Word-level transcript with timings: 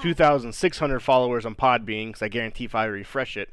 2,600 0.00 1.00
followers 1.00 1.44
on 1.44 1.54
Podbean. 1.54 2.06
Because 2.06 2.22
I 2.22 2.28
guarantee 2.28 2.64
if 2.64 2.74
I 2.74 2.86
refresh 2.86 3.36
it 3.36 3.50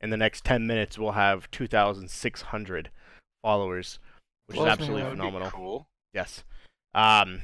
in 0.00 0.10
the 0.10 0.16
next 0.16 0.44
10 0.44 0.68
minutes, 0.68 0.96
we'll 0.96 1.10
have 1.10 1.50
2,600 1.50 2.90
followers, 3.42 3.98
which 4.46 4.54
Blows 4.54 4.66
me 4.66 4.68
is 4.68 4.72
absolutely 4.72 5.02
away. 5.02 5.10
phenomenal. 5.10 5.50
Cool. 5.50 5.88
Yes. 6.14 6.44
Um, 6.94 7.40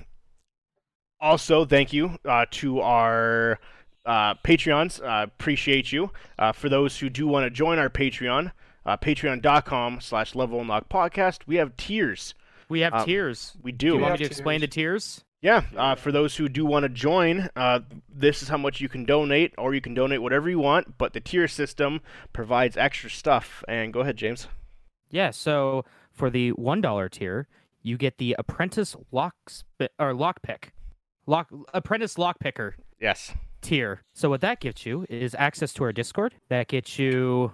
also, 1.20 1.64
thank 1.64 1.92
you 1.92 2.18
uh, 2.24 2.46
to 2.52 2.80
our 2.82 3.58
uh, 4.04 4.34
Patreons. 4.44 5.00
Uh, 5.02 5.24
appreciate 5.24 5.92
you. 5.92 6.10
Uh, 6.38 6.52
for 6.52 6.68
those 6.68 6.98
who 6.98 7.08
do 7.10 7.26
want 7.26 7.44
to 7.44 7.50
join 7.50 7.78
our 7.78 7.88
Patreon, 7.90 8.52
uh, 8.84 8.96
patreon.com 8.96 10.00
slash 10.00 10.34
level 10.34 10.60
unlock 10.60 10.88
podcast. 10.88 11.40
We 11.46 11.56
have 11.56 11.76
tiers. 11.76 12.34
We 12.68 12.80
have 12.80 12.94
Um, 12.94 13.04
tiers. 13.04 13.56
We 13.62 13.72
Do 13.72 13.78
do. 13.78 13.86
you 13.86 13.96
We 13.96 14.02
want 14.02 14.12
me 14.14 14.18
to 14.18 14.24
explain 14.24 14.60
the 14.60 14.66
tiers. 14.66 15.16
tiers? 15.16 15.24
Yeah, 15.42 15.62
uh, 15.76 15.94
for 15.96 16.12
those 16.12 16.36
who 16.36 16.48
do 16.48 16.64
want 16.64 16.84
to 16.84 16.88
join, 16.88 17.48
uh, 17.56 17.80
this 18.08 18.42
is 18.42 18.48
how 18.48 18.56
much 18.56 18.80
you 18.80 18.88
can 18.88 19.04
donate, 19.04 19.52
or 19.58 19.74
you 19.74 19.80
can 19.80 19.92
donate 19.92 20.22
whatever 20.22 20.48
you 20.48 20.60
want, 20.60 20.98
but 20.98 21.14
the 21.14 21.20
tier 21.20 21.48
system 21.48 22.00
provides 22.32 22.76
extra 22.76 23.10
stuff. 23.10 23.64
And 23.66 23.92
go 23.92 24.00
ahead, 24.00 24.16
James. 24.16 24.46
Yeah. 25.10 25.30
So 25.30 25.84
for 26.12 26.30
the 26.30 26.50
one 26.52 26.80
dollar 26.80 27.08
tier, 27.08 27.48
you 27.82 27.96
get 27.96 28.18
the 28.18 28.36
apprentice 28.38 28.94
lock 29.10 29.34
sp- 29.50 29.90
or 29.98 30.12
lockpick, 30.14 30.70
lock 31.26 31.50
apprentice 31.74 32.14
lockpicker 32.14 32.74
Yes. 33.00 33.34
Tier. 33.62 34.02
So 34.12 34.28
what 34.28 34.40
that 34.42 34.60
gets 34.60 34.84
you 34.84 35.06
is 35.08 35.34
access 35.38 35.72
to 35.74 35.84
our 35.84 35.92
Discord. 35.92 36.34
That 36.48 36.68
gets 36.68 36.98
you. 36.98 37.52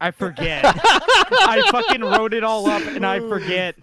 I 0.00 0.10
forget. 0.10 0.64
I 0.74 1.62
fucking 1.70 2.02
wrote 2.02 2.34
it 2.34 2.42
all 2.44 2.66
up 2.68 2.82
and 2.86 3.06
I 3.06 3.20
forget. 3.28 3.76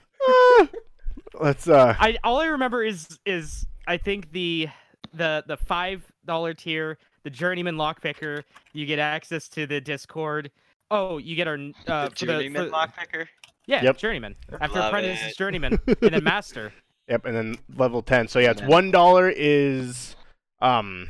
Let's, 1.40 1.67
uh, 1.67 1.95
I 1.97 2.17
all 2.23 2.40
I 2.40 2.47
remember 2.47 2.84
is 2.84 3.08
is 3.25 3.66
I 3.88 3.97
think 3.97 4.31
the 4.31 4.67
the 5.14 5.44
the 5.47 5.58
five 5.58 6.03
dollar 6.25 6.53
tier, 6.53 6.97
the 7.23 7.30
journeyman 7.30 7.75
lockpicker. 7.75 8.44
You 8.73 8.86
get 8.86 9.00
access 9.00 9.47
to 9.50 9.66
the 9.66 9.80
Discord. 9.80 10.52
Oh, 10.92 11.17
you 11.17 11.36
get 11.36 11.47
our 11.47 11.56
uh, 11.88 12.06
the 12.06 12.09
for 12.09 12.16
journeyman 12.16 12.66
for- 12.70 12.72
lockpicker. 12.75 13.28
Yeah, 13.67 13.84
Yep. 13.84 13.97
journeyman. 14.00 14.36
After 14.59 14.80
Love 14.80 14.88
apprentice 14.88 15.23
is 15.28 15.36
journeyman, 15.36 15.78
and 15.88 15.97
then 16.14 16.23
master. 16.23 16.73
Yep, 17.08 17.25
and 17.25 17.36
then 17.36 17.56
level 17.75 18.02
ten. 18.02 18.28
So 18.28 18.40
yeah, 18.40 18.52
it's 18.52 18.64
one 18.64 18.90
dollar 18.90 19.30
is 19.30 20.16
um 20.62 21.09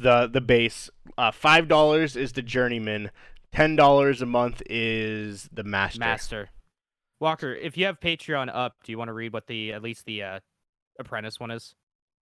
the 0.00 0.26
the 0.26 0.40
base. 0.40 0.90
Uh, 1.18 1.30
five 1.30 1.68
dollars 1.68 2.16
is 2.16 2.32
the 2.32 2.42
journeyman. 2.42 3.10
Ten 3.52 3.76
dollars 3.76 4.20
a 4.22 4.26
month 4.26 4.62
is 4.68 5.48
the 5.52 5.64
master. 5.64 5.98
Master. 6.00 6.50
Walker, 7.20 7.54
if 7.54 7.76
you 7.76 7.86
have 7.86 8.00
Patreon 8.00 8.50
up, 8.52 8.74
do 8.84 8.92
you 8.92 8.98
want 8.98 9.08
to 9.08 9.12
read 9.12 9.32
what 9.32 9.46
the 9.46 9.72
at 9.72 9.82
least 9.82 10.04
the 10.06 10.22
uh, 10.22 10.40
apprentice 10.98 11.38
one 11.38 11.50
is? 11.50 11.74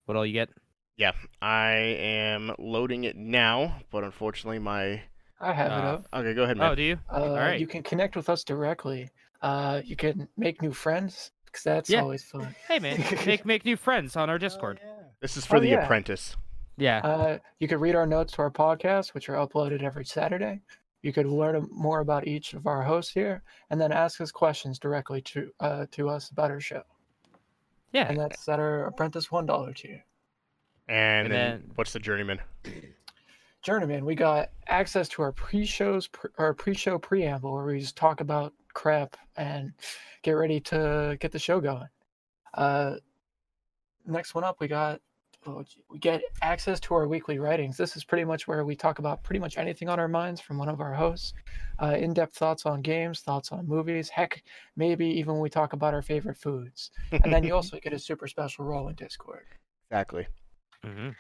What 0.05 0.16
all 0.16 0.27
you 0.27 0.33
get? 0.34 0.50
Yeah, 0.97 1.12
I 1.41 1.72
am 1.72 2.55
loading 2.59 3.05
it 3.05 3.16
now, 3.16 3.77
but 3.91 4.04
unfortunately 4.04 4.59
my. 4.59 5.03
I 5.41 5.53
have 5.53 5.72
it 5.72 5.84
Uh, 5.84 5.93
up. 5.94 6.06
Okay, 6.12 6.34
go 6.34 6.43
ahead, 6.44 6.56
man. 6.59 6.71
Oh, 6.71 6.75
do 6.75 6.83
you? 6.83 6.99
Uh, 7.12 7.31
right. 7.37 7.59
You 7.59 7.66
can 7.66 7.83
connect 7.83 8.15
with 8.15 8.28
us 8.28 8.44
directly. 8.44 9.09
Uh, 9.41 9.81
you 9.84 9.97
can 9.97 10.28
make 10.37 10.62
new 10.62 10.72
friends 10.72 11.33
because 11.47 11.65
that's 11.65 11.91
Yeah. 11.91 12.03
always 12.03 12.22
fun. 12.22 12.54
Hey 12.69 12.78
man, 12.78 13.03
make 13.27 13.44
make 13.47 13.65
new 13.65 13.77
friends 13.77 14.15
on 14.16 14.28
our 14.31 14.39
Discord. 14.39 14.78
This 15.21 15.37
is 15.37 15.44
for 15.47 15.56
Oh, 15.56 15.60
the 15.60 15.69
yeah. 15.69 15.83
apprentice. 15.84 16.37
Yeah. 16.82 16.98
Uh, 16.98 17.38
you 17.60 17.69
can 17.69 17.78
read 17.78 17.94
our 17.94 18.06
notes 18.06 18.32
to 18.34 18.43
our 18.43 18.50
podcast, 18.50 19.15
which 19.15 19.28
are 19.28 19.34
uploaded 19.34 19.82
every 19.82 20.04
Saturday. 20.04 20.60
You 21.03 21.12
could 21.12 21.26
learn 21.26 21.69
more 21.70 22.00
about 22.00 22.26
each 22.26 22.54
of 22.54 22.66
our 22.66 22.82
hosts 22.82 23.12
here, 23.12 23.43
and 23.70 23.81
then 23.81 23.93
ask 23.93 24.20
us 24.20 24.31
questions 24.32 24.78
directly 24.78 25.21
to 25.22 25.53
uh, 25.60 25.87
to 25.92 26.09
us 26.09 26.31
about 26.31 26.50
our 26.50 26.60
show. 26.60 26.82
yeah. 27.92 28.09
And 28.09 28.19
that's 28.19 28.48
at 28.48 28.59
our 28.59 28.87
Apprentice 28.87 29.31
one 29.31 29.47
dollar 29.47 29.72
tier. 29.72 30.04
And, 30.88 31.26
And 31.26 31.32
then, 31.32 31.50
then- 31.60 31.71
what's 31.76 31.92
the 31.92 32.00
journeyman? 32.00 32.41
Journeyman, 33.62 34.04
we 34.04 34.16
got 34.16 34.50
access 34.66 35.09
to 35.10 35.22
our 35.22 35.31
pre-shows, 35.31 36.09
pre- 36.09 36.31
our 36.38 36.53
pre-show 36.53 36.98
preamble, 36.98 37.53
where 37.53 37.65
we 37.65 37.78
just 37.78 37.97
talk 37.97 38.21
about 38.21 38.53
crap 38.75 39.16
and 39.37 39.72
get 40.22 40.32
ready 40.32 40.59
to 40.60 41.16
get 41.21 41.31
the 41.31 41.38
show 41.38 41.60
going. 41.60 41.87
Uh, 42.54 42.97
next 44.04 44.34
one 44.34 44.42
up, 44.42 44.56
we 44.59 44.66
got 44.66 45.00
gee, 45.00 45.03
we 45.91 45.98
get 45.98 46.22
access 46.41 46.78
to 46.80 46.94
our 46.94 47.08
weekly 47.08 47.38
writings. 47.38 47.76
This 47.76 47.97
is 47.97 48.04
pretty 48.04 48.25
much 48.25 48.47
where 48.47 48.64
we 48.64 48.76
talk 48.76 48.98
about 48.98 49.22
pretty 49.25 49.41
much 49.41 49.58
anything 49.58 49.88
on 49.88 49.98
our 49.98 50.08
minds 50.08 50.41
from 50.41 50.58
one 50.58 50.69
of 50.69 50.80
our 50.80 50.92
hosts. 50.94 51.34
Uh, 51.82 51.97
in-depth 51.98 52.36
thoughts 52.36 52.64
on 52.66 52.80
games, 52.80 53.20
thoughts 53.20 53.50
on 53.50 53.66
movies. 53.66 54.08
Heck, 54.08 54.42
maybe 54.76 55.06
even 55.06 55.41
we 55.41 55.50
talk 55.50 55.72
about 55.72 55.94
our 55.94 56.03
favorite 56.03 56.36
foods. 56.36 56.91
And 57.10 57.32
then 57.32 57.42
you 57.42 57.54
also 57.56 57.78
get 57.80 57.92
a 57.92 57.98
super 57.98 58.28
special 58.28 58.64
role 58.64 58.88
in 58.88 58.94
Discord. 58.94 59.47
exactly. 59.91 60.26
hmm 60.84 61.10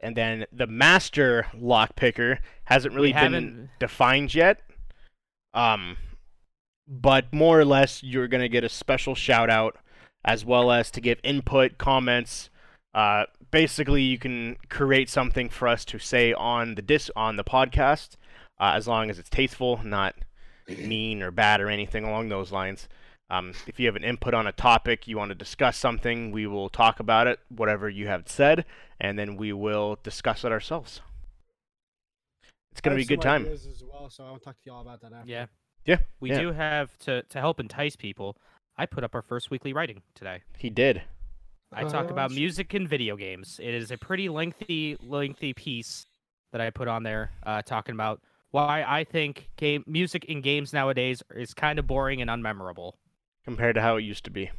And 0.00 0.14
then 0.16 0.44
the 0.52 0.66
master 0.66 1.46
lockpicker 1.54 2.38
hasn't 2.64 2.94
really 2.94 3.12
been 3.12 3.32
haven't- 3.32 3.70
defined 3.80 4.34
yet. 4.34 4.60
Um, 5.54 5.96
but 6.86 7.32
more 7.32 7.58
or 7.58 7.64
less, 7.64 8.02
you're 8.02 8.28
gonna 8.28 8.48
get 8.48 8.64
a 8.64 8.68
special 8.68 9.14
shout 9.14 9.48
out, 9.48 9.76
as 10.24 10.44
well 10.44 10.70
as 10.70 10.90
to 10.90 11.00
give 11.00 11.18
input, 11.24 11.78
comments. 11.78 12.50
Uh, 12.96 13.26
basically, 13.50 14.00
you 14.00 14.18
can 14.18 14.56
create 14.70 15.10
something 15.10 15.50
for 15.50 15.68
us 15.68 15.84
to 15.84 15.98
say 15.98 16.32
on 16.32 16.76
the 16.76 16.82
dis 16.82 17.10
on 17.14 17.36
the 17.36 17.44
podcast, 17.44 18.16
uh, 18.58 18.72
as 18.74 18.88
long 18.88 19.10
as 19.10 19.18
it's 19.18 19.28
tasteful, 19.28 19.78
not 19.84 20.14
mean 20.78 21.22
or 21.22 21.30
bad 21.30 21.60
or 21.60 21.68
anything 21.68 22.04
along 22.04 22.30
those 22.30 22.50
lines. 22.50 22.88
Um, 23.28 23.52
if 23.66 23.78
you 23.78 23.84
have 23.86 23.96
an 23.96 24.04
input 24.04 24.32
on 24.32 24.46
a 24.46 24.52
topic, 24.52 25.06
you 25.06 25.18
want 25.18 25.28
to 25.28 25.34
discuss 25.34 25.76
something, 25.76 26.30
we 26.30 26.46
will 26.46 26.70
talk 26.70 26.98
about 26.98 27.26
it, 27.26 27.38
whatever 27.48 27.90
you 27.90 28.06
have 28.06 28.22
said, 28.28 28.64
and 28.98 29.18
then 29.18 29.36
we 29.36 29.52
will 29.52 29.98
discuss 30.02 30.42
it 30.42 30.50
ourselves. 30.50 31.02
It's 32.72 32.80
gonna 32.80 32.96
be 32.96 33.02
a 33.02 33.06
good 33.06 33.20
time. 33.20 33.44
as 33.46 33.82
well, 33.92 34.08
so 34.08 34.24
I'll 34.24 34.38
talk 34.38 34.54
to 34.62 34.70
y'all 34.70 34.80
about 34.80 35.02
that 35.02 35.12
after. 35.12 35.28
Yeah. 35.28 35.46
Yeah, 35.84 35.98
We 36.18 36.30
yeah. 36.30 36.40
do 36.40 36.52
have 36.52 36.96
to 37.00 37.22
to 37.22 37.40
help 37.40 37.60
entice 37.60 37.94
people. 37.94 38.38
I 38.78 38.86
put 38.86 39.04
up 39.04 39.14
our 39.14 39.22
first 39.22 39.50
weekly 39.50 39.72
writing 39.72 40.02
today. 40.14 40.42
He 40.56 40.70
did. 40.70 41.02
I 41.72 41.84
talk 41.84 42.10
about 42.10 42.30
Uh, 42.30 42.34
music 42.34 42.74
and 42.74 42.88
video 42.88 43.16
games. 43.16 43.58
It 43.62 43.74
is 43.74 43.90
a 43.90 43.98
pretty 43.98 44.28
lengthy, 44.28 44.96
lengthy 45.00 45.52
piece 45.52 46.06
that 46.52 46.60
I 46.60 46.70
put 46.70 46.88
on 46.88 47.02
there, 47.02 47.32
uh, 47.44 47.62
talking 47.62 47.94
about 47.94 48.20
why 48.50 48.84
I 48.86 49.04
think 49.04 49.50
game 49.56 49.84
music 49.86 50.24
in 50.26 50.40
games 50.40 50.72
nowadays 50.72 51.22
is 51.34 51.52
kind 51.54 51.78
of 51.78 51.86
boring 51.86 52.20
and 52.22 52.30
unmemorable. 52.30 52.92
compared 53.44 53.76
to 53.76 53.80
how 53.80 53.94
it 53.96 54.02
used 54.02 54.24
to 54.24 54.30
be 54.32 54.50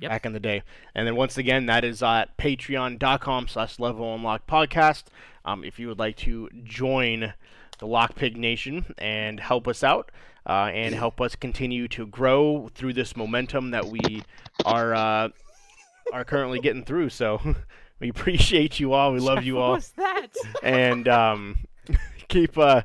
Yep. 0.00 0.10
back 0.10 0.26
in 0.26 0.34
the 0.34 0.40
day. 0.40 0.62
And 0.94 1.06
then 1.06 1.16
once 1.16 1.38
again, 1.38 1.64
that 1.64 1.82
is 1.82 2.02
at 2.02 2.36
patreon.com 2.36 3.48
slash 3.48 3.78
level 3.78 4.14
unlock 4.14 4.46
podcast. 4.46 5.04
Um, 5.46 5.64
if 5.64 5.78
you 5.78 5.88
would 5.88 5.98
like 5.98 6.16
to 6.18 6.50
join 6.64 7.32
the 7.78 7.86
Lockpig 7.86 8.36
Nation 8.36 8.94
and 8.98 9.40
help 9.40 9.66
us 9.66 9.82
out 9.82 10.12
uh, 10.46 10.70
and 10.74 10.94
help 10.94 11.22
us 11.22 11.34
continue 11.36 11.88
to 11.88 12.06
grow 12.06 12.68
through 12.74 12.92
this 12.92 13.16
momentum 13.16 13.70
that 13.70 13.86
we 13.86 14.22
are 14.66 14.94
uh, 14.94 15.28
are 16.12 16.24
currently 16.24 16.60
getting 16.60 16.84
through. 16.84 17.10
So 17.10 17.40
we 18.00 18.08
appreciate 18.08 18.80
you 18.80 18.92
all. 18.92 19.12
We 19.12 19.20
love 19.20 19.44
you 19.44 19.56
what 19.56 19.62
all. 19.62 19.72
was 19.74 19.90
that? 19.96 20.28
and 20.62 21.08
um, 21.08 21.58
keep 22.28 22.56
uh, 22.58 22.82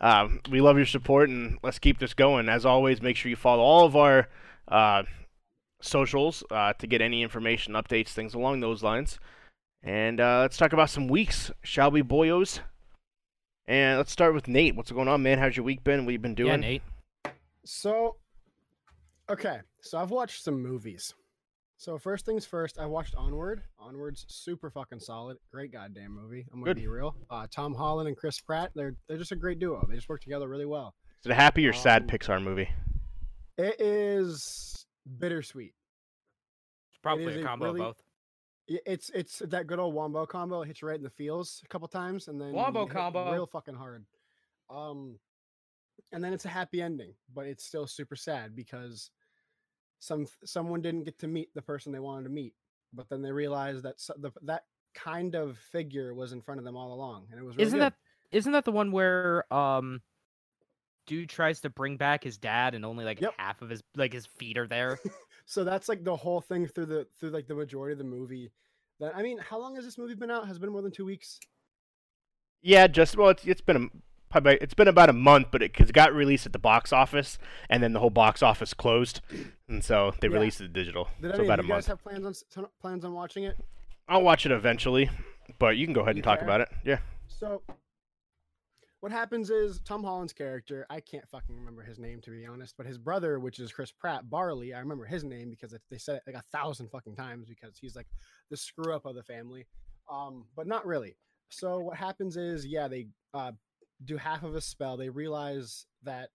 um, 0.00 0.40
we 0.50 0.60
love 0.60 0.76
your 0.76 0.86
support 0.86 1.28
and 1.28 1.58
let's 1.62 1.78
keep 1.78 1.98
this 1.98 2.14
going 2.14 2.48
as 2.48 2.66
always 2.66 3.00
make 3.00 3.16
sure 3.16 3.30
you 3.30 3.36
follow 3.36 3.62
all 3.62 3.86
of 3.86 3.96
our 3.96 4.28
uh, 4.68 5.04
socials 5.80 6.42
uh, 6.50 6.72
to 6.74 6.86
get 6.86 7.00
any 7.00 7.22
information 7.22 7.74
updates 7.74 8.08
things 8.08 8.34
along 8.34 8.60
those 8.60 8.82
lines 8.82 9.18
and 9.82 10.20
uh, 10.20 10.40
let's 10.40 10.56
talk 10.56 10.72
about 10.72 10.90
some 10.90 11.06
weeks 11.08 11.50
shall 11.62 11.90
we 11.90 12.02
boyos 12.02 12.60
and 13.66 13.98
let's 13.98 14.10
start 14.12 14.34
with 14.34 14.48
nate 14.48 14.74
what's 14.74 14.90
going 14.90 15.08
on 15.08 15.22
man 15.22 15.38
how's 15.38 15.56
your 15.56 15.64
week 15.64 15.84
been 15.84 16.04
what 16.04 16.12
you 16.12 16.18
been 16.18 16.34
doing 16.34 16.50
Yeah, 16.50 16.56
Nate. 16.56 16.82
So, 17.64 18.16
okay, 19.30 19.60
so 19.80 19.98
I've 19.98 20.10
watched 20.10 20.42
some 20.42 20.60
movies. 20.60 21.14
So 21.82 21.98
first 21.98 22.24
things 22.24 22.46
first, 22.46 22.78
I 22.78 22.86
watched 22.86 23.16
Onward. 23.16 23.60
Onward's 23.76 24.24
super 24.28 24.70
fucking 24.70 25.00
solid, 25.00 25.36
great 25.50 25.72
goddamn 25.72 26.12
movie. 26.12 26.46
I'm 26.52 26.60
gonna 26.60 26.74
Good. 26.74 26.80
be 26.80 26.86
real. 26.86 27.16
Uh, 27.28 27.48
Tom 27.50 27.74
Holland 27.74 28.06
and 28.06 28.16
Chris 28.16 28.40
Pratt, 28.40 28.70
they're 28.76 28.94
they're 29.08 29.18
just 29.18 29.32
a 29.32 29.36
great 29.36 29.58
duo. 29.58 29.84
They 29.88 29.96
just 29.96 30.08
work 30.08 30.20
together 30.22 30.46
really 30.48 30.64
well. 30.64 30.94
is 31.18 31.26
it 31.26 31.32
a 31.32 31.34
happy 31.34 31.66
or 31.66 31.72
sad 31.72 32.02
Um, 32.02 32.08
pixar 32.08 32.40
movie 32.40 32.68
It 33.58 33.80
is 33.80 34.86
bittersweet. 35.18 35.74
It's 36.92 36.98
probably 37.02 37.24
is 37.24 37.38
a 37.38 37.40
a 37.40 37.44
combo 37.44 37.64
really- 37.64 37.80
of 37.80 37.96
both. 37.96 38.02
It's 38.68 39.10
it's 39.10 39.40
that 39.40 39.66
good 39.66 39.80
old 39.80 39.92
wombo 39.92 40.24
combo. 40.24 40.62
It 40.62 40.68
hits 40.68 40.82
you 40.82 40.88
right 40.88 40.96
in 40.96 41.02
the 41.02 41.10
feels 41.10 41.62
a 41.64 41.68
couple 41.68 41.88
times, 41.88 42.28
and 42.28 42.40
then 42.40 42.52
Wombo 42.52 42.86
combo. 42.86 43.32
real 43.32 43.46
fucking 43.48 43.74
hard. 43.74 44.06
Um, 44.70 45.18
and 46.12 46.22
then 46.22 46.32
it's 46.32 46.44
a 46.44 46.48
happy 46.48 46.80
ending, 46.80 47.16
but 47.34 47.46
it's 47.48 47.64
still 47.64 47.88
super 47.88 48.14
sad 48.14 48.54
because 48.54 49.10
some 50.02 50.26
someone 50.44 50.82
didn't 50.82 51.04
get 51.04 51.16
to 51.20 51.28
meet 51.28 51.54
the 51.54 51.62
person 51.62 51.92
they 51.92 52.00
wanted 52.00 52.24
to 52.24 52.30
meet, 52.30 52.54
but 52.92 53.08
then 53.08 53.22
they 53.22 53.30
realized 53.30 53.84
that 53.84 54.00
so- 54.00 54.14
the, 54.18 54.32
that 54.42 54.64
kind 54.94 55.36
of 55.36 55.56
figure 55.56 56.12
was 56.12 56.32
in 56.32 56.42
front 56.42 56.58
of 56.58 56.64
them 56.64 56.76
all 56.76 56.92
along, 56.92 57.28
and 57.30 57.38
it 57.40 57.44
was 57.44 57.56
really 57.56 57.68
Isn't 57.68 57.78
good. 57.78 57.84
that 57.84 57.94
isn't 58.32 58.50
that 58.52 58.64
the 58.64 58.72
one 58.72 58.90
where 58.90 59.52
um 59.54 60.02
dude 61.06 61.28
tries 61.28 61.60
to 61.60 61.70
bring 61.70 61.96
back 61.96 62.24
his 62.24 62.36
dad 62.36 62.74
and 62.74 62.84
only 62.84 63.04
like 63.04 63.20
Yep. 63.20 63.34
half 63.38 63.62
of 63.62 63.70
his 63.70 63.82
like 63.96 64.12
his 64.12 64.26
feet 64.26 64.58
are 64.58 64.66
there? 64.66 64.98
So 65.44 65.64
that's 65.64 65.88
like 65.88 66.04
the 66.04 66.14
whole 66.16 66.40
thing 66.40 66.66
through 66.66 66.86
the 66.86 67.06
through 67.18 67.30
like 67.30 67.46
the 67.48 67.54
majority 67.54 67.92
of 67.92 67.98
the 67.98 68.04
movie. 68.04 68.50
That 69.00 69.14
I 69.16 69.22
mean, 69.22 69.38
how 69.38 69.58
long 69.60 69.74
has 69.76 69.84
this 69.84 69.98
movie 69.98 70.14
been 70.14 70.30
out? 70.30 70.46
Has 70.46 70.56
it 70.56 70.60
been 70.60 70.70
more 70.70 70.82
than 70.82 70.92
two 70.92 71.04
weeks? 71.04 71.38
Yeah, 72.60 72.86
just 72.86 73.16
well, 73.16 73.30
it's, 73.30 73.44
it's 73.44 73.60
been 73.60 73.76
a, 73.76 73.86
probably 74.32 74.58
it's 74.60 74.74
been 74.74 74.88
about 74.88 75.08
a 75.08 75.12
month, 75.12 75.48
but 75.50 75.62
it, 75.62 75.72
'cause 75.72 75.90
it 75.90 75.92
got 75.92 76.12
released 76.12 76.46
at 76.46 76.52
the 76.52 76.58
box 76.58 76.92
office, 76.92 77.38
and 77.70 77.82
then 77.82 77.92
the 77.92 78.00
whole 78.00 78.10
box 78.10 78.42
office 78.42 78.74
closed, 78.74 79.20
and 79.68 79.84
so 79.84 80.14
they 80.20 80.28
Yeah. 80.28 80.34
released 80.34 80.60
it 80.60 80.72
digital. 80.72 81.08
Did 81.20 81.30
so 81.32 81.38
any 81.38 81.44
about 81.46 81.60
a 81.60 81.62
you 81.62 81.68
guys 81.68 81.74
month. 81.74 81.86
have 81.86 82.02
plans 82.02 82.56
on 82.56 82.66
plans 82.80 83.04
on 83.04 83.12
watching 83.12 83.44
it? 83.44 83.56
I'll 84.08 84.22
watch 84.22 84.44
it 84.46 84.52
eventually, 84.52 85.10
but 85.58 85.76
you 85.76 85.86
can 85.86 85.92
go 85.94 86.00
ahead 86.00 86.16
You 86.16 86.20
and 86.20 86.24
talk 86.24 86.42
about 86.42 86.60
it. 86.60 86.68
Yeah. 86.84 86.98
So 87.28 87.62
what 89.00 89.10
happens 89.12 89.50
is 89.50 89.80
Tom 89.80 90.04
Holland's 90.04 90.32
character, 90.32 90.86
I 90.88 91.00
can't 91.00 91.28
fucking 91.28 91.54
remember 91.56 91.82
his 91.82 91.98
name 91.98 92.20
to 92.22 92.30
be 92.30 92.46
honest, 92.46 92.76
but 92.76 92.86
his 92.86 92.98
brother, 92.98 93.38
which 93.40 93.58
is 93.58 93.72
Chris 93.72 93.90
Pratt, 93.90 94.30
Barley, 94.30 94.74
I 94.74 94.78
remember 94.80 95.04
his 95.06 95.24
name 95.24 95.50
because 95.50 95.74
they 95.90 95.98
said 95.98 96.16
it 96.16 96.22
like 96.26 96.36
a 96.36 96.42
thousand 96.56 96.88
fucking 96.90 97.16
times 97.16 97.48
because 97.48 97.76
he's 97.78 97.96
like 97.96 98.06
the 98.50 98.56
screw 98.56 98.94
up 98.94 99.04
of 99.06 99.14
the 99.14 99.22
family. 99.24 99.66
Um, 100.10 100.46
but 100.56 100.66
not 100.66 100.86
really. 100.86 101.16
So 101.50 101.78
what 101.80 101.96
happens 101.96 102.36
is, 102.36 102.66
yeah, 102.66 102.88
they 102.88 103.08
uh, 103.34 103.52
do 104.04 104.16
half 104.16 104.42
of 104.42 104.54
a 104.54 104.60
spell. 104.60 104.96
They 104.96 105.08
realize 105.08 105.86
that 106.02 106.30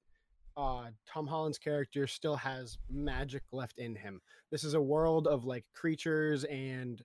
uh, 0.55 0.85
Tom 1.07 1.27
Holland's 1.27 1.59
character 1.59 2.07
still 2.07 2.35
has 2.35 2.77
magic 2.89 3.43
left 3.51 3.77
in 3.77 3.95
him. 3.95 4.21
This 4.51 4.63
is 4.63 4.73
a 4.73 4.81
world 4.81 5.27
of 5.27 5.45
like 5.45 5.65
creatures 5.73 6.43
and 6.45 7.01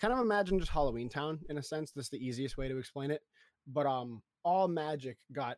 kind 0.00 0.12
of 0.12 0.20
imagine 0.20 0.58
just 0.58 0.70
Halloween 0.70 1.08
Town 1.08 1.40
in 1.48 1.58
a 1.58 1.62
sense. 1.62 1.92
That's 1.92 2.08
the 2.08 2.24
easiest 2.24 2.56
way 2.56 2.68
to 2.68 2.78
explain 2.78 3.10
it. 3.10 3.22
But 3.66 3.86
um, 3.86 4.22
all 4.44 4.68
magic 4.68 5.16
got 5.32 5.56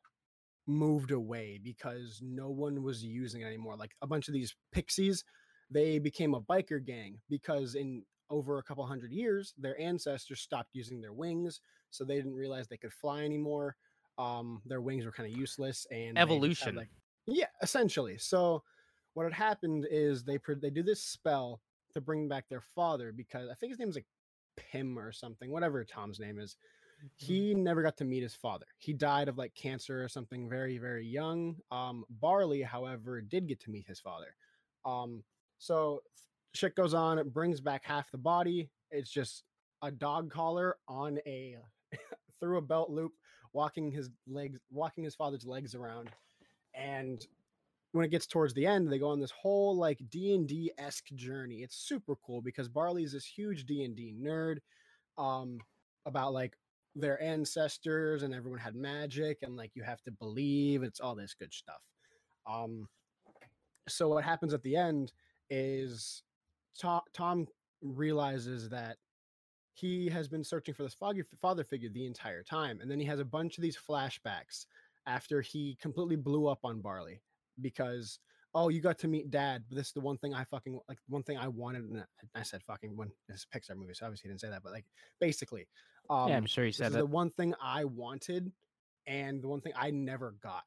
moved 0.67 1.11
away 1.11 1.61
because 1.63 2.21
no 2.23 2.49
one 2.51 2.83
was 2.83 3.05
using 3.05 3.43
it 3.43 3.47
anymore. 3.47 3.77
Like 3.77 3.93
a 4.03 4.07
bunch 4.07 4.29
of 4.29 4.35
these 4.35 4.55
pixies, 4.73 5.25
they 5.71 5.99
became 5.99 6.35
a 6.35 6.41
biker 6.41 6.85
gang 6.85 7.19
because 7.29 7.75
in 7.75 8.03
over 8.31 8.59
a 8.59 8.63
couple 8.63 8.85
hundred 8.87 9.13
years, 9.13 9.55
their 9.59 9.81
ancestors 9.81 10.41
stopped 10.41 10.71
using 10.73 11.01
their 11.01 11.13
wings, 11.13 11.61
so 11.91 12.05
they 12.05 12.17
didn't 12.17 12.35
realize 12.35 12.67
they 12.67 12.77
could 12.77 12.93
fly 12.93 13.23
anymore. 13.25 13.77
Um, 14.19 14.63
their 14.65 14.81
wings 14.81 15.05
were 15.05 15.13
kind 15.13 15.31
of 15.31 15.37
useless, 15.37 15.87
and 15.91 15.99
they 15.99 16.07
just 16.07 16.17
had, 16.17 16.23
Evolution. 16.23 16.75
like, 16.77 16.89
yeah, 17.27 17.47
essentially. 17.63 18.19
So 18.19 18.63
what 19.15 19.25
had 19.25 19.33
happened 19.33 19.87
is 19.91 20.25
they 20.25 20.39
they 20.61 20.71
do 20.71 20.83
this 20.83 21.03
spell 21.03 21.61
to 21.93 22.01
bring 22.01 22.29
back 22.29 22.49
their 22.49 22.63
father 22.75 23.13
because 23.13 23.49
I 23.51 23.55
think 23.55 23.73
his 23.73 23.79
name 23.79 23.87
name's 23.89 23.97
like 23.97 24.07
Pim 24.57 24.99
or 24.99 25.13
something, 25.13 25.51
whatever 25.51 25.85
Tom's 25.85 26.21
name 26.21 26.39
is. 26.39 26.57
He 27.17 27.55
never 27.55 27.83
got 27.83 27.99
to 27.99 28.07
meet 28.07 28.23
his 28.23 28.35
father. 28.35 28.65
He 28.79 28.95
died 28.95 29.29
of 29.29 29.37
like 29.37 29.55
cancer 29.55 30.03
or 30.03 30.09
something 30.09 30.49
very 30.49 30.79
very 30.79 31.07
young. 31.07 31.57
Um, 31.71 32.05
Barley, 32.09 32.63
however, 32.63 33.21
did 33.21 33.47
get 33.47 33.61
to 33.61 33.71
meet 33.71 33.87
his 33.87 34.01
father. 34.01 34.35
Um, 34.85 35.23
so 35.59 36.01
shit 36.55 36.75
goes 36.75 36.95
on. 36.95 37.19
It 37.19 37.33
brings 37.33 37.61
back 37.61 37.85
half 37.85 38.11
the 38.11 38.19
body. 38.19 38.71
It's 38.91 39.11
just 39.11 39.45
a 39.83 39.91
dog 39.91 40.31
collar 40.31 40.77
on 40.89 41.19
a 41.27 41.57
through 42.41 42.59
a 42.59 42.63
belt 42.63 42.91
loop, 42.91 43.13
walking 43.57 43.91
his 43.91 44.11
legs, 44.29 44.59
walking 44.71 45.03
his 45.03 45.15
father's 45.15 45.47
legs 45.47 45.75
around, 45.75 46.11
and 46.75 47.27
when 47.93 48.05
it 48.05 48.11
gets 48.11 48.27
towards 48.27 48.53
the 48.53 48.67
end, 48.67 48.93
they 48.93 48.99
go 48.99 49.09
on 49.09 49.21
this 49.21 49.31
whole 49.31 49.75
like 49.75 49.99
D 50.11 50.35
and 50.35 50.47
D 50.47 50.71
esque 50.77 51.07
journey. 51.15 51.63
It's 51.63 51.77
super 51.77 52.15
cool 52.27 52.43
because 52.43 52.69
Barley's 52.69 53.13
this 53.13 53.25
huge 53.25 53.65
D 53.65 53.85
and 53.85 53.97
D 53.97 54.15
nerd, 54.15 54.59
um, 55.17 55.59
about 56.05 56.35
like 56.35 56.55
their 56.95 57.21
ancestors 57.23 58.23
and 58.23 58.35
everyone 58.35 58.61
had 58.61 58.75
magic 58.75 59.39
and 59.43 59.57
like 59.57 59.71
you 59.75 59.83
have 59.83 60.03
to 60.03 60.11
believe. 60.11 60.83
It's 60.83 61.01
all 61.01 61.15
this 61.15 61.35
good 61.35 61.53
stuff. 61.53 61.81
Um, 62.47 62.87
so 63.89 64.09
what 64.09 64.25
happens 64.25 64.53
at 64.53 64.63
the 64.63 64.77
end 64.77 65.13
is 65.49 66.23
Tom 66.79 67.47
realizes 67.83 68.69
that 68.69 68.97
he 69.77 70.09
has 70.09 70.27
been 70.27 70.43
searching 70.43 70.75
for 70.75 70.83
this 70.83 70.95
foggy 70.95 71.23
father 71.41 71.63
figure 71.63 71.91
the 71.91 72.07
entire 72.07 72.43
time, 72.43 72.81
and 72.81 72.91
then 72.91 72.99
he 72.99 73.07
has 73.07 73.21
a 73.21 73.25
bunch 73.25 73.59
of 73.59 73.63
these 73.63 73.77
flashbacks 73.77 74.67
after 75.07 75.41
he 75.41 75.77
completely 75.81 76.17
blew 76.17 76.47
up 76.47 76.61
on 76.65 76.81
Barley 76.81 77.21
because 77.61 78.19
oh 78.55 78.71
you 78.71 78.81
got 78.81 78.99
to 78.99 79.07
meet 79.07 79.31
dad 79.31 79.63
but 79.69 79.77
this 79.77 79.89
is 79.89 79.93
the 79.93 80.01
one 80.01 80.19
thing 80.19 80.35
i 80.35 80.45
fucking 80.45 80.79
like 80.89 80.99
one 81.09 81.23
thing 81.23 81.39
i 81.39 81.47
wanted 81.49 81.85
and 81.85 82.05
I- 82.35 82.43
said 82.43 82.63
fucking 82.63 82.97
when 82.97 83.11
this 83.29 83.39
is 83.41 83.47
a 83.53 83.59
pixar 83.59 83.77
movie 83.77 83.95
so 83.95 84.07
obviously 84.07 84.29
he 84.29 84.33
didn't 84.33 84.41
say 84.41 84.51
that 84.51 84.63
but 84.63 84.73
like 84.73 84.85
basically 85.21 85.67
um 86.11 86.29
yeah, 86.29 86.37
I'm 86.37 86.47
sure 86.47 86.65
he 86.65 86.73
said 86.73 86.93
that. 86.93 86.99
the 86.99 87.07
one 87.07 87.31
thing 87.31 87.55
i 87.63 87.85
wanted 87.85 88.53
and 89.07 89.43
the 89.43 89.49
one 89.49 89.61
thing 89.61 89.73
i 89.77 89.91
never 89.91 90.35
got 90.43 90.65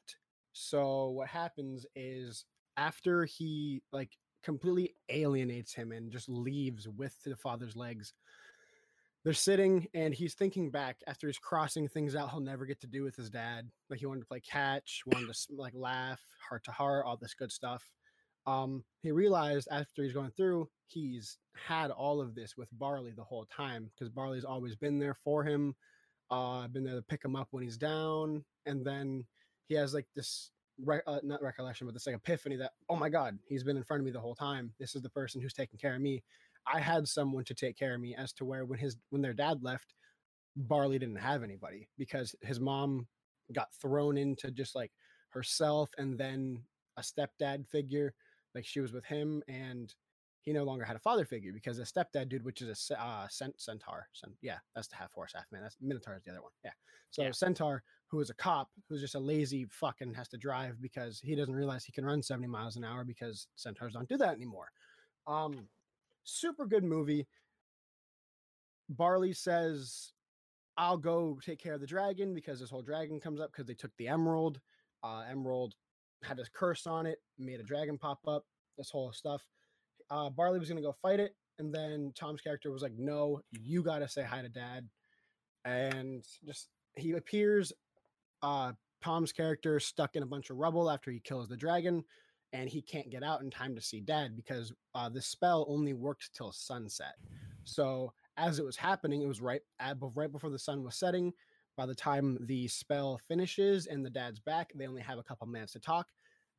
so 0.54 1.10
what 1.10 1.28
happens 1.28 1.86
is 1.96 2.46
after 2.78 3.26
he 3.26 3.82
like 3.92 4.18
completely 4.44 4.96
alienates 5.10 5.74
him 5.74 5.92
and 5.92 6.12
just 6.12 6.30
leaves 6.30 6.88
with 6.88 7.16
the 7.24 7.36
father's 7.36 7.76
legs 7.76 8.14
they're 9.30 9.36
sitting 9.36 9.86
and 9.94 10.12
he's 10.12 10.34
thinking 10.34 10.72
back 10.72 11.04
after 11.06 11.28
he's 11.28 11.38
crossing 11.38 11.88
things 11.88 12.16
out 12.16 12.32
he'll 12.32 12.40
never 12.40 12.66
get 12.66 12.82
to 12.82 12.88
do 12.88 13.04
with 13.04 13.16
his 13.16 13.30
dad 13.30 13.70
like 13.88 14.00
he 14.00 14.08
wanted 14.08 14.22
to 14.22 14.26
play 14.26 14.40
catch 14.40 15.04
wanted 15.06 15.32
to 15.32 15.56
like 15.56 15.74
laugh 15.76 16.20
heart 16.50 16.64
to 16.64 16.72
heart 16.72 17.06
all 17.06 17.16
this 17.16 17.36
good 17.36 17.52
stuff. 17.52 17.88
Um 18.48 18.84
he 19.04 19.12
realized 19.12 19.68
after 19.70 20.02
he's 20.02 20.14
going 20.14 20.32
through 20.32 20.68
he's 20.88 21.38
had 21.54 21.92
all 21.92 22.22
of 22.22 22.34
this 22.34 22.58
with 22.58 22.70
barley 22.80 23.14
the 23.16 23.24
whole 23.24 23.46
time 23.46 23.92
because 23.94 24.10
barley's 24.10 24.46
always 24.46 24.76
been 24.76 24.98
there 24.98 25.14
for 25.14 25.44
him 25.44 25.76
uh 26.32 26.68
been 26.68 26.84
there 26.84 26.96
to 26.96 27.04
pick 27.04 27.24
him 27.24 27.36
up 27.36 27.50
when 27.52 27.64
he's 27.64 27.78
down 27.78 28.44
and 28.66 28.84
then 28.84 29.24
he 29.68 29.76
has 29.76 29.94
like 29.94 30.08
this 30.16 30.50
re- 30.84 31.02
uh, 31.06 31.20
not 31.22 31.44
recollection 31.44 31.86
but 31.86 31.94
this 31.94 32.08
like 32.08 32.16
epiphany 32.16 32.56
that 32.56 32.72
oh 32.90 32.96
my 32.96 33.10
god 33.10 33.38
he's 33.46 33.64
been 33.64 33.78
in 33.78 33.84
front 33.84 34.02
of 34.02 34.06
me 34.06 34.12
the 34.12 34.20
whole 34.20 34.34
time. 34.34 34.74
This 34.80 34.96
is 34.96 35.04
the 35.04 35.10
person 35.10 35.40
who's 35.40 35.54
taking 35.54 35.78
care 35.78 35.94
of 35.94 36.02
me 36.02 36.24
I 36.68 36.80
had 36.80 37.08
someone 37.08 37.44
to 37.46 37.54
take 37.54 37.78
care 37.78 37.96
of 37.96 38.02
me 38.02 38.16
as 38.16 38.34
to 38.34 38.46
where 38.46 38.66
when 38.66 38.80
his 38.80 38.96
when 39.10 39.22
their 39.22 39.34
dad 39.34 39.64
left, 39.64 39.94
Barley 40.56 41.00
didn't 41.00 41.16
have 41.18 41.44
anybody 41.44 41.88
because 41.98 42.36
his 42.42 42.60
mom 42.60 43.08
got 43.54 43.74
thrown 43.82 44.18
into 44.18 44.52
just 44.52 44.76
like 44.76 44.92
herself 45.30 45.90
and 45.98 46.18
then 46.18 46.64
a 46.98 47.02
stepdad 47.02 47.68
figure. 47.68 48.14
Like 48.56 48.66
she 48.66 48.80
was 48.80 48.92
with 48.94 49.06
him 49.06 49.44
and 49.48 49.94
he 50.42 50.54
no 50.54 50.64
longer 50.64 50.84
had 50.86 50.96
a 50.96 51.00
father 51.00 51.26
figure 51.26 51.52
because 51.54 51.80
a 51.80 51.84
stepdad 51.84 52.30
dude, 52.30 52.44
which 52.44 52.62
is 52.62 52.90
a 52.92 53.02
uh, 53.02 53.28
cent- 53.30 53.60
centaur. 53.60 54.08
Cent- 54.14 54.34
yeah, 54.42 54.58
that's 54.76 54.88
the 54.88 54.96
half 54.96 55.12
horse, 55.14 55.34
half 55.36 55.46
man. 55.52 55.62
That's 55.62 55.78
Minotaur 55.82 56.16
is 56.16 56.24
the 56.24 56.32
other 56.32 56.42
one. 56.42 56.52
Yeah. 56.64 56.72
So 57.12 57.24
Yeah. 57.24 57.32
centaur, 57.32 57.84
who 58.08 58.20
is 58.20 58.30
a 58.30 58.36
cop, 58.36 58.70
who's 58.88 59.02
just 59.02 59.16
a 59.16 59.20
lazy 59.20 59.66
fucking 59.70 60.14
has 60.16 60.28
to 60.30 60.38
drive 60.38 60.82
because 60.82 61.20
he 61.20 61.36
doesn't 61.36 61.54
realize 61.54 61.86
he 61.86 61.92
can 61.92 62.06
run 62.06 62.24
70 62.24 62.48
miles 62.48 62.76
an 62.76 62.84
hour 62.84 63.04
because 63.04 63.48
centaurs 63.56 63.94
don't 63.94 64.10
do 64.10 64.18
that 64.18 64.34
anymore. 64.36 64.72
Um, 65.28 65.68
super 66.24 66.66
good 66.66 66.84
movie. 66.84 67.28
Barley 68.90 69.34
says, 69.34 70.14
I'll 70.78 70.98
go 70.98 71.38
take 71.46 71.60
care 71.60 71.74
of 71.74 71.82
the 71.82 71.88
dragon 71.88 72.34
because 72.34 72.60
this 72.60 72.70
whole 72.70 72.82
dragon 72.82 73.20
comes 73.20 73.40
up 73.40 73.52
because 73.52 73.68
they 73.68 73.74
took 73.74 73.92
the 73.98 74.08
emerald. 74.08 74.60
Uh, 75.04 75.24
emerald 75.30 75.76
had 76.24 76.40
a 76.40 76.46
curse 76.54 76.88
on 76.88 77.06
it, 77.06 77.20
made 77.38 77.60
a 77.60 77.64
dragon 77.64 77.98
pop 77.98 78.20
up, 78.28 78.46
this 78.78 78.90
whole 78.90 79.12
stuff. 79.12 79.46
Uh, 80.10 80.30
Barley 80.30 80.60
was 80.60 80.70
going 80.70 80.82
to 80.82 80.88
go 80.88 80.96
fight 81.02 81.20
it. 81.20 81.36
And 81.60 81.74
then 81.74 82.14
Tom's 82.16 82.42
character 82.42 82.72
was 82.72 82.82
like, 82.82 82.94
No, 82.98 83.42
you 83.52 83.84
got 83.84 84.00
to 84.00 84.08
say 84.08 84.24
hi 84.24 84.42
to 84.42 84.50
dad. 84.50 84.88
And 85.66 86.24
just 86.46 86.70
he 86.96 87.12
appears, 87.12 87.74
uh, 88.42 88.72
Tom's 89.04 89.32
character 89.32 89.80
stuck 89.80 90.16
in 90.16 90.24
a 90.24 90.28
bunch 90.28 90.50
of 90.50 90.58
rubble 90.58 90.90
after 90.90 91.12
he 91.12 91.20
kills 91.20 91.48
the 91.48 91.58
dragon 91.58 92.04
and 92.54 92.70
he 92.70 92.82
can't 92.82 93.10
get 93.10 93.24
out 93.24 93.42
in 93.42 93.50
time 93.50 93.76
to 93.76 93.82
see 93.82 94.00
dad 94.00 94.36
because 94.36 94.74
uh, 94.96 95.10
the 95.10 95.22
spell 95.22 95.66
only 95.70 95.94
worked 95.94 96.34
till 96.34 96.52
sunset. 96.52 97.16
So 97.64 98.14
as 98.38 98.60
it 98.60 98.66
was 98.66 98.78
happening, 98.78 99.22
it 99.22 99.28
was 99.28 99.42
right 99.42 99.62
at, 99.80 99.98
right 100.16 100.32
before 100.32 100.50
the 100.50 100.60
sun 100.60 100.84
was 100.84 100.96
setting. 100.96 101.34
By 101.78 101.86
the 101.86 101.96
time 101.96 102.38
the 102.42 102.68
spell 102.68 103.20
finishes 103.28 103.88
and 103.88 104.06
the 104.06 104.10
dad's 104.10 104.40
back, 104.40 104.72
they 104.76 104.88
only 104.88 105.02
have 105.02 105.20
a 105.20 105.24
couple 105.24 105.48
minutes 105.48 105.74
to 105.74 105.80
talk, 105.80 106.08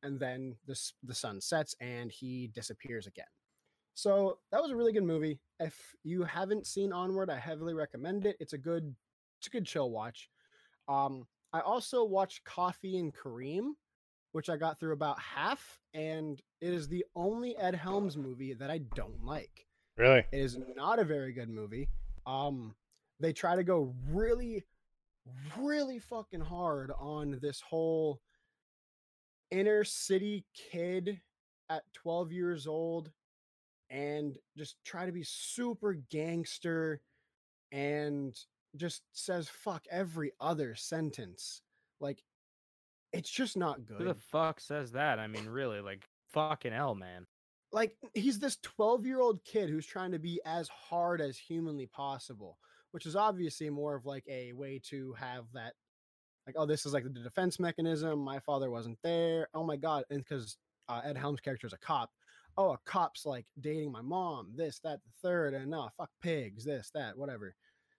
and 0.01 0.19
then 0.19 0.55
the 0.65 0.79
the 1.03 1.13
sun 1.13 1.39
sets 1.39 1.75
and 1.79 2.11
he 2.11 2.49
disappears 2.55 3.05
again. 3.05 3.25
So 3.93 4.39
that 4.51 4.61
was 4.61 4.71
a 4.71 4.75
really 4.75 4.93
good 4.93 5.03
movie. 5.03 5.39
If 5.59 5.75
you 6.03 6.23
haven't 6.23 6.65
seen 6.65 6.91
Onward, 6.91 7.29
I 7.29 7.37
heavily 7.37 7.73
recommend 7.73 8.25
it. 8.25 8.37
It's 8.39 8.53
a 8.53 8.57
good 8.57 8.95
it's 9.39 9.47
a 9.47 9.51
good 9.51 9.65
chill 9.65 9.91
watch. 9.91 10.29
Um, 10.87 11.27
I 11.53 11.59
also 11.59 12.03
watched 12.03 12.43
Coffee 12.43 12.97
and 12.97 13.13
Kareem, 13.13 13.71
which 14.31 14.49
I 14.49 14.57
got 14.57 14.79
through 14.79 14.93
about 14.93 15.19
half, 15.19 15.79
and 15.93 16.41
it 16.61 16.73
is 16.73 16.87
the 16.87 17.05
only 17.15 17.57
Ed 17.57 17.75
Helms 17.75 18.17
movie 18.17 18.53
that 18.53 18.71
I 18.71 18.79
don't 18.95 19.23
like. 19.23 19.67
Really? 19.97 20.25
It 20.31 20.39
is 20.39 20.57
not 20.75 20.99
a 20.99 21.03
very 21.03 21.33
good 21.33 21.49
movie. 21.49 21.89
Um, 22.25 22.75
they 23.19 23.33
try 23.33 23.55
to 23.55 23.63
go 23.63 23.93
really, 24.09 24.63
really 25.57 25.99
fucking 25.99 26.41
hard 26.41 26.91
on 26.99 27.39
this 27.41 27.61
whole 27.61 28.21
inner 29.51 29.83
city 29.83 30.45
kid 30.53 31.19
at 31.69 31.83
12 31.93 32.31
years 32.31 32.67
old 32.67 33.11
and 33.89 34.37
just 34.57 34.77
try 34.85 35.05
to 35.05 35.11
be 35.11 35.23
super 35.23 35.93
gangster 36.09 37.01
and 37.71 38.37
just 38.77 39.03
says 39.11 39.49
fuck 39.49 39.85
every 39.91 40.31
other 40.39 40.75
sentence. 40.75 41.61
Like 41.99 42.23
it's 43.13 43.29
just 43.29 43.57
not 43.57 43.85
good. 43.85 43.97
Who 43.99 44.05
the 44.05 44.15
fuck 44.15 44.59
says 44.59 44.91
that? 44.93 45.19
I 45.19 45.27
mean, 45.27 45.47
really, 45.47 45.81
like 45.81 46.07
fucking 46.33 46.71
hell, 46.73 46.95
man. 46.95 47.27
like 47.73 47.95
he's 48.13 48.39
this 48.39 48.57
12 48.63 49.05
year 49.05 49.19
old 49.21 49.43
kid 49.43 49.69
who's 49.69 49.85
trying 49.85 50.11
to 50.11 50.19
be 50.19 50.39
as 50.45 50.67
hard 50.69 51.21
as 51.21 51.37
humanly 51.37 51.87
possible 51.87 52.57
which 52.91 53.05
is 53.05 53.15
obviously 53.15 53.69
more 53.69 53.95
of 53.95 54.05
like 54.05 54.25
a 54.27 54.51
way 54.53 54.77
to 54.83 55.13
have 55.13 55.45
that 55.53 55.73
like 56.45 56.55
oh 56.57 56.65
this 56.65 56.85
is 56.85 56.93
like 56.93 57.03
the 57.05 57.09
defense 57.21 57.59
mechanism 57.59 58.19
my 58.19 58.39
father 58.39 58.69
wasn't 58.69 58.97
there 59.03 59.47
oh 59.53 59.63
my 59.63 59.77
god 59.77 60.03
and 60.09 60.19
because 60.23 60.57
uh, 60.89 60.99
ed 61.05 61.17
helms 61.17 61.39
character 61.39 61.65
is 61.67 61.71
a 61.73 61.77
cop 61.77 62.09
oh 62.57 62.71
a 62.71 62.77
cop's 62.85 63.25
like 63.25 63.45
dating 63.61 63.91
my 63.91 64.01
mom 64.01 64.51
this 64.55 64.79
that 64.83 64.99
the 65.05 65.11
third 65.21 65.53
and 65.53 65.71
no 65.71 65.87
fuck 65.97 66.09
pigs 66.21 66.65
this 66.65 66.91
that 66.93 67.17
whatever 67.17 67.55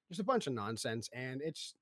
just 0.09 0.21
a 0.21 0.25
bunch 0.25 0.47
of 0.47 0.53
nonsense 0.53 1.09
and 1.15 1.41
it's 1.43 1.75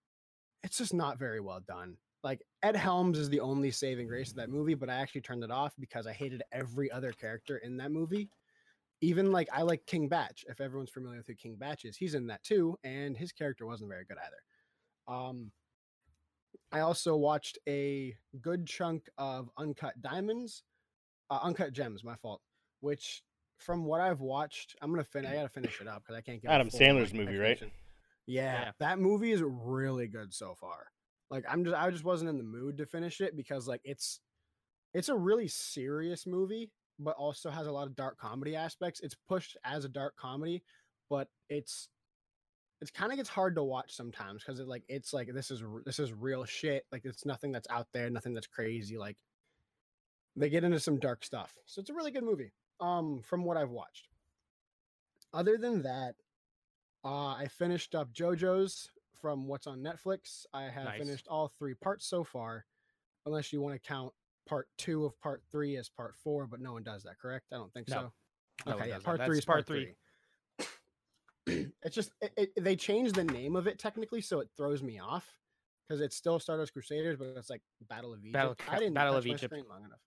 it's 0.63 0.79
just 0.79 0.95
not 0.95 1.19
very 1.19 1.41
well 1.41 1.61
done 1.67 1.97
like 2.23 2.43
Ed 2.63 2.77
Helms 2.77 3.19
is 3.19 3.29
the 3.31 3.41
only 3.41 3.71
saving 3.71 4.07
grace 4.07 4.31
of 4.31 4.37
that 4.37 4.51
movie, 4.51 4.75
but 4.75 4.91
I 4.91 4.95
actually 4.95 5.23
turned 5.23 5.43
it 5.45 5.51
off 5.51 5.73
because 5.79 6.07
I 6.07 6.13
hated 6.13 6.43
every 6.53 6.91
other 6.91 7.13
character 7.13 7.59
in 7.59 7.77
that 7.79 7.91
movie. 7.91 8.29
Even 9.01 9.33
like 9.33 9.49
I 9.53 9.63
like 9.63 9.87
King 9.87 10.09
Bach. 10.09 10.33
If 10.47 10.61
everyone's 10.61 10.91
familiar 10.91 11.19
with 11.19 11.27
who 11.27 11.35
King 11.35 11.57
Bach 11.59 11.85
is, 11.85 11.97
he's 11.97 12.15
in 12.15 12.27
that 12.27 12.43
too, 12.43 12.77
and 12.85 13.17
his 13.17 13.33
character 13.33 13.65
wasn't 13.67 13.89
very 13.91 14.05
good 14.05 14.19
either. 14.19 15.17
Um, 15.19 15.51
I 16.71 16.81
also 16.81 17.17
watched 17.17 17.59
a 17.67 18.15
good 18.43 18.67
chunk 18.67 19.09
of 19.17 19.49
Uncut 19.57 20.01
Diamonds, 20.03 20.63
uh, 21.31 21.39
Uncut 21.43 21.73
Gems. 21.73 22.05
My 22.05 22.17
fault. 22.17 22.43
Which, 22.81 23.23
from 23.59 23.85
what 23.85 24.01
I've 24.03 24.21
watched, 24.21 24.77
I'm 24.83 24.91
gonna 24.91 25.05
finish. 25.05 25.31
I 25.31 25.35
gotta 25.35 25.49
finish 25.49 25.81
it 25.81 25.89
up 25.89 26.03
because 26.03 26.17
I 26.17 26.21
can't 26.21 26.41
get 26.43 26.51
Adam 26.51 26.69
Sandler's 26.69 27.15
movie, 27.15 27.37
right? 27.39 27.59
Yeah, 28.27 28.61
Yeah. 28.61 28.71
that 28.81 28.99
movie 28.99 29.33
is 29.33 29.43
really 29.43 30.07
good 30.09 30.35
so 30.35 30.55
far. 30.55 30.89
Like 31.31 31.45
I'm 31.49 31.65
just 31.65 31.77
I 31.77 31.91
just 31.91 32.05
wasn't 32.05 32.31
in 32.31 32.39
the 32.39 32.45
mood 32.45 32.77
to 32.79 32.87
finish 32.87 33.21
it 33.21 33.37
because 33.37 33.69
like 33.69 33.81
it's 33.85 34.21
it's 34.93 35.09
a 35.09 35.17
really 35.17 35.47
serious 35.49 36.27
movie, 36.27 36.71
but 36.99 37.17
also 37.17 37.51
has 37.51 37.67
a 37.67 37.73
lot 37.73 37.87
of 37.87 37.95
dark 37.95 38.19
comedy 38.19 38.57
aspects. 38.57 39.01
It's 39.01 39.15
pushed 39.29 39.57
as 39.65 39.85
a 39.85 39.89
dark 39.89 40.17
comedy, 40.17 40.63
but 41.09 41.29
it's 41.49 41.89
it's 42.81 42.91
kind 42.91 43.13
of 43.13 43.19
gets 43.19 43.29
hard 43.29 43.55
to 43.55 43.63
watch 43.63 43.95
sometimes 43.95 44.43
because 44.43 44.59
it 44.59 44.67
like 44.67 44.83
it's 44.89 45.13
like 45.13 45.33
this 45.33 45.51
is 45.51 45.63
this 45.85 45.99
is 45.99 46.13
real 46.13 46.45
shit. 46.45 46.85
Like 46.91 47.03
it's 47.05 47.27
nothing 47.27 47.53
that's 47.53 47.69
out 47.71 47.87
there, 47.93 48.11
nothing 48.11 48.35
that's 48.35 48.47
crazy. 48.47 48.99
Like 48.99 49.17
they 50.35 50.49
get 50.49 50.65
into 50.65 50.81
some 50.81 50.99
dark 50.99 51.25
stuff. 51.25 51.55
So 51.67 51.81
it's 51.81 51.91
a 51.91 51.95
really 51.95 52.11
good 52.11 52.25
movie. 52.25 52.53
Um, 52.81 53.21
from 53.23 53.45
what 53.45 53.59
I've 53.59 53.71
watched. 53.71 54.09
Other 55.35 55.59
than 55.59 55.83
that, 55.83 56.15
uh, 57.05 57.35
I 57.35 57.47
finished 57.47 57.95
up 57.95 58.13
JoJo's 58.13 58.89
from 59.21 59.47
what's 59.47 59.67
on 59.67 59.81
Netflix. 59.81 60.47
I 60.53 60.65
have 60.65 60.85
Nice. 60.85 60.99
finished 60.99 61.29
all 61.29 61.49
three 61.49 61.75
parts 61.75 62.07
so 62.07 62.25
far, 62.25 62.65
unless 63.27 63.53
you 63.53 63.61
want 63.61 63.75
to 63.81 63.89
count 63.89 64.13
part 64.47 64.69
two 64.79 65.05
of 65.05 65.19
part 65.21 65.43
three 65.53 65.77
as 65.77 65.89
part 65.89 66.17
four, 66.17 66.47
but 66.47 66.61
no 66.61 66.73
one 66.73 66.83
does 66.83 67.03
that, 67.05 67.19
correct? 67.19 67.47
I 67.53 67.57
don't 67.57 67.73
think 67.73 67.89
No. 67.89 67.95
so. 67.97 68.13
No 68.71 68.77
okay, 68.77 68.89
yeah, 68.89 68.95
that. 68.99 69.05
part 69.05 69.19
That's 69.19 69.29
three 69.29 69.39
is 69.39 69.45
part 69.45 69.67
three. 69.67 69.95
three. 70.59 70.67
it's 71.83 71.95
just 71.95 72.13
it, 72.21 72.33
it, 72.37 72.53
they 72.65 72.77
changed 72.77 73.15
the 73.15 73.25
name 73.25 73.57
of 73.57 73.67
it 73.67 73.79
technically, 73.79 74.21
so 74.21 74.41
it 74.41 74.49
throws 74.57 74.83
me 74.83 74.99
off 74.99 75.27
because 75.89 76.01
it's 76.01 76.17
still 76.17 76.39
Stardust 76.39 76.73
Crusaders, 76.73 77.17
but 77.17 77.29
it's 77.37 77.51
like 77.51 77.63
Battle 77.89 78.13
of 78.13 78.21
Egypt. 78.21 78.33
Battle- 78.35 78.57
I 78.69 78.79
didn't 78.79 78.95
Battle 78.95 79.17
of 79.17 79.27
Egypt. 79.27 79.53
long 79.69 79.85
enough. 79.85 80.01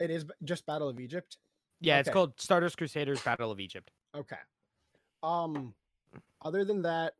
It 0.00 0.10
is 0.10 0.24
just 0.44 0.64
Battle 0.66 0.88
of 0.88 1.00
Egypt. 1.00 1.38
Yeah, 1.80 1.98
it's 1.98 2.08
called 2.08 2.40
Stardust 2.40 2.78
Crusaders 2.78 3.20
Battle 3.22 3.50
of 3.50 3.60
Egypt. 3.60 3.90
Okay. 4.16 4.38
Um, 5.22 5.74
other 6.42 6.64
than 6.64 6.82
that, 6.82 7.14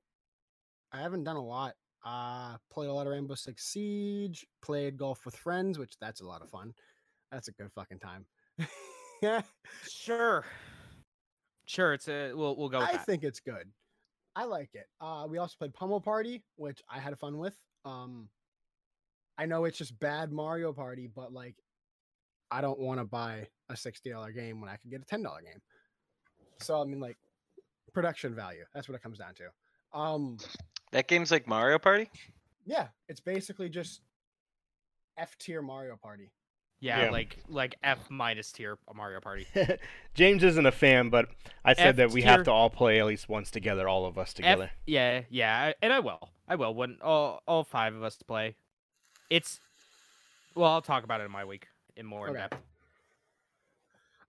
I 0.95 1.01
haven't 1.03 1.25
done 1.25 1.37
a 1.37 1.45
lot. 1.45 1.75
Uh, 2.05 2.57
played 2.71 2.89
a 2.89 2.93
lot 2.93 3.07
of 3.07 3.13
Rainbow 3.13 3.35
Six 3.35 3.65
Siege. 3.67 4.47
Played 4.63 4.97
golf 4.97 5.25
with 5.25 5.35
friends, 5.37 5.79
which 5.79 5.95
that's 6.01 6.21
a 6.21 6.27
lot 6.27 6.43
of 6.43 6.49
fun. 6.51 6.73
That's 7.33 7.49
a 7.49 7.53
good 7.53 7.71
fucking 7.75 7.99
time. 7.99 8.27
yeah, 9.23 9.43
Sure. 9.89 10.45
Sure, 11.67 11.95
it's 11.95 12.09
a 12.09 12.33
we'll 12.35 12.57
we'll 12.57 12.69
go 12.69 12.81
with 12.81 12.89
I 12.91 12.93
that. 12.93 13.07
think 13.07 13.25
it's 13.25 13.41
good. 13.41 13.71
I 14.37 14.45
like 14.45 14.71
it. 14.75 14.87
Uh, 15.01 15.27
we 15.29 15.39
also 15.39 15.55
played 15.59 15.73
Pummel 15.73 16.01
Party, 16.01 16.45
which 16.57 16.83
I 16.91 16.99
had 17.01 17.19
fun 17.19 17.39
with. 17.39 17.57
Um, 17.85 18.29
I 19.39 19.47
know 19.47 19.65
it's 19.65 19.79
just 19.79 19.99
bad 19.99 20.31
Mario 20.31 20.73
Party, 20.73 21.09
but 21.13 21.33
like, 21.33 21.57
I 22.51 22.61
don't 22.61 22.79
want 22.79 23.01
to 23.01 23.05
buy 23.05 23.49
a 23.71 23.77
sixty 23.77 24.11
dollar 24.11 24.31
game 24.31 24.61
when 24.61 24.69
I 24.69 24.77
could 24.77 24.91
get 24.91 25.01
a 25.01 25.07
ten 25.07 25.23
dollar 25.23 25.41
game. 25.41 25.61
So 26.61 26.81
I 26.81 26.85
mean, 26.85 27.01
like, 27.01 27.17
production 27.95 28.35
value. 28.35 28.65
That's 28.75 28.87
what 28.89 28.95
it 28.95 29.03
comes 29.03 29.19
down 29.19 29.33
to. 29.37 29.99
Um, 29.99 30.37
That 30.95 31.09
game's 31.09 31.31
like 31.31 31.47
Mario 31.47 31.79
Party. 31.79 32.09
yeah, 32.65 32.87
it's 33.09 33.21
basically 33.21 33.69
just 33.69 34.01
F 35.19 35.37
tier 35.39 35.61
Mario 35.61 35.97
Party. 35.97 36.31
yeah, 36.81 37.03
Yeah. 37.05 37.11
like 37.11 37.37
like 37.49 37.75
F 37.83 38.09
minus 38.11 38.53
tier 38.53 38.79
Mario 38.95 39.21
Party. 39.21 39.47
James 40.15 40.43
isn't 40.45 40.65
a 40.67 40.71
fan, 40.73 41.11
but 41.11 41.29
I 41.65 41.75
said 41.75 41.89
F 41.89 41.97
that 41.97 42.11
we 42.13 42.23
have 42.23 42.45
to 42.45 42.53
all 42.53 42.71
play 42.71 43.01
at 43.01 43.07
least 43.07 43.29
once 43.29 43.51
together, 43.51 43.89
all 43.89 44.07
of 44.07 44.17
us 44.19 44.31
F, 44.31 44.35
together. 44.35 44.71
yeah, 44.87 45.23
yeah, 45.31 45.73
and 45.83 45.93
I 45.93 45.99
will. 46.01 46.31
I 46.49 46.55
will 46.55 46.75
when 46.75 46.99
all 47.03 47.43
all 47.49 47.65
five 47.65 47.95
of 47.95 48.03
us 48.05 48.17
to 48.19 48.25
play. 48.25 48.55
It's 49.31 49.59
well, 50.55 50.71
I'll 50.71 50.83
talk 50.83 51.03
about 51.03 51.21
it 51.21 51.25
in 51.25 51.31
my 51.33 51.45
week 51.45 51.67
in 51.97 52.07
more 52.07 52.29
Okay. 52.29 52.39
depth. 52.39 52.57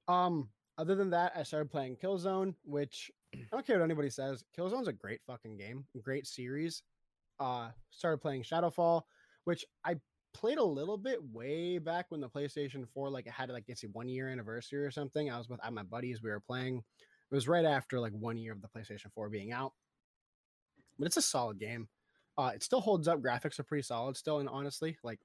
Um, 0.07 0.49
other 0.77 0.95
than 0.95 1.11
that, 1.11 1.33
I 1.35 1.43
started 1.43 1.69
playing 1.71 1.97
Killzone, 1.97 2.55
which 2.63 3.11
I 3.51 3.55
don't 3.55 3.65
care 3.65 3.77
what 3.77 3.85
anybody 3.85 4.09
says. 4.09 4.43
Killzone's 4.57 4.87
a 4.87 4.93
great 4.93 5.21
fucking 5.25 5.57
game, 5.57 5.85
great 6.01 6.27
series. 6.27 6.83
Uh, 7.39 7.69
started 7.91 8.19
playing 8.19 8.43
Shadowfall, 8.43 9.01
which 9.43 9.65
I 9.83 9.95
played 10.33 10.57
a 10.57 10.63
little 10.63 10.97
bit 10.97 11.19
way 11.31 11.77
back 11.77 12.07
when 12.09 12.21
the 12.21 12.29
PlayStation 12.29 12.87
4 12.93 13.09
like 13.09 13.25
it 13.25 13.31
had 13.33 13.49
like 13.49 13.65
it's 13.67 13.83
a 13.83 13.87
one 13.87 14.09
year 14.09 14.27
anniversary 14.27 14.85
or 14.85 14.91
something. 14.91 15.29
I 15.29 15.37
was 15.37 15.49
with 15.49 15.59
my 15.71 15.83
buddies, 15.83 16.21
we 16.21 16.29
were 16.29 16.39
playing. 16.39 16.77
It 16.77 17.35
was 17.35 17.47
right 17.47 17.65
after 17.65 17.99
like 17.99 18.13
one 18.13 18.37
year 18.37 18.51
of 18.51 18.61
the 18.61 18.67
PlayStation 18.67 19.11
4 19.13 19.29
being 19.29 19.51
out. 19.51 19.73
But 20.99 21.07
it's 21.07 21.17
a 21.17 21.21
solid 21.21 21.59
game. 21.59 21.87
Uh, 22.37 22.51
it 22.53 22.63
still 22.63 22.81
holds 22.81 23.07
up. 23.07 23.21
Graphics 23.21 23.59
are 23.59 23.63
pretty 23.63 23.83
solid 23.83 24.17
still, 24.17 24.39
and 24.39 24.49
honestly, 24.49 24.97
like 25.03 25.19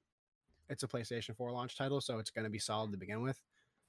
it's 0.68 0.84
a 0.84 0.88
PlayStation 0.88 1.36
4 1.36 1.50
launch 1.50 1.76
title, 1.76 2.00
so 2.00 2.18
it's 2.18 2.30
gonna 2.30 2.50
be 2.50 2.58
solid 2.60 2.92
to 2.92 2.98
begin 2.98 3.22
with. 3.22 3.40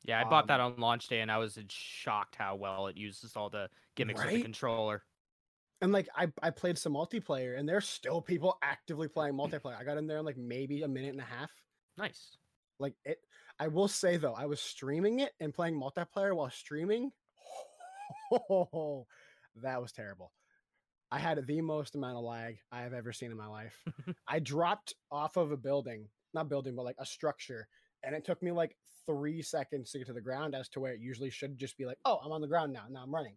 Yeah, 0.03 0.19
I 0.19 0.23
bought 0.23 0.47
that 0.47 0.59
Um, 0.59 0.73
on 0.73 0.79
launch 0.79 1.07
day, 1.07 1.21
and 1.21 1.31
I 1.31 1.37
was 1.37 1.57
shocked 1.69 2.35
how 2.35 2.55
well 2.55 2.87
it 2.87 2.97
uses 2.97 3.35
all 3.35 3.49
the 3.49 3.69
gimmicks 3.95 4.23
of 4.23 4.29
the 4.31 4.41
controller. 4.41 5.03
And 5.81 5.91
like 5.91 6.07
I, 6.15 6.31
I 6.41 6.51
played 6.51 6.77
some 6.77 6.93
multiplayer 6.93 7.57
and 7.57 7.67
there's 7.67 7.87
still 7.87 8.21
people 8.21 8.57
actively 8.61 9.07
playing 9.07 9.33
multiplayer. 9.33 9.75
I 9.75 9.83
got 9.83 9.97
in 9.97 10.05
there 10.05 10.19
in 10.19 10.25
like 10.25 10.37
maybe 10.37 10.83
a 10.83 10.87
minute 10.87 11.09
and 11.09 11.19
a 11.19 11.25
half. 11.25 11.51
Nice. 11.97 12.37
Like 12.79 12.95
it 13.03 13.19
I 13.59 13.67
will 13.67 13.87
say 13.87 14.17
though, 14.17 14.33
I 14.33 14.45
was 14.45 14.61
streaming 14.61 15.19
it 15.19 15.33
and 15.39 15.53
playing 15.53 15.79
multiplayer 15.79 16.35
while 16.35 16.49
streaming. 16.51 17.11
Oh, 18.31 19.07
that 19.55 19.81
was 19.81 19.91
terrible. 19.91 20.33
I 21.11 21.19
had 21.19 21.45
the 21.45 21.61
most 21.61 21.95
amount 21.95 22.17
of 22.17 22.23
lag 22.23 22.59
I 22.71 22.81
have 22.81 22.93
ever 22.93 23.11
seen 23.11 23.31
in 23.31 23.37
my 23.37 23.47
life. 23.47 23.83
I 24.27 24.39
dropped 24.39 24.93
off 25.11 25.35
of 25.35 25.51
a 25.51 25.57
building, 25.57 26.09
not 26.33 26.47
building, 26.47 26.75
but 26.75 26.85
like 26.85 26.95
a 26.99 27.05
structure, 27.05 27.67
and 28.03 28.15
it 28.15 28.25
took 28.25 28.41
me 28.41 28.51
like 28.51 28.75
three 29.05 29.41
seconds 29.41 29.91
to 29.91 29.99
get 29.99 30.07
to 30.07 30.13
the 30.13 30.21
ground 30.21 30.55
as 30.55 30.69
to 30.69 30.79
where 30.79 30.93
it 30.93 30.99
usually 31.01 31.29
should 31.29 31.57
just 31.57 31.77
be 31.77 31.85
like, 31.85 31.97
oh, 32.05 32.19
I'm 32.23 32.31
on 32.31 32.41
the 32.41 32.47
ground 32.47 32.73
now. 32.73 32.83
Now 32.89 33.03
I'm 33.03 33.13
running. 33.13 33.35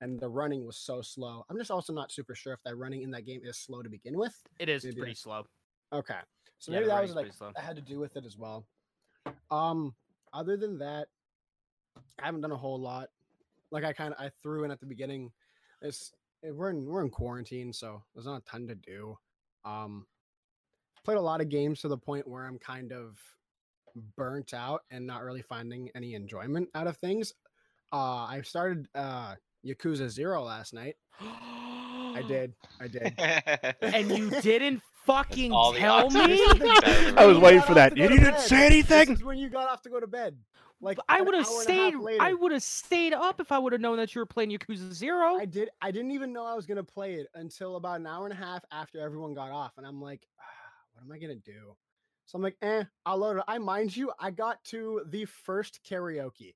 And 0.00 0.20
the 0.20 0.28
running 0.28 0.66
was 0.66 0.76
so 0.76 1.00
slow. 1.02 1.44
I'm 1.48 1.56
just 1.56 1.70
also 1.70 1.92
not 1.92 2.12
super 2.12 2.34
sure 2.34 2.52
if 2.52 2.62
that 2.64 2.76
running 2.76 3.02
in 3.02 3.10
that 3.12 3.24
game 3.24 3.40
is 3.44 3.58
slow 3.58 3.82
to 3.82 3.88
begin 3.88 4.18
with. 4.18 4.36
It 4.58 4.68
is 4.68 4.84
Maybe 4.84 4.96
pretty 4.96 5.14
slow. 5.14 5.46
Okay. 5.92 6.18
So 6.58 6.72
Yeah, 6.72 6.78
maybe 6.78 6.88
that 6.90 7.02
was 7.02 7.14
like 7.14 7.32
that 7.38 7.62
had 7.62 7.76
to 7.76 7.82
do 7.82 7.98
with 7.98 8.16
it 8.16 8.24
as 8.24 8.36
well. 8.36 8.66
Um, 9.50 9.94
other 10.32 10.56
than 10.56 10.78
that, 10.78 11.08
I 12.20 12.26
haven't 12.26 12.40
done 12.40 12.52
a 12.52 12.56
whole 12.56 12.78
lot. 12.78 13.08
Like 13.70 13.84
I 13.84 13.92
kind 13.92 14.12
of 14.12 14.20
I 14.20 14.30
threw 14.42 14.64
in 14.64 14.70
at 14.70 14.80
the 14.80 14.86
beginning. 14.86 15.30
It's 15.80 16.12
eh, 16.44 16.50
we're 16.50 16.70
in 16.70 16.84
we're 16.84 17.02
in 17.02 17.10
quarantine, 17.10 17.72
so 17.72 18.02
there's 18.14 18.26
not 18.26 18.42
a 18.42 18.50
ton 18.50 18.66
to 18.66 18.74
do. 18.74 19.16
Um, 19.64 20.06
played 21.04 21.18
a 21.18 21.20
lot 21.20 21.40
of 21.40 21.48
games 21.48 21.80
to 21.80 21.88
the 21.88 21.96
point 21.96 22.26
where 22.26 22.44
I'm 22.44 22.58
kind 22.58 22.92
of 22.92 23.18
burnt 24.16 24.54
out 24.54 24.82
and 24.90 25.06
not 25.06 25.22
really 25.22 25.42
finding 25.42 25.88
any 25.94 26.14
enjoyment 26.14 26.68
out 26.74 26.86
of 26.86 26.96
things. 26.96 27.32
Uh, 27.92 28.26
I 28.26 28.40
started 28.42 28.88
uh 28.94 29.34
Yakuza 29.64 30.08
Zero 30.08 30.42
last 30.42 30.74
night. 30.74 30.96
I 31.20 32.22
did. 32.28 32.54
I 32.80 32.88
did. 32.88 33.14
and 33.82 34.10
you 34.10 34.30
didn't 34.42 34.82
fucking 35.06 35.50
tell 35.52 36.10
me. 36.10 36.40
I 37.16 37.24
was 37.26 37.38
waiting 37.38 37.62
for 37.62 37.74
that. 37.74 37.96
You 37.96 38.08
didn't 38.08 38.24
bed. 38.24 38.40
say 38.40 38.56
This 38.80 38.90
anything. 38.90 39.10
is 39.16 39.24
when 39.24 39.38
you 39.38 39.48
got 39.48 39.68
off 39.68 39.82
to 39.82 39.90
go 39.90 40.00
to 40.00 40.06
bed. 40.06 40.36
Like 40.80 40.98
I 41.08 41.22
would 41.22 41.34
have 41.34 41.46
hour 41.46 41.60
and 41.62 41.70
a 41.70 41.72
half 41.72 41.92
stayed. 41.92 42.20
I 42.20 42.34
would 42.34 42.52
have 42.52 42.62
stayed 42.62 43.12
up 43.14 43.40
if 43.40 43.52
I 43.52 43.58
would 43.58 43.72
have 43.72 43.80
known 43.80 43.96
that 43.96 44.14
you 44.14 44.20
were 44.20 44.26
playing 44.26 44.50
Yakuza 44.50 44.92
Zero. 44.92 45.36
I 45.36 45.46
did. 45.46 45.70
I 45.80 45.90
didn't 45.90 46.10
even 46.10 46.32
know 46.32 46.44
I 46.44 46.54
was 46.54 46.66
gonna 46.66 46.84
play 46.84 47.14
it 47.14 47.28
until 47.34 47.76
about 47.76 48.00
an 48.00 48.06
hour 48.06 48.24
and 48.26 48.32
a 48.34 48.36
half 48.36 48.62
after 48.70 49.00
everyone 49.00 49.32
got 49.34 49.50
off, 49.50 49.72
and 49.78 49.86
I'm 49.86 50.02
like, 50.02 50.26
ah, 50.40 50.44
what 50.92 51.04
am 51.04 51.12
I 51.12 51.18
gonna 51.18 51.36
do? 51.36 51.74
So 52.26 52.36
I'm 52.36 52.42
like, 52.42 52.56
eh, 52.62 52.84
I'll 53.04 53.18
load 53.18 53.38
it. 53.38 53.44
I 53.48 53.58
mind 53.58 53.96
you, 53.96 54.12
I 54.18 54.30
got 54.30 54.64
to 54.66 55.04
the 55.06 55.24
first 55.26 55.80
karaoke 55.84 56.54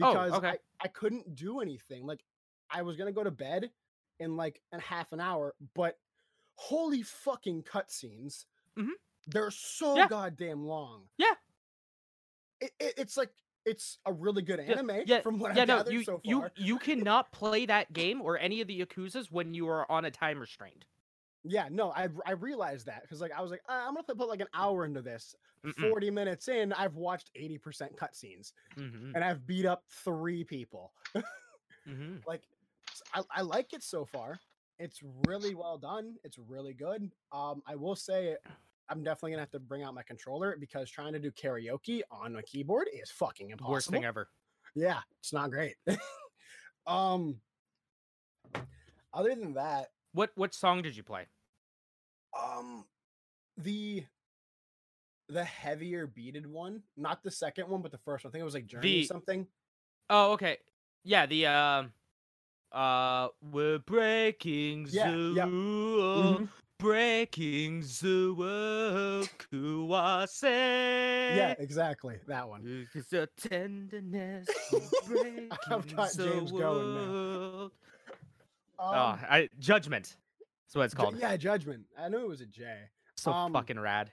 Oh, 0.00 0.14
because 0.14 0.32
okay. 0.32 0.52
I, 0.52 0.58
I 0.80 0.88
couldn't 0.88 1.34
do 1.34 1.60
anything. 1.60 2.06
Like, 2.06 2.24
I 2.70 2.82
was 2.82 2.96
gonna 2.96 3.12
go 3.12 3.24
to 3.24 3.30
bed, 3.30 3.72
in 4.20 4.36
like 4.36 4.62
a 4.72 4.80
half 4.80 5.12
an 5.12 5.20
hour, 5.20 5.54
but 5.74 5.98
holy 6.56 7.02
fucking 7.02 7.64
cutscenes. 7.64 8.46
Mhm. 8.76 8.96
They're 9.26 9.50
so 9.52 10.02
Yeah. 10.02 10.06
goddamn 10.06 10.64
long. 10.64 11.08
Yeah. 11.18 11.34
It, 12.60 12.72
it, 12.80 12.94
it's 12.98 13.16
like 13.16 13.32
it's 13.64 13.98
a 14.06 14.12
really 14.12 14.42
good 14.42 14.60
anime 14.60 15.02
yeah, 15.04 15.22
from 15.22 15.38
what 15.38 15.52
yeah, 15.52 15.64
I've 15.64 15.64
no, 15.64 15.82
gathered 15.84 15.92
you 15.92 16.00
so 16.02 16.22
you 16.22 16.50
you 16.56 16.78
cannot 16.78 17.32
play 17.32 17.66
that 17.66 17.92
game 17.92 18.20
or 18.20 18.38
any 18.38 18.60
of 18.60 18.68
the 18.68 18.80
Yakuzas 18.80 19.30
when 19.30 19.54
you 19.54 19.68
are 19.68 19.90
on 19.90 20.04
a 20.04 20.10
time 20.10 20.38
restraint. 20.40 20.84
Yeah, 21.48 21.68
no, 21.70 21.92
I 21.92 22.08
I 22.24 22.32
realized 22.32 22.86
that 22.86 23.02
because 23.02 23.20
like 23.20 23.32
I 23.32 23.40
was 23.40 23.50
like, 23.50 23.62
"Ah, 23.68 23.86
I'm 23.86 23.94
gonna 23.94 24.04
put 24.04 24.28
like 24.28 24.40
an 24.40 24.48
hour 24.54 24.84
into 24.84 25.02
this. 25.02 25.34
Mm-mm. 25.64 25.90
Forty 25.90 26.10
minutes 26.10 26.48
in, 26.48 26.72
I've 26.72 26.94
watched 26.94 27.30
eighty 27.34 27.58
percent 27.58 27.96
cutscenes 27.96 28.52
Mhm, 28.76 29.14
and 29.14 29.24
I've 29.24 29.46
beat 29.46 29.66
up 29.66 29.84
three 29.90 30.44
people. 30.44 30.92
mhm. 31.86 32.22
like, 32.26 32.42
I 33.30 33.42
like 33.42 33.72
it 33.72 33.82
so 33.82 34.04
far. 34.04 34.38
It's 34.78 35.00
really 35.26 35.54
well 35.54 35.78
done. 35.78 36.16
It's 36.24 36.38
really 36.38 36.74
good. 36.74 37.10
Um, 37.32 37.62
I 37.66 37.74
will 37.76 37.96
say, 37.96 38.36
I'm 38.88 39.02
definitely 39.02 39.32
gonna 39.32 39.42
have 39.42 39.50
to 39.52 39.60
bring 39.60 39.82
out 39.82 39.94
my 39.94 40.02
controller 40.02 40.56
because 40.58 40.90
trying 40.90 41.12
to 41.14 41.18
do 41.18 41.30
karaoke 41.30 42.02
on 42.10 42.36
a 42.36 42.42
keyboard 42.42 42.88
is 42.92 43.10
fucking 43.10 43.50
impossible. 43.50 43.72
Worst 43.72 43.90
thing 43.90 44.04
ever. 44.04 44.28
Yeah, 44.74 45.00
it's 45.18 45.32
not 45.32 45.50
great. 45.50 45.76
um, 46.86 47.40
other 49.12 49.34
than 49.34 49.54
that, 49.54 49.88
What 50.12 50.32
what 50.36 50.52
song 50.54 50.82
did 50.82 50.96
you 50.96 51.02
play? 51.04 51.28
Um, 52.42 52.84
the 53.56 54.04
the 55.28 55.44
heavier 55.44 56.06
beaded 56.06 56.46
one, 56.46 56.82
not 56.96 57.22
the 57.22 57.30
second 57.30 57.68
one, 57.68 57.82
but 57.82 57.90
the 57.90 57.98
first 57.98 58.24
one. 58.24 58.30
I 58.30 58.32
think 58.32 58.42
it 58.42 58.44
was 58.44 58.54
like 58.54 58.66
Journey 58.66 58.82
The- 59.00 59.04
something. 59.06 59.46
Oh, 60.08 60.32
okay. 60.32 60.58
Yeah, 61.04 61.26
the 61.26 61.46
um 61.46 61.92
uh 62.72 63.28
we're 63.40 63.78
breaking 63.78 64.86
Yeah, 64.90 65.10
the 65.10 65.18
yep. 65.36 65.48
world, 65.48 66.40
Mhm. 66.42 66.48
breaking 66.78 67.80
the 67.80 68.34
world, 68.36 69.28
Kuwase. 69.52 70.42
Yeah, 71.36 71.54
exactly 71.58 72.18
that 72.28 72.48
one. 72.48 72.86
Because 72.92 73.08
the 73.08 73.28
tenderness 73.36 74.48
I've 75.70 75.96
got 75.96 76.12
the 76.12 76.24
James 76.24 76.52
going 76.52 76.94
now. 76.94 77.70
Um, 78.78 78.90
oh, 78.94 79.18
I, 79.30 79.48
Judgment. 79.58 80.16
That's 80.66 80.74
what 80.76 80.84
it's 80.84 80.94
Ju- 80.94 80.98
called. 81.00 81.18
yeah, 81.18 81.36
Judgment. 81.36 81.84
I 81.98 82.08
knew 82.08 82.18
it 82.18 82.28
was 82.28 82.40
a 82.40 82.46
J. 82.46 82.64
So 83.16 83.32
um, 83.32 83.52
fucking 83.52 83.78
rad. 83.78 84.10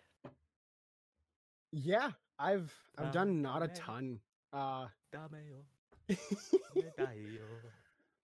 Yeah, 1.72 2.12
I've 2.38 2.72
I've 2.98 3.12
done 3.12 3.42
not 3.42 3.64
a 3.64 3.68
ton. 3.70 4.20
Uh, 4.52 4.86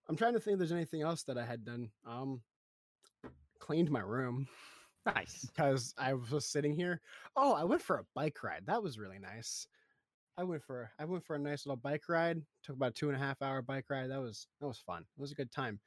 I'm 0.07 0.15
trying 0.15 0.33
to 0.33 0.39
think 0.39 0.53
if 0.53 0.59
there's 0.59 0.71
anything 0.71 1.01
else 1.01 1.24
that 1.24 1.38
I 1.38 1.45
had 1.45 1.65
done. 1.65 1.89
Um, 2.05 2.41
cleaned 3.59 3.91
my 3.91 4.00
room 4.00 4.48
Nice. 5.05 5.45
because 5.45 5.93
I 5.98 6.13
was 6.13 6.29
just 6.29 6.51
sitting 6.51 6.74
here. 6.74 7.01
Oh, 7.36 7.53
I 7.53 7.63
went 7.63 7.81
for 7.81 7.98
a 7.98 8.05
bike 8.15 8.41
ride. 8.43 8.63
That 8.65 8.81
was 8.83 8.98
really 9.00 9.19
nice. 9.19 9.67
I 10.37 10.44
went 10.44 10.63
for 10.63 10.89
I 11.00 11.05
went 11.05 11.24
for 11.25 11.35
a 11.35 11.39
nice 11.39 11.65
little 11.65 11.75
bike 11.77 12.07
ride. 12.07 12.42
Took 12.63 12.75
about 12.75 12.96
two 12.96 13.09
and 13.09 13.15
a 13.18 13.20
half 13.20 13.42
hour 13.42 13.61
bike 13.61 13.89
ride. 13.89 14.09
That 14.11 14.22
was 14.22 14.48
that 14.61 14.68
was 14.68 14.77
fun. 14.79 15.01
It 15.18 15.22
was 15.22 15.31
a 15.31 15.35
good 15.35 15.51
time. 15.51 15.79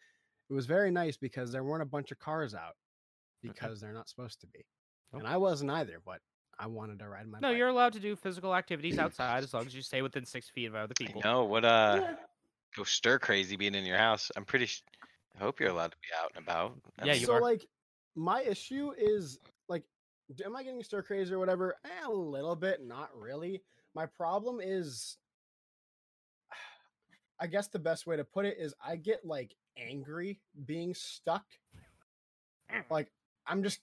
It 0.52 0.54
was 0.54 0.66
very 0.66 0.90
nice 0.90 1.16
because 1.16 1.50
there 1.50 1.64
weren't 1.64 1.82
a 1.82 1.86
bunch 1.86 2.12
of 2.12 2.18
cars 2.18 2.54
out 2.54 2.74
because 3.40 3.80
they're 3.80 3.94
not 3.94 4.06
supposed 4.10 4.38
to 4.42 4.46
be, 4.48 4.66
and 5.14 5.26
I 5.26 5.38
wasn't 5.38 5.70
either. 5.70 6.02
But 6.04 6.18
I 6.58 6.66
wanted 6.66 6.98
to 6.98 7.08
ride 7.08 7.26
my. 7.26 7.38
No, 7.40 7.48
bike. 7.48 7.56
you're 7.56 7.68
allowed 7.68 7.94
to 7.94 8.00
do 8.00 8.14
physical 8.14 8.54
activities 8.54 8.98
outside 8.98 9.42
as 9.42 9.54
long 9.54 9.64
as 9.64 9.74
you 9.74 9.80
stay 9.80 10.02
within 10.02 10.26
six 10.26 10.50
feet 10.50 10.66
of 10.66 10.74
other 10.74 10.92
people. 10.98 11.22
No, 11.24 11.44
what 11.44 11.64
uh 11.64 12.00
Yeah. 12.02 12.14
go 12.76 12.84
stir 12.84 13.18
crazy 13.18 13.56
being 13.56 13.74
in 13.74 13.86
your 13.86 13.96
house. 13.96 14.30
I'm 14.36 14.44
pretty. 14.44 14.66
Sh- 14.66 14.82
I 15.34 15.42
hope 15.42 15.58
you're 15.58 15.70
allowed 15.70 15.92
to 15.92 15.96
be 16.02 16.08
out 16.22 16.32
and 16.36 16.44
about. 16.44 16.78
I 16.98 17.06
Yeah, 17.06 17.14
you 17.14 17.24
so 17.24 17.32
are. 17.32 17.40
like 17.40 17.66
my 18.14 18.42
issue 18.42 18.92
is 18.98 19.38
like 19.70 19.84
am 20.44 20.54
i 20.54 20.62
getting 20.62 20.82
stir 20.82 21.00
crazy 21.00 21.32
or 21.32 21.38
whatever 21.38 21.76
eh, 21.86 22.06
a 22.06 22.12
little 22.12 22.54
bit 22.54 22.86
not 22.86 23.08
really 23.18 23.62
my 23.94 24.04
problem 24.04 24.60
is 24.62 25.16
i 27.42 27.46
guess 27.46 27.66
the 27.66 27.78
best 27.78 28.06
way 28.06 28.16
to 28.16 28.24
put 28.24 28.46
it 28.46 28.56
is 28.58 28.72
i 28.86 28.94
get 28.94 29.26
like 29.26 29.56
angry 29.76 30.40
being 30.64 30.94
stuck. 30.94 31.44
Like 32.90 33.08
i'm 33.46 33.62
just 33.62 33.80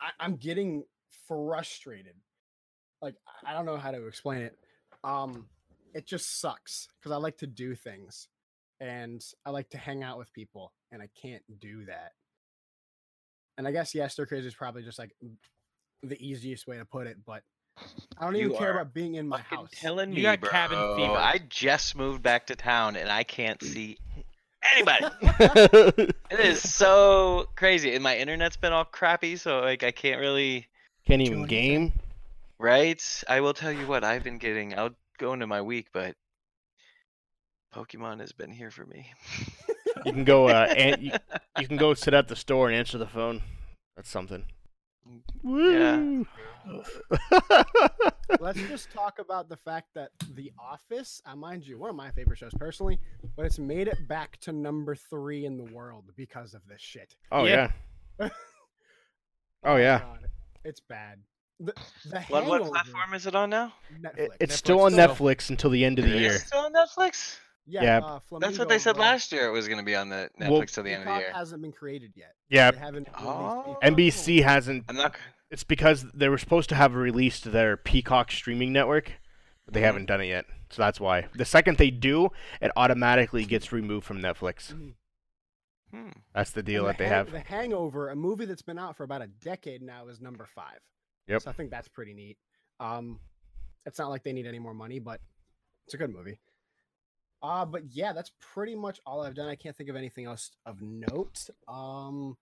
I, 0.00 0.10
i'm 0.18 0.36
getting 0.36 0.84
frustrated. 1.28 2.14
Like 3.02 3.14
i 3.46 3.52
don't 3.52 3.66
know 3.66 3.76
how 3.76 3.90
to 3.90 4.06
explain 4.06 4.42
it. 4.42 4.56
Um 5.04 5.46
it 5.94 6.06
just 6.06 6.40
sucks 6.40 6.88
because 6.98 7.12
i 7.12 7.16
like 7.16 7.38
to 7.38 7.46
do 7.46 7.74
things 7.74 8.28
and 8.80 9.24
i 9.46 9.50
like 9.50 9.70
to 9.70 9.78
hang 9.78 10.02
out 10.02 10.18
with 10.18 10.32
people 10.32 10.72
and 10.90 11.00
i 11.02 11.08
can't 11.20 11.42
do 11.60 11.84
that. 11.84 12.12
And 13.56 13.68
I 13.68 13.72
guess 13.72 13.94
yeah, 13.94 14.08
stir 14.08 14.26
crazy 14.26 14.48
is 14.48 14.54
probably 14.54 14.82
just 14.82 14.98
like 14.98 15.14
the 16.02 16.20
easiest 16.20 16.66
way 16.66 16.78
to 16.78 16.84
put 16.84 17.06
it, 17.06 17.18
but 17.24 17.42
I 18.18 18.24
don't 18.24 18.36
even 18.36 18.50
You 18.52 18.56
care 18.56 18.72
about 18.72 18.94
being 18.94 19.14
in 19.16 19.26
my 19.26 19.40
house. 19.40 19.68
telling 19.72 20.10
You 20.10 20.16
me, 20.16 20.22
got 20.22 20.40
bro. 20.40 20.50
cabin 20.50 20.78
fever. 20.96 21.12
I 21.16 21.40
just 21.48 21.96
moved 21.96 22.22
back 22.22 22.46
to 22.46 22.56
town 22.56 22.96
and 22.96 23.10
I 23.10 23.24
can't 23.24 23.62
see 23.62 23.98
anybody. 24.72 25.06
it 26.30 26.40
is 26.40 26.62
so 26.62 27.48
crazy, 27.56 27.94
and 27.94 28.02
my 28.02 28.16
internet's 28.16 28.56
been 28.56 28.72
all 28.72 28.84
crappy, 28.84 29.36
so 29.36 29.60
like 29.60 29.82
I 29.82 29.90
can't 29.90 30.20
really. 30.20 30.68
Can't 31.06 31.20
even 31.22 31.44
game. 31.44 31.92
Right? 32.58 33.02
I 33.28 33.40
will 33.40 33.52
tell 33.52 33.72
you 33.72 33.86
what 33.86 34.04
I've 34.04 34.24
been 34.24 34.38
getting. 34.38 34.78
I'll 34.78 34.94
go 35.18 35.32
into 35.32 35.46
my 35.46 35.60
week, 35.60 35.88
but 35.92 36.14
Pokemon 37.74 38.20
has 38.20 38.32
been 38.32 38.52
here 38.52 38.70
for 38.70 38.86
me. 38.86 39.10
You 40.06 40.12
can 40.12 40.24
go. 40.24 40.48
Uh, 40.48 40.66
and 40.76 41.02
you, 41.02 41.12
you 41.58 41.66
can 41.68 41.76
go 41.76 41.92
sit 41.94 42.14
at 42.14 42.28
the 42.28 42.36
store 42.36 42.68
and 42.68 42.76
answer 42.76 42.96
the 42.96 43.06
phone. 43.06 43.42
That's 43.96 44.08
something. 44.08 44.44
Yeah. 45.44 46.22
Let's 48.40 48.58
just 48.68 48.90
talk 48.90 49.18
about 49.18 49.48
the 49.48 49.56
fact 49.56 49.88
that 49.94 50.10
The 50.34 50.50
Office, 50.58 51.20
I 51.26 51.34
mind 51.34 51.66
you, 51.66 51.78
one 51.78 51.90
of 51.90 51.96
my 51.96 52.10
favorite 52.10 52.38
shows 52.38 52.52
personally, 52.58 52.98
but 53.36 53.46
it's 53.46 53.58
made 53.58 53.88
it 53.88 54.08
back 54.08 54.38
to 54.40 54.52
number 54.52 54.94
three 54.94 55.44
in 55.44 55.56
the 55.56 55.72
world 55.72 56.04
because 56.16 56.54
of 56.54 56.62
this 56.68 56.80
shit. 56.80 57.14
oh 57.32 57.44
yeah. 57.44 57.70
Yeah. 58.20 58.28
Oh, 59.66 59.72
oh 59.72 59.76
yeah. 59.76 60.00
God, 60.00 60.26
it's 60.62 60.80
bad. 60.80 61.20
The, 61.58 61.72
the 62.10 62.20
What 62.28 62.46
what 62.46 62.62
platform 62.70 63.14
is 63.14 63.26
it 63.26 63.34
on 63.34 63.48
now? 63.48 63.72
Netflix. 63.98 64.18
It- 64.18 64.30
it's 64.40 64.54
Netflix 64.54 64.58
still 64.58 64.80
on 64.82 64.92
still. 64.92 65.08
Netflix 65.08 65.48
until 65.48 65.70
the 65.70 65.82
end 65.86 65.98
of 65.98 66.04
the 66.04 66.10
It 66.10 66.16
is 66.16 66.20
year. 66.20 66.38
still 66.38 66.58
on 66.60 66.72
Netflix. 66.74 67.38
Yeah, 67.66 67.82
yeah. 67.82 67.98
Uh, 67.98 68.20
That's 68.40 68.58
what 68.58 68.68
they 68.68 68.78
said 68.78 68.96
Road. 68.96 69.02
last 69.02 69.32
year. 69.32 69.48
It 69.48 69.52
was 69.52 69.66
going 69.68 69.78
to 69.78 69.84
be 69.84 69.94
on 69.94 70.08
the 70.08 70.30
Netflix 70.40 70.50
Well- 70.50 70.66
till 70.66 70.84
the 70.84 70.90
end 70.92 71.02
of 71.02 71.06
the 71.06 71.12
Peacock 71.12 71.20
year. 71.22 71.32
hasn't 71.32 71.62
been 71.62 71.72
created 71.72 72.12
yet. 72.16 72.34
Yeah. 72.48 72.70
They 72.70 72.78
haven't 72.78 73.08
Oh. 73.18 73.78
NBC 73.82 74.42
hasn't. 74.42 74.84
I'm 74.88 74.96
not. 74.96 75.16
It's 75.50 75.64
because 75.64 76.04
they 76.12 76.28
were 76.28 76.38
supposed 76.38 76.68
to 76.70 76.74
have 76.74 76.94
released 76.94 77.50
their 77.52 77.76
Peacock 77.76 78.30
streaming 78.32 78.72
network, 78.72 79.12
but 79.64 79.74
they 79.74 79.80
Mhm. 79.80 79.84
haven't 79.84 80.06
done 80.06 80.20
it 80.20 80.26
yet. 80.26 80.46
So 80.70 80.82
that's 80.82 80.98
why. 80.98 81.28
The 81.34 81.44
second 81.44 81.78
they 81.78 81.90
do, 81.90 82.30
it 82.60 82.72
automatically 82.76 83.44
gets 83.44 83.70
removed 83.70 84.04
from 84.06 84.20
Netflix. 84.20 84.72
Hmm. 85.90 86.08
That's 86.34 86.50
the 86.50 86.62
deal 86.62 86.82
the 86.82 86.88
that 86.88 86.98
they 86.98 87.04
Hang- 87.04 87.12
have. 87.12 87.30
The 87.30 87.40
Hangover, 87.40 88.08
a 88.10 88.16
movie 88.16 88.46
that's 88.46 88.62
been 88.62 88.78
out 88.80 88.96
for 88.96 89.04
about 89.04 89.22
a 89.22 89.28
decade 89.28 89.80
now, 89.82 90.08
is 90.08 90.20
number 90.20 90.44
five. 90.46 90.80
Yep. 91.28 91.42
So 91.42 91.50
I 91.50 91.52
think 91.52 91.70
that's 91.70 91.86
pretty 91.88 92.14
neat. 92.14 92.36
Um, 92.80 93.20
it's 93.86 93.98
not 94.00 94.08
like 94.10 94.24
they 94.24 94.32
need 94.32 94.46
any 94.46 94.58
more 94.58 94.74
money, 94.74 94.98
but 94.98 95.20
it's 95.84 95.94
a 95.94 95.96
good 95.96 96.10
movie. 96.10 96.40
Uh, 97.44 97.64
but 97.66 97.82
yeah, 97.90 98.14
that's 98.14 98.32
pretty 98.40 98.74
much 98.74 99.00
all 99.04 99.20
I've 99.22 99.34
done. 99.34 99.48
I 99.48 99.54
can't 99.54 99.76
think 99.76 99.90
of 99.90 99.96
anything 99.96 100.24
else 100.24 100.50
of 100.64 100.80
note. 100.80 101.46
Um, 101.68 102.38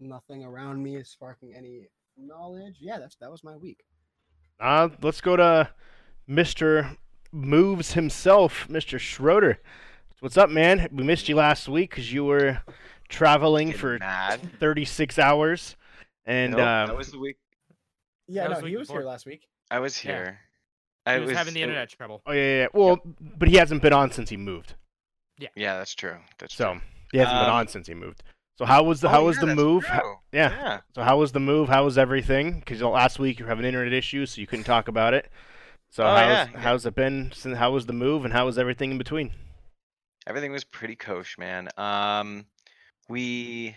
nothing 0.00 0.44
around 0.44 0.82
me 0.82 0.96
is 0.96 1.08
sparking 1.08 1.54
any 1.56 1.86
knowledge. 2.18 2.78
Yeah, 2.80 2.98
that's 2.98 3.14
that 3.20 3.30
was 3.30 3.44
my 3.44 3.56
week. 3.56 3.84
Uh, 4.58 4.88
let's 5.02 5.20
go 5.20 5.36
to 5.36 5.70
Mr. 6.28 6.96
Moves 7.30 7.92
himself, 7.92 8.66
Mr. 8.68 8.98
Schroeder. 8.98 9.60
What's 10.18 10.36
up, 10.36 10.50
man? 10.50 10.88
We 10.92 11.04
missed 11.04 11.28
you 11.28 11.36
last 11.36 11.68
week 11.68 11.90
because 11.90 12.12
you 12.12 12.24
were 12.24 12.60
traveling 13.08 13.68
Getting 13.68 13.80
for 13.80 13.98
mad. 14.00 14.40
36 14.58 15.16
hours. 15.20 15.76
And 16.26 16.52
Nope, 16.52 16.60
um, 16.60 16.86
that 16.88 16.96
was 16.96 17.12
the 17.12 17.20
week 17.20 17.36
Yeah, 18.26 18.42
That 18.42 18.50
was 18.50 18.58
no, 18.58 18.62
the 18.64 18.68
he 18.70 18.76
was 18.76 18.88
before. 18.88 19.00
here 19.02 19.08
last 19.08 19.26
week. 19.26 19.46
I 19.70 19.78
was 19.78 20.04
Yeah. 20.04 20.10
here. 20.12 20.40
He 21.16 21.22
I 21.22 21.26
was, 21.26 21.36
having 21.36 21.54
the 21.54 21.60
it- 21.60 21.64
internet 21.64 21.88
trouble. 21.90 22.22
oh 22.26 22.32
yeah, 22.32 22.40
yeah, 22.42 22.58
yeah. 22.62 22.66
Well, 22.72 23.00
but 23.38 23.48
he 23.48 23.56
hasn't 23.56 23.82
been 23.82 23.92
on 23.92 24.10
since 24.12 24.30
he 24.30 24.36
moved. 24.36 24.74
Yeah, 25.38 25.48
Yeah, 25.56 25.78
that's 25.78 25.94
true. 25.94 26.16
That's 26.38 26.54
So 26.54 26.72
true. 26.72 26.80
he 27.12 27.18
hasn't 27.18 27.38
been 27.38 27.48
Um, 27.50 27.54
on 27.56 27.68
since 27.68 27.86
he 27.86 27.94
moved. 27.94 28.22
So 28.58 28.66
how 28.66 28.82
was 28.82 29.00
the 29.00 29.08
Oh, 29.08 29.10
how 29.10 29.24
was 29.24 29.36
yeah, 29.38 29.46
the 29.46 29.54
move? 29.54 29.84
How- 29.86 30.20
yeah. 30.32 30.50
Yeah. 30.50 30.80
So 30.94 31.02
how 31.02 31.16
was 31.18 31.32
the 31.32 31.40
move? 31.40 31.68
How 31.70 31.84
was 31.84 31.96
everything? 31.96 32.58
Because 32.60 32.82
last 32.82 33.18
week 33.18 33.38
you 33.38 33.46
were 33.46 33.48
having 33.48 33.64
internet 33.64 33.92
issues, 33.94 34.32
so 34.32 34.40
you 34.40 34.46
couldn't 34.46 34.64
talk 34.66 34.88
about 34.88 35.14
it. 35.14 35.30
So 35.90 36.04
Oh, 36.04 36.08
how's 36.14 36.26
yeah, 36.28 36.48
yeah. 36.52 36.60
how's 36.60 36.84
it 36.86 36.94
been? 36.94 37.32
Since, 37.34 37.56
how 37.58 37.70
was 37.72 37.86
the 37.86 37.92
move, 37.94 38.24
and 38.24 38.32
how 38.34 38.44
was 38.46 38.58
everything 38.58 38.90
in 38.90 38.98
between? 38.98 39.32
Everything 40.26 40.52
was 40.52 40.62
pretty 40.64 40.94
kosher, 40.94 41.40
man. 41.40 41.68
Um, 41.78 42.44
we 43.08 43.74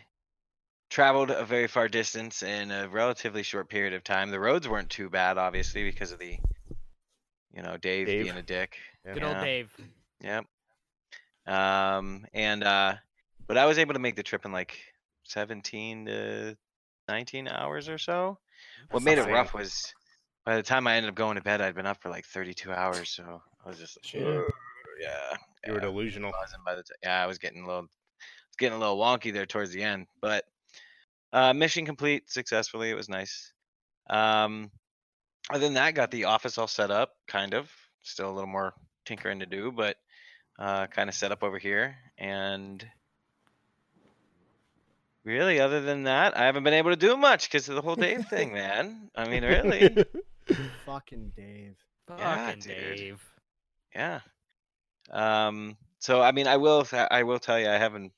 traveled 0.89 1.31
a 1.31 1.45
very 1.45 1.67
far 1.67 1.87
distance 1.87 2.43
in 2.43 2.69
a 2.69 2.87
relatively 2.89 3.41
short 3.41 3.69
period 3.69 3.93
of 3.93 4.03
time. 4.03 4.29
The 4.29 4.39
roads 4.39 4.67
weren't 4.67 4.89
too 4.89 5.09
bad, 5.09 5.37
obviously, 5.37 5.83
because 5.89 6.11
of 6.11 6.19
the, 6.19 6.37
you 7.53 7.61
know, 7.61 7.77
Dave, 7.77 8.07
Dave. 8.07 8.25
being 8.25 8.37
a 8.37 8.41
dick. 8.41 8.77
Yeah. 9.05 9.13
Good 9.13 9.23
old 9.23 9.39
Dave. 9.39 9.75
Yep. 10.21 10.45
Um, 11.45 12.25
and 12.33 12.63
uh, 12.63 12.95
but 13.47 13.57
I 13.57 13.65
was 13.65 13.77
able 13.77 13.93
to 13.93 13.99
make 13.99 14.15
the 14.15 14.23
trip 14.23 14.45
in 14.45 14.51
like 14.51 14.77
17 15.23 16.05
to 16.05 16.57
19 17.09 17.47
hours 17.47 17.89
or 17.89 17.97
so. 17.97 18.37
What 18.91 19.03
made 19.03 19.17
it 19.17 19.27
rough 19.27 19.53
was 19.53 19.93
by 20.45 20.55
the 20.55 20.63
time 20.63 20.87
I 20.87 20.95
ended 20.95 21.09
up 21.09 21.15
going 21.15 21.35
to 21.35 21.41
bed, 21.41 21.61
I'd 21.61 21.75
been 21.75 21.85
up 21.85 22.01
for 22.01 22.09
like 22.09 22.25
32 22.25 22.71
hours. 22.71 23.09
So 23.09 23.41
I 23.65 23.69
was 23.69 23.77
just, 23.77 23.97
Shit. 24.05 24.25
"Ugh," 24.25 24.43
yeah. 25.01 25.35
You 25.65 25.73
were 25.73 25.79
yeah, 25.79 25.85
delusional. 25.85 26.31
buzzing 26.31 26.59
by 26.65 26.75
the 26.75 26.83
time. 26.83 26.97
Yeah, 27.03 27.23
I 27.23 27.27
was 27.27 27.37
getting 27.37 27.63
a 27.63 27.67
little, 27.67 27.85
it's 27.85 28.57
getting 28.57 28.75
a 28.75 28.79
little 28.79 28.97
wonky 28.97 29.33
there 29.33 29.45
towards 29.45 29.71
the 29.71 29.83
end, 29.83 30.07
but 30.21 30.43
uh, 31.31 31.53
mission 31.53 31.85
complete 31.85 32.29
successfully. 32.29 32.89
It 32.89 32.95
was 32.95 33.09
nice. 33.09 33.53
Um, 34.09 34.69
other 35.49 35.59
than 35.65 35.73
that, 35.75 35.95
got 35.95 36.11
the 36.11 36.25
office 36.25 36.57
all 36.57 36.67
set 36.67 36.91
up, 36.91 37.11
kind 37.27 37.53
of. 37.53 37.69
Still 38.03 38.29
a 38.29 38.33
little 38.33 38.49
more 38.49 38.73
tinkering 39.05 39.39
to 39.39 39.45
do, 39.45 39.71
but 39.71 39.97
uh, 40.59 40.87
kind 40.87 41.09
of 41.09 41.15
set 41.15 41.31
up 41.31 41.43
over 41.43 41.57
here. 41.57 41.95
And 42.17 42.85
really, 45.23 45.59
other 45.59 45.81
than 45.81 46.03
that, 46.03 46.37
I 46.37 46.45
haven't 46.45 46.63
been 46.63 46.73
able 46.73 46.91
to 46.91 46.95
do 46.97 47.15
much 47.17 47.49
because 47.49 47.69
of 47.69 47.75
the 47.75 47.81
whole 47.81 47.95
Dave 47.95 48.25
thing, 48.27 48.53
man. 48.53 49.09
I 49.15 49.27
mean, 49.27 49.43
really, 49.43 50.05
Fucking 50.85 51.31
Dave. 51.35 51.75
Yeah, 52.09 52.47
Fucking 52.47 52.59
dude. 52.61 52.97
Dave. 52.97 53.23
yeah. 53.95 54.19
Um, 55.11 55.77
so 55.99 56.21
I 56.21 56.31
mean, 56.31 56.47
I 56.47 56.57
will, 56.57 56.85
I 56.91 57.23
will 57.23 57.39
tell 57.39 57.59
you, 57.59 57.69
I 57.69 57.77
haven't. 57.77 58.11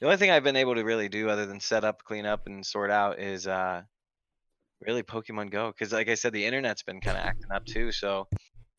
The 0.00 0.06
only 0.06 0.18
thing 0.18 0.30
I've 0.30 0.44
been 0.44 0.56
able 0.56 0.74
to 0.74 0.84
really 0.84 1.08
do, 1.08 1.30
other 1.30 1.46
than 1.46 1.58
set 1.58 1.82
up, 1.82 2.04
clean 2.04 2.26
up, 2.26 2.46
and 2.46 2.64
sort 2.64 2.90
out, 2.90 3.18
is 3.18 3.46
uh, 3.46 3.82
really 4.80 5.02
Pokemon 5.02 5.50
Go. 5.50 5.68
Because, 5.72 5.92
like 5.92 6.08
I 6.08 6.14
said, 6.14 6.32
the 6.32 6.44
internet's 6.46 6.82
been 6.82 7.00
kind 7.00 7.16
of 7.16 7.24
acting 7.24 7.50
up 7.52 7.64
too. 7.64 7.92
So 7.92 8.28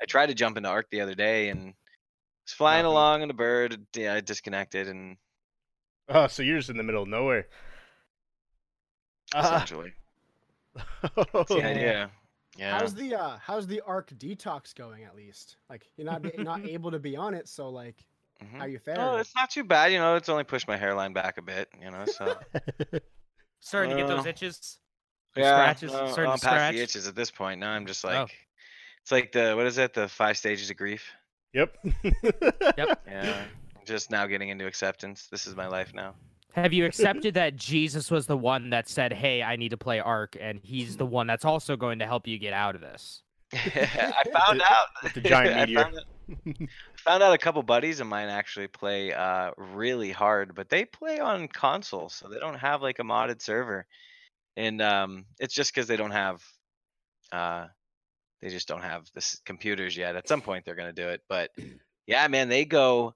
I 0.01 0.05
tried 0.05 0.27
to 0.27 0.35
jump 0.35 0.57
into 0.57 0.69
Ark 0.69 0.87
the 0.91 1.01
other 1.01 1.15
day 1.15 1.49
and 1.49 1.65
was 1.65 2.53
flying 2.53 2.83
Nothing. 2.83 2.91
along, 2.93 3.21
and 3.23 3.31
a 3.31 3.33
bird, 3.33 3.85
yeah, 3.95 4.13
I 4.13 4.21
disconnected, 4.21 4.87
and 4.87 5.17
oh, 6.09 6.27
so 6.27 6.43
you're 6.43 6.57
just 6.57 6.69
in 6.69 6.77
the 6.77 6.83
middle 6.83 7.03
of 7.03 7.09
nowhere. 7.09 7.47
Ah. 9.35 9.55
essentially, 9.55 9.93
that's 11.33 11.49
the 11.49 11.57
Yeah. 11.57 11.67
idea. 11.67 12.11
Yeah. 12.57 12.79
How's 12.79 12.95
the 12.95 13.13
uh 13.15 13.37
how's 13.39 13.67
the 13.67 13.81
Ark 13.81 14.11
detox 14.17 14.73
going 14.73 15.03
at 15.03 15.15
least? 15.15 15.57
Like 15.69 15.85
you're 15.95 16.05
not 16.05 16.23
not 16.37 16.65
able 16.65 16.91
to 16.91 16.99
be 16.99 17.15
on 17.15 17.33
it, 17.33 17.47
so 17.47 17.69
like 17.69 18.05
Mhm. 18.43 18.59
how 18.59 18.65
you 18.65 18.79
faring? 18.79 19.01
Oh, 19.01 19.17
it's 19.17 19.35
not 19.35 19.49
too 19.49 19.63
bad. 19.63 19.91
You 19.91 19.97
know, 19.99 20.15
it's 20.15 20.29
only 20.29 20.43
pushed 20.43 20.67
my 20.67 20.77
hairline 20.77 21.11
back 21.13 21.37
a 21.37 21.41
bit. 21.41 21.69
You 21.81 21.89
know, 21.91 22.05
so 22.05 22.37
Starting 23.59 23.91
to 23.91 23.97
get 23.97 24.07
those 24.07 24.25
Uh, 24.25 24.29
itches. 24.29 24.77
Or 25.37 25.41
yeah, 25.41 25.53
scratches, 25.53 25.91
no, 25.93 26.07
starting 26.07 26.25
I'm 26.25 26.39
past 26.39 26.41
scratch. 26.43 26.73
the 26.75 26.81
itches 26.81 27.07
at 27.07 27.15
this 27.15 27.31
point. 27.31 27.59
Now 27.59 27.71
I'm 27.71 27.85
just 27.85 28.03
Oh. 28.05 28.09
like, 28.09 28.35
it's 29.01 29.11
like 29.11 29.31
the 29.31 29.53
what 29.55 29.65
is 29.65 29.77
it? 29.77 29.93
The 29.93 30.07
five 30.07 30.37
stages 30.37 30.69
of 30.69 30.77
grief. 30.77 31.09
yep. 31.53 31.75
Yep. 32.03 33.01
Yeah, 33.07 33.43
I'm 33.77 33.85
just 33.85 34.11
now 34.11 34.25
getting 34.27 34.49
into 34.49 34.65
acceptance. 34.67 35.27
This 35.31 35.47
is 35.47 35.55
my 35.55 35.67
life 35.67 35.93
now. 35.93 36.15
Have 36.53 36.73
you 36.73 36.85
accepted 36.89 37.33
that 37.35 37.55
Jesus 37.55 38.09
was 38.11 38.27
the 38.27 38.37
one 38.37 38.69
that 38.71 38.89
said, 38.89 39.13
"Hey, 39.13 39.41
I 39.43 39.55
need 39.55 39.69
to 39.69 39.77
play 39.77 39.99
Ark," 39.99 40.35
and 40.39 40.59
he's 40.63 40.97
the 40.97 41.05
one 41.05 41.27
that's 41.27 41.45
also 41.45 41.75
going 41.77 41.99
to 41.99 42.05
help 42.05 42.27
you 42.27 42.37
get 42.37 42.53
out 42.53 42.75
of 42.75 42.81
this? 42.81 43.21
I 43.53 44.23
found 44.33 44.61
out 44.61 44.87
with 45.03 45.13
the 45.13 45.21
giant 45.21 45.55
I 45.55 45.73
found 45.73 45.95
out, 45.95 46.69
found 46.97 47.23
out 47.23 47.33
a 47.33 47.37
couple 47.37 47.63
buddies 47.63 48.01
of 48.01 48.07
mine 48.07 48.27
actually 48.27 48.67
play 48.67 49.13
uh 49.13 49.51
really 49.57 50.11
hard, 50.11 50.53
but 50.53 50.67
they 50.67 50.83
play 50.83 51.19
on 51.19 51.47
console, 51.47 52.09
so 52.09 52.27
they 52.27 52.39
don't 52.39 52.57
have 52.59 52.81
like 52.81 52.99
a 52.99 53.03
modded 53.03 53.41
server, 53.41 53.85
and 54.57 54.81
um, 54.81 55.25
it's 55.39 55.53
just 55.53 55.73
because 55.73 55.87
they 55.87 55.95
don't 55.95 56.11
have, 56.11 56.43
uh, 57.31 57.67
they 58.41 58.49
just 58.49 58.67
don't 58.67 58.81
have 58.81 59.05
the 59.13 59.37
computers 59.45 59.95
yet. 59.95 60.15
At 60.15 60.27
some 60.27 60.41
point, 60.41 60.65
they're 60.65 60.75
gonna 60.75 60.91
do 60.91 61.07
it, 61.07 61.21
but 61.29 61.51
yeah, 62.07 62.27
man, 62.27 62.49
they 62.49 62.65
go 62.65 63.13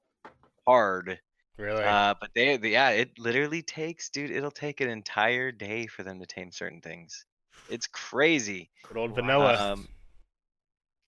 hard. 0.67 1.19
really? 1.57 1.83
Uh, 1.83 2.13
but 2.21 2.29
they, 2.35 2.55
the, 2.57 2.69
yeah, 2.69 2.91
it 2.91 3.17
literally 3.17 3.63
takes, 3.63 4.09
dude. 4.09 4.29
It'll 4.29 4.51
take 4.51 4.81
an 4.81 4.89
entire 4.89 5.51
day 5.51 5.87
for 5.87 6.03
them 6.03 6.19
to 6.19 6.27
tame 6.27 6.51
certain 6.51 6.79
things. 6.79 7.25
It's 7.69 7.87
crazy. 7.87 8.69
Good 8.87 8.97
old 8.97 9.15
vanilla. 9.15 9.73
Um, 9.73 9.87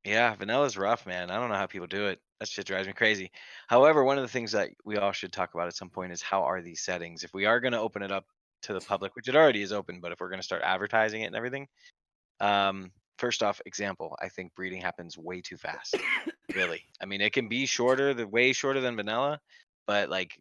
yeah, 0.04 0.36
vanilla's 0.36 0.78
rough, 0.78 1.06
man. 1.06 1.30
I 1.30 1.40
don't 1.40 1.50
know 1.50 1.56
how 1.56 1.68
people 1.68 1.88
do 1.88 2.08
it. 2.08 2.20
That 2.40 2.50
shit 2.50 2.66
drives 2.66 2.88
me 2.88 2.94
crazy. 2.94 3.32
However, 3.68 4.04
one 4.04 4.18
of 4.18 4.24
the 4.24 4.30
things 4.30 4.52
that 4.52 4.70
we 4.84 4.98
all 4.98 5.12
should 5.12 5.32
talk 5.32 5.54
about 5.54 5.68
at 5.68 5.76
some 5.76 5.90
point 5.90 6.12
is 6.12 6.22
how 6.22 6.44
are 6.44 6.62
these 6.62 6.82
settings? 6.82 7.24
If 7.24 7.34
we 7.34 7.46
are 7.46 7.60
going 7.60 7.72
to 7.72 7.80
open 7.80 8.02
it 8.02 8.12
up 8.12 8.26
to 8.64 8.74
the 8.74 8.82
public, 8.82 9.16
which 9.16 9.28
it 9.28 9.36
already 9.36 9.62
is 9.62 9.72
open, 9.72 10.00
but 10.00 10.12
if 10.12 10.20
we're 10.20 10.30
going 10.30 10.40
to 10.40 10.46
start 10.46 10.62
advertising 10.64 11.22
it 11.22 11.28
and 11.28 11.36
everything, 11.36 11.68
um, 12.40 12.92
first 13.18 13.44
off, 13.44 13.62
example, 13.66 14.16
I 14.22 14.30
think 14.30 14.54
breeding 14.56 14.82
happens 14.82 15.18
way 15.18 15.42
too 15.42 15.58
fast. 15.58 15.96
really, 16.56 16.82
I 17.02 17.06
mean, 17.06 17.22
it 17.22 17.34
can 17.34 17.48
be 17.48 17.66
shorter, 17.66 18.14
the 18.14 18.28
way 18.28 18.54
shorter 18.54 18.82
than 18.82 18.96
vanilla, 18.96 19.40
but 19.88 20.10
like 20.10 20.40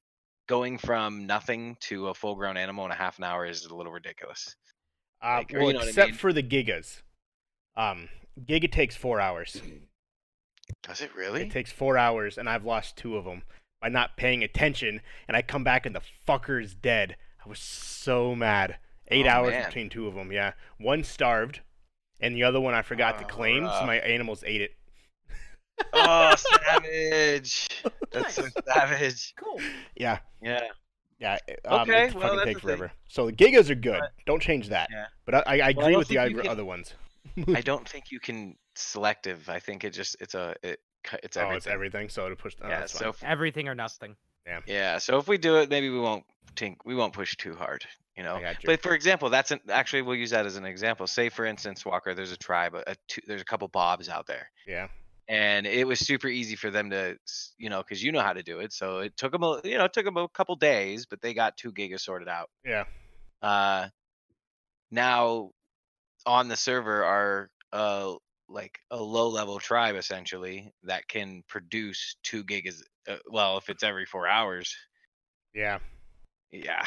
going 0.48 0.78
from 0.78 1.26
nothing 1.26 1.76
to 1.80 2.08
a 2.08 2.14
full-grown 2.14 2.56
animal 2.56 2.85
in 2.85 2.90
a 2.90 2.96
half 2.96 3.18
an 3.18 3.24
hour 3.24 3.46
is 3.46 3.64
a 3.66 3.74
little 3.74 3.92
ridiculous. 3.92 4.56
Uh, 5.22 5.37
like, 5.38 5.52
well, 5.52 5.62
you 5.62 5.72
know 5.72 5.78
what 5.78 5.87
I 5.87 5.88
except 5.88 6.11
mean? 6.11 6.18
for 6.18 6.32
the 6.32 6.42
gigas. 6.42 7.02
Um, 7.76 8.08
Giga 8.40 8.70
takes 8.70 8.96
four 8.96 9.20
hours. 9.20 9.61
Does 10.82 11.00
it 11.00 11.14
really? 11.14 11.42
It 11.42 11.50
takes 11.50 11.70
four 11.70 11.96
hours, 11.96 12.38
and 12.38 12.48
I've 12.48 12.64
lost 12.64 12.96
two 12.96 13.16
of 13.16 13.24
them 13.24 13.42
by 13.80 13.88
not 13.88 14.16
paying 14.16 14.42
attention. 14.42 15.00
And 15.28 15.37
I 15.37 15.42
come 15.42 15.64
back, 15.64 15.87
and 15.87 15.94
the 15.94 16.02
fucker's 16.26 16.74
dead. 16.74 17.16
I 17.44 17.48
was 17.48 17.59
so 17.59 18.35
mad. 18.35 18.76
Eight 19.09 19.26
Oh, 19.26 19.31
hours 19.31 19.50
man. 19.50 19.66
between 19.66 19.88
two 19.90 20.07
of 20.07 20.14
them. 20.14 20.33
Yeah, 20.33 20.52
one 20.78 21.05
starved, 21.05 21.61
and 22.20 22.35
the 22.35 22.44
other 22.44 22.61
one 22.61 22.74
I 22.74 22.83
forgot 22.83 23.18
to 23.18 23.24
Oh, 23.24 23.28
claim, 23.28 23.64
so 23.66 23.85
my 23.87 23.96
animals 23.96 24.42
ate 24.46 24.61
it. 24.62 24.70
oh, 25.92 26.35
savage! 26.64 27.68
That's 28.12 28.35
so 28.35 28.46
savage. 28.66 29.35
cool. 29.38 29.61
Yeah, 29.96 30.18
Yeah. 30.40 30.68
yeah. 31.18 31.38
Um, 31.66 31.81
Okay, 31.83 32.07
it 32.09 32.14
well, 32.14 32.22
fucking 32.22 32.37
that's 32.37 32.44
takes 32.46 32.61
the 32.62 32.68
thing. 32.68 32.76
forever. 32.78 32.92
So 33.09 33.26
the 33.26 33.33
gigas 33.33 33.70
are 33.70 33.74
good. 33.74 34.00
But- 34.00 34.12
Don't 34.26 34.40
change 34.42 34.68
that. 34.68 34.88
Yeah. 34.90 35.07
But 35.26 35.35
I, 35.35 35.38
I, 35.38 35.42
I 35.42 35.44
Well, 35.46 35.59
I 35.61 35.68
agree 35.70 35.83
don't 35.92 35.98
with 35.98 36.09
the 36.09 36.14
you 36.14 36.20
other 36.50 36.62
can- 36.62 36.66
ones. 36.66 36.94
I 37.55 37.61
don't 37.61 37.88
think 37.88 38.11
you 38.11 38.20
can 38.20 38.57
selective. 38.74 39.48
I 39.48 39.59
think 39.59 39.85
it 39.85 39.90
just 39.90 40.16
it's 40.20 40.35
a 40.35 40.55
it 40.62 40.81
cu- 41.05 41.16
it's 41.22 41.37
oh, 41.37 41.40
everything. 41.42 41.57
it's 41.57 41.66
everything. 41.66 42.09
So 42.09 42.28
to 42.28 42.37
push. 42.37 42.55
Oh, 42.62 42.68
yeah. 42.68 42.81
that's 42.81 42.92
So 42.92 43.12
fine. 43.12 43.31
Everything 43.31 43.68
or 43.68 43.74
nothing. 43.74 44.16
Yeah. 44.66 44.98
So 44.98 45.18
if 45.18 45.28
we 45.28 45.38
do 45.38 45.57
it, 45.57 45.70
maybe 45.70 45.90
we 45.90 45.98
won't 45.98 46.24
think 46.57 46.85
we 46.85 46.94
won't 46.94 47.12
push 47.12 47.37
too 47.37 47.55
hard. 47.55 47.85
You 48.16 48.22
know. 48.22 48.38
You. 48.38 48.55
But 48.64 48.83
for 48.83 48.94
example, 48.94 49.31
that's 49.31 49.50
an, 49.50 49.61
actually 49.70 50.02
we'll 50.02 50.16
use 50.16 50.31
that 50.31 50.44
as 50.46 50.57
an 50.57 50.64
example. 50.64 51.07
Say 51.07 51.28
for 51.28 51.44
instance, 51.46 51.85
Walker, 51.85 52.14
there's 52.14 52.33
a 52.33 52.37
tribe, 52.37 52.74
a, 52.74 52.83
a 52.90 52.96
two, 53.09 53.22
there's 53.26 53.40
a 53.40 53.44
couple 53.44 53.68
Bobs 53.68 54.09
out 54.09 54.26
there, 54.26 54.50
yeah. 54.66 54.88
and 55.28 55.66
it 55.66 55.87
was 55.87 55.98
super 55.98 56.28
easy 56.28 56.57
for 56.57 56.70
them 56.70 56.90
to, 56.90 57.16
you 57.57 57.70
know, 57.70 57.78
because 57.83 58.02
you 58.02 58.12
know 58.12 58.20
how 58.20 58.35
to 58.35 58.42
do 58.42 58.59
it. 58.59 58.72
So 58.72 58.98
it 58.98 59.16
took 59.16 59.33
them, 59.33 59.42
a, 59.42 59.61
you 59.64 59.78
know, 59.78 59.85
it 59.85 59.92
took 59.92 60.05
them 60.05 60.18
a 60.18 60.28
couple 60.28 60.57
days, 60.57 61.07
but 61.07 61.22
they 61.22 61.33
got 61.33 61.57
two 61.57 61.72
gigas 61.72 62.00
sorted 62.00 62.28
out. 62.28 62.50
Yeah. 62.64 62.85
uh 63.40 63.88
now 64.90 65.50
on 66.26 66.48
the 66.48 66.57
server 66.57 67.02
are 67.02 67.50
uh 67.72 68.14
like 68.53 68.79
a 68.91 69.03
low 69.03 69.29
level 69.29 69.59
tribe 69.59 69.97
essentially 69.97 70.73
that 70.85 71.09
can 71.09 71.43
produce 71.49 72.17
two 72.23 72.45
gigas 72.45 72.83
uh, 73.09 73.17
well 73.31 73.57
if 73.59 73.69
it's 73.69 73.83
every 73.83 74.05
four 74.07 74.29
hours 74.29 74.77
Yeah. 75.55 75.79
yeah 76.51 76.85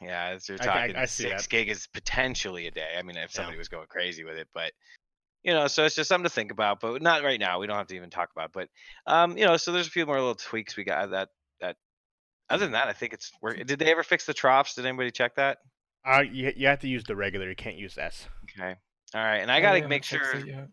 yeah 0.00 0.30
it's, 0.30 0.48
you're 0.48 0.58
I- 0.60 0.64
I- 0.64 0.66
talking 0.66 0.96
I 0.96 1.04
see 1.06 1.24
six 1.24 1.46
gigas 1.46 1.88
potentially 1.92 2.66
a 2.66 2.70
day 2.70 2.94
i 2.98 3.02
mean 3.02 3.16
if 3.16 3.30
Yeah. 3.32 3.36
somebody 3.36 3.58
was 3.58 3.68
going 3.68 3.86
crazy 3.88 4.24
with 4.24 4.36
it 4.36 4.48
but 4.54 4.72
you 5.42 5.52
know 5.52 5.66
so 5.66 5.84
it's 5.84 5.94
just 5.96 6.08
something 6.08 6.28
to 6.28 6.34
think 6.34 6.52
about 6.52 6.80
but 6.80 7.02
not 7.02 7.22
right 7.22 7.40
now 7.40 7.58
we 7.58 7.66
don't 7.66 7.76
have 7.76 7.86
to 7.88 7.96
even 7.96 8.10
talk 8.10 8.30
about 8.34 8.50
it, 8.50 8.52
but 8.52 9.12
um 9.12 9.36
you 9.36 9.44
know 9.44 9.56
so 9.56 9.72
there's 9.72 9.86
a 9.86 9.90
few 9.90 10.06
more 10.06 10.18
little 10.18 10.34
tweaks 10.34 10.76
we 10.76 10.84
got 10.84 11.10
that 11.10 11.28
that 11.60 11.76
other 12.48 12.64
than 12.66 12.72
that 12.72 12.88
i 12.88 12.92
think 12.92 13.12
it's 13.12 13.30
work 13.42 13.56
did 13.66 13.78
they 13.78 13.90
ever 13.90 14.02
fix 14.02 14.26
the 14.26 14.34
troughs 14.34 14.74
did 14.74 14.86
anybody 14.86 15.10
check 15.10 15.34
that 15.36 15.58
Uh, 16.06 16.20
you, 16.22 16.52
you 16.56 16.66
have 16.66 16.80
to 16.80 16.88
use 16.88 17.04
the 17.04 17.14
regular. 17.14 17.46
You 17.48 17.54
can't 17.54 17.76
use 17.76 17.98
S. 17.98 18.26
okay 18.44 18.74
all 19.14 19.22
right 19.22 19.38
and 19.38 19.50
i 19.50 19.58
Oh, 19.58 19.62
gotta 19.62 19.88
make 19.88 20.04
sure 20.04 20.20
it, 20.34 20.46
yeah. 20.46 20.64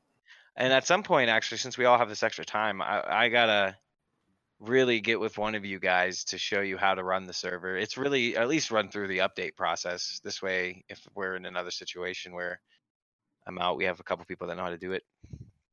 And 0.57 0.73
at 0.73 0.87
some 0.87 1.03
point, 1.03 1.29
actually, 1.29 1.59
since 1.59 1.77
we 1.77 1.85
all 1.85 1.99
have 1.99 2.09
this 2.09 2.23
extra 2.23 2.43
time, 2.43 2.81
I, 2.81 3.03
I 3.07 3.29
gotta 3.29 3.77
really 4.59 4.99
get 4.99 5.19
with 5.19 5.37
one 5.37 5.53
of 5.53 5.63
you 5.63 5.79
guys 5.79 6.23
to 6.25 6.39
show 6.39 6.61
you 6.61 6.77
how 6.77 6.95
to 6.95 7.03
run 7.03 7.27
the 7.27 7.33
server. 7.33 7.77
It's 7.77 7.95
really 7.95 8.35
at 8.35 8.47
least 8.47 8.71
run 8.71 8.89
through 8.89 9.07
the 9.07 9.19
update 9.19 9.55
process. 9.55 10.19
This 10.23 10.41
way, 10.41 10.83
if 10.89 10.99
we're 11.13 11.35
in 11.35 11.45
another 11.45 11.69
situation 11.69 12.33
where 12.33 12.59
I'm 13.45 13.59
out, 13.59 13.77
we 13.77 13.85
have 13.85 13.99
a 13.99 14.03
couple 14.03 14.25
people 14.25 14.47
that 14.47 14.57
know 14.57 14.63
how 14.63 14.71
to 14.71 14.77
do 14.79 14.93
it. 14.93 15.03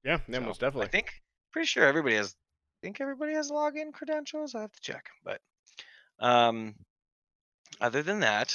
Yeah, 0.04 0.18
yeah, 0.28 0.38
So, 0.38 0.44
most 0.44 0.60
definitely. 0.60 0.86
I 0.86 0.90
think 0.90 1.12
pretty 1.50 1.66
sure 1.66 1.86
everybody 1.86 2.16
has. 2.16 2.36
I 2.82 2.86
think 2.86 3.00
everybody 3.00 3.32
has 3.32 3.50
login 3.50 3.90
credentials. 3.90 4.54
I 4.54 4.60
have 4.60 4.72
to 4.72 4.80
check, 4.82 5.08
but 5.24 5.40
um, 6.18 6.74
other 7.80 8.02
than 8.02 8.20
that, 8.20 8.54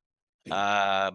uh, 0.50 1.10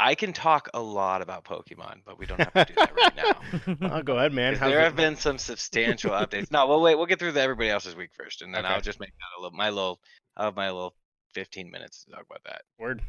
I 0.00 0.14
can 0.14 0.32
talk 0.32 0.68
a 0.74 0.80
lot 0.80 1.22
about 1.22 1.44
Pokemon, 1.44 2.00
but 2.04 2.18
we 2.18 2.26
don't 2.26 2.38
have 2.40 2.52
to 2.54 2.64
do 2.64 2.74
that 2.74 2.94
right 2.96 3.16
now. 3.16 3.88
Oh, 3.98 4.02
go 4.02 4.16
ahead, 4.18 4.32
man. 4.32 4.58
There 4.58 4.80
it- 4.80 4.84
have 4.84 4.96
been 4.96 5.16
some 5.16 5.38
substantial 5.38 6.10
updates. 6.12 6.50
No, 6.50 6.66
well, 6.66 6.80
wait, 6.80 6.96
we'll 6.96 7.06
get 7.06 7.18
through 7.18 7.32
the 7.32 7.40
everybody 7.40 7.70
else's 7.70 7.94
week 7.96 8.10
first, 8.14 8.42
and 8.42 8.54
then 8.54 8.64
Okay. 8.64 8.74
I'll 8.74 8.80
just 8.80 9.00
make 9.00 9.10
that 9.10 9.38
a 9.38 9.42
little 9.42 9.56
my 9.56 9.70
little 9.70 10.00
I'll 10.36 10.46
have 10.46 10.56
my 10.56 10.66
little 10.70 10.94
15 11.34 11.70
minutes 11.70 12.04
to 12.04 12.10
talk 12.12 12.24
about 12.28 12.42
that. 12.44 12.62
word, 12.78 13.02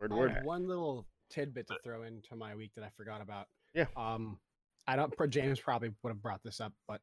word, 0.00 0.12
word. 0.12 0.30
have 0.32 0.44
one 0.44 0.66
little 0.68 1.06
tidbit 1.30 1.66
to 1.68 1.76
throw 1.84 2.02
into 2.02 2.34
my 2.36 2.54
week 2.54 2.70
that 2.76 2.84
I 2.84 2.90
forgot 2.96 3.20
about. 3.20 3.46
Yeah. 3.74 3.86
Um, 3.96 4.38
I 4.86 4.96
don't. 4.96 5.12
James 5.30 5.60
probably 5.60 5.90
would 6.02 6.10
have 6.10 6.22
brought 6.22 6.42
this 6.42 6.60
up, 6.60 6.72
but 6.86 7.00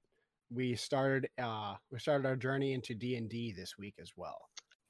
we 0.52 0.76
started. 0.76 1.30
Uh, 1.42 1.76
we 1.92 2.00
started 2.00 2.26
our 2.28 2.36
journey 2.36 2.74
into 2.74 2.96
D 2.96 3.16
and 3.16 3.30
D 3.30 3.52
this 3.56 3.78
week 3.78 3.96
as 4.02 4.12
well. 4.16 4.38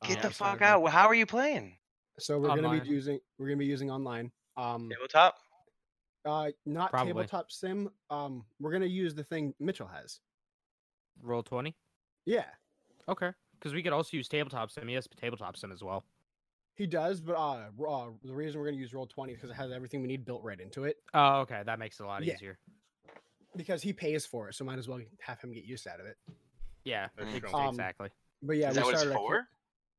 Get 0.08 0.20
Uh, 0.20 0.28
the 0.28 0.34
fuck 0.34 0.62
out. 0.62 0.82
Well, 0.82 0.92
How 0.94 1.08
are 1.08 1.14
you 1.16 1.26
playing? 1.26 1.78
So 2.20 2.40
we're 2.40 2.48
gonna 2.56 2.80
be 2.82 2.88
using 2.90 3.20
we're 3.38 3.48
gonna 3.48 3.58
be 3.58 3.66
using 3.66 3.92
online. 3.92 4.32
Um, 4.58 4.90
Tabletop? 4.90 5.36
uh, 6.26 6.52
not 6.66 6.90
Probably. 6.92 7.10
tabletop 7.12 7.52
sim. 7.52 7.90
Um, 8.10 8.46
we're 8.60 8.72
gonna 8.72 8.86
use 8.86 9.14
the 9.14 9.24
thing 9.24 9.54
Mitchell 9.60 9.88
has. 9.88 10.20
Roll 11.22 11.44
twenty. 11.44 11.76
Yeah, 12.26 12.46
Okay. 13.08 13.32
Because 13.60 13.74
we 13.74 13.82
could 13.84 13.94
also 13.94 14.18
use 14.18 14.28
tabletop 14.28 14.72
sim. 14.72 14.88
He 14.88 14.96
has 14.96 15.08
tabletop 15.20 15.58
sim 15.58 15.72
as 15.72 15.84
well. 15.84 16.04
he 16.76 16.88
does. 16.88 17.22
But 17.22 17.36
uh, 17.38 17.68
uh 17.88 18.08
the 18.24 18.34
reason 18.34 18.60
we're 18.60 18.68
gonna 18.68 18.78
use 18.78 18.94
Roll 18.94 19.06
Twenty 19.08 19.34
because 19.34 19.50
it 19.50 19.54
has 19.56 19.72
everything 19.72 20.02
we 20.02 20.08
need 20.08 20.26
built 20.26 20.44
right 20.44 20.60
into 20.60 20.86
it. 20.86 20.98
Oh, 21.14 21.40
okay. 21.42 21.62
That 21.66 21.80
makes 21.80 22.00
it 22.00 22.04
a 22.04 22.08
lot 22.08 22.24
Yeah. 22.24 22.34
easier. 22.34 22.58
Because 23.56 23.82
he 23.82 23.94
pays 23.94 24.26
for 24.26 24.50
it, 24.50 24.56
so 24.56 24.66
might 24.66 24.78
as 24.80 24.88
well 24.90 25.00
have 25.22 25.40
him 25.42 25.54
get 25.54 25.64
use 25.64 25.88
out 25.88 26.00
of 26.02 26.06
it. 26.06 26.18
Yeah. 26.84 27.08
That's 27.18 27.30
ex- 27.36 27.50
true. 27.50 27.58
Um, 27.60 27.70
exactly. 27.70 28.10
But 28.42 28.58
yeah, 28.58 28.70
Is 28.70 28.76
we 28.76 28.80
that 28.82 28.86
what 28.86 28.96
started 28.98 29.12
our 29.14 29.18
ca- 29.18 29.28
for? 29.28 29.48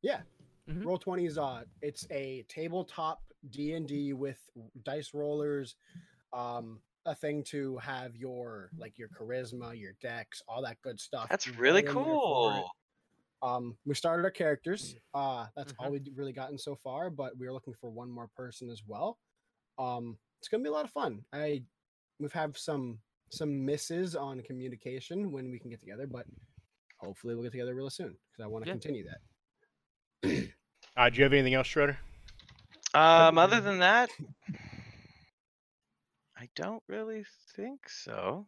Yeah. 0.02 0.20
Mhm. 0.68 0.84
Roll 0.84 0.98
twenty 0.98 1.26
is 1.26 1.38
uh 1.38 1.64
it's 1.82 2.06
a 2.10 2.42
tabletop 2.48 3.22
D 3.50 3.74
and 3.74 3.86
D 3.86 4.12
with 4.12 4.38
dice 4.82 5.14
rollers, 5.14 5.76
um, 6.32 6.80
a 7.04 7.14
thing 7.14 7.44
to 7.44 7.76
have 7.78 8.16
your 8.16 8.70
like 8.76 8.98
your 8.98 9.08
charisma, 9.08 9.78
your 9.78 9.92
decks, 10.00 10.42
all 10.48 10.62
that 10.62 10.80
good 10.82 10.98
stuff. 10.98 11.28
That's 11.28 11.46
really 11.48 11.80
in 11.80 11.86
there 11.86 11.94
for 11.94 12.00
it. 12.00 12.14
cool. 12.14 12.70
Um, 13.42 13.78
we 13.84 13.94
started 13.94 14.24
our 14.24 14.30
characters. 14.30 14.96
Uh, 15.14 15.46
that's 15.54 15.72
all 15.78 15.88
Mhm. 15.88 15.92
we've 15.92 16.18
really 16.18 16.32
gotten 16.32 16.58
so 16.58 16.74
far, 16.74 17.10
but 17.10 17.36
we 17.36 17.46
are 17.46 17.52
looking 17.52 17.74
for 17.74 17.90
one 17.90 18.10
more 18.10 18.26
person 18.28 18.68
as 18.70 18.84
well. 18.86 19.20
Um, 19.78 20.18
it's 20.38 20.48
gonna 20.48 20.62
be 20.64 20.68
a 20.68 20.72
lot 20.72 20.84
of 20.84 20.90
fun. 20.90 21.24
I 21.32 21.64
we've 22.18 22.32
had 22.32 22.56
some 22.56 23.00
some 23.30 23.64
misses 23.64 24.16
on 24.16 24.40
communication 24.42 25.30
when 25.32 25.50
we 25.50 25.58
can 25.60 25.68
get 25.70 25.80
together, 25.80 26.06
but 26.06 26.26
hopefully 26.98 27.34
we'll 27.34 27.42
get 27.44 27.52
together 27.52 27.74
real 27.74 27.90
soon 27.90 28.16
because 28.32 28.42
I 28.42 28.46
want 28.46 28.64
to 28.64 28.68
Yeah. 28.68 28.74
continue 28.74 29.04
that. 29.04 29.20
Uh, 30.96 31.10
do 31.10 31.18
you 31.18 31.24
have 31.24 31.32
anything 31.32 31.54
else, 31.54 31.66
Schroeder? 31.66 31.98
Um, 32.94 33.36
other 33.38 33.60
than 33.60 33.80
that, 33.80 34.08
I 36.38 36.48
don't 36.54 36.82
really 36.88 37.24
think 37.54 37.88
so. 37.88 38.46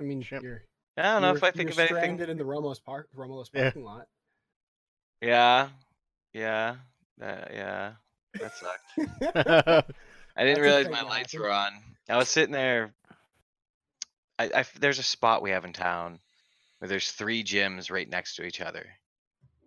I 0.00 0.04
mean, 0.04 0.22
Shit. 0.22 0.42
you're 0.42 0.62
I 0.96 1.02
don't 1.02 1.22
know 1.22 1.28
you're- 1.28 1.38
if 1.38 1.44
I 1.44 1.50
think 1.52 1.68
you're 1.68 1.72
of 1.74 1.78
anything. 1.78 1.96
stranded 1.96 2.28
in 2.30 2.38
the 2.38 2.44
Romos 2.44 2.82
park, 2.82 3.08
Romulus 3.14 3.50
Yeah. 3.52 3.62
parking 3.64 3.84
lot. 3.84 4.06
Yeah, 5.20 5.68
yeah, 6.32 6.76
uh, 7.22 7.44
yeah. 7.50 7.92
That 8.34 8.52
sucked. 8.54 8.90
I 10.38 10.44
didn't 10.44 10.56
That's 10.56 10.60
realize 10.60 10.88
my 10.90 11.02
lights 11.02 11.32
happened. 11.32 11.42
were 11.42 11.50
on. 11.50 11.72
I 12.08 12.16
was 12.18 12.28
sitting 12.28 12.52
there. 12.52 12.92
I, 14.38 14.44
I 14.44 14.60
f- 14.60 14.74
there's 14.78 14.98
a 14.98 15.02
spot 15.02 15.40
we 15.42 15.50
have 15.52 15.64
in 15.64 15.72
town 15.72 16.18
where 16.78 16.88
there's 16.88 17.10
three 17.12 17.42
gyms 17.42 17.90
right 17.90 18.08
next 18.08 18.36
to 18.36 18.44
each 18.44 18.60
other, 18.60 18.86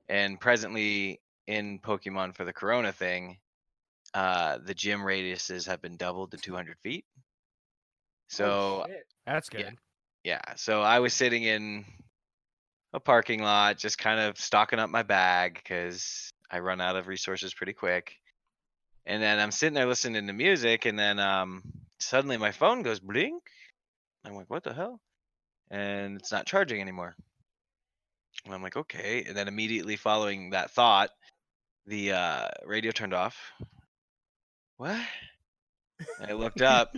and 0.08 0.40
presently 0.40 1.20
in 1.50 1.80
Pokemon 1.80 2.36
for 2.36 2.46
the 2.46 2.54
Corona 2.54 2.92
thing, 2.94 3.40
uh, 4.14 4.60
the 4.64 4.76
gym 4.76 5.00
radiuses 5.00 5.66
have 5.66 5.82
been 5.82 5.98
doubled 5.98 6.32
to 6.32 6.38
200 6.38 6.78
feet. 6.80 7.06
So 8.30 8.46
Oh, 8.46 8.84
shit. 8.88 9.08
That's 9.26 9.50
yeah. 9.52 9.62
good. 9.64 9.78
yeah, 10.24 10.42
so 10.56 10.84
I 10.84 11.00
was 11.00 11.16
sitting 11.16 11.44
in 11.44 11.86
a 12.94 13.00
parking 13.00 13.42
lot, 13.42 13.80
just 13.80 13.98
kind 13.98 14.20
of 14.20 14.38
stocking 14.38 14.78
up 14.78 14.92
my 14.92 15.02
bag 15.02 15.56
because 15.56 16.32
I 16.52 16.60
run 16.60 16.82
out 16.82 16.96
of 16.96 17.08
resources 17.08 17.52
pretty 17.52 17.74
quick. 17.74 18.16
And 19.08 19.22
then 19.24 19.40
I'm 19.40 19.52
sitting 19.52 19.74
there 19.74 19.88
listening 19.88 20.28
to 20.28 20.34
music, 20.34 20.86
and 20.86 21.00
then 21.00 21.18
um, 21.18 21.64
suddenly 22.00 22.38
my 22.38 22.52
phone 22.52 22.84
goes 22.84 23.00
blink. 23.00 23.42
I'm 24.24 24.36
like, 24.36 24.52
what 24.52 24.64
the 24.64 24.74
hell? 24.74 25.00
And 25.72 26.18
it's 26.18 26.32
not 26.32 26.46
charging 26.46 26.80
anymore. 26.80 27.16
And 28.46 28.54
I'm 28.54 28.62
like, 28.62 28.78
okay. 28.78 29.24
And 29.28 29.36
then 29.36 29.48
immediately 29.48 29.96
following 29.96 30.52
that 30.52 30.70
thought, 30.70 31.10
the 31.90 32.14
uh, 32.14 32.48
radio 32.66 32.92
turned 32.92 33.14
off. 33.14 33.36
What? 34.78 35.00
I 36.26 36.34
looked 36.34 36.62
up, 36.78 36.96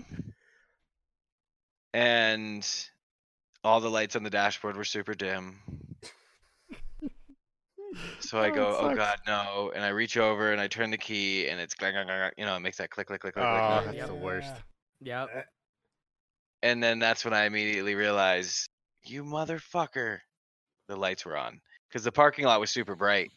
and 1.93 2.67
all 3.63 3.79
the 3.79 3.89
lights 3.89 4.15
on 4.15 4.23
the 4.23 4.29
dashboard 4.29 4.77
were 4.77 4.83
super 4.83 5.13
dim. 5.13 5.59
So 8.19 8.37
I 8.39 8.49
Oh, 8.51 8.55
go, 8.55 8.77
oh 8.79 8.95
god, 8.95 9.17
no! 9.27 9.71
And 9.75 9.83
I 9.83 9.89
reach 9.89 10.15
over 10.15 10.51
and 10.53 10.61
I 10.61 10.67
turn 10.67 10.91
the 10.91 10.97
key, 10.97 11.47
and 11.49 11.59
it's 11.59 11.73
glang, 11.73 11.93
glang, 11.93 12.05
glang, 12.07 12.19
glang, 12.19 12.31
you 12.37 12.45
know, 12.45 12.55
it 12.55 12.61
makes 12.61 12.77
that 12.77 12.89
click, 12.89 13.07
click, 13.07 13.19
click, 13.21 13.33
click, 13.33 13.45
Oh, 13.45 13.49
click, 13.81 13.83
click. 13.83 13.97
that's 13.97 14.09
the 14.09 14.15
worst. 14.15 14.53
Yep. 15.01 15.47
And 16.63 16.81
then 16.81 16.99
that's 16.99 17.25
when 17.25 17.33
I 17.33 17.45
immediately 17.45 17.95
realized, 17.95 18.69
you 19.03 19.23
motherfucker, 19.25 20.19
the 20.87 20.95
lights 20.95 21.25
were 21.25 21.35
on 21.35 21.59
because 21.89 22.03
the 22.03 22.11
parking 22.13 22.45
lot 22.45 22.59
was 22.61 22.69
super 22.69 22.95
bright, 22.95 23.29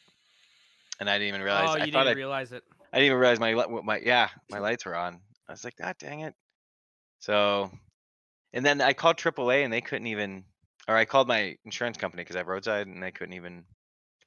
and 1.00 1.08
I 1.10 1.14
didn't 1.18 1.28
even 1.28 1.42
realize. 1.42 1.70
oh, 1.70 1.76
you 1.76 1.92
thought 1.92 2.04
didn't 2.04 2.08
I, 2.08 2.12
realize 2.12 2.52
it. 2.52 2.62
I 2.92 2.98
didn't 2.98 3.06
even 3.06 3.18
realize 3.18 3.40
my 3.40 3.54
my 3.82 3.98
yeah 4.04 4.28
my 4.50 4.58
lights 4.60 4.84
were 4.84 4.96
on. 4.96 5.20
I 5.48 5.52
was 5.52 5.64
like, 5.64 5.76
God 5.76 5.96
dang 5.98 6.20
it! 6.20 6.34
So, 7.20 7.70
and 8.52 8.64
then 8.64 8.80
I 8.80 8.92
called 8.92 9.16
AAA 9.16 9.64
and 9.64 9.72
they 9.72 9.80
couldn't 9.80 10.06
even, 10.06 10.44
or 10.88 10.96
I 10.96 11.04
called 11.04 11.28
my 11.28 11.56
insurance 11.64 11.96
company 11.96 12.22
because 12.22 12.36
I 12.36 12.40
have 12.40 12.48
roadside 12.48 12.86
and 12.86 13.02
they 13.02 13.10
couldn't 13.12 13.34
even 13.34 13.64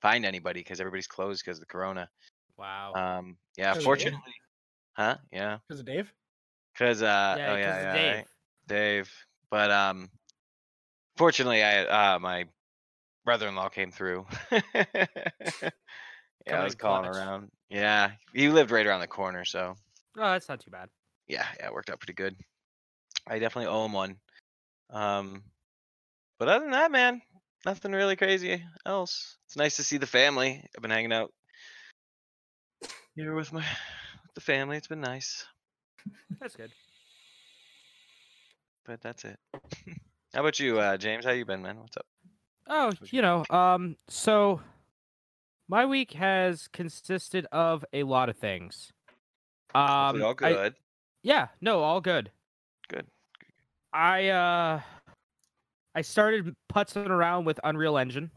find 0.01 0.25
anybody 0.25 0.59
because 0.59 0.79
everybody's 0.79 1.07
closed 1.07 1.43
because 1.43 1.57
of 1.57 1.61
the 1.61 1.67
corona. 1.67 2.09
Wow. 2.57 2.93
Um, 2.95 3.37
Yeah. 3.57 3.73
fortunately, 3.75 4.33
huh? 4.95 5.17
Yeah, 5.31 5.57
Because 5.67 5.79
of 5.79 5.85
Dave. 5.85 6.11
because 6.73 7.01
uh, 7.01 7.35
yeah, 7.37 7.51
oh 7.51 7.55
'cause 7.55 7.65
yeah, 7.65 7.77
of 7.77 7.83
yeah, 7.83 7.93
Dave. 7.93 8.15
right, 8.15 8.25
Dave. 8.67 9.11
But 9.49 9.71
um, 9.71 10.09
fortunately, 11.17 11.63
I 11.63 12.15
uh 12.15 12.19
my 12.19 12.45
brother-in-law 13.25 13.69
came 13.69 13.91
through. 13.91 14.25
yeah, 16.47 16.61
I 16.61 16.63
was 16.63 16.75
calling 16.75 17.03
clutch. 17.03 17.15
around. 17.15 17.51
Yeah, 17.69 18.11
he 18.33 18.49
lived 18.49 18.71
right 18.71 18.85
around 18.85 19.01
the 19.01 19.07
corner, 19.07 19.45
so 19.45 19.75
Oh, 20.17 20.31
that's 20.31 20.49
not 20.49 20.59
too 20.59 20.71
bad. 20.71 20.89
yeah, 21.27 21.45
yeah, 21.59 21.67
it 21.67 21.73
worked 21.73 21.89
out 21.89 21.99
pretty 21.99 22.13
good. 22.13 22.35
I 23.27 23.39
definitely 23.39 23.67
owe 23.67 23.85
him 23.85 23.93
one. 23.93 24.15
Um, 24.89 25.43
but 26.39 26.47
other 26.47 26.61
than 26.61 26.71
that, 26.71 26.91
man, 26.91 27.21
nothing 27.65 27.91
really 27.91 28.15
crazy 28.15 28.63
else. 28.85 29.37
It's 29.45 29.57
nice 29.57 29.75
to 29.77 29.83
see 29.83 29.97
the 29.97 30.07
family. 30.07 30.63
I've 30.75 30.81
been 30.81 30.91
hanging 30.91 31.11
out 31.13 31.31
here 33.15 33.33
with 33.35 33.51
my 33.51 33.59
with 34.23 34.33
the 34.35 34.41
family. 34.41 34.77
It's 34.77 34.87
been 34.87 35.01
nice, 35.01 35.45
That's 36.39 36.55
good. 36.55 36.71
but 38.85 39.01
that's 39.01 39.25
it. 39.25 39.37
How 40.33 40.41
about 40.41 40.59
you, 40.59 40.79
uh, 40.79 40.97
James? 40.97 41.25
How 41.25 41.31
you 41.31 41.45
been, 41.45 41.61
man? 41.61 41.79
What's 41.79 41.97
up? 41.97 42.05
Oh, 42.69 42.91
you 43.11 43.21
know, 43.21 43.43
um, 43.49 43.95
so 44.09 44.61
my 45.67 45.85
week 45.85 46.13
has 46.13 46.67
consisted 46.69 47.45
of 47.51 47.83
a 47.93 48.03
lot 48.03 48.29
of 48.29 48.37
things. 48.37 48.91
Um, 49.75 50.21
all 50.23 50.31
I- 50.41 50.53
good. 50.53 50.75
yeah, 51.23 51.47
no, 51.61 51.81
all 51.83 52.01
good. 52.01 52.31
Good. 52.89 53.05
I 53.93 54.27
uh, 54.29 54.81
I 55.95 56.01
started 56.01 56.55
putzing 56.71 57.09
around 57.09 57.45
with 57.45 57.59
Unreal 57.63 57.97
Engine. 57.97 58.31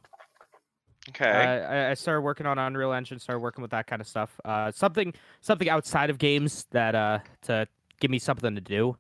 okay. 1.11 1.25
I, 1.31 1.91
I 1.91 1.95
started 1.95 2.23
working 2.23 2.47
on 2.47 2.59
Unreal 2.59 2.93
Engine, 2.93 3.19
started 3.19 3.41
working 3.41 3.63
with 3.63 3.71
that 3.71 3.87
kind 3.87 4.01
of 4.03 4.09
stuff. 4.09 4.39
Uh, 4.45 4.71
something 4.73 5.15
something 5.41 5.69
outside 5.69 6.11
of 6.11 6.19
games 6.19 6.67
that 6.73 6.95
uh 6.95 7.21
to 7.43 7.67
give 8.01 8.11
me 8.11 8.19
something 8.19 8.55
to 8.55 8.61
do. 8.61 8.97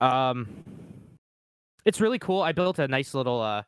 Um, 0.00 0.64
it's 1.84 2.00
really 2.00 2.18
cool. 2.18 2.42
I 2.42 2.52
built 2.52 2.78
a 2.78 2.88
nice 2.88 3.14
little 3.14 3.40
uh, 3.40 3.62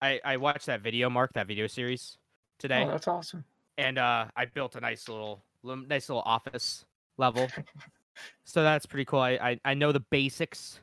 I 0.00 0.20
I 0.24 0.36
watched 0.36 0.66
that 0.66 0.82
video, 0.82 1.10
Mark, 1.10 1.32
that 1.34 1.46
video 1.46 1.66
series 1.66 2.16
today, 2.58 2.84
Oh, 2.84 2.90
that's 2.90 3.08
awesome. 3.08 3.44
and 3.76 3.98
uh, 3.98 4.26
I 4.36 4.44
built 4.46 4.74
a 4.76 4.80
nice 4.80 5.08
little 5.08 5.42
lim- 5.62 5.86
nice 5.88 6.08
little 6.08 6.22
office 6.24 6.84
level. 7.16 7.48
so 8.44 8.62
that's 8.62 8.86
pretty 8.86 9.04
cool. 9.04 9.20
I, 9.20 9.30
I 9.32 9.60
I 9.64 9.74
know 9.74 9.92
the 9.92 10.00
basics 10.00 10.80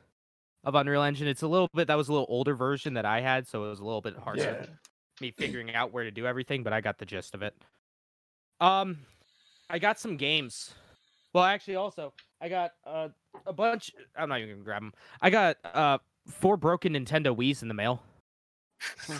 of 0.64 0.74
Unreal 0.74 1.02
Engine. 1.02 1.28
It's 1.28 1.42
a 1.42 1.48
little 1.48 1.68
bit 1.74 1.86
that 1.88 1.96
was 1.96 2.08
a 2.08 2.12
little 2.12 2.26
older 2.28 2.54
version 2.54 2.94
that 2.94 3.04
I 3.04 3.20
had, 3.20 3.46
so 3.46 3.64
it 3.64 3.68
was 3.68 3.80
a 3.80 3.84
little 3.84 4.00
bit 4.00 4.16
harder 4.16 4.42
Yeah. 4.42 4.66
me 5.20 5.30
figuring 5.30 5.74
out 5.74 5.92
where 5.92 6.04
to 6.04 6.10
do 6.10 6.26
everything, 6.26 6.62
but 6.62 6.72
I 6.72 6.80
got 6.80 6.98
the 6.98 7.06
gist 7.06 7.34
of 7.34 7.42
it. 7.42 7.54
Um, 8.60 8.98
I 9.70 9.78
got 9.78 9.98
some 9.98 10.16
games. 10.16 10.72
Well, 11.32 11.44
actually, 11.44 11.76
also 11.76 12.12
I 12.40 12.48
got 12.48 12.72
uh, 12.86 13.08
a 13.46 13.52
bunch. 13.52 13.92
I'm 14.16 14.28
not 14.28 14.38
even 14.40 14.50
gonna 14.54 14.64
grab 14.64 14.82
them. 14.82 14.92
I 15.20 15.30
got 15.30 15.56
uh 15.64 15.98
four 16.26 16.56
broken 16.56 16.94
Nintendo 16.94 17.36
Wii's 17.36 17.62
in 17.62 17.68
the 17.68 17.74
mail. 17.74 18.02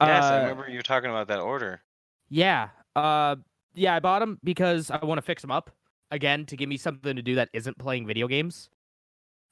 Sick. 0.00 0.08
yes, 0.08 0.24
I 0.24 0.38
Uh, 0.38 0.42
remember 0.42 0.68
you 0.68 0.82
talking 0.82 1.10
about 1.10 1.28
that 1.28 1.40
order. 1.40 1.82
Yeah. 2.28 2.68
Uh, 2.94 3.36
yeah, 3.74 3.94
I 3.94 4.00
bought 4.00 4.20
them 4.20 4.38
because 4.44 4.90
I 4.90 5.04
want 5.04 5.18
to 5.18 5.22
fix 5.22 5.42
them 5.42 5.50
up 5.50 5.70
again 6.10 6.46
to 6.46 6.56
give 6.56 6.68
me 6.68 6.76
something 6.76 7.16
to 7.16 7.22
do 7.22 7.34
that 7.36 7.48
isn't 7.52 7.78
playing 7.78 8.06
video 8.06 8.26
games. 8.28 8.68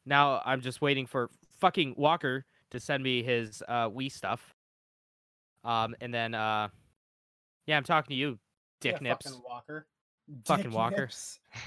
Now 0.07 0.43
I'm 0.45 0.61
just 0.61 0.81
waiting 0.83 1.07
for 1.07 1.31
fucking 1.61 1.95
Walker 1.97 2.45
to 2.71 2.81
send 2.81 3.03
me 3.03 3.23
his 3.23 3.63
uh 3.69 3.89
Wii 3.89 4.11
stuff. 4.13 4.55
Um, 5.65 5.95
and 6.01 6.13
then 6.13 6.35
uh, 6.35 6.69
yeah, 7.67 7.77
I'm 7.77 7.85
talking 7.85 8.11
to 8.11 8.15
you, 8.15 8.39
Dick 8.81 8.97
Yeah, 9.01 9.09
Nips. 9.11 9.27
Fucking 9.27 9.43
Walker. 9.49 9.87
Fucking 10.45 10.65
Dick 10.65 10.75
Walker. 10.75 11.09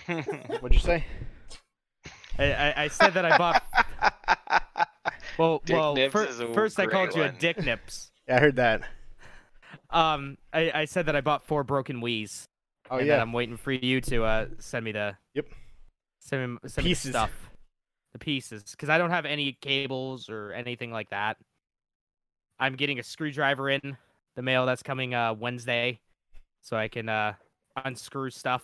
What'd 0.59 0.73
you 0.73 0.79
say? 0.79 1.03
I, 2.37 2.53
I, 2.53 2.83
I 2.83 2.87
said 2.89 3.13
that 3.15 3.25
I 3.25 3.37
bought. 3.37 3.63
Well, 5.37 5.61
Dick 5.65 5.75
well, 5.75 5.95
fir- 6.09 6.25
first 6.53 6.79
I 6.79 6.85
great 6.85 6.93
called 6.93 7.15
you 7.15 7.21
a. 7.21 7.31
Dick 7.31 7.63
Nips. 7.63 8.09
Yeah, 8.27 8.35
I 8.35 8.39
heard 8.39 8.55
that. 8.57 8.81
Um, 9.89 10.37
I, 10.53 10.71
I 10.73 10.85
said 10.85 11.05
that 11.05 11.15
I 11.15 11.21
bought 11.21 11.45
four 11.45 11.63
broken 11.63 12.01
Wii's. 12.01 12.45
Oh 12.89 12.99
yeah. 12.99 13.21
I'm 13.21 13.33
waiting 13.33 13.57
for 13.57 13.71
you 13.71 13.99
to 14.01 14.23
uh 14.23 14.45
send 14.59 14.85
me 14.85 14.91
the 14.93 15.15
Yep. 15.33 15.47
send 16.19 16.53
me, 16.53 16.59
send 16.67 16.85
me 16.85 16.89
the 16.89 16.95
pieces. 16.95 17.11
stuff, 17.11 17.49
the 18.13 18.19
pieces, 18.19 18.63
because 18.71 18.89
I 18.89 18.97
don't 18.97 19.09
have 19.09 19.25
any 19.25 19.57
cables 19.61 20.29
or 20.29 20.53
anything 20.53 20.91
like 20.91 21.09
that. 21.09 21.37
I'm 22.59 22.75
getting 22.75 22.97
a 22.99 23.03
screwdriver 23.03 23.69
in 23.69 23.97
the 24.35 24.41
mail 24.41 24.65
that's 24.65 24.83
coming 24.83 25.13
uh 25.13 25.33
Wednesday, 25.33 25.99
so 26.61 26.77
I 26.77 26.87
can 26.87 27.09
uh 27.09 27.33
unscrew 27.85 28.29
stuff, 28.29 28.63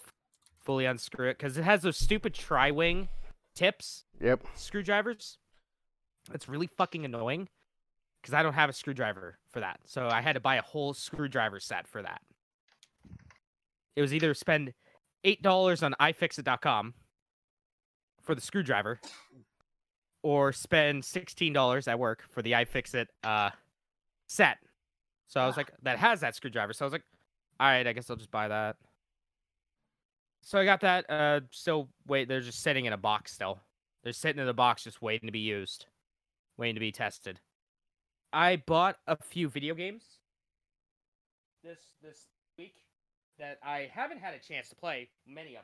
fully 0.64 0.86
unscrew 0.86 1.30
it, 1.30 1.38
because 1.38 1.58
it 1.58 1.64
has 1.64 1.82
those 1.82 1.98
stupid 1.98 2.34
tri-wing 2.34 3.10
tips 3.56 4.06
Yep. 4.22 4.46
screwdrivers. 4.56 5.38
It's 6.34 6.48
really 6.48 6.68
fucking 6.68 7.04
annoying 7.04 7.50
because 8.24 8.34
I 8.34 8.42
don't 8.42 8.54
have 8.54 8.70
a 8.70 8.74
screwdriver 8.74 9.38
for 9.52 9.60
that. 9.60 9.82
So 9.86 10.08
I 10.08 10.22
had 10.22 10.34
to 10.34 10.40
buy 10.40 10.56
a 10.56 10.62
whole 10.62 10.94
screwdriver 10.94 11.60
set 11.60 11.88
for 11.90 12.02
that. 12.02 12.22
It 13.98 14.02
was 14.02 14.14
either 14.14 14.34
spend 14.34 14.74
eight 15.26 15.42
dollars 15.42 15.84
on 15.84 15.94
iFixit.com 16.00 16.94
for 18.22 18.34
the 18.34 18.42
screwdriver, 18.42 19.02
or 20.24 20.54
spend 20.54 21.04
sixteen 21.04 21.52
dollars 21.52 21.88
at 21.90 22.00
work 22.00 22.24
for 22.30 22.42
the 22.42 22.54
iFixit 22.54 23.08
uh, 23.26 23.50
set. 24.28 24.58
So 25.28 25.42
I 25.42 25.46
was 25.46 25.58
like, 25.58 25.72
that 25.84 26.00
has 26.00 26.22
that 26.22 26.36
screwdriver. 26.36 26.74
So 26.74 26.86
I 26.86 26.88
was 26.88 26.94
like, 26.94 27.04
all 27.60 27.68
right, 27.68 27.86
I 27.86 27.92
guess 27.92 28.10
I'll 28.10 28.16
just 28.16 28.32
buy 28.32 28.48
that. 28.48 28.78
So 30.44 30.60
I 30.60 30.66
got 30.66 30.82
that. 30.82 31.10
Uh, 31.10 31.42
still 31.52 31.90
wait. 32.08 32.28
They're 32.28 32.42
just 32.42 32.62
sitting 32.62 32.86
in 32.86 32.94
a 32.94 32.98
box 32.98 33.34
still. 33.34 33.60
They're 34.04 34.14
sitting 34.14 34.40
in 34.40 34.48
the 34.48 34.54
box, 34.54 34.84
just 34.84 35.02
waiting 35.02 35.28
to 35.28 35.32
be 35.32 35.40
used, 35.40 35.88
waiting 36.58 36.76
to 36.76 36.80
be 36.80 36.92
tested. 36.92 37.40
I 38.34 38.56
bought 38.58 38.98
a 39.08 39.16
few 39.16 39.48
video 39.48 39.76
games 39.76 40.04
this 41.64 41.78
this 42.02 42.26
week 42.58 42.76
that 43.40 43.60
I 43.64 43.90
haven't 43.94 44.20
had 44.20 44.34
a 44.34 44.40
chance 44.40 44.70
to 44.70 44.76
play 44.76 45.10
many 45.28 45.56
of 45.56 45.64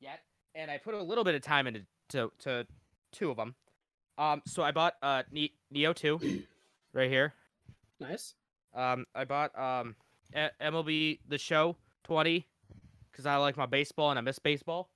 yet, 0.00 0.20
and 0.54 0.70
I 0.70 0.78
put 0.78 0.94
a 0.94 1.02
little 1.02 1.24
bit 1.24 1.34
of 1.34 1.42
time 1.42 1.66
into 1.66 1.82
to, 2.10 2.30
to 2.40 2.66
two 3.12 3.30
of 3.30 3.36
them. 3.36 3.56
Um, 4.16 4.42
so 4.46 4.62
I 4.62 4.70
bought 4.70 4.94
uh 5.02 5.24
Nioh 5.34 5.94
two, 5.94 6.44
right 6.92 7.10
here. 7.10 7.34
Nice. 8.00 8.34
Um, 8.74 9.06
I 9.14 9.24
bought 9.24 9.56
um 9.58 9.96
A- 10.34 10.50
MLB 10.62 11.18
The 11.28 11.38
Show 11.38 11.76
20 12.04 12.46
because 13.10 13.26
I 13.26 13.36
like 13.36 13.56
my 13.56 13.66
baseball 13.66 14.10
and 14.10 14.18
I 14.18 14.22
miss 14.22 14.38
baseball. 14.38 14.88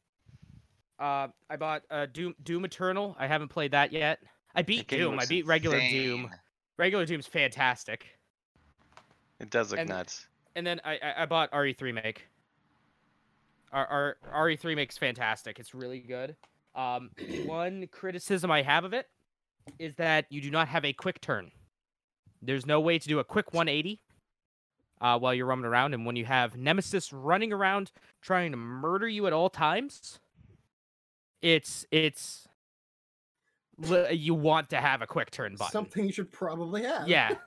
Uh, 1.01 1.29
I 1.51 1.57
bought 1.57 1.83
uh 1.91 2.07
Doom 2.07 2.37
Doom 2.45 2.65
Eternal. 2.65 3.17
I 3.19 3.27
haven't 3.27 3.49
played 3.49 3.73
that 3.73 3.93
yet. 3.93 4.21
I 4.55 4.63
beat 4.63 4.87
Doom. 4.87 5.19
I 5.19 5.27
beat 5.27 5.47
regular 5.47 5.81
Doom. 5.81 6.31
Regular 6.79 7.05
Doom's 7.05 7.27
fantastic. 7.27 8.07
It 9.41 9.51
does 9.51 9.71
look 9.71 9.81
And- 9.81 9.89
nuts. 9.89 10.27
And 10.55 10.67
then 10.67 10.81
I 10.85 10.99
I, 11.19 11.27
bought 11.27 11.53
RE3 11.53 11.95
make. 11.95 12.27
Our, 13.71 14.17
our 14.33 14.47
RE3 14.49 14.75
makes 14.75 14.99
fantastic. 14.99 15.61
It's 15.61 15.73
really 15.73 16.01
good. 16.01 16.35
Um, 16.75 17.11
one 17.45 17.87
criticism 17.93 18.51
I 18.51 18.63
have 18.63 18.85
of 18.85 18.93
it 18.93 19.07
is 19.79 19.95
that 19.97 20.27
you 20.31 20.41
do 20.41 20.51
not 20.51 20.67
have 20.69 20.85
a 20.85 20.93
quick 20.93 21.21
turn. 21.21 21.53
There's 22.43 22.67
no 22.67 22.81
way 22.81 22.99
to 22.99 23.07
do 23.07 23.21
a 23.21 23.25
quick 23.25 23.53
180 23.53 24.01
uh, 25.01 25.19
while 25.19 25.35
you're 25.35 25.47
roaming 25.47 25.67
around, 25.67 25.95
and 25.95 26.05
when 26.05 26.17
you 26.17 26.25
have 26.25 26.57
Nemesis 26.57 27.13
running 27.13 27.53
around 27.53 27.93
trying 28.21 28.51
to 28.51 28.57
murder 28.57 29.07
you 29.07 29.27
at 29.29 29.33
all 29.33 29.51
times, 29.51 30.19
it's 31.41 31.87
it's 31.93 32.48
Uh, 33.91 34.09
you 34.09 34.35
want 34.35 34.71
to 34.71 34.81
have 34.81 35.03
a 35.03 35.07
quick 35.07 35.31
turn 35.31 35.55
button. 35.57 35.73
Something 35.73 36.07
you 36.07 36.13
should 36.13 36.33
probably 36.33 36.83
have. 36.83 37.09
Yeah. 37.09 37.35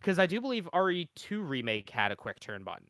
Because 0.00 0.18
I 0.20 0.26
do 0.26 0.40
believe 0.40 0.68
RE2 0.72 1.46
Remake 1.46 1.90
had 1.90 2.12
a 2.12 2.16
quick 2.16 2.38
turn 2.38 2.62
button 2.62 2.86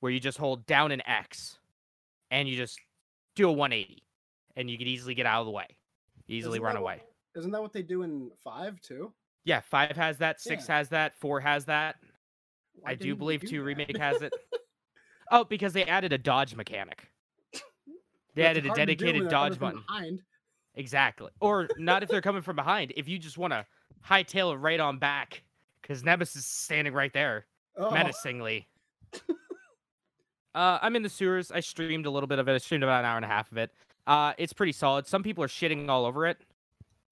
where 0.00 0.10
you 0.10 0.18
just 0.18 0.36
hold 0.36 0.66
down 0.66 0.90
an 0.90 1.00
X 1.06 1.58
and 2.30 2.48
you 2.48 2.56
just 2.56 2.78
do 3.36 3.48
a 3.48 3.52
180 3.52 4.02
and 4.56 4.68
you 4.68 4.76
could 4.76 4.88
easily 4.88 5.14
get 5.14 5.26
out 5.26 5.40
of 5.40 5.46
the 5.46 5.52
way, 5.52 5.68
easily 6.28 6.56
Isn't 6.56 6.64
run 6.64 6.76
away. 6.76 7.02
Isn't 7.36 7.52
that 7.52 7.62
what 7.62 7.72
they 7.72 7.82
do 7.82 8.02
in 8.02 8.30
five 8.42 8.80
too? 8.80 9.12
Yeah, 9.44 9.60
5 9.60 9.96
has 9.96 10.18
that, 10.18 10.40
6 10.40 10.66
has 10.66 10.88
that, 10.90 11.14
4 11.18 11.40
has 11.40 11.64
that. 11.66 11.96
Why 12.74 12.90
I 12.90 12.94
do 12.94 13.14
believe 13.14 13.40
do 13.40 13.46
2 13.46 13.58
that? 13.58 13.64
Remake 13.64 13.96
has 13.96 14.22
it. 14.22 14.34
oh, 15.30 15.44
because 15.44 15.72
they 15.72 15.84
added 15.84 16.12
a 16.12 16.18
dodge 16.18 16.54
mechanic. 16.54 17.08
They 18.34 18.42
That's 18.42 18.50
added 18.58 18.64
a 18.64 18.68
hard 18.68 18.76
to 18.76 18.86
do 18.96 19.04
when 19.04 19.14
dedicated 19.14 19.30
dodge 19.30 19.58
button. 19.58 19.82
Behind. 19.86 20.22
Exactly. 20.74 21.30
Or 21.40 21.68
not 21.76 22.02
if 22.02 22.08
they're 22.08 22.22
coming 22.22 22.42
from 22.42 22.56
behind. 22.56 22.92
If 22.96 23.08
you 23.08 23.18
just 23.18 23.38
want 23.38 23.52
to 23.52 23.66
hightail 24.08 24.54
it 24.54 24.56
right 24.56 24.80
on 24.80 24.98
back, 24.98 25.42
because 25.80 26.02
Nemesis 26.02 26.36
is 26.36 26.46
standing 26.46 26.92
right 26.92 27.12
there. 27.12 27.46
Oh, 27.76 27.90
menacingly. 27.90 28.68
uh, 30.54 30.78
I'm 30.80 30.96
in 30.96 31.02
the 31.02 31.08
sewers. 31.08 31.50
I 31.50 31.60
streamed 31.60 32.06
a 32.06 32.10
little 32.10 32.26
bit 32.26 32.38
of 32.38 32.48
it. 32.48 32.54
I 32.54 32.58
streamed 32.58 32.84
about 32.84 33.00
an 33.00 33.06
hour 33.06 33.16
and 33.16 33.24
a 33.24 33.28
half 33.28 33.50
of 33.52 33.58
it. 33.58 33.70
Uh, 34.06 34.32
it's 34.38 34.52
pretty 34.52 34.72
solid. 34.72 35.06
Some 35.06 35.22
people 35.22 35.44
are 35.44 35.48
shitting 35.48 35.88
all 35.88 36.04
over 36.06 36.26
it 36.26 36.38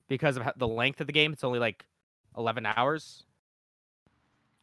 because 0.08 0.36
of 0.36 0.48
the 0.56 0.68
length 0.68 1.00
of 1.00 1.06
the 1.06 1.12
game. 1.12 1.32
It's 1.32 1.44
only 1.44 1.58
like 1.58 1.84
11 2.36 2.66
hours. 2.66 3.24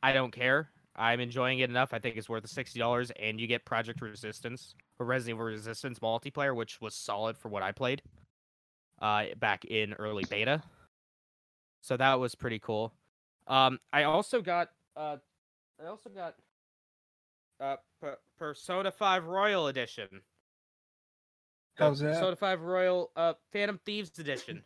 I 0.04 0.14
don't 0.14 0.32
care. 0.32 0.70
I'm 0.96 1.20
enjoying 1.20 1.60
it 1.60 1.70
enough. 1.70 1.94
I 1.94 2.00
think 2.00 2.18
it's 2.18 2.28
worth 2.28 2.42
the 2.42 2.48
sixty 2.48 2.80
dollars, 2.80 3.12
and 3.20 3.40
you 3.40 3.46
get 3.46 3.66
Project 3.66 4.02
Resistance 4.02 4.74
or 4.98 5.06
Resident 5.06 5.36
Evil 5.36 5.46
Resistance 5.46 6.00
multiplayer, 6.00 6.56
which 6.56 6.82
was 6.82 6.96
solid 6.96 7.38
for 7.38 7.50
what 7.50 7.62
I 7.62 7.72
played 7.72 8.02
uh, 9.02 9.26
back 9.40 9.66
in 9.66 9.94
early 9.94 10.24
beta. 10.30 10.62
So 11.82 11.98
that 11.98 12.20
was 12.20 12.36
pretty 12.36 12.60
cool. 12.60 12.94
Um, 13.48 13.80
I 13.94 14.04
also 14.04 14.42
got 14.42 14.70
uh, 14.96 15.18
I 15.82 15.88
also 15.88 16.10
got 16.10 16.36
uh 17.60 17.78
P- 18.02 18.10
Persona 18.38 18.92
5 18.92 19.26
Royal 19.26 19.68
Edition. 19.68 20.08
How's 21.78 22.00
that? 22.00 22.14
Persona 22.16 22.36
5 22.36 22.62
Royal 22.62 23.12
uh 23.16 23.34
Phantom 23.52 23.80
Thieves 23.86 24.18
Edition. 24.20 24.64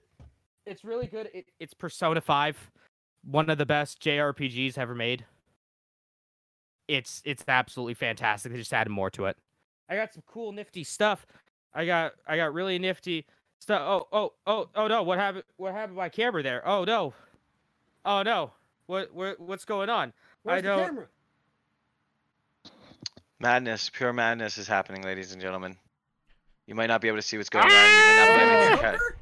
It's 0.65 0.83
really 0.83 1.07
good. 1.07 1.29
It, 1.33 1.45
it's 1.59 1.73
Persona 1.73 2.21
5, 2.21 2.71
one 3.23 3.49
of 3.49 3.57
the 3.57 3.65
best 3.65 4.01
JRPGs 4.01 4.77
ever 4.77 4.95
made. 4.95 5.25
It's 6.87 7.21
it's 7.25 7.43
absolutely 7.47 7.93
fantastic. 7.93 8.51
They 8.51 8.57
just 8.57 8.73
added 8.73 8.89
more 8.89 9.09
to 9.11 9.25
it. 9.25 9.37
I 9.89 9.95
got 9.95 10.13
some 10.13 10.23
cool 10.25 10.51
nifty 10.51 10.83
stuff. 10.83 11.25
I 11.73 11.85
got 11.85 12.13
I 12.27 12.37
got 12.37 12.53
really 12.53 12.79
nifty 12.79 13.25
stuff. 13.61 13.81
Oh 13.85 14.07
oh 14.11 14.33
oh 14.45 14.69
oh 14.75 14.87
no! 14.87 15.03
What 15.03 15.17
happened? 15.19 15.43
What 15.57 15.73
happened 15.73 15.93
to 15.95 16.01
my 16.01 16.09
camera 16.09 16.43
there? 16.43 16.67
Oh 16.67 16.83
no! 16.83 17.13
Oh 18.03 18.23
no! 18.23 18.51
What 18.87 19.13
what 19.13 19.39
what's 19.39 19.63
going 19.65 19.89
on? 19.89 20.11
Where's 20.43 20.57
I 20.57 20.61
the 20.61 20.67
don't- 20.67 20.85
camera? 20.85 21.07
Madness, 23.39 23.89
pure 23.89 24.13
madness 24.13 24.57
is 24.59 24.67
happening, 24.67 25.01
ladies 25.01 25.31
and 25.31 25.41
gentlemen. 25.41 25.75
You 26.67 26.75
might 26.75 26.87
not 26.87 27.01
be 27.01 27.07
able 27.07 27.17
to 27.17 27.23
see 27.23 27.37
what's 27.37 27.49
going 27.49 27.65
on. 27.65 27.71
You 27.71 27.75
might 27.75 28.15
not 28.15 28.37
be 28.37 28.43
able 28.43 28.51
to 28.51 28.61
hear 28.61 28.71
ah! 28.73 28.77
cut. 28.77 28.91
Joker? 28.93 29.17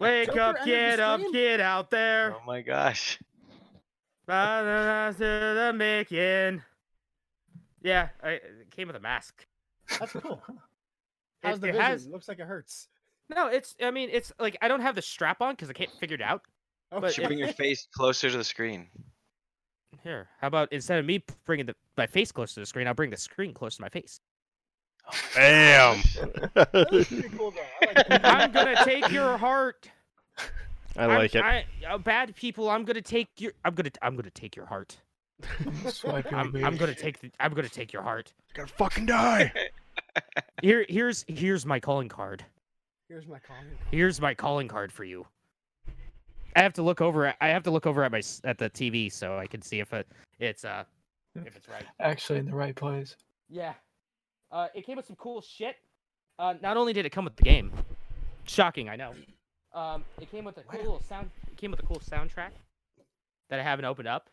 Wake 0.00 0.26
Joker 0.28 0.40
up, 0.40 0.56
entered 0.56 0.66
get 0.66 1.00
up, 1.00 1.20
stream? 1.20 1.32
get 1.32 1.60
out 1.60 1.90
there. 1.90 2.34
Oh 2.36 2.42
my 2.46 2.60
gosh. 2.62 3.20
Ba-da-da, 4.26 5.12
to 5.12 5.18
the 5.18 5.72
making. 5.76 6.62
Yeah, 7.82 8.08
I, 8.22 8.30
it 8.30 8.70
came 8.70 8.88
with 8.88 8.96
a 8.96 9.00
mask. 9.00 9.46
That's 9.98 10.12
cool. 10.12 10.42
How's 11.42 11.58
It, 11.58 11.60
the 11.60 11.68
it 11.68 11.72
vision? 11.72 11.86
has 11.86 12.06
Looks 12.08 12.28
like 12.28 12.40
it 12.40 12.46
hurts. 12.46 12.88
No. 13.34 13.46
It's 13.48 13.74
I 13.82 13.90
mean 13.90 14.08
it's 14.12 14.32
like 14.38 14.56
I 14.62 14.68
don't 14.68 14.80
have 14.80 14.94
the 14.94 15.02
strap 15.02 15.40
on 15.40 15.54
because 15.54 15.70
I 15.70 15.72
can't 15.72 15.90
figure 16.00 16.14
it 16.16 16.22
out. 16.22 16.42
Oh, 16.92 17.00
But 17.00 17.08
You 17.08 17.12
should 17.14 17.26
bring 17.26 17.38
your 17.38 17.48
face 17.52 17.86
closer 17.94 18.30
to 18.30 18.36
the 18.36 18.44
screen. 18.44 18.88
Here, 20.02 20.28
how 20.40 20.46
about 20.48 20.72
instead 20.72 20.98
of 20.98 21.04
me 21.04 21.22
bringing 21.44 21.66
the, 21.66 21.74
my 21.96 22.06
face 22.06 22.32
close 22.32 22.54
to 22.54 22.60
the 22.60 22.66
screen, 22.66 22.86
I'll 22.86 22.94
bring 22.94 23.10
the 23.10 23.16
screen 23.16 23.52
close 23.52 23.76
to 23.76 23.82
my 23.82 23.88
face. 23.88 24.20
Damn. 25.34 26.00
That 26.54 27.32
cool. 27.36 27.52
I 27.82 27.86
like 27.86 28.08
that. 28.08 28.24
I'm 28.24 28.52
gonna 28.52 28.84
take 28.84 29.10
your 29.10 29.36
heart. 29.36 29.90
I 30.96 31.02
I'm- 31.04 31.08
like 31.18 31.34
it. 31.34 31.42
I, 31.42 31.64
uh, 31.88 31.98
bad 31.98 32.34
people. 32.36 32.70
I'm 32.70 32.84
gonna 32.84 33.02
take 33.02 33.28
your. 33.38 33.52
I'm 33.64 33.74
gonna. 33.74 33.90
I'm 34.02 34.16
gonna 34.16 34.30
take 34.30 34.56
your 34.56 34.66
heart. 34.66 34.96
Swipe 35.88 36.32
I'm, 36.32 36.54
I'm 36.64 36.76
gonna 36.76 36.94
take. 36.94 37.18
The, 37.20 37.30
I'm 37.40 37.52
gonna 37.54 37.68
take 37.68 37.92
your 37.92 38.02
heart. 38.02 38.32
Gotta 38.54 38.72
fucking 38.72 39.06
die. 39.06 39.52
Here. 40.62 40.84
Here's. 40.88 41.24
Here's 41.28 41.64
my 41.66 41.80
calling 41.80 42.08
card. 42.08 42.44
Here's 43.10 43.26
my 43.26 43.40
calling. 43.40 43.64
Card. 43.64 43.78
Here's 43.90 44.20
my 44.20 44.34
calling 44.34 44.68
card 44.68 44.92
for 44.92 45.02
you. 45.02 45.26
I 46.54 46.62
have 46.62 46.74
to 46.74 46.82
look 46.82 47.00
over. 47.00 47.26
At, 47.26 47.36
I 47.40 47.48
have 47.48 47.64
to 47.64 47.70
look 47.72 47.84
over 47.84 48.04
at 48.04 48.12
my 48.12 48.22
at 48.44 48.56
the 48.56 48.70
TV 48.70 49.12
so 49.12 49.36
I 49.36 49.48
can 49.48 49.62
see 49.62 49.80
if 49.80 49.92
it 49.92 50.06
it's 50.38 50.64
uh 50.64 50.84
if 51.34 51.56
it's 51.56 51.68
right. 51.68 51.82
Actually, 51.98 52.38
in 52.38 52.46
the 52.46 52.54
right 52.54 52.74
place. 52.74 53.16
Yeah. 53.48 53.72
Uh, 54.52 54.68
it 54.76 54.86
came 54.86 54.96
with 54.96 55.06
some 55.06 55.16
cool 55.16 55.40
shit. 55.40 55.74
Uh, 56.38 56.54
not 56.62 56.76
only 56.76 56.92
did 56.92 57.04
it 57.04 57.10
come 57.10 57.24
with 57.24 57.34
the 57.34 57.42
game, 57.42 57.72
shocking, 58.44 58.88
I 58.88 58.94
know. 58.94 59.12
Um, 59.74 60.04
it 60.20 60.30
came 60.30 60.44
with 60.44 60.58
a 60.58 60.62
cool 60.62 60.80
little 60.80 61.02
sound. 61.02 61.30
It 61.50 61.56
came 61.56 61.72
with 61.72 61.80
a 61.80 61.86
cool 61.86 62.00
soundtrack 62.00 62.50
that 63.48 63.58
I 63.58 63.62
haven't 63.64 63.86
opened 63.86 64.06
up. 64.06 64.30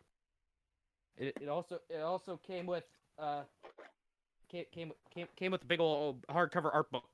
It, 1.16 1.36
it 1.40 1.48
also 1.48 1.80
it 1.90 2.00
also 2.00 2.38
came 2.46 2.66
with 2.66 2.84
uh 3.18 3.42
came 4.48 4.66
came 4.70 4.92
came 5.12 5.26
came 5.34 5.50
with 5.50 5.62
a 5.62 5.66
big 5.66 5.80
old 5.80 6.24
hardcover 6.28 6.72
art 6.72 6.92
book. 6.92 7.08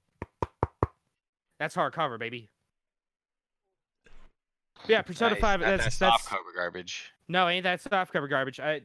That's 1.58 1.74
hardcover, 1.76 2.18
baby. 2.18 2.50
Yeah, 4.86 5.02
Persona 5.02 5.32
Nice, 5.34 5.40
Five. 5.40 5.60
not 5.60 5.66
That's 5.66 5.84
that 5.84 5.84
that's 5.84 5.96
soft 5.96 6.26
cover 6.28 6.52
garbage. 6.54 7.12
no, 7.28 7.48
ain't 7.48 7.64
that 7.64 7.80
soft 7.80 8.12
cover 8.12 8.28
garbage. 8.28 8.60
I 8.60 8.82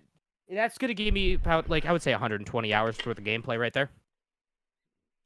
That's 0.50 0.78
gonna 0.78 0.94
give 0.94 1.14
me 1.14 1.34
about 1.34 1.70
like 1.70 1.86
I 1.86 1.92
would 1.92 2.02
say 2.02 2.12
120 2.12 2.74
hours 2.74 2.98
worth 3.06 3.18
of 3.18 3.24
gameplay 3.24 3.60
right 3.60 3.74
there. 3.74 3.90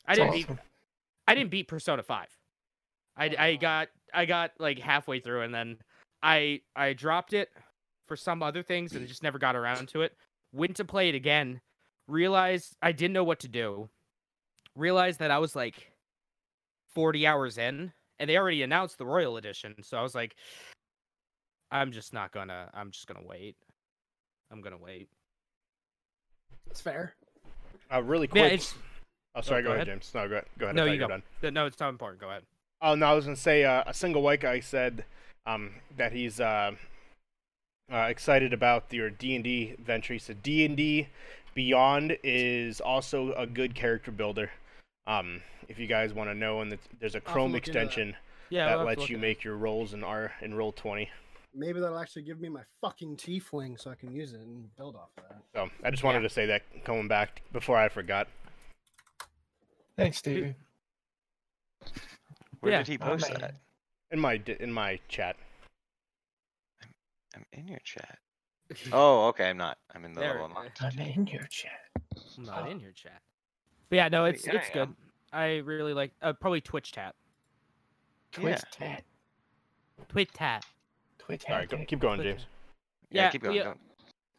I 0.07 0.15
didn't 0.15 0.31
beat. 0.33 0.47
I 1.27 1.35
didn't 1.35 1.51
beat 1.51 1.67
Persona 1.67 2.03
5. 2.03 2.27
I, 3.15 3.35
I 3.37 3.55
got 3.55 3.89
I 4.13 4.25
got 4.25 4.51
like 4.59 4.79
halfway 4.79 5.19
through 5.19 5.41
and 5.43 5.53
then 5.53 5.77
I 6.21 6.61
I 6.75 6.93
dropped 6.93 7.33
it 7.33 7.49
for 8.07 8.15
some 8.15 8.41
other 8.41 8.63
things 8.63 8.95
and 8.95 9.07
just 9.07 9.23
never 9.23 9.37
got 9.39 9.55
around 9.55 9.87
to 9.89 10.01
it. 10.01 10.13
Went 10.51 10.75
to 10.77 10.85
play 10.85 11.09
it 11.09 11.15
again, 11.15 11.61
realized 12.07 12.75
I 12.81 12.91
didn't 12.91 13.13
know 13.13 13.23
what 13.23 13.39
to 13.41 13.47
do. 13.47 13.89
Realized 14.75 15.19
that 15.19 15.29
I 15.31 15.37
was 15.37 15.55
like 15.55 15.91
40 16.95 17.27
hours 17.27 17.57
in 17.57 17.91
and 18.19 18.29
they 18.29 18.37
already 18.37 18.61
announced 18.63 18.97
the 18.97 19.05
Royal 19.05 19.37
Edition, 19.37 19.75
so 19.83 19.97
I 19.97 20.01
was 20.01 20.15
like 20.15 20.35
I'm 21.71 21.91
just 21.91 22.13
not 22.13 22.31
gonna 22.31 22.69
I'm 22.73 22.91
just 22.91 23.07
gonna 23.07 23.25
wait. 23.25 23.55
I'm 24.51 24.61
gonna 24.61 24.77
wait. 24.77 25.09
It's 26.69 26.81
fair. 26.81 27.15
Uh, 27.91 28.01
really 28.03 28.27
Yeah, 28.33 28.41
quick. 28.43 28.53
it's 28.53 28.75
oh, 29.35 29.41
sorry. 29.41 29.63
go 29.63 29.69
go, 29.69 29.75
ahead, 29.75 29.87
ahead. 29.87 30.01
James. 30.01 30.11
No, 30.13 30.27
go, 30.27 30.35
ahead. 30.35 30.45
go 30.57 30.65
ahead. 30.65 30.75
No, 30.75 30.85
you 30.85 30.99
go. 30.99 31.07
done. 31.07 31.23
no, 31.53 31.65
it's 31.65 31.79
not 31.79 31.89
important. 31.89 32.21
Go 32.21 32.29
ahead. 32.29 32.43
Oh 32.81 32.95
no, 32.95 33.05
I 33.07 33.13
was 33.13 33.25
gonna 33.25 33.35
say 33.35 33.63
uh, 33.63 33.83
a 33.87 33.93
single 33.93 34.21
white 34.21 34.41
guy 34.41 34.59
said 34.59 35.05
um, 35.45 35.71
that 35.97 36.11
he's 36.11 36.39
uh, 36.39 36.71
uh, 37.91 37.97
excited 38.09 38.53
about 38.53 38.91
your 38.91 39.09
D 39.09 39.35
and 39.35 39.43
D 39.43 39.75
venture. 39.79 40.13
He 40.13 40.19
said 40.19 40.43
D 40.43 40.65
and 40.65 40.77
D 40.77 41.07
Beyond 41.55 42.17
is 42.23 42.81
also 42.81 43.33
a 43.33 43.45
good 43.45 43.75
character 43.75 44.11
builder. 44.11 44.51
Um, 45.05 45.41
if 45.69 45.79
you 45.79 45.87
guys 45.87 46.13
want 46.13 46.29
to 46.29 46.33
know, 46.33 46.61
and 46.61 46.73
it's- 46.73 46.87
there's 46.99 47.15
a 47.15 47.21
Chrome 47.21 47.51
look 47.51 47.63
that. 47.63 47.69
extension 47.69 48.15
Yeah, 48.49 48.65
that 48.65 48.77
we'll 48.77 48.87
have 48.87 48.95
to 48.95 49.01
lets 49.01 49.09
you 49.09 49.17
make 49.17 49.43
your 49.43 49.55
rolls 49.57 49.93
in 49.93 50.03
R 50.03 50.33
in 50.41 50.53
Roll 50.55 50.71
Twenty. 50.71 51.09
Maybe 51.55 51.79
that'll 51.79 51.99
actually 51.99 52.23
give 52.23 52.39
me 52.39 52.49
my 52.49 52.63
fucking 52.81 53.17
tiefling 53.17 53.79
so 53.79 53.91
I 53.91 53.95
can 53.95 54.11
use 54.11 54.33
it 54.33 54.39
and 54.41 54.75
build 54.75 54.95
off 54.95 55.09
of 55.17 55.23
that. 55.29 55.43
So 55.53 55.69
I 55.83 55.91
just 55.91 56.03
wanted 56.03 56.21
Yeah. 56.23 56.27
to 56.27 56.33
say 56.33 56.45
that 56.47 56.63
coming 56.83 57.07
back 57.07 57.43
before 57.51 57.77
I 57.77 57.89
forgot. 57.89 58.27
Thanks, 59.95 60.17
Stevie. 60.17 60.55
Where 62.61 62.71
Yeah. 62.71 62.77
did 62.79 62.87
he 62.87 62.97
post 62.97 63.29
man. 63.29 63.39
that? 63.41 63.55
In 64.11 64.19
my 64.19 64.41
in 64.59 64.71
my 64.73 64.99
chat. 65.07 65.35
I'm 67.35 67.45
in 67.51 67.67
your 67.67 67.79
chat. 67.79 68.19
Oh, 68.91 69.27
okay. 69.27 69.49
I'm 69.49 69.57
not. 69.57 69.77
I'm 69.93 70.05
in 70.05 70.13
the 70.13 70.21
There 70.21 70.31
level 70.33 70.45
it 70.45 70.49
I'm 70.51 70.57
on. 70.57 70.71
I'm 70.81 70.99
in 70.99 71.27
your 71.27 71.43
chat. 71.43 71.79
I'm 72.37 72.43
not 72.45 72.63
Oh. 72.63 72.71
in 72.71 72.79
your 72.79 72.91
chat. 72.93 73.21
But 73.89 73.97
yeah, 73.97 74.07
no, 74.07 74.25
it's 74.25 74.47
yeah, 74.47 74.55
it's 74.55 74.69
good. 74.71 74.95
Am. 75.33 75.39
I 75.39 75.57
really 75.57 75.93
like 75.93 76.11
uh, 76.21 76.33
probably 76.33 76.61
Twitch 76.61 76.91
chat. 76.91 77.15
Twitch 78.31 78.57
Yeah. 78.57 78.61
tat. 78.71 79.03
Twitch 80.09 80.29
chat. 80.37 80.65
Twitch 81.19 81.43
All 81.49 81.55
right, 81.55 81.69
go, 81.69 81.77
keep 81.87 81.99
going, 81.99 82.19
Twitch 82.19 82.37
James. 82.37 82.45
Yeah, 83.11 83.21
Yeah, 83.23 83.29
keep 83.29 83.41
going. 83.43 83.53
we, 83.53 83.61
uh, 83.61 83.73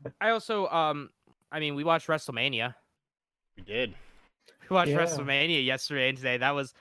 go. 0.05 0.11
I 0.21 0.31
also 0.31 0.67
um 0.69 1.11
I 1.51 1.61
mean 1.61 1.75
we 1.75 1.85
watched 1.85 2.09
WrestleMania. 2.09 2.75
We 3.57 3.63
did. 3.63 3.95
We 4.69 4.75
watched 4.75 4.91
Yeah. 4.91 4.99
WrestleMania 4.99 5.65
yesterday 5.65 6.09
and 6.09 6.19
today. 6.19 6.37
That 6.39 6.55
was 6.55 6.75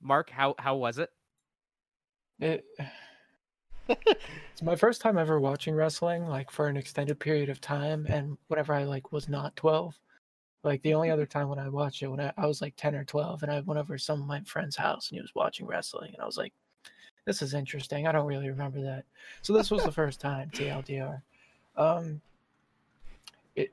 Mark, 0.00 0.30
how 0.30 0.54
how 0.58 0.76
was 0.76 0.98
it? 0.98 1.10
It, 2.38 2.64
it's 3.88 4.62
my 4.62 4.76
first 4.76 5.00
time 5.00 5.18
ever 5.18 5.38
watching 5.40 5.74
wrestling, 5.74 6.26
like 6.26 6.50
for 6.50 6.68
an 6.68 6.76
extended 6.76 7.18
period 7.18 7.48
of 7.50 7.60
time, 7.60 8.06
and 8.08 8.38
whenever 8.48 8.72
I 8.72 8.84
like 8.84 9.12
was 9.12 9.28
not 9.28 9.56
twelve. 9.56 9.98
Like 10.62 10.82
the 10.82 10.94
only 10.94 11.10
other 11.10 11.26
time 11.34 11.48
when 11.48 11.58
I 11.58 11.68
watched 11.68 12.02
it 12.02 12.08
when 12.08 12.20
I, 12.20 12.32
I 12.36 12.46
was 12.46 12.60
like 12.60 12.74
ten 12.76 12.94
or 12.94 13.04
twelve, 13.04 13.42
and 13.42 13.50
I 13.50 13.60
went 13.60 13.78
over 13.80 13.96
to 13.96 14.02
some 14.02 14.20
of 14.20 14.26
my 14.26 14.40
friend's 14.42 14.76
house 14.76 15.10
and 15.10 15.16
he 15.16 15.22
was 15.22 15.34
watching 15.34 15.66
wrestling, 15.66 16.12
and 16.12 16.22
I 16.22 16.26
was 16.26 16.36
like, 16.36 16.52
"This 17.26 17.42
is 17.42 17.54
interesting." 17.54 18.06
I 18.06 18.12
don't 18.12 18.26
really 18.26 18.50
remember 18.50 18.82
that, 18.82 19.04
so 19.42 19.52
this 19.52 19.70
was 19.70 19.84
the 19.84 19.92
first 19.92 20.20
time 20.20 20.50
TLDR. 20.50 21.22
Um, 21.76 22.20
it 23.56 23.72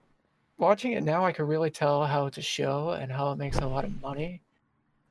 watching 0.57 0.93
it 0.93 1.03
now, 1.03 1.25
I 1.25 1.31
can 1.31 1.47
really 1.47 1.71
tell 1.71 2.05
how 2.05 2.25
it's 2.25 2.37
a 2.37 2.41
show 2.41 2.91
and 2.91 3.11
how 3.11 3.31
it 3.31 3.37
makes 3.37 3.57
a 3.57 3.67
lot 3.67 3.83
of 3.83 4.01
money. 4.01 4.41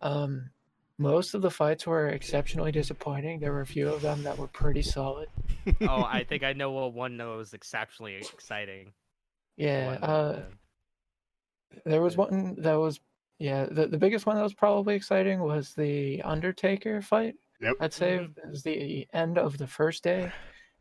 Um, 0.01 0.51
most 0.99 1.35
of 1.35 1.43
the 1.43 1.51
fights 1.51 1.87
were 1.87 2.09
exceptionally 2.09 2.73
disappointing. 2.73 3.39
There 3.39 3.53
were 3.53 3.61
a 3.61 3.67
few 3.67 3.89
of 3.89 4.01
them 4.01 4.23
that 4.23 4.39
were 4.39 4.47
pretty 4.47 4.83
solid. 4.83 5.29
Oh, 5.83 6.03
I 6.03 6.25
think 6.25 6.43
I 6.45 6.55
know 6.55 6.71
what 6.73 6.95
one 6.95 7.17
that 7.19 7.27
was 7.27 7.53
exceptionally 7.53 8.17
exciting. 8.17 8.93
Yeah, 9.57 9.99
uh, 10.03 10.43
there 11.85 12.03
was 12.03 12.17
one 12.17 12.57
that 12.59 12.75
was 12.75 13.01
yeah. 13.39 13.67
The, 13.71 13.87
the 13.87 13.99
biggest 13.99 14.27
one 14.27 14.37
that 14.37 14.43
was 14.43 14.55
probably 14.55 14.95
exciting 14.95 15.41
was 15.41 15.75
the 15.75 16.23
Undertaker 16.23 17.03
fight. 17.03 17.35
Yep. 17.61 17.75
I'd 17.81 17.93
say 17.93 18.19
mm-hmm. 18.19 18.41
it 18.41 18.51
was 18.51 18.63
the 18.63 19.07
end 19.13 19.39
of 19.39 19.59
the 19.59 19.67
first 19.67 20.03
day, 20.03 20.33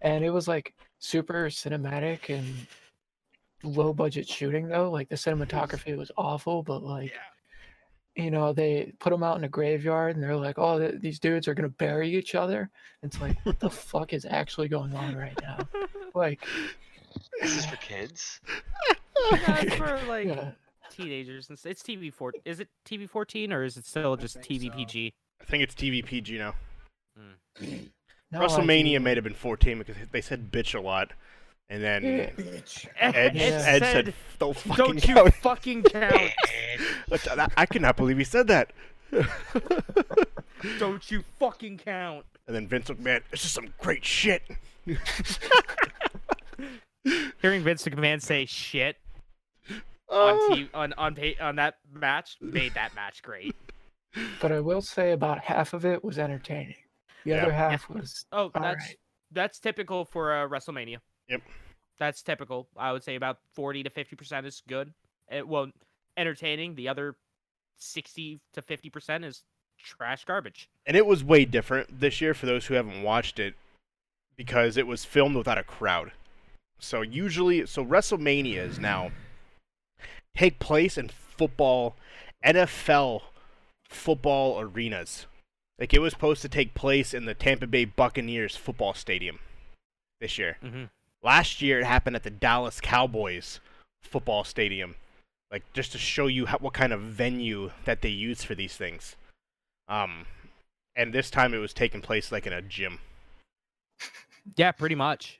and 0.02 0.24
it 0.24 0.30
was 0.30 0.48
like 0.48 0.74
super 1.00 1.46
cinematic 1.46 2.36
and 2.36 2.46
low 3.64 3.94
budget 3.94 4.28
shooting 4.28 4.68
though. 4.68 4.90
Like 4.90 5.10
the 5.10 5.16
cinematography 5.16 5.98
was 5.98 6.12
awful, 6.18 6.64
but 6.64 6.84
like 6.84 7.14
you 8.16 8.32
know 8.32 8.54
they 8.54 8.94
put 9.00 9.10
them 9.10 9.24
out 9.24 9.38
in 9.38 9.44
a 9.44 9.50
graveyard 9.50 10.16
and 10.16 10.24
they're 10.24 10.36
like, 10.36 10.58
oh, 10.58 10.80
th- 10.80 11.02
these 11.02 11.20
dudes 11.20 11.48
are 11.48 11.54
gonna 11.54 11.70
bury 11.70 12.16
each 12.16 12.36
other. 12.36 12.70
It's 13.04 13.20
like 13.20 13.38
what 13.46 13.60
the 13.60 13.70
fuck 13.92 14.14
is 14.14 14.26
actually 14.26 14.68
going 14.68 14.96
on 14.96 15.16
right 15.16 15.38
now? 15.42 15.60
Like 16.16 16.46
Is 17.42 17.56
this 17.56 17.66
for 17.66 17.76
kids? 17.78 18.40
Yeah, 19.32 19.76
for 19.76 20.00
like 20.08 20.28
yeah. 20.28 20.52
Teenagers 20.96 21.50
and 21.50 21.60
it's 21.66 21.84
TV 21.84 22.14
four. 22.14 22.34
Is 22.46 22.60
it 22.60 22.70
TV 22.88 23.10
fourteen 23.10 23.52
or 23.54 23.64
is 23.64 23.78
it 23.78 23.86
still 23.86 24.14
I 24.14 24.16
just 24.22 24.36
think 24.36 24.46
so. 24.46 24.70
TVPG? 24.70 25.14
I 25.42 25.46
think 25.46 25.64
it's 25.64 25.76
TVPG 25.76 26.38
now. 26.38 26.56
Hmm. 27.18 27.76
No 28.32 28.40
WrestleMania 28.40 28.80
idea. 28.80 29.00
may 29.00 29.16
have 29.16 29.24
been 29.24 29.34
14 29.34 29.78
because 29.80 29.96
they 30.12 30.20
said 30.22 30.52
bitch 30.52 30.74
a 30.74 30.82
lot, 30.82 31.14
and 31.70 31.82
then 31.84 32.04
Yeah. 32.04 32.30
Edge, 32.98 33.36
It 33.36 33.42
Edge 33.42 33.62
said, 33.62 33.82
said, 33.82 34.14
"Don't 34.40 34.58
fucking 34.58 34.84
Don't 34.86 35.08
you 35.08 35.14
count." 35.16 35.34
fucking 35.42 35.84
count! 35.84 36.32
Which 37.08 37.28
I, 37.28 37.48
I 37.56 37.66
cannot 37.66 37.96
believe 37.98 38.18
he 38.18 38.24
said 38.24 38.48
that. 38.48 38.72
Don't 40.80 41.10
you 41.12 41.24
fucking 41.40 41.78
count! 41.78 42.26
and 42.48 42.56
then 42.56 42.68
Vince 42.68 42.90
McMahon, 42.90 43.22
this 43.32 43.46
is 43.46 43.52
some 43.52 43.74
great 43.80 44.04
shit. 44.06 44.42
Hearing 47.42 47.64
Vince 47.64 47.84
McMahon 47.86 48.22
say 48.22 48.46
shit. 48.46 48.98
On 50.10 50.40
TV, 50.52 50.70
on 50.74 50.94
on 50.94 51.16
pa- 51.16 51.42
on 51.44 51.56
that 51.58 51.76
match 51.94 52.38
made 52.42 52.74
that 52.76 52.94
match 52.96 53.22
great. 53.24 53.56
But 54.40 54.54
I 54.54 54.62
will 54.62 54.82
say 54.82 55.12
about 55.12 55.40
half 55.40 55.74
of 55.74 55.84
it 55.84 56.02
was 56.02 56.18
entertaining. 56.18 56.78
The 57.26 57.32
Yeah. 57.32 57.42
other 57.44 57.52
half 57.52 57.90
was 57.90 58.26
Oh, 58.32 58.50
that's 58.54 58.88
right. 58.88 58.96
that's 59.32 59.60
typical 59.60 60.06
for 60.06 60.32
uh, 60.34 60.48
WrestleMania. 60.48 61.00
Yep. 61.28 61.42
That's 62.00 62.22
typical. 62.24 62.70
I 62.78 62.94
would 62.94 63.04
say 63.04 63.16
about 63.16 63.40
forty 63.54 63.84
to 63.84 63.90
fifty 63.90 64.16
percent 64.16 64.46
is 64.46 64.62
good. 64.70 64.94
It 65.30 65.46
well 65.46 65.70
entertaining. 66.16 66.76
The 66.76 66.88
other 66.88 67.18
sixty 67.78 68.40
to 68.54 68.62
fifty 68.62 68.90
percent 68.90 69.26
is 69.26 69.44
trash 69.78 70.24
garbage. 70.24 70.70
And 70.86 70.96
it 70.96 71.06
was 71.06 71.22
way 71.22 71.44
different 71.44 72.00
this 72.00 72.22
year 72.22 72.34
for 72.34 72.46
those 72.46 72.68
who 72.68 72.76
haven't 72.76 73.04
watched 73.04 73.38
it 73.38 73.56
because 74.38 74.78
it 74.78 74.88
was 74.88 75.04
filmed 75.04 75.36
without 75.36 75.58
a 75.58 75.64
crowd. 75.64 76.14
So 76.80 77.02
usually, 77.02 77.66
so 77.66 77.84
WrestleManias 77.84 78.80
now 78.80 79.12
take 80.36 80.60
place 80.60 80.98
in 80.98 81.10
football, 81.10 81.96
NFL 82.46 83.22
football 83.90 84.60
arenas. 84.60 85.28
Like 85.80 85.94
it 85.94 86.00
was 86.00 86.14
supposed 86.14 86.42
to 86.42 86.50
take 86.50 86.74
place 86.74 87.14
in 87.14 87.26
the 87.26 87.34
Tampa 87.34 87.68
Bay 87.68 87.86
Buccaneers 87.86 88.56
football 88.56 88.94
stadium 88.94 89.40
this 90.22 90.38
year. 90.38 90.58
Mm-hmm. 90.64 90.86
Last 91.24 91.62
year 91.62 91.80
it 91.80 91.86
happened 91.86 92.16
at 92.16 92.24
the 92.24 92.30
Dallas 92.30 92.80
Cowboys 92.80 93.60
football 94.04 94.44
stadium. 94.44 94.96
Like 95.52 95.64
just 95.74 95.92
to 95.92 95.98
show 95.98 96.28
you 96.28 96.46
how, 96.46 96.58
what 96.60 96.74
kind 96.74 96.94
of 96.94 97.02
venue 97.02 97.72
that 97.86 98.02
they 98.02 98.10
use 98.10 98.44
for 98.44 98.56
these 98.56 98.76
things. 98.76 99.16
Um 99.88 100.26
and 100.96 101.14
this 101.14 101.30
time 101.30 101.54
it 101.54 101.58
was 101.58 101.74
taking 101.74 102.02
place 102.02 102.32
like 102.32 102.48
in 102.48 102.54
a 102.54 102.62
gym. 102.62 103.00
Yeah, 104.56 104.72
pretty 104.74 104.94
much. 104.94 105.40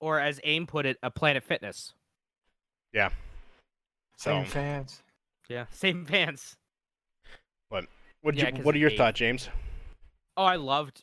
Or 0.00 0.20
as 0.20 0.38
AIM 0.44 0.66
put 0.66 0.84
it, 0.84 0.98
a 1.02 1.10
Planet 1.10 1.42
Fitness. 1.42 1.94
So 4.16 4.30
same 4.30 4.44
fans. 4.46 5.02
Yeah, 5.48 5.66
same 5.70 6.04
fans. 6.06 6.56
what 7.68 8.34
Yeah, 8.36 8.46
you, 8.46 8.52
'cause 8.52 8.64
what 8.64 8.74
are 8.74 8.78
your 8.78 8.90
thoughts, 8.90 9.18
James? 9.18 9.48
Oh, 10.36 10.44
I 10.44 10.56
loved 10.56 11.02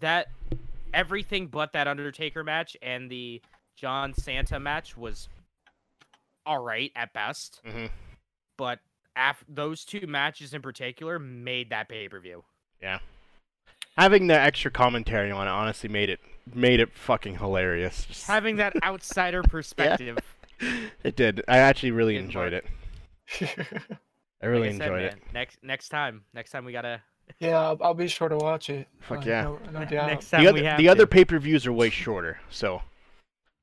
that. 0.00 0.26
Everything 0.92 1.46
but 1.48 1.72
that 1.72 1.86
Undertaker 1.88 2.42
match 2.44 2.76
and 2.82 3.10
the 3.10 3.40
John 3.76 4.12
Cena 4.14 4.58
match 4.60 4.96
was 4.96 5.28
all 6.46 6.58
right 6.62 6.90
at 6.96 7.12
best. 7.12 7.60
Mhm. 7.64 7.90
But 8.56 8.80
af- 9.16 9.44
those 9.48 9.84
two 9.84 10.06
matches 10.06 10.52
in 10.54 10.62
particular 10.62 11.18
made 11.18 11.70
that 11.70 11.88
pay 11.88 12.08
per 12.08 12.20
view. 12.20 12.44
Yeah, 12.82 12.98
having 13.96 14.26
the 14.28 14.38
extra 14.38 14.70
commentary 14.70 15.30
on 15.30 15.46
it 15.46 15.50
honestly 15.50 15.88
made 15.88 16.08
it 16.10 16.20
made 16.54 16.80
it 16.80 16.92
fucking 16.94 17.36
hilarious. 17.38 18.04
Just- 18.06 18.26
Having 18.26 18.56
that 18.56 18.72
outsider 18.82 19.42
perspective. 19.42 20.18
It 21.04 21.16
did. 21.16 21.42
I 21.48 21.58
actually 21.58 21.90
really 21.92 22.14
Didn't 22.14 22.26
enjoyed 22.26 22.52
work. 22.52 22.64
it. 23.40 23.50
I 24.42 24.46
really 24.46 24.68
like 24.72 24.74
I 24.74 24.78
said, 24.78 24.86
enjoyed 24.86 25.02
it. 25.04 25.12
man, 25.14 25.20
Next 25.34 25.58
next 25.62 25.88
time, 25.90 26.24
next 26.34 26.50
time 26.50 26.64
we 26.64 26.72
gotta. 26.72 27.02
yeah, 27.40 27.58
I'll, 27.60 27.78
I'll 27.82 27.94
be 27.94 28.08
sure 28.08 28.28
to 28.28 28.36
watch 28.36 28.70
it. 28.70 28.88
Fuck 29.00 29.18
Like, 29.18 29.26
yeah. 29.26 29.42
No, 29.42 29.58
no 29.72 29.84
doubt. 29.84 30.06
Next 30.08 30.30
time 30.30 30.40
The 30.44 30.52
we 30.52 30.58
other 30.60 30.68
have 30.68 30.78
the 30.78 30.84
to. 30.84 30.88
other 30.90 31.06
pay-per-views 31.06 31.66
are 31.66 31.72
way 31.72 31.90
shorter. 31.90 32.40
So 32.50 32.82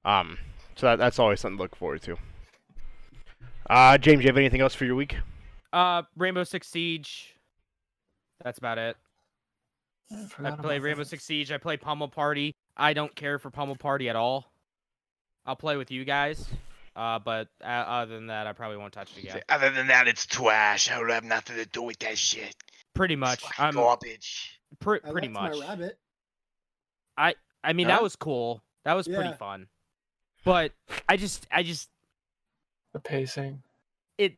um 0.03 0.37
So 0.75 0.87
that, 0.87 0.97
that's 0.97 1.17
always 1.19 1.39
something 1.39 1.57
to 1.57 1.63
look 1.63 1.75
forward 1.75 2.01
to. 2.03 2.17
Uh, 3.67 3.97
James, 3.97 4.23
you 4.23 4.27
have 4.29 4.37
anything 4.37 4.61
else 4.61 4.75
for 4.75 4.85
your 4.85 4.93
week? 4.95 5.17
Uh, 5.73 6.03
Rainbow 6.15 6.43
Six 6.43 6.67
Siege. 6.67 7.33
That's 8.43 8.59
about 8.59 8.77
it. 8.77 8.95
I, 10.11 10.49
I 10.49 10.51
play 10.51 10.77
Rainbow 10.77 10.99
that. 11.03 11.09
Six 11.09 11.23
Siege. 11.23 11.51
I 11.51 11.57
play 11.57 11.75
Pummel 11.75 12.09
Party. 12.09 12.53
I 12.77 12.93
don't 12.93 13.15
care 13.15 13.39
for 13.39 13.49
Pummel 13.49 13.75
Party 13.75 14.07
at 14.07 14.15
all. 14.15 14.51
I'll 15.47 15.55
play 15.55 15.77
with 15.77 15.89
you 15.89 16.05
guys. 16.05 16.45
Uh, 16.95 17.19
but 17.19 17.49
uh, 17.61 17.65
other 17.67 18.15
than 18.15 18.27
that, 18.27 18.47
I 18.47 18.53
probably 18.53 18.77
won't 18.77 18.93
touch 18.93 19.11
it 19.17 19.23
again. 19.23 19.41
Other 19.49 19.69
than 19.69 19.87
that, 19.87 20.07
it's 20.07 20.25
trash. 20.25 20.89
I 20.89 20.97
don't 20.97 21.09
have 21.09 21.23
nothing 21.25 21.57
to 21.57 21.65
do 21.65 21.81
with 21.81 21.99
that 21.99 22.17
shit. 22.17 22.55
Pretty 22.93 23.15
It's 23.15 23.19
much. 23.19 23.41
fucking 23.41 23.65
I'm 23.65 23.73
garbage. 23.73 24.59
pre- 24.79 24.99
I 25.03 25.11
pretty 25.11 25.27
liked 25.27 25.33
much. 25.55 25.59
My 25.59 25.67
rabbit. 25.67 25.99
I 27.17 27.35
I 27.63 27.73
mean, 27.73 27.87
Huh? 27.87 27.95
that 27.95 28.03
was 28.03 28.15
cool. 28.15 28.61
That 28.85 28.93
was 28.93 29.07
pretty 29.07 29.33
fun. 29.33 29.67
But 30.45 30.71
I 31.09 31.17
just, 31.17 31.47
I 31.51 31.63
just, 31.63 31.89
The 32.93 32.99
pacing. 32.99 33.61
it, 34.17 34.37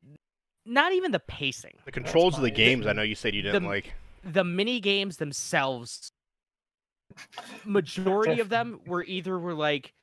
not 0.65 0.93
even 0.93 1.11
the 1.11 1.19
pacing. 1.19 1.77
The 1.85 1.91
controls 1.91 2.37
of 2.37 2.41
the 2.43 2.49
fine. 2.49 2.55
games, 2.55 2.87
I 2.87 2.93
know 2.93 3.01
you 3.03 3.13
said 3.15 3.35
you 3.35 3.41
didn't 3.41 3.63
The- 3.63 3.69
like. 3.69 3.93
the 4.23 4.43
mini 4.43 4.79
games 4.79 5.17
themselves 5.17 6.11
majority 7.65 8.39
of 8.41 8.49
them 8.49 8.79
were 8.85 9.03
either 9.03 9.37
were 9.39 9.53
like 9.53 9.93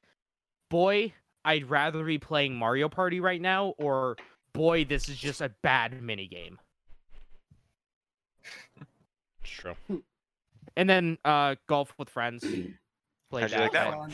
boy 0.70 1.12
i'd 1.44 1.68
rather 1.68 2.04
be 2.04 2.18
playing 2.18 2.54
mario 2.54 2.88
party 2.88 3.20
right 3.20 3.40
now 3.40 3.74
or 3.78 4.16
boy 4.52 4.84
this 4.84 5.08
is 5.08 5.16
just 5.16 5.40
a 5.40 5.50
bad 5.62 6.00
mini 6.02 6.26
game 6.26 6.58
true. 9.42 9.74
and 10.76 10.88
then 10.88 11.18
uh 11.24 11.54
golf 11.68 11.92
with 11.98 12.08
friends 12.08 12.42
played 13.30 13.42
How'd 13.42 13.50
you 13.50 13.56
that, 13.56 13.62
like 13.62 13.72
that 13.72 13.90
that, 13.90 13.98
one? 13.98 14.12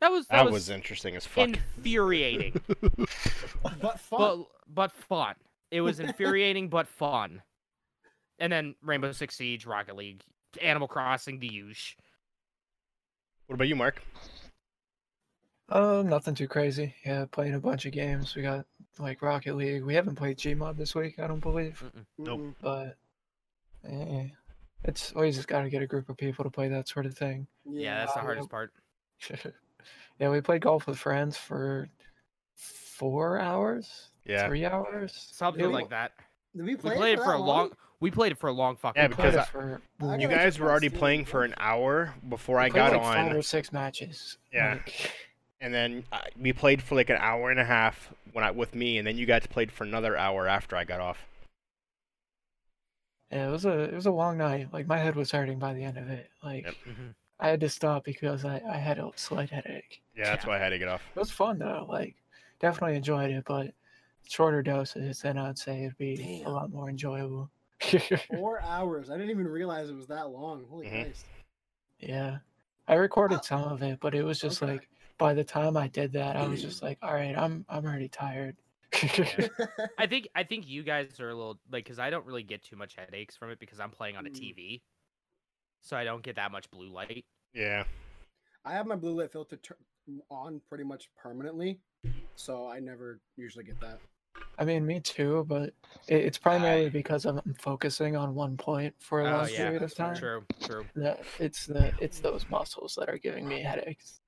that 0.00 0.10
was 0.10 0.26
that, 0.26 0.36
That 0.36 0.44
was, 0.46 0.52
was 0.52 0.70
interesting 0.70 1.16
as 1.16 1.26
fuck. 1.26 1.48
infuriating 1.48 2.60
But 3.80 4.00
fun. 4.00 4.18
but 4.18 4.38
but 4.68 4.92
fun 4.92 5.34
it 5.70 5.80
was 5.80 5.98
infuriating 6.00 6.68
but 6.68 6.86
fun 6.86 7.42
and 8.38 8.52
then 8.52 8.74
rainbow 8.82 9.12
six 9.12 9.36
siege 9.36 9.66
rocket 9.66 9.96
league 9.96 10.22
animal 10.60 10.88
crossing 10.88 11.38
the 11.40 11.48
huge 11.48 11.96
What 13.46 13.54
about 13.54 13.68
you, 13.68 13.76
Mark? 13.76 14.02
Uh, 15.68 16.02
nothing 16.04 16.34
too 16.34 16.48
crazy. 16.48 16.94
Yeah, 17.04 17.24
playing 17.30 17.54
a 17.54 17.60
bunch 17.60 17.86
of 17.86 17.92
games. 17.92 18.34
We 18.34 18.42
got 18.42 18.66
like 18.98 19.22
Rocket 19.22 19.56
League. 19.56 19.82
We 19.84 19.94
haven't 19.94 20.14
played 20.16 20.36
Gmod 20.38 20.76
this 20.76 20.94
week, 20.94 21.18
I 21.18 21.26
don't 21.26 21.40
believe. 21.40 21.82
Nope. 22.18 22.40
Mm-mm. 22.40 22.54
But 22.60 22.96
eh, 23.90 24.28
it's 24.84 25.12
always 25.14 25.36
just 25.36 25.48
got 25.48 25.62
to 25.62 25.70
get 25.70 25.82
a 25.82 25.86
group 25.86 26.08
of 26.08 26.16
people 26.16 26.44
to 26.44 26.50
play 26.50 26.68
that 26.68 26.88
sort 26.88 27.06
of 27.06 27.16
thing. 27.16 27.46
yeah 27.70 27.98
that's 28.00 28.12
the 28.14 28.20
hardest 28.20 28.50
part 28.50 28.72
yeah, 30.20 30.28
we 30.28 30.40
played 30.42 30.60
golf 30.62 30.86
with 30.86 30.98
friends 30.98 31.36
for 31.36 31.88
four 32.54 33.38
hours, 33.38 34.10
Yeah. 34.26 34.46
three 34.46 34.64
hours, 34.66 35.28
something 35.32 35.64
It 35.64 35.68
like 35.68 35.84
wa- 35.84 35.88
that 35.90 36.12
Did 36.54 36.64
we 36.66 36.74
we 36.74 36.76
played 36.76 37.18
it 37.18 37.22
for 37.22 37.32
a 37.34 37.38
that 37.38 37.42
long 37.42 37.70
we 38.00 38.10
played 38.10 38.32
it 38.32 38.38
for 38.38 38.48
a 38.48 38.52
long 38.52 38.76
fucking 38.76 39.00
Yeah, 39.00 39.08
We 39.08 39.14
time. 39.14 39.22
played 39.22 39.32
because 39.32 39.48
it 39.48 39.50
for 39.50 39.80
I 40.02 40.16
You 40.18 40.28
guys 40.28 40.58
were 40.58 40.70
already 40.70 40.90
playing 40.90 41.24
for 41.24 41.42
an 41.44 41.54
hour 41.56 42.12
before 42.28 42.58
I 42.58 42.64
we 42.66 42.70
played 42.72 42.80
got 42.80 42.92
like 42.92 43.02
five 43.02 43.30
on, 43.30 43.36
or 43.36 43.42
six 43.42 43.72
matches. 43.72 44.36
Yeah. 44.52 44.74
like, 44.74 45.10
and 45.64 45.72
then 45.72 46.04
uh, 46.12 46.18
we 46.38 46.52
played 46.52 46.82
for 46.82 46.94
like 46.94 47.08
an 47.08 47.16
hour 47.18 47.50
and 47.50 47.58
a 47.58 47.64
half 47.64 48.12
when 48.32 48.44
I 48.44 48.50
with 48.50 48.74
me, 48.74 48.98
and 48.98 49.06
then 49.06 49.16
you 49.16 49.24
guys 49.24 49.46
played 49.46 49.72
for 49.72 49.84
another 49.84 50.14
hour 50.16 50.46
after 50.46 50.76
I 50.76 50.84
got 50.84 51.00
off. 51.00 51.18
yeah, 53.32 53.48
it 53.48 53.50
was 53.50 53.64
a 53.64 53.78
it 53.84 53.94
was 53.94 54.06
a 54.06 54.10
long 54.12 54.36
night. 54.38 54.68
Like 54.72 54.86
my 54.86 54.98
head 54.98 55.16
was 55.16 55.30
hurting 55.30 55.58
by 55.58 55.72
the 55.74 55.82
end 55.82 55.96
of 55.98 56.08
it. 56.10 56.30
Like 56.42 56.64
Yep. 56.66 56.74
Mhm. 56.86 57.14
I 57.40 57.48
had 57.48 57.60
to 57.60 57.68
stop 57.68 58.04
because 58.04 58.44
I, 58.44 58.60
I 58.68 58.76
had 58.76 58.98
a 58.98 59.10
slight 59.16 59.50
headache. 59.50 60.02
Yeah, 60.16 60.24
that's 60.26 60.44
Yeah. 60.44 60.50
why 60.50 60.56
I 60.56 60.60
had 60.60 60.68
to 60.70 60.78
get 60.78 60.88
off. 60.88 61.02
It 61.16 61.18
was 61.18 61.30
fun 61.30 61.58
though. 61.58 61.86
Like 61.88 62.14
definitely 62.60 62.96
enjoyed 62.96 63.30
it, 63.30 63.44
but 63.46 63.72
shorter 64.28 64.62
doses, 64.62 65.20
then 65.22 65.38
I'd 65.38 65.58
say 65.58 65.84
it'd 65.84 65.98
be 65.98 66.16
Damn. 66.16 66.46
a 66.46 66.50
lot 66.50 66.70
more 66.70 66.88
enjoyable. 66.90 67.50
Four 68.30 68.60
hours. 68.62 69.10
I 69.10 69.14
didn't 69.16 69.30
even 69.30 69.48
realize 69.48 69.90
it 69.90 69.96
was 69.96 70.06
that 70.06 70.28
long. 70.30 70.64
Holy 70.70 70.86
Mhm. 70.86 71.02
Christ. 71.04 71.26
yeah, 71.98 72.38
I 72.86 72.94
recorded 72.94 73.44
some 73.44 73.64
of 73.64 73.82
it, 73.82 73.98
but 74.00 74.14
it 74.14 74.22
was 74.22 74.38
just 74.40 74.62
Okay. 74.62 74.72
like 74.74 74.88
by 75.18 75.34
the 75.34 75.44
time 75.44 75.76
I 75.76 75.88
did 75.88 76.12
that, 76.14 76.36
I 76.36 76.46
was 76.48 76.62
just 76.62 76.82
like, 76.82 76.98
all 77.02 77.14
right, 77.14 77.36
I'm 77.36 77.64
I'm 77.68 77.84
already 77.84 78.08
tired. 78.08 78.56
I 79.98 80.06
think 80.06 80.28
I 80.34 80.44
think 80.44 80.66
you 80.68 80.82
guys 80.82 81.18
are 81.20 81.30
a 81.30 81.34
little 81.34 81.58
like 81.70 81.84
because 81.84 81.98
I 81.98 82.10
don't 82.10 82.26
really 82.26 82.42
get 82.42 82.62
too 82.62 82.76
much 82.76 82.96
headaches 82.96 83.36
from 83.36 83.50
it 83.50 83.58
because 83.58 83.80
I'm 83.80 83.90
playing 83.90 84.16
on 84.16 84.26
a 84.26 84.30
Mm. 84.30 84.34
TV, 84.34 84.82
so 85.82 85.96
I 85.96 86.04
don't 86.04 86.22
get 86.22 86.36
that 86.36 86.52
much 86.52 86.70
blue 86.70 86.88
light. 86.88 87.24
Yeah. 87.52 87.84
I 88.64 88.72
have 88.72 88.86
my 88.86 88.96
blue 88.96 89.20
light 89.20 89.30
filter 89.30 89.56
tur- 89.56 89.76
on 90.30 90.60
pretty 90.68 90.84
much 90.84 91.10
permanently, 91.16 91.80
so 92.36 92.66
I 92.68 92.80
never 92.80 93.20
usually 93.36 93.64
get 93.64 93.78
that. 93.80 93.98
I 94.58 94.64
mean, 94.64 94.86
me 94.86 95.00
too, 95.00 95.44
but 95.48 95.74
it, 96.08 96.24
it's 96.24 96.38
primarily 96.38 96.88
because 96.88 97.24
I'm 97.26 97.40
focusing 97.58 98.16
on 98.16 98.34
one 98.34 98.56
point 98.56 98.94
for 98.98 99.20
a 99.20 99.24
Oh, 99.24 99.30
long 99.38 99.48
yeah, 99.48 99.56
period 99.56 99.82
of 99.82 99.94
time. 99.94 100.16
True, 100.16 100.44
true. 100.62 100.86
That 100.96 101.20
it's 101.40 101.66
the 101.66 101.92
it's 102.00 102.20
those 102.20 102.46
muscles 102.50 102.94
that 102.98 103.08
are 103.08 103.18
giving 103.18 103.46
me 103.48 103.62
headaches. 103.62 104.20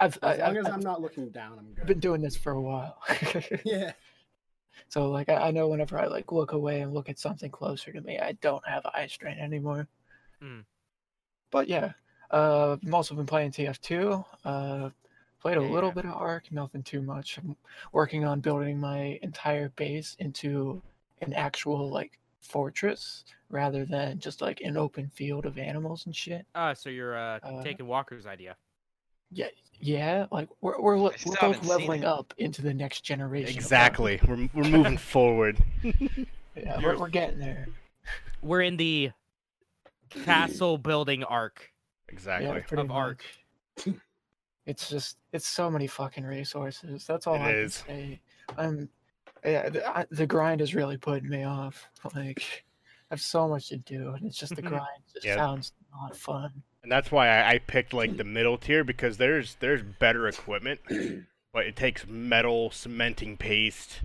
I've 0.00 0.18
I, 0.22 0.32
As 0.34 0.38
long 0.38 0.48
I've, 0.48 0.56
as 0.56 0.66
I've 0.66 0.72
I'm 0.74 0.80
not 0.80 1.00
looking 1.00 1.28
down, 1.30 1.58
I'm 1.58 1.86
been 1.86 2.00
doing 2.00 2.20
this 2.20 2.36
for 2.36 2.52
a 2.52 2.60
while. 2.60 2.98
Yeah. 3.64 3.92
So 4.88 5.08
like 5.10 5.28
I, 5.28 5.34
I 5.34 5.50
know 5.50 5.68
whenever 5.68 5.98
I 5.98 6.06
like 6.06 6.32
look 6.32 6.52
away 6.52 6.80
and 6.80 6.92
look 6.92 7.08
at 7.08 7.18
something 7.18 7.50
closer 7.50 7.92
to 7.92 8.00
me, 8.00 8.18
I 8.18 8.32
don't 8.40 8.66
have 8.66 8.84
eye 8.86 9.06
strain 9.06 9.38
anymore. 9.38 9.86
Mm. 10.42 10.64
But 11.50 11.68
yeah, 11.68 11.92
uh, 12.30 12.76
I've 12.84 12.94
also 12.94 13.14
been 13.14 13.26
playing 13.26 13.52
TF2. 13.52 14.24
Uh, 14.44 14.90
played 15.40 15.56
a 15.56 15.62
little 15.62 15.92
bit 15.92 16.04
of 16.04 16.12
Ark, 16.12 16.44
nothing 16.50 16.82
too 16.82 17.02
much. 17.02 17.38
I'm 17.38 17.56
working 17.92 18.24
on 18.24 18.40
building 18.40 18.78
my 18.78 19.18
entire 19.22 19.68
base 19.70 20.16
into 20.18 20.82
an 21.22 21.32
actual 21.32 21.90
like 21.90 22.18
fortress 22.40 23.24
rather 23.50 23.84
than 23.84 24.18
just 24.18 24.40
like 24.40 24.60
an 24.60 24.76
open 24.76 25.08
field 25.14 25.46
of 25.46 25.56
animals 25.56 26.06
and 26.06 26.14
shit. 26.16 26.46
Uh, 26.54 26.74
so 26.74 26.90
you're 26.90 27.16
uh, 27.16 27.38
Uh, 27.42 27.62
taking 27.62 27.86
Walker's 27.86 28.26
idea. 28.26 28.56
Yeah, 29.34 29.48
yeah. 29.80 30.26
Like 30.32 30.48
we're 30.60 30.80
we're, 30.80 30.98
le- 30.98 31.12
we're 31.26 31.36
both 31.40 31.64
leveling 31.66 32.04
up 32.04 32.32
into 32.38 32.62
the 32.62 32.72
next 32.72 33.02
generation. 33.02 33.54
Exactly. 33.56 34.20
We're 34.26 34.48
we're 34.54 34.68
moving 34.70 34.96
forward. 35.12 35.58
Yeah, 35.82 36.80
we're, 36.82 36.96
we're 36.98 37.08
getting 37.08 37.38
there. 37.38 37.66
We're 38.42 38.62
in 38.62 38.76
the 38.76 39.10
castle 40.24 40.78
building 40.78 41.24
arc. 41.24 41.70
Exactly. 42.08 42.46
Yeah, 42.48 42.80
of 42.80 42.90
Ark. 42.90 43.22
much. 43.86 43.94
It's 44.66 44.88
just 44.88 45.18
it's 45.32 45.46
so 45.46 45.70
many 45.70 45.86
fucking 45.86 46.24
resources. 46.24 47.04
That's 47.06 47.26
all 47.26 47.34
It 47.34 47.40
I 47.40 47.50
is. 47.50 47.82
can 47.82 47.86
say. 47.96 48.20
I'm 48.56 48.88
yeah, 49.44 49.68
the, 49.68 49.86
I, 49.86 50.06
the 50.10 50.26
grind 50.26 50.62
is 50.62 50.74
really 50.74 50.96
putting 50.96 51.28
me 51.28 51.44
off. 51.44 51.86
Like 52.14 52.64
I 53.10 53.14
have 53.14 53.20
so 53.20 53.46
much 53.46 53.68
to 53.68 53.76
do, 53.76 54.10
and 54.16 54.24
it's 54.24 54.38
just 54.38 54.56
the 54.56 54.62
grind 54.72 55.02
just 55.12 55.26
Yeah. 55.26 55.36
sounds 55.36 55.72
not 55.92 56.16
fun. 56.16 56.62
And 56.84 56.92
that's 56.92 57.10
why 57.10 57.28
I, 57.28 57.52
I 57.52 57.58
picked 57.58 57.94
like 57.94 58.18
the 58.18 58.24
middle 58.24 58.58
tier 58.58 58.84
because 58.84 59.16
there's 59.16 59.54
there's 59.54 59.80
better 59.80 60.28
equipment, 60.28 60.80
but 61.52 61.64
it 61.64 61.76
takes 61.76 62.06
metal 62.06 62.70
cementing 62.70 63.38
paste, 63.38 64.02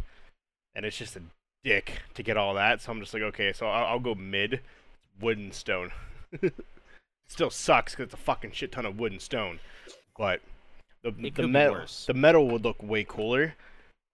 and 0.74 0.86
it's 0.86 0.98
just 0.98 1.18
a 1.18 1.22
dick 1.62 2.02
to 2.14 2.24
get 2.24 2.38
all 2.38 2.54
that. 2.54 2.82
So 2.82 2.94
I'm 2.94 3.02
just 3.02 3.14
like, 3.14 3.22
okay, 3.22 3.52
so 3.52 3.68
I'll, 3.68 3.86
I'll 3.86 4.00
go 4.00 4.16
mid, 4.16 4.62
wood 5.20 5.38
and 5.38 5.54
stone. 5.54 5.92
Still 7.28 7.50
sucks 7.50 7.94
because 7.94 8.06
it's 8.06 8.14
a 8.14 8.18
fucking 8.18 8.52
shit 8.54 8.72
ton 8.72 8.86
of 8.86 8.98
wood 8.98 9.12
and 9.12 9.22
stone, 9.22 9.60
but 10.18 10.40
the 11.04 11.10
It 11.10 11.36
the 11.36 11.50
metal 11.50 11.86
the 12.08 12.14
metal 12.14 12.48
would 12.48 12.64
look 12.64 12.82
way 12.82 13.04
cooler, 13.04 13.56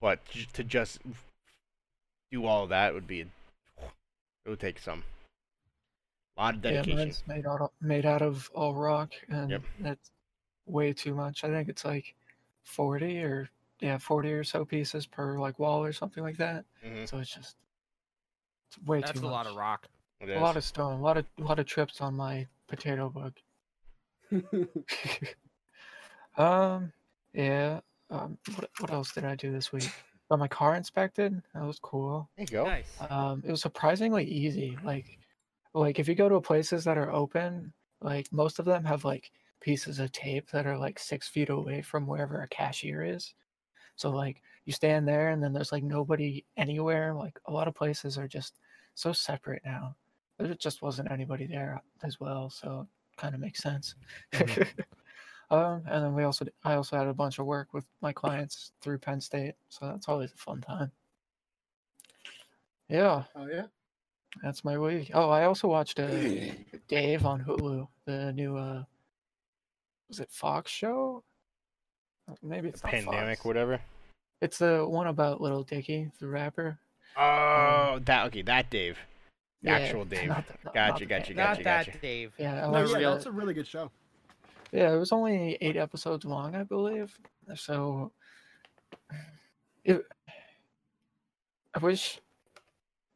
but 0.02 0.20
to 0.54 0.64
just 0.64 0.98
do 2.32 2.48
all 2.48 2.64
of 2.64 2.70
that 2.70 2.96
would 2.96 3.06
be 3.06 3.22
it 3.22 4.50
would 4.50 4.60
take 4.60 4.80
some 4.80 5.04
a 6.38 6.42
lot 6.42 6.56
of 6.56 6.72
Yeah, 6.72 6.84
mine's 6.94 7.24
made 7.28 7.46
out 7.46 7.62
of, 7.62 7.72
made 7.82 8.06
out 8.06 8.22
of 8.22 8.50
all 8.54 8.74
rock, 8.74 9.14
and 9.30 9.50
Yep. 9.52 9.64
that's 9.80 10.12
way 10.66 10.94
too 10.94 11.14
much. 11.14 11.44
I 11.44 11.50
think 11.50 11.70
it's 11.70 11.86
like 11.86 12.16
forty 12.64 13.22
or 13.24 13.50
yeah, 13.80 13.98
forty 13.98 14.32
or 14.32 14.44
so 14.44 14.66
pieces 14.66 15.06
per 15.06 15.38
like 15.40 15.60
wall 15.60 15.84
or 15.84 15.94
something 15.94 16.24
like 16.24 16.38
that. 16.38 16.66
Mhm. 16.84 17.08
So 17.08 17.20
it's 17.20 17.34
just 17.34 17.58
it's 18.68 18.78
way 18.86 19.02
That's 19.02 19.12
too 19.12 19.20
That's 19.20 19.24
a 19.24 19.26
much. 19.26 19.32
lot 19.32 19.48
of 19.48 19.56
rock. 19.56 19.88
It 20.20 20.30
a 20.30 20.40
lot 20.40 20.58
of 20.58 20.64
stone, 20.64 20.94
a 21.00 21.02
lot 21.02 21.18
of 21.18 21.26
a 21.38 21.44
lot 21.44 21.60
of 21.60 21.66
trips 21.66 22.02
on 22.02 22.16
my 22.16 22.48
potato 22.68 23.10
bug. 23.10 23.34
um, 26.38 26.92
yeah. 27.34 27.80
Um, 28.10 28.38
what 28.56 28.70
what 28.80 28.92
else 28.92 29.12
did 29.12 29.26
I 29.26 29.36
do 29.36 29.52
this 29.52 29.72
week? 29.72 29.90
Got 30.30 30.40
my 30.40 30.48
car 30.48 30.76
inspected. 30.76 31.42
That 31.54 31.64
was 31.64 31.80
cool. 31.80 32.30
There 32.36 32.44
you 32.44 32.52
go. 32.52 32.66
Nice. 32.66 32.98
Um, 33.10 33.44
it 33.46 33.52
was 33.52 33.62
surprisingly 33.62 34.26
easy. 34.26 34.78
Like, 34.84 35.20
like 35.76 36.00
if 36.00 36.08
you 36.08 36.16
go 36.16 36.30
to 36.30 36.42
places 36.42 36.84
that 36.86 36.98
are 36.98 37.12
open, 37.12 37.74
like 38.02 38.32
most 38.32 38.60
of 38.60 38.66
them 38.66 38.84
have 38.86 39.06
like 39.06 39.32
pieces 39.60 40.00
of 40.00 40.12
tape 40.12 40.50
that 40.52 40.66
are 40.68 40.78
like 40.78 41.00
six 41.00 41.28
feet 41.28 41.50
away 41.50 41.82
from 41.82 42.08
wherever 42.08 42.42
a 42.42 42.48
cashier 42.48 43.04
is. 43.04 43.34
So 43.96 44.12
like 44.12 44.42
you 44.66 44.74
stand 44.74 45.08
there 45.08 45.30
and 45.30 45.44
then 45.44 45.54
there's 45.54 45.72
like 45.72 45.84
nobody 45.84 46.46
anywhere. 46.58 47.14
Like 47.14 47.40
a 47.46 47.52
lot 47.52 47.68
of 47.68 47.76
places 47.76 48.18
are 48.18 48.28
just 48.28 48.60
so 48.96 49.14
separate 49.14 49.64
now. 49.66 49.96
There 50.38 50.54
just 50.56 50.82
wasn't 50.82 51.12
anybody 51.12 51.48
there 51.48 51.82
as 52.04 52.20
well, 52.20 52.50
so 52.50 52.88
kind 53.18 53.36
of 53.36 53.42
makes 53.42 53.62
sense. 53.62 53.96
Um, 55.52 55.84
and 55.86 56.04
then 56.04 56.16
we 56.16 56.24
also 56.24 56.46
I 56.64 56.74
also 56.74 56.98
had 56.98 57.08
a 57.08 57.14
bunch 57.14 57.38
of 57.40 57.46
work 57.46 57.74
with 57.74 57.86
my 58.02 58.12
clients 58.12 58.72
through 58.82 59.00
Penn 59.00 59.22
State, 59.22 59.56
so 59.70 59.86
that's 59.86 60.10
always 60.10 60.34
a 60.34 60.38
fun 60.38 60.62
time. 60.62 60.92
Yeah, 62.90 63.26
Oh 63.36 63.48
yeah. 63.48 63.68
That's 64.44 64.64
my 64.64 64.78
week. 64.78 65.12
Oh, 65.14 65.30
I 65.30 65.46
also 65.46 65.68
watched 65.68 66.00
uh, 66.00 66.08
Dave 66.88 67.26
on 67.26 67.44
Hulu, 67.44 67.88
the 68.06 68.32
new 68.34 68.58
uh, 68.58 68.84
was 70.10 70.20
it 70.20 70.30
Fox 70.32 70.72
show? 70.72 71.24
Maybe 72.44 72.70
it's 72.70 72.82
Pandemic, 72.82 73.38
Fox. 73.40 73.46
whatever. 73.46 73.80
It's 74.42 74.58
the 74.60 74.86
one 74.88 75.08
about 75.08 75.42
Lil 75.42 75.64
Dicky, 75.64 76.12
the 76.20 76.28
rapper. 76.28 76.78
Oh, 77.18 78.00
that 78.06 78.28
okay. 78.28 78.42
That 78.42 78.70
Dave. 78.70 78.98
The 79.64 79.70
Yeah, 79.72 79.78
actual 79.78 80.06
Dave. 80.06 80.28
not 80.28 80.46
the- 80.48 80.54
not- 80.66 80.74
Gotcha, 80.74 80.90
not 80.92 81.00
the 81.00 81.06
gotcha, 81.06 81.26
pan- 81.28 81.36
gotcha. 81.36 81.64
Not 81.64 81.86
that 81.88 82.02
Dave. 82.02 82.34
Yeah, 82.38 82.70
No, 82.70 82.86
yeah, 83.00 83.10
that's 83.12 83.26
a 83.26 83.32
really 83.32 83.54
good 83.54 83.68
show. 83.68 83.90
Yeah, 84.72 84.94
it 84.94 84.98
was 84.98 85.12
only 85.12 85.58
eight 85.62 85.78
episodes 85.78 86.26
long, 86.26 86.56
I 86.56 86.64
believe. 86.64 87.18
So, 87.56 88.12
it, 89.84 90.06
I 91.74 91.80
wish, 91.80 92.20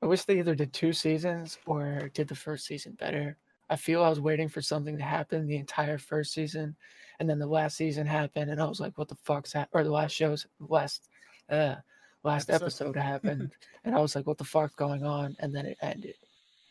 I 0.02 0.06
wish 0.06 0.24
they 0.24 0.40
either 0.40 0.56
did 0.56 0.74
two 0.74 0.94
seasons 0.94 1.58
or 1.66 2.10
did 2.14 2.28
the 2.28 2.36
first 2.36 2.66
season 2.66 2.94
better. 2.94 3.38
I 3.70 3.76
feel 3.76 4.04
I 4.04 4.10
was 4.10 4.20
waiting 4.20 4.50
for 4.50 4.62
something 4.62 4.98
to 4.98 5.04
happen 5.04 5.46
the 5.46 5.58
entire 5.58 5.98
first 5.98 6.34
season, 6.34 6.76
and 7.20 7.30
then 7.30 7.38
the 7.38 7.48
last 7.48 7.78
season 7.78 8.08
happened, 8.08 8.50
and 8.50 8.62
I 8.62 8.66
was 8.66 8.80
like, 8.80 8.98
"What 8.98 9.10
the 9.10 9.16
fuck's 9.16 9.54
hap-? 9.54 9.70
Or 9.74 9.84
the 9.84 9.92
last 9.92 10.14
show's 10.14 10.48
last, 10.60 11.10
uh, 11.50 11.76
last 12.24 12.50
Episode. 12.50 12.66
episode 12.88 12.96
happened, 12.96 13.52
and 13.84 13.94
I 13.94 14.00
was 14.00 14.16
like, 14.16 14.26
"What 14.26 14.38
the 14.38 14.44
fuck's 14.44 14.74
going 14.74 15.04
on?" 15.04 15.36
And 15.40 15.54
then 15.56 15.66
it 15.66 15.78
ended, 15.82 16.16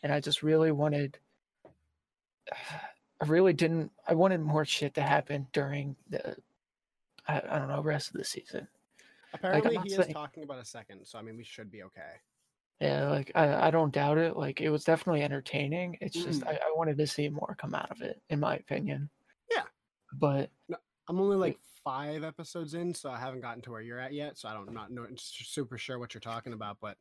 and 0.03 0.11
I 0.11 0.19
just 0.19 0.43
really 0.43 0.71
wanted. 0.71 1.17
I 3.21 3.25
really 3.25 3.51
didn't. 3.51 3.91
I 4.07 4.13
wanted 4.13 4.39
more 4.39 4.63
shit 4.63 4.93
to 4.93 5.01
happen 5.01 5.45
during 5.51 5.97
the, 6.09 6.37
I, 7.27 7.41
I 7.49 7.59
don't 7.59 7.67
know, 7.67 7.81
rest 7.81 8.11
of 8.11 8.13
the 8.13 8.23
season. 8.23 8.65
Apparently, 9.33 9.75
not 9.75 9.85
he 9.85 9.93
is 9.93 10.07
talking 10.07 10.43
about 10.43 10.59
a 10.59 10.65
second, 10.65 11.05
so 11.05 11.19
I 11.19 11.21
mean, 11.21 11.35
we 11.35 11.43
should 11.43 11.69
be 11.69 11.83
okay. 11.83 12.21
Yeah, 12.79 13.09
like 13.09 13.31
I, 13.35 13.67
I 13.67 13.71
don't 13.71 13.93
doubt 13.93 14.17
it. 14.17 14.37
Like 14.37 14.61
it 14.61 14.69
was 14.69 14.85
definitely 14.85 15.21
entertaining. 15.21 15.97
It's 15.99 16.15
just 16.15 16.41
Mm. 16.41 16.47
I, 16.47 16.53
I 16.53 16.73
wanted 16.75 16.97
to 16.97 17.07
see 17.07 17.27
more 17.27 17.57
come 17.59 17.75
out 17.75 17.91
of 17.91 18.01
it, 18.01 18.21
in 18.29 18.39
my 18.39 18.55
opinion. 18.55 19.09
Yeah. 19.51 19.63
But 20.13 20.49
I'm 21.09 21.19
only 21.19 21.35
like 21.35 21.57
five 21.83 22.23
episodes 22.23 22.73
in, 22.75 22.93
so 22.93 23.09
I 23.09 23.19
haven't 23.19 23.41
gotten 23.41 23.61
to 23.63 23.71
where 23.71 23.81
you're 23.81 23.99
at 23.99 24.13
yet. 24.13 24.37
So 24.37 24.47
I 24.47 24.53
don't 24.53 24.73
not 24.73 24.91
know 24.91 25.05
super 25.17 25.77
sure 25.77 25.99
what 25.99 26.13
you're 26.13 26.21
talking 26.21 26.53
about, 26.53 26.77
but 26.81 26.95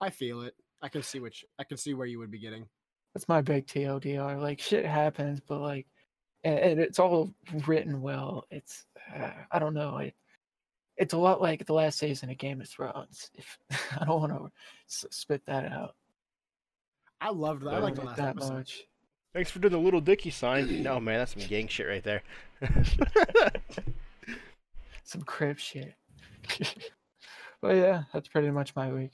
I 0.00 0.10
feel 0.10 0.42
it. 0.42 0.54
I 0.82 0.88
can 0.88 1.02
see 1.02 1.18
which 1.18 1.44
I 1.58 1.64
can 1.64 1.76
see 1.76 1.94
where 1.94 2.06
you 2.06 2.18
would 2.18 2.30
be 2.30 2.38
getting. 2.40 2.66
that's 3.14 3.28
my 3.28 3.40
big 3.40 3.66
TLDR. 3.66 4.40
Like 4.40 4.60
shit 4.60 4.84
happens, 4.86 5.40
but 5.40 5.60
like, 5.60 5.86
and, 6.44 6.58
and 6.58 6.80
it's 6.80 6.98
all 6.98 7.32
written 7.66 8.00
well. 8.02 8.44
It's 8.50 8.84
uh, 9.16 9.30
I 9.50 9.58
don't 9.58 9.74
know. 9.74 9.98
It, 9.98 10.14
it's 10.96 11.14
a 11.14 11.18
lot 11.18 11.40
like 11.40 11.64
the 11.66 11.72
last 11.74 11.98
season 11.98 12.30
of 12.30 12.38
Game 12.38 12.60
of 12.60 12.68
Thrones. 12.68 13.30
If 13.34 13.58
I 13.98 14.04
don't 14.04 14.20
want 14.20 14.32
to 14.32 14.50
s- 14.88 15.06
spit 15.10 15.42
that 15.46 15.70
out. 15.70 15.94
I 17.20 17.30
loved 17.30 17.62
that. 17.62 17.74
I 17.74 17.78
liked 17.78 17.96
the 17.96 18.02
like 18.02 18.08
last 18.10 18.16
that 18.18 18.28
episode. 18.30 18.52
much. 18.54 18.82
Thanks 19.32 19.50
for 19.50 19.60
doing 19.60 19.72
the 19.72 19.78
Lil 19.78 20.00
Dicky 20.00 20.30
sign. 20.30 20.82
No 20.82 21.00
man, 21.00 21.18
that's 21.18 21.32
some 21.32 21.48
gang 21.48 21.66
shit 21.68 21.86
right 21.86 22.02
there. 22.04 22.22
Some 25.04 25.22
crib 25.22 25.58
shit. 25.58 25.94
but 27.60 27.76
yeah, 27.76 28.04
that's 28.12 28.28
pretty 28.28 28.50
much 28.50 28.74
my 28.74 28.92
week. 28.92 29.12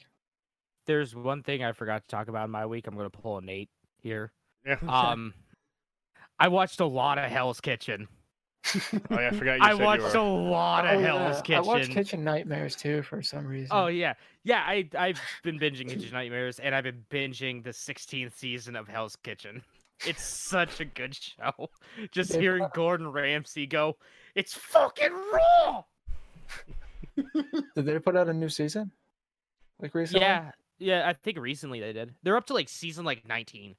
There's 0.87 1.14
one 1.14 1.43
thing 1.43 1.64
I 1.64 1.72
forgot 1.72 2.03
to 2.03 2.09
talk 2.09 2.29
about 2.29 2.45
in 2.45 2.51
my 2.51 2.66
week. 2.66 2.87
I'm 2.87 2.97
gonna 2.97 3.11
pull 3.11 3.39
a 3.39 3.43
Nate 3.43 3.70
here. 4.01 4.33
yeah. 4.66 4.76
Um, 4.87 5.35
I 6.39 6.49
watched 6.49 6.81
a 6.81 6.87
lot 6.87 7.18
of 7.18 7.31
Hell's 7.31 7.61
Kitchen. 7.61 8.07
Oh 8.75 9.21
yeah, 9.21 9.29
I 9.29 9.31
forgot 9.31 9.59
you 9.59 9.64
I 9.64 9.71
said 9.77 9.85
watched 9.85 10.14
you 10.14 10.21
a 10.21 10.35
were. 10.43 10.51
lot 10.51 10.87
Oh, 10.87 10.95
of 10.97 11.01
yeah, 11.01 11.41
Kitchen. 11.43 11.55
I 11.55 11.61
watched 11.61 11.81
Kitchen. 11.89 11.95
Kitchen 11.95 12.25
Nightmares 12.25 12.77
too 12.77 13.03
for 13.03 13.23
some 13.23 13.47
reason. 13.47 13.69
Oh 13.71 13.87
yeah, 13.87 14.14
yeah. 14.45 14.62
I 14.66 14.89
I've 14.99 15.21
been 15.43 15.59
binging 15.59 15.89
Kitchen 15.89 16.11
Nightmares, 16.12 16.59
and 16.59 16.75
I've 16.75 16.85
been 16.85 17.05
binging 17.11 17.62
the 17.64 17.71
16th 17.71 18.35
season 18.37 18.77
of 18.77 18.89
Hell's 18.89 19.16
Kitchen. 19.16 19.62
It's 20.07 20.23
such 20.23 20.81
a 20.81 20.85
good 20.85 21.14
show. 21.14 21.71
Just 22.12 22.35
Yeah. 22.35 22.41
hearing 22.41 22.66
Gordon 22.75 23.09
Ramsay 23.11 23.66
go, 23.66 23.97
"It's 24.35 24.53
fucking 24.55 25.12
raw." 25.33 25.83
Did 27.75 27.85
they 27.87 27.99
put 27.99 28.16
out 28.16 28.29
a 28.29 28.33
new 28.35 28.49
season? 28.49 28.91
Like 29.81 29.95
recently? 29.95 30.21
Yeah, 30.25 30.51
yeah. 30.79 31.09
I 31.09 31.12
think 31.14 31.39
recently 31.39 31.81
they 31.81 31.93
did. 31.93 32.14
They're 32.23 32.37
up 32.37 32.47
to 32.47 32.55
like 32.55 32.69
season 32.69 33.05
like 33.05 33.27
19, 33.27 33.75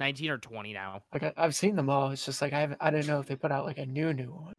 19 0.00 0.30
or 0.30 0.38
20 0.38 0.72
now. 0.72 1.02
Like 1.12 1.22
I, 1.22 1.32
I've 1.36 1.54
seen 1.54 1.76
them 1.76 1.90
all. 1.90 2.10
It's 2.10 2.24
just 2.24 2.40
like 2.42 2.52
I 2.52 2.60
haven't. 2.60 2.78
I 2.80 2.90
didn't 2.90 3.06
know 3.06 3.20
if 3.20 3.26
they 3.26 3.36
put 3.36 3.52
out 3.52 3.66
like 3.66 3.78
a 3.78 3.86
new 3.86 4.12
new 4.12 4.32
one. 4.32 4.54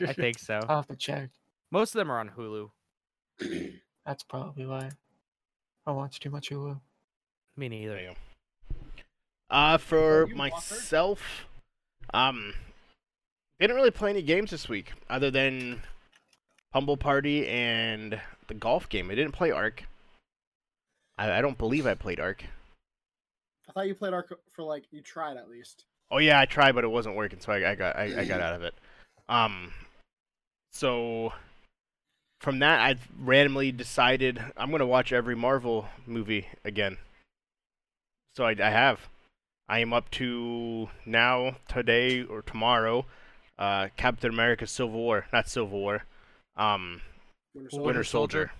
I 0.00 0.14
think 0.14 0.38
so. 0.40 0.60
I'll 0.68 0.76
have 0.76 0.88
to 0.88 0.96
check. 0.96 1.28
Most 1.70 1.94
of 1.94 1.98
them 1.98 2.10
are 2.10 2.18
on 2.18 2.30
Hulu. 2.30 2.70
That's 4.06 4.24
probably 4.24 4.66
why. 4.66 4.90
I 5.86 5.92
watch 5.92 6.18
too 6.18 6.30
much 6.30 6.50
Hulu. 6.50 6.80
Me 7.56 7.68
neither. 7.68 7.94
There 7.94 8.02
you 8.02 8.08
go. 8.08 8.14
Uh, 9.50 9.78
for 9.78 10.28
you, 10.28 10.36
Walker? 10.36 10.36
myself, 10.36 11.46
um, 12.12 12.54
didn't 13.60 13.76
really 13.76 13.90
play 13.90 14.10
any 14.10 14.22
games 14.22 14.50
this 14.50 14.68
week 14.68 14.92
other 15.08 15.30
than 15.30 15.82
Pummel 16.72 16.96
Party 16.96 17.46
and 17.46 18.20
the 18.46 18.54
golf 18.54 18.88
game. 18.88 19.10
I 19.10 19.14
didn't 19.14 19.32
play 19.32 19.50
Ark. 19.50 19.84
I, 21.16 21.38
I 21.38 21.40
don't 21.40 21.56
believe 21.58 21.86
I 21.86 21.94
played 21.94 22.20
Ark. 22.20 22.44
I 23.68 23.72
thought 23.72 23.86
you 23.86 23.94
played 23.94 24.14
Ark 24.14 24.38
for 24.50 24.62
like 24.62 24.84
you 24.90 25.02
tried 25.02 25.36
at 25.36 25.50
least. 25.50 25.84
Oh 26.10 26.18
yeah, 26.18 26.40
I 26.40 26.46
tried, 26.46 26.74
but 26.74 26.84
it 26.84 26.88
wasn't 26.88 27.16
working, 27.16 27.40
so 27.40 27.52
I, 27.52 27.72
I 27.72 27.74
got 27.74 27.96
I, 27.96 28.20
I 28.20 28.24
got 28.24 28.40
out 28.40 28.54
of 28.54 28.62
it. 28.62 28.74
Um, 29.28 29.72
so 30.72 31.32
from 32.40 32.60
that, 32.60 32.80
I 32.80 32.96
randomly 33.20 33.72
decided 33.72 34.42
I'm 34.56 34.70
gonna 34.70 34.86
watch 34.86 35.12
every 35.12 35.36
Marvel 35.36 35.88
movie 36.06 36.46
again. 36.64 36.96
So 38.36 38.44
I, 38.44 38.54
I 38.58 38.70
have. 38.70 39.08
I 39.68 39.80
am 39.80 39.92
up 39.92 40.10
to 40.12 40.88
now 41.04 41.56
today 41.68 42.22
or 42.22 42.40
tomorrow. 42.40 43.04
Uh, 43.58 43.88
Captain 43.96 44.30
America: 44.30 44.66
Civil 44.66 44.92
War, 44.92 45.26
not 45.32 45.48
Civil 45.48 45.78
War. 45.78 46.04
Um, 46.56 47.02
Winter 47.54 47.68
Well, 47.72 47.82
Winter 47.82 47.86
Winter 47.86 48.04
Soldier. 48.04 48.38
Soldier. 48.38 48.52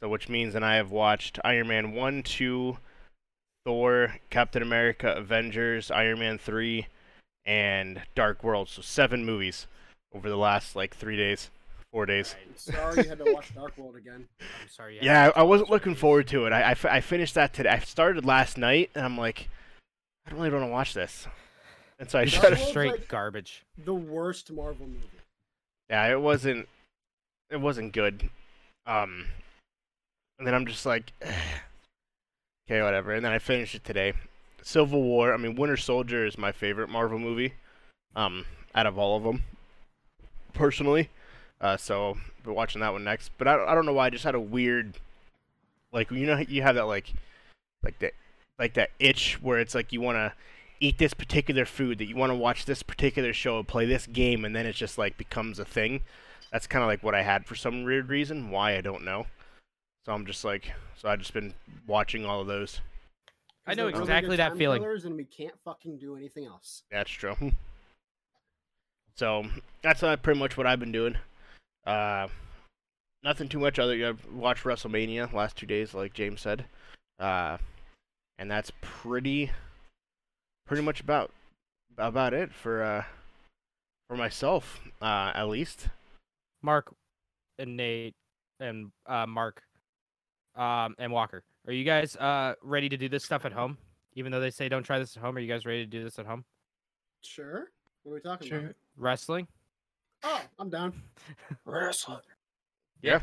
So 0.00 0.08
which 0.08 0.28
means 0.28 0.54
that 0.54 0.62
I 0.62 0.74
have 0.76 0.90
watched 0.90 1.38
Iron 1.44 1.68
Man 1.68 1.92
1, 1.92 2.22
2, 2.22 2.76
Thor, 3.66 4.14
Captain 4.30 4.62
America, 4.62 5.12
Avengers, 5.12 5.90
Iron 5.90 6.20
Man 6.20 6.38
3, 6.38 6.86
and 7.44 8.00
Dark 8.14 8.44
World. 8.44 8.68
So 8.68 8.80
seven 8.80 9.24
movies 9.24 9.66
over 10.14 10.28
the 10.28 10.36
last 10.36 10.76
like 10.76 10.94
three 10.96 11.16
days, 11.16 11.50
four 11.92 12.06
days. 12.06 12.36
Sorry 12.54 13.02
you 13.02 13.08
had 13.08 13.18
to 13.18 13.32
watch 13.32 13.52
Dark 13.56 13.76
World 13.76 13.96
again. 13.96 14.28
I'm 14.40 14.68
sorry. 14.68 14.98
Yeah, 15.02 15.32
I 15.34 15.40
I 15.40 15.42
wasn't 15.42 15.70
looking 15.70 15.96
forward 15.96 16.28
to 16.28 16.46
it. 16.46 16.52
I, 16.52 16.76
I, 16.84 17.00
finished 17.00 17.34
that 17.34 17.52
today. 17.52 17.70
I 17.70 17.80
started 17.80 18.24
last 18.24 18.56
night, 18.56 18.90
and 18.94 19.04
I'm 19.04 19.18
like, 19.18 19.48
I 20.24 20.30
don't 20.30 20.38
really 20.38 20.52
want 20.52 20.64
to 20.64 20.70
watch 20.72 20.94
this. 20.94 21.26
And 21.98 22.08
so 22.08 22.20
I 22.20 22.22
It's 22.22 22.32
shut 22.32 22.52
it. 22.52 22.58
Straight 22.60 22.92
like- 22.92 23.08
garbage. 23.08 23.64
The 23.84 23.94
worst 23.94 24.52
Marvel 24.52 24.86
movie. 24.86 25.10
Yeah, 25.90 26.06
it 26.12 26.20
wasn't. 26.20 26.68
It 27.50 27.60
wasn't 27.60 27.92
good. 27.92 28.30
Um, 28.86 29.26
and 30.38 30.46
then 30.46 30.54
I'm 30.54 30.66
just 30.66 30.86
like, 30.86 31.12
okay, 32.68 32.82
whatever. 32.82 33.12
And 33.12 33.24
then 33.24 33.32
I 33.32 33.38
finished 33.38 33.74
it 33.74 33.84
today. 33.84 34.12
Civil 34.62 35.02
War. 35.02 35.32
I 35.32 35.36
mean, 35.36 35.54
Winter 35.54 35.76
Soldier 35.76 36.26
is 36.26 36.36
my 36.36 36.52
favorite 36.52 36.88
Marvel 36.88 37.18
movie. 37.18 37.54
Um, 38.14 38.46
out 38.74 38.86
of 38.86 38.98
all 38.98 39.16
of 39.16 39.22
them, 39.22 39.44
personally. 40.52 41.10
Uh, 41.60 41.76
so 41.76 42.16
we're 42.44 42.52
watching 42.52 42.80
that 42.80 42.92
one 42.92 43.04
next. 43.04 43.30
But 43.38 43.48
I, 43.48 43.64
I 43.64 43.74
don't 43.74 43.86
know 43.86 43.92
why. 43.92 44.06
I 44.06 44.10
just 44.10 44.24
had 44.24 44.34
a 44.34 44.40
weird, 44.40 44.94
like 45.92 46.10
you 46.10 46.26
know, 46.26 46.38
you 46.48 46.62
have 46.62 46.74
that 46.74 46.86
like, 46.86 47.12
like 47.82 47.98
that, 48.00 48.12
like 48.58 48.74
that 48.74 48.90
itch 48.98 49.38
where 49.42 49.58
it's 49.58 49.74
like 49.74 49.92
you 49.92 50.00
want 50.00 50.16
to 50.16 50.32
eat 50.80 50.98
this 50.98 51.14
particular 51.14 51.64
food, 51.64 51.98
that 51.98 52.06
you 52.06 52.16
want 52.16 52.30
to 52.30 52.36
watch 52.36 52.64
this 52.64 52.82
particular 52.82 53.32
show, 53.32 53.62
play 53.62 53.86
this 53.86 54.06
game, 54.06 54.44
and 54.44 54.54
then 54.54 54.66
it 54.66 54.74
just 54.74 54.98
like 54.98 55.16
becomes 55.16 55.58
a 55.58 55.64
thing. 55.64 56.02
That's 56.52 56.66
kind 56.66 56.82
of 56.82 56.88
like 56.88 57.02
what 57.02 57.14
I 57.14 57.22
had 57.22 57.46
for 57.46 57.54
some 57.54 57.84
weird 57.84 58.08
reason. 58.08 58.50
Why 58.50 58.76
I 58.76 58.80
don't 58.80 59.04
know. 59.04 59.26
So 60.06 60.12
I'm 60.12 60.24
just 60.24 60.44
like, 60.44 60.70
so 60.96 61.08
I've 61.08 61.18
just 61.18 61.34
been 61.34 61.52
watching 61.84 62.24
all 62.24 62.40
of 62.40 62.46
those. 62.46 62.80
I 63.66 63.74
know 63.74 63.86
they're 63.86 63.94
really 63.94 64.02
exactly 64.04 64.36
that 64.36 64.56
feeling. 64.56 64.84
And 64.84 65.16
we 65.16 65.24
can't 65.24 65.58
fucking 65.64 65.98
do 65.98 66.14
anything 66.16 66.44
else. 66.44 66.84
That's 66.90 67.10
true. 67.10 67.34
So 69.18 69.46
that's 69.80 70.02
uh, 70.02 70.16
pretty 70.16 70.38
much 70.38 70.58
what 70.58 70.66
I've 70.66 70.78
been 70.78 70.92
doing. 70.92 71.16
Uh, 71.86 72.28
nothing 73.24 73.48
too 73.48 73.58
much 73.58 73.78
other. 73.78 73.94
I've 74.06 74.30
watched 74.30 74.64
WrestleMania 74.64 75.32
last 75.32 75.56
two 75.56 75.64
days, 75.64 75.94
like 75.94 76.12
James 76.12 76.42
said, 76.42 76.66
uh, 77.18 77.56
and 78.38 78.50
that's 78.50 78.72
pretty, 78.82 79.52
pretty 80.66 80.82
much 80.82 81.00
about 81.00 81.32
about 81.96 82.34
it 82.34 82.52
for 82.52 82.82
uh, 82.82 83.04
for 84.10 84.18
myself, 84.18 84.82
uh, 85.00 85.32
at 85.34 85.48
least. 85.48 85.88
Mark 86.60 86.94
and 87.58 87.74
Nate 87.74 88.16
and 88.60 88.90
uh, 89.06 89.24
Mark 89.26 89.62
um, 90.56 90.94
and 90.98 91.12
Walker. 91.12 91.42
Are 91.66 91.72
you 91.72 91.84
guys 91.84 92.16
uh, 92.16 92.54
ready 92.62 92.88
to 92.88 92.96
do 92.96 93.08
this 93.08 93.24
stuff 93.24 93.44
at 93.44 93.52
home? 93.52 93.78
Even 94.14 94.32
though 94.32 94.40
they 94.40 94.50
say 94.50 94.68
don't 94.68 94.82
try 94.82 94.98
this 94.98 95.16
at 95.16 95.22
home, 95.22 95.36
are 95.36 95.40
you 95.40 95.48
guys 95.48 95.66
ready 95.66 95.84
to 95.84 95.90
do 95.90 96.02
this 96.02 96.18
at 96.18 96.26
home? 96.26 96.44
Sure. 97.22 97.70
What 98.02 98.12
are 98.12 98.14
we 98.14 98.20
talking 98.20 98.52
about? 98.52 98.74
Wrestling. 98.96 99.46
Oh, 100.22 100.40
I'm 100.58 100.70
down. 100.70 100.94
Wrestling. 101.64 102.20
yeah 103.02 103.20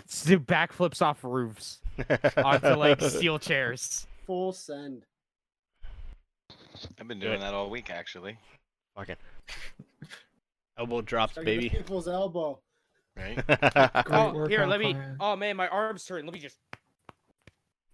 Let's 0.00 0.24
do 0.24 0.38
backflips 0.38 1.00
off 1.00 1.24
roofs 1.24 1.80
onto 2.36 2.74
like 2.74 3.00
steel 3.00 3.38
chairs. 3.38 4.06
Full 4.26 4.52
send. 4.52 5.06
I've 7.00 7.08
been 7.08 7.20
doing 7.20 7.40
that 7.40 7.54
all 7.54 7.70
week 7.70 7.90
actually. 7.90 8.36
Fucking 8.96 9.16
elbow 10.78 11.00
drops, 11.00 11.34
baby. 11.36 11.70
People's 11.70 12.06
elbow. 12.06 12.58
Right? 13.16 13.36
Great 13.46 14.06
Oh, 14.10 14.46
here, 14.46 14.66
let 14.66 14.80
me. 14.80 14.94
plan. 14.94 15.16
Oh 15.20 15.36
man, 15.36 15.56
my 15.56 15.68
arm's 15.68 16.06
hurting. 16.08 16.26
Let 16.26 16.34
me 16.34 16.40
just. 16.40 16.56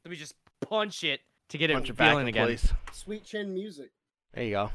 Let 0.04 0.10
me 0.10 0.16
just 0.16 0.34
punch 0.66 1.04
it 1.04 1.20
to 1.50 1.58
get 1.58 1.70
Punch 1.70 1.88
it 1.88 1.92
it 1.92 1.96
back 1.96 2.10
feeling 2.10 2.22
in 2.24 2.28
again. 2.28 2.46
place. 2.46 2.72
Sweet 2.92 3.24
chin 3.24 3.52
music. 3.52 3.90
There 4.32 4.44
you 4.44 4.50
go. 4.52 4.70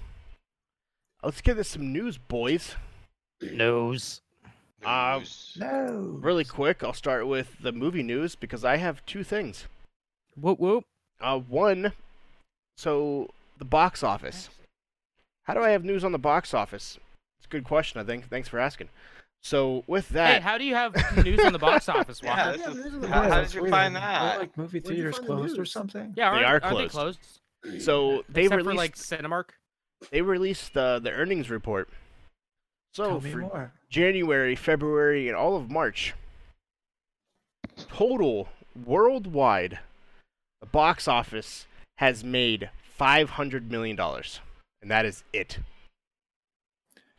Let's 1.23 1.41
get 1.41 1.55
this 1.57 1.69
some 1.69 1.91
news, 1.91 2.17
boys. 2.19 2.75
news. 3.41 4.21
Uh, 4.85 5.17
News. 5.19 5.57
No. 5.59 6.19
Really 6.21 6.43
quick, 6.43 6.83
I'll 6.83 6.93
start 6.93 7.25
with 7.25 7.57
the 7.59 7.71
movie 7.71 8.03
news 8.03 8.35
because 8.35 8.63
I 8.63 8.77
have 8.77 9.03
two 9.07 9.23
things. 9.23 9.65
Whoop 10.39 10.59
whoop. 10.59 10.83
Uh, 11.19 11.39
one, 11.39 11.93
so 12.77 13.31
the 13.57 13.65
box 13.65 14.03
office. 14.03 14.49
How 15.45 15.55
do 15.55 15.61
I 15.63 15.69
have 15.71 15.83
news 15.83 16.03
on 16.03 16.11
the 16.11 16.19
box 16.19 16.53
office? 16.53 16.99
It's 17.39 17.47
a 17.47 17.49
good 17.49 17.63
question, 17.63 17.99
I 17.99 18.03
think. 18.03 18.29
Thanks 18.29 18.47
for 18.49 18.59
asking. 18.59 18.89
So 19.45 19.83
with 19.85 20.07
Hey, 20.09 20.15
that, 20.15 20.41
how 20.41 20.57
do 20.57 20.63
you 20.63 20.73
have 20.73 20.95
news 21.23 21.39
on 21.45 21.53
the 21.53 21.59
box 21.59 21.87
office, 21.89 22.19
Yeah, 22.23 22.47
Walker? 22.47 22.59
Yeah, 22.59 22.69
is- 22.71 22.75
these 22.83 22.93
are 22.95 22.97
the 22.99 23.07
how, 23.07 23.21
how 23.29 23.41
did 23.41 23.53
you 23.53 23.61
weird. 23.61 23.71
find 23.71 23.95
Aren't, 23.95 24.05
that? 24.31 24.39
like 24.39 24.57
movie 24.57 24.79
theaters 24.79 25.17
find 25.17 25.29
the 25.29 25.33
closed 25.35 25.59
or 25.59 25.65
something? 25.65 26.13
Yeah, 26.17 26.35
They 26.35 26.43
aren't, 26.43 26.63
are 26.63 26.69
they 26.71 26.87
closed. 26.87 27.19
closed? 27.63 27.81
so 27.83 28.23
they 28.27 28.45
Except 28.45 28.57
released 28.65 28.71
for 28.71 28.75
like 28.75 28.95
Cinemark. 28.95 29.49
they 30.11 30.23
released 30.23 30.75
uh, 30.75 30.97
the 30.97 31.11
earnings 31.11 31.51
report. 31.51 31.89
So 32.95 33.05
Tell 33.07 33.21
me 33.21 33.31
for 33.31 33.37
more. 33.37 33.71
January, 33.89 34.55
February, 34.55 35.27
and 35.27 35.37
all 35.37 35.55
of 35.57 35.69
March, 35.69 36.15
total 37.77 38.49
worldwide, 38.85 39.77
the 40.59 40.65
box 40.67 41.07
office 41.07 41.67
has 41.97 42.23
made 42.23 42.71
five 42.97 43.31
hundred 43.31 43.69
million 43.69 43.95
dollars, 43.95 44.39
and 44.81 44.89
that 44.89 45.05
is 45.05 45.23
it. 45.33 45.59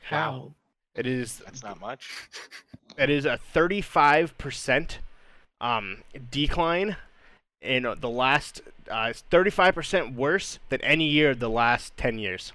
How? 0.02 0.54
It 0.96 1.06
is 1.06 1.38
That's 1.44 1.62
not 1.62 1.80
much. 1.80 2.28
it 2.98 3.10
is 3.10 3.24
a 3.24 3.36
thirty-five 3.36 4.36
percent 4.38 5.00
um 5.60 5.98
decline 6.30 6.96
in 7.60 7.84
uh, 7.86 7.94
the 7.94 8.10
last. 8.10 8.62
Uh, 8.90 9.08
it's 9.10 9.20
thirty-five 9.30 9.74
percent 9.74 10.14
worse 10.14 10.58
than 10.68 10.80
any 10.82 11.06
year 11.06 11.30
of 11.30 11.38
the 11.38 11.50
last 11.50 11.96
ten 11.96 12.18
years. 12.18 12.52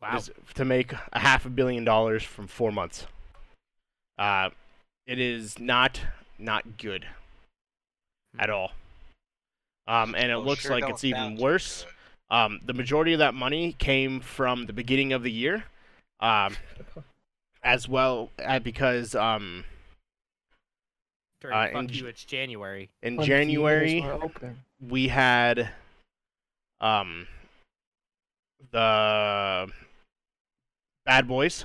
Wow. 0.00 0.20
to 0.54 0.64
make 0.64 0.92
a 1.12 1.18
half 1.18 1.44
a 1.44 1.48
billion 1.48 1.82
dollars 1.84 2.22
from 2.22 2.46
four 2.46 2.70
months. 2.70 3.06
Uh, 4.16 4.50
it 5.08 5.18
is 5.18 5.58
not 5.58 6.00
not 6.38 6.78
good 6.78 7.06
at 8.38 8.48
all. 8.48 8.72
Um, 9.88 10.14
and 10.14 10.30
it 10.30 10.36
Well, 10.36 10.44
looks 10.44 10.62
sure 10.62 10.72
like 10.78 10.88
it's 10.88 11.02
even 11.02 11.36
worse. 11.36 11.82
good. 11.84 11.92
Um, 12.30 12.60
the 12.64 12.74
majority 12.74 13.12
of 13.14 13.18
that 13.20 13.34
money 13.34 13.74
came 13.78 14.20
from 14.20 14.66
the 14.66 14.72
beginning 14.72 15.12
of 15.12 15.22
the 15.22 15.30
year, 15.32 15.64
um, 16.20 16.56
as 17.62 17.88
well 17.88 18.30
uh, 18.44 18.58
because 18.58 19.14
um, 19.14 19.64
During 21.40 21.56
uh, 21.56 21.66
fuck 21.72 21.84
in 21.84 21.88
you, 21.88 22.06
it's 22.06 22.24
January. 22.24 22.90
in 23.02 23.16
When 23.16 23.26
January 23.26 24.00
theaters 24.00 24.18
were 24.18 24.24
open. 24.24 24.58
we 24.80 25.08
had 25.08 25.70
um, 26.80 27.26
the 28.72 29.68
Bad 31.06 31.26
Boys. 31.26 31.64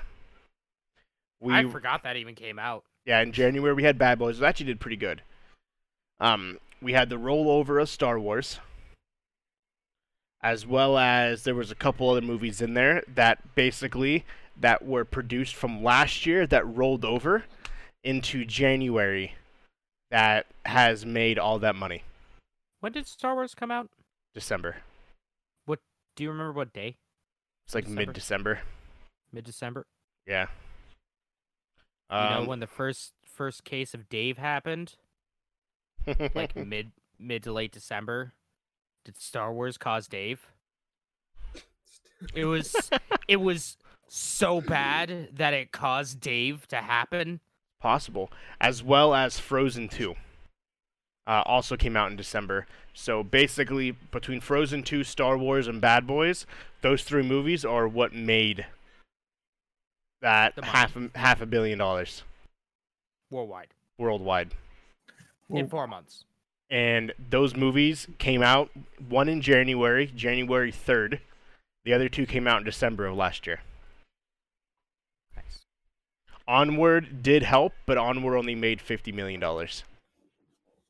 We 1.41 1.53
I 1.53 1.65
forgot 1.65 2.03
that 2.03 2.15
even 2.15 2.35
came 2.35 2.57
out. 2.57 2.85
Yeah, 3.05 3.19
in 3.19 3.33
January 3.33 3.73
we 3.73 3.83
had 3.83 3.97
Bad 3.97 4.17
Boys. 4.17 4.39
It 4.39 4.45
actually 4.45 4.67
did 4.67 4.79
pretty 4.79 4.95
good. 4.95 5.23
Um, 6.21 6.59
we 6.81 6.93
had 6.93 7.09
the 7.09 7.17
rollover 7.17 7.81
of 7.81 7.89
Star 7.89 8.17
Wars, 8.17 8.59
as 10.43 10.67
well 10.67 10.97
as 10.97 11.43
there 11.43 11.55
was 11.55 11.71
a 11.71 11.75
couple 11.75 12.09
other 12.09 12.21
movies 12.21 12.61
in 12.61 12.73
there 12.73 13.01
that 13.07 13.55
basically 13.55 14.25
that 14.59 14.85
were 14.85 15.05
produced 15.05 15.55
from 15.55 15.81
last 15.83 16.25
year 16.25 16.45
that 16.45 16.67
rolled 16.67 17.05
over 17.05 17.45
into 18.03 18.43
January 18.45 19.35
that 20.11 20.45
has 20.65 21.05
made 21.05 21.39
all 21.39 21.57
that 21.59 21.75
money. 21.75 22.03
When 22.81 22.91
did 22.91 23.07
Star 23.07 23.33
Wars 23.33 23.55
come 23.55 23.71
out? 23.71 23.89
December. 24.33 24.77
What 25.65 25.79
do 26.15 26.23
you 26.23 26.29
remember 26.29 26.51
what 26.53 26.73
day? 26.73 26.97
It's 27.65 27.73
like 27.73 27.87
mid 27.87 28.11
December. 28.13 28.59
Mid 29.31 29.45
December. 29.45 29.85
Yeah. 30.27 30.47
You 32.11 32.17
know 32.17 32.41
Um, 32.41 32.45
when 32.47 32.59
the 32.59 32.67
first 32.67 33.13
first 33.25 33.63
case 33.63 33.93
of 33.93 34.09
Dave 34.09 34.37
happened, 34.37 34.95
like 36.35 36.55
mid 36.55 36.91
mid 37.17 37.41
to 37.43 37.53
late 37.53 37.71
December. 37.71 38.33
Did 39.05 39.19
Star 39.19 39.53
Wars 39.53 39.77
cause 39.77 40.07
Dave? 40.07 40.47
It 42.33 42.45
was 42.45 42.89
it 43.27 43.37
was 43.37 43.77
so 44.07 44.61
bad 44.61 45.29
that 45.33 45.53
it 45.53 45.71
caused 45.71 46.19
Dave 46.19 46.67
to 46.69 46.77
happen. 46.77 47.39
possible, 47.81 48.31
as 48.61 48.81
well 48.83 49.13
as 49.13 49.39
Frozen 49.39 49.89
2. 49.89 50.15
Uh, 51.25 51.41
also 51.45 51.75
came 51.75 51.95
out 51.97 52.11
in 52.11 52.17
December. 52.17 52.65
So 52.93 53.23
basically, 53.23 53.91
between 53.91 54.39
Frozen 54.41 54.83
2, 54.83 55.03
Star 55.03 55.37
Wars, 55.37 55.67
and 55.67 55.81
Bad 55.81 56.05
Boys, 56.05 56.45
those 56.81 57.03
three 57.03 57.23
movies 57.23 57.65
are 57.65 57.87
what 57.87 58.13
made 58.13 58.65
that 60.21 60.53
half 60.63 60.95
a, 60.95 61.09
half 61.15 61.41
a 61.41 61.45
billion 61.45 61.77
dollars 61.79 62.23
Worldwide 63.29 63.69
worldwide. 63.97 64.51
in 65.49 65.67
four 65.67 65.87
months. 65.87 66.25
And 66.69 67.13
those 67.29 67.55
movies 67.55 68.07
came 68.17 68.41
out 68.41 68.71
one 69.07 69.29
in 69.29 69.41
January, 69.41 70.07
January 70.07 70.71
3rd. 70.71 71.19
The 71.85 71.93
other 71.93 72.09
two 72.09 72.25
came 72.25 72.47
out 72.47 72.59
in 72.59 72.63
December 72.65 73.05
of 73.05 73.15
last 73.15 73.45
year. 73.45 73.59
Nice. 75.35 75.61
Onward 76.47 77.21
did 77.21 77.43
help, 77.43 77.73
but 77.85 77.97
Onward 77.97 78.37
only 78.37 78.55
made 78.55 78.79
fifty 78.81 79.11
million 79.11 79.39
dollars. 79.39 79.83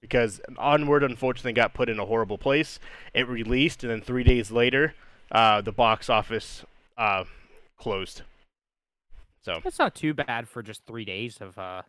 Because 0.02 0.40
Onward 0.58 1.04
unfortunately 1.04 1.54
got 1.54 1.74
put 1.74 1.90
in 1.90 1.98
a 2.00 2.06
horrible 2.06 2.38
place. 2.38 2.80
It 3.14 3.28
released, 3.28 3.84
and 3.84 3.92
then 3.92 4.02
three 4.02 4.24
days 4.24 4.52
later, 4.52 4.94
uh, 5.32 5.62
the 5.62 5.72
box 5.72 6.10
office 6.10 6.64
uh, 6.98 7.24
closed. 7.78 8.22
So 9.42 9.60
That's 9.64 9.80
not 9.80 9.96
too 9.96 10.14
bad 10.14 10.48
for 10.48 10.62
just 10.62 10.86
three 10.86 11.06
days 11.06 11.40
of 11.42 11.58
uh 11.58 11.82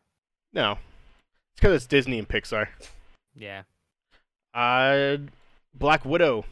no, 0.52 0.72
it's 0.72 1.60
because 1.60 1.74
it's 1.74 1.86
Disney 1.86 2.18
and 2.18 2.28
Pixar. 2.28 2.68
yeah. 3.34 3.62
Uh, 4.54 5.16
Black 5.74 6.04
Widow 6.04 6.44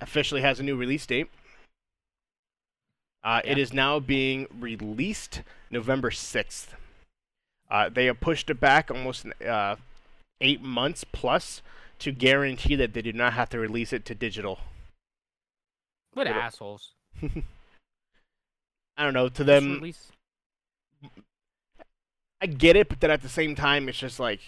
officially 0.00 0.40
has 0.42 0.60
a 0.60 0.62
new 0.62 0.76
release 0.76 1.04
date. 1.06 1.28
Uh, 3.24 3.40
It 3.44 3.56
Yeah. 3.58 3.62
is 3.62 3.72
now 3.72 3.98
being 3.98 4.46
released 4.60 5.42
November 5.70 6.10
6th. 6.12 6.74
Uh, 7.68 7.88
they 7.88 8.06
have 8.06 8.20
pushed 8.20 8.48
it 8.48 8.60
back 8.60 8.90
almost 8.90 9.26
uh, 9.42 9.74
eight 10.40 10.60
months 10.62 11.02
plus 11.02 11.62
to 11.98 12.12
guarantee 12.12 12.76
that 12.76 12.92
they 12.92 13.02
do 13.02 13.12
not 13.12 13.32
have 13.32 13.48
to 13.50 13.58
release 13.58 13.92
it 13.92 14.04
to 14.04 14.14
digital. 14.14 14.60
What 16.12 16.28
assholes. 16.28 16.92
I 18.96 19.02
don't 19.02 19.14
know. 19.14 19.28
To 19.28 19.42
them, 19.44 19.82
I 22.40 22.46
get 22.46 22.76
it, 22.76 22.88
but 22.88 23.00
then 23.00 23.10
at 23.10 23.22
the 23.22 23.28
same 23.28 23.54
time, 23.56 23.88
it's 23.88 23.98
just 23.98 24.20
like 24.20 24.40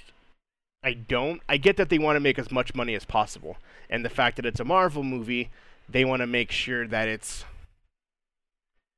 I 0.83 0.93
don't. 0.95 1.43
I 1.49 1.57
get 1.57 1.77
that 1.77 1.89
they 1.89 1.99
want 1.99 2.17
to 2.17 2.21
make 2.21 2.39
as 2.39 2.51
much 2.51 2.75
money 2.75 2.95
as 2.95 3.05
possible, 3.05 3.57
and 3.91 4.05
the 4.05 4.11
fact 4.11 4.37
that 4.37 4.47
it's 4.47 4.61
a 4.61 4.65
Marvel 4.65 5.03
movie, 5.03 5.51
they 5.89 6.05
want 6.05 6.21
to 6.21 6.27
make 6.27 6.51
sure 6.51 6.87
that 6.87 7.09
it's 7.09 7.45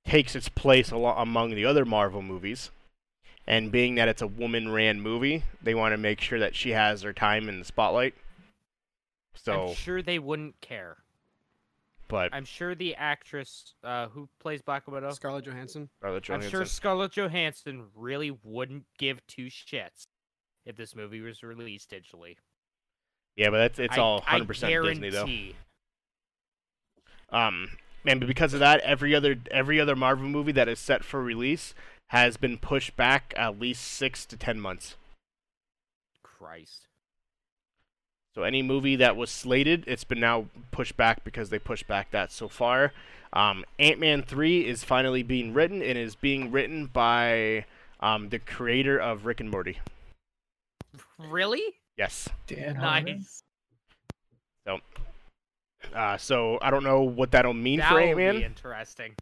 takes 0.04 0.34
its 0.34 0.48
place 0.48 0.92
alo- 0.92 1.16
among 1.16 1.54
the 1.54 1.64
other 1.64 1.84
Marvel 1.84 2.22
movies. 2.22 2.70
And 3.46 3.72
being 3.72 3.96
that 3.96 4.06
it's 4.08 4.22
a 4.22 4.26
woman-ran 4.26 5.00
movie, 5.00 5.42
they 5.62 5.74
want 5.74 5.92
to 5.92 5.96
make 5.96 6.20
sure 6.20 6.38
that 6.38 6.54
she 6.54 6.70
has 6.70 7.02
her 7.02 7.12
time 7.12 7.48
in 7.48 7.58
the 7.58 7.64
spotlight. 7.64 8.14
So, 9.34 9.68
I'm 9.68 9.74
sure 9.74 10.02
they 10.02 10.18
wouldn't 10.18 10.60
care. 10.60 10.98
but 12.08 12.32
I'm 12.32 12.44
sure 12.44 12.74
the 12.74 12.94
actress 12.94 13.74
uh, 13.82 14.08
who 14.08 14.28
plays 14.38 14.62
Black 14.62 14.86
Widow. 14.86 15.10
Scarlett 15.12 15.46
Johansson. 15.46 15.88
Scarlett 15.98 16.24
Johansson. 16.24 16.46
I'm 16.46 16.50
sure 16.50 16.64
Scarlett 16.64 17.12
Johansson 17.12 17.86
really 17.94 18.30
wouldn't 18.42 18.84
give 18.98 19.26
two 19.26 19.46
shits 19.46 20.06
if 20.64 20.76
this 20.76 20.94
movie 20.94 21.20
was 21.20 21.42
released 21.42 21.90
digitally. 21.90 22.36
yeah, 23.36 23.50
but 23.50 23.58
that's 23.58 23.78
it's 23.78 23.96
I- 23.96 24.00
all 24.00 24.20
100% 24.22 24.84
Disney 24.84 25.10
though. 25.10 25.26
Um, 27.36 27.68
and 28.06 28.26
because 28.26 28.54
of 28.54 28.60
that, 28.60 28.80
every 28.80 29.14
other 29.14 29.36
every 29.50 29.78
other 29.80 29.94
Marvel 29.94 30.28
movie 30.28 30.52
that 30.52 30.68
is 30.68 30.78
set 30.78 31.04
for 31.04 31.22
release 31.22 31.74
has 32.08 32.36
been 32.36 32.58
pushed 32.58 32.96
back 32.96 33.32
at 33.36 33.60
least 33.60 33.84
six 33.84 34.26
to 34.26 34.36
ten 34.36 34.60
months. 34.60 34.96
Christ. 36.22 36.86
So 38.34 38.42
any 38.42 38.62
movie 38.62 38.96
that 38.96 39.16
was 39.16 39.30
slated, 39.30 39.84
it's 39.86 40.04
been 40.04 40.20
now 40.20 40.46
pushed 40.70 40.96
back 40.96 41.24
because 41.24 41.50
they 41.50 41.58
pushed 41.58 41.86
back 41.86 42.10
that 42.10 42.32
so 42.32 42.48
far. 42.48 42.92
Um, 43.32 43.64
Ant 43.78 44.00
Man 44.00 44.22
three 44.22 44.66
is 44.66 44.82
finally 44.82 45.22
being 45.22 45.52
written 45.52 45.82
and 45.82 45.96
is 45.98 46.14
being 46.16 46.50
written 46.50 46.86
by 46.86 47.64
um, 48.00 48.30
the 48.30 48.38
creator 48.38 48.98
of 48.98 49.26
Rick 49.26 49.40
and 49.40 49.50
Morty. 49.50 49.78
Really? 51.18 51.62
Yes. 51.96 52.28
Dan 52.46 52.74
Harmon. 52.76 53.18
Nice. 53.18 53.42
Uh, 55.94 56.16
so 56.18 56.58
I 56.60 56.70
don't 56.70 56.84
know 56.84 57.02
what 57.02 57.30
that'll 57.32 57.54
mean 57.54 57.78
That 57.80 57.88
for 57.88 57.94
would 57.94 58.02
Ant 58.08 58.16
Man 58.16 58.36
interesting. 58.42 59.14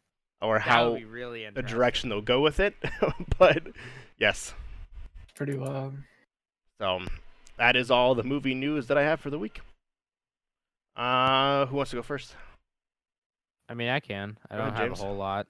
or 0.42 0.58
how 0.58 0.90
would 0.90 0.98
be 0.98 1.04
really 1.04 1.48
the 1.48 1.62
direction 1.62 2.08
they'll 2.10 2.20
go 2.20 2.40
with 2.40 2.58
it. 2.60 2.74
but 3.38 3.62
yes. 4.18 4.54
Pretty 5.34 5.56
wild. 5.56 5.94
So 6.80 7.00
that 7.58 7.76
is 7.76 7.90
all 7.90 8.14
the 8.14 8.24
movie 8.24 8.54
news 8.54 8.88
that 8.88 8.98
I 8.98 9.02
have 9.02 9.20
for 9.20 9.30
the 9.30 9.38
week. 9.38 9.60
Uh, 10.96 11.66
who 11.66 11.76
wants 11.76 11.90
to 11.90 11.96
go 11.96 12.02
first? 12.02 12.34
I 13.68 13.74
mean, 13.74 13.88
I 13.88 14.00
can. 14.00 14.36
I 14.50 14.56
Go 14.56 14.62
don't 14.62 14.68
ahead, 14.68 14.80
have 14.80 14.88
James. 14.90 15.00
a 15.00 15.04
whole 15.04 15.16
lot. 15.16 15.46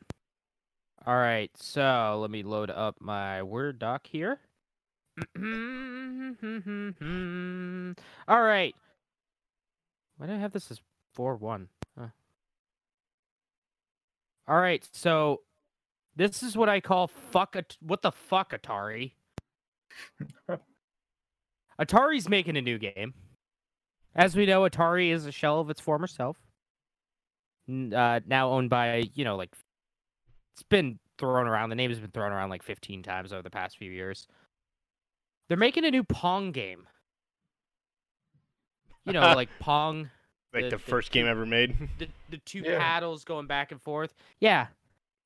All 1.06 1.16
right, 1.16 1.50
so 1.56 2.18
let 2.20 2.30
me 2.30 2.42
load 2.42 2.68
up 2.70 2.96
my 3.00 3.42
Word 3.42 3.78
doc 3.78 4.06
here. 4.06 4.40
All 8.28 8.42
right. 8.42 8.74
Why 10.16 10.26
do 10.26 10.32
I 10.32 10.36
have 10.36 10.52
this 10.52 10.70
as 10.70 10.80
4 11.14 11.36
1? 11.36 11.68
Huh. 11.98 12.06
All 14.46 14.60
right, 14.60 14.86
so 14.92 15.42
this 16.16 16.42
is 16.42 16.56
what 16.56 16.68
I 16.68 16.80
call 16.80 17.06
fuck. 17.06 17.54
At- 17.54 17.76
what 17.80 18.02
the 18.02 18.10
fuck, 18.12 18.52
Atari? 18.52 19.12
Atari's 21.80 22.28
making 22.28 22.56
a 22.56 22.62
new 22.62 22.78
game. 22.78 23.14
As 24.14 24.34
we 24.34 24.46
know, 24.46 24.62
Atari 24.62 25.10
is 25.12 25.26
a 25.26 25.32
shell 25.32 25.60
of 25.60 25.70
its 25.70 25.80
former 25.80 26.06
self. 26.06 26.36
Uh, 27.68 28.20
now 28.26 28.50
owned 28.50 28.70
by, 28.70 29.04
you 29.14 29.24
know, 29.24 29.36
like 29.36 29.50
it's 30.54 30.62
been 30.64 30.98
thrown 31.18 31.46
around. 31.46 31.68
The 31.68 31.76
name 31.76 31.90
has 31.90 32.00
been 32.00 32.10
thrown 32.10 32.32
around 32.32 32.48
like 32.50 32.62
15 32.62 33.02
times 33.02 33.32
over 33.32 33.42
the 33.42 33.50
past 33.50 33.76
few 33.76 33.92
years. 33.92 34.26
They're 35.48 35.56
making 35.56 35.84
a 35.84 35.90
new 35.90 36.04
Pong 36.04 36.52
game. 36.52 36.86
You 39.04 39.12
know, 39.14 39.20
like 39.20 39.48
Pong, 39.60 40.10
Like 40.52 40.64
The- 40.64 40.70
the, 40.70 40.76
the 40.76 40.82
first 40.82 41.10
game 41.10 41.26
ever 41.26 41.46
made. 41.46 41.76
the 41.98 42.08
the 42.30 42.38
two 42.38 42.60
Yeah. 42.60 42.78
paddles 42.78 43.24
going 43.24 43.46
back 43.46 43.72
and 43.72 43.80
forth. 43.80 44.12
Yeah. 44.40 44.68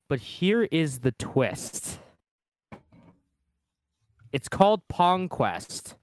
But 0.09 0.19
here 0.19 0.63
is 0.63 0.99
the 0.99 1.11
twist. 1.13 1.99
It's 4.31 4.47
called 4.49 4.87
Pong 4.87 5.29
Quest. 5.29 5.95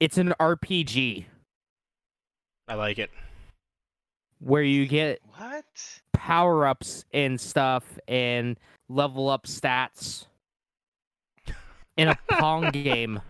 It's 0.00 0.18
an 0.18 0.34
RPG 0.38 1.26
I 2.68 2.74
like 2.74 2.98
it. 2.98 3.10
where 4.38 4.62
you 4.62 4.86
get 4.86 5.20
What? 5.36 5.64
power 6.12 6.66
ups 6.66 7.04
and 7.12 7.40
stuff 7.40 7.98
and 8.08 8.58
level 8.88 9.28
up 9.28 9.46
stats 9.46 10.26
in 11.96 12.08
a 12.08 12.18
Pong 12.28 12.70
game. 12.70 13.20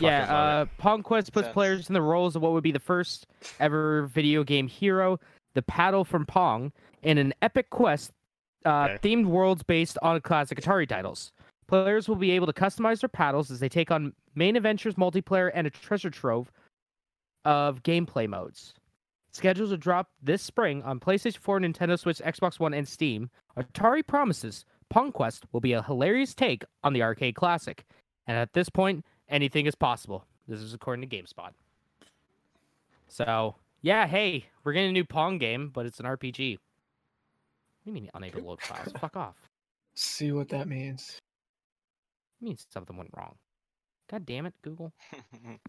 Yeah, 0.00 0.24
uh, 0.34 0.64
Pong 0.78 1.02
Quest 1.02 1.32
puts 1.32 1.46
Sounds- 1.46 1.54
players 1.54 1.88
in 1.88 1.94
the 1.94 2.02
roles 2.02 2.34
of 2.34 2.42
what 2.42 2.52
would 2.52 2.64
be 2.64 2.72
the 2.72 2.80
first 2.80 3.26
ever 3.60 4.06
video 4.06 4.42
game 4.42 4.66
hero, 4.66 5.20
the 5.54 5.62
paddle 5.62 6.04
from 6.04 6.26
Pong, 6.26 6.72
in 7.02 7.18
an 7.18 7.32
epic 7.40 7.70
quest 7.70 8.10
uh, 8.64 8.88
Okay. 8.90 8.98
themed 9.14 9.26
worlds 9.26 9.62
based 9.62 9.96
on 10.02 10.20
classic 10.22 10.60
Atari 10.60 10.88
titles. 10.88 11.30
Players 11.68 12.08
will 12.08 12.16
be 12.16 12.32
able 12.32 12.48
to 12.48 12.52
customize 12.52 13.00
their 13.00 13.08
paddles 13.08 13.50
as 13.52 13.60
they 13.60 13.68
take 13.68 13.92
on 13.92 14.12
main 14.34 14.56
adventures, 14.56 14.94
multiplayer, 14.96 15.52
and 15.54 15.68
a 15.68 15.70
treasure 15.70 16.10
trove 16.10 16.50
of 17.44 17.82
gameplay 17.84 18.28
modes. 18.28 18.74
Scheduled 19.32 19.70
to 19.70 19.76
drop 19.76 20.08
this 20.20 20.42
spring 20.42 20.82
on 20.82 20.98
PlayStation 20.98 21.36
4, 21.38 21.60
Nintendo 21.60 21.96
Switch, 21.96 22.18
Xbox 22.18 22.58
One, 22.58 22.74
and 22.74 22.88
Steam, 22.88 23.30
Atari 23.56 24.04
promises 24.04 24.64
Pong 24.90 25.12
Quest 25.12 25.44
will 25.52 25.60
be 25.60 25.72
a 25.72 25.82
hilarious 25.82 26.34
take 26.34 26.64
on 26.84 26.92
the 26.92 27.02
arcade 27.02 27.34
classic. 27.34 27.84
And 28.26 28.36
at 28.36 28.52
this 28.52 28.68
point, 28.68 29.04
anything 29.28 29.66
is 29.66 29.74
possible. 29.74 30.24
This 30.48 30.60
is 30.60 30.74
according 30.74 31.08
to 31.08 31.16
GameSpot. 31.16 31.50
So, 33.08 33.56
yeah, 33.82 34.06
hey, 34.06 34.46
we're 34.64 34.72
getting 34.72 34.90
a 34.90 34.92
new 34.92 35.04
Pong 35.04 35.38
game, 35.38 35.70
but 35.72 35.86
it's 35.86 36.00
an 36.00 36.06
RPG. 36.06 36.56
What 36.56 37.84
do 37.84 37.90
you 37.90 37.92
mean 37.92 38.10
unable 38.14 38.40
to 38.40 38.46
load 38.46 38.60
files? 38.62 38.92
Fuck 39.00 39.16
off. 39.16 39.36
See 39.94 40.32
what 40.32 40.48
that 40.50 40.68
means. 40.68 41.18
It 42.40 42.44
means 42.44 42.66
something 42.72 42.96
went 42.96 43.10
wrong. 43.16 43.36
God 44.10 44.26
damn 44.26 44.46
it, 44.46 44.54
Google. 44.62 44.92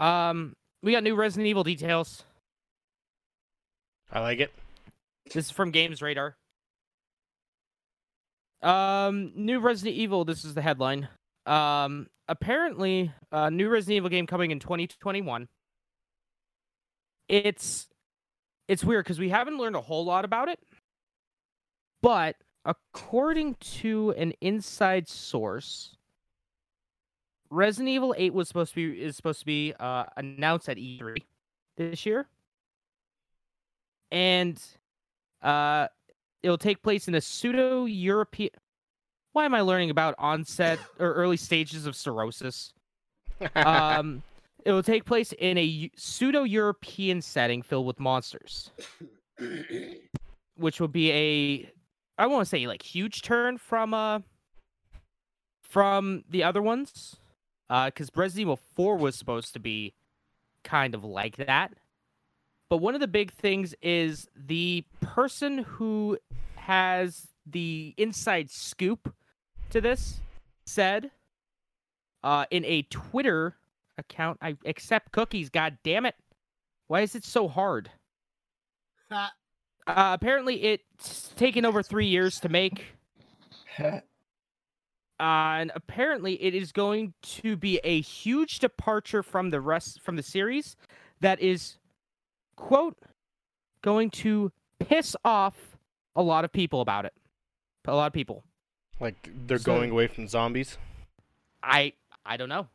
Um, 0.00 0.56
we 0.82 0.92
got 0.92 1.02
new 1.02 1.14
Resident 1.14 1.46
Evil 1.46 1.62
details. 1.62 2.24
I 4.10 4.20
like 4.20 4.40
it. 4.40 4.50
This 5.26 5.46
is 5.46 5.50
from 5.50 5.70
Games 5.70 6.00
Radar. 6.00 6.36
Um, 8.62 9.32
new 9.34 9.60
Resident 9.60 9.96
Evil. 9.96 10.24
This 10.24 10.44
is 10.44 10.54
the 10.54 10.62
headline. 10.62 11.08
Um, 11.46 12.08
apparently, 12.28 13.12
a 13.32 13.50
new 13.50 13.68
Resident 13.68 13.96
Evil 13.96 14.10
game 14.10 14.26
coming 14.26 14.50
in 14.50 14.58
2021. 14.58 15.48
It's 17.28 17.88
it's 18.68 18.84
weird 18.84 19.04
because 19.04 19.18
we 19.18 19.28
haven't 19.28 19.58
learned 19.58 19.76
a 19.76 19.80
whole 19.80 20.04
lot 20.04 20.24
about 20.24 20.48
it, 20.48 20.58
but 22.02 22.36
according 22.64 23.54
to 23.54 24.10
an 24.16 24.32
inside 24.40 25.08
source, 25.08 25.96
Resident 27.50 27.88
Evil 27.88 28.14
8 28.16 28.34
was 28.34 28.48
supposed 28.48 28.74
to 28.74 28.92
be 28.92 29.02
is 29.02 29.16
supposed 29.16 29.40
to 29.40 29.46
be 29.46 29.72
uh, 29.80 30.04
announced 30.16 30.68
at 30.68 30.76
E3 30.76 31.16
this 31.76 32.04
year, 32.04 32.28
and 34.10 34.60
uh, 35.42 35.88
it'll 36.42 36.58
take 36.58 36.82
place 36.82 37.08
in 37.08 37.14
a 37.14 37.20
pseudo 37.20 37.84
European. 37.84 38.50
Why 39.32 39.44
am 39.44 39.54
I 39.54 39.60
learning 39.60 39.90
about 39.90 40.14
onset 40.18 40.78
or 40.98 41.12
early 41.12 41.36
stages 41.36 41.86
of 41.86 41.96
cirrhosis? 41.96 42.72
Um, 43.56 44.22
it 44.66 44.72
will 44.72 44.82
take 44.82 45.06
place 45.06 45.32
in 45.32 45.56
a 45.56 45.90
pseudo 45.96 46.42
European 46.42 47.22
setting 47.22 47.62
filled 47.62 47.86
with 47.86 47.98
monsters, 47.98 48.70
which 50.56 50.78
will 50.78 50.88
be 50.88 51.10
a 51.10 51.72
I 52.18 52.26
won't 52.26 52.48
say 52.48 52.66
like 52.66 52.82
huge 52.82 53.22
turn 53.22 53.56
from 53.56 53.94
uh 53.94 54.20
from 55.62 56.24
the 56.28 56.44
other 56.44 56.60
ones, 56.60 57.16
uh, 57.70 57.86
because 57.86 58.10
Resident 58.14 58.42
Evil 58.42 58.60
Four 58.76 58.98
was 58.98 59.16
supposed 59.16 59.54
to 59.54 59.58
be 59.58 59.94
kind 60.64 60.94
of 60.94 61.04
like 61.04 61.36
that. 61.36 61.72
But 62.70 62.76
one 62.76 62.94
of 62.94 63.00
the 63.00 63.08
big 63.08 63.32
things 63.32 63.74
is 63.82 64.28
the 64.34 64.84
person 65.00 65.58
who 65.58 66.16
has 66.54 67.26
the 67.44 67.94
inside 67.96 68.48
scoop 68.48 69.12
to 69.70 69.80
this 69.80 70.20
said 70.66 71.10
uh, 72.22 72.44
in 72.52 72.64
a 72.64 72.82
Twitter 72.82 73.56
account, 73.98 74.38
I 74.40 74.56
accept 74.64 75.10
cookies, 75.10 75.50
god 75.50 75.78
damn 75.82 76.06
it. 76.06 76.14
Why 76.86 77.00
is 77.00 77.16
it 77.16 77.24
so 77.24 77.48
hard? 77.48 77.90
Uh, 79.86 80.12
apparently 80.14 80.62
it's 80.62 81.28
taken 81.36 81.64
over 81.64 81.82
three 81.82 82.06
years 82.06 82.38
to 82.40 82.48
make. 82.48 82.84
Uh, 85.18 85.58
and 85.58 85.72
apparently 85.74 86.40
it 86.42 86.54
is 86.54 86.70
going 86.70 87.14
to 87.22 87.56
be 87.56 87.80
a 87.82 88.00
huge 88.00 88.60
departure 88.60 89.24
from 89.24 89.50
the 89.50 89.60
rest 89.60 90.00
from 90.00 90.14
the 90.14 90.22
series 90.22 90.76
that 91.20 91.40
is 91.40 91.76
quote 92.60 92.96
going 93.82 94.10
to 94.10 94.52
piss 94.78 95.16
off 95.24 95.76
a 96.14 96.22
lot 96.22 96.44
of 96.44 96.52
people 96.52 96.80
about 96.80 97.04
it. 97.04 97.14
A 97.86 97.94
lot 97.94 98.06
of 98.06 98.12
people. 98.12 98.44
Like 99.00 99.30
they're 99.46 99.58
So- 99.58 99.74
going 99.74 99.90
away 99.90 100.06
from 100.06 100.28
zombies. 100.28 100.78
i 101.62 101.92
i 102.24 102.36
don't 102.36 102.48
know. 102.48 102.68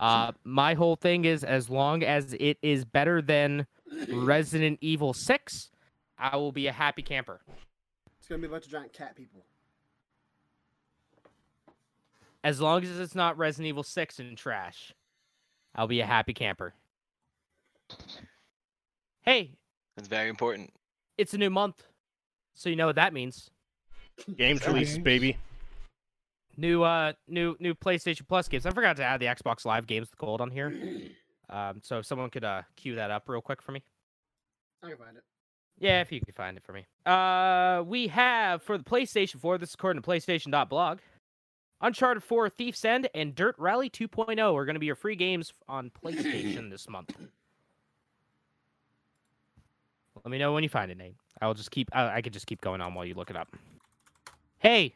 Uh 0.00 0.32
my 0.44 0.74
whole 0.74 0.96
thing 0.96 1.24
is 1.24 1.44
as 1.44 1.68
long 1.68 2.02
as 2.02 2.34
it 2.40 2.58
is 2.62 2.84
better 2.84 3.20
than 3.20 3.66
resident 4.08 4.78
evil 4.80 5.12
6 5.12 5.70
i 6.18 6.36
will 6.36 6.52
be 6.52 6.66
a 6.68 6.72
happy 6.72 7.02
camper. 7.02 7.40
It's 8.18 8.28
gonna 8.28 8.40
be 8.40 8.46
a 8.46 8.50
bunch 8.50 8.66
of 8.66 8.72
giant 8.72 8.92
cat 8.92 9.14
people. 9.16 9.44
as 12.44 12.60
long 12.60 12.82
as 12.82 12.98
it's 12.98 13.14
not 13.14 13.36
resident 13.38 13.68
evil 13.68 13.82
6 13.82 14.18
and 14.18 14.36
trash 14.38 14.92
i'll 15.74 15.86
be 15.88 16.00
a 16.00 16.06
happy 16.06 16.32
camper 16.34 16.74
hey 19.22 19.50
That's 19.96 20.08
very 20.08 20.28
important. 20.28 20.70
it's 21.18 21.34
a 21.34 21.38
new 21.38 21.50
month 21.50 21.82
so 22.54 22.68
you 22.68 22.76
know 22.76 22.86
what 22.86 22.96
that 22.96 23.12
means 23.12 23.50
Games 24.36 24.60
Sorry. 24.62 24.74
release, 24.74 24.98
baby. 24.98 25.38
new 26.58 26.82
uh 26.82 27.14
new 27.26 27.56
new 27.60 27.74
PlayStation 27.74 28.28
Plus 28.28 28.46
games. 28.46 28.66
I 28.66 28.70
forgot 28.70 28.96
to 28.98 29.02
add 29.04 29.20
the 29.20 29.26
Xbox 29.26 29.64
Live 29.64 29.86
games 29.86 30.08
with 30.10 30.18
gold 30.18 30.40
on 30.40 30.50
here. 30.50 30.72
Um, 31.50 31.80
so 31.82 31.98
if 31.98 32.06
someone 32.06 32.30
could 32.30 32.44
uh 32.44 32.62
cue 32.76 32.94
that 32.94 33.10
up 33.10 33.28
real 33.28 33.42
quick 33.42 33.60
for 33.60 33.72
me. 33.72 33.82
I 34.82 34.88
can 34.88 34.96
find 34.96 35.16
it. 35.18 35.22
Yeah, 35.78 36.00
if 36.00 36.10
you 36.12 36.20
can 36.20 36.32
find 36.32 36.56
it 36.56 36.62
for 36.62 36.72
me. 36.72 36.86
Uh, 37.04 37.82
we 37.84 38.06
have 38.08 38.62
for 38.62 38.78
the 38.78 38.84
PlayStation 38.84 39.38
4. 39.40 39.58
This 39.58 39.70
is 39.70 39.74
according 39.74 40.00
to 40.02 40.08
PlayStation.blog. 40.08 41.00
Uncharted 41.82 42.22
4, 42.22 42.48
Thief's 42.48 42.84
End, 42.86 43.08
and 43.14 43.34
Dirt 43.34 43.54
Rally 43.58 43.90
2.0 43.90 44.38
are 44.54 44.64
going 44.64 44.74
to 44.76 44.80
be 44.80 44.86
your 44.86 44.94
free 44.94 45.16
games 45.16 45.52
on 45.68 45.90
PlayStation 45.90 46.70
this 46.70 46.88
month. 46.88 47.10
Let 50.24 50.30
me 50.30 50.38
know 50.38 50.52
when 50.52 50.62
you 50.62 50.68
find 50.68 50.90
it, 50.90 50.96
Nate. 50.98 51.16
I'll 51.40 51.54
just 51.54 51.70
keep. 51.70 51.88
I, 51.92 52.16
I 52.16 52.22
could 52.22 52.32
just 52.32 52.46
keep 52.46 52.60
going 52.60 52.80
on 52.80 52.94
while 52.94 53.04
you 53.04 53.14
look 53.14 53.30
it 53.30 53.36
up. 53.36 53.48
Hey, 54.58 54.94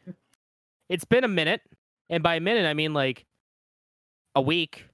it's 0.87 1.03
been 1.05 1.23
a 1.25 1.27
minute, 1.27 1.61
and 2.09 2.23
by 2.23 2.35
a 2.35 2.39
minute 2.39 2.65
I 2.65 2.73
mean 2.73 2.93
like 2.93 3.25
a 4.35 4.41
week. 4.41 4.85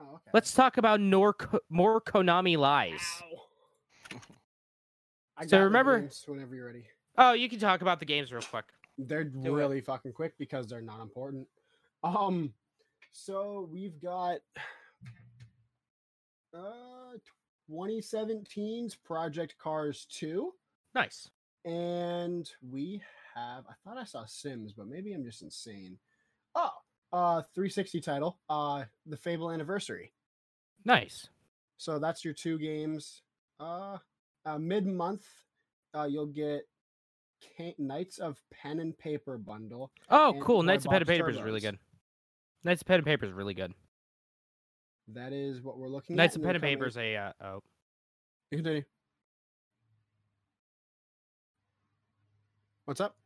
Oh, 0.00 0.04
okay. 0.14 0.30
Let's 0.32 0.54
talk 0.54 0.76
about 0.76 1.00
nor- 1.00 1.34
more 1.68 2.00
Konami 2.00 2.56
lies. 2.56 3.00
I 5.36 5.46
So 5.46 5.58
got 5.58 5.64
remember- 5.64 6.08
whenever 6.26 6.54
you're 6.54 6.66
ready. 6.66 6.84
Oh, 7.18 7.32
you 7.32 7.48
can 7.48 7.58
talk 7.58 7.82
about 7.82 7.98
the 7.98 8.04
games 8.06 8.30
real 8.32 8.42
quick. 8.42 8.66
They're 8.98 9.24
Do 9.24 9.56
it. 9.56 9.58
really 9.58 9.80
fucking 9.80 10.12
quick 10.12 10.34
because 10.38 10.68
they're 10.68 10.80
not 10.82 11.00
important. 11.00 11.48
Um, 12.04 12.52
so 13.12 13.68
we've 13.72 14.00
got 14.00 14.38
uh 16.54 17.12
2017's 17.70 18.96
Project 18.96 19.56
Cars 19.58 20.06
2, 20.10 20.52
Nice. 20.94 21.30
and 21.64 22.50
we 22.68 23.00
have 23.34 23.64
I 23.68 23.74
thought 23.84 23.96
I 23.98 24.04
saw 24.04 24.24
Sims, 24.26 24.72
but 24.72 24.86
maybe 24.88 25.12
I'm 25.12 25.24
just 25.24 25.42
insane. 25.42 25.98
Oh, 26.54 26.70
uh 27.12 27.42
360 27.54 28.00
title, 28.00 28.38
uh 28.48 28.84
the 29.06 29.16
Fable 29.16 29.50
Anniversary. 29.50 30.12
Nice. 30.84 31.28
So 31.76 31.98
that's 31.98 32.24
your 32.24 32.34
two 32.34 32.58
games. 32.58 33.22
Uh, 33.60 33.98
uh 34.46 34.58
mid 34.58 34.86
month, 34.86 35.24
uh 35.94 36.04
you'll 36.10 36.26
get 36.26 36.62
Knights 37.78 38.18
of 38.18 38.38
Pen 38.52 38.80
and 38.80 38.96
Paper 38.98 39.38
bundle. 39.38 39.92
Oh, 40.10 40.32
And 40.32 40.42
cool. 40.42 40.62
Knights 40.62 40.84
of 40.84 40.90
Pen 40.90 41.02
and 41.02 41.08
Paper 41.08 41.30
is 41.30 41.40
really 41.40 41.60
good. 41.60 41.78
Knights 42.64 42.82
of 42.82 42.86
Pen 42.88 42.96
and 42.96 43.06
Paper 43.06 43.24
is 43.26 43.32
really 43.32 43.54
good. 43.54 43.72
That 45.14 45.32
is 45.32 45.62
what 45.62 45.78
we're 45.78 45.88
looking 45.88 46.16
Knights 46.16 46.34
at. 46.34 46.40
of 46.40 46.42
and 46.42 46.48
Pen 46.48 46.54
and 46.56 46.62
Paper 46.62 46.86
is 46.86 46.96
a 46.96 47.16
uh, 47.16 47.32
oh. 47.42 47.62
You 48.50 48.58
Continue. 48.58 48.82
What's 52.84 53.00
up? 53.00 53.16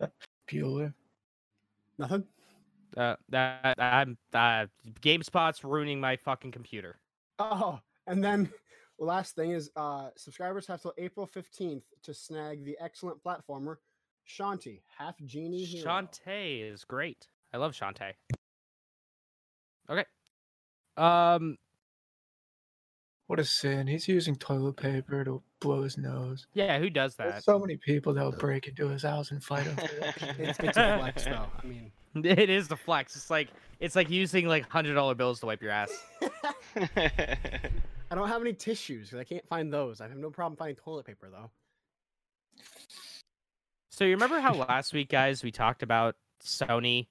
Bueller. 0.48 0.92
Nothing. 1.98 2.24
Uh, 2.96 3.16
that 3.30 3.76
I'm 3.80 4.16
uh, 4.32 4.66
GameSpot's 5.00 5.64
ruining 5.64 6.00
my 6.00 6.16
fucking 6.16 6.52
computer. 6.52 6.98
Oh, 7.38 7.80
and 8.06 8.22
then 8.22 8.52
last 8.98 9.34
thing 9.34 9.50
is 9.50 9.70
uh 9.76 10.10
subscribers 10.16 10.66
have 10.66 10.80
till 10.80 10.94
April 10.98 11.26
15th 11.26 11.84
to 12.02 12.14
snag 12.14 12.64
the 12.64 12.76
excellent 12.80 13.22
platformer 13.24 13.76
Shantae, 14.28 14.80
half 14.96 15.16
genie 15.24 15.64
hero. 15.64 15.86
Shantae 15.86 16.72
is 16.72 16.84
great. 16.84 17.26
I 17.52 17.58
love 17.58 17.72
Shantae. 17.72 18.12
Okay. 19.88 20.04
Um. 20.96 21.56
What 23.26 23.40
a 23.40 23.44
sin. 23.44 23.86
He's 23.86 24.06
using 24.06 24.36
toilet 24.36 24.76
paper 24.76 25.24
to 25.24 25.42
blow 25.60 25.82
his 25.82 25.96
nose. 25.96 26.46
Yeah. 26.52 26.78
Who 26.78 26.90
does 26.90 27.16
that? 27.16 27.30
There's 27.30 27.44
so 27.44 27.58
many 27.58 27.76
people 27.78 28.12
that 28.14 28.24
would 28.24 28.38
break 28.38 28.68
into 28.68 28.88
his 28.88 29.02
house 29.02 29.30
and 29.30 29.42
fight 29.42 29.64
him. 29.64 29.78
It's, 30.38 30.58
it's 30.58 30.76
a 30.76 30.98
flex 30.98 31.24
though. 31.24 31.46
I 31.62 31.66
mean, 31.66 31.90
It 32.14 32.50
is 32.50 32.68
the 32.68 32.76
flex. 32.76 33.16
It's 33.16 33.30
like 33.30 33.48
it's 33.80 33.96
like 33.96 34.08
using 34.08 34.46
like 34.46 34.68
hundred 34.68 34.94
dollar 34.94 35.14
bills 35.14 35.40
to 35.40 35.46
wipe 35.46 35.62
your 35.62 35.72
ass. 35.72 35.90
I 36.76 38.14
don't 38.14 38.28
have 38.28 38.40
any 38.40 38.52
tissues 38.52 39.08
because 39.10 39.20
I 39.20 39.24
can't 39.24 39.46
find 39.48 39.72
those. 39.72 40.00
I 40.00 40.08
have 40.08 40.16
no 40.16 40.30
problem 40.30 40.56
finding 40.56 40.76
toilet 40.76 41.06
paper 41.06 41.28
though. 41.30 41.50
So 43.90 44.04
you 44.04 44.12
remember 44.12 44.40
how 44.40 44.54
last 44.54 44.92
week, 44.92 45.08
guys, 45.08 45.42
we 45.42 45.50
talked 45.50 45.82
about 45.82 46.16
Sony? 46.42 47.08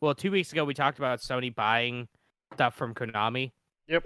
Well, 0.00 0.14
two 0.14 0.30
weeks 0.30 0.52
ago 0.52 0.64
we 0.64 0.74
talked 0.74 0.98
about 0.98 1.20
Sony 1.20 1.54
buying 1.54 2.08
stuff 2.54 2.74
from 2.74 2.94
Konami. 2.94 3.52
Yep. 3.88 4.04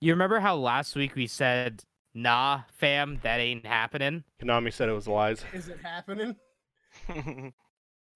You 0.00 0.12
remember 0.12 0.40
how 0.40 0.56
last 0.56 0.96
week 0.96 1.14
we 1.14 1.26
said, 1.26 1.84
"Nah, 2.14 2.62
fam, 2.72 3.20
that 3.22 3.38
ain't 3.40 3.66
happening." 3.66 4.24
Konami 4.42 4.72
said 4.72 4.88
it 4.88 4.92
was 4.92 5.08
lies. 5.08 5.44
Is 5.52 5.68
it 5.68 5.78
happening? 5.82 6.36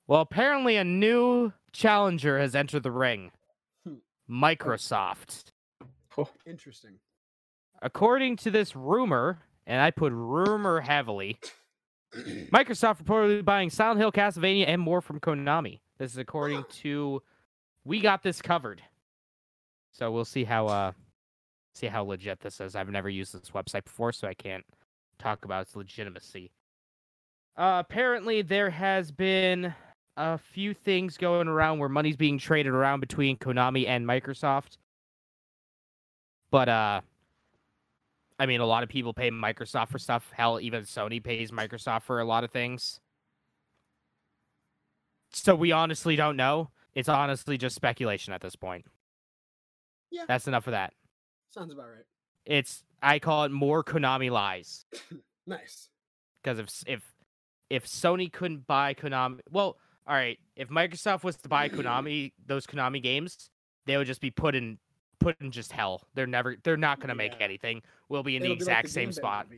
Well, 0.09 0.21
apparently 0.21 0.77
a 0.77 0.85
new 0.85 1.53
challenger 1.73 2.39
has 2.39 2.55
entered 2.55 2.85
the 2.85 2.93
ring. 2.93 3.33
Hmm. 3.85 3.95
Microsoft. 4.31 5.47
Interesting. 6.47 6.99
According 7.83 8.37
to 8.39 8.51
this 8.51 8.77
rumor, 8.77 9.41
and 9.67 9.81
I 9.81 9.91
put 9.91 10.13
rumor 10.13 10.81
heavily, 10.81 11.39
Microsoft 12.15 13.03
reportedly 13.03 13.45
buying 13.45 13.69
Silent 13.69 14.01
Hill, 14.01 14.13
Castlevania, 14.13 14.67
and 14.69 14.81
more 14.81 15.01
from 15.01 15.21
Konami. 15.21 15.81
This 15.99 16.13
is 16.13 16.19
according 16.19 16.65
to 16.83 17.23
we 17.87 18.01
got 18.01 18.23
this 18.23 18.43
covered. 18.43 18.83
So 19.93 20.11
we'll 20.11 20.25
see 20.25 20.45
how 20.45 20.67
uh 20.67 20.93
see 21.75 21.87
how 21.87 22.03
legit 22.03 22.41
this 22.41 22.61
is. 22.61 22.75
I've 22.75 22.91
never 22.91 23.09
used 23.09 23.33
this 23.33 23.51
website 23.51 23.85
before, 23.85 24.13
so 24.13 24.27
I 24.27 24.35
can't 24.35 24.65
talk 25.19 25.45
about 25.45 25.63
its 25.63 25.77
legitimacy. 25.77 26.51
Uh, 27.57 27.83
apparently 27.87 28.43
there 28.43 28.71
has 28.71 29.11
been 29.11 29.73
a 30.17 30.37
few 30.37 30.75
things 30.75 31.17
going 31.17 31.49
around 31.49 31.79
where 31.79 31.89
money's 31.89 32.17
being 32.17 32.39
traded 32.39 32.73
around 32.73 33.01
between 33.01 33.39
Konami 33.39 33.87
and 33.87 34.07
Microsoft. 34.07 34.79
But 36.51 36.69
uh 36.69 37.01
I 38.39 38.45
mean, 38.45 38.61
a 38.61 38.67
lot 38.67 38.83
of 38.83 38.91
people 38.91 39.15
pay 39.15 39.31
Microsoft 39.31 39.89
for 39.89 39.99
stuff. 39.99 40.31
Hell, 40.37 40.61
even 40.61 40.83
Sony 40.83 41.25
pays 41.25 41.51
Microsoft 41.51 42.03
for 42.03 42.21
a 42.21 42.25
lot 42.25 42.45
of 42.45 42.51
things. 42.51 43.01
So 45.33 45.55
we 45.55 45.73
honestly 45.73 46.17
don't 46.17 46.37
know. 46.37 46.71
It's 46.97 47.09
honestly 47.09 47.59
just 47.59 47.77
speculation 47.77 48.33
at 48.33 48.41
this 48.41 48.57
point. 48.57 48.87
Yeah. 50.11 50.25
That's 50.27 50.49
enough 50.49 50.67
of 50.67 50.73
that. 50.73 50.95
Sounds 51.51 51.73
about 51.73 51.87
right. 51.87 52.05
It's 52.45 52.83
I 53.03 53.19
call 53.19 53.45
it 53.45 53.53
more 53.53 53.85
Konami 53.85 54.31
lies 54.31 54.85
Nice. 55.47 55.91
because 56.43 56.59
if 56.59 56.69
if 56.87 57.03
if 57.69 57.87
Sony 57.87 58.33
couldn't 58.33 58.67
buy 58.67 58.95
Konami, 58.95 59.41
well, 59.51 59.77
all 60.07 60.15
right, 60.15 60.39
if 60.57 60.69
Microsoft 60.71 61.23
was 61.23 61.37
to 61.37 61.49
buy 61.49 61.69
Konami 61.69 62.33
those 62.47 62.67
Konami 62.67 63.03
games, 63.03 63.51
they 63.87 63.97
would 63.97 64.07
just 64.07 64.21
be 64.21 64.31
put 64.31 64.55
in 64.55 64.79
put 65.21 65.37
in 65.41 65.51
just 65.51 65.73
hell. 65.73 66.07
They're 66.15 66.27
never 66.27 66.57
they're 66.63 66.77
not 66.79 66.99
going 66.99 67.09
to 67.11 67.15
make 67.15 67.33
Yeah. 67.39 67.45
anything. 67.45 67.83
We'll 68.09 68.23
be 68.23 68.37
in 68.37 68.43
It'll 68.43 68.55
the 68.55 68.61
be 68.61 68.65
like 68.65 68.79
exact 68.85 68.91
same 68.91 69.13
spot. 69.13 69.49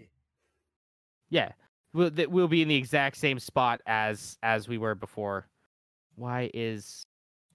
Yeah, 1.30 1.52
we'll 1.92 2.10
we'll 2.28 2.48
be 2.48 2.62
in 2.62 2.68
the 2.68 2.76
exact 2.76 3.16
same 3.16 3.38
spot 3.38 3.80
as 3.86 4.38
as 4.42 4.66
we 4.66 4.78
were 4.78 4.94
before. 4.96 5.46
Why 6.16 6.50
is 6.52 7.06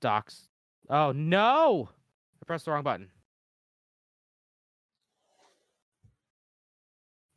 Docs? 0.04 0.50
Oh 0.90 1.14
no! 1.14 1.90
I 2.42 2.46
pressed 2.46 2.66
the 2.66 2.72
wrong 2.72 2.84
button. 2.84 3.10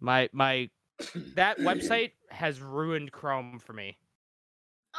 My 0.00 0.28
my 0.32 0.68
that 1.34 1.58
website 1.58 2.12
has 2.30 2.60
ruined 2.60 3.12
Chrome 3.12 3.58
for 3.58 3.72
me. 3.72 3.96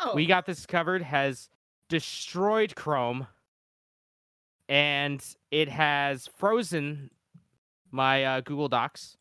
Oh, 0.02 0.16
We 0.16 0.26
got 0.26 0.46
this 0.46 0.66
covered 0.66 1.02
has 1.02 1.50
destroyed 1.90 2.74
Chrome 2.76 3.28
and 4.70 5.24
it 5.52 5.70
has 5.70 6.28
frozen 6.38 7.12
my 7.92 8.24
uh, 8.24 8.42
Google 8.42 8.70
Docs 8.70 9.18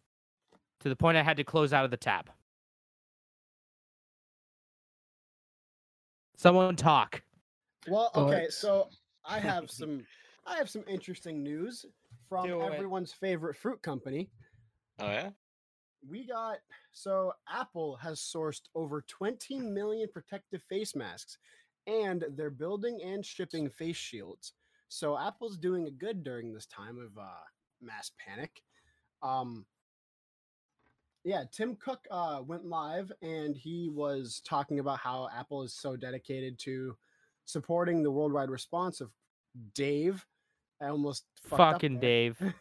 to 0.80 0.88
the 0.88 0.96
point 0.96 1.16
I 1.16 1.22
had 1.22 1.36
to 1.38 1.44
close 1.44 1.72
out 1.72 1.84
of 1.84 1.90
the 1.90 1.96
tab. 1.96 2.30
Someone 6.36 6.76
talk. 6.76 7.22
Well, 7.88 8.10
okay, 8.14 8.44
But- 8.46 8.52
so 8.52 8.88
I 9.24 9.38
have 9.38 9.70
some 9.70 10.06
I 10.46 10.56
have 10.58 10.70
some 10.70 10.84
interesting 10.86 11.42
news 11.42 11.84
from 12.28 12.46
Do 12.46 12.60
it. 12.62 12.72
everyone's 12.74 13.12
favorite 13.12 13.56
fruit 13.56 13.82
company. 13.82 14.30
oh 15.00 15.06
yeah. 15.06 15.30
We 16.08 16.24
got 16.26 16.58
so 16.92 17.32
Apple 17.48 17.96
has 17.96 18.20
sourced 18.20 18.62
over 18.74 19.02
20 19.02 19.58
million 19.58 20.08
protective 20.12 20.62
face 20.68 20.94
masks 20.94 21.38
and 21.88 22.24
they're 22.36 22.50
building 22.50 23.00
and 23.04 23.24
shipping 23.26 23.68
face 23.68 23.96
shields. 23.96 24.52
So 24.88 25.18
Apple's 25.18 25.56
doing 25.58 25.86
a 25.88 25.90
good 25.90 26.22
during 26.22 26.52
this 26.52 26.66
time 26.66 26.98
of 26.98 27.16
uh 27.18 27.42
mass 27.82 28.12
panic. 28.24 28.62
Um 29.22 29.66
yeah, 31.24 31.42
Tim 31.50 31.74
Cook 31.74 32.06
uh, 32.08 32.40
went 32.46 32.64
live 32.66 33.10
and 33.20 33.56
he 33.56 33.88
was 33.92 34.40
talking 34.46 34.78
about 34.78 35.00
how 35.00 35.28
Apple 35.36 35.64
is 35.64 35.72
so 35.74 35.96
dedicated 35.96 36.56
to 36.60 36.96
supporting 37.46 38.02
the 38.02 38.10
worldwide 38.10 38.50
response 38.50 39.00
of 39.00 39.10
Dave. 39.74 40.24
I 40.80 40.88
almost 40.88 41.24
Fucking. 41.46 41.98
Dave. 42.00 42.36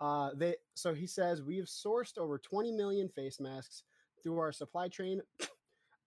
Uh, 0.00 0.30
they 0.34 0.56
so 0.74 0.92
he 0.92 1.06
says 1.06 1.42
we 1.42 1.56
have 1.56 1.66
sourced 1.66 2.18
over 2.18 2.36
20 2.36 2.72
million 2.72 3.08
face 3.08 3.38
masks 3.38 3.84
through 4.20 4.36
our 4.36 4.50
supply 4.50 4.88
chain. 4.88 5.22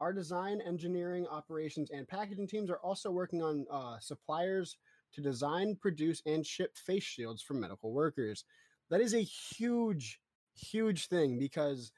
Our 0.02 0.12
design, 0.12 0.60
engineering, 0.60 1.26
operations, 1.28 1.92
and 1.92 2.06
packaging 2.06 2.48
teams 2.48 2.70
are 2.70 2.80
also 2.80 3.10
working 3.10 3.42
on 3.42 3.66
uh, 3.72 3.98
suppliers 4.02 4.76
to 5.14 5.22
design, 5.22 5.78
produce, 5.80 6.22
and 6.26 6.46
ship 6.46 6.76
face 6.76 7.04
shields 7.04 7.42
for 7.42 7.54
medical 7.54 7.94
workers. 7.94 8.44
That 8.90 9.00
is 9.00 9.14
a 9.14 9.22
huge, 9.22 10.20
huge 10.56 11.08
thing 11.08 11.40
because 11.40 11.94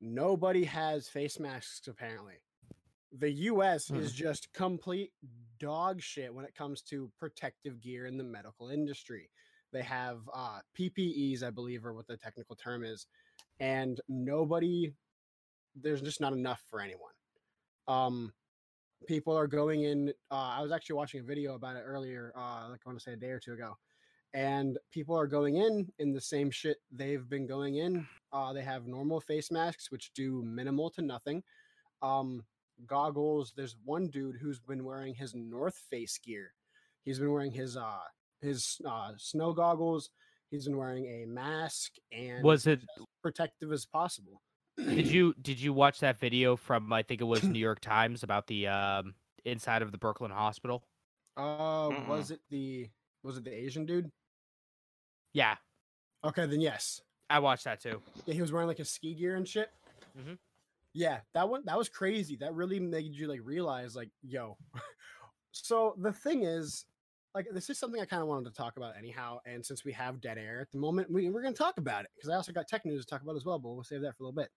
nobody 0.00 0.64
has 0.64 1.08
face 1.08 1.38
masks 1.38 1.88
apparently. 1.88 2.36
The 3.12 3.30
US 3.30 3.90
is 3.90 4.12
Hmm. 4.12 4.16
just 4.16 4.52
complete 4.52 5.12
dog 5.58 6.00
shit 6.00 6.32
when 6.32 6.44
it 6.44 6.54
comes 6.54 6.82
to 6.82 7.10
protective 7.18 7.80
gear 7.80 8.06
in 8.06 8.16
the 8.16 8.24
medical 8.24 8.68
industry. 8.68 9.30
They 9.72 9.82
have 9.82 10.28
uh, 10.32 10.60
PPEs, 10.74 11.42
I 11.42 11.50
believe, 11.50 11.84
or 11.84 11.92
what 11.94 12.06
the 12.06 12.16
technical 12.16 12.56
term 12.56 12.84
is, 12.84 13.06
and 13.60 14.00
nobody, 14.08 14.94
there's 15.74 16.00
just 16.00 16.20
not 16.20 16.32
enough 16.32 16.62
for 16.68 16.80
anyone. 16.80 17.12
Um, 17.86 18.32
people 19.06 19.36
are 19.36 19.46
going 19.46 19.82
in. 19.82 20.10
Uh, 20.30 20.34
I 20.34 20.62
was 20.62 20.72
actually 20.72 20.96
watching 20.96 21.20
a 21.20 21.24
video 21.24 21.54
about 21.54 21.76
it 21.76 21.80
earlier, 21.80 22.32
uh, 22.36 22.68
like 22.70 22.80
I 22.84 22.88
want 22.88 22.98
to 22.98 23.02
say 23.02 23.12
a 23.12 23.16
day 23.16 23.30
or 23.30 23.40
two 23.40 23.52
ago, 23.52 23.76
and 24.32 24.78
people 24.90 25.18
are 25.18 25.26
going 25.26 25.56
in 25.56 25.92
in 25.98 26.12
the 26.12 26.20
same 26.20 26.50
shit 26.50 26.78
they've 26.90 27.28
been 27.28 27.46
going 27.46 27.76
in. 27.76 28.06
Uh, 28.32 28.52
they 28.52 28.62
have 28.62 28.86
normal 28.86 29.20
face 29.20 29.50
masks, 29.50 29.90
which 29.90 30.12
do 30.12 30.42
minimal 30.42 30.90
to 30.90 31.02
nothing. 31.02 31.42
Um, 32.02 32.44
goggles. 32.86 33.52
There's 33.56 33.76
one 33.84 34.08
dude 34.08 34.36
who's 34.40 34.58
been 34.60 34.84
wearing 34.84 35.14
his 35.14 35.34
North 35.34 35.76
Face 35.90 36.18
gear. 36.18 36.52
He's 37.04 37.18
been 37.18 37.32
wearing 37.32 37.52
his 37.52 37.76
uh 37.76 37.98
his 38.40 38.78
uh 38.86 39.12
snow 39.16 39.52
goggles. 39.52 40.10
He's 40.50 40.66
been 40.66 40.76
wearing 40.76 41.04
a 41.06 41.26
mask 41.26 41.92
and 42.12 42.42
Was 42.42 42.66
it? 42.66 42.80
as 42.98 43.04
protective 43.22 43.72
as 43.72 43.84
possible. 43.86 44.40
Did 44.76 45.06
you 45.12 45.34
did 45.40 45.60
you 45.60 45.72
watch 45.72 46.00
that 46.00 46.18
video 46.18 46.56
from 46.56 46.92
I 46.92 47.02
think 47.02 47.20
it 47.20 47.24
was 47.24 47.42
New 47.44 47.58
York 47.58 47.80
Times 47.80 48.22
about 48.22 48.46
the 48.46 48.66
um 48.68 49.14
inside 49.44 49.82
of 49.82 49.92
the 49.92 49.98
Brooklyn 49.98 50.30
Hospital? 50.30 50.84
Uh, 51.36 51.90
was 52.08 52.30
it 52.30 52.40
the 52.50 52.88
was 53.22 53.36
it 53.38 53.44
the 53.44 53.52
Asian 53.54 53.86
dude? 53.86 54.10
Yeah, 55.34 55.56
Okay, 56.24 56.46
then 56.46 56.60
yes. 56.60 57.00
I 57.30 57.38
watched 57.38 57.64
that 57.64 57.80
too. 57.80 58.00
Yeah, 58.26 58.34
he 58.34 58.40
was 58.40 58.50
wearing 58.52 58.66
like 58.68 58.78
a 58.80 58.84
ski 58.84 59.14
gear 59.14 59.36
and 59.36 59.46
shit. 59.46 59.70
Mhm. 60.18 60.38
Yeah, 60.94 61.20
that 61.34 61.48
one 61.48 61.62
that 61.66 61.78
was 61.78 61.88
crazy. 61.88 62.36
That 62.36 62.54
really 62.54 62.80
made 62.80 63.14
you 63.14 63.28
like 63.28 63.40
realize, 63.44 63.94
like, 63.94 64.10
yo. 64.22 64.56
so 65.52 65.94
the 65.98 66.12
thing 66.12 66.44
is, 66.44 66.86
like, 67.34 67.46
this 67.52 67.70
is 67.70 67.78
something 67.78 68.00
I 68.00 68.04
kind 68.04 68.22
of 68.22 68.28
wanted 68.28 68.46
to 68.46 68.56
talk 68.56 68.76
about 68.76 68.96
anyhow. 68.96 69.38
And 69.46 69.64
since 69.64 69.84
we 69.84 69.92
have 69.92 70.20
dead 70.20 70.38
air 70.38 70.60
at 70.60 70.70
the 70.72 70.78
moment, 70.78 71.10
we, 71.10 71.28
we're 71.30 71.42
gonna 71.42 71.54
talk 71.54 71.78
about 71.78 72.04
it 72.04 72.10
because 72.16 72.30
I 72.30 72.36
also 72.36 72.52
got 72.52 72.68
tech 72.68 72.84
news 72.84 73.04
to 73.04 73.10
talk 73.10 73.22
about 73.22 73.36
as 73.36 73.44
well, 73.44 73.58
but 73.58 73.70
we'll 73.70 73.84
save 73.84 74.02
that 74.02 74.16
for 74.16 74.24
a 74.24 74.26
little 74.26 74.42
bit. 74.42 74.50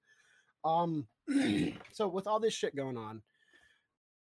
Um, 0.64 1.08
so 1.92 2.08
with 2.08 2.28
all 2.28 2.40
this 2.40 2.54
shit 2.54 2.76
going 2.76 2.98
on, 2.98 3.22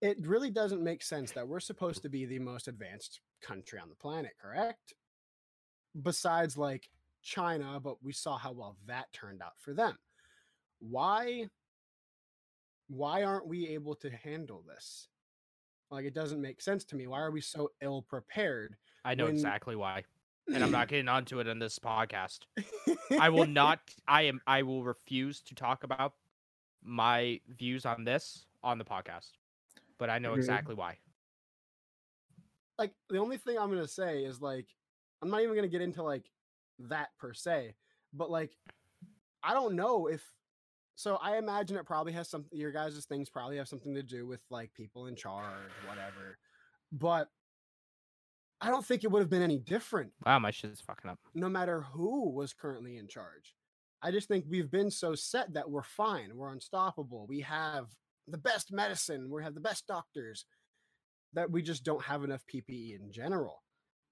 it 0.02 0.18
really 0.28 0.50
doesn't 0.50 0.84
make 0.84 1.02
sense 1.02 1.32
that 1.32 1.48
we're 1.48 1.62
supposed 1.62 2.02
to 2.02 2.10
be 2.10 2.26
the 2.26 2.40
most 2.40 2.68
advanced 2.68 3.22
country 3.42 3.80
on 3.80 3.88
the 3.88 3.96
planet, 3.96 4.34
correct? 4.42 4.94
Besides, 6.02 6.58
like 6.58 6.90
China, 7.22 7.80
but 7.82 8.04
we 8.04 8.12
saw 8.12 8.38
how 8.38 8.52
well 8.52 8.76
that 8.86 9.12
turned 9.14 9.42
out 9.42 9.54
for 9.60 9.74
them. 9.74 9.98
Why 10.80 11.48
why 12.96 13.24
aren't 13.24 13.48
we 13.48 13.68
able 13.70 13.96
to 13.96 14.10
handle 14.10 14.64
this? 14.68 15.08
Like 15.90 16.06
it 16.06 16.14
doesn't 16.14 16.42
make 16.42 16.62
sense 16.62 16.84
to 16.86 16.96
me. 16.96 17.08
Why 17.08 17.20
are 17.20 17.32
we 17.32 17.42
so 17.42 17.72
ill 17.82 18.02
prepared? 18.02 18.76
I 19.06 19.16
know 19.16 19.26
When- 19.26 19.34
exactly 19.34 19.76
why, 19.76 20.04
and 20.54 20.64
I'm 20.64 20.72
not 20.72 20.88
getting 20.90 21.08
onto 21.08 21.40
it 21.40 21.48
on 21.48 21.60
this 21.60 21.80
podcast. 21.80 22.40
I 23.20 23.30
will 23.30 23.46
not. 23.62 23.80
I 24.08 24.24
am. 24.24 24.42
I 24.48 24.64
will 24.64 24.84
refuse 24.84 25.42
to 25.42 25.56
talk 25.56 25.84
about 25.84 26.14
my 26.84 27.40
views 27.48 27.86
on 27.86 28.04
this 28.04 28.46
on 28.64 28.78
the 28.78 28.86
podcast. 28.86 29.32
But 29.98 30.10
I 30.10 30.20
know 30.20 30.34
Mhm. 30.34 30.38
exactly 30.38 30.76
why. 30.76 30.98
like 32.80 32.94
the 33.10 33.20
only 33.20 33.38
thing 33.38 33.58
I'm 33.58 33.70
gonna 33.70 33.88
say 33.88 34.24
is 34.26 34.42
like 34.42 34.68
I'm 35.22 35.30
not 35.30 35.42
even 35.42 35.56
gonna 35.56 35.68
get 35.68 35.82
into 35.82 36.04
like 36.04 36.26
that 36.80 37.10
per 37.20 37.34
se, 37.34 37.76
but 38.14 38.30
like 38.32 38.58
I 39.44 39.54
don't 39.54 39.76
know 39.76 40.08
if 40.08 40.24
so 40.96 41.18
I 41.22 41.38
imagine 41.38 41.78
it 41.78 41.86
probably 41.86 42.14
has 42.14 42.30
something 42.30 42.58
your 42.58 42.72
guys' 42.72 43.06
things 43.06 43.30
probably 43.30 43.58
have 43.58 43.68
something 43.68 43.94
to 43.96 44.04
do 44.04 44.26
with 44.28 44.42
like 44.50 44.74
people 44.74 45.08
in 45.08 45.16
charge, 45.16 45.72
whatever. 45.88 46.38
But 46.92 47.28
I 48.62 48.70
don't 48.70 48.86
think 48.86 49.04
it 49.04 49.12
would 49.12 49.20
have 49.22 49.30
been 49.30 49.42
any 49.42 49.58
different 49.60 50.12
Wow, 50.26 50.40
my 50.40 50.52
shit 50.52 50.72
is 50.72 50.82
fucking 50.82 51.10
up. 51.12 51.20
no 51.34 51.50
matter 51.50 51.82
who 51.82 52.30
was 52.30 52.54
currently 52.54 52.98
in 52.98 53.08
charge. 53.08 53.56
I 54.02 54.12
just 54.12 54.28
think 54.28 54.46
we've 54.50 54.70
been 54.72 54.92
so 54.92 55.16
set 55.16 55.54
that 55.54 55.70
we're 55.70 55.84
fine. 55.84 56.36
We're 56.36 56.52
unstoppable. 56.52 57.26
We 57.28 57.40
have 57.42 57.88
the 58.28 58.38
best 58.38 58.72
medicine. 58.72 59.30
We 59.30 59.44
have 59.44 59.54
the 59.56 59.62
best 59.62 59.88
doctors 59.88 60.46
that 61.34 61.50
we 61.50 61.62
just 61.62 61.84
don't 61.84 62.04
have 62.04 62.24
enough 62.24 62.44
PPE 62.54 63.00
in 63.00 63.12
general. 63.12 63.64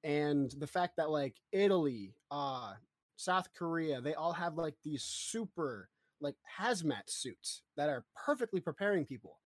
And 0.04 0.52
the 0.58 0.68
fact 0.68 0.94
that 0.98 1.10
like 1.12 1.36
Italy, 1.52 2.16
uh, 2.32 2.74
South 3.18 3.48
Korea, 3.54 4.02
they 4.02 4.16
all 4.16 4.34
have 4.34 4.56
like 4.56 4.76
these 4.84 5.04
super 5.04 5.90
like 6.22 6.36
hazmat 6.60 7.10
suits 7.10 7.64
that 7.78 7.90
are 7.90 8.06
perfectly 8.16 8.62
preparing 8.62 9.06
people. 9.06 9.40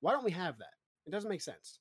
Why 0.00 0.12
don't 0.12 0.24
we 0.24 0.32
have 0.32 0.58
that? 0.58 0.74
It 1.06 1.10
doesn't 1.10 1.30
make 1.30 1.42
sense. 1.42 1.80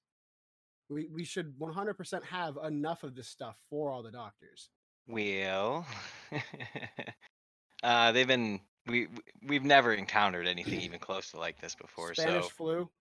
We 0.90 1.08
we 1.08 1.24
should 1.24 1.58
100% 1.58 2.24
have 2.26 2.58
enough 2.64 3.04
of 3.04 3.16
this 3.16 3.30
stuff 3.30 3.60
for 3.70 3.92
all 3.92 4.04
the 4.04 4.12
doctors. 4.12 4.70
Well, 5.08 5.86
uh, 7.84 8.12
they've 8.12 8.28
been 8.28 8.62
we 8.88 9.08
we- 9.08 9.18
we've 9.44 9.64
never 9.64 9.94
encountered 9.94 10.48
anything 10.48 10.82
even 10.82 11.00
close 11.00 11.32
to 11.32 11.40
like 11.40 11.60
this 11.62 11.76
before. 11.76 12.14
Spanish 12.14 12.46
so 12.46 12.50
flu. 12.50 12.92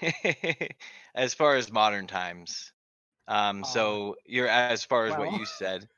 as 1.14 1.34
far 1.34 1.56
as 1.56 1.70
modern 1.72 2.06
times, 2.06 2.72
um, 3.28 3.62
Uh, 3.62 3.66
so 3.66 4.16
you're 4.26 4.48
as 4.48 4.84
far 4.84 5.06
as 5.06 5.16
what 5.16 5.32
you 5.32 5.46
said. 5.46 5.88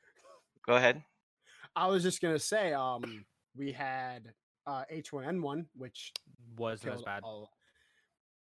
Go 0.65 0.75
ahead. 0.75 1.03
I 1.75 1.87
was 1.87 2.03
just 2.03 2.21
gonna 2.21 2.39
say, 2.39 2.73
um, 2.73 3.25
we 3.57 3.71
had 3.71 4.33
uh 4.65 4.83
H1N1, 4.91 5.65
which 5.75 6.11
Wasn't 6.57 6.93
as 6.93 7.01
bad. 7.03 7.23
all- 7.23 7.51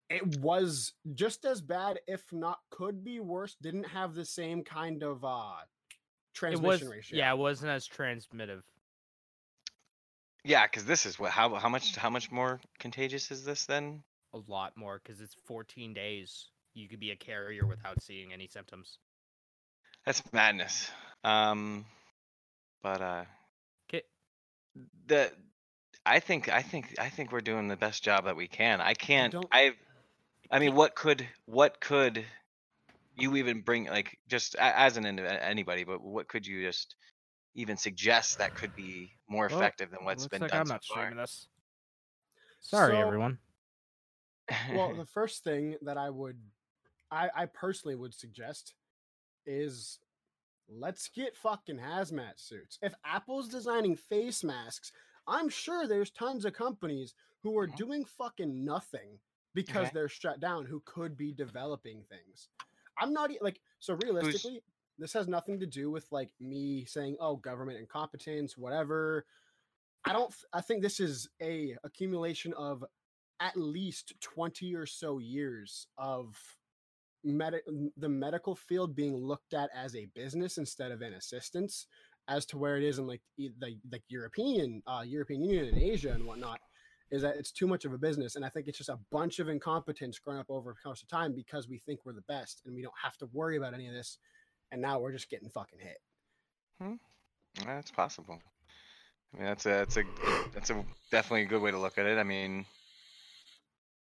It 0.08 0.38
was 0.38 0.92
just 1.14 1.44
as 1.44 1.60
bad, 1.60 2.00
if 2.06 2.22
not 2.32 2.58
could 2.70 3.02
be 3.04 3.20
worse. 3.20 3.56
Didn't 3.62 3.84
have 3.84 4.14
the 4.14 4.24
same 4.24 4.62
kind 4.64 5.02
of 5.02 5.24
uh 5.24 5.54
It 5.90 5.96
transmission 6.34 6.88
was. 6.88 6.96
ratio. 6.96 7.18
Yeah, 7.18 7.32
it 7.32 7.38
wasn't 7.38 7.70
as 7.70 7.86
transmittive. 7.86 8.62
Yeah, 10.44 10.66
because 10.66 10.84
this 10.86 11.04
is 11.06 11.18
what 11.18 11.30
how 11.32 11.54
how 11.56 11.68
much 11.68 11.96
how 11.96 12.10
much 12.10 12.30
more 12.30 12.60
contagious 12.78 13.30
is 13.30 13.44
this 13.44 13.66
then? 13.66 14.02
A 14.32 14.38
lot 14.46 14.76
more 14.76 15.00
because 15.02 15.20
it's 15.20 15.34
14 15.46 15.92
days. 15.92 16.48
You 16.74 16.88
could 16.88 17.00
be 17.00 17.10
a 17.10 17.16
carrier 17.16 17.66
without 17.66 18.00
seeing 18.02 18.32
any 18.32 18.46
symptoms. 18.46 18.98
That's 20.06 20.22
madness. 20.32 20.90
Um, 21.24 21.84
but 22.82 23.02
uh, 23.02 23.24
'Kay. 23.24 23.28
The 25.06 25.32
I 26.06 26.20
think 26.20 26.48
I 26.48 26.62
think 26.62 26.94
I 26.98 27.08
think 27.08 27.32
we're 27.32 27.40
doing 27.40 27.68
the 27.68 27.76
best 27.76 28.02
job 28.02 28.24
that 28.24 28.36
we 28.36 28.48
can. 28.48 28.80
I 28.80 28.94
can't. 28.94 29.34
I 29.52 29.72
I 30.50 30.58
mean, 30.58 30.74
what 30.74 30.94
could 30.94 31.26
what 31.46 31.80
could 31.80 32.24
you 33.16 33.36
even 33.36 33.60
bring 33.60 33.86
like 33.86 34.18
just 34.28 34.54
as 34.56 34.96
an 34.96 35.06
anybody, 35.06 35.84
but 35.84 36.00
what 36.02 36.28
could 36.28 36.46
you 36.46 36.62
just 36.62 36.96
even 37.54 37.76
suggest 37.76 38.38
that 38.38 38.54
could 38.54 38.74
be 38.74 39.12
more 39.28 39.48
Well, 39.48 39.58
effective 39.58 39.90
than 39.90 40.04
what's 40.04 40.26
been 40.28 40.40
like 40.42 40.52
done 40.52 40.60
I'm 40.60 40.66
so 40.66 40.72
not 40.74 40.84
far? 40.84 40.96
streaming 41.02 41.18
this. 41.18 41.48
Sorry, 42.60 42.92
So- 42.94 43.00
everyone. 43.00 43.38
well, 44.74 44.94
the 44.96 45.06
first 45.06 45.44
thing 45.44 45.76
that 45.82 45.96
I 45.96 46.10
would, 46.10 46.36
I, 47.08 47.28
I 47.36 47.46
personally 47.46 47.94
would 47.94 48.12
suggest 48.12 48.74
is 49.46 50.00
let's 50.70 51.08
get 51.08 51.36
fucking 51.36 51.78
hazmat 51.78 52.38
suits. 52.38 52.78
If 52.82 52.94
Apple's 53.04 53.48
designing 53.48 53.96
face 53.96 54.44
masks, 54.44 54.92
I'm 55.26 55.48
sure 55.48 55.86
there's 55.86 56.10
tons 56.10 56.44
of 56.44 56.52
companies 56.54 57.14
who 57.42 57.58
are 57.58 57.66
Mhm. 57.66 57.76
doing 57.76 58.04
fucking 58.04 58.64
nothing 58.64 59.20
because 59.54 59.88
Okay. 59.88 59.94
they're 59.94 60.08
shut 60.08 60.40
down 60.40 60.66
who 60.66 60.80
could 60.80 61.16
be 61.16 61.32
developing 61.32 62.04
things. 62.04 62.48
I'm 62.98 63.12
not 63.12 63.30
like, 63.40 63.60
so 63.78 63.94
realistically, 63.94 64.62
this 64.98 65.12
has 65.14 65.26
nothing 65.26 65.58
to 65.60 65.66
do 65.66 65.90
with 65.90 66.10
like 66.12 66.32
me 66.40 66.84
saying, 66.84 67.16
oh, 67.18 67.36
government 67.36 67.78
incompetence, 67.78 68.56
whatever. 68.56 69.26
I 70.04 70.12
don't, 70.12 70.34
I 70.52 70.60
think 70.60 70.82
this 70.82 71.00
is 71.00 71.28
a 71.40 71.76
accumulation 71.84 72.52
of 72.54 72.84
at 73.40 73.56
least 73.56 74.12
20 74.20 74.74
or 74.74 74.86
so 74.86 75.18
years 75.18 75.86
of 75.96 76.36
med- 77.24 77.62
the 77.96 78.08
medical 78.08 78.54
field 78.54 78.94
being 78.94 79.16
looked 79.16 79.54
at 79.54 79.70
as 79.74 79.94
a 79.94 80.06
business 80.14 80.58
instead 80.58 80.90
of 80.90 81.02
an 81.02 81.14
assistance 81.14 81.86
as 82.28 82.46
to 82.46 82.58
where 82.58 82.76
it 82.76 82.84
is 82.84 82.98
in 82.98 83.06
like 83.06 83.22
the 83.36 83.76
like 83.90 84.02
European 84.08 84.82
uh, 84.86 85.02
European 85.04 85.42
Union 85.42 85.66
and 85.66 85.82
Asia 85.82 86.12
and 86.12 86.24
whatnot 86.24 86.60
is 87.10 87.22
that 87.22 87.36
it's 87.36 87.50
too 87.50 87.66
much 87.66 87.84
of 87.84 87.92
a 87.92 87.98
business 87.98 88.36
and 88.36 88.44
I 88.44 88.48
think 88.48 88.68
it's 88.68 88.78
just 88.78 88.88
a 88.88 88.98
bunch 89.10 89.40
of 89.40 89.48
incompetence 89.48 90.18
growing 90.18 90.38
up 90.38 90.46
over 90.48 90.70
a 90.70 90.74
course 90.74 91.02
of 91.02 91.08
time 91.08 91.34
because 91.34 91.68
we 91.68 91.78
think 91.78 92.00
we're 92.04 92.12
the 92.12 92.22
best 92.22 92.62
and 92.64 92.74
we 92.74 92.82
don't 92.82 92.94
have 93.02 93.16
to 93.18 93.28
worry 93.32 93.56
about 93.56 93.74
any 93.74 93.88
of 93.88 93.94
this 93.94 94.18
and 94.70 94.80
now 94.80 95.00
we're 95.00 95.12
just 95.12 95.28
getting 95.28 95.48
fucking 95.48 95.80
hit. 95.80 95.98
Hmm. 96.80 96.94
That's 97.66 97.90
possible. 97.90 98.38
I 99.34 99.36
mean, 99.36 99.46
that's 99.46 99.66
a 99.66 99.68
that's 99.70 99.96
a 99.96 100.02
that's 100.52 100.70
a 100.70 100.84
definitely 101.10 101.42
a 101.42 101.46
good 101.46 101.62
way 101.62 101.70
to 101.70 101.78
look 101.78 101.98
at 101.98 102.06
it. 102.06 102.18
I 102.18 102.22
mean, 102.22 102.64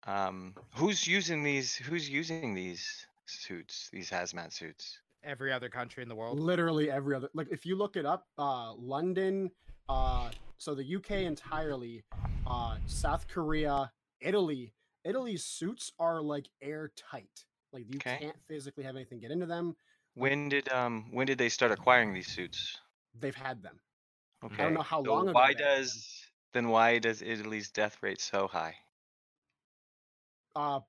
um, 0.07 0.55
who's 0.75 1.05
using 1.07 1.43
these? 1.43 1.75
Who's 1.75 2.09
using 2.09 2.53
these 2.55 3.05
suits? 3.25 3.89
These 3.91 4.09
hazmat 4.09 4.53
suits? 4.53 4.99
Every 5.23 5.51
other 5.51 5.69
country 5.69 6.03
in 6.03 6.09
the 6.09 6.15
world. 6.15 6.39
literally 6.39 6.89
every 6.89 7.15
other 7.15 7.29
like 7.33 7.47
if 7.51 7.65
you 7.65 7.75
look 7.75 7.95
it 7.97 8.05
up 8.05 8.27
uh 8.37 8.73
london 8.73 9.51
uh 9.89 10.29
so 10.57 10.73
the 10.73 10.95
uk 10.95 11.11
entirely 11.11 12.03
uh 12.45 12.77
south 12.85 13.27
korea 13.27 13.91
italy 14.21 14.73
Italy's 15.03 15.45
suits 15.45 15.93
are 15.99 16.21
like 16.21 16.49
airtight. 16.61 17.45
Like 17.71 17.85
you 17.87 17.97
Okay. 17.97 18.19
can't 18.19 18.35
physically 18.45 18.83
have 18.83 18.95
anything 18.97 19.19
get 19.19 19.31
into 19.31 19.45
them. 19.45 19.75
When 20.15 20.49
did 20.49 20.67
um 20.69 21.11
when 21.13 21.27
did 21.27 21.37
they 21.37 21.47
start 21.49 21.71
acquiring 21.71 22.13
these 22.13 22.27
suits? 22.27 22.77
They've 23.19 23.35
had 23.35 23.63
them. 23.63 23.79
Okay. 24.43 24.61
I 24.61 24.65
don't 24.65 24.73
know 24.73 24.81
how 24.81 25.01
so 25.05 25.11
long 25.13 25.27
ago 25.29 25.33
Why 25.33 25.53
they 25.53 25.59
had 25.61 25.79
them. 25.79 25.83
does 25.83 26.25
then 26.53 26.69
why 26.69 26.99
does 26.99 27.21
Italy's 27.21 27.69
death 27.71 28.01
rate 28.01 28.19
so 28.21 28.47
high? 28.47 28.75
Uh, 30.57 30.79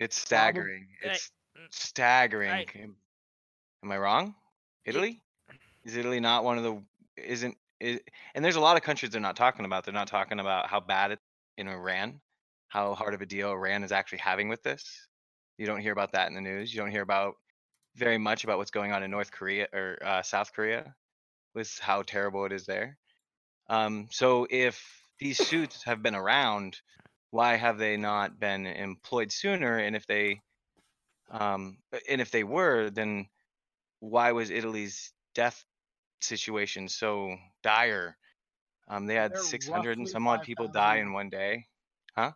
It's 0.00 0.16
staggering. 0.16 0.88
It's 1.02 1.30
staggering. 1.70 2.50
Right. 2.50 2.70
Am 2.76 2.96
am 3.84 3.92
I 3.92 3.98
wrong? 3.98 4.34
Italy? 4.86 5.22
Is 5.84 5.96
Italy 5.96 6.18
not 6.18 6.44
one 6.44 6.56
of 6.56 6.64
the 6.64 6.82
isn't 7.22 7.56
it, 7.78 8.08
and 8.34 8.44
there's 8.44 8.56
a 8.56 8.60
lot 8.60 8.76
of 8.76 8.82
countries 8.82 9.12
they're 9.12 9.20
not 9.20 9.36
talking 9.36 9.66
about. 9.66 9.84
They're 9.84 9.92
not 9.94 10.08
talking 10.08 10.40
about 10.40 10.68
how 10.68 10.80
bad 10.80 11.12
it 11.12 11.18
in 11.58 11.68
Iran, 11.68 12.20
how 12.68 12.94
hard 12.94 13.12
of 13.12 13.20
a 13.20 13.26
deal 13.26 13.50
Iran 13.50 13.84
is 13.84 13.92
actually 13.92 14.18
having 14.18 14.48
with 14.48 14.62
this. 14.62 15.06
You 15.58 15.66
don't 15.66 15.80
hear 15.80 15.92
about 15.92 16.12
that 16.12 16.28
in 16.28 16.34
the 16.34 16.40
news. 16.40 16.72
You 16.72 16.80
don't 16.80 16.90
hear 16.90 17.02
about 17.02 17.34
very 17.96 18.18
much 18.18 18.44
about 18.44 18.58
what's 18.58 18.70
going 18.70 18.92
on 18.92 19.02
in 19.02 19.10
North 19.10 19.30
Korea 19.30 19.68
or 19.72 19.98
uh, 20.04 20.22
South 20.22 20.52
Korea 20.52 20.94
with 21.54 21.78
how 21.80 22.02
terrible 22.02 22.46
it 22.46 22.52
is 22.52 22.64
there. 22.66 22.98
Um, 23.68 24.08
so 24.10 24.46
if 24.50 24.82
these 25.18 25.38
suits 25.38 25.82
have 25.84 26.02
been 26.02 26.14
around, 26.14 26.80
why 27.30 27.56
have 27.56 27.78
they 27.78 27.96
not 27.96 28.38
been 28.38 28.66
employed 28.66 29.32
sooner? 29.32 29.78
And 29.78 29.94
if 29.96 30.06
they, 30.06 30.40
um, 31.30 31.78
and 32.08 32.20
if 32.20 32.30
they 32.30 32.44
were, 32.44 32.90
then 32.90 33.28
why 34.00 34.32
was 34.32 34.50
Italy's 34.50 35.12
death 35.34 35.64
situation 36.20 36.88
so 36.88 37.36
dire? 37.62 38.16
Um, 38.88 39.06
they 39.06 39.14
had 39.14 39.32
They're 39.32 39.42
600 39.42 39.98
and 39.98 40.08
some 40.08 40.26
odd 40.28 40.42
people 40.42 40.68
die 40.68 40.96
in 40.96 41.12
one 41.12 41.28
day. 41.28 41.66
Huh? 42.16 42.32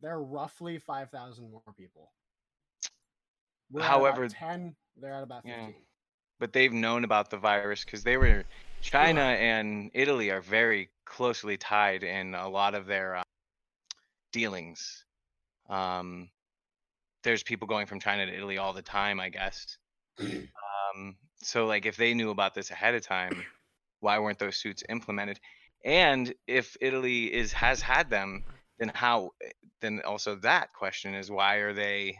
There 0.00 0.12
are 0.12 0.22
roughly 0.22 0.78
five 0.78 1.10
thousand 1.10 1.50
more 1.50 1.62
people. 1.76 2.10
We're 3.70 3.82
However- 3.82 4.24
about 4.24 4.36
ten. 4.36 4.76
They're 4.96 5.14
at 5.14 5.22
about 5.22 5.46
Yeah. 5.46 5.68
but 6.38 6.52
they've 6.52 6.72
known 6.72 7.04
about 7.04 7.30
the 7.30 7.38
virus 7.38 7.84
because 7.84 8.02
they 8.02 8.16
were 8.16 8.44
China 8.82 9.20
and 9.22 9.90
Italy 9.94 10.30
are 10.30 10.40
very 10.42 10.90
closely 11.04 11.56
tied 11.56 12.02
in 12.02 12.34
a 12.34 12.48
lot 12.48 12.74
of 12.74 12.86
their 12.86 13.16
uh, 13.16 13.22
dealings. 14.32 15.04
Um, 15.68 16.28
there's 17.22 17.42
people 17.42 17.68
going 17.68 17.86
from 17.86 18.00
China 18.00 18.26
to 18.26 18.34
Italy 18.34 18.58
all 18.58 18.72
the 18.72 18.82
time, 18.82 19.20
I 19.20 19.28
guess. 19.28 19.78
um, 20.20 21.16
so 21.42 21.66
like 21.66 21.86
if 21.86 21.96
they 21.96 22.14
knew 22.14 22.30
about 22.30 22.54
this 22.54 22.70
ahead 22.70 22.94
of 22.94 23.02
time, 23.06 23.44
why 24.00 24.18
weren't 24.18 24.38
those 24.38 24.56
suits 24.56 24.82
implemented? 24.88 25.38
And 25.84 26.32
if 26.46 26.76
Italy 26.80 27.32
is 27.32 27.52
has 27.52 27.80
had 27.80 28.10
them, 28.10 28.44
then 28.78 28.90
how? 28.94 29.30
Then 29.80 30.00
also 30.04 30.36
that 30.36 30.72
question 30.72 31.14
is 31.14 31.30
why 31.30 31.56
are 31.56 31.72
they 31.72 32.16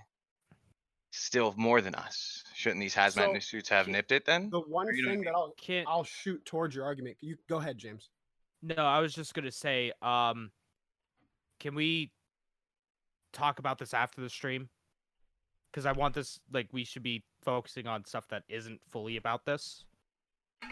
still 1.13 1.55
more 1.57 1.81
than 1.81 1.95
us? 1.95 2.43
Shouldn't 2.55 2.81
these 2.81 2.95
hazmat 2.95 3.35
So, 3.35 3.39
suits 3.41 3.69
have 3.69 3.87
he- 3.87 3.93
nipped 3.93 4.13
it 4.13 4.25
then? 4.25 4.51
The 4.51 4.61
one 4.61 4.87
you 4.95 5.03
know 5.03 5.09
what 5.09 5.13
I 5.13 5.15
thing 5.15 5.25
that 5.25 5.35
I'll 5.35 5.55
Can't. 5.61 5.89
I'll 5.89 6.05
shoot 6.05 6.45
towards 6.45 6.75
your 6.75 6.85
argument. 6.85 7.17
You 7.21 7.37
go 7.49 7.59
ahead, 7.59 7.79
James. 7.79 8.11
No, 8.63 8.85
I 8.85 9.01
was 9.01 9.15
just 9.15 9.35
gonna 9.35 9.51
say, 9.53 9.93
um, 10.03 10.51
can 11.63 11.77
we 11.77 12.11
talk 13.33 13.61
about 13.61 13.79
this 13.79 13.95
after 13.95 14.21
the 14.21 14.29
stream? 14.29 14.69
Because 15.71 15.87
I 15.87 15.93
want 15.93 16.13
this 16.15 16.41
like 16.53 16.69
we 16.73 16.85
should 16.85 17.05
be 17.05 17.23
focusing 17.43 17.87
on 17.87 18.05
stuff 18.05 18.27
that 18.29 18.43
isn't 18.49 18.81
fully 18.91 19.17
about 19.17 19.47
this. 19.47 19.85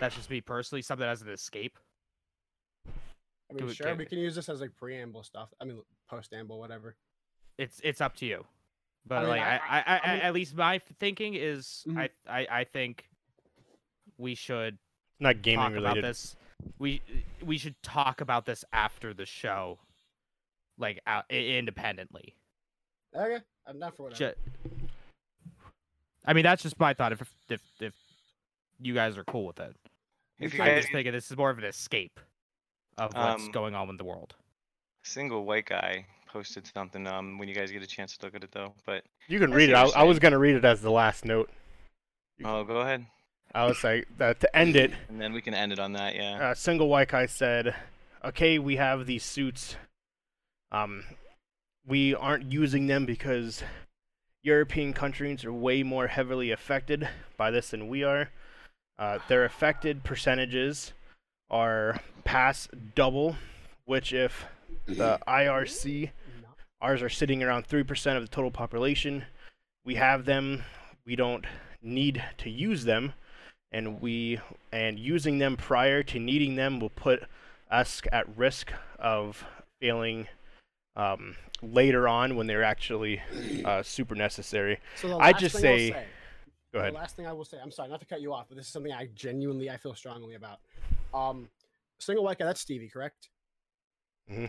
That's 0.00 0.16
just 0.16 0.28
me 0.28 0.40
personally, 0.40 0.82
something 0.82 1.06
as 1.06 1.22
an 1.22 1.28
escape. 1.30 1.78
I 2.86 3.54
mean, 3.54 3.64
Do 3.66 3.70
it, 3.70 3.76
sure, 3.76 3.94
we 3.94 4.04
can 4.04 4.18
use 4.18 4.34
this 4.34 4.48
as 4.48 4.60
like 4.60 4.76
preamble 4.76 5.22
stuff. 5.22 5.48
I 5.60 5.64
mean, 5.64 5.80
post-amble, 6.08 6.58
whatever. 6.58 6.96
It's 7.56 7.80
it's 7.84 8.00
up 8.00 8.16
to 8.16 8.26
you. 8.26 8.44
But 9.06 9.20
mean, 9.20 9.28
like 9.30 9.40
I- 9.42 9.44
I, 9.44 9.58
I, 9.58 9.82
I, 9.96 10.00
I 10.04 10.12
mean- 10.14 10.22
at 10.22 10.34
least 10.34 10.56
my 10.56 10.78
thinking 10.98 11.34
is 11.34 11.84
Mhm. 11.88 11.98
I, 11.98 12.08
I 12.28 12.60
I 12.60 12.64
think 12.64 13.08
we 14.18 14.34
should 14.34 14.76
not 15.20 15.40
gaming 15.40 15.60
talk 15.64 15.72
related. 15.72 15.98
about 15.98 16.02
this. 16.08 16.36
We 16.78 17.00
we 17.42 17.58
should 17.58 17.80
talk 17.82 18.20
about 18.20 18.44
this 18.44 18.64
after 18.72 19.14
the 19.14 19.24
show, 19.26 19.78
like 20.80 21.00
out, 21.06 21.24
independently. 21.30 22.34
Okay, 23.14 23.38
I'm 23.66 23.78
not 23.78 23.96
for 23.96 24.04
whatever. 24.04 24.32
Ju- 24.34 24.80
I 26.24 26.32
mean, 26.32 26.44
that's 26.44 26.62
just 26.62 26.78
my 26.78 26.94
thought. 26.94 27.12
If 27.12 27.22
if 27.48 27.60
if 27.80 27.94
you 28.80 28.94
guys 28.94 29.16
are 29.16 29.24
cool 29.24 29.46
with 29.46 29.60
it, 29.60 29.76
If 30.38 30.52
You 30.54 30.58
you 30.58 30.64
I'm 30.64 30.70
guys, 30.70 30.82
just 30.82 30.92
thinking 30.92 31.12
this 31.12 31.30
is 31.30 31.36
more 31.36 31.50
of 31.50 31.58
an 31.58 31.64
escape 31.64 32.18
of 32.98 33.14
what's 33.14 33.44
Um, 33.44 33.50
going 33.52 33.74
on 33.74 33.88
in 33.88 33.96
the 33.96 34.04
world. 34.04 34.34
single 35.02 35.44
white 35.44 35.66
guy 35.66 36.06
posted 36.28 36.66
something. 36.66 37.06
Um, 37.06 37.38
when 37.38 37.48
you 37.48 37.54
guys 37.54 37.70
get 37.70 37.82
a 37.82 37.86
chance 37.86 38.16
to 38.18 38.26
look 38.26 38.34
at 38.34 38.44
it 38.44 38.52
though, 38.52 38.74
but 38.86 39.04
You 39.28 39.38
can 39.38 39.52
read 39.52 39.70
it. 39.70 39.74
I, 39.74 39.84
I 39.96 40.02
was 40.04 40.18
gonna 40.18 40.38
read 40.38 40.56
it 40.56 40.64
as 40.64 40.80
the 40.82 40.90
last 40.90 41.24
note. 41.24 41.50
Oh, 42.44 42.64
go 42.64 42.78
ahead, 42.80 43.04
I 43.54 43.66
was 43.66 43.82
like 43.84 44.06
that 44.18 44.40
to 44.40 44.56
end 44.56 44.76
it. 44.76 44.92
and 45.08 45.20
then 45.20 45.32
we 45.32 45.42
can 45.42 45.52
end 45.54 45.72
it 45.72 45.78
on 45.78 45.92
that. 45.94 46.14
Yeah. 46.14 46.50
uh, 46.50 46.54
single 46.54 46.88
white 46.88 47.08
guy 47.08 47.26
said, 47.26 47.74
"Okay, 48.24 48.58
we 48.58 48.76
have 48.76 49.06
these 49.06 49.24
suits. 49.24 49.76
Um, 50.72 51.04
we 51.86 52.14
aren't 52.14 52.50
using 52.50 52.86
them 52.86 53.06
because 53.06 53.62
European 54.42 54.92
countries 54.92 55.44
are 55.44 55.52
way 55.52 55.82
more 55.82 56.06
heavily 56.06 56.50
affected 56.50 57.08
by 57.36 57.50
this 57.50 57.70
than 57.70 57.88
we 57.88 58.04
are. 58.04 58.30
Uh, 58.98 59.18
their 59.28 59.44
affected 59.44 60.04
percentages 60.04 60.92
are 61.50 62.00
past 62.24 62.70
double, 62.94 63.36
which 63.84 64.12
if 64.12 64.44
the 64.86 65.18
IRC 65.26 66.10
Ours 66.82 67.02
are 67.02 67.10
sitting 67.10 67.42
around 67.42 67.68
3% 67.68 68.16
of 68.16 68.22
the 68.22 68.28
total 68.28 68.50
population. 68.50 69.26
We 69.84 69.96
have 69.96 70.24
them. 70.24 70.64
We 71.04 71.14
don't 71.14 71.44
need 71.82 72.24
to 72.38 72.48
use 72.48 72.84
them. 72.84 73.12
And 73.70 74.00
we 74.00 74.40
and 74.72 74.98
using 74.98 75.38
them 75.38 75.56
prior 75.56 76.02
to 76.04 76.18
needing 76.18 76.56
them 76.56 76.80
will 76.80 76.90
put 76.90 77.22
us 77.70 78.02
at 78.10 78.36
risk 78.36 78.72
of 78.98 79.44
failing 79.78 80.28
um, 80.96 81.36
later 81.62 82.08
on 82.08 82.36
when 82.36 82.46
they're 82.46 82.62
actually 82.64 83.20
uh, 83.64 83.82
super 83.82 84.14
necessary. 84.14 84.78
So 84.96 85.08
the 85.08 85.16
I'd 85.18 85.38
just 85.38 85.56
thing 85.56 85.64
I'll 85.70 85.76
say- 85.78 85.90
say, 85.90 86.04
Go 86.72 86.78
ahead. 86.78 86.92
The 86.92 86.98
last 86.98 87.16
thing 87.16 87.26
I 87.26 87.32
will 87.32 87.44
say, 87.44 87.58
I'm 87.60 87.72
sorry, 87.72 87.88
not 87.88 87.98
to 87.98 88.06
cut 88.06 88.20
you 88.20 88.32
off, 88.32 88.46
but 88.48 88.56
this 88.56 88.66
is 88.66 88.72
something 88.72 88.92
I 88.92 89.08
genuinely 89.16 89.68
I 89.70 89.76
feel 89.76 89.92
strongly 89.92 90.36
about. 90.36 90.60
Um, 91.12 91.48
single 91.98 92.22
white 92.22 92.38
guy, 92.38 92.44
that's 92.44 92.60
Stevie, 92.60 92.88
correct? 92.88 93.28
Mm-hmm. 94.30 94.44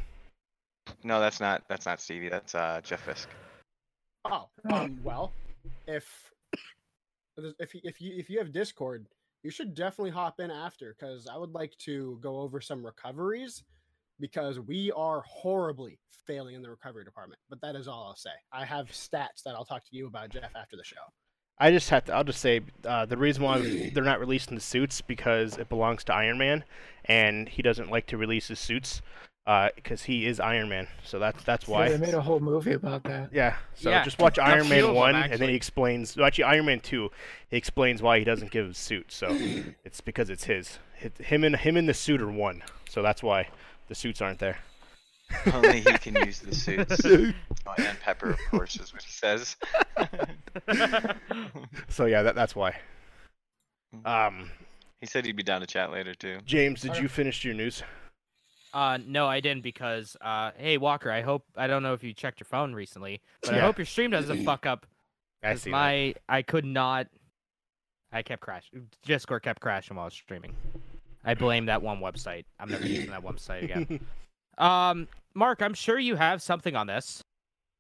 No, 1.03 1.19
that's 1.19 1.39
not. 1.39 1.63
That's 1.67 1.87
not 1.87 1.99
Stevie. 1.99 2.29
That's 2.29 2.53
uh 2.53 2.79
Jeff 2.83 3.01
Fisk. 3.01 3.27
Oh, 4.25 4.49
um, 4.71 4.99
well, 5.03 5.31
if 5.87 6.05
if 7.59 7.73
you, 7.73 7.81
if 7.83 7.99
you 7.99 8.13
if 8.17 8.29
you 8.29 8.37
have 8.37 8.51
Discord, 8.51 9.07
you 9.41 9.49
should 9.49 9.73
definitely 9.73 10.11
hop 10.11 10.39
in 10.39 10.51
after 10.51 10.95
because 10.99 11.27
I 11.27 11.37
would 11.37 11.53
like 11.53 11.75
to 11.85 12.19
go 12.21 12.39
over 12.39 12.61
some 12.61 12.85
recoveries 12.85 13.63
because 14.21 14.59
we 14.59 14.91
are 14.95 15.23
horribly 15.27 15.99
failing 16.25 16.55
in 16.55 16.61
the 16.61 16.69
recovery 16.69 17.03
department. 17.03 17.39
But 17.49 17.59
that 17.61 17.75
is 17.75 17.87
all 17.87 18.05
I'll 18.07 18.15
say. 18.15 18.29
I 18.53 18.63
have 18.65 18.87
stats 18.91 19.43
that 19.45 19.55
I'll 19.55 19.65
talk 19.65 19.83
to 19.83 19.95
you 19.95 20.07
about, 20.07 20.29
Jeff, 20.29 20.55
after 20.55 20.77
the 20.77 20.83
show. 20.85 20.95
I 21.59 21.71
just 21.71 21.89
have 21.89 22.05
to. 22.05 22.13
I'll 22.13 22.23
just 22.23 22.39
say 22.41 22.61
uh, 22.85 23.05
the 23.05 23.17
reason 23.17 23.43
why 23.43 23.59
they're 23.93 24.03
not 24.03 24.19
releasing 24.19 24.55
the 24.55 24.61
suits 24.61 25.01
because 25.01 25.57
it 25.57 25.67
belongs 25.69 26.03
to 26.05 26.13
Iron 26.13 26.37
Man, 26.37 26.63
and 27.05 27.49
he 27.49 27.61
doesn't 27.61 27.89
like 27.91 28.05
to 28.07 28.17
release 28.17 28.47
his 28.47 28.59
suits 28.59 29.01
because 29.75 30.03
he 30.03 30.25
is 30.25 30.39
Iron 30.39 30.69
Man. 30.69 30.87
So 31.03 31.19
that's 31.19 31.43
that's 31.43 31.67
Yeah, 31.67 31.73
why. 31.73 31.89
they 31.89 31.97
made 31.97 32.13
a 32.13 32.21
whole 32.21 32.39
movie 32.39 32.73
about 32.73 33.03
that. 33.03 33.29
Yeah. 33.33 33.57
So 33.75 33.89
Yeah, 33.89 34.03
just 34.03 34.17
watch 34.19 34.39
Iron 34.39 34.69
Man 34.69 34.83
of 34.83 34.89
'em, 34.91 34.95
one, 34.95 35.15
and 35.15 35.33
then 35.33 35.49
he 35.49 35.55
explains. 35.55 36.15
well, 36.15 36.25
Actually, 36.25 36.45
Iron 36.45 36.65
Man 36.65 36.79
two, 36.79 37.09
he 37.49 37.57
explains 37.57 38.01
why 38.01 38.17
he 38.19 38.23
doesn't 38.25 38.51
give 38.51 38.67
his 38.67 38.77
suit. 38.77 39.11
So 39.11 39.35
it's 39.83 40.01
because 40.01 40.29
it's 40.29 40.45
his. 40.45 40.79
It, 40.99 41.17
him 41.17 41.43
and 41.43 41.55
him 41.57 41.77
and 41.77 41.87
the 41.89 41.93
suit 41.93 42.21
are 42.21 42.31
one. 42.31 42.63
So 42.89 43.01
that's 43.01 43.21
why 43.23 43.49
the 43.91 43.95
suits 43.95 44.21
aren't 44.21 44.39
there. 44.39 44.57
Only 45.53 45.81
he 45.81 45.91
can 45.97 46.15
use 46.25 46.39
the 46.39 46.55
suits. 46.55 47.01
oh, 47.05 47.73
and 47.77 47.99
Pepper, 47.99 48.29
of 48.29 48.39
course, 48.49 48.79
is 48.79 48.93
what 48.93 49.03
he 49.03 49.11
says. 49.11 49.57
So 51.89 52.05
yeah, 52.05 52.21
that, 52.23 52.35
that's 52.35 52.55
why. 52.55 52.77
Um, 54.05 54.49
he 55.01 55.05
said 55.07 55.25
he'd 55.25 55.35
be 55.35 55.43
down 55.43 55.59
to 55.59 55.67
chat 55.67 55.91
later 55.91 56.13
too. 56.15 56.39
James, 56.45 56.79
did 56.81 56.97
you 56.97 57.09
finish 57.09 57.43
your 57.43 57.53
news? 57.53 57.83
Uh, 58.73 58.97
no, 59.05 59.27
I 59.27 59.41
didn't 59.41 59.63
because 59.63 60.15
uh, 60.21 60.51
hey 60.57 60.77
Walker, 60.77 61.11
I 61.11 61.21
hope 61.21 61.43
I 61.57 61.67
don't 61.67 61.83
know 61.83 61.93
if 61.93 62.01
you 62.01 62.13
checked 62.13 62.39
your 62.39 62.45
phone 62.45 62.73
recently, 62.73 63.19
but 63.41 63.53
I 63.53 63.57
Yeah. 63.57 63.63
hope 63.63 63.77
your 63.77 63.85
stream 63.85 64.09
doesn't 64.11 64.43
fuck 64.45 64.65
up. 64.65 64.85
I 65.43 65.51
'cause 65.51 65.63
see. 65.63 65.71
that. 65.71 65.75
my 65.77 66.15
I 66.29 66.41
could 66.43 66.63
not. 66.65 67.07
I 68.13 68.21
kept 68.21 68.41
crashing. 68.41 68.87
Discord 69.03 69.43
kept 69.43 69.59
crashing 69.61 69.97
while 69.97 70.03
I 70.03 70.07
was 70.07 70.13
streaming. 70.13 70.53
I 71.23 71.33
blame 71.35 71.65
that 71.67 71.81
one 71.81 71.99
website. 71.99 72.45
I'm 72.59 72.69
never 72.69 72.85
using 72.85 73.11
that 73.11 73.23
website 73.23 73.63
again. 73.63 73.99
Um, 74.57 75.07
Mark, 75.33 75.61
I'm 75.61 75.73
sure 75.73 75.97
you 75.97 76.17
have 76.17 76.41
something 76.41 76.75
on 76.75 76.85
this, 76.85 77.23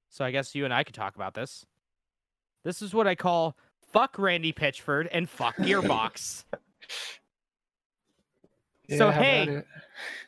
so 0.09 0.25
I 0.25 0.31
guess 0.31 0.55
you 0.55 0.65
and 0.65 0.73
I 0.73 0.83
could 0.83 0.95
talk 0.95 1.15
about 1.15 1.35
this. 1.35 1.65
This 2.63 2.81
is 2.81 2.93
what 2.93 3.07
I 3.07 3.13
call 3.13 3.55
fuck 3.91 4.17
Randy 4.17 4.53
Pitchford 4.53 5.07
and 5.11 5.29
fuck 5.29 5.55
Gearbox. 5.57 6.45
So, 8.89 9.11
how 9.11 9.21
hey, 9.21 9.43
it? 9.47 9.67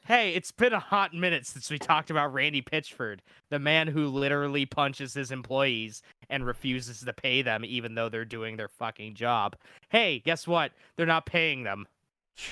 Hey, 0.06 0.34
it's 0.34 0.52
been 0.52 0.73
a 0.73 0.80
hot 0.80 1.14
minute 1.14 1.45
since 1.45 1.69
we 1.69 1.80
talked 1.80 2.10
about 2.10 2.34
Randy 2.34 2.61
Pitchford, 2.61 3.19
the 3.49 3.60
man 3.60 3.88
who 3.88 4.07
literally 4.07 4.65
punches 4.65 5.14
his 5.14 5.31
employees 5.31 6.02
and 6.30 6.45
refuses 6.45 7.02
to 7.02 7.14
pay 7.14 7.41
them 7.41 7.65
even 7.65 7.95
though 7.95 8.10
they're 8.10 8.26
doing 8.26 8.57
their 8.57 8.69
fucking 8.69 9.15
job. 9.15 9.56
Hey, 9.90 10.19
guess 10.19 10.48
what? 10.48 10.72
They're 10.95 11.06
not 11.06 11.26
paying 11.26 11.64
them. 11.64 11.88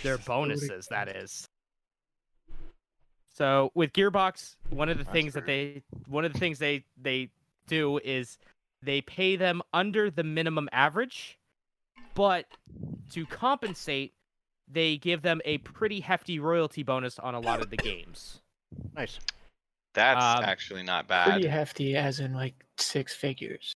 Their 0.03 0.17
bonuses, 0.17 0.87
that 0.87 1.07
is. 1.09 1.47
So 3.33 3.71
with 3.73 3.93
Gearbox, 3.93 4.55
one 4.69 4.89
of 4.89 4.97
the 4.97 5.03
That's 5.03 5.13
things 5.13 5.33
that 5.33 5.45
they 5.45 5.83
one 6.07 6.25
of 6.25 6.33
the 6.33 6.39
things 6.39 6.59
they 6.59 6.83
they 7.01 7.29
do 7.67 7.99
is 8.03 8.37
they 8.83 9.01
pay 9.01 9.35
them 9.35 9.61
under 9.73 10.09
the 10.11 10.23
minimum 10.23 10.67
average, 10.71 11.39
but 12.13 12.45
to 13.11 13.25
compensate, 13.25 14.13
they 14.67 14.97
give 14.97 15.21
them 15.21 15.41
a 15.45 15.59
pretty 15.59 15.99
hefty 16.01 16.39
royalty 16.39 16.83
bonus 16.83 17.19
on 17.19 17.35
a 17.35 17.39
lot 17.39 17.61
of 17.61 17.69
the 17.69 17.77
games. 17.77 18.41
Nice. 18.95 19.19
That's 19.93 20.39
Um, 20.39 20.43
actually 20.45 20.83
not 20.83 21.07
bad. 21.07 21.25
Pretty 21.31 21.43
bad. 21.47 21.51
hefty, 21.53 21.95
as 21.95 22.19
in 22.19 22.33
like 22.33 22.65
six 22.77 23.13
figures. 23.13 23.73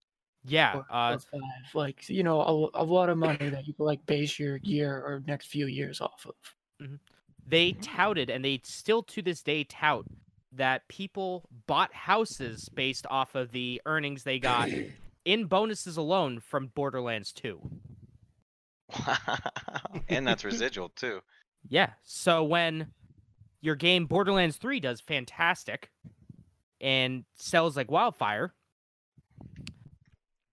Yeah, 0.46 0.76
or- 0.76 0.86
uh, 0.90 1.14
or 1.14 1.18
five. 1.18 1.40
Like 1.74 2.08
you 2.08 2.22
know, 2.22 2.40
a, 2.74 2.82
a 2.82 2.84
lot 2.84 3.08
of 3.08 3.18
money 3.18 3.48
that 3.48 3.66
you 3.66 3.72
can 3.74 3.84
like 3.86 4.04
base 4.06 4.38
your 4.38 4.58
year 4.58 4.94
or 4.94 5.22
next 5.26 5.46
few 5.46 5.66
years 5.66 6.00
off 6.00 6.26
of. 6.26 6.88
they 7.46 7.72
touted 7.72 8.30
and 8.30 8.44
they 8.44 8.60
still 8.64 9.02
to 9.02 9.22
this 9.22 9.42
day 9.42 9.64
tout 9.64 10.04
that 10.52 10.86
people 10.88 11.44
bought 11.66 11.92
houses 11.92 12.68
based 12.68 13.06
off 13.10 13.34
of 13.34 13.50
the 13.52 13.80
earnings 13.86 14.22
they 14.22 14.38
got 14.38 14.68
in 15.24 15.46
bonuses 15.46 15.96
alone 15.96 16.40
from 16.40 16.68
Borderlands 16.68 17.32
2. 17.32 17.60
and 20.08 20.26
that's 20.26 20.44
residual 20.44 20.90
too. 20.90 21.20
Yeah. 21.68 21.90
So 22.02 22.44
when 22.44 22.88
your 23.60 23.74
game 23.74 24.06
Borderlands 24.06 24.56
3 24.56 24.80
does 24.80 25.00
fantastic 25.00 25.90
and 26.80 27.24
sells 27.34 27.76
like 27.76 27.90
wildfire, 27.90 28.54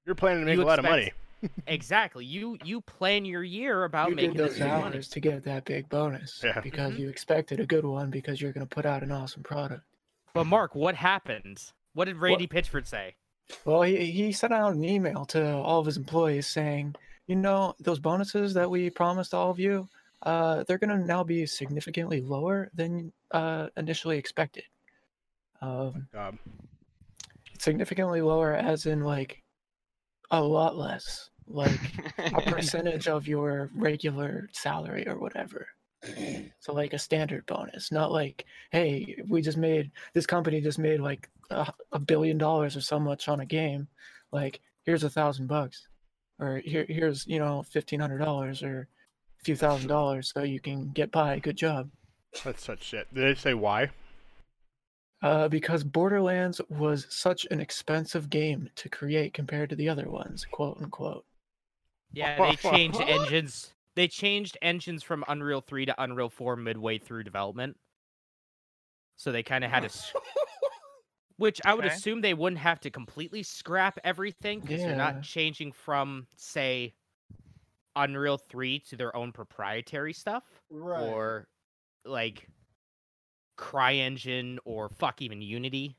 You're 0.06 0.16
planning 0.16 0.42
to 0.42 0.46
make 0.46 0.56
You 0.58 0.64
a 0.64 0.66
lot 0.66 0.80
of 0.80 0.86
money. 0.86 1.12
exactly. 1.68 2.26
You 2.26 2.58
you 2.64 2.82
plan 2.82 3.26
your 3.26 3.44
year 3.44 3.84
about 3.84 4.10
you 4.10 4.16
making 4.16 4.34
did 4.34 4.50
this 4.50 4.60
those 4.60 4.68
money. 4.68 5.02
to 5.02 5.20
get 5.20 5.44
that 5.46 5.66
big 5.66 5.90
bonus 5.90 6.42
Yeah. 6.44 6.60
because 6.62 6.94
Mhm. 6.94 7.00
you 7.00 7.10
expected 7.10 7.60
a 7.60 7.66
good 7.66 7.86
one 7.86 8.10
because 8.12 8.42
you're 8.42 8.52
going 8.52 8.66
to 8.68 8.74
put 8.76 8.86
out 8.86 9.02
an 9.04 9.12
awesome 9.12 9.44
product. 9.44 9.84
But 10.34 10.46
Mark, 10.46 10.76
what 10.76 10.96
happened? 10.96 11.64
What 11.94 12.06
did 12.06 12.18
Randy 12.18 12.48
Pitchford 12.48 12.88
say? 12.88 13.16
Well, 13.66 13.82
he, 13.82 14.12
he 14.12 14.32
sent 14.32 14.54
out 14.54 14.74
an 14.74 14.84
email 14.84 15.26
to 15.28 15.56
all 15.58 15.80
of 15.80 15.86
his 15.86 15.98
employees 15.98 16.48
saying, 16.48 16.96
you 17.28 17.36
know, 17.36 17.76
those 17.80 18.00
bonuses 18.00 18.54
that 18.54 18.70
we 18.70 18.90
promised 18.90 19.34
all 19.34 19.50
of 19.52 19.60
you, 19.60 19.90
uh, 20.22 20.64
they're 20.64 20.78
going 20.78 20.98
to 20.98 21.06
now 21.06 21.24
be 21.24 21.46
significantly 21.46 22.22
lower 22.22 22.70
than 22.74 23.12
uh, 23.32 23.68
initially 23.76 24.18
expected. 24.18 24.64
Um, 25.60 26.08
Um, 26.16 26.40
significantly 27.60 28.22
lower, 28.22 28.54
as 28.54 28.86
in 28.86 29.02
like 29.04 29.41
a 30.32 30.42
lot 30.42 30.78
less, 30.78 31.30
like 31.48 31.80
a 32.18 32.42
percentage 32.52 33.08
of 33.08 33.28
your 33.28 33.70
regular 33.76 34.50
salary 34.54 35.08
or 35.08 35.20
whatever. 35.20 35.68
So 36.60 36.74
like 36.74 36.94
a 36.94 37.00
standard 37.00 37.46
bonus, 37.46 37.92
not 37.92 38.12
like, 38.12 38.46
hey, 38.72 39.18
we 39.30 39.42
just 39.42 39.58
made 39.58 39.92
this 40.14 40.26
company 40.26 40.60
just 40.60 40.80
made 40.80 41.00
like 41.00 41.30
a, 41.52 41.72
a 41.92 42.00
billion 42.00 42.40
dollars 42.40 42.76
or 42.76 42.82
so 42.82 43.00
much 43.00 43.28
on 43.28 43.42
a 43.42 43.46
game. 43.46 43.88
Like 44.32 44.62
here's 44.84 45.04
a 45.04 45.10
thousand 45.10 45.48
bucks, 45.48 45.88
or 46.40 46.58
here 46.58 46.86
here's 46.90 47.28
you 47.28 47.38
know 47.38 47.64
fifteen 47.70 48.00
hundred 48.00 48.18
dollars 48.18 48.64
or 48.64 48.88
a 49.40 49.44
few 49.44 49.56
thousand 49.56 49.90
dollars 49.90 50.32
so 50.34 50.42
you 50.42 50.60
can 50.60 50.90
get 50.90 51.12
by. 51.12 51.38
Good 51.38 51.58
job. 51.58 51.92
that's 52.44 52.64
such 52.64 52.84
shit. 52.84 53.14
Did 53.14 53.24
they 53.24 53.40
say 53.40 53.54
why? 53.54 53.92
Uh, 55.22 55.48
because 55.48 55.84
Borderlands 55.84 56.60
was 56.70 57.06
such 57.14 57.46
an 57.52 57.60
expensive 57.60 58.30
game 58.30 58.70
to 58.76 58.90
create 58.90 59.34
compared 59.34 59.70
to 59.70 59.76
the 59.76 59.88
other 59.90 60.10
ones, 60.10 60.46
quote 60.46 60.78
unquote. 60.82 61.26
Yeah, 62.14 62.40
they 62.42 62.56
changed 62.58 63.02
engines. 63.08 63.74
They 63.96 64.08
changed 64.08 64.58
engines 64.62 65.04
from 65.04 65.26
Unreal 65.28 65.62
3 65.62 65.86
to 65.88 66.02
Unreal 66.02 66.30
4 66.30 66.56
midway 66.56 66.98
through 66.98 67.24
development. 67.24 67.78
So 69.16 69.32
they 69.32 69.44
kind 69.44 69.64
of 69.64 69.70
had 69.72 69.84
to 69.84 69.90
Which 71.38 71.60
I 71.66 71.74
would 71.74 71.86
Okay. 71.86 71.86
assume 71.86 72.22
they 72.22 72.34
wouldn't 72.36 72.60
have 72.60 72.80
to 72.82 72.92
completely 72.92 73.42
scrap 73.44 73.98
everything 74.04 74.60
because 74.60 74.84
they're 74.84 74.94
not 74.96 75.22
changing 75.22 75.72
from, 75.72 76.28
say, 76.36 76.96
Unreal 77.96 78.38
3 78.38 78.80
to 78.82 78.96
their 78.96 79.16
own 79.16 79.32
proprietary 79.34 80.14
stuff 80.14 80.62
Right. 80.72 81.20
or 81.20 81.48
like 82.06 82.50
CryEngine 83.58 84.58
or 84.66 84.90
fuck 84.90 85.22
even 85.22 85.42
Unity. 85.42 85.96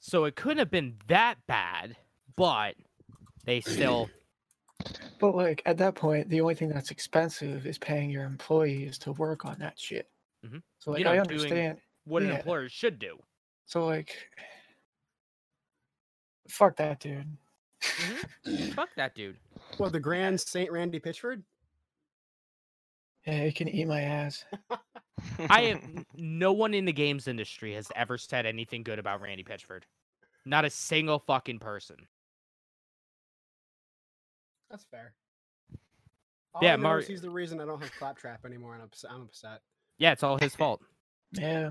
So 0.00 0.24
it 0.24 0.36
couldn't 0.36 0.58
have 0.58 0.70
been 0.70 0.96
that 1.08 1.36
bad, 1.46 1.96
but 2.36 2.74
they 3.44 3.60
still 3.60 4.10
But 5.20 5.34
like 5.36 5.62
at 5.64 5.78
that 5.78 5.94
point, 5.94 6.28
the 6.28 6.40
only 6.40 6.54
thing 6.54 6.68
that's 6.68 6.90
expensive 6.90 7.66
is 7.66 7.78
paying 7.78 8.10
your 8.10 8.24
employees 8.24 8.98
to 8.98 9.12
work 9.12 9.44
on 9.46 9.56
that 9.60 9.78
shit. 9.78 10.08
Mhm. 10.44 10.62
So 10.78 10.90
like 10.90 10.98
You 10.98 11.04
know, 11.04 11.12
I 11.12 11.14
doing- 11.14 11.30
understand. 11.30 11.78
what 12.04 12.22
an 12.22 12.30
employer 12.30 12.68
should 12.68 12.98
do. 12.98 13.18
So 13.66 13.86
like, 13.86 14.14
fuck 16.48 16.76
that 16.76 17.00
dude. 17.00 17.26
Fuck 18.74 18.88
that 18.96 19.14
dude. 19.14 19.36
Well, 19.78 19.90
the 19.90 20.00
Grand 20.00 20.40
Saint 20.40 20.70
Randy 20.72 20.98
Pitchford. 20.98 21.42
Yeah, 23.26 23.44
he 23.44 23.52
can 23.52 23.68
eat 23.68 23.86
my 23.86 24.00
ass. 24.00 24.44
I 25.50 25.62
am 25.62 26.06
no 26.16 26.52
one 26.52 26.74
in 26.74 26.84
the 26.84 26.92
games 26.92 27.28
industry 27.28 27.74
has 27.74 27.90
ever 27.96 28.18
said 28.18 28.46
anything 28.46 28.82
good 28.82 28.98
about 28.98 29.20
Randy 29.20 29.44
Pitchford. 29.44 29.82
Not 30.44 30.64
a 30.64 30.70
single 30.70 31.18
fucking 31.18 31.58
person. 31.58 31.96
That's 34.70 34.84
fair. 34.90 35.14
All 36.54 36.62
Yeah, 36.62 36.74
I 36.74 36.76
know 36.76 36.82
Mar- 36.82 37.00
he's 37.00 37.22
the 37.22 37.30
reason 37.30 37.60
I 37.60 37.64
don't 37.64 37.80
have 37.80 37.92
Claptrap 37.98 38.44
anymore, 38.44 38.74
and 38.74 38.82
I'm 38.82 38.88
upset. 38.88 39.10
I'm 39.12 39.22
upset. 39.22 39.60
Yeah, 39.98 40.12
it's 40.12 40.22
all 40.22 40.36
his 40.38 40.54
fault. 40.56 40.82
Yeah. 41.32 41.70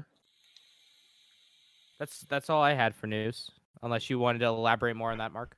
That's 1.99 2.21
that's 2.21 2.49
all 2.49 2.61
I 2.61 2.73
had 2.73 2.95
for 2.95 3.07
news. 3.07 3.49
Unless 3.81 4.09
you 4.09 4.19
wanted 4.19 4.39
to 4.39 4.45
elaborate 4.45 4.95
more 4.95 5.11
on 5.11 5.17
that, 5.19 5.31
Mark. 5.31 5.57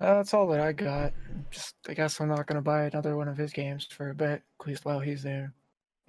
Uh, 0.00 0.14
that's 0.14 0.32
all 0.32 0.46
that 0.48 0.60
I 0.60 0.72
got. 0.72 1.12
Just 1.50 1.74
I 1.88 1.94
guess 1.94 2.20
I'm 2.20 2.28
not 2.28 2.46
gonna 2.46 2.62
buy 2.62 2.84
another 2.84 3.16
one 3.16 3.28
of 3.28 3.36
his 3.36 3.52
games 3.52 3.86
for 3.90 4.10
a 4.10 4.14
bit, 4.14 4.42
at 4.60 4.66
least 4.66 4.84
while 4.84 5.00
he's 5.00 5.22
there. 5.22 5.52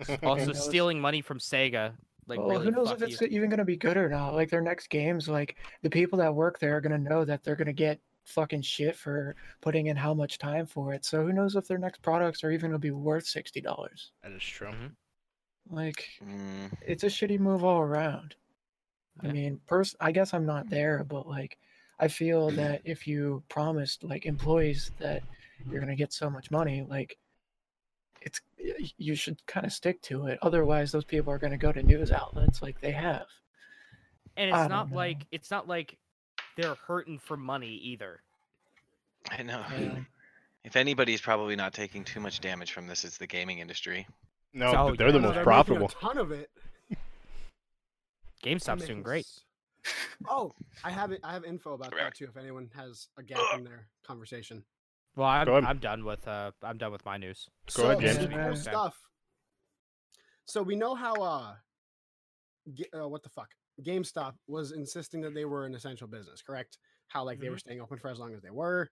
Also 0.23 0.53
stealing 0.53 0.99
money 0.99 1.21
from 1.21 1.39
Sega. 1.39 1.93
Like 2.27 2.39
well, 2.39 2.49
really 2.49 2.65
who 2.65 2.71
knows 2.71 2.91
if 2.91 3.01
it's 3.01 3.19
you. 3.21 3.27
even 3.27 3.49
gonna 3.49 3.65
be 3.65 3.75
good 3.77 3.97
or 3.97 4.07
not? 4.07 4.35
Like 4.35 4.49
their 4.49 4.61
next 4.61 4.89
games, 4.89 5.27
like 5.27 5.55
the 5.81 5.89
people 5.89 6.19
that 6.19 6.33
work 6.33 6.59
there 6.59 6.77
are 6.77 6.81
gonna 6.81 6.97
know 6.97 7.25
that 7.25 7.43
they're 7.43 7.55
gonna 7.55 7.73
get 7.73 7.99
fucking 8.25 8.61
shit 8.61 8.95
for 8.95 9.35
putting 9.61 9.87
in 9.87 9.97
how 9.97 10.13
much 10.13 10.37
time 10.37 10.65
for 10.67 10.93
it. 10.93 11.03
So 11.03 11.25
who 11.25 11.33
knows 11.33 11.55
if 11.55 11.67
their 11.67 11.79
next 11.79 12.01
products 12.01 12.43
are 12.43 12.51
even 12.51 12.69
gonna 12.69 12.79
be 12.79 12.91
worth 12.91 13.25
sixty 13.25 13.59
dollars? 13.61 14.11
that 14.23 14.31
is 14.31 14.43
true. 14.43 14.69
Mhm. 14.69 14.91
Like 15.69 16.05
Mm, 16.23 16.71
it's 16.85 17.03
a 17.03 17.07
shitty 17.07 17.39
move 17.39 17.63
all 17.63 17.81
around. 17.81 18.35
I 19.23 19.27
mean, 19.27 19.59
pers- 19.67 19.95
I 19.99 20.11
guess 20.11 20.33
I'm 20.33 20.45
not 20.45 20.69
there, 20.69 21.03
but 21.03 21.27
like, 21.27 21.57
I 21.99 22.07
feel 22.07 22.49
that 22.51 22.81
if 22.85 23.05
you 23.07 23.43
promised 23.49 24.03
like 24.03 24.25
employees 24.25 24.91
that 24.99 25.21
you're 25.69 25.79
gonna 25.81 25.95
get 25.95 26.13
so 26.13 26.29
much 26.29 26.49
money, 26.49 26.83
like, 26.87 27.17
it's 28.21 28.41
you 28.97 29.15
should 29.15 29.45
kind 29.47 29.65
of 29.65 29.73
stick 29.73 30.01
to 30.03 30.27
it. 30.27 30.39
Otherwise, 30.41 30.91
those 30.91 31.05
people 31.05 31.33
are 31.33 31.37
gonna 31.37 31.57
go 31.57 31.71
to 31.71 31.83
news 31.83 32.11
outlets 32.11 32.61
like 32.61 32.79
they 32.81 32.91
have. 32.91 33.25
And 34.37 34.49
it's 34.49 34.67
don't 34.67 34.91
know. 34.91 34.95
like 34.95 35.25
it's 35.31 35.51
not 35.51 35.67
like 35.67 35.97
they're 36.55 36.75
hurting 36.87 37.19
for 37.19 37.37
money 37.37 37.79
either. 37.83 38.21
I 39.29 39.43
know. 39.43 39.63
Yeah. 39.77 39.95
If 40.63 40.75
anybody's 40.75 41.21
probably 41.21 41.55
not 41.55 41.73
taking 41.73 42.03
too 42.03 42.19
much 42.19 42.39
damage 42.39 42.71
from 42.71 42.85
this, 42.85 43.03
it's 43.03 43.17
the 43.17 43.25
gaming 43.25 43.57
industry. 43.57 44.07
No, 44.53 44.71
So, 44.71 44.95
they're 44.95 45.07
yeah, 45.07 45.13
the 45.13 45.19
most 45.19 45.33
they're 45.33 45.43
profitable. 45.43 45.87
A 45.87 45.89
ton 45.89 46.19
of 46.19 46.31
it. 46.31 46.51
GameStop's 48.43 48.85
doing 48.85 49.01
great. 49.01 49.25
Oh, 50.29 50.53
I 50.83 50.91
have 50.91 51.11
it. 51.11 51.19
I 51.23 51.33
have 51.33 51.43
info 51.43 51.73
about 51.73 51.95
that 51.97 52.13
too. 52.13 52.25
If 52.25 52.37
anyone 52.37 52.69
has 52.75 53.07
a 53.17 53.23
gap 53.23 53.39
in 53.57 53.63
their 53.63 53.87
conversation. 54.05 54.63
Well, 55.15 55.27
I'm, 55.27 55.65
I'm 55.65 55.77
done 55.79 56.05
with 56.05 56.27
uh 56.27 56.51
I'm 56.63 56.77
done 56.77 56.91
with 56.91 57.05
my 57.05 57.17
news. 57.17 57.49
Go 57.75 57.83
ahead, 57.83 57.97
so, 57.97 58.01
James. 58.01 58.15
speaking 58.17 58.39
of 58.39 58.57
stuff. 58.57 58.97
So 60.45 60.61
we 60.63 60.75
know 60.75 60.95
how 60.95 61.13
uh, 61.15 61.53
Ga- 62.73 62.89
uh, 63.03 63.07
what 63.07 63.23
the 63.23 63.29
fuck, 63.29 63.49
GameStop 63.83 64.33
was 64.47 64.71
insisting 64.71 65.21
that 65.21 65.33
they 65.33 65.45
were 65.45 65.65
an 65.65 65.75
essential 65.75 66.07
business, 66.07 66.41
correct? 66.41 66.77
How 67.07 67.23
like 67.23 67.39
they 67.39 67.49
were 67.49 67.57
staying 67.57 67.81
open 67.81 67.97
for 67.97 68.09
as 68.09 68.19
long 68.19 68.33
as 68.33 68.41
they 68.41 68.49
were. 68.49 68.89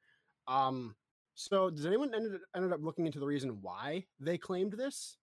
Um, 0.48 0.96
so 1.36 1.70
does 1.70 1.86
anyone 1.86 2.14
ended 2.14 2.40
ended 2.56 2.74
up 2.74 2.82
looking 2.82 3.06
into 3.06 3.20
the 3.20 3.26
reason 3.26 3.60
why 3.62 4.06
they 4.20 4.38
claimed 4.38 4.74
this? 4.74 5.18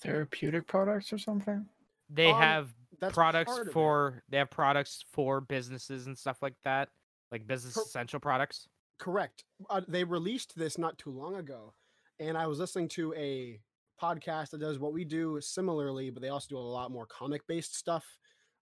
Therapeutic 0.00 0.66
products 0.66 1.12
or 1.12 1.18
something. 1.18 1.66
They 2.08 2.30
Um, 2.30 2.40
have 2.40 2.74
products 3.12 3.52
part 3.52 3.66
it. 3.68 3.72
for 3.72 4.22
they 4.28 4.38
have 4.38 4.50
products 4.50 5.04
for 5.12 5.40
businesses 5.40 6.06
and 6.06 6.16
stuff 6.16 6.38
like 6.40 6.54
that, 6.64 6.88
like 7.32 7.46
business 7.46 7.74
Per- 7.74 7.82
essential 7.82 8.20
products. 8.20 8.68
Correct. 9.00 9.44
Uh, 9.70 9.80
they 9.88 10.04
released 10.04 10.56
this 10.56 10.76
not 10.76 10.98
too 10.98 11.10
long 11.10 11.36
ago, 11.36 11.72
and 12.20 12.36
I 12.36 12.46
was 12.46 12.58
listening 12.58 12.88
to 12.90 13.14
a 13.14 13.58
podcast 14.00 14.50
that 14.50 14.60
does 14.60 14.78
what 14.78 14.92
we 14.92 15.04
do 15.04 15.38
similarly, 15.40 16.10
but 16.10 16.22
they 16.22 16.28
also 16.28 16.46
do 16.50 16.58
a 16.58 16.60
lot 16.60 16.90
more 16.90 17.06
comic 17.06 17.46
based 17.46 17.74
stuff. 17.74 18.04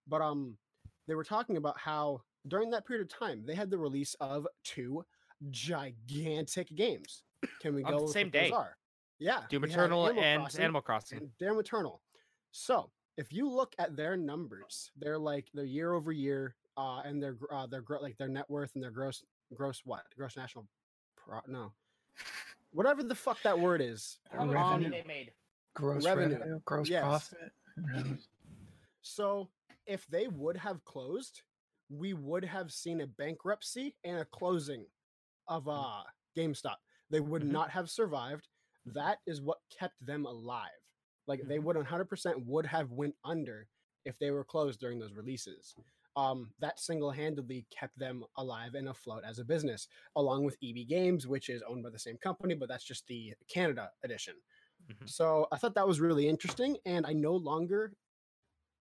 But 0.06 0.23
um, 0.23 0.56
they 1.09 1.16
were 1.16 1.24
talking 1.24 1.56
about 1.56 1.78
how 1.78 2.23
during 2.47 2.70
that 2.70 2.86
period 2.86 3.05
of 3.05 3.19
time 3.19 3.43
they 3.44 3.55
had 3.56 3.69
the 3.69 3.78
release 3.78 4.15
of 4.20 4.47
two 4.62 5.05
gigantic 5.51 6.74
games. 6.74 7.24
Can 7.60 7.74
we 7.74 7.82
On 7.82 7.93
go 7.98 8.06
the 8.06 8.12
same 8.12 8.31
day. 8.31 8.51
are? 8.52 8.77
Yeah, 9.19 9.40
Doom 9.51 9.65
Eternal 9.65 10.06
Animal 10.06 10.23
and 10.24 10.43
Crossing 10.43 10.62
Animal 10.62 10.81
Crossing. 10.82 11.19
and 11.19 11.39
Doom 11.39 11.59
Eternal. 11.59 12.01
So 12.52 12.90
if 13.16 13.32
you 13.32 13.51
look 13.51 13.74
at 13.81 13.97
their 13.97 14.16
numbers, 14.16 14.93
they're 14.97 15.19
like 15.19 15.48
their 15.52 15.65
year 15.65 15.94
over 15.94 16.12
year, 16.12 16.55
uh, 16.77 17.01
and 17.05 17.20
their 17.20 17.36
uh, 17.51 17.66
their 17.66 17.82
like 18.01 18.16
their 18.19 18.28
net 18.28 18.48
worth 18.48 18.70
and 18.74 18.85
their 18.85 18.93
gross 18.93 19.24
gross 19.54 19.80
what 19.84 20.02
gross 20.16 20.36
national 20.36 20.66
pro- 21.16 21.40
no 21.46 21.72
whatever 22.72 23.02
the 23.02 23.14
fuck 23.14 23.40
that 23.42 23.58
word 23.58 23.80
is. 23.80 24.18
How 24.30 24.44
much 24.44 24.54
money 24.54 24.84
Um, 24.86 24.90
they 24.90 25.04
made? 25.06 25.32
Gross 25.74 26.04
revenue. 26.04 26.36
revenue, 26.38 26.60
gross 26.64 26.88
Yes. 26.88 27.02
profit. 27.02 27.52
So 29.02 29.48
if 29.86 30.06
they 30.08 30.28
would 30.28 30.56
have 30.56 30.84
closed, 30.84 31.42
we 31.88 32.12
would 32.12 32.44
have 32.44 32.70
seen 32.72 33.00
a 33.00 33.06
bankruptcy 33.06 33.96
and 34.04 34.18
a 34.18 34.24
closing 34.26 34.84
of 35.46 35.66
uh 35.68 36.02
GameStop. 36.36 36.76
They 37.10 37.20
would 37.20 37.42
Mhm. 37.42 37.50
not 37.52 37.70
have 37.70 37.88
survived. 37.88 38.48
That 38.84 39.18
is 39.26 39.40
what 39.40 39.58
kept 39.70 40.04
them 40.04 40.26
alive. 40.26 40.68
Like 41.26 41.40
they 41.46 41.58
would 41.58 41.76
100% 41.76 42.44
would 42.44 42.66
have 42.66 42.90
went 42.90 43.16
under 43.24 43.66
if 44.04 44.18
they 44.18 44.30
were 44.30 44.44
closed 44.44 44.78
during 44.80 44.98
those 44.98 45.12
releases. 45.14 45.74
Um, 46.19 46.51
that 46.59 46.81
single-handedly 46.81 47.66
kept 47.70 47.97
them 47.97 48.24
alive 48.36 48.74
and 48.74 48.89
afloat 48.89 49.23
as 49.24 49.39
a 49.39 49.45
business, 49.45 49.86
along 50.16 50.45
with 50.45 50.57
EB 50.62 50.89
Games, 50.89 51.28
which 51.28 51.49
is 51.49 51.62
owned 51.62 51.85
by 51.85 51.90
the 51.90 51.99
same 51.99 52.19
company, 52.19 52.55
but 52.55 52.69
that's 52.69 52.85
just 52.85 53.07
the 53.07 53.35
Canada 53.49 53.90
edition. 54.03 54.35
Mhm. 54.90 55.09
So 55.09 55.47
I 55.53 55.59
thought 55.59 55.74
that 55.74 55.86
was 55.86 56.01
really 56.01 56.28
interesting, 56.28 56.77
and 56.85 57.07
I 57.07 57.12
no 57.12 57.36
longer 57.36 57.93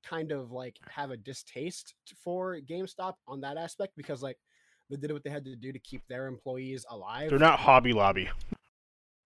kind 0.03 0.31
of 0.31 0.51
like 0.51 0.79
have 0.89 1.11
a 1.11 1.17
distaste 1.17 1.93
for 2.23 2.59
GameStop 2.61 3.15
on 3.27 3.41
that 3.41 3.57
aspect 3.57 3.93
because 3.95 4.23
like 4.23 4.39
they 4.89 4.95
did 4.95 5.11
what 5.11 5.23
they 5.23 5.29
had 5.29 5.45
to 5.45 5.55
do 5.55 5.71
to 5.71 5.79
keep 5.79 6.07
their 6.07 6.27
employees 6.27 6.85
alive. 6.89 7.29
They're 7.29 7.39
not 7.39 7.59
Hobby 7.59 7.93
Lobby. 7.93 8.29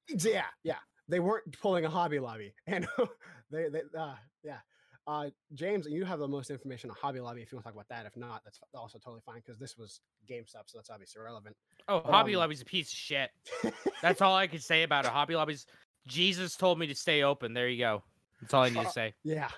Yeah, 0.10 0.48
yeah. 0.64 0.80
They 1.08 1.20
weren't 1.20 1.60
pulling 1.62 1.86
a 1.86 1.90
Hobby 1.90 2.20
Lobby, 2.20 2.54
and 2.68 2.88
they, 3.52 3.70
they, 3.70 3.82
uh, 3.98 4.16
yeah. 4.44 4.60
Uh, 5.08 5.30
James, 5.56 5.88
you 5.90 6.06
have 6.06 6.20
the 6.20 6.28
most 6.28 6.52
information 6.52 6.90
on 6.90 6.96
Hobby 7.02 7.20
Lobby. 7.20 7.42
If 7.42 7.52
you 7.52 7.58
want 7.58 7.66
to 7.66 7.72
talk 7.72 7.76
about 7.76 7.90
that, 7.90 8.06
if 8.06 8.16
not, 8.16 8.44
that's 8.44 8.60
also 8.76 9.00
totally 9.00 9.22
fine 9.26 9.42
because 9.46 9.60
this 9.60 9.78
was 9.78 10.02
GameStop, 10.30 10.64
so 10.68 10.78
that's 10.78 10.90
obviously 10.90 11.22
relevant. 11.22 11.56
Oh, 11.88 12.02
Hobby 12.02 12.36
Um, 12.36 12.42
Lobby's 12.42 12.62
a 12.62 12.66
piece 12.66 12.92
of 12.92 12.98
shit. 12.98 13.32
That's 14.04 14.22
all 14.22 14.36
I 14.36 14.46
can 14.46 14.60
say 14.60 14.84
about 14.84 15.06
it. 15.06 15.12
Hobby 15.12 15.36
Lobby's 15.36 15.66
Jesus 16.08 16.56
told 16.56 16.78
me 16.78 16.86
to 16.88 16.96
stay 16.96 17.24
open. 17.24 17.54
There 17.54 17.68
you 17.68 17.80
go. 17.80 18.04
That's 18.40 18.54
all 18.54 18.64
I 18.64 18.70
need 18.70 18.84
to 18.84 18.92
say. 18.92 19.14
yeah, 19.24 19.50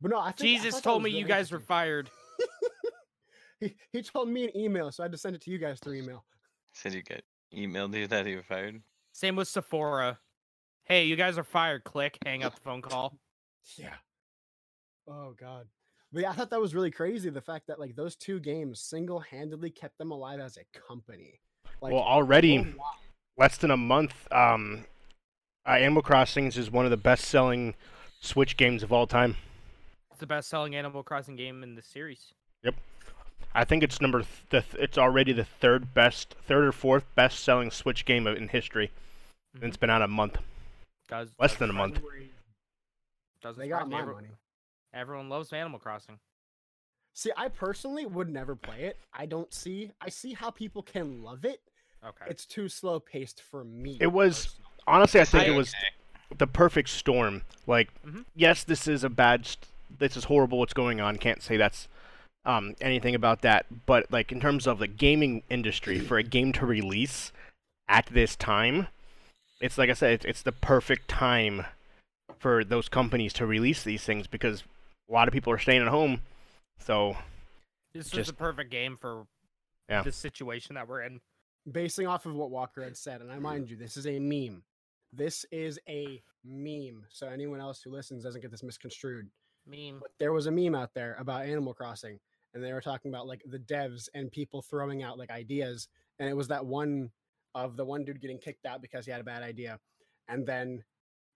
but 0.00 0.10
no, 0.10 0.18
I 0.18 0.32
think 0.32 0.38
Jesus 0.38 0.74
thought 0.74 0.76
that 0.76 0.82
told 0.84 1.02
was 1.02 1.12
me 1.12 1.18
you 1.18 1.26
guys 1.26 1.52
were 1.52 1.60
fired. 1.60 2.10
he, 3.60 3.74
he 3.92 4.02
told 4.02 4.28
me 4.28 4.44
an 4.44 4.56
email, 4.56 4.90
so 4.90 5.02
I 5.02 5.04
had 5.04 5.12
to 5.12 5.18
send 5.18 5.36
it 5.36 5.42
to 5.42 5.50
you 5.50 5.58
guys 5.58 5.78
through 5.80 5.94
email. 5.94 6.24
Said 6.72 6.94
you 6.94 7.02
get 7.02 7.22
emailed 7.54 7.94
you 7.94 8.06
that 8.06 8.26
you 8.26 8.36
were 8.36 8.42
fired. 8.42 8.80
Same 9.12 9.36
with 9.36 9.48
Sephora. 9.48 10.18
Hey, 10.84 11.04
you 11.04 11.16
guys 11.16 11.36
are 11.36 11.44
fired. 11.44 11.84
Click. 11.84 12.18
Hang 12.24 12.44
up 12.44 12.54
the 12.54 12.60
phone 12.62 12.82
call. 12.82 13.14
Yeah. 13.76 13.94
Oh 15.08 15.34
god. 15.38 15.66
But 16.12 16.22
yeah, 16.22 16.30
I 16.30 16.32
thought 16.34 16.50
that 16.50 16.60
was 16.60 16.74
really 16.74 16.90
crazy. 16.90 17.28
The 17.30 17.40
fact 17.40 17.66
that 17.66 17.78
like 17.78 17.94
those 17.94 18.16
two 18.16 18.40
games 18.40 18.80
single-handedly 18.80 19.70
kept 19.70 19.98
them 19.98 20.10
alive 20.10 20.40
as 20.40 20.56
a 20.56 20.78
company. 20.88 21.40
Like 21.82 21.92
well, 21.92 22.02
already 22.02 22.58
oh, 22.58 22.62
wow. 22.78 22.84
less 23.36 23.58
than 23.58 23.70
a 23.70 23.76
month, 23.76 24.14
um, 24.32 24.86
uh, 25.66 25.72
Animal 25.72 26.02
Crossings 26.02 26.56
is 26.56 26.70
one 26.70 26.86
of 26.86 26.90
the 26.90 26.96
best-selling 26.96 27.74
Switch 28.20 28.56
games 28.56 28.82
of 28.82 28.90
all 28.92 29.06
time. 29.06 29.36
It's 30.10 30.18
the 30.20 30.26
best-selling 30.26 30.74
Animal 30.74 31.02
Crossing 31.02 31.36
game 31.36 31.62
in 31.62 31.74
the 31.74 31.82
series. 31.82 32.32
Yep. 32.64 32.74
I 33.54 33.64
think 33.64 33.82
it's 33.82 34.00
number 34.00 34.20
th- 34.20 34.30
the 34.50 34.60
th- 34.62 34.82
it's 34.82 34.98
already 34.98 35.32
the 35.32 35.44
third 35.44 35.92
best, 35.92 36.34
third 36.46 36.64
or 36.64 36.72
fourth 36.72 37.04
best-selling 37.14 37.70
Switch 37.70 38.04
game 38.06 38.26
of- 38.26 38.36
in 38.36 38.48
history. 38.48 38.90
And 39.54 39.64
it's 39.64 39.76
been 39.76 39.90
out 39.90 40.02
a 40.02 40.08
month. 40.08 40.38
Does 41.08 41.28
Less 41.38 41.52
does 41.52 41.58
than 41.58 41.70
a 41.70 41.74
month. 41.74 42.00
Doesn't 43.42 43.60
they 43.60 43.68
got 43.68 43.88
my 43.88 44.00
Every- 44.00 44.14
money. 44.14 44.28
Everyone 44.94 45.28
loves 45.28 45.52
Animal 45.52 45.78
Crossing. 45.78 46.18
See, 47.14 47.30
I 47.36 47.48
personally 47.48 48.06
would 48.06 48.28
never 48.28 48.54
play 48.54 48.82
it. 48.84 48.96
I 49.12 49.26
don't 49.26 49.52
see 49.52 49.90
I 50.00 50.08
see 50.08 50.34
how 50.34 50.50
people 50.50 50.82
can 50.82 51.22
love 51.22 51.44
it. 51.44 51.60
Okay. 52.04 52.26
It's 52.28 52.46
too 52.46 52.68
slow 52.68 53.00
paced 53.00 53.42
for 53.42 53.64
me. 53.64 53.98
It 54.00 54.12
was- 54.12 54.44
personally. 54.46 54.64
Honestly, 54.86 55.20
I 55.20 55.24
think 55.24 55.44
I- 55.44 55.46
it 55.48 55.56
was 55.56 55.74
the 56.36 56.46
perfect 56.46 56.88
storm. 56.88 57.42
Like, 57.66 57.90
Mhm. 58.02 58.24
yes, 58.34 58.64
this 58.64 58.86
is 58.88 59.04
a 59.04 59.10
bad. 59.10 59.44
St- 59.46 59.66
this 59.98 60.16
is 60.16 60.24
horrible. 60.24 60.58
What's 60.58 60.72
going 60.74 61.00
on? 61.00 61.16
Can't 61.18 61.42
say 61.42 61.56
that's 61.56 61.88
um, 62.44 62.76
anything 62.80 63.14
about 63.14 63.42
that. 63.42 63.66
But 63.84 64.10
like 64.10 64.32
in 64.32 64.40
terms 64.40 64.66
of 64.66 64.78
the 64.78 64.86
gaming 64.86 65.42
industry, 65.50 65.98
for 65.98 66.16
a 66.16 66.22
game 66.22 66.52
to 66.52 66.64
release 66.64 67.30
at 67.88 68.06
this 68.06 68.36
time, 68.36 68.86
it's 69.60 69.76
like 69.76 69.90
I 69.90 69.94
said, 69.94 70.12
it's, 70.12 70.24
it's 70.24 70.42
the 70.42 70.52
perfect 70.52 71.08
time 71.08 71.66
for 72.38 72.64
those 72.64 72.88
companies 72.88 73.32
to 73.34 73.44
release 73.44 73.82
these 73.82 74.04
things 74.04 74.26
because 74.26 74.62
a 75.08 75.12
lot 75.12 75.28
of 75.28 75.32
people 75.34 75.52
are 75.52 75.58
staying 75.58 75.82
at 75.82 75.88
home. 75.88 76.20
So 76.80 77.16
this 77.92 78.04
was 78.06 78.10
just- 78.12 78.30
the 78.30 78.36
perfect 78.36 78.70
game 78.70 78.96
for 78.96 79.26
Yeah. 79.88 80.02
the 80.02 80.12
situation 80.12 80.74
that 80.74 80.88
we're 80.88 81.02
in. 81.02 81.20
basing 81.70 82.06
off 82.06 82.24
of 82.24 82.34
what 82.34 82.50
Walker 82.50 82.82
had 82.82 82.96
said, 82.96 83.20
and 83.20 83.30
I 83.30 83.38
mind 83.38 83.68
you, 83.68 83.76
this 83.76 83.98
is 83.98 84.06
a 84.06 84.18
meme. 84.18 84.64
This 85.12 85.44
is 85.50 85.78
a 85.86 86.22
meme. 86.42 87.04
So 87.10 87.28
anyone 87.28 87.60
else 87.60 87.82
who 87.82 87.90
listens 87.90 88.22
doesn't 88.24 88.40
get 88.40 88.50
this 88.50 88.62
misconstrued. 88.62 89.30
Meme. 89.66 89.98
But 90.00 90.12
there 90.18 90.32
was 90.32 90.46
a 90.46 90.50
meme 90.50 90.74
out 90.74 90.94
there 90.94 91.14
about 91.16 91.44
Animal 91.44 91.74
Crossing, 91.74 92.18
and 92.54 92.64
they 92.64 92.72
were 92.72 92.80
talking 92.80 93.10
about 93.10 93.26
like 93.26 93.42
the 93.44 93.58
devs 93.58 94.08
and 94.14 94.32
people 94.32 94.62
throwing 94.62 95.02
out 95.02 95.18
like 95.18 95.28
ideas, 95.30 95.88
and 96.18 96.26
it 96.26 96.32
was 96.34 96.48
that 96.48 96.64
one 96.64 97.12
of 97.54 97.76
the 97.76 97.84
one 97.84 98.02
dude 98.02 98.20
getting 98.22 98.38
kicked 98.38 98.64
out 98.64 98.80
because 98.80 99.04
he 99.04 99.10
had 99.12 99.20
a 99.20 99.24
bad 99.24 99.42
idea, 99.42 99.78
and 100.28 100.46
then 100.46 100.82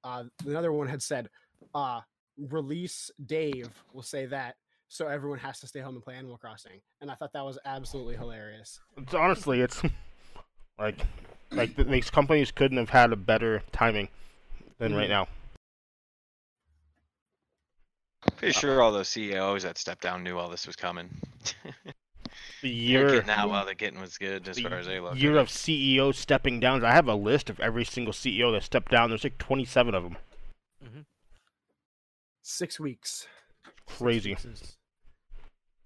uh, 0.05 0.25
another 0.47 0.73
one 0.73 0.87
had 0.89 1.03
said, 1.03 1.29
uh, 1.75 2.01
"Release 2.39 3.11
Dave." 3.25 3.71
will 3.93 4.03
say 4.03 4.27
that, 4.27 4.57
so 4.89 5.07
everyone 5.09 5.39
has 5.39 5.61
to 5.61 5.67
stay 5.67 5.81
home 5.81 5.95
and 5.95 6.05
play 6.05 6.15
Animal 6.17 6.39
Crossing, 6.39 6.81
and 7.01 7.11
I 7.11 7.15
thought 7.15 7.33
that 7.33 7.45
was 7.45 7.59
absolutely 7.65 8.17
hilarious. 8.17 8.81
it's 8.97 9.15
honestly, 9.15 9.61
it's 9.61 9.83
like 10.79 10.99
like 11.51 11.77
these 11.77 12.11
companies 12.11 12.51
couldn't 12.51 12.79
have 12.79 12.91
had 12.91 13.13
a 13.13 13.17
better 13.17 13.63
timing 13.73 14.09
than 14.79 14.95
right 14.95 15.07
Mhm. 15.07 15.11
now. 15.11 15.29
Pretty 18.37 18.53
sure 18.53 18.81
all 18.81 18.93
those 18.93 19.09
CEOs 19.09 19.65
that 19.65 19.79
stepped 19.79 20.03
down 20.03 20.23
knew 20.23 20.39
all 20.39 20.49
this 20.49 20.67
was 20.67 20.77
coming. 20.77 21.09
The 22.63 22.71
year 22.71 23.11
getting 23.11 23.29
out 23.31 23.49
while 23.51 23.67
the 23.67 23.75
getting 23.75 24.01
was 24.01 24.17
good, 24.17 24.49
as 24.49 24.59
far 24.61 24.75
as 24.75 24.87
they 24.87 25.01
look. 25.01 25.17
year 25.19 25.37
of 25.37 25.49
CEO 25.49 26.15
stepping 26.15 26.61
down. 26.61 26.85
I 26.85 26.93
have 26.93 27.09
a 27.09 27.15
list 27.15 27.51
of 27.51 27.59
every 27.61 27.85
single 27.85 28.13
CEO 28.15 28.53
that 28.53 28.63
stepped 28.63 28.91
down. 28.93 29.11
There's 29.11 29.25
like 29.25 29.37
27 29.39 29.95
of 29.95 30.05
them. 30.05 30.17
Six 32.43 32.81
weeks. 32.81 33.27
Six 33.65 33.99
Crazy, 33.99 34.31
weeks 34.31 34.45
is 34.45 34.77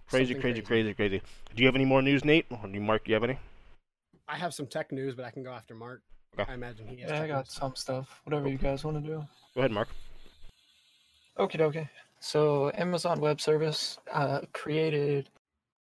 crazy, 0.09 0.35
crazy, 0.35 0.63
crazy, 0.63 0.95
crazy. 0.95 1.23
Do 1.55 1.63
you 1.63 1.67
have 1.67 1.75
any 1.75 1.85
more 1.85 2.03
news, 2.03 2.25
Nate? 2.25 2.47
Or 2.51 2.61
do 2.67 2.73
you, 2.73 2.81
Mark? 2.81 3.05
Do 3.05 3.11
you 3.11 3.15
have 3.15 3.25
any? 3.25 3.39
I 4.29 4.37
have 4.37 4.55
some 4.55 4.67
tech 4.67 4.93
news, 4.93 5.15
but 5.15 5.25
I 5.25 5.31
can 5.31 5.43
go 5.43 5.53
after 5.53 5.75
Mark. 5.75 6.03
Okay. 6.39 6.51
I 6.51 6.55
imagine 6.55 6.87
he 6.87 7.01
has. 7.03 7.11
Yeah, 7.11 7.23
I 7.23 7.27
got 7.27 7.47
news. 7.47 7.53
some 7.53 7.77
stuff. 7.77 8.21
Whatever 8.25 8.49
you 8.49 8.59
guys 8.59 8.85
want 8.85 8.97
to 8.97 9.03
do. 9.03 9.25
Go 9.55 9.61
ahead, 9.61 9.71
Mark. 9.71 9.89
Okay, 11.39 11.63
okay. 11.63 11.89
So 12.21 12.71
Amazon 12.75 13.21
Web 13.21 13.41
Service 13.41 13.99
uh, 14.13 14.41
created 14.53 15.29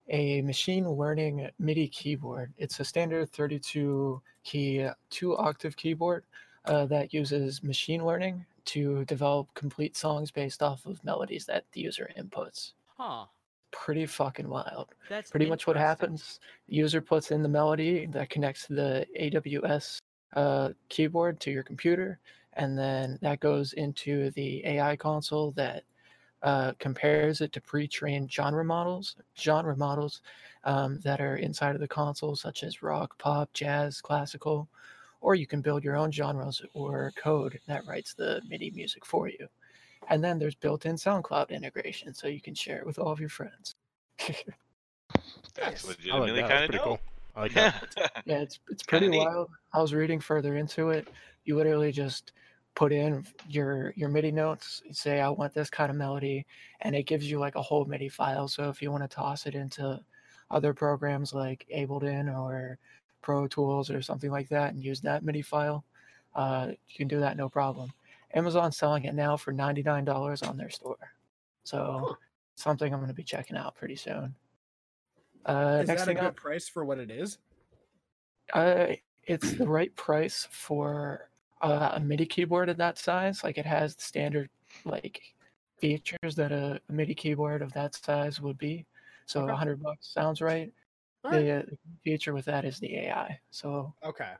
a 0.09 0.41
machine 0.41 0.87
learning 0.89 1.49
MIDI 1.57 1.87
keyboard. 1.87 2.53
It's 2.57 2.79
a 2.79 2.85
standard 2.85 3.31
32 3.31 4.21
key, 4.43 4.87
two 5.09 5.37
octave 5.37 5.75
keyboard 5.77 6.25
uh, 6.65 6.85
that 6.87 7.13
uses 7.13 7.63
machine 7.63 8.05
learning 8.05 8.45
to 8.65 9.05
develop 9.05 9.53
complete 9.53 9.95
songs 9.95 10.31
based 10.31 10.61
off 10.61 10.85
of 10.85 11.03
melodies 11.03 11.45
that 11.45 11.65
the 11.71 11.81
user 11.81 12.09
inputs. 12.17 12.73
Huh. 12.97 13.25
Pretty 13.71 14.05
fucking 14.05 14.47
wild. 14.47 14.95
That's 15.09 15.31
Pretty 15.31 15.47
much 15.47 15.67
what 15.67 15.75
happens. 15.75 16.39
The 16.67 16.75
user 16.75 17.01
puts 17.01 17.31
in 17.31 17.43
the 17.43 17.49
melody 17.49 18.05
that 18.07 18.29
connects 18.29 18.67
the 18.67 19.05
AWS 19.19 19.97
uh, 20.35 20.69
keyboard 20.89 21.39
to 21.41 21.51
your 21.51 21.63
computer, 21.63 22.19
and 22.53 22.77
then 22.77 23.19
that 23.21 23.39
goes 23.39 23.73
into 23.73 24.31
the 24.31 24.65
AI 24.65 24.95
console 24.95 25.51
that 25.51 25.83
uh, 26.41 26.73
compares 26.79 27.41
it 27.41 27.51
to 27.53 27.61
pre-trained 27.61 28.31
genre 28.31 28.63
models, 28.63 29.15
genre 29.37 29.75
models 29.75 30.21
um, 30.63 30.99
that 31.01 31.19
are 31.19 31.37
inside 31.37 31.75
of 31.75 31.81
the 31.81 31.87
console, 31.87 32.35
such 32.35 32.63
as 32.63 32.83
rock, 32.83 33.17
pop, 33.17 33.51
jazz, 33.53 33.99
classical, 33.99 34.69
or 35.25 35.33
you 35.33 35.47
can 35.47 35.59
build 35.59 35.83
your 35.83 35.95
own 35.95 36.11
genres 36.11 36.61
or 36.75 37.11
code 37.17 37.59
that 37.65 37.83
writes 37.87 38.13
the 38.13 38.43
MIDI 38.47 38.69
music 38.75 39.03
for 39.03 39.27
you. 39.27 39.47
And 40.07 40.23
then 40.23 40.37
there's 40.37 40.53
built-in 40.53 40.97
SoundCloud 40.97 41.49
integration, 41.49 42.13
so 42.13 42.27
you 42.27 42.39
can 42.39 42.53
share 42.53 42.77
it 42.77 42.85
with 42.85 42.99
all 42.99 43.11
of 43.11 43.19
your 43.19 43.29
friends. 43.29 43.73
That's 44.19 44.37
Nice. 45.57 45.83
I 45.83 45.87
like 45.87 45.97
legitimately 45.97 46.41
that. 46.41 46.49
Kind 46.49 46.63
of 46.63 46.69
pretty 46.69 46.83
cool. 46.83 46.97
cool. 46.97 46.99
I 47.35 47.41
like 47.41 47.53
that. 47.55 48.21
Yeah, 48.27 48.37
it's 48.41 48.59
it's 48.69 48.83
kinda 48.83 49.07
pretty 49.07 49.17
neat. 49.17 49.25
wild. 49.25 49.49
I 49.73 49.81
was 49.81 49.95
reading 49.95 50.19
further 50.19 50.57
into 50.57 50.89
it. 50.89 51.07
You 51.43 51.55
literally 51.55 51.91
just 51.91 52.31
put 52.75 52.91
in 52.91 53.25
your 53.49 53.93
your 53.95 54.09
MIDI 54.09 54.31
notes. 54.31 54.83
Say 54.91 55.21
I 55.21 55.29
want 55.29 55.55
this 55.55 55.71
kind 55.71 55.89
of 55.89 55.95
melody, 55.95 56.45
and 56.81 56.95
it 56.95 57.07
gives 57.07 57.29
you 57.29 57.39
like 57.39 57.55
a 57.55 57.61
whole 57.63 57.85
MIDI 57.85 58.09
file. 58.09 58.47
So 58.47 58.69
if 58.69 58.79
you 58.79 58.91
want 58.91 59.03
to 59.03 59.07
toss 59.07 59.47
it 59.47 59.55
into 59.55 59.99
other 60.51 60.71
programs 60.73 61.33
like 61.33 61.65
Ableton 61.75 62.31
or 62.31 62.77
Pro 63.25 63.47
Tools 63.47 63.89
or 63.89 64.03
something 64.03 64.29
like 64.29 64.47
that, 64.49 64.73
and 64.73 64.83
use 64.83 65.01
that 65.01 65.23
MIDI 65.23 65.41
file, 65.41 65.83
uh, 66.35 66.67
you 66.87 66.95
can 66.95 67.07
do 67.07 67.19
that 67.19 67.37
no 67.37 67.49
problem. 67.49 67.91
Amazon's 68.35 68.77
selling 68.77 69.05
it 69.05 69.15
now 69.15 69.35
for 69.35 69.51
ninety 69.51 69.81
nine 69.81 70.05
dollars 70.05 70.43
on 70.43 70.55
their 70.57 70.69
store. 70.69 71.11
So 71.63 72.05
Huh. 72.07 72.15
something 72.53 72.93
I'm 72.93 72.99
going 72.99 73.09
to 73.09 73.15
be 73.15 73.23
checking 73.23 73.57
out 73.57 73.73
pretty 73.75 73.95
soon. 73.95 74.35
Uh, 75.45 75.79
Is 75.81 75.87
next 75.87 76.05
that 76.05 76.11
a 76.11 76.13
good 76.13 76.35
price 76.35 76.69
for 76.69 76.85
what 76.85 76.99
it 76.99 77.09
is? 77.09 77.39
uh, 78.53 78.87
it's 79.23 79.53
the 79.53 79.67
right 79.67 79.93
price 79.95 80.47
for 80.51 81.31
uh, 81.61 81.93
a 81.93 81.99
MIDI 81.99 82.27
keyboard 82.27 82.69
of 82.69 82.77
that 82.77 82.99
size. 82.99 83.43
Like 83.43 83.57
it 83.57 83.65
has 83.65 83.95
the 83.95 84.03
standard 84.03 84.49
like 84.85 85.33
features 85.79 86.35
that 86.35 86.51
a, 86.51 86.79
a 86.87 86.91
MIDI 86.93 87.15
keyboard 87.15 87.63
of 87.63 87.73
that 87.73 87.95
size 87.95 88.39
would 88.39 88.59
be. 88.59 88.85
So 89.25 89.39
a 89.41 89.43
Okay. 89.49 89.57
hundred 89.57 89.81
bucks 89.81 90.13
sounds 90.13 90.41
right. 90.41 90.71
All 91.25 91.31
right. 91.31 91.43
The, 91.43 91.51
uh, 91.51 91.61
the 91.63 91.77
feature 92.03 92.33
with 92.33 92.45
that 92.45 92.65
is 92.65 92.79
the 92.79 92.95
AI. 92.97 93.39
So 93.49 93.93
Okay. 94.03 94.33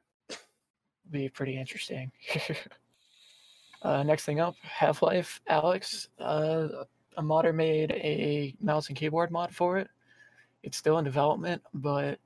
be 1.10 1.30
pretty 1.30 1.58
interesting. 1.58 2.12
uh, 3.82 4.04
next 4.04 4.26
thing 4.26 4.40
up, 4.40 4.56
Half 4.62 5.02
Life 5.02 5.42
Alyx. 5.50 6.10
Uh, 6.20 6.86
a 7.18 7.22
modder 7.24 7.54
made 7.54 7.92
a 7.92 8.56
mouse 8.62 8.90
and 8.90 8.98
keyboard 8.98 9.32
mod 9.32 9.54
for 9.56 9.78
it. 9.80 9.90
It's 10.64 10.78
still 10.78 10.98
in 11.00 11.06
development, 11.06 11.64
but 11.74 12.20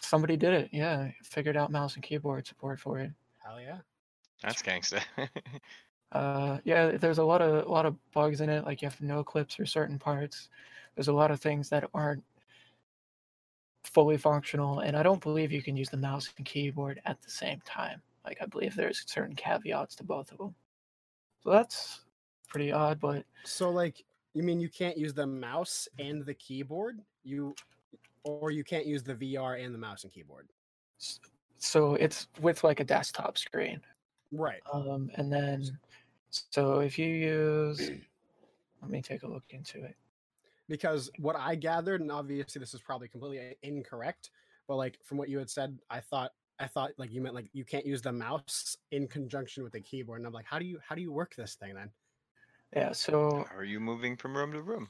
somebody 0.00 0.36
did 0.36 0.54
it. 0.54 0.70
Yeah, 0.72 1.10
figured 1.22 1.56
out 1.56 1.70
mouse 1.70 1.94
and 1.94 2.02
keyboard 2.02 2.46
support 2.46 2.80
for 2.80 2.98
it. 3.00 3.10
Hell 3.44 3.60
yeah. 3.60 3.78
That's 4.42 4.62
gangsta. 4.62 5.02
Uh, 6.12 6.58
yeah, 6.64 6.98
there's 6.98 7.16
a 7.16 7.24
lot 7.24 7.40
of 7.40 7.66
a 7.66 7.68
lot 7.70 7.86
of 7.86 7.96
bugs 8.12 8.42
in 8.42 8.50
it. 8.50 8.66
Like 8.66 8.82
you 8.82 8.86
have 8.90 9.00
no 9.00 9.24
clips 9.24 9.54
for 9.54 9.64
certain 9.64 9.98
parts. 9.98 10.50
There's 10.94 11.08
a 11.08 11.12
lot 11.14 11.30
of 11.30 11.40
things 11.40 11.70
that 11.70 11.88
aren't 11.94 12.22
fully 13.84 14.16
functional, 14.16 14.80
and 14.80 14.96
I 14.96 15.02
don't 15.02 15.22
believe 15.22 15.52
you 15.52 15.62
can 15.62 15.76
use 15.76 15.90
the 15.90 15.96
mouse 15.96 16.32
and 16.36 16.46
keyboard 16.46 17.00
at 17.04 17.20
the 17.22 17.30
same 17.30 17.60
time. 17.64 18.00
Like 18.24 18.38
I 18.40 18.46
believe 18.46 18.74
there's 18.74 19.04
certain 19.06 19.34
caveats 19.34 19.96
to 19.96 20.04
both 20.04 20.30
of 20.32 20.38
them. 20.38 20.54
So 21.42 21.50
that's 21.50 22.00
pretty 22.48 22.72
odd, 22.72 23.00
but 23.00 23.24
So 23.44 23.70
like 23.70 24.04
you 24.34 24.42
mean 24.42 24.60
you 24.60 24.68
can't 24.68 24.96
use 24.96 25.12
the 25.12 25.26
mouse 25.26 25.88
and 25.98 26.24
the 26.24 26.34
keyboard? 26.34 27.00
You 27.24 27.54
or 28.24 28.50
you 28.50 28.62
can't 28.62 28.86
use 28.86 29.02
the 29.02 29.14
VR 29.14 29.64
and 29.64 29.74
the 29.74 29.78
mouse 29.78 30.04
and 30.04 30.12
keyboard. 30.12 30.48
so 31.58 31.94
it's 31.94 32.28
with 32.40 32.62
like 32.62 32.80
a 32.80 32.84
desktop 32.84 33.36
screen. 33.36 33.80
Right. 34.30 34.60
Um, 34.72 35.10
and 35.16 35.32
then 35.32 35.78
so 36.30 36.80
if 36.80 36.98
you 36.98 37.08
use, 37.08 37.90
let 38.80 38.90
me 38.90 39.02
take 39.02 39.22
a 39.22 39.28
look 39.28 39.44
into 39.50 39.84
it. 39.84 39.96
Because 40.68 41.10
what 41.18 41.36
I 41.36 41.54
gathered, 41.56 42.00
and 42.00 42.10
obviously 42.12 42.60
this 42.60 42.74
is 42.74 42.80
probably 42.82 43.08
completely 43.08 43.56
incorrect, 43.62 44.30
but 44.68 44.76
like 44.76 44.98
from 45.04 45.18
what 45.18 45.28
you 45.28 45.38
had 45.38 45.50
said, 45.50 45.80
I 45.90 46.00
thought 46.00 46.32
I 46.58 46.66
thought 46.68 46.92
like 46.98 47.12
you 47.12 47.20
meant 47.20 47.34
like 47.34 47.48
you 47.52 47.64
can't 47.64 47.86
use 47.86 48.02
the 48.02 48.12
mouse 48.12 48.76
in 48.90 49.08
conjunction 49.08 49.64
with 49.64 49.72
the 49.72 49.80
keyboard. 49.80 50.20
And 50.20 50.26
I'm 50.26 50.32
like, 50.32 50.46
how 50.46 50.58
do 50.58 50.64
you 50.64 50.80
how 50.86 50.94
do 50.94 51.02
you 51.02 51.12
work 51.12 51.34
this 51.34 51.56
thing 51.56 51.74
then? 51.74 51.92
Yeah, 52.74 52.92
so 52.92 53.46
Are 53.50 53.62
you 53.64 53.78
moving 53.78 54.16
from 54.16 54.36
room 54.36 54.52
to 54.52 54.62
room? 54.62 54.88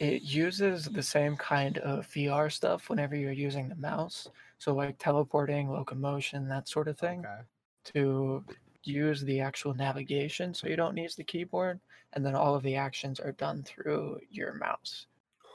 it 0.00 0.22
uses 0.22 0.84
the 0.84 1.02
same 1.02 1.36
kind 1.36 1.78
of 1.78 2.06
VR 2.06 2.50
stuff 2.50 2.88
whenever 2.88 3.16
you're 3.16 3.32
using 3.32 3.68
the 3.68 3.74
mouse. 3.74 4.28
So 4.58 4.74
like 4.74 4.98
teleporting, 4.98 5.70
locomotion, 5.70 6.48
that 6.48 6.68
sort 6.68 6.88
of 6.88 6.98
thing, 6.98 7.24
Okay. 7.24 7.42
to 7.86 8.44
use 8.88 9.22
the 9.22 9.40
actual 9.40 9.74
navigation. 9.74 10.54
So 10.54 10.66
you 10.68 10.76
don't 10.76 10.96
use 10.96 11.14
the 11.14 11.24
keyboard, 11.24 11.80
and 12.14 12.24
then 12.24 12.34
all 12.34 12.54
of 12.54 12.62
the 12.62 12.74
actions 12.76 13.20
are 13.20 13.32
done 13.32 13.62
through 13.62 14.18
your 14.30 14.54
mouse. 14.54 15.06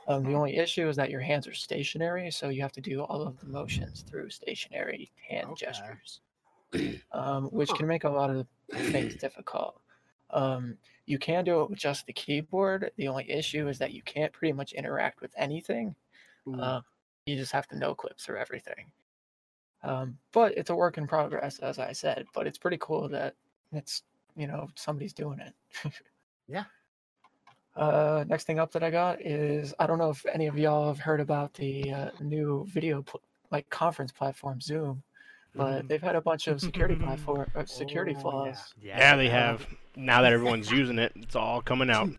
Um, 0.08 0.24
the 0.24 0.34
only 0.34 0.58
issue 0.58 0.88
is 0.90 0.96
that 0.98 1.10
your 1.10 1.22
hands 1.22 1.48
are 1.48 1.54
stationary, 1.54 2.30
so 2.30 2.50
you 2.50 2.62
have 2.62 2.74
to 2.74 2.82
do 2.82 3.02
all 3.04 3.22
of 3.22 3.40
the 3.40 3.48
motions 3.48 4.04
through 4.08 4.30
stationary 4.30 5.12
hand 5.30 5.50
Okay. 5.52 5.66
gestures, 5.66 6.22
um, 7.12 7.46
which 7.46 7.74
can 7.74 7.88
make 7.88 8.04
a 8.04 8.10
lot 8.10 8.30
of 8.30 8.46
things 8.92 9.16
difficult. 9.16 9.80
Um, 10.30 10.78
you 11.06 11.18
can 11.20 11.46
do 11.46 11.62
it 11.62 11.70
with 11.70 11.80
just 11.80 12.06
the 12.06 12.14
keyboard. 12.14 12.92
The 12.98 13.08
only 13.08 13.30
issue 13.30 13.68
is 13.68 13.78
that 13.80 13.94
you 13.94 14.02
can't 14.02 14.34
pretty 14.34 14.54
much 14.54 14.74
interact 14.74 15.22
with 15.22 15.32
anything. 15.38 15.96
Uh, 16.60 16.82
you 17.26 17.36
just 17.38 17.52
have 17.54 17.68
to 17.70 17.78
no 17.78 17.96
clip 17.96 18.20
through 18.20 18.38
everything. 18.38 18.92
Um, 19.84 20.18
but 20.32 20.58
it's 20.58 20.70
a 20.70 20.76
work 20.76 20.98
in 20.98 21.08
progress, 21.08 21.60
as 21.60 21.78
I 21.80 21.92
said. 21.92 22.26
But 22.34 22.48
it's 22.48 22.58
pretty 22.58 22.78
cool 22.80 23.10
that 23.10 23.36
it's 23.72 24.04
you 24.36 24.48
know 24.48 24.70
somebody's 24.76 25.14
doing 25.14 25.40
it. 25.40 25.54
Yeah. 26.50 26.66
Uh, 27.76 28.24
next 28.28 28.44
thing 28.46 28.60
up 28.60 28.72
that 28.74 28.84
I 28.84 28.92
got 28.92 29.22
is 29.22 29.74
I 29.80 29.88
don't 29.88 29.98
know 29.98 30.10
if 30.12 30.26
any 30.32 30.48
of 30.48 30.58
y'all 30.58 30.88
have 30.88 31.00
heard 31.00 31.20
about 31.22 31.54
the 31.56 31.92
uh, 31.92 32.10
new 32.20 32.66
video 32.70 33.02
pl- 33.02 33.22
like 33.50 33.68
conference 33.70 34.12
platform 34.12 34.62
Zoom, 34.62 35.02
but 35.56 35.88
they've 35.88 36.02
had 36.02 36.16
a 36.16 36.22
bunch 36.22 36.48
of 36.48 36.60
security 36.62 36.96
platform 37.04 37.50
uh, 37.56 37.66
security 37.66 38.12
Oh, 38.12 38.18
yeah. 38.18 38.22
flaws. 38.22 38.74
Yeah, 38.80 39.16
they 39.16 39.30
have. 39.30 39.66
Now 39.96 40.22
that 40.22 40.34
everyone's 40.34 40.70
using 40.70 41.00
it, 41.00 41.14
it's 41.16 41.36
all 41.36 41.62
coming 41.62 41.90
out. 41.90 42.10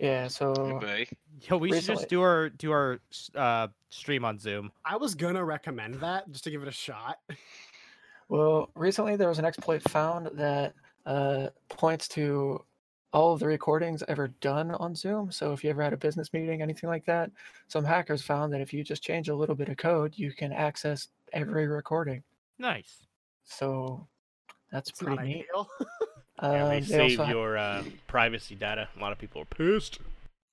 Yeah, 0.00 0.26
so 0.28 0.52
Goodbye. 0.54 1.06
Yo, 1.42 1.58
we 1.58 1.72
should 1.72 1.84
just 1.94 2.08
do 2.08 2.22
our 2.22 2.48
do 2.48 2.72
our 2.72 2.98
uh 3.36 3.68
stream 3.92 4.24
on 4.24 4.38
Zoom. 4.38 4.72
I 4.84 4.96
was 4.96 5.14
gonna 5.14 5.44
recommend 5.44 5.94
that 5.96 6.30
just 6.30 6.44
to 6.44 6.50
give 6.50 6.62
it 6.62 6.68
a 6.68 6.72
shot. 6.72 7.18
Well, 8.28 8.70
recently 8.74 9.16
there 9.16 9.28
was 9.28 9.38
an 9.38 9.44
exploit 9.44 9.82
found 9.90 10.30
that 10.38 10.72
uh, 11.04 11.48
points 11.68 12.08
to 12.08 12.64
all 13.12 13.34
of 13.34 13.40
the 13.40 13.46
recordings 13.46 14.02
ever 14.08 14.28
done 14.40 14.70
on 14.70 14.94
Zoom. 14.94 15.30
So 15.30 15.52
if 15.52 15.62
you 15.62 15.68
ever 15.68 15.82
had 15.82 15.92
a 15.92 15.98
business 15.98 16.32
meeting, 16.32 16.62
anything 16.62 16.88
like 16.88 17.04
that, 17.04 17.30
some 17.68 17.84
hackers 17.84 18.22
found 18.22 18.50
that 18.54 18.62
if 18.62 18.72
you 18.72 18.82
just 18.84 19.02
change 19.02 19.28
a 19.28 19.34
little 19.34 19.54
bit 19.54 19.68
of 19.68 19.76
code, 19.76 20.14
you 20.16 20.32
can 20.32 20.50
access 20.50 21.08
every 21.34 21.66
recording. 21.66 22.22
Nice. 22.58 23.00
So 23.44 24.06
that's 24.70 24.88
It's 24.88 25.02
pretty 25.02 25.22
neat. 25.22 25.46
ideal. 25.50 25.68
Yeah, 26.42 26.48
Um, 26.64 26.68
they 26.70 26.80
they 26.80 26.86
save 26.86 27.20
also 27.20 27.24
ha- 27.24 27.30
your 27.30 27.58
uh, 27.58 27.84
privacy 28.06 28.54
data. 28.54 28.88
A 28.96 29.00
lot 29.00 29.12
of 29.12 29.18
people 29.18 29.42
are 29.42 29.44
pissed. 29.44 29.98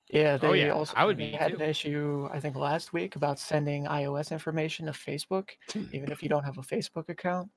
Yeah, 0.10 0.38
they 0.38 0.48
Oh, 0.48 0.54
yeah, 0.54 0.70
also 0.70 0.94
I 0.96 1.06
would 1.06 1.18
be 1.18 1.32
had 1.32 1.52
too. 1.52 1.56
an 1.56 1.62
issue 1.62 2.28
I 2.32 2.40
think 2.40 2.56
last 2.56 2.94
week 2.94 3.16
about 3.16 3.40
sending 3.40 3.86
iOS 3.86 4.32
information 4.32 4.88
to 4.88 4.92
Facebook, 4.92 5.52
even 5.92 6.12
if 6.12 6.24
you 6.24 6.30
don't 6.30 6.44
have 6.44 6.58
a 6.58 6.62
Facebook 6.62 7.10
account. 7.10 7.50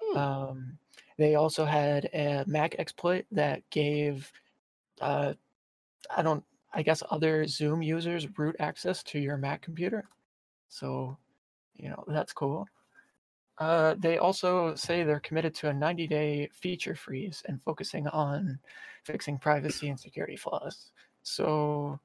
Hmm. 0.00 0.16
Um, 0.16 0.78
they 1.18 1.34
also 1.34 1.64
had 1.64 2.06
a 2.14 2.44
Mac 2.46 2.76
exploit 2.78 3.26
that 3.32 3.68
gave, 3.70 4.32
uh, 5.00 5.34
I 6.14 6.22
don't, 6.22 6.44
I 6.72 6.82
guess 6.82 7.02
other 7.10 7.46
Zoom 7.46 7.82
users 7.82 8.26
root 8.38 8.56
access 8.60 9.02
to 9.04 9.18
your 9.18 9.36
Mac 9.36 9.60
computer. 9.62 10.08
So, 10.68 11.16
you 11.74 11.88
know, 11.88 12.04
that's 12.06 12.32
cool. 12.32 12.66
Uh, 13.58 13.94
they 13.98 14.16
also 14.18 14.74
say 14.74 15.02
they're 15.02 15.20
committed 15.20 15.54
to 15.56 15.68
a 15.68 15.72
90 15.74 16.06
day 16.06 16.48
feature 16.52 16.94
freeze 16.94 17.42
and 17.46 17.60
focusing 17.62 18.06
on 18.08 18.58
fixing 19.04 19.38
privacy 19.38 19.88
and 19.88 20.00
security 20.00 20.36
flaws. 20.36 20.92
So, 21.30 22.00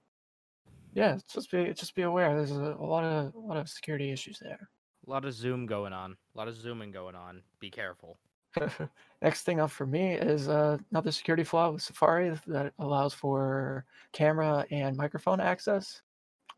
yeah, 0.94 1.18
just 1.32 1.52
be 1.52 1.74
just 1.74 1.96
be 1.96 2.04
aware. 2.04 2.36
There's 2.36 2.52
a, 2.52 2.76
a 2.80 2.86
lot 2.86 3.04
of 3.04 3.34
a 3.34 3.40
lot 3.40 3.58
of 3.58 3.70
security 3.70 4.12
issues 4.12 4.40
there. 4.40 4.70
A 5.08 5.10
lot 5.10 5.26
of 5.26 5.34
Zoom 5.34 5.66
going 5.66 5.94
on. 5.94 6.16
A 6.34 6.38
lot 6.38 6.48
of 6.48 6.56
zooming 6.56 6.92
going 6.92 7.16
on. 7.16 7.42
Be 7.60 7.70
careful. 7.70 8.18
Next 9.22 9.44
thing 9.44 9.60
up 9.60 9.70
for 9.70 9.86
me 9.86 10.14
is 10.14 10.48
uh, 10.48 10.78
another 10.92 11.12
security 11.12 11.44
flaw 11.44 11.72
with 11.72 11.82
Safari 11.82 12.40
that 12.48 12.74
allows 12.80 13.14
for 13.14 13.86
camera 14.14 14.66
and 14.72 14.96
microphone 14.96 15.40
access. 15.40 16.02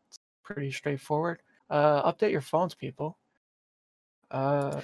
It's 0.08 0.20
pretty 0.44 0.72
straightforward. 0.72 1.42
Uh, 1.70 2.10
update 2.12 2.32
your 2.32 2.42
phones, 2.42 2.76
people. 2.76 3.18
Uh, 4.32 4.82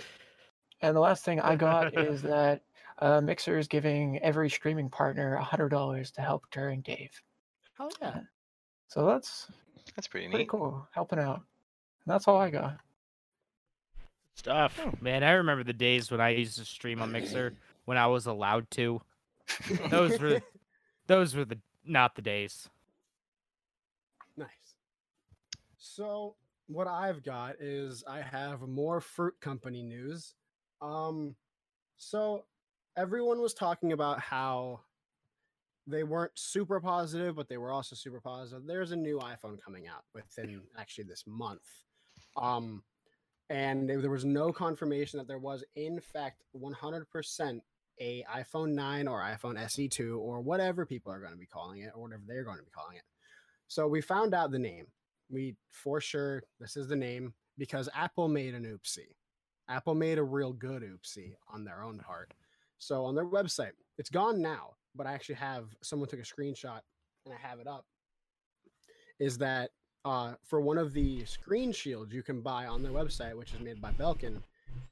and 0.81 0.95
the 0.95 0.99
last 0.99 1.23
thing 1.23 1.39
I 1.39 1.55
got 1.55 1.97
is 1.97 2.22
that 2.23 2.64
uh, 2.99 3.22
Mixer 3.22 3.57
is 3.57 3.68
giving 3.68 4.19
every 4.19 4.49
streaming 4.49 4.89
partner 4.89 5.39
$100 5.41 6.14
to 6.14 6.22
help 6.22 6.45
during 6.51 6.81
Dave. 6.81 7.11
Hell 7.77 7.91
yeah. 8.01 8.19
So 8.87 9.05
that's 9.05 9.47
That's 9.95 10.07
pretty 10.07 10.27
pretty 10.27 10.43
neat. 10.43 10.49
cool, 10.49 10.87
helping 10.91 11.19
out. 11.19 11.37
And 11.37 12.13
that's 12.13 12.27
all 12.27 12.37
I 12.37 12.49
got. 12.49 12.77
Stuff. 14.35 14.79
Man, 15.01 15.23
I 15.23 15.31
remember 15.33 15.63
the 15.63 15.73
days 15.73 16.09
when 16.11 16.19
I 16.19 16.29
used 16.29 16.57
to 16.57 16.65
stream 16.65 17.01
on 17.01 17.11
Mixer 17.11 17.53
when 17.85 17.97
I 17.97 18.07
was 18.07 18.25
allowed 18.25 18.69
to. 18.71 19.01
Those 19.89 20.19
were 20.19 20.41
those 21.07 21.35
were 21.35 21.43
the 21.45 21.59
not 21.85 22.15
the 22.15 22.21
days. 22.21 22.69
Nice. 24.37 24.47
So 25.77 26.35
what 26.67 26.87
I've 26.87 27.23
got 27.23 27.55
is 27.59 28.03
I 28.07 28.21
have 28.21 28.61
more 28.61 29.01
fruit 29.01 29.35
company 29.41 29.83
news. 29.83 30.33
Um 30.81 31.35
so 31.97 32.45
everyone 32.95 33.41
was 33.41 33.53
talking 33.53 33.91
about 33.91 34.19
how 34.19 34.79
they 35.85 36.03
weren't 36.03 36.31
super 36.35 36.80
positive, 36.80 37.35
but 37.35 37.49
they 37.49 37.57
were 37.57 37.72
also 37.72 37.95
super 37.95 38.22
positive. 38.22 38.65
There's 38.65 38.91
a 38.91 38.95
new 38.95 39.19
iPhone 39.19 39.61
coming 39.64 39.88
out 39.88 40.03
within 40.14 40.61
actually 40.77 41.05
this 41.05 41.23
month. 41.27 41.68
Um 42.38 42.84
and 43.49 43.89
there 43.89 44.10
was 44.10 44.26
no 44.26 44.51
confirmation 44.51 45.19
that 45.19 45.27
there 45.27 45.38
was 45.38 45.64
in 45.76 45.99
fact 45.99 46.43
100% 46.57 47.60
a 47.99 48.26
iPhone 48.34 48.73
9 48.73 49.07
or 49.07 49.22
iPhone 49.22 49.57
SE2 49.57 50.18
or 50.18 50.41
whatever 50.41 50.85
people 50.85 51.11
are 51.11 51.19
going 51.19 51.34
to 51.34 51.38
be 51.38 51.45
calling 51.45 51.81
it 51.81 51.91
or 51.93 52.01
whatever 52.01 52.23
they're 52.26 52.43
going 52.43 52.57
to 52.57 52.64
be 52.64 52.72
calling 52.72 52.97
it. 52.97 53.03
So 53.68 53.88
we 53.88 54.01
found 54.01 54.34
out 54.34 54.51
the 54.51 54.60
name. 54.60 54.88
We 55.30 55.55
for 55.69 56.01
sure 56.01 56.43
this 56.60 56.76
is 56.76 56.88
the 56.88 56.95
name 56.95 57.34
because 57.57 57.89
Apple 57.95 58.27
made 58.27 58.55
an 58.55 58.65
oopsie. 58.65 59.15
Apple 59.69 59.95
made 59.95 60.18
a 60.18 60.23
real 60.23 60.53
good 60.53 60.84
oopsie 60.84 61.34
on 61.47 61.64
their 61.64 61.84
own 61.84 61.99
part. 61.99 62.34
So 62.77 63.05
on 63.05 63.15
their 63.15 63.26
website, 63.26 63.72
it's 63.97 64.10
gone 64.10 64.41
now, 64.41 64.72
but 64.95 65.07
I 65.07 65.13
actually 65.13 65.35
have 65.35 65.65
someone 65.81 66.09
took 66.09 66.19
a 66.19 66.23
screenshot 66.23 66.81
and 67.25 67.33
I 67.33 67.47
have 67.47 67.59
it 67.59 67.67
up. 67.67 67.85
Is 69.19 69.37
that 69.39 69.71
uh, 70.05 70.33
for 70.43 70.59
one 70.59 70.77
of 70.77 70.93
the 70.93 71.23
screen 71.25 71.71
shields 71.71 72.13
you 72.13 72.23
can 72.23 72.41
buy 72.41 72.65
on 72.65 72.83
their 72.83 72.91
website, 72.91 73.37
which 73.37 73.53
is 73.53 73.59
made 73.59 73.81
by 73.81 73.91
Belkin, 73.91 74.41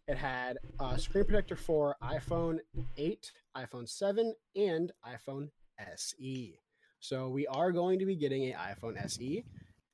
it 0.07 0.17
had 0.17 0.57
a 0.79 0.97
screen 0.99 1.25
protector 1.25 1.55
for 1.55 1.95
iPhone 2.03 2.59
8, 2.97 3.31
iPhone 3.57 3.87
7, 3.89 4.33
and 4.55 4.91
iPhone 5.05 5.49
SE. 5.95 6.59
So 6.99 7.29
we 7.29 7.47
are 7.47 7.71
going 7.71 7.99
to 7.99 8.05
be 8.05 8.15
getting 8.15 8.45
an 8.45 8.53
iPhone 8.53 9.03
SE 9.05 9.43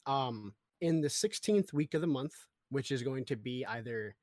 um, 0.05 0.53
in 0.81 1.01
the 1.01 1.07
16th 1.07 1.73
week 1.73 1.93
of 1.93 2.01
the 2.01 2.07
month, 2.07 2.33
which 2.69 2.91
is 2.91 3.01
going 3.01 3.25
to 3.25 3.35
be 3.35 3.65
either, 3.65 4.15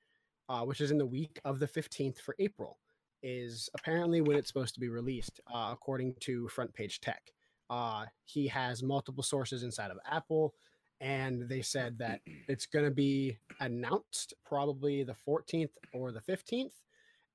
uh, 0.49 0.63
which 0.63 0.81
is 0.81 0.91
in 0.91 0.99
the 0.99 1.07
week 1.07 1.41
of 1.45 1.59
the 1.59 1.67
15th 1.67 2.19
for 2.19 2.37
April, 2.39 2.79
is 3.25 3.71
apparently 3.75 4.21
when 4.21 4.37
it's 4.37 4.49
supposed 4.49 4.75
to 4.75 4.81
be 4.81 4.91
released, 4.91 5.41
uh, 5.53 5.71
according 5.73 6.15
to 6.21 6.47
Front 6.49 6.75
Page 6.75 7.01
Tech. 7.01 7.33
Uh, 7.71 8.05
he 8.27 8.47
has 8.47 8.83
multiple 8.83 9.23
sources 9.23 9.63
inside 9.63 9.91
of 9.91 9.99
Apple, 10.09 10.55
and 11.01 11.49
they 11.49 11.63
said 11.63 11.99
that 11.99 12.21
it's 12.49 12.67
going 12.67 12.85
to 12.85 12.91
be 12.91 13.39
announced 13.61 14.35
probably 14.45 15.03
the 15.03 15.17
14th 15.27 15.71
or 15.95 16.13
the 16.13 16.21
15th, 16.21 16.75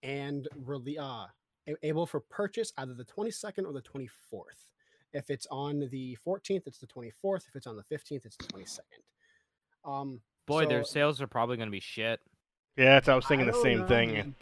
and 0.03 0.47
really 0.55 0.97
uh, 0.97 1.25
able 1.81 2.05
for 2.05 2.19
purchase 2.19 2.71
either 2.77 2.93
the 2.93 3.03
22nd 3.03 3.65
or 3.65 3.73
the 3.73 3.81
24th. 3.81 4.69
If 5.11 5.31
it's 5.31 5.47
on 5.49 5.89
the 5.91 6.15
14th, 6.25 6.67
it's 6.67 6.77
the 6.77 6.87
24th. 6.87 7.47
If 7.47 7.55
it's 7.55 7.65
on 7.65 7.75
the 7.75 7.83
15th, 7.83 8.25
it's 8.25 8.37
the 8.37 8.45
22nd. 8.45 9.89
Um, 9.91 10.21
Boy, 10.45 10.63
so 10.63 10.69
their 10.69 10.83
sales 10.83 11.19
are 11.19 11.27
probably 11.27 11.57
going 11.57 11.67
to 11.67 11.71
be 11.71 11.79
shit. 11.79 12.19
Yeah, 12.77 12.85
that's 12.93 13.09
I 13.09 13.15
was 13.15 13.25
thinking 13.25 13.49
I 13.49 13.51
the 13.51 13.61
same 13.61 13.79
know, 13.79 13.87
thing. 13.87 14.13
man. 14.13 14.35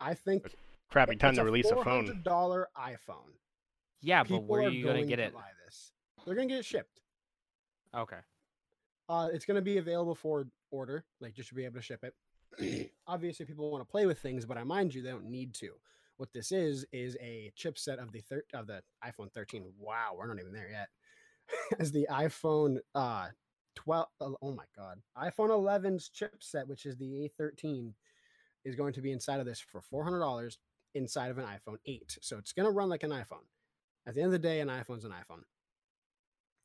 I 0.00 0.14
think 0.14 0.54
Crappy 0.90 1.16
time 1.16 1.30
it's 1.30 1.38
to 1.38 1.44
release 1.44 1.70
a 1.70 1.76
phone. 1.82 2.22
$400 2.24 2.64
iPhone. 2.78 3.34
Yeah, 4.00 4.24
but 4.24 4.44
where 4.44 4.62
are 4.62 4.66
are 4.66 4.70
you 4.70 4.84
going 4.84 5.02
to 5.02 5.06
get 5.06 5.16
to 5.16 5.24
it? 5.24 5.34
buy 5.34 5.50
this. 5.64 5.92
They're 6.24 6.34
going 6.34 6.48
to 6.48 6.54
get 6.54 6.60
it 6.60 6.64
shipped. 6.64 7.00
Okay. 7.94 8.18
Uh, 9.08 9.28
it's 9.32 9.44
going 9.44 9.56
to 9.56 9.62
be 9.62 9.78
available 9.78 10.14
for 10.14 10.46
order. 10.70 11.04
Like, 11.20 11.36
you 11.36 11.44
should 11.44 11.56
be 11.56 11.64
able 11.64 11.76
to 11.76 11.82
ship 11.82 12.04
it. 12.04 12.90
Obviously, 13.06 13.46
people 13.46 13.70
want 13.70 13.86
to 13.86 13.90
play 13.90 14.06
with 14.06 14.18
things, 14.18 14.46
but 14.46 14.56
I 14.56 14.64
mind 14.64 14.94
you, 14.94 15.02
they 15.02 15.10
don't 15.10 15.30
need 15.30 15.54
to. 15.54 15.70
What 16.16 16.32
this 16.32 16.52
is 16.52 16.84
is 16.92 17.16
a 17.20 17.52
chipset 17.56 18.02
of 18.02 18.12
the 18.12 18.20
thir- 18.20 18.44
of 18.52 18.66
the 18.66 18.82
iPhone 19.04 19.32
13. 19.32 19.64
Wow, 19.78 20.14
we're 20.16 20.26
not 20.26 20.40
even 20.40 20.52
there 20.52 20.68
yet. 20.70 20.88
as 21.78 21.92
the 21.92 22.06
iPhone 22.10 22.78
uh 22.94 23.28
12. 23.76 24.06
Oh 24.20 24.36
oh 24.42 24.52
my 24.52 24.64
God, 24.76 24.98
iPhone 25.16 25.50
11's 25.50 26.10
chipset, 26.10 26.66
which 26.66 26.86
is 26.86 26.96
the 26.96 27.30
A13, 27.40 27.92
is 28.64 28.74
going 28.74 28.92
to 28.94 29.00
be 29.00 29.12
inside 29.12 29.40
of 29.40 29.46
this 29.46 29.60
for 29.60 29.80
$400 29.80 30.56
inside 30.94 31.30
of 31.30 31.38
an 31.38 31.44
iPhone 31.44 31.78
8. 31.86 32.18
So 32.22 32.38
it's 32.38 32.52
going 32.52 32.66
to 32.66 32.72
run 32.72 32.88
like 32.88 33.02
an 33.02 33.10
iPhone. 33.10 33.46
At 34.06 34.14
the 34.14 34.22
end 34.22 34.28
of 34.28 34.32
the 34.32 34.48
day, 34.48 34.60
an 34.60 34.68
iPhone's 34.68 35.04
an 35.04 35.12
iPhone. 35.12 35.42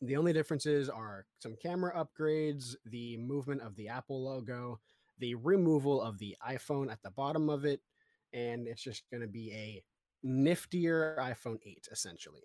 The 0.02 0.18
only 0.18 0.34
differences 0.34 0.90
are 0.90 1.26
some 1.40 1.56
camera 1.56 1.94
upgrades, 1.96 2.76
the 2.86 3.18
movement 3.18 3.62
of 3.62 3.76
the 3.76 3.88
Apple 3.88 4.24
logo, 4.24 4.80
the 5.20 5.36
removal 5.36 6.02
of 6.02 6.20
the 6.20 6.36
iPhone 6.48 6.92
at 6.92 7.02
the 7.04 7.12
bottom 7.12 7.50
of 7.50 7.66
it, 7.66 7.82
and 8.34 8.68
it's 8.68 8.84
just 8.84 9.04
going 9.12 9.22
to 9.22 9.28
be 9.28 9.52
a 9.52 9.84
niftier 10.26 11.18
iPhone 11.18 11.60
8 11.66 11.88
essentially. 11.92 12.44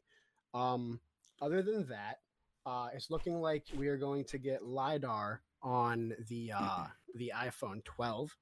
Um, 0.55 1.01
other 1.41 1.63
than 1.63 1.87
that, 1.89 2.19
uh, 2.67 2.89
it's 2.93 3.11
looking 3.11 3.41
like 3.41 3.65
we 3.77 3.89
are 3.89 3.97
going 3.97 4.25
to 4.27 4.39
get 4.39 4.65
lidar 4.65 5.43
on 5.63 6.13
the 6.29 6.53
uh, 6.55 6.87
the 7.15 7.33
iPhone 7.35 7.85
12. 7.85 8.37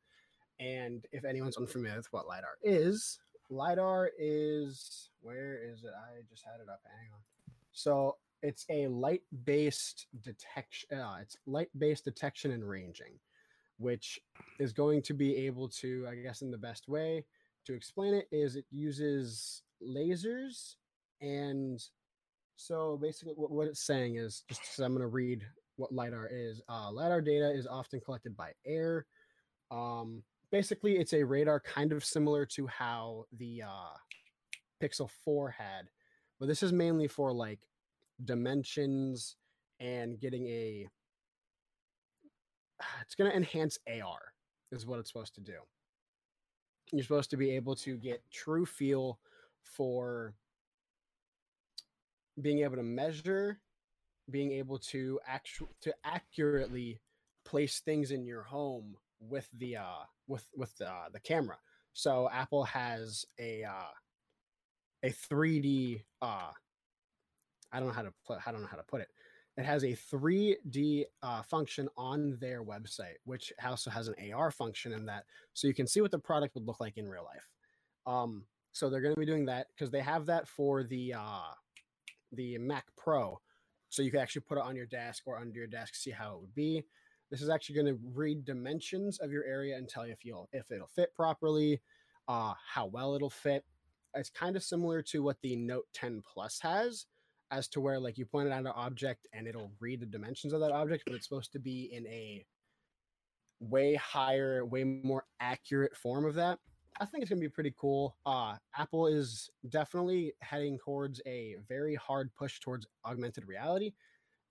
And 0.58 1.06
if 1.12 1.24
anyone's 1.24 1.56
unfamiliar 1.56 1.96
with 1.96 2.12
what 2.12 2.26
lidar 2.26 2.56
is, 2.62 3.18
lidar 3.50 4.10
is 4.18 5.10
where 5.20 5.58
is 5.62 5.84
it? 5.84 5.90
I 5.94 6.22
just 6.28 6.44
had 6.44 6.60
it 6.60 6.68
up. 6.70 6.80
Hang 6.84 7.10
on. 7.12 7.20
So 7.72 8.16
it's 8.42 8.64
a 8.70 8.86
light-based 8.88 10.06
detection. 10.22 10.98
Uh, 10.98 11.18
it's 11.22 11.36
light-based 11.46 12.04
detection 12.04 12.52
and 12.52 12.68
ranging, 12.68 13.18
which 13.78 14.20
is 14.58 14.72
going 14.72 15.02
to 15.02 15.14
be 15.14 15.36
able 15.36 15.68
to, 15.68 16.06
I 16.10 16.14
guess, 16.16 16.42
in 16.42 16.50
the 16.50 16.58
best 16.58 16.88
way 16.88 17.24
to 17.66 17.74
explain 17.74 18.14
it, 18.14 18.28
is 18.30 18.56
it 18.56 18.64
uses 18.70 19.62
lasers 19.82 20.76
and 21.20 21.82
so 22.56 22.98
basically 23.00 23.34
what, 23.36 23.50
what 23.50 23.66
it's 23.66 23.86
saying 23.86 24.16
is 24.16 24.44
just 24.48 24.76
so 24.76 24.84
I'm 24.84 24.92
going 24.92 25.02
to 25.02 25.08
read 25.08 25.42
what 25.76 25.92
lidar 25.92 26.28
is. 26.32 26.62
Uh, 26.68 26.90
lidar 26.90 27.20
data 27.20 27.50
is 27.50 27.66
often 27.66 28.00
collected 28.00 28.36
by 28.36 28.52
air. 28.66 29.06
Um, 29.70 30.22
basically, 30.50 30.96
it's 30.96 31.12
a 31.12 31.24
radar 31.24 31.60
kind 31.60 31.92
of 31.92 32.04
similar 32.04 32.46
to 32.46 32.66
how 32.66 33.24
the 33.36 33.62
uh, 33.62 33.96
Pixel 34.82 35.10
4 35.24 35.50
had, 35.50 35.88
but 36.38 36.46
this 36.46 36.62
is 36.62 36.72
mainly 36.72 37.08
for 37.08 37.32
like 37.32 37.60
dimensions 38.24 39.36
and 39.80 40.18
getting 40.20 40.46
a. 40.46 40.88
It's 43.02 43.14
going 43.14 43.30
to 43.30 43.36
enhance 43.36 43.78
AR, 43.88 44.20
is 44.72 44.86
what 44.86 44.98
it's 44.98 45.08
supposed 45.10 45.34
to 45.36 45.40
do. 45.40 45.58
You're 46.92 47.02
supposed 47.02 47.30
to 47.30 47.36
be 47.36 47.50
able 47.52 47.74
to 47.76 47.96
get 47.96 48.22
true 48.30 48.66
feel 48.66 49.18
for 49.62 50.34
being 52.40 52.60
able 52.60 52.76
to 52.76 52.82
measure, 52.82 53.60
being 54.30 54.52
able 54.52 54.78
to 54.78 55.18
actual 55.26 55.68
to 55.80 55.94
accurately 56.04 57.00
place 57.44 57.80
things 57.80 58.10
in 58.10 58.26
your 58.26 58.42
home 58.42 58.96
with 59.20 59.48
the 59.56 59.76
uh 59.76 60.04
with 60.26 60.44
with 60.54 60.76
the 60.78 60.88
uh, 60.88 61.08
the 61.12 61.20
camera. 61.20 61.56
So 61.92 62.28
Apple 62.30 62.64
has 62.64 63.24
a 63.38 63.64
uh 63.64 63.92
a 65.02 65.10
3D 65.10 66.02
uh 66.22 66.50
I 67.72 67.78
don't 67.78 67.88
know 67.88 67.94
how 67.94 68.02
to 68.02 68.12
put 68.26 68.38
I 68.46 68.52
don't 68.52 68.62
know 68.62 68.68
how 68.68 68.76
to 68.76 68.82
put 68.82 69.00
it. 69.00 69.08
It 69.56 69.64
has 69.64 69.84
a 69.84 69.96
3D 69.96 71.04
uh, 71.22 71.42
function 71.42 71.88
on 71.96 72.36
their 72.40 72.62
website, 72.62 73.16
which 73.24 73.54
also 73.64 73.88
has 73.88 74.08
an 74.08 74.14
AR 74.30 74.50
function 74.50 74.92
in 74.92 75.06
that, 75.06 75.24
so 75.54 75.66
you 75.66 75.72
can 75.72 75.86
see 75.86 76.02
what 76.02 76.10
the 76.10 76.18
product 76.18 76.54
would 76.54 76.66
look 76.66 76.78
like 76.78 76.98
in 76.98 77.08
real 77.08 77.24
life. 77.24 77.48
Um, 78.06 78.44
so 78.72 78.90
they're 78.90 79.00
going 79.00 79.14
to 79.14 79.20
be 79.20 79.24
doing 79.24 79.46
that 79.46 79.68
because 79.74 79.90
they 79.90 80.02
have 80.02 80.26
that 80.26 80.46
for 80.46 80.84
the 80.84 81.14
uh, 81.14 81.54
the 82.32 82.58
Mac 82.58 82.84
Pro, 82.98 83.40
so 83.88 84.02
you 84.02 84.10
can 84.10 84.20
actually 84.20 84.42
put 84.42 84.58
it 84.58 84.64
on 84.64 84.76
your 84.76 84.84
desk 84.84 85.22
or 85.26 85.38
under 85.38 85.58
your 85.58 85.66
desk, 85.66 85.94
see 85.94 86.10
how 86.10 86.34
it 86.34 86.40
would 86.42 86.54
be. 86.54 86.84
This 87.30 87.42
is 87.42 87.48
actually 87.50 87.74
going 87.76 87.94
to 87.94 88.00
read 88.14 88.44
dimensions 88.44 89.18
of 89.18 89.32
your 89.32 89.44
area 89.44 89.76
and 89.76 89.88
tell 89.88 90.06
you 90.06 90.12
if 90.12 90.24
you'll 90.24 90.48
if 90.52 90.70
it'll 90.70 90.86
fit 90.86 91.14
properly, 91.14 91.80
uh, 92.28 92.54
how 92.66 92.86
well 92.86 93.14
it'll 93.14 93.30
fit. 93.30 93.64
It's 94.14 94.30
kind 94.30 94.56
of 94.56 94.62
similar 94.62 95.02
to 95.02 95.22
what 95.22 95.40
the 95.42 95.56
Note 95.56 95.86
10 95.92 96.22
Plus 96.32 96.58
has, 96.60 97.06
as 97.50 97.68
to 97.68 97.80
where 97.80 97.98
like 97.98 98.18
you 98.18 98.26
point 98.26 98.48
it 98.48 98.52
at 98.52 98.60
an 98.60 98.66
object 98.68 99.28
and 99.32 99.46
it'll 99.46 99.72
read 99.80 100.00
the 100.00 100.06
dimensions 100.06 100.52
of 100.52 100.60
that 100.60 100.72
object, 100.72 101.04
but 101.06 101.14
it's 101.14 101.26
supposed 101.28 101.52
to 101.52 101.58
be 101.58 101.90
in 101.92 102.06
a 102.06 102.44
way 103.60 103.94
higher, 103.94 104.64
way 104.64 104.84
more 104.84 105.24
accurate 105.40 105.96
form 105.96 106.24
of 106.24 106.34
that. 106.34 106.58
I 106.98 107.04
think 107.04 107.22
it's 107.22 107.30
gonna 107.30 107.40
be 107.40 107.48
pretty 107.48 107.74
cool. 107.76 108.16
Uh, 108.24 108.56
Apple 108.76 109.06
is 109.06 109.50
definitely 109.68 110.32
heading 110.40 110.78
towards 110.78 111.20
a 111.26 111.56
very 111.68 111.94
hard 111.94 112.34
push 112.34 112.58
towards 112.60 112.86
augmented 113.04 113.46
reality, 113.46 113.92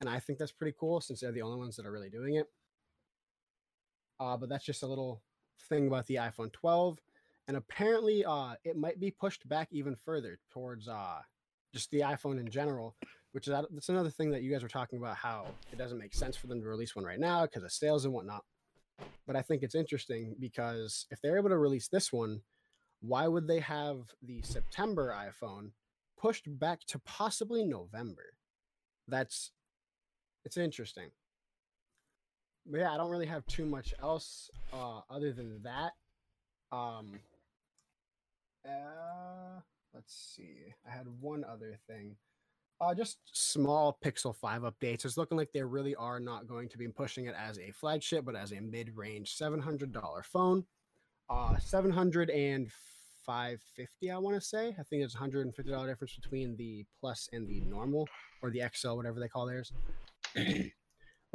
and 0.01 0.09
I 0.09 0.19
think 0.19 0.39
that's 0.39 0.51
pretty 0.51 0.75
cool 0.79 1.01
since 1.01 1.21
they're 1.21 1.31
the 1.31 1.41
only 1.41 1.57
ones 1.57 1.75
that 1.75 1.85
are 1.85 1.91
really 1.91 2.09
doing 2.09 2.35
it. 2.35 2.47
Uh, 4.19 4.37
but 4.37 4.49
that's 4.49 4.65
just 4.65 4.83
a 4.83 4.87
little 4.87 5.21
thing 5.69 5.87
about 5.87 6.05
the 6.07 6.15
iPhone 6.15 6.51
12, 6.51 6.99
and 7.47 7.57
apparently, 7.57 8.25
uh, 8.25 8.55
it 8.63 8.75
might 8.75 8.99
be 8.99 9.11
pushed 9.11 9.47
back 9.47 9.67
even 9.71 9.95
further 9.95 10.39
towards 10.51 10.87
uh, 10.87 11.19
just 11.73 11.91
the 11.91 11.99
iPhone 11.99 12.39
in 12.39 12.49
general. 12.49 12.95
Which 13.33 13.49
is 13.49 13.53
that's 13.73 13.89
another 13.89 14.09
thing 14.09 14.31
that 14.31 14.43
you 14.43 14.51
guys 14.51 14.63
were 14.63 14.69
talking 14.69 14.97
about 14.97 15.17
how 15.17 15.47
it 15.69 15.77
doesn't 15.77 15.97
make 15.97 16.13
sense 16.13 16.37
for 16.37 16.47
them 16.47 16.61
to 16.61 16.67
release 16.67 16.95
one 16.95 17.03
right 17.03 17.19
now 17.19 17.41
because 17.41 17.63
of 17.63 17.71
sales 17.73 18.05
and 18.05 18.13
whatnot 18.13 18.45
but 19.27 19.35
I 19.35 19.41
think 19.41 19.63
it's 19.63 19.75
interesting 19.75 20.35
because 20.39 21.05
if 21.11 21.21
they're 21.21 21.37
able 21.37 21.49
to 21.49 21.57
release 21.57 21.87
this 21.87 22.13
one, 22.13 22.41
why 23.01 23.27
would 23.27 23.47
they 23.47 23.59
have 23.59 23.97
the 24.21 24.41
September 24.41 25.13
iPhone 25.13 25.71
pushed 26.17 26.45
back 26.59 26.81
to 26.87 26.99
possibly 26.99 27.63
November? 27.63 28.33
That's 29.07 29.51
it's 30.43 30.57
interesting. 30.57 31.09
But 32.65 32.79
yeah, 32.79 32.93
I 32.93 32.97
don't 32.97 33.11
really 33.11 33.25
have 33.27 33.45
too 33.45 33.65
much 33.65 33.93
else 34.01 34.49
uh, 34.73 35.01
other 35.09 35.31
than 35.31 35.61
that. 35.63 35.91
Um, 36.71 37.19
uh, 38.65 39.59
let's 39.93 40.33
see. 40.35 40.73
I 40.87 40.95
had 40.95 41.05
one 41.19 41.43
other 41.43 41.77
thing. 41.87 42.15
Uh, 42.81 42.93
just 42.93 43.19
small 43.31 43.97
Pixel 44.03 44.35
5 44.35 44.63
updates. 44.63 45.05
It's 45.05 45.17
looking 45.17 45.37
like 45.37 45.51
they 45.53 45.63
really 45.63 45.95
are 45.95 46.19
not 46.19 46.47
going 46.47 46.67
to 46.69 46.77
be 46.77 46.87
pushing 46.87 47.25
it 47.25 47.35
as 47.37 47.57
a 47.59 47.71
flagship, 47.71 48.25
but 48.25 48.35
as 48.35 48.51
a 48.51 48.59
mid 48.59 48.95
range 48.97 49.37
$700 49.37 50.25
phone. 50.25 50.65
Uh, 51.29 51.55
550 53.25 54.11
i 54.11 54.17
want 54.17 54.35
to 54.35 54.41
say 54.41 54.67
i 54.67 54.83
think 54.83 55.01
there's 55.01 55.15
a 55.15 55.17
$150 55.17 55.87
difference 55.87 56.15
between 56.15 56.55
the 56.57 56.85
plus 56.99 57.27
and 57.33 57.47
the 57.47 57.61
normal 57.61 58.07
or 58.41 58.51
the 58.51 58.61
xl 58.73 58.95
whatever 58.95 59.19
they 59.19 59.27
call 59.27 59.47
theirs 59.47 59.71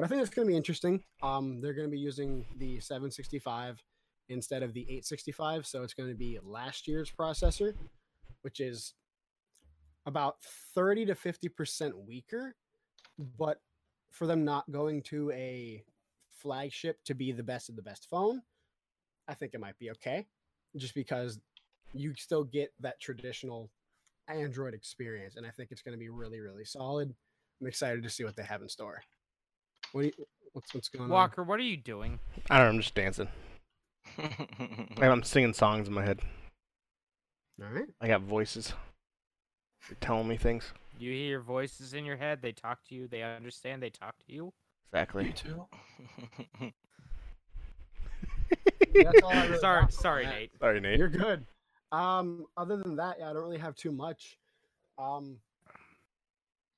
but 0.01 0.07
i 0.07 0.09
think 0.09 0.23
it's 0.23 0.35
going 0.35 0.47
to 0.47 0.51
be 0.51 0.57
interesting 0.57 1.03
um 1.23 1.61
they're 1.61 1.75
going 1.75 1.87
to 1.87 1.91
be 1.91 1.99
using 1.99 2.47
the 2.57 2.81
765 2.81 3.83
instead 4.31 4.63
of 4.63 4.73
the 4.73 4.81
865 4.83 5.67
so 5.67 5.83
it's 5.83 5.93
going 5.93 6.09
to 6.09 6.15
be 6.15 6.39
last 6.43 6.89
year's 6.89 7.11
processor 7.11 7.75
which 8.41 8.61
is 8.61 8.95
about 10.07 10.37
30 10.75 11.05
to 11.07 11.15
50% 11.15 11.93
weaker 12.07 12.55
but 13.39 13.61
for 14.11 14.27
them 14.27 14.43
not 14.43 14.71
going 14.71 15.03
to 15.03 15.31
a 15.33 15.85
flagship 16.31 16.97
to 17.05 17.15
be 17.15 17.33
the 17.33 17.43
best 17.43 17.69
of 17.69 17.77
the 17.77 17.83
best 17.83 18.09
phone 18.09 18.41
i 19.29 19.35
think 19.35 19.53
it 19.53 19.61
might 19.61 19.79
be 19.79 19.91
okay 19.91 20.27
just 20.77 20.95
because 20.95 21.39
you 21.93 22.15
still 22.15 22.45
get 22.45 22.73
that 22.81 23.01
traditional 23.01 23.71
Android 24.29 24.75
experience, 24.75 25.35
and 25.35 25.45
I 25.45 25.51
think 25.51 25.73
it's 25.73 25.83
going 25.83 25.95
to 25.95 25.99
be 25.99 26.09
really, 26.09 26.39
really 26.39 26.65
solid. 26.65 27.13
I'm 27.61 27.67
excited 27.67 28.05
to 28.05 28.11
see 28.11 28.23
what 28.23 28.37
they 28.37 28.45
have 28.45 28.63
in 28.63 28.69
store. 28.69 29.03
What 29.93 30.03
do 30.03 30.07
you, 30.09 30.13
what's 30.53 30.75
what's 30.75 30.89
going 30.89 31.05
on? 31.05 31.11
Walker, 31.11 31.43
what 31.43 31.59
are 31.61 31.65
you 31.65 31.77
doing? 31.77 32.19
I 32.49 32.59
don't 32.59 32.67
know. 32.67 32.73
I'm 32.75 32.81
just 32.81 32.95
dancing. 32.95 33.29
And 34.19 35.05
I'm 35.05 35.23
singing 35.23 35.53
songs 35.55 35.89
in 35.89 35.95
my 35.95 36.05
head. 36.05 36.21
All 37.63 37.69
right. 37.71 37.89
I 38.01 38.09
got 38.09 38.23
voices. 38.23 38.73
They're 39.89 39.97
telling 40.01 40.29
me 40.29 40.37
things. 40.37 40.73
You 40.99 41.13
hear 41.13 41.41
voices 41.41 41.95
in 41.95 42.05
your 42.05 42.17
head. 42.17 42.41
They 42.43 42.53
talk 42.53 42.85
to 42.89 42.95
you. 42.95 43.09
They 43.09 43.23
understand. 43.23 43.83
They 43.83 43.91
talk 43.91 44.15
to 44.27 44.33
you. 44.33 44.45
Me 44.93 45.01
Exactly. 45.01 45.33
too. 45.33 45.67
That's 48.95 49.23
all 49.23 49.31
I 49.33 49.47
really 49.47 49.59
sorry, 49.59 49.87
sorry. 49.91 50.27
Nate. 50.27 50.51
Sorry, 50.59 50.81
Nate. 50.81 50.99
You're 50.99 51.09
good. 51.09 51.47
Um, 51.93 52.47
other 52.57 52.77
than 52.77 52.97
that, 52.97 53.17
yeah, 53.21 53.31
I 53.31 53.33
don't 53.33 53.43
really 53.43 53.59
have 53.59 53.75
too 53.77 53.93
much. 53.93 54.39
Um, 54.99 55.37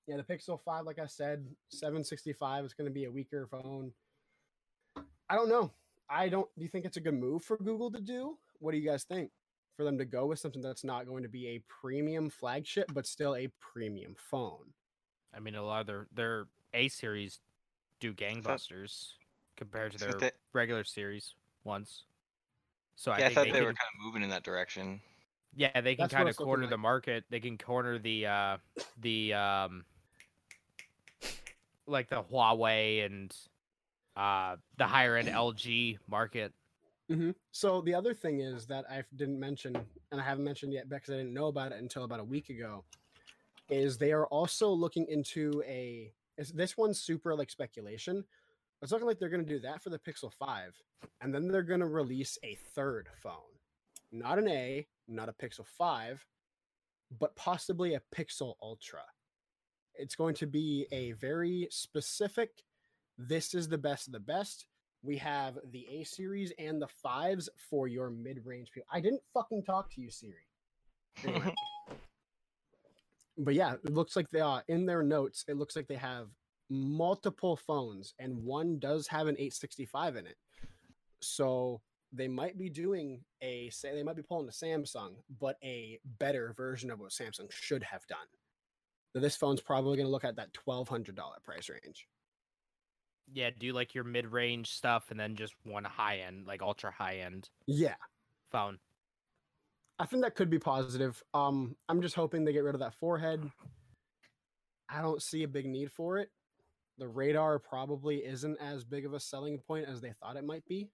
yeah, 0.06 0.16
the 0.16 0.22
Pixel 0.22 0.60
5, 0.60 0.84
like 0.84 0.98
I 0.98 1.06
said, 1.06 1.46
765 1.70 2.64
is 2.64 2.74
going 2.74 2.88
to 2.88 2.92
be 2.94 3.04
a 3.04 3.10
weaker 3.10 3.46
phone. 3.50 3.92
I 5.28 5.34
don't 5.36 5.48
know. 5.48 5.70
I 6.10 6.28
don't. 6.28 6.48
Do 6.58 6.62
you 6.62 6.68
think 6.68 6.84
it's 6.84 6.96
a 6.96 7.00
good 7.00 7.14
move 7.14 7.42
for 7.44 7.56
Google 7.56 7.90
to 7.92 8.00
do? 8.00 8.36
What 8.58 8.72
do 8.72 8.78
you 8.78 8.88
guys 8.88 9.04
think? 9.04 9.30
For 9.76 9.84
them 9.84 9.96
to 9.98 10.04
go 10.04 10.26
with 10.26 10.38
something 10.38 10.60
that's 10.60 10.84
not 10.84 11.06
going 11.06 11.22
to 11.22 11.28
be 11.28 11.48
a 11.48 11.62
premium 11.68 12.28
flagship, 12.28 12.90
but 12.92 13.06
still 13.06 13.34
a 13.36 13.48
premium 13.60 14.14
phone. 14.18 14.66
I 15.34 15.40
mean, 15.40 15.54
a 15.54 15.62
lot 15.62 15.80
of 15.80 15.86
their 15.86 16.06
their 16.14 16.46
A 16.74 16.88
series 16.88 17.40
do 18.00 18.12
gangbusters 18.12 19.12
compared 19.56 19.92
to 19.92 19.98
their 19.98 20.12
they- 20.12 20.30
regular 20.52 20.84
series 20.84 21.34
ones. 21.64 22.04
So 22.96 23.12
I 23.12 23.18
yeah, 23.20 23.24
I 23.24 23.28
think 23.28 23.34
thought 23.36 23.44
they, 23.44 23.50
they, 23.52 23.58
can, 23.58 23.64
were 23.64 23.70
kind 23.72 23.88
of 23.98 24.04
moving 24.04 24.22
in 24.22 24.28
that 24.28 24.42
direction. 24.42 25.00
yeah 25.56 25.80
they 25.80 25.94
can 25.94 26.02
That's 26.04 26.12
kind 26.14 26.28
of 26.28 26.36
corner 26.36 26.64
like. 26.64 26.70
the 26.70 26.76
market. 26.78 27.24
They 27.30 27.40
can 27.40 27.56
corner 27.56 27.98
the 27.98 28.26
uh 28.26 28.56
the 29.00 29.32
um 29.32 29.84
like 31.86 32.08
the 32.08 32.22
Huawei 32.22 33.04
and 33.04 33.34
uh 34.16 34.56
the 34.76 34.86
higher 34.86 35.16
end 35.16 35.28
LG 35.44 35.98
market. 36.08 36.52
hmm 37.08 37.30
So 37.50 37.80
the 37.80 37.94
other 37.94 38.14
thing 38.14 38.40
is 38.40 38.66
that 38.66 38.84
I 38.90 39.02
didn't 39.16 39.40
mention, 39.40 39.76
and 40.10 40.20
I 40.20 40.24
haven't 40.24 40.44
mentioned 40.44 40.72
yet 40.72 40.88
because 40.88 41.10
I 41.10 41.16
didn't 41.16 41.34
know 41.34 41.46
about 41.46 41.72
it 41.72 41.78
until 41.80 42.04
about 42.04 42.20
a 42.20 42.24
week 42.24 42.50
ago, 42.50 42.84
is 43.68 43.96
they 43.98 44.12
are 44.12 44.26
also 44.26 44.70
looking 44.70 45.06
into 45.08 45.62
a. 45.66 46.12
Is 46.38 46.50
this 46.50 46.76
one's 46.76 47.00
super 47.00 47.34
like 47.34 47.50
speculation? 47.50 48.24
It's 48.80 48.90
looking 48.90 49.06
like 49.06 49.18
they're 49.18 49.28
going 49.28 49.44
to 49.44 49.48
do 49.48 49.60
that 49.60 49.82
for 49.82 49.90
the 49.90 49.98
Pixel 49.98 50.32
Five, 50.32 50.74
and 51.20 51.32
then 51.32 51.46
they're 51.48 51.62
going 51.62 51.80
to 51.80 51.86
release 51.86 52.36
a 52.42 52.56
third 52.74 53.08
phone, 53.22 53.52
not 54.10 54.38
an 54.38 54.48
A, 54.48 54.86
not 55.06 55.28
a 55.28 55.32
Pixel 55.32 55.66
Five, 55.66 56.26
but 57.18 57.36
possibly 57.36 57.94
a 57.94 58.02
Pixel 58.14 58.54
Ultra. 58.60 59.02
It's 59.96 60.14
going 60.14 60.34
to 60.36 60.46
be 60.46 60.86
a 60.92 61.12
very 61.12 61.68
specific. 61.70 62.50
This 63.18 63.54
is 63.54 63.68
the 63.68 63.78
best 63.78 64.06
of 64.06 64.12
the 64.12 64.20
best 64.20 64.66
we 65.02 65.16
have 65.16 65.58
the 65.72 65.86
A 65.90 66.04
series 66.04 66.52
and 66.58 66.80
the 66.80 66.88
fives 66.88 67.48
for 67.70 67.88
your 67.88 68.10
mid 68.10 68.44
range 68.44 68.70
people. 68.72 68.88
I 68.92 69.00
didn't 69.00 69.22
fucking 69.34 69.64
talk 69.64 69.90
to 69.94 70.00
you, 70.00 70.10
Siri. 70.10 70.34
Anyway. 71.24 71.54
but 73.38 73.54
yeah, 73.54 73.74
it 73.74 73.92
looks 73.92 74.16
like 74.16 74.30
they 74.30 74.40
are 74.40 74.62
in 74.68 74.86
their 74.86 75.02
notes. 75.02 75.44
It 75.48 75.56
looks 75.56 75.74
like 75.74 75.88
they 75.88 75.96
have 75.96 76.28
multiple 76.70 77.56
phones, 77.56 78.14
and 78.18 78.44
one 78.44 78.78
does 78.78 79.06
have 79.08 79.26
an 79.26 79.34
865 79.34 80.16
in 80.16 80.26
it. 80.26 80.36
So 81.20 81.80
they 82.12 82.28
might 82.28 82.58
be 82.58 82.68
doing 82.68 83.20
a 83.40 83.70
say 83.70 83.94
they 83.94 84.02
might 84.02 84.16
be 84.16 84.22
pulling 84.22 84.48
a 84.48 84.52
Samsung, 84.52 85.14
but 85.40 85.56
a 85.64 85.98
better 86.18 86.52
version 86.56 86.90
of 86.90 87.00
what 87.00 87.10
Samsung 87.10 87.50
should 87.50 87.82
have 87.82 88.06
done. 88.06 88.18
So 89.12 89.20
this 89.20 89.36
phone's 89.36 89.60
probably 89.60 89.96
going 89.96 90.06
to 90.06 90.12
look 90.12 90.24
at 90.24 90.36
that 90.36 90.52
twelve 90.52 90.88
hundred 90.88 91.16
dollar 91.16 91.36
price 91.44 91.68
range. 91.68 92.06
Yeah, 93.32 93.50
do 93.58 93.72
like 93.72 93.94
your 93.94 94.04
mid 94.04 94.26
range 94.26 94.68
stuff 94.70 95.10
and 95.10 95.18
then 95.18 95.36
just 95.36 95.54
one 95.64 95.84
high 95.84 96.18
end, 96.18 96.46
like 96.46 96.62
ultra 96.62 96.90
high 96.90 97.18
end 97.18 97.48
Yeah, 97.66 97.94
phone. 98.50 98.78
I 99.98 100.06
think 100.06 100.22
that 100.22 100.34
could 100.34 100.50
be 100.50 100.58
positive. 100.58 101.22
Um, 101.32 101.76
I'm 101.88 102.02
just 102.02 102.14
hoping 102.14 102.44
they 102.44 102.52
get 102.52 102.64
rid 102.64 102.74
of 102.74 102.80
that 102.80 102.94
forehead. 102.94 103.48
I 104.88 105.00
don't 105.00 105.22
see 105.22 105.42
a 105.44 105.48
big 105.48 105.66
need 105.66 105.92
for 105.92 106.18
it. 106.18 106.30
The 106.98 107.08
radar 107.08 107.58
probably 107.58 108.16
isn't 108.18 108.58
as 108.60 108.84
big 108.84 109.06
of 109.06 109.14
a 109.14 109.20
selling 109.20 109.58
point 109.58 109.86
as 109.88 110.00
they 110.00 110.12
thought 110.20 110.36
it 110.36 110.44
might 110.44 110.64
be. 110.66 110.90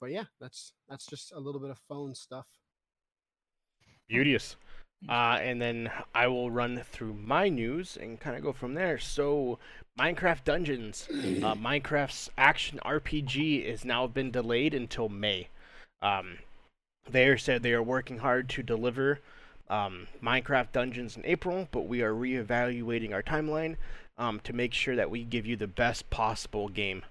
But 0.00 0.10
yeah, 0.10 0.24
that's 0.40 0.72
that's 0.88 1.06
just 1.06 1.32
a 1.32 1.38
little 1.38 1.60
bit 1.60 1.70
of 1.70 1.78
phone 1.88 2.14
stuff. 2.14 2.46
Beauteous. 4.08 4.56
Uh, 5.08 5.38
and 5.40 5.60
then 5.60 5.90
I 6.14 6.26
will 6.26 6.50
run 6.50 6.82
through 6.90 7.14
my 7.14 7.48
news 7.48 7.96
and 8.00 8.18
kind 8.18 8.36
of 8.36 8.42
go 8.42 8.52
from 8.52 8.74
there. 8.74 8.98
So, 8.98 9.58
Minecraft 9.98 10.44
Dungeons, 10.44 11.06
uh, 11.10 11.14
Minecraft's 11.54 12.30
action 12.36 12.80
RPG, 12.84 13.68
has 13.70 13.84
now 13.84 14.06
been 14.06 14.30
delayed 14.30 14.74
until 14.74 15.08
May. 15.08 15.48
Um, 16.02 16.38
they 17.08 17.28
are 17.28 17.38
said 17.38 17.62
they 17.62 17.72
are 17.72 17.82
working 17.82 18.18
hard 18.18 18.48
to 18.50 18.62
deliver 18.62 19.20
um, 19.68 20.06
Minecraft 20.22 20.72
Dungeons 20.72 21.16
in 21.16 21.24
April, 21.24 21.68
but 21.70 21.86
we 21.86 22.02
are 22.02 22.12
reevaluating 22.12 23.12
our 23.12 23.22
timeline 23.22 23.76
um, 24.18 24.40
to 24.40 24.52
make 24.52 24.72
sure 24.72 24.96
that 24.96 25.10
we 25.10 25.24
give 25.24 25.46
you 25.46 25.56
the 25.56 25.66
best 25.66 26.08
possible 26.10 26.68
game. 26.68 27.02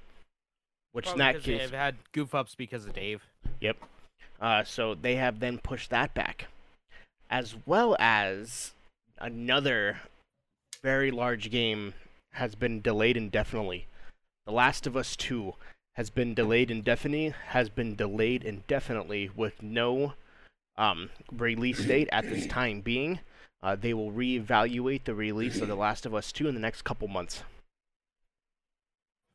Which 0.92 1.10
in 1.12 1.18
that 1.18 1.44
case, 1.44 1.62
they've 1.62 1.72
had 1.72 1.98
goof 2.14 2.34
ups 2.34 2.56
because 2.56 2.86
of 2.86 2.94
Dave. 2.94 3.22
Yep. 3.60 3.78
Uh, 4.40 4.64
so 4.64 4.96
they 4.96 5.16
have 5.16 5.40
then 5.40 5.58
pushed 5.58 5.90
that 5.90 6.14
back, 6.14 6.48
as 7.30 7.56
well 7.66 7.96
as 8.00 8.74
another 9.18 10.02
very 10.82 11.12
large 11.12 11.50
game 11.50 11.94
has 12.34 12.56
been 12.56 12.82
delayed 12.82 13.18
indefinitely. 13.18 13.88
The 14.46 14.52
Last 14.52 14.86
of 14.86 14.96
Us 14.96 15.16
2 15.16 15.54
has 15.96 16.10
been 16.10 16.34
delayed 16.34 16.70
indefinitely, 16.70 17.34
has 17.48 17.70
been 17.70 17.96
delayed 17.96 18.44
indefinitely 18.44 19.30
with 19.36 19.64
no 19.64 20.14
um, 20.78 21.10
release 21.32 21.84
date 21.86 22.10
at 22.12 22.30
this 22.30 22.46
time 22.46 22.82
being. 22.82 23.20
Uh, 23.64 23.76
they 23.76 23.94
will 23.94 24.12
reevaluate 24.12 25.06
the 25.06 25.16
release 25.16 25.60
of 25.62 25.68
The 25.68 25.76
Last 25.76 26.06
of 26.06 26.14
Us 26.14 26.32
2 26.32 26.48
in 26.48 26.54
the 26.54 26.62
next 26.62 26.84
couple 26.84 27.08
months. 27.08 27.44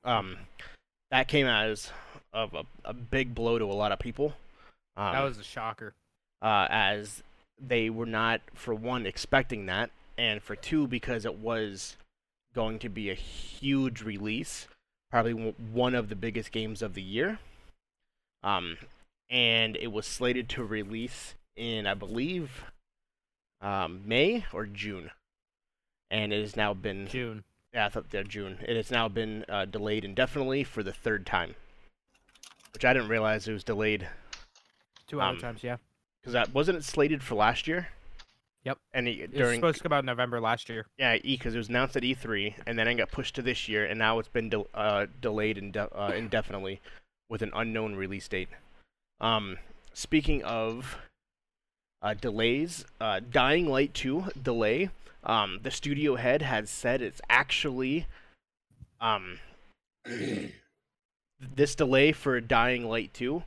Um, 0.05 0.37
that 1.11 1.27
came 1.27 1.47
as 1.47 1.91
of 2.33 2.55
a, 2.55 2.65
a 2.85 2.93
big 2.95 3.35
blow 3.35 3.59
to 3.59 3.65
a 3.65 3.73
lot 3.73 3.93
of 3.93 3.99
people. 3.99 4.35
Um, 4.97 5.13
that 5.13 5.23
was 5.23 5.39
a 5.39 5.43
shocker. 5.43 5.95
uh, 6.43 6.69
as 6.71 7.23
they 7.61 7.91
were 7.91 8.07
not, 8.07 8.41
for 8.55 8.75
one, 8.75 9.07
expecting 9.07 9.67
that, 9.67 9.91
and 10.17 10.43
for 10.43 10.57
two, 10.57 10.87
because 10.87 11.25
it 11.25 11.37
was 11.37 11.97
going 12.55 12.79
to 12.81 12.89
be 12.89 13.11
a 13.11 13.15
huge 13.15 14.03
release, 14.03 14.67
probably 15.11 15.33
one 15.33 15.95
of 15.95 16.09
the 16.09 16.17
biggest 16.17 16.53
games 16.53 16.83
of 16.83 16.95
the 16.95 17.03
year. 17.03 17.39
Um, 18.43 18.79
and 19.29 19.77
it 19.77 19.93
was 19.93 20.07
slated 20.07 20.49
to 20.51 20.65
release 20.65 21.35
in, 21.57 21.87
I 21.87 21.95
believe, 21.95 22.65
um, 23.61 24.03
May 24.05 24.47
or 24.53 24.67
June, 24.67 25.11
and 26.11 26.33
it 26.33 26.41
has 26.41 26.57
now 26.57 26.75
been 26.75 27.07
June. 27.07 27.45
yeah, 27.75 27.87
I 27.87 27.89
thought 27.91 28.11
that 28.11 28.29
June. 28.29 28.59
It 28.67 28.77
has 28.77 28.91
now 28.91 29.09
been 29.09 29.45
uh, 29.49 29.67
delayed 29.67 30.05
indefinitely 30.05 30.65
for 30.65 30.83
the 30.83 30.93
third 30.93 31.27
time, 31.27 31.55
which 32.73 32.85
I 32.85 32.93
didn't 32.95 33.09
realize 33.09 33.47
it 33.47 33.53
was 33.53 33.65
delayed 33.65 34.09
Two 35.07 35.21
Um, 35.21 35.31
other 35.31 35.41
times, 35.41 35.65
yeah. 35.65 35.77
Because 36.23 36.33
that 36.33 36.53
wasn't 36.55 36.79
it 36.79 36.85
slated 36.85 37.23
for 37.23 37.35
last 37.35 37.67
year. 37.67 37.89
Yep. 38.65 38.79
And 38.93 39.09
it, 39.09 39.19
It 39.19 39.31
was 39.31 39.39
during 39.39 39.59
supposed 39.61 39.79
to 39.79 39.83
come 39.85 39.93
out 39.93 40.01
in 40.01 40.07
November 40.07 40.41
last 40.41 40.69
year. 40.69 40.87
yeah, 40.99 41.15
E 41.17 41.37
because 41.37 41.55
it 41.55 41.59
was 41.59 41.69
announced 41.71 41.97
at 41.97 42.03
E3, 42.03 42.55
and 42.67 42.79
then 42.79 42.87
it 42.89 42.97
got 42.97 43.11
pushed 43.11 43.35
to 43.37 43.43
this 43.43 43.69
year, 43.69 43.87
and 43.87 43.99
now 43.99 44.19
it's 44.19 44.29
been 44.29 44.51
de- 44.51 44.65
uh, 44.75 45.07
delayed 45.21 45.57
inde- 45.57 45.77
uh, 45.79 46.13
indefinitely 46.15 46.81
with 47.31 47.41
an 47.43 47.51
unknown 47.55 47.97
release 47.97 48.29
date. 48.29 48.49
Um, 49.21 49.57
speaking 49.95 50.43
of 50.45 50.99
uh, 52.03 52.15
delays, 52.15 52.85
uh, 53.01 53.21
Dying 53.31 53.67
Light 53.69 53.95
2 53.95 54.27
delay. 54.43 54.91
Um, 55.23 55.61
the 55.63 55.71
studio 55.71 56.17
head 56.17 56.41
has 56.43 56.71
said 56.71 57.03
it's 57.03 57.21
actually 57.29 58.07
um, 59.03 59.39
this 61.55 61.75
delay 61.75 62.13
for 62.13 62.41
Dying 62.41 62.89
Light 62.89 63.13
2 63.15 63.43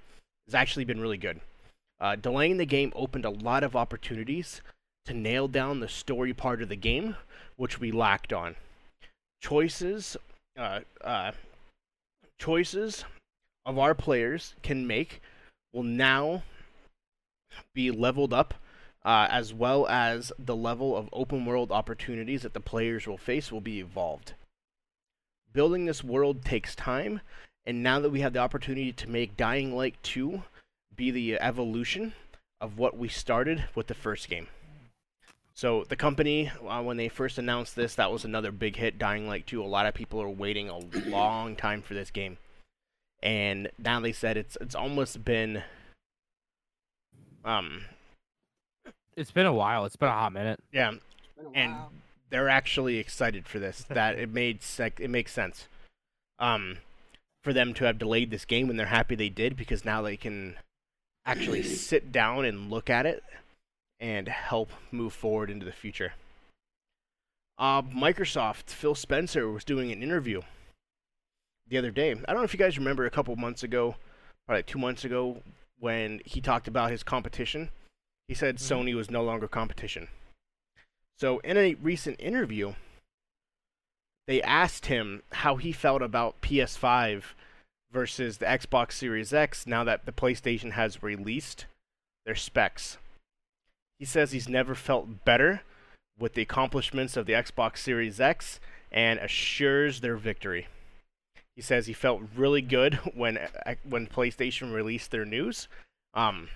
has 0.48 0.56
actually 0.56 0.86
been 0.86 1.00
really 1.00 1.18
good. 1.18 1.40
Uh, 2.04 2.18
delaying 2.18 2.58
the 2.58 2.66
game 2.66 2.92
opened 2.98 3.24
a 3.24 3.30
lot 3.30 3.64
of 3.64 3.78
opportunities 3.78 4.62
to 5.06 5.14
nail 5.14 5.48
down 5.48 5.80
the 5.80 5.88
story 5.88 6.34
part 6.34 6.62
of 6.62 6.68
the 6.68 6.76
game, 6.76 7.16
which 7.56 7.80
we 7.80 7.94
lacked 7.94 8.34
on. 8.34 8.58
Choices, 9.42 10.18
uh, 10.58 10.82
uh, 11.02 11.32
choices 12.38 13.06
of 13.66 13.80
our 13.80 13.96
players 13.96 14.54
can 14.62 14.86
make 14.86 15.22
will 15.72 15.84
now 15.84 16.44
be 17.74 17.90
leveled 17.90 18.34
up, 18.34 18.54
uh, 19.06 19.30
as 19.32 19.54
well 19.54 19.88
as 19.88 20.34
the 20.38 20.58
level 20.58 20.98
of 20.98 21.08
open 21.14 21.46
world 21.46 21.72
opportunities 21.72 22.42
that 22.42 22.54
the 22.54 22.60
players 22.60 23.08
will 23.08 23.18
face 23.18 23.50
will 23.50 23.62
be 23.62 23.80
evolved. 23.80 24.34
Building 25.54 25.86
this 25.86 26.04
world 26.04 26.44
takes 26.44 26.76
time, 26.76 27.22
and 27.66 27.82
now 27.82 28.02
that 28.02 28.10
we 28.10 28.20
have 28.20 28.34
the 28.34 28.40
opportunity 28.40 28.92
to 28.92 29.10
make 29.10 29.38
Dying 29.38 29.74
Light 29.74 29.96
2 30.04 30.44
be 30.96 31.12
the 31.12 31.40
evolution 31.40 32.14
of 32.62 32.78
what 32.78 32.98
we 32.98 33.08
started 33.08 33.66
with 33.76 33.88
the 33.88 33.94
first 33.94 34.30
game. 34.30 34.48
So 35.56 35.84
the 35.88 35.96
company, 35.96 36.52
uh, 36.68 36.82
when 36.82 36.98
they 36.98 37.10
first 37.10 37.38
announced 37.38 37.76
this, 37.76 37.94
that 37.96 38.12
was 38.12 38.26
another 38.26 38.52
big 38.52 38.76
hit. 38.78 38.98
Dying 38.98 39.28
Light 39.28 39.46
2. 39.46 39.62
A 39.62 39.66
lot 39.66 39.86
of 39.86 39.94
people 39.94 40.22
are 40.22 40.30
waiting 40.30 40.70
a 40.70 40.80
long 41.08 41.56
time 41.56 41.82
for 41.84 41.94
this 41.94 42.10
game, 42.10 42.38
and 43.22 43.70
now 43.78 44.00
they 44.00 44.12
said 44.14 44.36
it's 44.36 44.58
it's 44.60 44.74
almost 44.76 45.24
been 45.24 45.62
um 47.46 47.84
It's 49.16 49.32
been 49.32 49.46
a 49.46 49.54
while. 49.54 49.86
It's 49.86 49.96
been 49.96 50.10
a 50.10 50.14
hot 50.14 50.34
minute. 50.34 50.60
yeah 50.72 50.92
It's 50.94 51.02
been 51.38 51.46
a 51.48 51.50
and 51.58 51.74
while. 51.74 51.92
they're 52.30 52.50
actually 52.50 52.98
excited 52.98 53.46
for 53.48 53.60
this. 53.60 53.86
That 53.90 54.18
it 54.18 54.30
made 54.30 54.64
sec- 54.64 55.00
it 55.00 55.10
makes 55.10 55.32
sense. 55.34 55.68
Um, 56.40 56.80
for 57.44 57.54
them 57.54 57.74
to 57.76 57.86
have 57.86 58.00
delayed 58.00 58.32
this 58.32 58.46
game 58.46 58.70
and 58.70 58.80
they're 58.80 58.88
happy 58.88 59.16
they 59.16 59.30
did 59.30 59.56
because 59.56 59.86
now 59.86 60.02
they 60.02 60.18
can 60.18 60.56
actually 61.26 61.64
sit 61.64 62.12
down 62.12 62.46
and 62.46 62.70
look 62.70 62.90
at 62.90 63.06
it 63.06 63.24
and 64.00 64.28
help 64.28 64.72
move 64.92 65.14
forward 65.14 65.50
into 65.50 65.66
the 65.66 65.72
future. 65.72 66.14
Uh, 67.58 67.82
Microsoft 67.82 68.70
Phil 68.70 68.96
Spencer 68.96 69.50
was 69.50 69.64
doing 69.64 69.92
an 69.92 70.02
interview 70.02 70.42
the 71.68 71.78
other 71.78 71.92
day. 71.92 72.12
I 72.12 72.16
don't 72.16 72.38
know 72.38 72.44
if 72.44 72.54
you 72.54 72.60
guys 72.60 72.78
remember 72.78 73.06
a 73.06 73.12
couple 73.12 73.36
months 73.36 73.64
ago, 73.64 73.96
probably 74.48 74.64
two 74.64 74.80
months 74.80 75.06
ago, 75.06 75.42
when 75.80 76.22
he 76.26 76.42
talked 76.42 76.68
about 76.68 76.92
his 76.92 77.04
competition. 77.04 77.70
He 78.28 78.34
said 78.34 78.58
Mhm. 78.58 78.86
Sony 78.86 78.96
was 78.96 79.12
no 79.12 79.24
longer 79.24 79.48
competition. 79.48 80.08
So, 81.18 81.40
in 81.40 81.58
a 81.58 81.76
recent 81.76 82.20
interview, 82.20 82.74
they 84.28 84.42
asked 84.42 84.88
him 84.88 85.24
how 85.32 85.58
he 85.58 85.72
felt 85.72 86.02
about 86.02 86.42
PS5 86.42 87.36
versus 87.94 88.40
the 88.40 88.46
Xbox 88.46 88.94
Series 88.94 89.34
X 89.34 89.68
now 89.68 89.84
that 89.84 90.06
the 90.06 90.12
PlayStation 90.12 90.72
has 90.72 91.04
released 91.04 91.68
their 92.26 92.36
specs. 92.36 92.98
He 94.00 94.06
says 94.06 94.32
he's 94.32 94.50
never 94.50 94.76
felt 94.76 95.24
better 95.24 95.62
with 96.18 96.34
the 96.34 96.42
accomplishments 96.42 97.16
of 97.16 97.26
the 97.26 97.34
Xbox 97.34 97.78
Series 97.78 98.20
X 98.20 98.60
and 98.92 99.20
assures 99.20 100.02
their 100.02 100.18
victory. 100.18 100.68
He 101.56 101.62
says 101.62 101.86
he 101.86 101.94
felt 101.94 102.22
really 102.36 102.62
good 102.62 102.96
when 103.14 103.38
uh, 103.38 103.76
when 103.84 104.08
PlayStation 104.08 104.74
released 104.74 105.12
their 105.12 105.26
news, 105.26 105.68
um, 106.14 106.50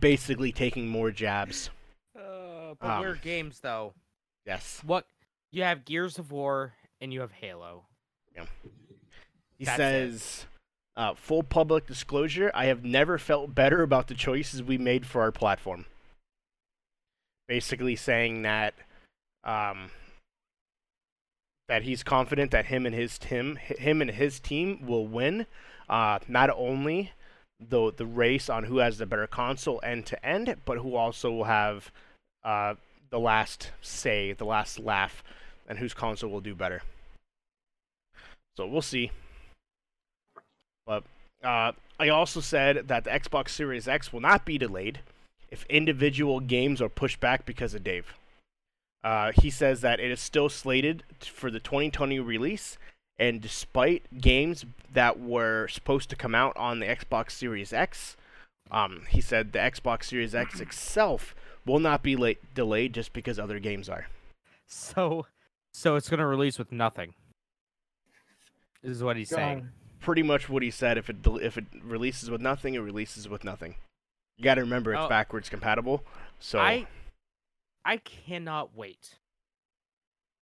basically 0.00 0.52
taking 0.52 0.88
more 0.88 1.10
jabs. 1.10 1.70
Uh, 2.16 2.74
but 2.80 2.90
Um, 2.90 3.00
we're 3.00 3.16
games 3.16 3.60
though. 3.60 3.94
Yes. 4.46 4.80
What 4.84 5.06
you 5.50 5.64
have 5.64 5.84
Gears 5.84 6.18
of 6.18 6.30
War 6.30 6.74
and 7.00 7.12
you 7.12 7.20
have 7.20 7.32
Halo. 7.32 7.86
He 9.58 9.64
That's 9.64 9.76
says, 9.76 10.46
uh, 10.96 11.14
full 11.14 11.42
public 11.42 11.86
disclosure, 11.86 12.50
I 12.54 12.66
have 12.66 12.84
never 12.84 13.18
felt 13.18 13.54
better 13.54 13.82
about 13.82 14.08
the 14.08 14.14
choices 14.14 14.62
we 14.62 14.78
made 14.78 15.06
for 15.06 15.22
our 15.22 15.32
platform. 15.32 15.86
Basically 17.48 17.96
saying 17.96 18.42
that 18.42 18.74
um, 19.44 19.90
that 21.68 21.82
he's 21.82 22.02
confident 22.02 22.50
that 22.50 22.66
him 22.66 22.86
and 22.86 22.94
his 22.94 23.18
team, 23.18 23.56
him 23.56 24.00
and 24.00 24.10
his 24.10 24.40
team 24.40 24.84
will 24.86 25.06
win. 25.06 25.46
Uh, 25.88 26.18
not 26.26 26.50
only 26.50 27.12
the 27.60 27.92
the 27.96 28.06
race 28.06 28.50
on 28.50 28.64
who 28.64 28.78
has 28.78 28.98
the 28.98 29.06
better 29.06 29.26
console 29.26 29.80
end 29.82 30.06
to 30.06 30.26
end, 30.26 30.56
but 30.64 30.78
who 30.78 30.96
also 30.96 31.30
will 31.30 31.44
have 31.44 31.90
uh, 32.44 32.74
the 33.10 33.20
last 33.20 33.70
say, 33.80 34.32
the 34.32 34.44
last 34.44 34.78
laugh, 34.78 35.22
and 35.68 35.78
whose 35.78 35.94
console 35.94 36.30
will 36.30 36.40
do 36.40 36.54
better. 36.54 36.82
So 38.56 38.66
we'll 38.66 38.82
see. 38.82 39.10
But 40.86 41.04
uh, 41.42 41.72
I 41.98 42.08
also 42.08 42.40
said 42.40 42.88
that 42.88 43.04
the 43.04 43.10
Xbox 43.10 43.50
Series 43.50 43.88
X 43.88 44.12
will 44.12 44.20
not 44.20 44.44
be 44.44 44.56
delayed 44.56 45.00
if 45.50 45.66
individual 45.66 46.40
games 46.40 46.80
are 46.80 46.88
pushed 46.88 47.20
back 47.20 47.44
because 47.44 47.74
of 47.74 47.84
Dave. 47.84 48.14
Uh, 49.04 49.32
he 49.40 49.50
says 49.50 49.82
that 49.82 50.00
it 50.00 50.10
is 50.10 50.20
still 50.20 50.48
slated 50.48 51.04
for 51.20 51.50
the 51.50 51.60
2020 51.60 52.18
release, 52.18 52.76
and 53.18 53.40
despite 53.40 54.20
games 54.20 54.64
that 54.92 55.20
were 55.20 55.68
supposed 55.68 56.10
to 56.10 56.16
come 56.16 56.34
out 56.34 56.56
on 56.56 56.80
the 56.80 56.86
Xbox 56.86 57.32
Series 57.32 57.72
X, 57.72 58.16
um, 58.70 59.02
he 59.08 59.20
said 59.20 59.52
the 59.52 59.58
Xbox 59.58 60.04
Series 60.04 60.34
X 60.34 60.60
itself 60.60 61.34
will 61.64 61.78
not 61.78 62.02
be 62.02 62.16
late, 62.16 62.38
delayed 62.54 62.94
just 62.94 63.12
because 63.12 63.38
other 63.38 63.60
games 63.60 63.88
are. 63.88 64.06
So, 64.66 65.26
so 65.72 65.94
it's 65.94 66.08
gonna 66.08 66.26
release 66.26 66.58
with 66.58 66.72
nothing. 66.72 67.14
This 68.82 68.96
is 68.96 69.02
what 69.04 69.16
he's 69.16 69.28
saying. 69.28 69.68
Pretty 70.06 70.22
much 70.22 70.48
what 70.48 70.62
he 70.62 70.70
said. 70.70 70.98
If 70.98 71.10
it 71.10 71.16
if 71.42 71.58
it 71.58 71.64
releases 71.82 72.30
with 72.30 72.40
nothing, 72.40 72.74
it 72.74 72.78
releases 72.78 73.28
with 73.28 73.42
nothing. 73.42 73.74
You 74.36 74.44
got 74.44 74.54
to 74.54 74.60
remember 74.60 74.92
it's 74.94 75.02
Oh. 75.02 75.08
backwards 75.08 75.48
compatible. 75.48 76.04
So 76.38 76.60
I, 76.60 76.86
I 77.84 77.96
cannot 77.96 78.76
wait 78.76 79.16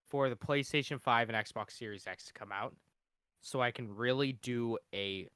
for 0.06 0.27
the 0.27 0.35
PlayStation 0.35 0.99
5 0.99 1.30
and 1.30 1.38
Xbox 1.38 1.72
Series 1.72 2.06
X 2.06 2.26
to 2.26 2.34
come 2.34 2.52
out, 2.52 2.76
so 3.41 3.61
I 3.61 3.72
can 3.72 3.95
really 3.95 4.34
do 4.34 4.77
a 4.94 5.30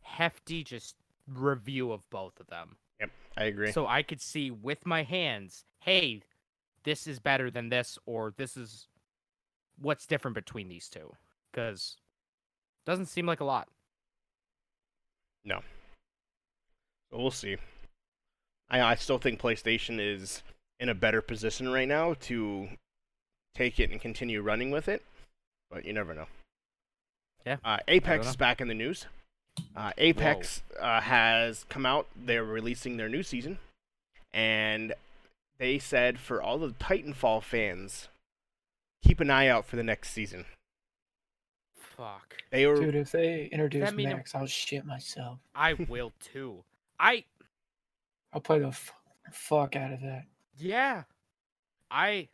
hefty 0.00 0.64
just 0.64 0.96
review 1.28 1.92
of 1.92 2.08
both 2.08 2.40
of 2.40 2.46
them. 2.46 2.76
Yep, 2.98 3.10
I 3.36 3.44
agree. 3.44 3.72
So 3.72 3.86
I 3.86 4.02
could 4.02 4.22
see 4.22 4.50
with 4.50 4.86
my 4.86 5.02
hands, 5.02 5.66
hey, 5.80 6.22
this 6.84 7.06
is 7.06 7.18
better 7.18 7.50
than 7.50 7.68
this, 7.68 7.98
or 8.06 8.32
this 8.38 8.56
is 8.56 8.88
what's 9.78 10.06
different 10.06 10.34
between 10.34 10.68
these 10.68 10.88
two. 10.88 11.12
Because 11.52 11.98
doesn't 12.86 13.06
seem 13.06 13.26
like 13.26 13.40
a 13.40 13.44
lot. 13.44 13.68
No. 15.44 15.60
But 17.10 17.18
we'll 17.18 17.30
see. 17.30 17.56
I 18.70 18.80
I 18.80 18.94
still 18.94 19.18
think 19.18 19.40
PlayStation 19.40 19.98
is 20.00 20.42
in 20.80 20.88
a 20.88 20.94
better 20.94 21.22
position 21.22 21.68
right 21.72 21.88
now 21.88 22.14
to 22.20 22.68
take 23.54 23.78
it 23.80 23.90
and 23.90 24.00
continue 24.00 24.42
running 24.42 24.70
with 24.70 24.88
it, 24.88 25.02
but 25.70 25.84
you 25.84 25.92
never 25.92 26.14
know. 26.14 26.26
Yeah, 27.46 27.56
Uh, 27.64 27.78
Apex 27.88 28.24
know. 28.24 28.30
is 28.30 28.36
back 28.36 28.60
in 28.60 28.68
the 28.68 28.74
news. 28.74 29.06
Uh, 29.74 29.92
Apex 29.96 30.62
uh, 30.78 31.00
has 31.00 31.64
come 31.68 31.86
out. 31.86 32.08
They're 32.16 32.44
releasing 32.44 32.96
their 32.96 33.08
new 33.08 33.22
season, 33.22 33.58
and 34.34 34.92
they 35.58 35.78
said 35.78 36.18
for 36.18 36.42
all 36.42 36.58
the 36.58 36.70
Titanfall 36.72 37.42
fans, 37.42 38.08
keep 39.02 39.20
an 39.20 39.30
eye 39.30 39.46
out 39.48 39.64
for 39.64 39.76
the 39.76 39.82
next 39.84 40.10
season. 40.10 40.44
Fuck. 41.96 42.36
They 42.50 42.66
were 42.66 42.76
Dude, 42.76 42.94
if 42.94 43.10
they 43.12 43.46
introduce 43.46 43.84
That 43.88 43.94
mean- 43.96 44.10
Max, 44.10 44.34
I'll 44.34 44.46
shit 44.46 44.84
myself. 44.84 45.38
I 45.54 45.74
will 45.88 46.12
too. 46.32 46.62
I 47.00 47.24
I'll 48.32 48.40
play 48.40 48.58
the 48.58 48.68
f- 48.68 48.92
fuck 49.32 49.76
out 49.76 49.92
of 49.92 50.00
that. 50.02 50.24
yeah. 50.58 51.04
I 51.90 52.28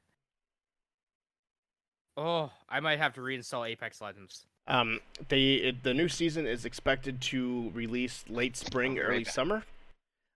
Oh, 2.16 2.50
I 2.68 2.80
might 2.80 2.98
have 2.98 3.14
to 3.14 3.20
reinstall 3.20 3.68
Apex 3.68 4.00
Legends. 4.00 4.44
Um, 4.66 5.00
the 5.28 5.74
the 5.82 5.94
new 5.94 6.08
season 6.08 6.46
is 6.46 6.64
expected 6.64 7.20
to 7.22 7.70
release 7.74 8.24
late 8.28 8.56
spring, 8.56 8.98
Oh, 8.98 9.02
early 9.02 9.18
right. 9.18 9.26
summer. 9.26 9.64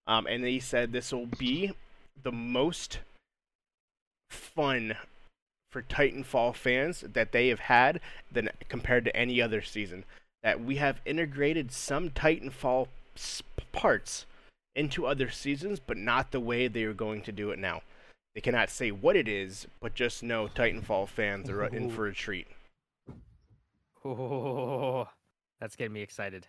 Um, 0.07 0.27
and 0.27 0.43
they 0.43 0.59
said 0.59 0.93
this 0.93 1.13
will 1.13 1.27
be 1.27 1.73
the 2.23 2.33
most 2.33 3.01
fun 4.31 4.97
for 5.77 5.83
Titanfall 5.83 6.55
fans 6.55 7.05
that 7.13 7.33
they 7.33 7.49
have 7.49 7.61
had 7.61 8.01
than 8.33 8.49
compared 8.71 9.05
to 9.05 9.15
any 9.15 9.43
other 9.43 9.61
season. 9.61 10.07
That 10.43 10.65
we 10.65 10.77
have 10.77 11.03
integrated 11.05 11.71
some 11.71 12.09
Titanfall 12.09 12.89
parts 13.73 14.25
into 14.75 15.07
other 15.07 15.29
seasons, 15.29 15.79
but 15.79 15.99
not 15.99 16.31
the 16.31 16.41
way 16.41 16.67
they 16.67 16.85
are 16.85 16.95
going 16.95 17.21
to 17.25 17.33
do 17.33 17.51
it 17.51 17.59
now. 17.59 17.83
They 18.35 18.41
cannot 18.41 18.71
say 18.71 18.91
what 18.91 19.17
it 19.17 19.29
is, 19.29 19.67
but 19.79 19.95
just 19.95 20.23
know 20.23 20.49
Titanfall 20.49 21.09
fans 21.09 21.51
are 21.51 21.63
in 21.67 21.91
for 21.91 22.07
a 22.07 22.15
treat. 22.15 22.47
Oh, 24.03 25.09
that's 25.61 25.77
getting 25.77 25.93
me 25.93 26.01
excited. 26.01 26.47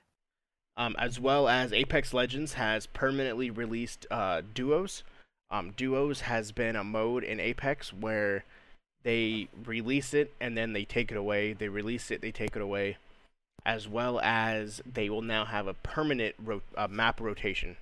um, 0.77 0.95
as 0.97 1.19
well 1.19 1.49
as 1.49 1.73
Apex 1.73 2.13
Legends 2.13 2.53
has 2.53 2.85
permanently 2.85 3.49
released 3.49 4.05
uh, 4.09 4.41
duos. 4.53 5.03
Um, 5.49 5.71
duos 5.75 6.21
has 6.21 6.53
been 6.53 6.77
a 6.77 6.83
mode 6.85 7.23
in 7.25 7.41
Apex 7.41 7.91
where 7.91 8.45
they 9.03 9.47
release 9.65 10.13
it 10.13 10.33
and 10.39 10.57
then 10.57 10.73
they 10.73 10.85
take 10.85 11.11
it 11.11 11.17
away. 11.17 11.53
They 11.53 11.69
release 11.69 12.11
it, 12.11 12.21
they 12.21 12.31
take 12.31 12.55
it 12.55 12.61
away, 12.61 12.97
as 13.65 13.87
well 13.87 14.19
as 14.19 14.81
they 14.91 15.09
will 15.09 15.21
now 15.21 15.45
have 15.45 15.67
a 15.67 15.73
permanent 15.73 16.35
ro- 16.43 16.61
uh, 16.75 16.87
map 16.87 17.21
rotation. 17.21 17.77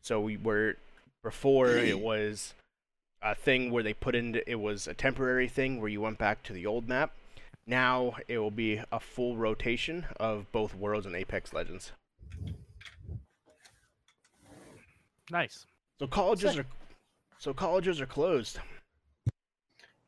So 0.00 0.20
we 0.20 0.36
were 0.36 0.76
before 1.22 1.68
it 1.68 2.00
was 2.00 2.54
a 3.22 3.34
thing 3.34 3.70
where 3.70 3.84
they 3.84 3.94
put 3.94 4.14
in 4.16 4.40
it 4.46 4.56
was 4.56 4.88
a 4.88 4.94
temporary 4.94 5.48
thing 5.48 5.80
where 5.80 5.88
you 5.88 6.00
went 6.00 6.18
back 6.18 6.42
to 6.44 6.52
the 6.52 6.66
old 6.66 6.88
map. 6.88 7.12
Now 7.66 8.16
it 8.26 8.38
will 8.38 8.50
be 8.50 8.80
a 8.90 8.98
full 8.98 9.36
rotation 9.36 10.06
of 10.18 10.50
both 10.50 10.74
Worlds 10.74 11.06
and 11.06 11.14
Apex 11.14 11.52
Legends. 11.52 11.92
Nice. 15.30 15.66
So 16.00 16.08
colleges 16.08 16.58
are 16.58 16.66
so 17.38 17.54
colleges 17.54 18.00
are 18.00 18.06
closed. 18.06 18.58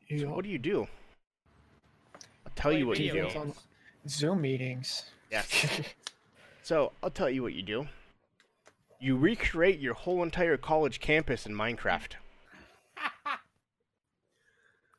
So 0.09 0.27
what 0.29 0.43
do 0.43 0.49
you 0.49 0.59
do? 0.59 0.87
I'll 2.45 2.51
tell 2.55 2.71
you 2.71 2.87
what 2.87 2.99
you 2.99 3.11
do. 3.11 3.27
on 3.37 3.53
Zoom 4.07 4.41
meetings. 4.41 5.03
Yes. 5.31 5.81
So 6.65 6.93
I'll 7.03 7.11
tell 7.11 7.29
you 7.29 7.43
what 7.43 7.53
you 7.53 7.61
do. 7.61 7.87
You 8.99 9.15
recreate 9.15 9.79
your 9.79 9.93
whole 9.93 10.23
entire 10.23 10.57
college 10.57 10.99
campus 10.99 11.45
in 11.45 11.53
Minecraft. 11.53 12.13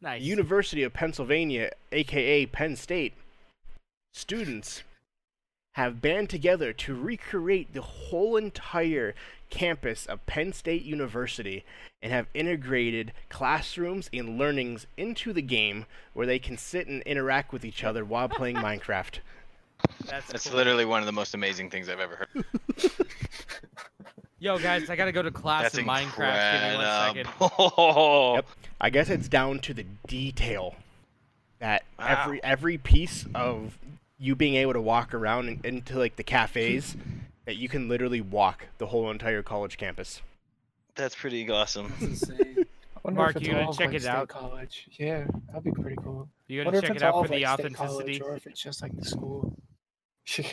Nice. 0.00 0.22
University 0.22 0.84
of 0.84 0.92
Pennsylvania, 0.92 1.72
aka 1.90 2.46
Penn 2.46 2.76
State, 2.76 3.14
students 4.12 4.82
have 5.76 6.00
band 6.02 6.28
together 6.30 6.72
to 6.72 6.94
recreate 6.94 7.72
the 7.74 7.82
whole 7.82 8.36
entire 8.36 9.14
campus 9.50 10.06
of 10.06 10.24
Penn 10.26 10.52
State 10.52 10.82
University 10.82 11.64
and 12.02 12.10
have 12.12 12.26
integrated 12.34 13.12
classrooms 13.28 14.08
and 14.12 14.38
learnings 14.38 14.86
into 14.96 15.32
the 15.32 15.42
game 15.42 15.86
where 16.14 16.26
they 16.26 16.38
can 16.38 16.56
sit 16.58 16.86
and 16.86 17.02
interact 17.02 17.52
with 17.52 17.64
each 17.64 17.84
other 17.84 18.04
while 18.04 18.28
playing 18.28 18.56
Minecraft. 18.68 19.18
That's, 20.06 20.26
That's 20.28 20.46
cool. 20.48 20.56
literally 20.56 20.84
one 20.86 21.00
of 21.00 21.06
the 21.06 21.12
most 21.12 21.34
amazing 21.34 21.68
things 21.70 21.88
I've 21.88 22.00
ever 22.00 22.26
heard. 22.34 22.44
Yo, 24.38 24.58
guys, 24.58 24.88
I 24.90 24.96
gotta 24.96 25.12
go 25.12 25.22
to 25.22 25.30
class 25.30 25.62
That's 25.62 25.78
in 25.78 25.86
Minecraft. 25.86 26.52
Give 26.52 26.70
me 26.70 26.76
one 26.76 26.84
second. 26.86 27.18
incredible. 27.40 28.32
Yep. 28.36 28.46
I 28.80 28.90
guess 28.90 29.08
it's 29.10 29.28
down 29.28 29.60
to 29.60 29.74
the 29.74 29.84
detail 30.06 30.74
that 31.58 31.84
Wow. 31.98 32.06
every 32.22 32.42
every 32.44 32.78
piece 32.78 33.24
of 33.34 33.78
you 34.18 34.34
being 34.34 34.54
able 34.56 34.72
to 34.72 34.80
walk 34.80 35.12
around 35.14 35.48
in, 35.48 35.60
into 35.64 35.98
like 35.98 36.16
the 36.16 36.22
cafes 36.22 36.96
that 37.44 37.56
you 37.56 37.68
can 37.68 37.88
literally 37.88 38.20
walk 38.20 38.66
the 38.78 38.86
whole 38.86 39.10
entire 39.10 39.42
college 39.42 39.76
campus. 39.76 40.22
That's 40.94 41.14
pretty 41.14 41.48
awesome. 41.50 41.92
That's 42.00 42.22
insane. 42.28 42.64
I 43.04 43.10
Mark, 43.10 43.40
you 43.40 43.52
gonna 43.52 43.66
check 43.72 43.88
like 43.88 43.94
it 43.94 44.06
out? 44.06 44.28
College. 44.28 44.88
Yeah, 44.98 45.26
that'd 45.48 45.62
be 45.62 45.70
pretty 45.70 45.96
cool. 46.02 46.28
You 46.48 46.64
wonder 46.64 46.80
gotta 46.80 46.88
check 46.88 46.96
it 46.96 47.02
out 47.02 47.22
for 47.22 47.28
the 47.28 47.34
like 47.34 47.60
state 47.60 47.76
authenticity. 47.76 48.18
college 48.18 48.20
or 48.22 48.36
if 48.36 48.46
it's 48.48 48.60
just 48.60 48.82
like 48.82 48.96
the 48.96 49.04
school. 49.04 49.56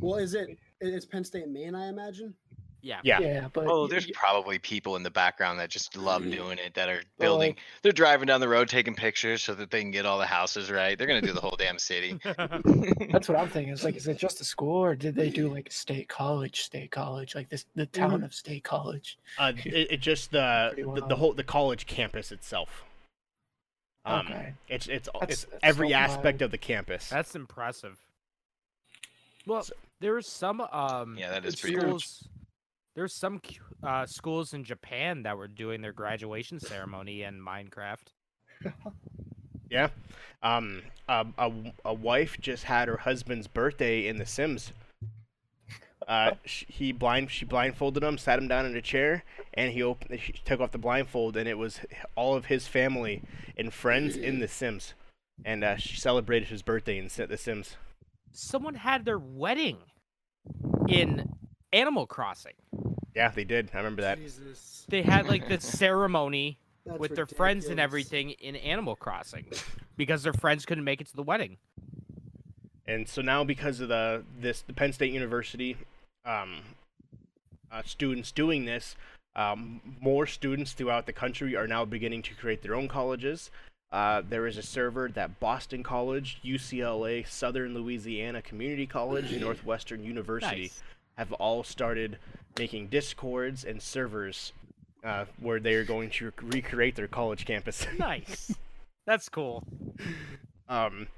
Well, 0.00 0.16
is 0.18 0.34
it? 0.34 0.50
it- 0.50 0.58
It's 0.94 1.04
Penn 1.06 1.24
State, 1.24 1.48
Maine, 1.48 1.74
I 1.74 1.88
imagine. 1.88 2.32
Yeah. 2.80 3.00
Yeah. 3.02 3.18
yeah, 3.20 3.48
but 3.52 3.66
Oh, 3.66 3.86
there's 3.88 4.06
y- 4.06 4.12
probably 4.14 4.58
people 4.58 4.94
in 4.96 5.02
the 5.02 5.10
background 5.10 5.58
that 5.58 5.68
just 5.68 5.96
love 5.96 6.22
doing 6.30 6.58
it 6.58 6.74
that 6.74 6.88
are 6.88 7.02
building. 7.18 7.50
like- 7.50 7.58
They're 7.82 7.90
driving 7.92 8.26
down 8.26 8.40
the 8.40 8.48
road 8.48 8.68
taking 8.68 8.94
pictures 8.94 9.42
so 9.42 9.54
that 9.56 9.70
they 9.72 9.80
can 9.80 9.90
get 9.90 10.06
all 10.06 10.18
the 10.18 10.26
houses 10.26 10.70
right. 10.70 10.96
They're 10.96 11.08
gonna 11.08 11.20
do 11.20 11.32
the 11.32 11.40
whole 11.40 11.56
damn 11.58 11.78
city. 11.78 12.18
that's 12.24 13.28
what 13.28 13.36
I'm 13.36 13.48
thinking. 13.48 13.72
It's 13.72 13.82
like, 13.84 13.96
is 13.96 14.06
it 14.06 14.16
just 14.18 14.40
a 14.40 14.44
school 14.44 14.76
or 14.84 14.94
did 14.94 15.14
they 15.16 15.28
do 15.28 15.52
like 15.52 15.72
state 15.72 16.08
college, 16.08 16.62
state 16.62 16.90
college, 16.92 17.34
like 17.34 17.48
this, 17.48 17.64
the 17.74 17.86
town 17.86 18.22
of 18.22 18.32
state 18.32 18.62
college? 18.64 19.18
Uh, 19.38 19.52
it, 19.64 19.92
it 19.92 20.00
just 20.00 20.30
the, 20.30 20.70
Pretty 20.74 20.88
the 21.00 21.06
the 21.08 21.16
whole 21.16 21.32
the 21.32 21.44
college 21.44 21.86
campus 21.86 22.30
itself. 22.30 22.84
Um, 24.04 24.26
Okay. 24.28 24.54
It's 24.68 24.86
it's 24.86 25.08
That's- 25.12 25.30
it's 25.30 25.44
that's 25.50 25.64
every 25.64 25.90
so 25.90 25.94
aspect 25.96 26.24
wild. 26.36 26.42
of 26.42 26.50
the 26.52 26.58
campus. 26.58 27.08
That's 27.08 27.34
impressive. 27.34 27.98
Well, 29.46 29.64
So- 29.64 29.74
there 30.00 30.12
were 30.12 30.22
some 30.22 30.60
um 30.60 31.16
Yeah, 31.18 31.30
that 31.30 31.44
is 31.44 31.54
It's 31.54 31.62
pretty 31.62 31.76
huge. 31.84 32.06
There's 32.98 33.14
some 33.14 33.40
uh, 33.80 34.06
schools 34.06 34.54
in 34.54 34.64
Japan 34.64 35.22
that 35.22 35.38
were 35.38 35.46
doing 35.46 35.82
their 35.82 35.92
graduation 35.92 36.58
ceremony 36.58 37.22
in 37.22 37.40
Minecraft. 37.40 38.08
Yeah. 39.70 39.88
Um. 40.42 40.80
A, 41.10 41.26
a 41.36 41.52
a 41.84 41.92
wife 41.92 42.38
just 42.40 42.64
had 42.64 42.88
her 42.88 42.96
husband's 42.96 43.46
birthday 43.46 44.06
in 44.06 44.16
The 44.16 44.24
Sims. 44.24 44.72
Uh, 46.08 46.30
sh- 46.46 46.64
he 46.68 46.90
blind 46.90 47.30
she 47.30 47.44
blindfolded 47.44 48.02
him, 48.02 48.16
sat 48.16 48.38
him 48.38 48.48
down 48.48 48.64
in 48.64 48.74
a 48.74 48.80
chair, 48.80 49.24
and 49.52 49.74
he 49.74 49.82
opened. 49.82 50.18
She 50.22 50.32
took 50.32 50.60
off 50.60 50.70
the 50.70 50.78
blindfold, 50.78 51.36
and 51.36 51.46
it 51.46 51.58
was 51.58 51.80
all 52.16 52.34
of 52.34 52.46
his 52.46 52.66
family 52.66 53.22
and 53.58 53.74
friends 53.74 54.16
in 54.16 54.38
The 54.38 54.48
Sims, 54.48 54.94
and 55.44 55.62
uh, 55.62 55.76
she 55.76 55.98
celebrated 55.98 56.48
his 56.48 56.62
birthday 56.62 56.96
in 56.96 57.10
The 57.14 57.36
Sims. 57.36 57.76
Someone 58.32 58.76
had 58.76 59.04
their 59.04 59.18
wedding 59.18 59.76
in 60.88 61.28
Animal 61.72 62.06
Crossing. 62.06 62.54
Yeah, 63.14 63.30
they 63.30 63.44
did. 63.44 63.70
I 63.74 63.78
remember 63.78 64.02
that. 64.02 64.18
Jesus. 64.18 64.86
They 64.88 65.02
had 65.02 65.26
like 65.26 65.48
the 65.48 65.60
ceremony 65.60 66.58
That's 66.86 66.98
with 66.98 67.14
their 67.14 67.26
friends 67.26 67.66
and 67.66 67.80
everything 67.80 68.30
in 68.30 68.56
Animal 68.56 68.96
Crossing 68.96 69.46
because 69.96 70.22
their 70.22 70.32
friends 70.32 70.64
couldn't 70.64 70.84
make 70.84 71.00
it 71.00 71.08
to 71.08 71.16
the 71.16 71.22
wedding. 71.22 71.56
And 72.86 73.06
so 73.06 73.20
now, 73.20 73.44
because 73.44 73.80
of 73.80 73.88
the 73.88 74.24
this 74.40 74.62
the 74.62 74.72
Penn 74.72 74.92
State 74.92 75.12
University 75.12 75.76
um, 76.24 76.60
uh, 77.70 77.82
students 77.84 78.32
doing 78.32 78.64
this, 78.64 78.96
um, 79.36 79.80
more 80.00 80.26
students 80.26 80.72
throughout 80.72 81.06
the 81.06 81.12
country 81.12 81.54
are 81.54 81.66
now 81.66 81.84
beginning 81.84 82.22
to 82.22 82.34
create 82.34 82.62
their 82.62 82.74
own 82.74 82.88
colleges. 82.88 83.50
Uh, 83.90 84.22
there 84.28 84.46
is 84.46 84.58
a 84.58 84.62
server 84.62 85.08
that 85.08 85.40
Boston 85.40 85.82
College, 85.82 86.40
UCLA, 86.44 87.26
Southern 87.26 87.72
Louisiana 87.72 88.42
Community 88.42 88.86
College, 88.86 89.32
and 89.32 89.40
Northwestern 89.40 90.04
University 90.04 90.62
Nice. 90.62 90.82
Have 91.18 91.32
all 91.34 91.62
started 91.64 92.16
making 92.58 92.86
discords 92.86 93.64
and 93.64 93.82
servers 93.82 94.52
uh, 95.04 95.24
where 95.40 95.60
they 95.60 95.74
are 95.74 95.84
going 95.84 96.08
to 96.10 96.32
recreate 96.42 96.96
their 96.96 97.08
college 97.08 97.44
campus. 97.44 97.86
Nice. 97.98 98.54
That's 99.06 99.28
cool. 99.28 99.64
um, 100.68 101.08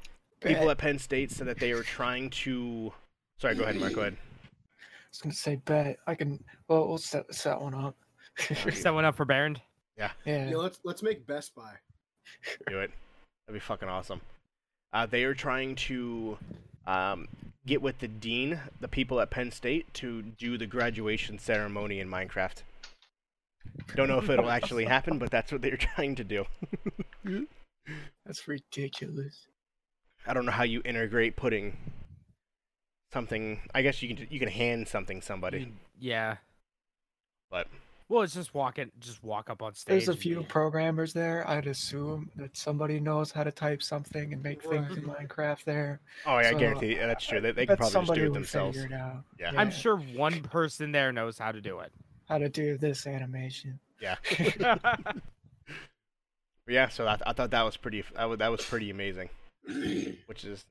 people 0.40 0.70
at 0.70 0.78
Penn 0.78 0.98
State 0.98 1.30
said 1.30 1.46
that 1.48 1.58
they 1.58 1.74
were 1.74 1.82
trying 1.82 2.30
to. 2.30 2.92
Sorry, 3.38 3.54
go 3.54 3.64
ahead, 3.64 3.76
Mark. 3.76 3.92
Go 3.94 4.00
ahead. 4.02 4.16
I 4.16 4.86
was 5.10 5.20
gonna 5.20 5.34
say, 5.34 5.56
bet 5.56 5.96
I 6.06 6.14
can. 6.14 6.42
Well, 6.68 6.86
we'll 6.88 6.98
set 6.98 7.32
set 7.34 7.60
one 7.60 7.74
up. 7.74 7.96
Set 8.38 8.94
one 8.94 9.04
up 9.04 9.16
for 9.16 9.24
Baron. 9.24 9.58
yeah. 9.98 10.10
Yeah, 10.24 10.52
let's 10.54 10.78
let's 10.84 11.02
make 11.02 11.26
Best 11.26 11.54
Buy. 11.54 11.72
do 12.68 12.78
it. 12.78 12.90
That'd 13.46 13.54
be 13.54 13.60
fucking 13.60 13.88
awesome. 13.88 14.20
Uh, 14.92 15.06
they 15.06 15.24
are 15.24 15.34
trying 15.34 15.74
to 15.74 16.38
um, 16.86 17.28
get 17.66 17.82
with 17.82 17.98
the 17.98 18.08
dean, 18.08 18.60
the 18.80 18.88
people 18.88 19.20
at 19.20 19.30
Penn 19.30 19.50
State, 19.50 19.92
to 19.94 20.22
do 20.22 20.56
the 20.58 20.66
graduation 20.66 21.38
ceremony 21.38 22.00
in 22.00 22.08
Minecraft. 22.08 22.62
Don't 23.94 24.08
know 24.08 24.18
if 24.18 24.28
it'll 24.28 24.50
actually 24.58 24.84
happen, 24.84 25.18
but 25.18 25.30
that's 25.30 25.52
what 25.52 25.62
they're 25.62 25.76
trying 25.94 26.14
to 26.16 26.24
do. 26.24 26.46
That's 28.26 28.46
ridiculous. 28.46 29.46
I 30.26 30.34
don't 30.34 30.44
know 30.46 30.52
how 30.52 30.64
you 30.64 30.82
integrate 30.84 31.34
putting 31.34 31.76
something. 33.12 33.60
I 33.74 33.82
guess 33.82 34.02
you 34.02 34.14
can 34.14 34.26
you 34.30 34.38
can 34.38 34.48
hand 34.48 34.86
something 34.86 35.22
somebody, 35.22 35.72
Yeah. 35.98 36.36
but 37.50 37.66
Well, 38.10 38.22
it's 38.22 38.34
just 38.34 38.52
walk 38.54 38.80
it, 38.80 38.90
just 38.98 39.22
walk 39.22 39.50
up 39.50 39.62
on 39.62 39.72
stage. 39.74 40.04
There's 40.04 40.08
a 40.08 40.16
few 40.16 40.40
be- 40.40 40.44
programmers 40.44 41.12
there. 41.12 41.48
I'd 41.48 41.68
assume 41.68 42.28
that 42.34 42.56
somebody 42.56 42.98
knows 42.98 43.30
how 43.30 43.44
to 43.44 43.52
type 43.52 43.82
something 43.82 44.32
and 44.32 44.42
make 44.42 44.62
things 44.62 44.96
in 44.96 45.04
Minecraft 45.04 45.62
there. 45.62 46.00
oh 46.26 46.40
yeah, 46.40 46.48
I 46.48 46.54
guarantee 46.54 46.96
you, 46.96 46.98
that's 46.98 47.24
true. 47.24 47.40
They, 47.40 47.52
they 47.52 47.66
can 47.66 47.76
probably 47.76 48.00
just 48.00 48.14
do 48.14 48.26
it 48.26 48.32
themselves. 48.34 48.78
It 48.78 48.92
out. 48.92 49.22
Yeah. 49.38 49.52
I'm 49.56 49.70
sure 49.70 49.96
one 49.96 50.42
person 50.42 50.90
there 50.90 51.12
knows 51.12 51.38
how 51.38 51.52
to 51.52 51.60
do 51.60 51.78
it. 51.78 51.92
how 52.28 52.38
to 52.38 52.48
do 52.48 52.76
this 52.76 53.06
animation. 53.06 53.78
Yeah. 54.00 54.16
Yeah, 56.70 56.88
so 56.88 57.06
I, 57.06 57.18
I 57.26 57.32
thought 57.32 57.50
that 57.50 57.64
was 57.64 57.76
pretty. 57.76 58.04
That 58.14 58.26
was, 58.26 58.38
that 58.38 58.50
was 58.50 58.64
pretty 58.64 58.90
amazing. 58.90 59.28
Which 60.26 60.44
is, 60.44 60.64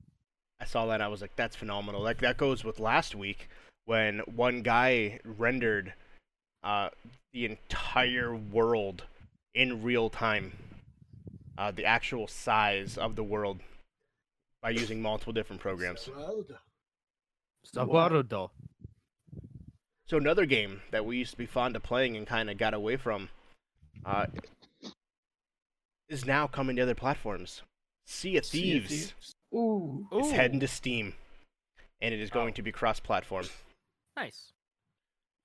I 0.61 0.65
saw 0.65 0.85
that 0.87 0.95
and 0.95 1.03
I 1.03 1.09
was 1.09 1.21
like, 1.21 1.35
that's 1.35 1.57
phenomenal. 1.57 2.01
Like 2.01 2.19
that 2.19 2.37
goes 2.37 2.63
with 2.63 2.79
last 2.79 3.15
week 3.15 3.49
when 3.85 4.19
one 4.19 4.61
guy 4.61 5.19
rendered 5.25 5.93
uh, 6.63 6.89
the 7.33 7.45
entire 7.45 8.35
world 8.35 9.03
in 9.53 9.83
real 9.83 10.09
time, 10.09 10.53
uh, 11.57 11.71
the 11.71 11.85
actual 11.85 12.27
size 12.27 12.97
of 12.97 13.15
the 13.15 13.23
world 13.23 13.59
by 14.61 14.69
using 14.71 15.01
multiple 15.01 15.33
different 15.33 15.61
programs. 15.61 16.09
Sabarudo. 17.65 18.49
So 20.07 20.17
another 20.17 20.45
game 20.45 20.81
that 20.91 21.05
we 21.05 21.17
used 21.17 21.31
to 21.31 21.37
be 21.37 21.45
fond 21.45 21.75
of 21.75 21.83
playing 21.83 22.17
and 22.17 22.25
kind 22.25 22.49
of 22.49 22.57
got 22.57 22.73
away 22.73 22.97
from 22.97 23.29
uh, 24.05 24.25
is 26.07 26.25
now 26.25 26.47
coming 26.47 26.75
to 26.77 26.81
other 26.81 26.95
platforms. 26.95 27.61
Sea 28.07 28.37
of 28.37 28.45
Sea 28.45 28.77
of 28.77 28.85
Thieves. 28.87 29.13
Ooh. 29.53 30.07
is 30.19 30.27
Ooh, 30.27 30.31
heading 30.31 30.59
to 30.61 30.67
Steam, 30.67 31.13
and 32.01 32.13
it 32.13 32.19
is 32.19 32.29
going 32.31 32.53
Oh. 32.53 32.55
to 32.55 32.61
be 32.63 32.71
cross-platform. 32.71 33.45
nice. 34.15 34.51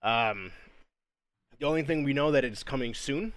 Um, 0.02 0.52
the 1.58 1.66
only 1.66 1.82
thing 1.82 2.04
we 2.04 2.12
know 2.12 2.30
that 2.30 2.44
it's 2.44 2.62
coming 2.62 2.94
soon. 2.94 3.32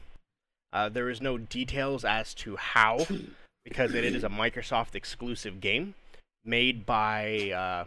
Uh, 0.73 0.89
there 0.89 1.10
is 1.10 1.22
no 1.22 1.38
details 1.38 2.03
as 2.03 2.34
to 2.35 2.56
how, 2.57 3.06
because 3.65 3.94
it 3.94 4.03
is 4.03 4.23
a 4.23 4.30
Microsoft 4.30 4.95
exclusive 4.95 5.60
game 5.61 5.95
made 6.44 6.85
by 6.85 7.52
uh, 7.52 7.85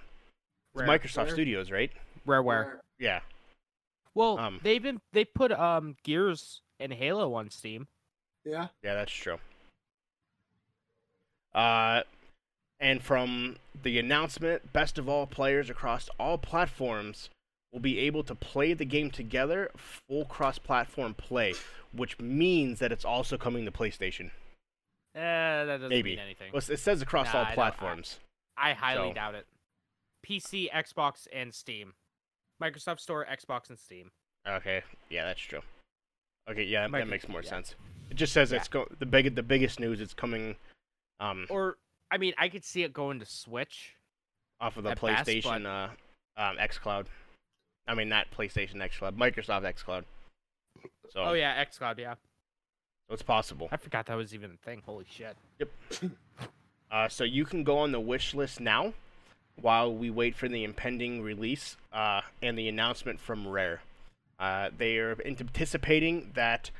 Rare. 0.74 0.88
Microsoft 0.88 1.26
Rare. 1.26 1.34
Studios, 1.34 1.70
right? 1.70 1.90
Rareware. 2.26 2.78
Yeah. 2.98 3.20
Well, 4.14 4.38
Um, 4.38 4.60
they've 4.62 4.82
been 4.82 5.00
they 5.12 5.24
put 5.24 5.52
um 5.52 5.96
Gears 6.02 6.62
and 6.80 6.92
Halo 6.92 7.34
on 7.34 7.50
Steam. 7.50 7.86
Yeah. 8.44 8.68
Yeah, 8.82 8.94
that's 8.94 9.12
true. 9.12 9.38
Uh, 11.54 12.02
and 12.78 13.02
from 13.02 13.56
the 13.82 13.98
announcement, 13.98 14.72
best 14.72 14.98
of 14.98 15.08
all 15.08 15.26
players 15.26 15.68
across 15.70 16.08
all 16.18 16.38
platforms 16.38 17.28
will 17.72 17.80
be 17.80 17.98
able 18.00 18.24
to 18.24 18.34
play 18.34 18.72
the 18.72 18.84
game 18.84 19.10
together, 19.10 19.70
full 19.76 20.24
cross-platform 20.24 21.14
play, 21.14 21.54
which 21.92 22.18
means 22.18 22.78
that 22.80 22.90
it's 22.92 23.04
also 23.04 23.36
coming 23.36 23.64
to 23.64 23.70
PlayStation. 23.70 24.30
Eh, 25.14 25.20
that 25.20 25.66
doesn't 25.66 25.88
Maybe. 25.88 26.10
mean 26.10 26.18
anything. 26.18 26.52
Well, 26.52 26.62
it 26.68 26.78
says 26.78 27.02
across 27.02 27.26
Nah, 27.32 27.32
all 27.32 27.38
I 27.40 27.42
don't- 27.44 27.52
I- 27.52 27.54
platforms. 27.54 28.18
I 28.56 28.72
highly 28.72 29.10
so- 29.10 29.14
doubt 29.14 29.34
it. 29.34 29.46
PC, 30.22 30.68
Xbox, 30.70 31.26
and 31.32 31.54
Steam. 31.54 31.94
Microsoft 32.62 33.00
Store, 33.00 33.24
Xbox, 33.24 33.70
and 33.70 33.78
Steam. 33.78 34.10
Okay, 34.46 34.82
yeah, 35.08 35.24
that's 35.24 35.40
true. 35.40 35.62
Okay, 36.48 36.64
yeah, 36.64 36.86
that, 36.86 36.92
that 36.98 37.08
makes 37.08 37.28
more 37.28 37.42
yeah. 37.42 37.48
sense. 37.50 37.74
It 38.10 38.14
just 38.14 38.32
says 38.32 38.50
Yeah. 38.52 38.58
it's 38.58 38.68
go- 38.68 38.88
the 38.98 39.06
big 39.06 39.34
the 39.34 39.42
biggest 39.42 39.78
news. 39.80 40.00
It's 40.00 40.14
coming 40.14 40.56
um 41.20 41.46
Or 41.48 41.78
I 42.10 42.18
mean, 42.18 42.34
I 42.36 42.48
could 42.48 42.64
see 42.64 42.82
it 42.82 42.92
going 42.92 43.18
to 43.20 43.26
Switch. 43.26 43.94
off 44.60 44.76
of 44.76 44.84
the 44.84 44.90
at 44.90 45.00
best, 45.00 45.26
PlayStation 45.28 45.64
uh 45.66 45.90
um 46.40 46.56
XCloud. 46.58 47.06
I 47.90 47.94
mean 47.94 48.08
not 48.08 48.28
PlayStation 48.30 48.76
XCloud, 48.76 49.16
Microsoft 49.16 49.62
XCloud. 49.62 50.04
So 51.08 51.22
Oh 51.22 51.32
yeah, 51.32 51.62
XCloud. 51.64 51.98
Yeah, 51.98 52.14
so 53.08 53.14
it's 53.14 53.22
possible. 53.22 53.68
I 53.72 53.76
forgot 53.76 54.06
that 54.06 54.16
was 54.16 54.32
even 54.32 54.52
a 54.52 54.64
thing. 54.64 54.82
Holy 54.86 55.04
shit. 55.10 55.36
Uh, 56.92 57.08
so 57.08 57.22
you 57.22 57.44
can 57.44 57.62
go 57.62 57.78
on 57.78 57.92
the 57.92 58.00
wish 58.00 58.34
list 58.34 58.58
now 58.58 58.92
while 59.54 59.94
we 59.94 60.10
wait 60.10 60.34
for 60.34 60.48
the 60.48 60.64
impending 60.64 61.22
release 61.22 61.76
uh, 61.92 62.20
and 62.42 62.58
the 62.58 62.66
announcement 62.66 63.20
from 63.20 63.46
Rare. 63.46 63.80
Uh, 64.40 64.70
they 64.76 64.98
are 64.98 65.16
anticipating 65.24 66.32
that 66.34 66.72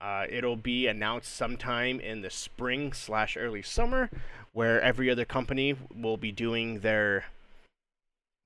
uh, 0.00 0.24
it'll 0.30 0.56
be 0.56 0.86
announced 0.86 1.36
sometime 1.36 2.00
in 2.00 2.22
the 2.22 2.30
spring 2.30 2.94
slash 2.94 3.36
early 3.36 3.60
summer, 3.60 4.08
where 4.54 4.80
every 4.80 5.10
other 5.10 5.26
company 5.26 5.76
will 5.94 6.16
be 6.16 6.32
doing 6.32 6.80
their 6.80 7.26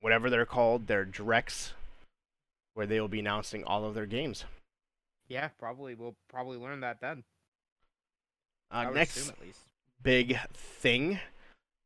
whatever 0.01 0.29
they're 0.29 0.45
called, 0.45 0.87
their 0.87 1.05
directs, 1.05 1.73
where 2.73 2.85
they 2.85 2.99
will 2.99 3.07
be 3.07 3.19
announcing 3.19 3.63
all 3.63 3.85
of 3.85 3.93
their 3.93 4.05
games. 4.05 4.45
Yeah, 5.27 5.49
probably 5.59 5.95
we'll 5.95 6.15
probably 6.29 6.57
learn 6.57 6.81
that 6.81 6.99
then. 7.01 7.23
Uh, 8.71 8.89
next, 8.89 9.17
assume 9.17 9.35
big 10.01 10.37
thing 10.53 11.19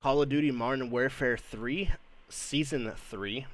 Call 0.01 0.21
of 0.21 0.29
Duty 0.29 0.51
Modern 0.51 0.89
Warfare 0.89 1.37
3 1.37 1.91
Season 2.29 2.91
3. 2.95 3.45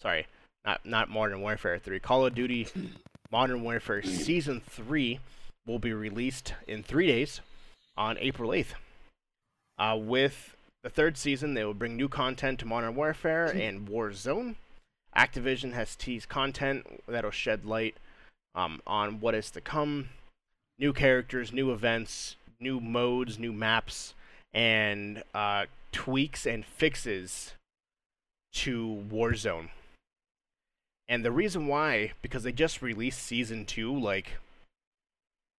Sorry, 0.00 0.26
not 0.64 0.84
not 0.84 1.08
Modern 1.08 1.40
Warfare 1.40 1.78
3. 1.78 1.98
Call 2.00 2.26
of 2.26 2.34
Duty 2.34 2.68
Modern 3.30 3.62
Warfare 3.62 4.02
Season 4.02 4.60
3 4.68 5.18
will 5.66 5.78
be 5.78 5.92
released 5.92 6.54
in 6.66 6.82
3 6.82 7.06
days 7.06 7.40
on 7.96 8.16
April 8.18 8.50
8th. 8.50 8.74
Uh, 9.78 9.96
with 9.98 10.56
the 10.82 10.90
third 10.90 11.16
season, 11.16 11.54
they 11.54 11.64
will 11.64 11.74
bring 11.74 11.96
new 11.96 12.08
content 12.08 12.58
to 12.60 12.66
Modern 12.66 12.94
Warfare 12.94 13.46
and 13.54 13.88
Warzone. 13.88 14.56
Activision 15.16 15.72
has 15.72 15.96
teased 15.96 16.28
content 16.28 17.02
that'll 17.06 17.30
shed 17.30 17.64
light 17.64 17.96
um, 18.54 18.80
on 18.86 19.20
what 19.20 19.34
is 19.34 19.50
to 19.52 19.60
come. 19.60 20.10
New 20.78 20.92
characters, 20.92 21.52
new 21.52 21.72
events, 21.72 22.36
new 22.60 22.80
modes, 22.80 23.38
new 23.38 23.52
maps, 23.52 24.14
and 24.52 25.22
uh, 25.34 25.66
tweaks 25.92 26.46
and 26.46 26.64
fixes 26.64 27.54
to 28.52 29.04
Warzone. 29.10 29.68
And 31.08 31.24
the 31.24 31.32
reason 31.32 31.66
why, 31.66 32.12
because 32.22 32.42
they 32.42 32.52
just 32.52 32.82
released 32.82 33.22
season 33.22 33.64
two 33.64 33.98
like 33.98 34.32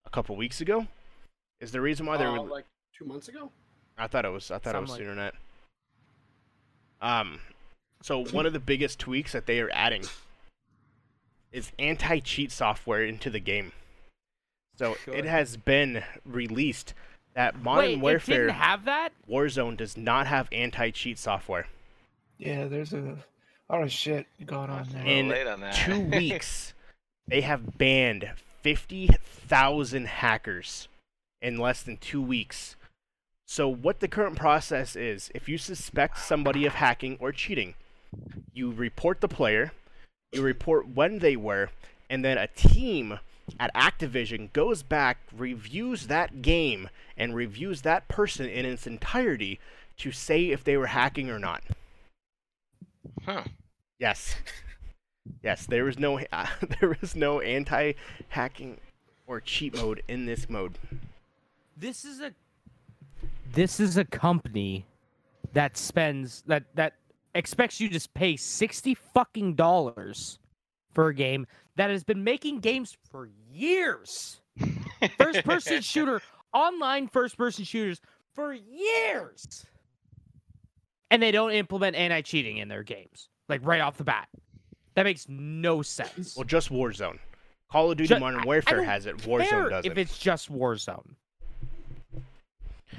a 0.05 0.09
couple 0.09 0.35
weeks 0.35 0.61
ago, 0.61 0.87
is 1.59 1.71
the 1.71 1.81
reason 1.81 2.05
why 2.05 2.17
they're. 2.17 2.27
Uh, 2.27 2.43
like 2.43 2.65
two 2.97 3.05
months 3.05 3.27
ago. 3.27 3.51
I 3.97 4.07
thought 4.07 4.25
it 4.25 4.29
was. 4.29 4.51
I 4.51 4.59
thought 4.59 4.75
it 4.75 4.81
was 4.81 4.91
Something 4.91 5.05
sooner 5.05 5.15
than 5.15 5.31
that. 5.31 5.35
Um, 7.01 7.39
so 8.01 8.23
one 8.25 8.45
of 8.45 8.53
the 8.53 8.59
biggest 8.59 8.99
tweaks 8.99 9.33
that 9.33 9.45
they 9.45 9.59
are 9.59 9.69
adding 9.71 10.03
is 11.51 11.71
anti-cheat 11.79 12.51
software 12.51 13.03
into 13.03 13.29
the 13.29 13.39
game. 13.39 13.71
So 14.77 14.95
it 15.07 15.25
has 15.25 15.57
been 15.57 16.03
released 16.25 16.93
that 17.33 17.61
Modern 17.61 17.85
Wait, 17.85 17.93
it 17.93 17.99
Warfare 17.99 18.47
didn't 18.47 18.55
have 18.55 18.85
that. 18.85 19.11
Warzone 19.29 19.75
does 19.75 19.97
not 19.97 20.27
have 20.27 20.47
anti-cheat 20.51 21.19
software. 21.19 21.67
Yeah, 22.37 22.67
there's 22.67 22.93
a 22.93 23.17
lot 23.69 23.83
of 23.83 23.91
shit 23.91 24.25
going 24.45 24.69
on 24.69 24.87
there. 24.93 25.05
In 25.05 25.27
late 25.27 25.47
on 25.47 25.59
that. 25.59 25.73
Two 25.73 25.99
weeks, 26.17 26.73
they 27.27 27.41
have 27.41 27.77
banned 27.77 28.31
fifty 28.61 29.09
thousand 29.21 30.07
hackers 30.07 30.87
in 31.41 31.57
less 31.57 31.83
than 31.83 31.97
two 31.97 32.21
weeks. 32.21 32.75
So 33.45 33.67
what 33.67 33.99
the 33.99 34.07
current 34.07 34.37
process 34.37 34.95
is, 34.95 35.31
if 35.33 35.49
you 35.49 35.57
suspect 35.57 36.19
somebody 36.19 36.65
of 36.65 36.75
hacking 36.75 37.17
or 37.19 37.31
cheating, 37.31 37.73
you 38.53 38.71
report 38.71 39.21
the 39.21 39.27
player, 39.27 39.71
you 40.31 40.41
report 40.41 40.87
when 40.87 41.19
they 41.19 41.35
were, 41.35 41.69
and 42.09 42.23
then 42.23 42.37
a 42.37 42.47
team 42.47 43.19
at 43.59 43.73
Activision 43.73 44.51
goes 44.53 44.83
back, 44.83 45.17
reviews 45.35 46.07
that 46.07 46.41
game, 46.41 46.89
and 47.17 47.35
reviews 47.35 47.81
that 47.81 48.07
person 48.07 48.47
in 48.47 48.65
its 48.65 48.85
entirety 48.85 49.59
to 49.97 50.11
say 50.11 50.49
if 50.49 50.63
they 50.63 50.77
were 50.77 50.87
hacking 50.87 51.29
or 51.29 51.39
not. 51.39 51.63
Huh. 53.25 53.43
Yes. 53.97 54.35
Yes, 55.43 55.65
there 55.65 55.87
is 55.87 55.97
no 55.97 56.19
uh, 56.31 56.47
there 56.79 56.97
is 57.01 57.15
no 57.15 57.39
anti-hacking 57.39 58.79
or 59.27 59.39
cheat 59.39 59.75
mode 59.75 60.01
in 60.07 60.25
this 60.25 60.49
mode. 60.49 60.77
This 61.77 62.03
is 62.03 62.19
a 62.19 62.33
this 63.53 63.79
is 63.79 63.95
a 63.95 64.05
company 64.05 64.85
that 65.53 65.77
spends 65.77 66.43
that 66.47 66.63
that 66.75 66.93
expects 67.39 67.79
you 67.79 67.89
to 67.89 68.09
pay 68.13 68.35
60 68.35 68.93
fucking 68.93 69.55
dollars 69.55 70.37
for 70.93 71.07
a 71.07 71.13
game 71.15 71.47
that 71.77 71.89
has 71.89 72.03
been 72.03 72.23
making 72.23 72.59
games 72.59 72.95
for 73.09 73.29
years. 73.51 74.41
First 75.17 75.43
person 75.45 75.81
shooter, 75.81 76.21
online 76.53 77.07
first 77.07 77.37
person 77.37 77.63
shooters 77.63 78.01
for 78.33 78.53
years. 78.53 79.65
And 81.09 81.23
they 81.23 81.31
don't 81.31 81.51
implement 81.51 81.95
anti-cheating 81.95 82.57
in 82.57 82.67
their 82.67 82.83
games. 82.83 83.29
Like 83.47 83.61
right 83.63 83.81
off 83.81 83.97
the 83.97 84.03
bat. 84.03 84.27
That 84.95 85.03
makes 85.03 85.25
no 85.29 85.81
sense. 85.81 86.35
Well, 86.35 86.43
just 86.43 86.69
Warzone. 86.69 87.17
Call 87.71 87.89
of 87.91 87.97
Duty 87.97 88.09
Ju- 88.09 88.15
I- 88.15 88.19
Modern 88.19 88.43
Warfare 88.43 88.83
has 88.83 89.05
it. 89.05 89.17
Warzone 89.19 89.69
doesn't. 89.69 89.91
if 89.91 89.97
it's 89.97 90.19
just 90.19 90.51
Warzone. 90.51 91.15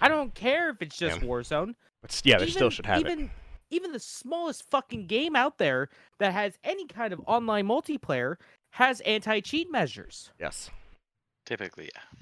I 0.01 0.09
don't 0.09 0.33
care 0.35 0.71
if 0.71 0.81
it's 0.81 0.97
just 0.97 1.21
Yeah. 1.21 1.27
Warzone. 1.29 1.75
But 2.01 2.21
yeah, 2.25 2.39
they 2.39 2.47
still 2.47 2.71
should 2.71 2.87
have 2.87 3.01
even, 3.01 3.25
it. 3.25 3.31
Even 3.71 3.93
the 3.93 4.01
smallest 4.01 4.69
fucking 4.71 5.07
game 5.07 5.37
out 5.37 5.59
there 5.59 5.89
that 6.19 6.33
has 6.33 6.59
any 6.65 6.87
kind 6.87 7.13
of 7.13 7.21
online 7.27 7.67
multiplayer 7.67 8.37
has 8.73 9.01
anti-cheat 9.03 9.71
measures. 9.71 10.31
Yes. 10.39 10.71
Typically, 11.47 11.91
yeah. 11.95 12.19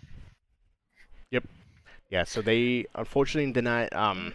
Yep. 1.30 1.44
Yeah. 2.10 2.24
So 2.24 2.42
they 2.42 2.86
unfortunately 2.94 3.52
did 3.52 3.64
not 3.64 3.92
um 3.94 4.34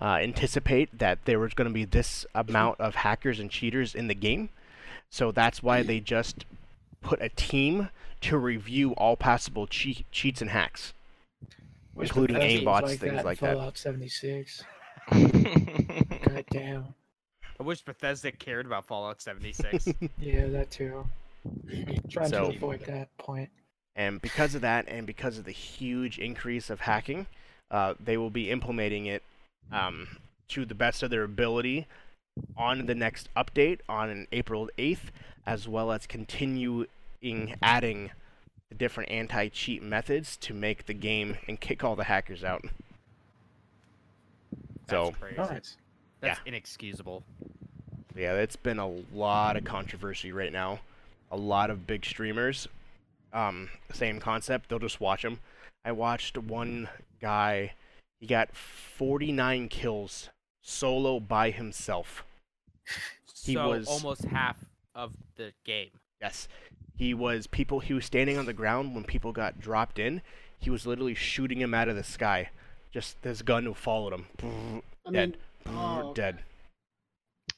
uh, 0.00 0.18
anticipate 0.22 0.96
that 0.98 1.18
there 1.24 1.38
was 1.38 1.54
going 1.54 1.68
to 1.68 1.74
be 1.74 1.84
this 1.84 2.24
amount 2.34 2.80
of 2.80 2.94
hackers 2.94 3.40
and 3.40 3.50
cheaters 3.50 3.94
in 3.94 4.06
the 4.06 4.14
game. 4.14 4.48
So 5.10 5.32
that's 5.32 5.62
why 5.62 5.82
they 5.82 6.00
just 6.00 6.44
put 7.00 7.20
a 7.20 7.28
team 7.30 7.88
to 8.20 8.36
review 8.36 8.92
all 8.92 9.16
possible 9.16 9.66
cheat, 9.66 10.04
cheats 10.12 10.40
and 10.40 10.50
hacks. 10.50 10.92
Wish 11.94 12.10
including 12.10 12.36
aimbots, 12.36 12.82
like 12.82 13.00
things 13.00 13.12
that 13.14 13.20
in 13.20 13.24
like 13.24 13.40
that. 13.40 13.54
Fallout 13.54 13.76
76. 13.76 14.62
God 15.12 16.44
damn. 16.50 16.94
I 17.60 17.62
wish 17.62 17.82
Bethesda 17.82 18.30
cared 18.32 18.66
about 18.66 18.86
Fallout 18.86 19.20
76. 19.20 19.88
Yeah, 20.18 20.46
that 20.48 20.70
too. 20.70 21.06
Trying 22.10 22.28
So- 22.30 22.50
to 22.50 22.56
avoid 22.56 22.80
that 22.86 23.16
point. 23.18 23.50
And 23.96 24.22
because 24.22 24.54
of 24.54 24.60
that, 24.60 24.86
and 24.86 25.08
because 25.08 25.38
of 25.38 25.44
the 25.44 25.50
huge 25.50 26.20
increase 26.20 26.70
of 26.70 26.80
hacking, 26.82 27.26
uh, 27.72 27.94
they 27.98 28.16
will 28.16 28.30
be 28.30 28.48
implementing 28.48 29.06
it 29.06 29.24
um, 29.72 30.06
to 30.48 30.64
the 30.64 30.74
best 30.74 31.02
of 31.02 31.10
their 31.10 31.24
ability 31.24 31.88
on 32.56 32.86
the 32.86 32.94
next 32.94 33.28
update 33.36 33.80
on 33.88 34.28
April 34.30 34.70
8th, 34.78 35.10
as 35.44 35.66
well 35.66 35.90
as 35.90 36.06
continuing 36.06 36.86
adding 37.60 38.12
the 38.68 38.76
different 38.76 39.10
anti-cheat 39.10 39.82
methods 39.82 40.36
to 40.36 40.54
make 40.54 40.86
the 40.86 40.94
game 40.94 41.36
and 41.48 41.58
kick 41.60 41.82
all 41.82 41.96
the 41.96 42.04
hackers 42.04 42.44
out. 42.44 42.64
That's 44.88 45.08
So 45.08 45.12
crazy. 45.12 45.36
Nice. 45.36 45.76
That's 46.20 46.40
inexcusable. 46.46 47.22
yeah, 48.16 48.34
it's 48.34 48.56
been 48.56 48.78
a 48.78 48.88
lot 49.14 49.56
of 49.56 49.64
controversy 49.64 50.32
right 50.32 50.52
now. 50.52 50.80
A 51.30 51.36
lot 51.36 51.70
of 51.70 51.86
big 51.86 52.04
streamers, 52.04 52.66
um, 53.32 53.68
same 53.92 54.18
concept. 54.18 54.68
They'll 54.68 54.78
just 54.78 55.00
watch 55.00 55.22
them. 55.22 55.38
I 55.84 55.92
watched 55.92 56.36
one 56.36 56.88
guy. 57.20 57.74
He 58.20 58.26
got 58.26 58.56
49 58.56 59.68
kills 59.68 60.30
solo 60.62 61.20
by 61.20 61.50
himself. 61.50 62.24
He 63.44 63.54
so 63.54 63.68
was- 63.68 63.86
almost 63.86 64.24
half 64.24 64.56
of 64.94 65.12
the 65.36 65.52
game. 65.64 65.90
Yes. 66.20 66.48
He 66.96 67.14
was 67.14 67.46
people 67.46 67.78
he 67.78 67.94
was 67.94 68.04
standing 68.04 68.36
on 68.38 68.46
the 68.46 68.52
ground 68.52 68.94
when 68.94 69.04
people 69.04 69.30
got 69.32 69.60
dropped 69.60 70.00
in. 70.00 70.20
He 70.58 70.68
was 70.70 70.84
literally 70.84 71.14
shooting 71.14 71.60
him 71.60 71.72
out 71.72 71.88
of 71.88 71.94
the 71.94 72.02
sky. 72.02 72.50
Just 72.92 73.16
his 73.22 73.42
gun 73.42 73.64
who 73.64 73.74
followed 73.74 74.12
him. 74.14 74.26
I 75.06 75.10
Dead. 75.10 75.36
mean, 75.66 75.76
oh, 75.76 76.12
Dead. 76.14 76.38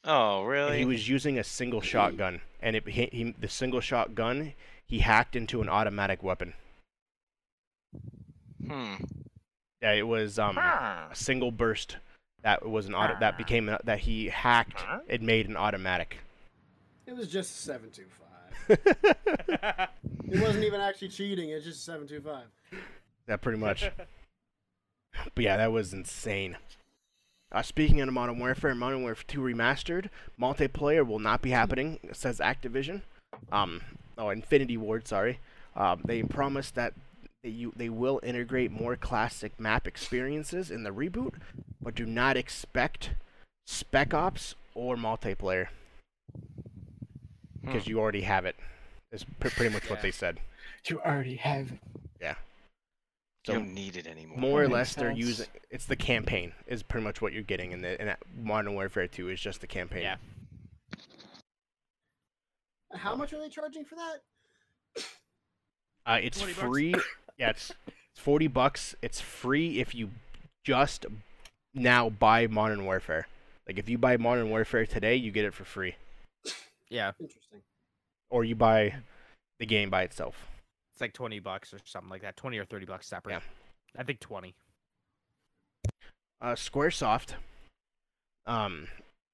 Oh, 0.03 0.39
And 0.41 0.49
really? 0.49 0.77
He 0.79 0.85
was 0.85 1.07
using 1.07 1.37
a 1.39 1.43
single 1.43 1.81
shotgun, 1.81 2.41
and 2.61 2.75
it 2.75 2.87
he, 2.87 3.07
he 3.11 3.35
the 3.37 3.47
single 3.47 3.81
shotgun 3.81 4.53
he 4.85 4.99
hacked 4.99 5.35
into 5.35 5.61
an 5.61 5.69
automatic 5.69 6.21
weapon. 6.23 6.53
Hmm. 8.65 8.95
Yeah, 9.81 9.93
it 9.93 10.07
was 10.07 10.37
um 10.37 10.57
a 10.57 11.09
single 11.13 11.51
burst 11.51 11.97
that 12.43 12.67
was 12.67 12.87
an 12.87 12.95
auto 12.95 13.15
that 13.19 13.37
became 13.37 13.69
a, 13.69 13.79
that 13.83 13.99
he 13.99 14.27
hacked. 14.29 14.83
It 15.07 15.21
made 15.21 15.47
an 15.47 15.55
automatic. 15.57 16.17
it 17.05 17.15
was 17.15 17.27
just 17.27 17.61
seven 17.63 17.89
two 17.91 18.05
five. 18.09 18.17
It 20.31 20.39
wasn't 20.39 20.63
even 20.63 20.79
actually 20.79 21.09
cheating. 21.09 21.49
It's 21.49 21.65
just 21.65 21.83
seven 21.83 22.07
two 22.07 22.21
five. 22.21 22.45
Yeah, 23.27 23.35
pretty 23.35 23.57
much. 23.57 23.89
but 25.35 25.43
yeah, 25.43 25.57
that 25.57 25.71
was 25.71 25.93
insane. 25.93 26.57
Uh, 27.51 27.61
speaking 27.61 27.99
of 27.99 28.11
Modern 28.13 28.39
Warfare, 28.39 28.73
Modern 28.73 29.01
Warfare 29.03 29.25
2 29.27 29.41
Remastered, 29.41 30.09
multiplayer 30.39 31.05
will 31.05 31.19
not 31.19 31.41
be 31.41 31.49
happening, 31.51 31.99
says 32.13 32.39
Activision. 32.39 33.01
Um, 33.51 33.81
oh, 34.17 34.29
Infinity 34.29 34.77
Ward, 34.77 35.07
sorry. 35.07 35.39
Um, 35.75 36.01
they 36.05 36.23
promised 36.23 36.75
that 36.75 36.93
they, 37.43 37.49
you, 37.49 37.73
they 37.75 37.89
will 37.89 38.21
integrate 38.23 38.71
more 38.71 38.95
classic 38.95 39.59
map 39.59 39.85
experiences 39.87 40.71
in 40.71 40.83
the 40.83 40.91
reboot, 40.91 41.33
but 41.81 41.95
do 41.95 42.05
not 42.05 42.37
expect 42.37 43.11
Spec 43.67 44.13
Ops 44.13 44.55
or 44.75 44.95
multiplayer 44.95 45.67
because 47.61 47.83
Hmm. 47.83 47.89
you 47.89 47.99
already 47.99 48.21
have 48.21 48.45
it. 48.45 48.55
Is 49.11 49.25
pr- 49.39 49.49
pretty 49.49 49.73
much 49.73 49.89
what 49.89 50.01
they 50.01 50.11
said. 50.11 50.39
You 50.87 51.01
already 51.01 51.35
have 51.35 51.71
it. 51.71 51.79
You 52.21 52.27
So 53.45 53.53
don't 53.53 53.73
need 53.73 53.95
it 53.97 54.05
anymore. 54.05 54.37
more 54.37 54.59
or 54.59 54.67
Makes 54.67 54.73
less 54.73 54.93
they're 54.95 55.11
using 55.11 55.47
it's 55.71 55.85
the 55.85 55.95
campaign 55.95 56.53
is 56.67 56.83
pretty 56.83 57.03
much 57.03 57.21
what 57.21 57.33
you're 57.33 57.41
getting 57.41 57.71
in 57.71 57.81
the 57.81 57.99
in 57.99 58.05
that 58.07 58.19
Modern 58.37 58.75
Warfare 58.75 59.07
2 59.07 59.29
is 59.29 59.39
just 59.41 59.61
the 59.61 59.67
campaign. 59.67 60.03
Yeah. 60.03 60.17
How 62.93 63.15
much 63.15 63.33
are 63.33 63.39
they 63.39 63.49
charging 63.49 63.85
for 63.85 63.95
that? 63.95 65.03
Uh, 66.05 66.19
it's 66.21 66.37
20 66.39 66.53
bucks. 66.53 66.67
free. 66.67 66.93
yeah, 67.37 67.49
it's, 67.51 67.71
it's 68.11 68.19
40 68.19 68.47
bucks. 68.47 68.95
It's 69.01 69.21
free 69.21 69.79
if 69.79 69.95
you 69.95 70.09
just 70.63 71.05
now 71.73 72.09
buy 72.09 72.47
Modern 72.47 72.85
Warfare. 72.85 73.27
Like 73.67 73.79
if 73.79 73.87
you 73.87 73.97
buy 73.97 74.17
Modern 74.17 74.49
Warfare 74.49 74.85
today, 74.85 75.15
you 75.15 75.31
get 75.31 75.45
it 75.45 75.53
for 75.53 75.63
free, 75.63 75.95
Yeah, 76.89 77.11
Interesting. 77.19 77.61
or 78.29 78.43
you 78.43 78.55
buy 78.55 78.95
the 79.59 79.65
game 79.65 79.89
by 79.89 80.03
itself. 80.03 80.35
It's 80.93 81.01
like 81.01 81.13
twenty 81.13 81.39
bucks 81.39 81.73
or 81.73 81.79
something 81.85 82.09
like 82.09 82.21
that. 82.21 82.35
Twenty 82.37 82.57
or 82.57 82.65
thirty 82.65 82.85
bucks 82.85 83.07
separate. 83.07 83.33
Yeah. 83.33 83.39
I 83.97 84.03
think 84.03 84.19
twenty. 84.19 84.53
Uh, 86.41 86.53
SquareSoft 86.55 87.33
um 88.47 88.87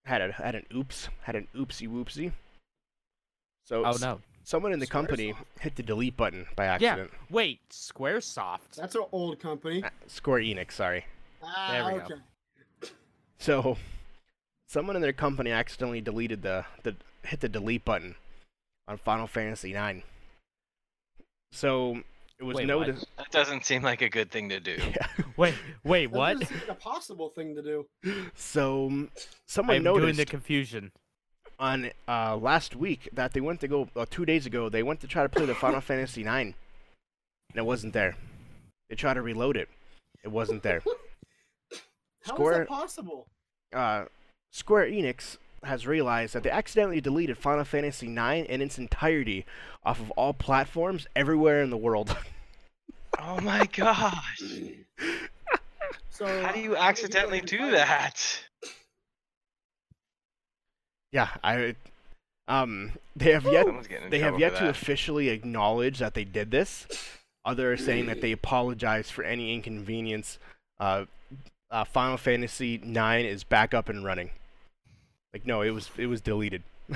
had 0.05 0.21
a 0.21 0.31
had 0.33 0.55
an 0.55 0.65
oops 0.75 1.07
had 1.23 1.35
an 1.35 1.47
oopsie 1.55 1.87
whoopsie. 1.89 2.31
So 3.63 3.85
Oh 3.85 3.95
no! 4.01 4.19
someone 4.43 4.73
in 4.73 4.79
the 4.79 4.87
company 4.87 5.33
Squaresoft. 5.33 5.61
hit 5.61 5.75
the 5.75 5.83
delete 5.83 6.17
button 6.17 6.45
by 6.55 6.65
accident. 6.65 6.97
Yeah. 6.97 7.03
accident. 7.03 7.31
Wait, 7.31 7.59
SquareSoft. 7.69 8.75
That's 8.75 8.95
an 8.95 9.03
old 9.11 9.39
company. 9.39 9.83
Uh, 9.83 9.89
Square 10.07 10.39
Enix, 10.41 10.71
sorry. 10.73 11.05
Ah, 11.43 11.69
There 11.71 11.85
we 11.93 11.99
go. 11.99 12.05
okay. 12.05 12.91
So, 13.39 13.77
someone 14.67 14.95
in 14.95 15.01
their 15.01 15.13
company 15.13 15.51
accidentally 15.51 16.01
deleted 16.01 16.41
the, 16.41 16.65
the 16.83 16.95
hit 17.23 17.39
the 17.41 17.49
delete 17.49 17.85
button 17.85 18.15
on 18.87 18.97
Final 18.97 19.27
Fantasy 19.27 19.75
IX. 19.75 20.01
So 21.51 22.01
it 22.39 22.43
was 22.43 22.55
Wait, 22.57 22.67
what? 22.67 22.87
noticed. 22.87 23.05
That 23.17 23.31
doesn't 23.31 23.65
seem 23.65 23.81
like 23.81 24.01
a 24.01 24.09
good 24.09 24.31
thing 24.31 24.49
to 24.49 24.59
do. 24.59 24.77
Yeah. 24.79 25.07
Wait, 25.37 25.53
wait, 25.83 26.11
That 26.11 26.17
what? 26.17 26.39
doesn't 26.39 26.47
seem 26.47 26.67
like 26.67 26.77
a 26.77 26.81
possible 26.81 27.29
thing 27.29 27.55
to 27.55 27.61
do. 27.61 27.85
So 28.35 29.07
someone 29.45 29.75
I'm 29.77 29.83
doing 29.83 30.15
the 30.15 30.25
confusion. 30.25 30.91
on 31.59 31.91
uh, 32.07 32.35
last 32.37 32.75
week 32.75 33.07
that 33.13 33.33
they 33.33 33.39
went 33.41 33.59
to 33.61 33.67
go 33.67 33.87
uh, 33.95 34.05
two 34.09 34.25
days 34.25 34.45
ago. 34.47 34.67
They 34.69 34.81
went 34.81 34.99
to 35.01 35.07
try 35.07 35.21
to 35.23 35.29
play 35.29 35.45
the 35.45 35.53
Final 35.53 35.79
Fantasy 35.89 36.21
IX, 36.21 36.29
and 36.29 36.53
it 37.55 37.65
wasn't 37.65 37.93
there. 37.93 38.15
They 38.89 38.95
tried 38.95 39.15
to 39.15 39.21
reload 39.21 39.57
it. 39.57 39.69
It 40.23 40.29
wasn't 40.29 40.63
there. 40.63 40.81
How 40.81 41.75
is 41.75 41.81
Square- 42.25 42.57
that 42.59 42.67
possible? 42.67 43.27
uh, 43.73 44.05
Square 44.51 44.87
Enix 44.89 45.37
has 45.63 45.87
realized 45.87 46.33
that 46.33 46.43
they 46.43 46.49
accidentally 46.49 47.01
deleted 47.01 47.37
Final 47.37 47.63
Fantasy 47.63 48.07
IX 48.07 48.47
in 48.49 48.61
its 48.61 48.77
entirety 48.77 49.45
off 49.85 49.99
of 49.99 50.11
all 50.11 50.33
platforms 50.33 51.07
everywhere 51.15 51.61
in 51.61 51.69
the 51.69 51.77
world. 51.77 52.15
Oh 53.19 53.41
my 53.41 53.65
gosh. 53.73 54.41
So 56.11 56.25
How 56.43 56.51
do 56.51 56.59
you 56.59 56.75
accidentally 56.75 57.41
do 57.41 57.71
that? 57.71 58.23
yeah, 61.11 61.29
I 61.43 61.75
um 62.47 62.91
they 63.15 63.31
have 63.31 63.45
yet 63.45 63.65
Someone's 63.65 63.87
getting 63.87 64.05
in 64.05 64.09
they 64.11 64.19
have 64.19 64.39
yet 64.39 64.55
to 64.57 64.69
officially 64.69 65.29
acknowledge 65.29 65.97
that 65.99 66.13
they 66.13 66.25
did 66.25 66.51
this. 66.51 66.85
Other 67.43 67.75
saying 67.77 68.07
that 68.07 68.21
they 68.21 68.33
apologize 68.33 69.09
for 69.09 69.23
any 69.23 69.53
inconvenience. 69.53 70.37
Uh, 70.79 71.05
uh, 71.71 71.85
Final 71.85 72.17
Fantasy 72.17 72.75
IX 72.75 73.23
is 73.25 73.43
back 73.45 73.73
up 73.73 73.87
and 73.89 74.03
running. 74.03 74.31
Like 75.37 75.45
no, 75.45 75.61
it 75.61 75.69
was 75.69 75.91
it 75.97 76.07
was 76.07 76.19
deleted. 76.19 76.63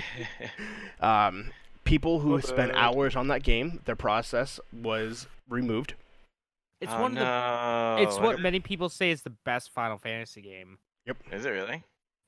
um, 1.00 1.50
people 1.84 2.20
who 2.20 2.40
spent 2.40 2.72
hours 2.72 3.14
on 3.16 3.28
that 3.28 3.42
game, 3.42 3.80
their 3.84 3.96
process 3.96 4.58
was 4.72 5.26
removed. 5.46 5.92
It's 6.80 6.90
oh, 6.90 7.02
one 7.02 7.18
of 7.18 7.98
the. 7.98 8.02
It's 8.02 8.18
what 8.18 8.40
many 8.40 8.60
people 8.60 8.88
say 8.88 9.10
is 9.10 9.20
the 9.20 9.34
best 9.44 9.70
Final 9.74 9.98
Fantasy 9.98 10.40
game, 10.40 10.78
Yep. 11.04 11.18
Is 11.32 11.44
it 11.44 11.50
really? 11.50 11.84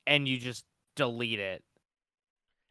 and 0.07 0.29
you 0.29 0.37
just 0.37 0.67
delete 0.97 1.41
it. 1.41 1.65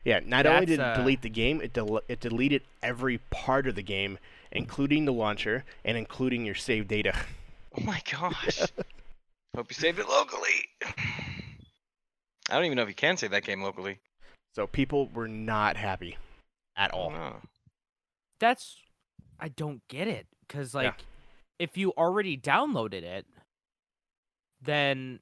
Yeah, 0.03 0.19
not 0.23 0.45
only 0.45 0.67
did 0.67 0.79
it 0.79 0.83
uh, 0.83 0.97
delete 0.97 1.23
the 1.23 1.29
game, 1.29 1.61
it 1.61 1.73
del- 1.73 2.01
it 2.07 2.19
deleted 2.19 2.61
every 2.83 3.17
part 3.31 3.65
of 3.65 3.73
the 3.73 3.81
game, 3.81 4.19
including 4.51 5.05
the 5.05 5.13
launcher 5.13 5.63
and 5.83 5.97
including 5.97 6.45
your 6.45 6.53
save 6.53 6.87
data. 6.87 7.15
Oh 7.75 7.81
my 7.81 8.03
gosh. 8.11 8.61
Hope 9.55 9.71
you 9.71 9.73
saved 9.73 9.97
it 9.97 10.07
locally. 10.07 10.69
I 12.49 12.55
don't 12.55 12.65
even 12.65 12.75
know 12.75 12.83
if 12.83 12.89
you 12.89 12.95
can 12.95 13.17
save 13.17 13.31
that 13.31 13.43
game 13.43 13.61
locally. 13.61 13.99
So 14.53 14.67
people 14.67 15.09
were 15.09 15.27
not 15.27 15.77
happy 15.77 16.17
at 16.75 16.91
all. 16.91 17.11
no. 17.11 17.37
That's. 18.39 18.77
I 19.39 19.49
don't 19.49 19.81
get 19.89 20.07
it 20.07 20.27
because 20.47 20.73
like, 20.73 20.95
if 21.59 21.77
you 21.77 21.91
already 21.97 22.37
downloaded 22.37 23.03
it, 23.03 23.25
then 24.61 25.19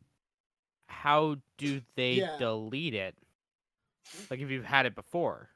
how 0.87 1.37
do 1.57 1.81
they 1.95 2.15
Yeah. 2.15 2.37
delete 2.37 2.93
it? 2.93 3.15
Like 4.29 4.39
if 4.39 4.49
you've 4.51 4.65
had 4.65 4.85
it 4.85 4.93
before. 4.95 5.49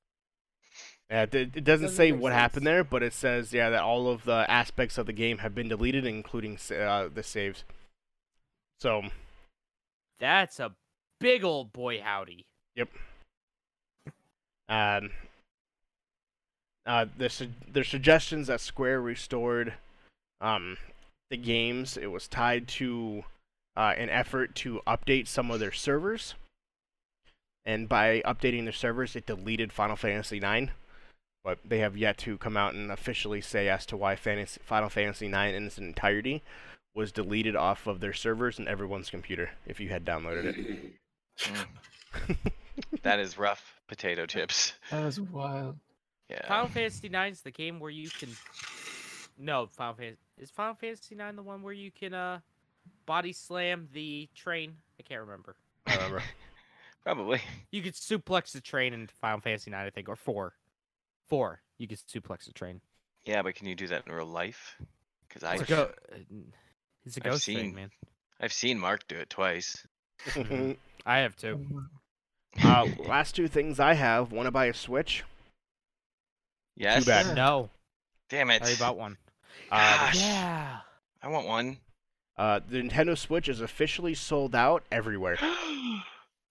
Yeah, 1.10 1.24
it, 1.24 1.34
it 1.36 1.52
doesn't 1.52 1.64
Doesn't 1.64 1.90
say 1.90 2.12
make 2.12 2.22
what 2.22 2.34
happened 2.34 2.66
there, 2.68 2.84
but 2.84 3.02
it 3.04 3.14
says 3.14 3.54
yeah 3.54 3.70
that 3.70 3.82
all 3.82 4.08
of 4.10 4.24
the 4.26 4.50
aspects 4.50 4.98
of 4.98 5.06
the 5.06 5.14
game 5.14 5.40
have 5.40 5.54
been 5.56 5.68
deleted, 5.70 6.06
including 6.06 6.58
uh, 6.72 7.10
the 7.14 7.24
saves. 7.24 7.64
So 8.80 9.04
That's 10.20 10.60
a 10.60 10.76
big 11.20 11.44
old 11.44 11.74
boy 11.74 12.02
howdy. 12.02 12.46
Yep. 12.76 12.90
Um, 14.70 15.12
uh, 16.86 17.06
there's 17.18 17.34
su- 17.34 17.52
there's 17.68 17.88
suggestions 17.88 18.48
that 18.48 18.62
Square 18.62 19.02
restored 19.02 19.74
um, 20.42 20.78
the 21.30 21.38
games. 21.38 21.98
It 21.98 22.08
was 22.08 22.28
tied 22.28 22.68
to 22.70 23.24
uh, 23.76 23.94
an 23.98 24.10
effort 24.10 24.56
to 24.56 24.82
update 24.88 25.28
some 25.28 25.52
of 25.52 25.60
their 25.60 25.72
servers, 25.72 26.36
and 27.66 27.90
by 27.90 28.22
updating 28.26 28.64
their 28.64 28.74
servers, 28.74 29.16
it 29.16 29.26
deleted 29.26 29.74
Final 29.74 29.96
Fantasy 29.96 30.38
IX. 30.38 30.72
But 31.44 31.60
they 31.64 31.80
have 31.80 31.96
yet 31.96 32.18
to 32.20 32.38
come 32.38 32.58
out 32.58 32.74
and 32.74 32.92
officially 32.92 33.40
say 33.40 33.70
as 33.70 33.86
to 33.86 33.96
why 33.96 34.18
Fantasy, 34.18 34.60
Final 34.66 34.90
Fantasy 34.90 35.28
IX 35.28 35.56
in 35.56 35.68
its 35.68 35.78
entirety 35.78 36.44
was 36.94 37.12
deleted 37.14 37.56
off 37.56 37.88
of 37.88 38.02
their 38.02 38.12
servers 38.12 38.60
and 38.60 38.68
everyone's 38.68 39.10
computer 39.10 39.52
if 39.66 39.80
you 39.80 39.88
had 39.88 40.04
downloaded 40.04 40.46
it. 40.46 40.94
Mm. 41.40 42.38
that 43.04 43.20
is 43.20 43.38
rough 43.38 43.80
potato 43.88 44.26
chips. 44.26 44.74
That 44.92 45.06
was 45.06 45.20
wild. 45.20 45.78
Yeah. 46.30 46.46
Final 46.48 46.68
Fantasy 46.68 47.08
IX 47.08 47.32
is 47.38 47.42
the 47.42 47.52
game 47.52 47.80
where 47.80 47.92
you 47.92 48.10
can. 48.10 48.30
No, 49.38 49.68
Final 49.68 49.94
Fantasy 49.96 50.18
is 50.38 50.52
Final 50.52 50.76
Fantasy 50.76 51.16
IX 51.16 51.36
the 51.36 51.44
one 51.44 51.62
where 51.62 51.74
you 51.74 51.92
can 51.92 52.14
uh 52.14 52.40
body 53.06 53.34
slam 53.34 53.88
the 53.94 54.28
train. 54.36 54.76
I 55.00 55.04
can't 55.04 55.22
remember. 55.22 55.56
I 55.86 55.96
remember. 55.96 56.24
Probably. 57.04 57.40
You 57.72 57.82
could 57.82 57.94
suplex 57.94 58.52
the 58.52 58.60
train 58.62 58.94
in 58.94 59.08
Final 59.22 59.40
Fantasy 59.40 59.72
IX, 59.72 59.78
I 59.80 59.90
think, 59.90 60.10
or 60.10 60.16
four. 60.18 60.54
Four. 61.28 61.62
You 61.78 61.88
could 61.88 62.00
suplex 62.00 62.46
the 62.46 62.54
train. 62.54 62.82
Yeah, 63.26 63.42
but 63.44 63.56
can 63.56 63.68
you 63.68 63.76
do 63.76 63.88
that 63.88 64.06
in 64.08 64.12
real 64.14 64.26
life? 64.26 64.76
Because 65.28 65.44
I, 65.44 65.54
It's 65.54 65.64
a 65.64 65.66
go. 65.66 65.92
uh, 66.12 66.18
It's 67.06 67.18
a 67.18 67.22
I've 67.22 67.32
ghost 67.32 67.46
thing, 67.46 67.76
man. 67.76 67.92
I've 68.42 68.52
seen 68.54 68.80
Mark 68.80 69.08
do 69.08 69.16
it 69.18 69.30
twice. 69.30 69.86
I 71.08 71.20
have 71.20 71.36
too. 71.38 71.66
Mhm. 72.58 72.66
uh, 72.66 73.04
last 73.08 73.34
two 73.36 73.48
things 73.48 73.80
I 73.80 73.94
have: 73.94 74.32
want 74.32 74.46
to 74.48 74.52
buy 74.52 74.66
a 74.66 74.74
Switch? 74.74 75.24
Yes. 76.76 77.04
Too 77.04 77.10
bad. 77.10 77.36
No, 77.36 77.70
Damn 78.30 78.52
it. 78.52 78.62
I 78.62 78.66
already 78.66 78.80
bought 78.80 78.98
one. 78.98 79.18
Uh, 79.72 79.78
Gosh. 79.78 80.16
Yeah. 80.22 80.78
I 81.22 81.28
want 81.30 81.48
one. 81.48 81.78
uh, 82.38 82.60
the 82.70 82.78
Nintendo 82.84 83.18
Switch 83.18 83.50
is 83.50 83.60
officially 83.62 84.14
sold 84.14 84.54
out 84.56 84.84
everywhere. 84.92 85.38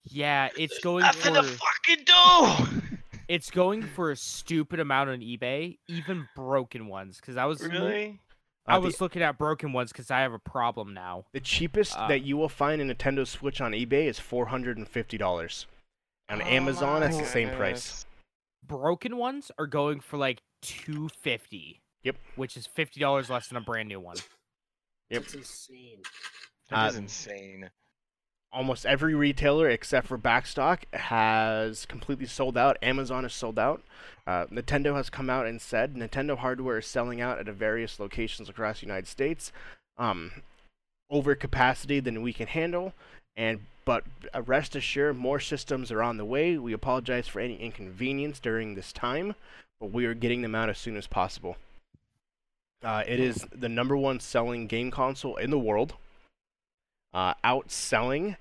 Yeah, 0.09 0.51
it's 0.57 0.79
going 0.79 1.03
Nothing 1.03 1.35
to 1.35 1.43
for 1.43 1.59
fucking 1.59 2.05
do. 2.05 2.83
it's 3.27 3.51
going 3.51 3.83
for 3.83 4.13
a 4.13 4.17
stupid 4.17 4.79
amount 4.79 5.11
on 5.11 5.19
eBay, 5.19 5.79
even 5.89 6.29
broken 6.37 6.87
ones. 6.87 7.17
Because 7.21 7.37
I 7.37 7.45
was 7.47 7.61
really? 7.61 8.21
I 8.69 8.77
Uh, 8.77 8.81
the- 8.81 8.87
was 8.87 9.01
looking 9.01 9.23
at 9.23 9.39
broken 9.39 9.73
ones 9.73 9.93
because 9.93 10.11
I 10.11 10.21
have 10.21 10.33
a 10.33 10.39
problem 10.39 10.93
now. 10.93 11.27
The 11.33 11.41
cheapest 11.41 11.97
Uh, 11.97 12.09
that 12.09 12.21
you 12.21 12.37
will 12.37 12.49
find 12.49 12.81
a 12.81 12.85
Nintendo 12.95 13.27
Switch 13.27 13.61
on 13.61 13.73
eBay 13.73 14.07
is 14.07 14.19
four 14.19 14.47
hundred 14.47 14.77
and 14.77 14.89
fifty 14.89 15.17
dollars. 15.17 15.67
On 16.29 16.43
Oh 16.43 16.45
Amazon, 16.45 17.01
my 17.01 17.07
it's 17.07 17.19
the 17.19 17.25
same 17.25 17.51
price. 17.57 18.05
Broken 18.65 19.17
ones 19.17 19.53
are 19.59 19.69
going 19.69 20.01
for 20.01 20.17
like 20.17 20.43
two 20.63 21.09
fifty. 21.09 21.81
Yep. 22.03 22.17
Which 22.35 22.57
is 22.57 22.67
fifty 22.67 22.99
dollars 23.01 23.31
less 23.31 23.49
than 23.49 23.57
a 23.57 23.61
brand 23.61 23.89
new 23.89 24.01
one. 24.01 24.17
Yep. 25.11 25.23
It's 25.23 25.35
insane. 25.35 26.03
That 26.71 26.89
is 26.91 26.97
Uh, 26.97 26.99
insane. 27.03 27.71
Almost 28.53 28.87
every 28.87 29.15
retailer 29.15 29.69
except 29.69 30.07
for 30.07 30.17
Backstock 30.17 30.81
has 30.95 31.85
completely 31.85 32.27
sold 32.27 32.57
out. 32.57 32.79
Amazon 32.81 33.25
is 33.25 33.35
sold 33.35 33.59
out. 33.59 33.83
Uh, 34.27 34.47
Nintendo 34.47 34.95
has 34.97 35.11
come 35.11 35.29
out 35.29 35.47
and 35.47 35.61
said 35.61 35.95
Nintendo 35.95 36.39
hardware 36.39 36.79
is 36.79 36.87
selling 36.87 37.21
out 37.21 37.39
at 37.39 37.47
various 37.47 38.01
locations 38.01 38.49
across 38.49 38.81
the 38.81 38.87
United 38.87 39.07
States. 39.07 39.53
Um, 39.99 40.43
over 41.11 41.35
capacity 41.35 42.01
than 42.01 42.23
we 42.23 42.33
can 42.33 42.47
handle. 42.47 42.93
And 43.37 43.61
but 43.85 44.05
uh, 44.35 44.43
rest 44.43 44.75
assured, 44.75 45.17
more 45.17 45.39
systems 45.39 45.93
are 45.93 46.03
on 46.03 46.17
the 46.17 46.25
way. 46.25 46.59
We 46.59 46.73
apologize 46.73 47.29
for 47.29 47.41
any 47.41 47.57
inconvenience 47.57 48.41
during 48.41 48.75
this 48.75 48.93
time, 48.93 49.35
but 49.79 49.93
we 49.93 50.07
are 50.07 50.15
getting 50.15 50.43
them 50.43 50.55
out 50.55 50.71
as 50.71 50.79
soon 50.79 50.97
as 50.97 51.07
possible. 51.07 51.57
Uh, 52.83 53.05
it 53.07 53.21
is 53.21 53.47
the 53.55 53.69
number 53.69 53.97
one 53.97 54.21
selling 54.21 54.67
game 54.67 54.91
console 54.91 55.37
in 55.37 55.51
the 55.51 55.59
world, 55.59 55.95
uh, 57.17 57.33
outselling 57.43 58.37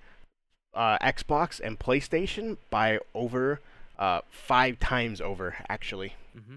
uh, 0.74 0.98
Xbox 1.00 1.62
and 1.64 1.80
PlayStation 1.80 2.58
by 2.70 3.00
over 3.14 3.62
uh, 3.98 4.20
five 4.30 4.80
times 4.80 5.22
over. 5.22 5.56
Actually, 5.70 6.14
Mm-hmm. 6.38 6.56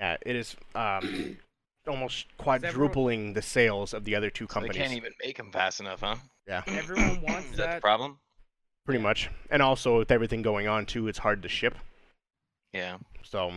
uh, 0.00 0.16
it 0.26 0.36
is 0.36 0.54
um, 0.74 1.38
almost 1.88 2.26
everyone- 2.38 2.60
quadrupling 2.60 3.32
the 3.32 3.40
sales 3.40 3.94
of 3.94 4.04
the 4.04 4.14
other 4.14 4.28
two 4.28 4.46
So 4.52 4.60
they 4.60 4.68
can't 4.68 4.92
even 4.92 5.12
make 5.24 5.38
them 5.38 5.50
fast 5.50 5.80
enough, 5.80 6.00
huh? 6.00 6.16
Yeah. 6.46 6.62
Everyone 6.66 7.22
wants 7.26 7.50
Is 7.52 7.56
that 7.56 7.62
the 7.66 7.72
that. 7.74 7.80
problem? 7.80 8.18
Pretty 8.84 9.02
much, 9.02 9.30
and 9.50 9.60
also 9.62 9.98
with 9.98 10.10
everything 10.10 10.42
going 10.42 10.66
on 10.68 10.84
too, 10.86 11.08
it's 11.08 11.18
hard 11.18 11.42
to 11.42 11.48
ship. 11.48 11.74
Yeah. 12.74 12.98
So 13.22 13.52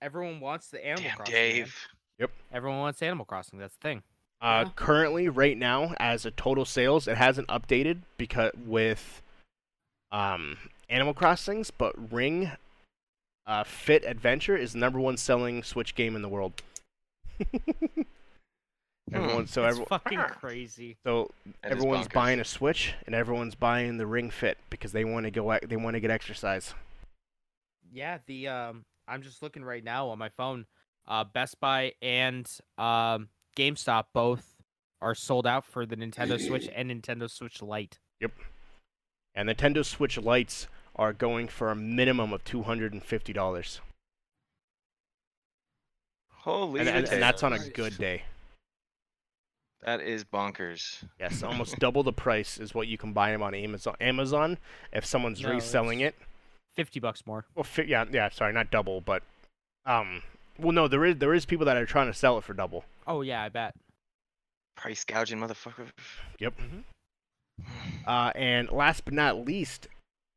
Everyone 0.00 0.38
wants 0.40 0.68
the 0.68 0.84
Animal 0.84 1.02
Damn, 1.08 1.16
Crossing. 1.16 1.34
man. 1.34 1.42
Dave. 1.50 1.76
Yep. 2.18 2.30
Everyone 2.52 2.78
wants 2.78 3.02
Animal 3.02 3.24
Crossing. 3.26 3.58
That's 3.58 3.74
the 3.76 3.80
thing. 3.82 4.02
Uh, 4.40 4.64
Yeah. 4.66 4.72
currently, 4.76 5.28
right 5.28 5.56
now, 5.58 5.94
as 5.98 6.24
a 6.24 6.30
total 6.30 6.64
sales, 6.64 7.08
it 7.08 7.16
hasn't 7.16 7.48
updated 7.48 8.02
because 8.16 8.52
with 8.64 9.20
um, 10.12 10.56
Animal 10.88 11.12
Crossings, 11.14 11.70
but 11.70 12.12
Ring 12.12 12.52
uh, 13.46 13.64
Fit 13.64 14.04
Adventure 14.04 14.56
is 14.56 14.72
the 14.74 14.78
number 14.78 15.00
one 15.00 15.16
selling 15.16 15.62
Switch 15.62 15.94
game 15.94 16.14
in 16.14 16.22
the 16.22 16.28
world. 16.28 16.62
Everyone, 19.12 19.46
so 19.46 19.64
It's 19.64 19.74
every, 19.76 19.86
fucking 19.86 20.18
crazy. 20.18 20.98
so 21.02 21.30
That 21.62 21.72
is 21.72 21.78
everyone's 21.78 22.08
buying 22.08 22.40
a 22.40 22.44
Switch 22.44 22.92
and 23.06 23.14
everyone's 23.14 23.54
buying 23.54 23.96
the 23.96 24.06
Ring 24.06 24.28
Fit 24.30 24.58
because 24.68 24.92
they 24.92 25.04
want 25.04 25.24
to 25.24 25.30
go 25.30 25.58
they 25.66 25.76
want 25.76 25.94
to 25.94 26.00
get 26.00 26.10
exercise. 26.10 26.74
Yeah, 27.90 28.18
the 28.26 28.48
um, 28.48 28.84
I'm 29.06 29.22
just 29.22 29.42
looking 29.42 29.64
right 29.64 29.82
now 29.82 30.08
on 30.08 30.18
my 30.18 30.28
phone. 30.28 30.66
Uh, 31.06 31.24
Best 31.24 31.58
Buy 31.58 31.94
and 32.02 32.46
um, 32.76 33.30
GameStop 33.58 34.04
both 34.14 34.54
are 35.00 35.14
sold 35.14 35.46
out 35.46 35.64
for 35.64 35.84
the 35.84 35.96
Nintendo 35.96 36.40
Switch 36.40 36.68
and 36.74 36.90
Nintendo 36.90 37.28
Switch 37.30 37.60
Lite. 37.60 37.98
Yep. 38.20 38.32
And 39.34 39.48
Nintendo 39.48 39.84
Switch 39.84 40.16
Lites 40.18 40.68
are 40.96 41.12
going 41.12 41.48
for 41.48 41.70
a 41.70 41.76
minimum 41.76 42.32
of 42.32 42.44
two 42.44 42.62
hundred 42.62 42.92
and 42.92 43.02
fifty 43.02 43.32
dollars, 43.32 43.80
Holy 46.30 46.80
and, 46.80 46.88
and, 46.88 47.08
and 47.08 47.22
that's 47.22 47.42
on 47.42 47.52
a 47.52 47.58
good 47.58 47.96
day. 47.98 48.22
That 49.84 50.00
is 50.00 50.24
bonkers. 50.24 51.04
Yes, 51.20 51.42
almost 51.44 51.78
double 51.78 52.02
the 52.02 52.12
price 52.12 52.58
is 52.58 52.74
what 52.74 52.88
you 52.88 52.98
can 52.98 53.12
buy 53.12 53.30
them 53.30 53.42
on 53.42 53.54
Amazon. 53.54 53.94
Amazon, 54.00 54.58
if 54.92 55.04
someone's 55.04 55.40
No, 55.40 55.50
reselling 55.50 56.00
it, 56.00 56.16
Fifty 56.74 56.98
bucks 57.00 57.26
more. 57.26 57.44
well, 57.54 57.64
fi- 57.64 57.84
yeah, 57.84 58.04
yeah, 58.10 58.28
sorry, 58.30 58.52
not 58.52 58.70
double, 58.72 59.00
but 59.00 59.22
um, 59.86 60.22
well, 60.58 60.72
no, 60.72 60.88
there 60.88 61.04
is 61.04 61.16
there 61.16 61.34
is 61.34 61.44
people 61.44 61.66
that 61.66 61.76
are 61.76 61.86
trying 61.86 62.08
to 62.08 62.14
sell 62.14 62.38
it 62.38 62.44
for 62.44 62.54
double. 62.54 62.84
Oh 63.08 63.22
yeah, 63.22 63.42
I 63.42 63.48
bet. 63.48 63.74
Price 64.76 65.04
gouging, 65.04 65.38
motherfucker. 65.40 65.88
Yep. 66.38 66.54
Uh, 68.06 68.30
and 68.36 68.70
last 68.70 69.04
but 69.04 69.12
not 69.12 69.44
least, 69.44 69.88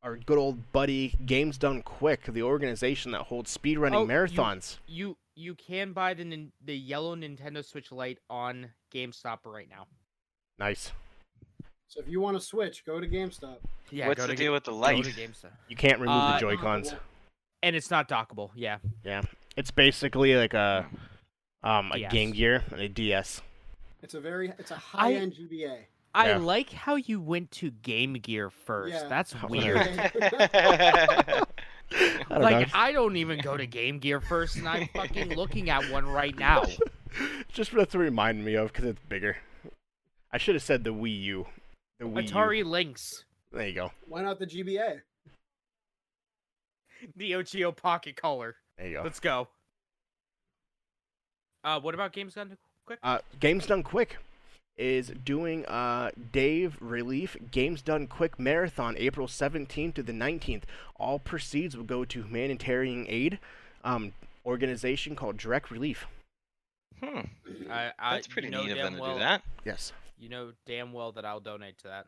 our 0.02 0.16
good 0.16 0.36
old 0.36 0.72
buddy 0.72 1.14
Games 1.24 1.56
Done 1.56 1.80
Quick, 1.80 2.24
the 2.24 2.42
organization 2.42 3.12
that 3.12 3.22
holds 3.22 3.56
speedrunning 3.56 3.94
Oh, 3.94 4.06
marathons. 4.06 4.78
You 4.88 5.16
you 5.36 5.54
can 5.54 5.92
buy 5.92 6.12
the 6.14 6.24
nin- 6.24 6.52
the 6.64 6.76
yellow 6.76 7.14
Nintendo 7.16 7.64
Switch 7.64 7.92
Lite 7.92 8.18
on 8.28 8.70
GameStop 8.92 9.38
right 9.46 9.68
now. 9.70 9.86
Nice. 10.58 10.92
So 11.88 12.00
if 12.00 12.08
you 12.08 12.20
want 12.20 12.36
to 12.36 12.40
switch, 12.44 12.84
go 12.84 13.00
to 13.00 13.06
GameStop. 13.06 13.58
Yeah, 13.90 14.08
What's 14.08 14.20
go 14.20 14.26
the 14.26 14.32
to, 14.34 14.42
deal 14.42 14.52
with 14.52 14.64
the 14.64 14.72
light? 14.72 15.04
Go 15.04 15.10
to 15.10 15.16
GameStop. 15.16 15.52
You 15.68 15.76
can't 15.76 16.00
remove 16.00 16.16
Uh, 16.16 16.32
the 16.34 16.40
Joy 16.40 16.56
Cons. 16.56 16.92
And 17.62 17.76
it's 17.76 17.90
not 17.90 18.08
dockable. 18.08 18.50
Yeah. 18.56 18.78
Yeah. 19.04 19.22
It's 19.56 19.70
basically 19.70 20.34
like 20.34 20.54
a 20.54 20.86
um 21.64 21.92
a 21.92 21.98
DS. 21.98 22.12
Game 22.12 22.32
Gear 22.32 22.64
and 22.70 22.80
a 22.80 22.88
DS. 22.88 23.40
It's 24.02 24.14
a 24.14 24.20
very, 24.20 24.52
it's 24.58 24.70
a 24.72 24.76
high-end 24.76 25.34
GBA. 25.34 25.78
I 26.14 26.30
Yeah. 26.30 26.36
like 26.38 26.70
how 26.72 26.96
you 26.96 27.20
went 27.20 27.50
to 27.52 27.70
Game 27.70 28.14
Gear 28.14 28.50
first. 28.50 28.94
Yeah. 28.94 29.08
That's 29.08 29.34
weird. 29.48 29.76
I 29.80 31.44
like 32.30 32.66
know. 32.68 32.72
I 32.74 32.92
don't 32.92 33.16
even 33.16 33.38
go 33.40 33.56
to 33.56 33.66
Game 33.66 33.98
Gear 33.98 34.20
first, 34.20 34.56
and 34.56 34.68
I'm 34.68 34.88
fucking 34.94 35.34
looking 35.36 35.70
at 35.70 35.90
one 35.90 36.06
right 36.06 36.36
now. 36.36 36.64
Just 37.52 37.72
that's 37.72 37.92
to 37.92 37.98
remind 37.98 38.44
me 38.44 38.54
of 38.54 38.72
because 38.72 38.86
it's 38.86 39.00
bigger. 39.08 39.36
I 40.32 40.38
should 40.38 40.54
have 40.54 40.62
said 40.62 40.84
the 40.84 40.94
Wii 40.94 41.22
U. 41.24 41.46
The 41.98 42.06
Wii 42.06 42.22
U. 42.28 42.34
Atari 42.34 42.64
Lynx, 42.64 43.24
There 43.52 43.68
you 43.68 43.74
go. 43.74 43.92
Why 44.08 44.22
not 44.22 44.38
the 44.38 44.46
GBA? 44.46 45.02
Neo 47.16 47.42
Geo 47.42 47.72
Pocket 47.72 48.16
Color. 48.16 48.56
There 48.78 48.86
you 48.88 48.96
go. 48.96 49.02
Let's 49.02 49.20
go. 49.20 49.48
Uh, 51.64 51.80
what 51.80 51.94
about 51.94 52.12
Games 52.12 52.34
Done 52.34 52.56
Quick? 52.86 52.98
Uh, 53.02 53.18
Games 53.40 53.66
Done 53.66 53.82
Quick 53.82 54.18
is 54.78 55.12
doing 55.24 55.66
uh 55.66 56.10
Dave 56.32 56.76
Relief 56.80 57.36
Games 57.50 57.82
Done 57.82 58.06
Quick 58.06 58.38
Marathon 58.38 58.96
April 58.96 59.26
17th 59.26 59.94
to 59.94 60.02
the 60.02 60.12
19th. 60.12 60.62
All 60.96 61.18
proceeds 61.18 61.76
will 61.76 61.84
go 61.84 62.04
to 62.06 62.22
humanitarian 62.22 63.04
aid 63.08 63.38
um 63.84 64.12
organization 64.46 65.14
called 65.14 65.36
Direct 65.36 65.70
Relief. 65.70 66.06
Hmm. 67.00 67.20
I, 67.70 67.92
I, 67.98 68.14
That's 68.14 68.26
pretty 68.26 68.48
you 68.48 68.52
know 68.52 68.62
neat 68.62 68.72
of 68.72 68.78
damn 68.78 68.94
them 68.94 69.02
to 69.04 69.12
do 69.12 69.18
that. 69.18 69.42
Yes. 69.64 69.92
You 70.18 70.28
know 70.30 70.52
damn 70.66 70.92
well 70.92 71.12
that 71.12 71.24
I'll 71.24 71.40
donate 71.40 71.78
to 71.78 71.88
that. 71.88 72.06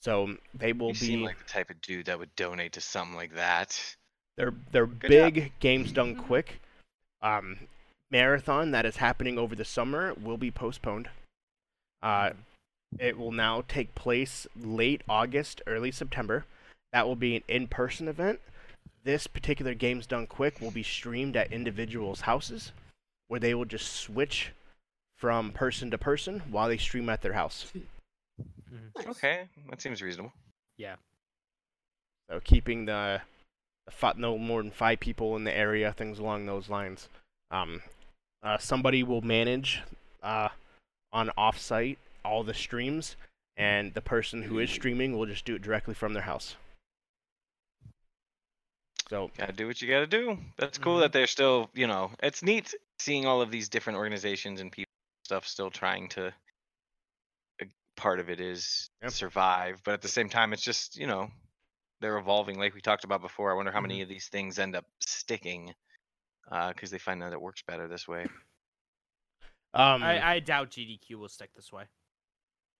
So 0.00 0.36
they 0.54 0.72
will 0.72 0.88
You 0.88 0.92
be 0.94 0.98
seem 0.98 1.22
like 1.22 1.38
the 1.38 1.44
type 1.44 1.68
of 1.68 1.80
dude 1.82 2.06
that 2.06 2.18
would 2.18 2.34
donate 2.34 2.72
to 2.72 2.80
something 2.80 3.14
like 3.14 3.34
that. 3.34 3.78
They're 4.36 4.54
they're 4.72 4.86
Good 4.86 5.10
job. 5.10 5.34
big 5.34 5.52
games 5.60 5.92
done 5.92 6.16
quick. 6.16 6.60
Um, 7.20 7.58
marathon 8.10 8.70
that 8.72 8.86
is 8.86 8.96
happening 8.96 9.38
over 9.38 9.54
the 9.54 9.64
summer 9.64 10.14
will 10.14 10.36
be 10.36 10.50
postponed. 10.50 11.08
Uh, 12.02 12.30
it 12.98 13.16
will 13.16 13.32
now 13.32 13.62
take 13.68 13.94
place 13.94 14.46
late 14.56 15.02
August, 15.08 15.62
early 15.66 15.92
September. 15.92 16.44
That 16.92 17.06
will 17.06 17.16
be 17.16 17.36
an 17.36 17.42
in-person 17.46 18.08
event. 18.08 18.40
This 19.04 19.26
particular 19.26 19.74
games 19.74 20.06
done 20.06 20.26
quick 20.26 20.60
will 20.60 20.72
be 20.72 20.82
streamed 20.82 21.36
at 21.36 21.52
individuals' 21.52 22.22
houses, 22.22 22.72
where 23.28 23.40
they 23.40 23.54
will 23.54 23.64
just 23.64 23.92
switch 23.92 24.52
from 25.16 25.52
person 25.52 25.90
to 25.90 25.98
person 25.98 26.42
while 26.50 26.68
they 26.68 26.78
stream 26.78 27.08
at 27.08 27.22
their 27.22 27.34
house. 27.34 27.72
Nice. 28.96 29.06
Okay, 29.06 29.48
that 29.68 29.80
seems 29.80 30.02
reasonable. 30.02 30.32
Yeah. 30.76 30.96
So 32.28 32.40
keeping 32.42 32.86
the, 32.86 33.20
the 33.86 33.92
fi- 33.92 34.14
no 34.16 34.36
more 34.38 34.62
than 34.62 34.70
five 34.70 35.00
people 35.00 35.36
in 35.36 35.44
the 35.44 35.56
area, 35.56 35.92
things 35.92 36.18
along 36.18 36.46
those 36.46 36.68
lines. 36.68 37.08
Um, 37.50 37.82
uh, 38.42 38.58
somebody 38.58 39.02
will 39.02 39.22
manage 39.22 39.82
uh, 40.22 40.48
on 41.12 41.30
offsite 41.36 41.96
all 42.24 42.42
the 42.44 42.54
streams, 42.54 43.16
and 43.56 43.94
the 43.94 44.00
person 44.00 44.42
who 44.42 44.58
is 44.58 44.70
streaming 44.70 45.16
will 45.16 45.26
just 45.26 45.44
do 45.44 45.54
it 45.54 45.62
directly 45.62 45.94
from 45.94 46.12
their 46.12 46.22
house. 46.22 46.56
So 49.08 49.30
Gotta 49.36 49.52
do 49.52 49.66
what 49.66 49.82
you 49.82 49.88
gotta 49.88 50.06
do. 50.06 50.38
That's 50.56 50.78
cool 50.78 50.98
Mhm. 50.98 51.00
that 51.00 51.12
they're 51.12 51.26
still, 51.26 51.68
you 51.74 51.86
know, 51.86 52.12
it's 52.22 52.42
neat 52.42 52.74
seeing 52.98 53.26
all 53.26 53.42
of 53.42 53.50
these 53.50 53.68
different 53.68 53.98
organizations 53.98 54.60
and 54.60 54.70
people 54.70 54.90
stuff 55.24 55.46
still 55.46 55.70
trying 55.70 56.08
to. 56.10 56.32
a 57.60 57.66
Part 57.96 58.20
of 58.20 58.30
it 58.30 58.40
is 58.40 58.88
Yep. 59.02 59.10
survive, 59.12 59.82
but 59.84 59.94
at 59.94 60.02
the 60.02 60.08
same 60.08 60.28
time, 60.28 60.52
it's 60.52 60.62
just 60.62 60.96
you 60.96 61.06
know, 61.06 61.30
they're 62.00 62.18
evolving 62.18 62.58
like 62.58 62.74
we 62.74 62.80
talked 62.80 63.04
about 63.04 63.20
before. 63.20 63.50
I 63.50 63.54
wonder 63.54 63.72
how 63.72 63.80
many 63.80 64.00
of 64.00 64.08
these 64.08 64.28
things 64.28 64.58
end 64.58 64.76
up 64.76 64.86
sticking 65.00 65.74
because 66.68 66.90
they 66.90 66.98
find 66.98 67.22
that 67.22 67.32
it 67.32 67.40
works 67.40 67.62
better 67.66 67.88
this 67.88 68.08
way. 68.08 68.26
Um, 69.72 70.02
I, 70.02 70.34
I 70.34 70.40
doubt 70.40 70.70
GDQ 70.70 71.14
will 71.16 71.28
stick 71.28 71.50
this 71.54 71.72
way. 71.72 71.84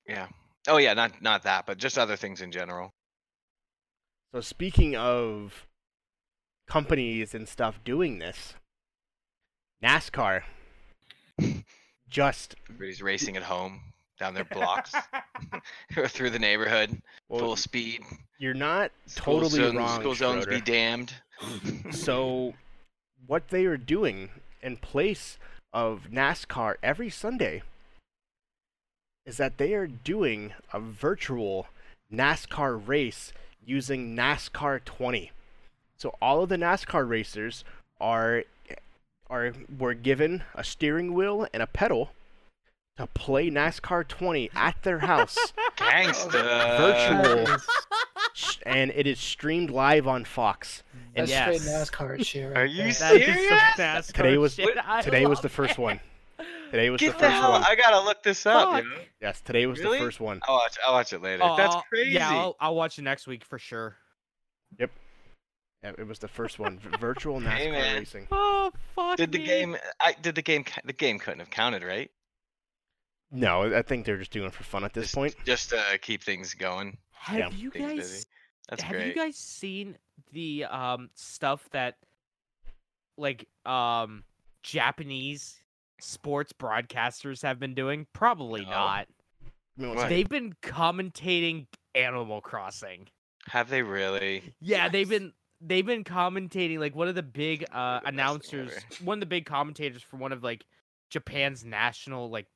Yeah. 0.08 0.26
Oh 0.68 0.78
yeah, 0.78 0.94
not 0.94 1.22
not 1.22 1.44
that, 1.44 1.66
but 1.66 1.78
just 1.78 1.98
other 1.98 2.16
things 2.16 2.40
in 2.40 2.52
general. 2.52 2.92
So 4.32 4.40
speaking 4.40 4.96
of 4.96 5.66
companies 6.68 7.34
and 7.34 7.48
stuff 7.48 7.80
doing 7.84 8.18
this, 8.18 8.54
NASCAR 9.82 10.42
just 12.08 12.54
Everybody's 12.68 13.02
racing 13.02 13.36
at 13.36 13.42
home 13.42 13.80
down 14.18 14.34
their 14.34 14.44
blocks 14.44 14.92
or 15.96 16.08
through 16.08 16.30
the 16.30 16.38
neighborhood, 16.38 17.00
well, 17.28 17.40
full 17.40 17.56
speed. 17.56 18.02
you're 18.38 18.54
not 18.54 18.92
School 19.06 19.40
totally 19.40 19.62
zones, 19.62 19.76
wrong. 19.76 20.00
School 20.00 20.14
zones 20.14 20.46
be 20.46 20.60
damned. 20.60 21.12
So 21.90 22.52
what 23.26 23.48
they 23.48 23.64
are 23.64 23.76
doing 23.76 24.30
in 24.62 24.76
place 24.76 25.38
of 25.72 26.08
NASCAR 26.12 26.74
every 26.82 27.10
Sunday 27.10 27.62
is 29.24 29.36
that 29.36 29.58
they 29.58 29.74
are 29.74 29.86
doing 29.86 30.52
a 30.72 30.80
virtual 30.80 31.66
NASCAR 32.12 32.80
race 32.86 33.32
using 33.64 34.16
NASCAR 34.16 34.84
20. 34.84 35.30
So 35.96 36.16
all 36.20 36.42
of 36.42 36.48
the 36.48 36.56
NASCAR 36.56 37.08
racers 37.08 37.64
are 38.00 38.44
are 39.28 39.52
were 39.78 39.94
given 39.94 40.42
a 40.54 40.64
steering 40.64 41.14
wheel 41.14 41.46
and 41.52 41.62
a 41.62 41.66
pedal 41.66 42.10
to 42.96 43.06
play 43.06 43.50
NASCAR 43.50 44.06
20 44.06 44.50
at 44.54 44.82
their 44.82 44.98
house, 45.00 45.52
Gangsta. 45.76 46.76
Virtual. 46.76 47.56
That 48.14 48.28
is- 48.34 48.40
sh- 48.40 48.56
and 48.66 48.90
it 48.94 49.06
is 49.06 49.18
streamed 49.20 49.70
live 49.70 50.06
on 50.06 50.24
Fox. 50.24 50.82
Mm. 50.94 51.00
And 51.00 51.28
That's 51.28 51.30
yes. 51.30 51.62
straight 51.62 51.74
NASCAR 52.18 52.24
shit. 52.26 52.48
Right 52.48 52.56
Are 52.58 52.64
you 52.66 52.76
there. 52.76 52.84
That 52.84 52.92
is 52.92 52.98
some 52.98 53.18
Serious? 53.18 53.52
NASCAR 53.76 54.12
Today 54.14 54.38
was- 54.38 54.54
shit. 54.54 54.78
Today 55.02 55.26
was 55.26 55.40
the 55.40 55.48
first 55.48 55.72
it. 55.78 55.78
one. 55.82 56.00
Today 56.70 56.88
was 56.90 57.00
Get 57.00 57.08
the 57.08 57.12
the, 57.14 57.18
first 57.24 57.32
hell! 57.34 57.50
one. 57.52 57.64
I 57.64 57.74
gotta 57.74 58.00
look 58.00 58.22
this 58.22 58.46
up. 58.46 58.70
Fuck. 58.70 58.84
yo. 58.84 58.90
Yes, 59.20 59.40
today 59.40 59.66
was 59.66 59.80
Really? 59.80 59.98
the 59.98 60.04
first 60.04 60.20
one. 60.20 60.40
I'll 60.46 60.54
watch. 60.54 60.76
I'll 60.86 60.92
watch 60.94 61.12
it 61.12 61.20
later. 61.20 61.42
Oh, 61.44 61.56
That's 61.56 61.74
crazy. 61.88 62.12
Yeah, 62.12 62.30
I'll, 62.30 62.56
I'll 62.60 62.74
watch 62.76 62.96
it 62.98 63.02
next 63.02 63.26
week 63.26 63.44
for 63.44 63.58
sure. 63.58 63.96
Yeah, 64.78 64.86
it 65.98 66.06
was 66.06 66.18
the 66.18 66.28
first 66.28 66.58
one. 66.58 66.78
Virtual 67.00 67.40
NASCAR 67.40 67.50
Hey, 67.56 67.70
man. 67.70 67.98
racing. 67.98 68.28
Oh 68.30 68.70
fuck! 68.94 69.16
Did 69.16 69.32
the 69.32 69.38
me. 69.38 69.46
game? 69.46 69.76
I 70.00 70.12
did 70.20 70.34
the 70.34 70.42
game. 70.42 70.64
The 70.84 70.92
game 70.92 71.18
couldn't 71.18 71.40
have 71.40 71.50
counted, 71.50 71.82
right? 71.82 72.10
No, 73.32 73.74
I 73.74 73.82
think 73.82 74.04
they're 74.06 74.18
just 74.18 74.30
doing 74.32 74.46
it 74.48 74.52
for 74.54 74.62
fun 74.64 74.84
at 74.84 74.92
this 74.92 75.04
just, 75.04 75.14
point. 75.14 75.34
just 75.46 75.70
to 75.70 75.98
keep 76.02 76.22
things 76.22 76.52
going. 76.54 76.98
Have 77.20 77.38
Yeah. 77.38 77.50
you 77.50 77.70
guys. 77.70 78.26
That's 78.68 78.82
have 78.82 78.92
great. 78.96 79.08
you 79.08 79.14
guys 79.14 79.36
seen 79.36 79.96
the 80.32 80.64
um 80.64 81.10
stuff 81.14 81.68
that 81.72 81.96
like 83.18 83.46
um 83.66 84.24
Japanese 84.62 85.62
sports 86.00 86.52
broadcasters 86.52 87.42
have 87.42 87.58
been 87.60 87.74
doing? 87.74 88.06
Probably 88.14 88.62
No. 88.64 88.70
not. 88.70 89.08
What? 89.76 90.08
They've 90.08 90.28
been 90.28 90.54
commentating 90.62 91.66
Animal 91.94 92.40
Crossing. 92.40 93.08
Have 93.48 93.68
they 93.68 93.82
really? 93.82 94.54
Yeah, 94.60 94.88
they've 94.88 95.08
been 95.08 95.32
they've 95.60 95.84
been 95.84 96.04
commentating 96.04 96.78
like 96.78 96.94
one 96.94 97.08
of 97.08 97.14
the 97.14 97.22
big 97.22 97.66
uh 97.70 98.00
the 98.00 98.08
announcers, 98.08 98.72
one 99.02 99.18
of 99.18 99.20
the 99.20 99.26
big 99.26 99.44
commentators 99.44 100.02
for 100.02 100.16
one 100.16 100.32
of 100.32 100.42
like 100.42 100.64
Japan's 101.10 101.64
national 101.66 102.30
like 102.30 102.46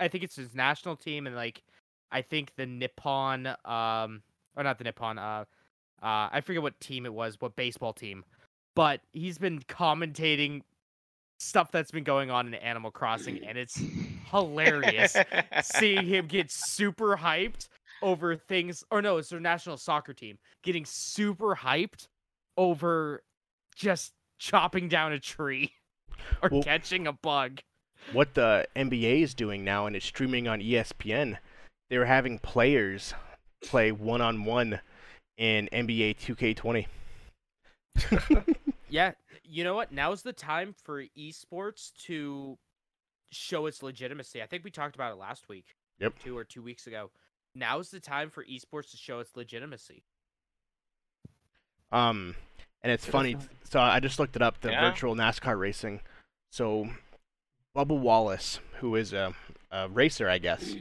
I 0.00 0.08
think 0.08 0.24
it's 0.24 0.36
his 0.36 0.54
national 0.54 0.96
team 0.96 1.26
and 1.26 1.36
like 1.36 1.62
I 2.10 2.22
think 2.22 2.52
the 2.56 2.66
Nippon 2.66 3.46
um 3.64 4.22
or 4.56 4.62
not 4.62 4.78
the 4.78 4.84
Nippon 4.84 5.18
uh 5.18 5.44
uh 6.02 6.28
I 6.32 6.40
forget 6.44 6.62
what 6.62 6.78
team 6.80 7.06
it 7.06 7.12
was, 7.14 7.36
what 7.40 7.56
baseball 7.56 7.92
team. 7.92 8.24
But 8.74 9.00
he's 9.12 9.38
been 9.38 9.60
commentating 9.60 10.62
stuff 11.38 11.70
that's 11.70 11.90
been 11.90 12.04
going 12.04 12.30
on 12.30 12.46
in 12.46 12.54
Animal 12.54 12.90
Crossing 12.90 13.44
and 13.46 13.58
it's 13.58 13.80
hilarious 14.30 15.16
seeing 15.62 16.06
him 16.06 16.26
get 16.26 16.50
super 16.50 17.16
hyped 17.16 17.68
over 18.02 18.36
things 18.36 18.84
or 18.90 19.00
no 19.02 19.16
it's 19.18 19.28
their 19.30 19.40
national 19.40 19.76
soccer 19.76 20.12
team 20.12 20.38
getting 20.62 20.84
super 20.84 21.54
hyped 21.56 22.08
over 22.58 23.22
just 23.74 24.12
chopping 24.38 24.88
down 24.88 25.12
a 25.12 25.18
tree 25.20 25.72
or 26.42 26.48
Well- 26.50 26.62
catching 26.62 27.06
a 27.06 27.12
bug 27.12 27.60
what 28.12 28.34
the 28.34 28.66
NBA 28.76 29.22
is 29.22 29.34
doing 29.34 29.64
now, 29.64 29.86
and 29.86 29.96
it's 29.96 30.06
streaming 30.06 30.46
on 30.46 30.60
E 30.60 30.76
ESPN. 31.86 31.90
They're 31.90 32.04
having 32.06 32.38
players 32.38 33.14
play 33.64 33.92
one 33.92 34.20
on 34.20 34.44
one 34.44 34.80
in 35.36 35.68
NBA 35.72 36.16
2K20. 36.18 36.86
yeah 38.90 39.12
you 39.42 39.64
know 39.64 39.74
what 39.74 39.90
now's 39.90 40.20
the 40.20 40.32
time 40.34 40.74
for 40.84 41.02
esports 41.18 41.92
to 42.04 42.58
show 43.32 43.64
its 43.64 43.82
legitimacy 43.82 44.42
i 44.42 44.46
think 44.46 44.62
we 44.64 44.70
talked 44.70 44.94
about 44.94 45.12
it 45.12 45.16
last 45.18 45.48
week 45.48 45.64
Yep. 45.98 46.18
two 46.22 46.36
or 46.36 46.44
two 46.44 46.62
weeks 46.62 46.86
ago 46.86 47.10
now's 47.54 47.90
the 47.90 47.98
time 48.00 48.28
for 48.28 48.44
esports 48.44 48.90
to 48.90 48.98
show 48.98 49.18
its 49.20 49.34
legitimacy 49.34 50.02
Um, 51.90 52.34
and 52.82 52.92
it's 52.92 53.06
funny. 53.06 53.36
So 53.64 53.80
I 53.80 53.98
just 54.00 54.18
looked 54.18 54.36
it 54.36 54.42
up. 54.42 54.60
The 54.60 54.70
Yeah. 54.72 54.90
virtual 54.90 55.14
NASCAR 55.14 55.58
racing. 55.58 56.00
So, 56.50 56.90
Bubba 57.74 57.98
Wallace, 57.98 58.60
who 58.80 58.94
is 58.96 59.12
a, 59.14 59.34
a 59.70 59.88
racer, 59.88 60.28
I 60.28 60.36
guess, 60.38 60.74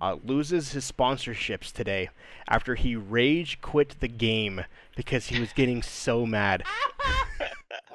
uh, 0.00 0.16
loses 0.24 0.72
his 0.72 0.90
sponsorships 0.90 1.72
today 1.72 2.08
after 2.48 2.74
he 2.74 2.96
rage 2.96 3.60
quit 3.60 3.96
the 4.00 4.08
game 4.08 4.64
because 4.96 5.26
he 5.26 5.38
was 5.40 5.52
getting 5.52 5.82
so 5.82 6.26
mad. 6.26 6.62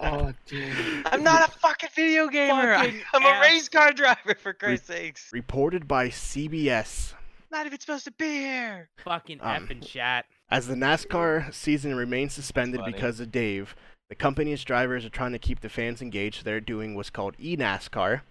Oh, 0.02 0.34
dude. 0.46 0.74
I'm 1.08 1.24
not 1.24 1.48
a 1.48 1.52
fucking 1.52 1.90
video 1.96 2.28
gamer. 2.28 2.74
I- 2.74 2.86
Fucking 2.86 3.02
I'm 3.14 3.26
a 3.26 3.42
race 3.42 3.70
car 3.70 3.92
driver, 3.94 4.36
for 4.36 4.54
Christ's 4.54 4.88
sakes. 4.88 5.30
Reported 5.34 5.88
by 5.88 6.10
CBS, 6.10 7.14
Not 7.52 7.66
even 7.66 7.80
supposed 7.80 8.04
to 8.06 8.12
be 8.12 8.26
here. 8.40 8.90
fucking 9.04 9.40
Um, 9.42 9.64
f 9.64 9.70
and 9.70 9.86
chat 9.86 10.26
as 10.52 10.68
the 10.68 10.76
NASCAR 10.76 11.54
season 11.54 11.96
remains 11.96 12.34
suspended 12.34 12.82
because 12.86 13.20
of 13.20 13.32
Dave, 13.32 13.76
the 14.10 14.16
company's 14.16 14.64
drivers 14.64 15.06
are 15.06 15.10
trying 15.10 15.32
to 15.32 15.40
keep 15.40 15.62
the 15.62 15.70
fans 15.70 16.02
engaged. 16.02 16.44
They're 16.46 16.60
doing 16.60 16.94
what's 16.96 17.10
called 17.10 17.38
eNASCAR, 17.38 18.22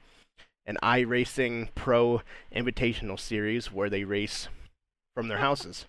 an 0.66 0.78
iRacing 0.82 1.69
Pro 1.74 2.23
Invitational 2.55 3.19
Series 3.19 3.73
where 3.73 3.91
they 3.91 4.05
race 4.05 4.49
from 5.15 5.28
their 5.28 5.39
houses. 5.39 5.86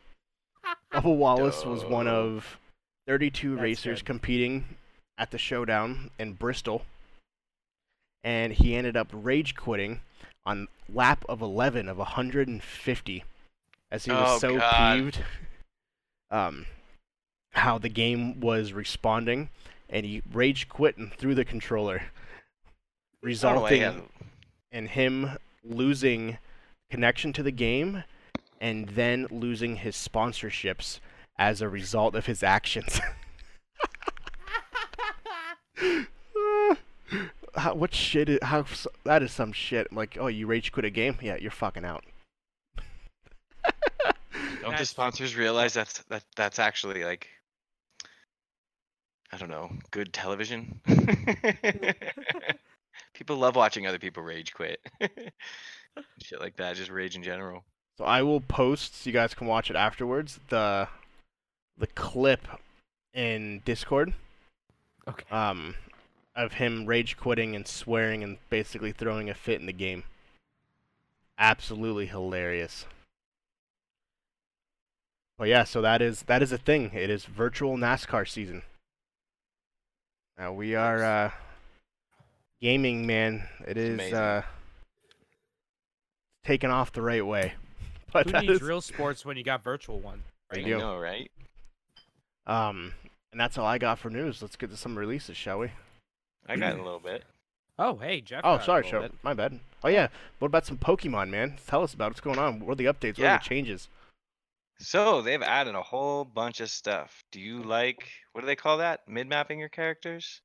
Bubba 0.92 1.16
Wallace 1.18 1.66
was 1.66 1.84
one 1.86 2.08
of 2.08 2.58
32 3.08 3.52
That's 3.52 3.62
racers 3.62 4.00
good. 4.02 4.06
competing 4.06 4.66
at 5.18 5.32
the 5.32 5.38
showdown 5.38 6.12
in 6.20 6.34
Bristol, 6.34 6.84
and 8.24 8.54
he 8.54 8.76
ended 8.76 8.98
up 8.98 9.08
rage 9.14 9.56
quitting 9.56 10.02
on 10.46 10.68
lap 10.94 11.24
of 11.30 11.42
11 11.42 11.88
of 11.88 11.98
150 11.98 13.24
as 13.92 14.06
he 14.06 14.12
was 14.12 14.36
Oh, 14.36 14.38
so 14.40 14.58
God. 14.58 14.96
peeved 15.00 15.24
um, 16.32 16.66
how 17.54 17.78
the 17.78 17.90
game 17.90 18.40
was 18.42 18.74
responding, 18.74 19.50
and 19.90 20.06
he 20.06 20.22
rage 20.34 20.68
quit 20.68 20.98
and 20.98 21.14
threw 21.14 21.34
the 21.34 21.46
controller, 21.46 22.02
I 23.24 23.28
don't 23.28 23.56
know 23.56 23.62
why 23.62 23.70
resulting 23.70 23.82
he 23.82 24.02
had- 24.76 24.84
in 24.84 24.88
him 24.88 25.38
losing 25.64 26.38
connection 26.90 27.34
to 27.34 27.44
the 27.44 27.52
game 27.52 28.04
and 28.62 28.90
then 28.90 29.28
losing 29.32 29.78
his 29.78 29.96
sponsorships 29.96 31.00
as 31.38 31.62
a 31.62 31.70
result 31.70 32.16
of 32.16 32.26
his 32.26 32.44
actions. 32.44 33.02
how, 37.56 37.74
what 37.74 37.94
shit 37.94 38.30
is, 38.30 38.40
how 38.42 38.66
that 39.04 39.22
is 39.24 39.32
some 39.32 39.52
shit 39.52 39.92
like 39.92 40.18
oh 40.20 40.28
you 40.28 40.48
rage 40.48 40.72
quit 40.72 40.86
a 40.86 40.90
game 40.90 41.18
yeah 41.22 41.36
you're 41.36 41.52
fucking 41.52 41.84
out 41.86 42.04
Don't 44.62 44.78
the 44.78 44.86
sponsors 44.86 45.36
realize 45.36 45.74
that's 45.74 46.02
that 46.04 46.24
that's 46.36 46.60
actually 46.60 47.04
like 47.04 47.28
I 49.32 49.38
don't 49.38 49.50
know, 49.50 49.70
good 49.92 50.14
television? 50.14 50.80
People 53.16 53.38
love 53.38 53.56
watching 53.56 53.88
other 53.88 54.00
people 54.00 54.22
rage 54.22 54.54
quit. 54.54 54.80
Shit 56.22 56.40
like 56.40 56.58
that, 56.58 56.76
just 56.76 56.92
rage 56.92 57.16
in 57.16 57.24
general. 57.24 57.64
so 57.98 58.04
i 58.04 58.22
will 58.22 58.42
post 58.42 58.96
so 59.02 59.10
you 59.10 59.14
guys 59.14 59.34
can 59.34 59.48
watch 59.48 59.70
it 59.70 59.76
afterwards 59.76 60.40
the 60.50 60.88
the 61.78 61.88
clip 61.88 62.48
in 63.14 63.62
discord. 63.66 64.14
Okay. 65.08 65.26
Um 65.32 65.76
of 66.36 66.54
him 66.54 66.86
rage 66.86 67.16
quitting 67.16 67.56
and 67.56 67.66
swearing 67.66 68.22
and 68.22 68.38
basically 68.50 68.92
throwing 68.92 69.30
a 69.30 69.34
fit 69.34 69.60
in 69.62 69.66
the 69.68 69.74
game. 69.74 70.04
Absolutely 71.38 72.08
hilarious. 72.08 72.86
But 75.38 75.48
yeah 75.48 75.64
so 75.64 75.82
that 75.82 76.02
is 76.02 76.24
that 76.24 76.44
is 76.44 76.52
a 76.52 76.58
thing. 76.58 76.92
It 76.94 77.10
is 77.10 77.26
virtual 77.26 77.78
nascar 77.78 78.28
season. 78.28 78.64
Now 80.38 80.52
we 80.52 80.76
are 80.76 81.04
uh 81.04 81.32
gaming 82.62 83.06
man 83.06 83.48
it 83.68 83.78
is 83.78 83.94
amazing. 83.96 84.16
uh 84.16 84.42
taken 86.44 86.70
off 86.72 86.92
the 86.92 87.02
right 87.02 87.26
way 87.26 87.54
but 88.14 88.30
who 88.30 88.40
needs 88.42 88.54
is- 88.54 88.62
real 88.62 88.82
sports 88.82 89.26
when 89.26 89.38
you 89.38 89.44
got 89.44 89.64
virtual 89.64 90.00
one 90.00 90.24
there 90.52 90.64
I 90.64 90.68
you 90.68 90.78
know, 90.78 90.98
right? 90.98 91.30
um 92.48 92.94
and 93.32 93.40
that's 93.42 93.58
all 93.58 93.66
i 93.66 93.78
got 93.78 94.00
for 94.00 94.10
news 94.10 94.42
let's 94.42 94.56
get 94.56 94.70
to 94.70 94.78
some 94.78 94.98
releases 94.98 95.36
shall 95.38 95.60
we 95.60 95.72
I 96.48 96.58
got 96.58 96.74
a 96.74 96.84
little 96.84 97.00
bit. 97.00 97.24
Oh, 97.78 97.98
hey, 97.98 98.22
Jeff. 98.22 98.40
Oh, 98.46 98.56
got 98.56 98.64
sorry, 98.66 98.88
show. 98.88 99.02
bit. 99.02 99.12
My 99.22 99.34
bad. 99.34 99.60
Oh 99.84 99.90
yeah. 99.90 100.08
What 100.40 100.46
about 100.46 100.66
some 100.66 100.78
Pokemon, 100.78 101.30
man? 101.30 101.58
Tell 101.68 101.84
us 101.84 101.94
about 101.94 102.12
what's 102.12 102.22
going 102.22 102.40
on. 102.40 102.62
What 102.62 102.72
are 102.72 102.76
the 102.76 102.86
updates? 102.86 103.18
What 103.20 103.28
are 103.28 103.38
the 103.38 103.44
changes? 103.44 103.90
So 104.80 105.22
they've 105.22 105.42
added 105.42 105.76
a 105.76 105.82
whole 105.82 106.24
bunch 106.24 106.62
of 106.62 106.70
stuff. 106.70 107.26
Do 107.34 107.42
you 107.42 107.62
like 107.64 108.08
what 108.32 108.40
do 108.42 108.48
they 108.48 108.56
call 108.56 108.78
that? 108.78 109.02
Mid 109.10 109.28
mapping 109.28 109.60
your 109.60 109.68
characters? 109.68 110.40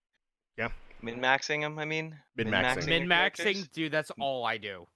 Yeah. 0.58 0.70
Min 1.02 1.20
maxing 1.20 1.60
them. 1.60 1.78
I 1.78 1.84
mean. 1.84 2.16
Min-maxing. 2.36 2.86
Min 2.86 3.06
maxing, 3.06 3.70
dude. 3.72 3.92
That's 3.92 4.10
all 4.20 4.44
I 4.44 4.58
do. 4.58 4.86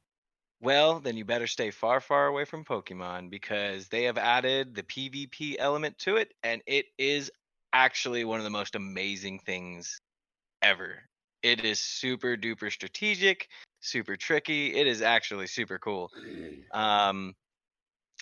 Well, 0.61 1.01
then 1.01 1.17
you 1.17 1.25
better 1.25 1.47
stay 1.47 1.71
far, 1.71 2.01
far 2.01 2.27
away 2.27 2.45
from 2.45 2.65
Pokemon 2.65 3.29
because 3.29 3.89
they 3.89 4.05
have 4.05 4.17
added 4.17 4.75
the 4.75 4.83
PvP 4.83 5.57
element 5.59 5.99
to 5.99 6.17
it, 6.17 6.33
and 6.43 6.63
it 6.67 6.87
is 6.97 7.31
actually 7.75 8.25
one 8.25 8.39
of 8.39 8.45
the 8.45 8.51
most 8.51 8.75
amazing 8.75 9.41
things 9.41 10.01
ever. 10.63 11.03
It 11.43 11.65
is 11.65 11.81
super 11.81 12.37
duper 12.37 12.73
strategic, 12.73 13.49
super 13.81 14.17
tricky. 14.17 14.75
It 14.75 14.87
is 14.87 15.03
actually 15.03 15.49
super 15.49 15.79
cool. 15.79 16.11
Um, 16.73 17.35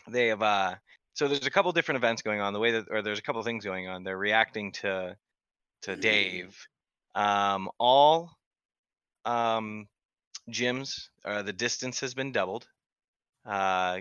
they 0.09 0.27
have 0.29 0.43
uh, 0.43 0.75
so 1.15 1.29
there's 1.29 1.47
a 1.47 1.51
couple 1.51 1.71
different 1.71 1.99
events 1.99 2.23
going 2.23 2.41
on. 2.41 2.53
The 2.53 2.59
way 2.59 2.73
that, 2.73 2.87
or 2.91 3.03
there's 3.03 3.19
a 3.19 3.23
couple 3.23 3.43
things 3.43 3.65
going 3.65 3.87
on. 3.87 4.03
They're 4.03 4.19
reacting 4.19 4.73
to 4.73 5.17
to 5.83 5.97
Dave. 5.97 6.57
Um, 7.15 7.69
all 7.79 8.31
um 9.25 9.87
gyms, 10.51 11.09
uh, 11.25 11.43
the 11.43 11.53
distance 11.53 12.01
has 12.01 12.15
been 12.15 12.33
doubled. 12.33 12.67
Uh, 13.47 14.01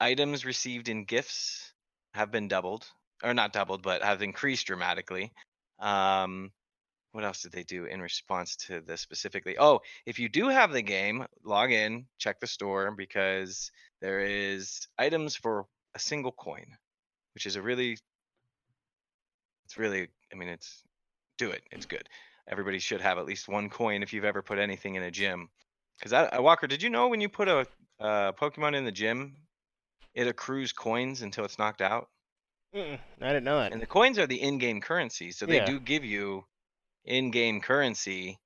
items 0.00 0.44
received 0.44 0.88
in 0.88 1.04
gifts 1.04 1.72
have 2.14 2.30
been 2.30 2.48
doubled, 2.48 2.86
or 3.22 3.34
not 3.34 3.52
doubled, 3.52 3.82
but 3.82 4.02
have 4.02 4.22
increased 4.22 4.66
dramatically. 4.66 5.32
Um, 5.78 6.50
what 7.12 7.24
else 7.24 7.42
did 7.42 7.52
they 7.52 7.64
do 7.64 7.86
in 7.86 8.00
response 8.00 8.56
to 8.56 8.80
this 8.80 9.00
specifically? 9.00 9.56
Oh, 9.58 9.80
if 10.06 10.18
you 10.18 10.28
do 10.28 10.48
have 10.48 10.72
the 10.72 10.82
game, 10.82 11.26
log 11.44 11.72
in, 11.72 12.06
check 12.18 12.40
the 12.40 12.46
store 12.46 12.92
because 12.96 13.70
there 14.00 14.20
is 14.20 14.86
items 14.98 15.34
for 15.36 15.66
a 15.94 15.98
single 15.98 16.32
coin, 16.32 16.66
which 17.34 17.46
is 17.46 17.56
a 17.56 17.62
really, 17.62 17.98
it's 19.64 19.76
really, 19.76 20.08
I 20.32 20.36
mean, 20.36 20.48
it's 20.48 20.82
do 21.38 21.50
it. 21.50 21.62
It's 21.72 21.86
good. 21.86 22.08
Everybody 22.48 22.78
should 22.78 23.00
have 23.00 23.18
at 23.18 23.26
least 23.26 23.48
one 23.48 23.70
coin 23.70 24.02
if 24.02 24.12
you've 24.12 24.24
ever 24.24 24.42
put 24.42 24.58
anything 24.58 24.94
in 24.96 25.02
a 25.02 25.10
gym. 25.10 25.48
Because 25.98 26.12
I, 26.12 26.24
uh, 26.26 26.42
Walker, 26.42 26.66
did 26.66 26.82
you 26.82 26.90
know 26.90 27.08
when 27.08 27.20
you 27.20 27.28
put 27.28 27.48
a 27.48 27.66
uh, 28.00 28.32
Pokemon 28.32 28.74
in 28.74 28.84
the 28.84 28.92
gym, 28.92 29.36
it 30.14 30.26
accrues 30.26 30.72
coins 30.72 31.22
until 31.22 31.44
it's 31.44 31.58
knocked 31.58 31.80
out? 31.82 32.08
Mm-mm, 32.74 32.98
I 33.20 33.26
didn't 33.28 33.44
know 33.44 33.58
that. 33.58 33.72
And 33.72 33.82
the 33.82 33.86
coins 33.86 34.18
are 34.18 34.26
the 34.26 34.40
in-game 34.40 34.80
currency, 34.80 35.32
so 35.32 35.46
they 35.46 35.56
Yeah. 35.56 35.66
do 35.66 35.80
give 35.80 36.04
you 36.04 36.44
in-game 37.04 37.60
currency, 37.60 38.38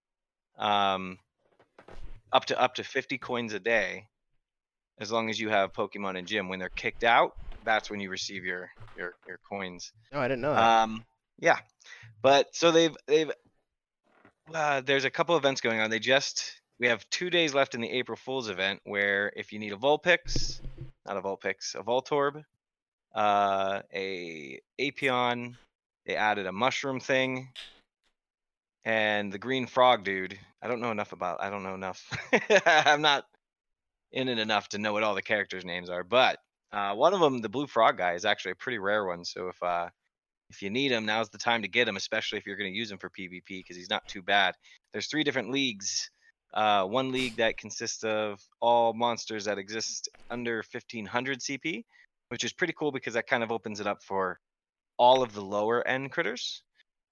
um, 0.59 1.19
up 2.33 2.47
to 2.47 2.61
up 2.61 2.75
to 2.75 2.85
50 2.85 3.19
coins 3.19 3.53
a 3.53 3.61
day, 3.61 4.07
as 4.99 5.13
long 5.13 5.31
as 5.31 5.39
you 5.39 5.49
have 5.51 5.73
Pokemon 5.73 6.17
in 6.19 6.27
gym. 6.27 6.49
When 6.49 6.59
they're 6.59 6.69
kicked 6.71 7.05
out, 7.05 7.33
that's 7.63 7.91
when 7.91 8.01
you 8.01 8.11
receive 8.11 8.45
your 8.45 8.71
your 8.97 9.15
your 9.27 9.39
coins. 9.49 9.93
No, 10.13 10.21
I 10.21 10.29
didn't 10.29 10.43
know 10.43 10.55
that. 10.55 10.83
Um, 10.83 11.05
yeah, 11.39 11.59
but 12.23 12.55
so 12.55 12.73
they've 12.73 12.97
they've 13.07 13.31
uh, 14.53 14.81
there's 14.83 15.05
a 15.05 15.11
couple 15.11 15.37
events 15.37 15.61
going 15.61 15.81
on. 15.81 15.91
They 15.91 15.99
just 15.99 16.61
we 16.79 16.89
have 16.89 17.09
two 17.11 17.31
days 17.31 17.55
left 17.55 17.75
in 17.75 17.81
the 17.81 17.91
April 17.91 18.17
Fools 18.17 18.49
event 18.49 18.81
where 18.85 19.33
if 19.37 19.53
you 19.53 19.59
need 19.59 19.73
a 19.73 19.77
Vulpix, 19.77 20.61
not 21.07 21.17
a 21.17 21.23
Vulpix, 21.23 21.75
a 21.75 21.83
Voltorb, 21.83 22.45
uh, 23.15 23.81
a 23.93 24.61
Apion, 24.81 25.57
they 26.07 26.17
added 26.17 26.47
a 26.47 26.53
mushroom 26.53 27.01
thing, 27.01 27.49
and 28.85 29.33
the 29.33 29.39
green 29.39 29.67
frog 29.67 30.05
dude. 30.05 30.39
I 30.61 30.69
don't 30.69 30.81
know 30.81 30.91
enough 30.91 31.13
about. 31.13 31.43
I 31.43 31.51
don't 31.51 31.63
know 31.63 31.75
enough. 31.75 32.11
I'm 32.67 33.03
not 33.03 33.25
in 34.13 34.29
it 34.29 34.39
enough 34.39 34.69
to 34.71 34.79
know 34.79 34.93
what 34.93 35.03
all 35.03 35.15
the 35.15 35.23
characters' 35.23 35.65
names 35.65 35.91
are, 35.91 36.05
but 36.05 36.39
uh, 36.73 36.95
one 36.95 37.15
of 37.15 37.21
them, 37.21 37.41
the 37.41 37.49
blue 37.49 37.67
frog 37.67 37.99
guy, 37.99 38.15
is 38.15 38.25
actually 38.25 38.53
a 38.53 38.57
pretty 38.57 38.79
rare 38.79 39.05
one. 39.07 39.25
So 39.25 39.49
if 39.49 39.63
uh, 39.63 39.89
if 40.55 40.63
you 40.63 40.71
need 40.71 40.93
him, 40.93 41.05
now's 41.05 41.31
the 41.31 41.39
time 41.39 41.63
to 41.63 41.69
get 41.69 41.89
him, 41.89 41.97
especially 41.97 42.39
if 42.39 42.47
you're 42.47 42.57
going 42.57 42.73
to 42.73 42.79
use 42.79 42.91
him 42.91 42.99
for 42.99 43.11
PvP 43.11 43.43
because 43.49 43.77
he's 43.77 43.91
not 43.91 44.07
too 44.07 44.23
bad. 44.23 44.55
There's 44.93 45.09
three 45.09 45.25
different 45.25 45.51
leagues. 45.51 46.11
Uh, 46.53 46.85
one 46.85 47.11
league 47.11 47.37
that 47.37 47.59
consists 47.59 48.05
of 48.05 48.41
all 48.61 48.93
monsters 48.93 49.47
that 49.47 49.59
exist 49.59 50.09
under 50.31 50.63
1500 50.71 51.41
CP, 51.41 51.85
which 52.29 52.45
is 52.45 52.53
pretty 52.53 52.73
cool 52.79 52.93
because 52.93 53.15
that 53.15 53.27
kind 53.27 53.43
of 53.43 53.51
opens 53.51 53.81
it 53.81 53.89
up 53.89 54.05
for 54.05 54.39
all 54.97 55.25
of 55.25 55.35
the 55.35 55.41
lower 55.41 55.87
end 55.87 56.13
critters. 56.13 56.63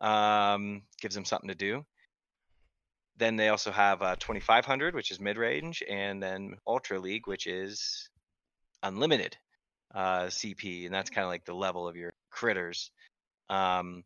Um, 0.00 0.82
gives 1.00 1.14
them 1.16 1.24
something 1.24 1.48
to 1.48 1.54
do. 1.54 1.84
Then 3.16 3.36
they 3.36 3.48
also 3.48 3.72
have 3.72 4.02
uh, 4.02 4.16
2500, 4.16 4.94
which 4.94 5.10
is 5.10 5.20
mid 5.20 5.36
range, 5.36 5.82
and 5.88 6.22
then 6.22 6.56
Ultra 6.66 7.00
League, 7.00 7.26
which 7.26 7.46
is 7.46 8.08
unlimited 8.84 9.36
uh, 9.94 10.26
CP, 10.26 10.86
and 10.86 10.94
that's 10.94 11.10
kind 11.10 11.24
of 11.24 11.30
like 11.30 11.44
the 11.44 11.54
level 11.54 11.88
of 11.88 11.96
your 11.96 12.12
critters. 12.30 12.90
Um, 13.48 14.04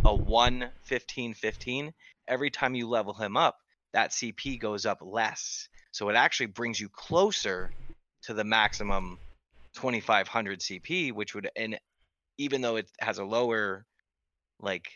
a 0.09 0.15
1 0.15 0.73
15 0.83 1.35
15, 1.35 1.93
every 2.29 2.51
time 2.51 2.75
you 2.75 2.89
level 2.89 3.15
him 3.15 3.37
up, 3.37 3.59
that 3.93 4.11
CP 4.11 4.59
goes 4.59 4.87
up 4.87 4.99
less. 5.03 5.69
So 5.93 6.09
it 6.09 6.17
actually 6.17 6.47
brings 6.47 6.81
you 6.81 6.89
closer 6.89 7.73
to 8.23 8.35
the 8.35 8.45
maximum 8.45 9.19
2500 9.75 10.61
CP, 10.61 11.13
which 11.13 11.35
would 11.35 11.51
and 11.57 11.79
even 12.39 12.61
though 12.63 12.77
it 12.77 12.91
has 13.01 13.19
a 13.19 13.25
lower 13.25 13.87
like 14.61 14.89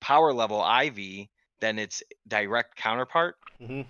power 0.00 0.32
level 0.32 0.64
IV 0.64 1.28
than 1.60 1.78
its 1.78 2.02
direct 2.28 2.76
counterpart, 2.76 3.36
hmm 3.58 3.82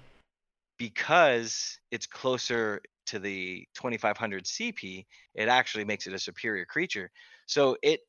because 0.78 1.78
it's 1.90 2.06
closer 2.06 2.80
to 3.06 3.18
the 3.18 3.66
2500 3.74 4.44
CP, 4.44 5.06
it 5.34 5.48
actually 5.48 5.84
makes 5.84 6.06
it 6.06 6.14
a 6.14 6.18
superior 6.18 6.64
creature. 6.64 7.10
So 7.46 7.76
it, 7.82 8.00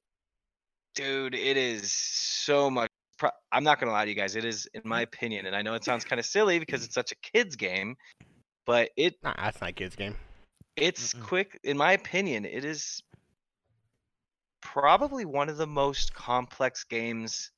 dude, 0.96 1.36
it 1.36 1.58
is 1.58 1.92
so 1.92 2.70
much. 2.70 2.90
Pro- 3.18 3.30
I'm 3.52 3.64
not 3.64 3.80
gonna 3.80 3.92
lie 3.92 4.06
to 4.06 4.10
you 4.10 4.16
guys. 4.16 4.36
It 4.36 4.46
is, 4.46 4.68
in 4.74 4.82
my 4.86 4.98
mm-hmm. 4.98 5.04
opinion, 5.04 5.46
and 5.46 5.56
I 5.56 5.62
know 5.62 5.74
it 5.76 5.84
sounds 5.84 6.04
kind 6.06 6.20
of 6.20 6.26
silly 6.26 6.60
because 6.60 6.84
it's 6.86 6.96
such 6.96 7.12
a 7.12 7.16
kids 7.16 7.56
game, 7.56 7.96
but 8.66 8.90
it 8.98 9.16
Nah, 9.24 9.34
that's 9.38 9.62
not 9.62 9.76
kids 9.76 9.96
game. 9.96 10.16
it's 10.76 11.14
Mm-mm. 11.14 11.24
quick. 11.24 11.60
In 11.64 11.78
my 11.78 11.94
opinion, 11.94 12.46
it 12.46 12.66
is 12.66 13.04
probably 14.62 15.26
one 15.26 15.50
of 15.50 15.58
the 15.58 15.68
most 15.68 16.14
complex 16.14 16.84
games. 16.84 17.52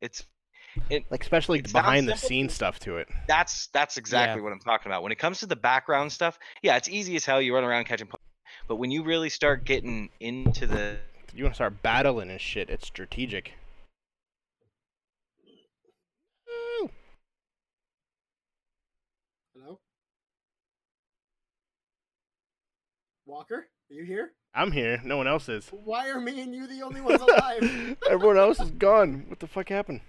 It's 0.00 0.24
Like 0.90 1.22
especially 1.22 1.58
It 1.60 1.66
sounds 1.68 1.72
behind 1.72 2.08
the 2.08 2.12
simple. 2.16 2.28
scenes 2.28 2.54
stuff 2.54 2.78
to 2.80 2.96
it. 2.98 3.08
that's 3.28 3.68
that's 3.68 3.96
exactly 3.98 4.40
what 4.42 4.52
I'm 4.52 4.58
talking 4.60 4.90
about. 4.90 5.02
When 5.02 5.12
it 5.12 5.18
comes 5.18 5.40
to 5.40 5.46
the 5.46 5.56
background 5.56 6.12
stuff, 6.12 6.38
yeah, 6.62 6.76
it's 6.76 6.88
easy 6.88 7.14
as 7.16 7.24
hell. 7.24 7.40
You 7.42 7.54
run 7.54 7.64
around 7.64 7.84
catching, 7.84 8.06
po- 8.08 8.18
but 8.68 8.76
when 8.76 8.90
you 8.90 9.02
really 9.04 9.28
start 9.28 9.64
getting 9.64 10.08
into 10.20 10.66
the 10.66 10.96
You 11.34 11.44
want 11.44 11.54
to 11.54 11.56
start 11.56 11.82
battling 11.82 12.30
and 12.30 12.40
shit. 12.40 12.68
It's 12.68 12.86
strategic. 12.86 13.54
Hello? 19.54 19.80
Walker, 23.24 23.54
are 23.90 23.94
you 23.94 24.04
here? 24.04 24.32
I'm 24.54 24.72
here. 24.72 25.00
No 25.02 25.16
one 25.16 25.26
else 25.26 25.48
is. 25.48 25.68
Why 25.70 26.10
are 26.10 26.20
me 26.20 26.42
and 26.42 26.54
you 26.54 26.66
the 26.66 26.82
only 26.82 27.00
ones 27.00 27.22
alive? 27.28 27.96
Everyone 28.10 28.36
else 28.36 28.60
is 28.60 28.70
gone. 28.70 29.24
What 29.28 29.40
the 29.40 29.46
fuck 29.46 29.70
happened? 29.70 30.02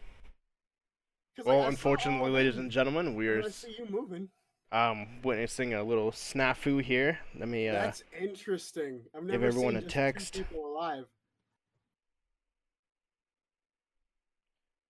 like, 1.38 1.48
Well, 1.48 1.62
saw 1.62 1.68
unfortunately, 1.70 2.32
ladies 2.32 2.58
and 2.58 2.70
gentlemen, 2.70 3.16
we 3.16 3.30
are 3.30 3.44
I 3.44 3.50
see 3.50 3.76
you 3.80 3.88
moving. 3.90 4.28
Um 4.74 5.08
witnessing 5.24 5.76
a 5.76 5.84
little 5.84 6.12
snafu 6.12 6.82
here. 6.82 7.20
Let 7.38 7.48
me 7.48 7.70
uh 7.70 7.74
That's 7.74 8.04
interesting. 8.20 9.02
I've 9.16 9.24
never 9.24 9.38
give 9.38 9.44
everyone 9.44 9.76
seen 9.76 9.84
a 9.84 9.88
text. 9.88 10.34
People 10.34 10.66
alive. 10.66 11.06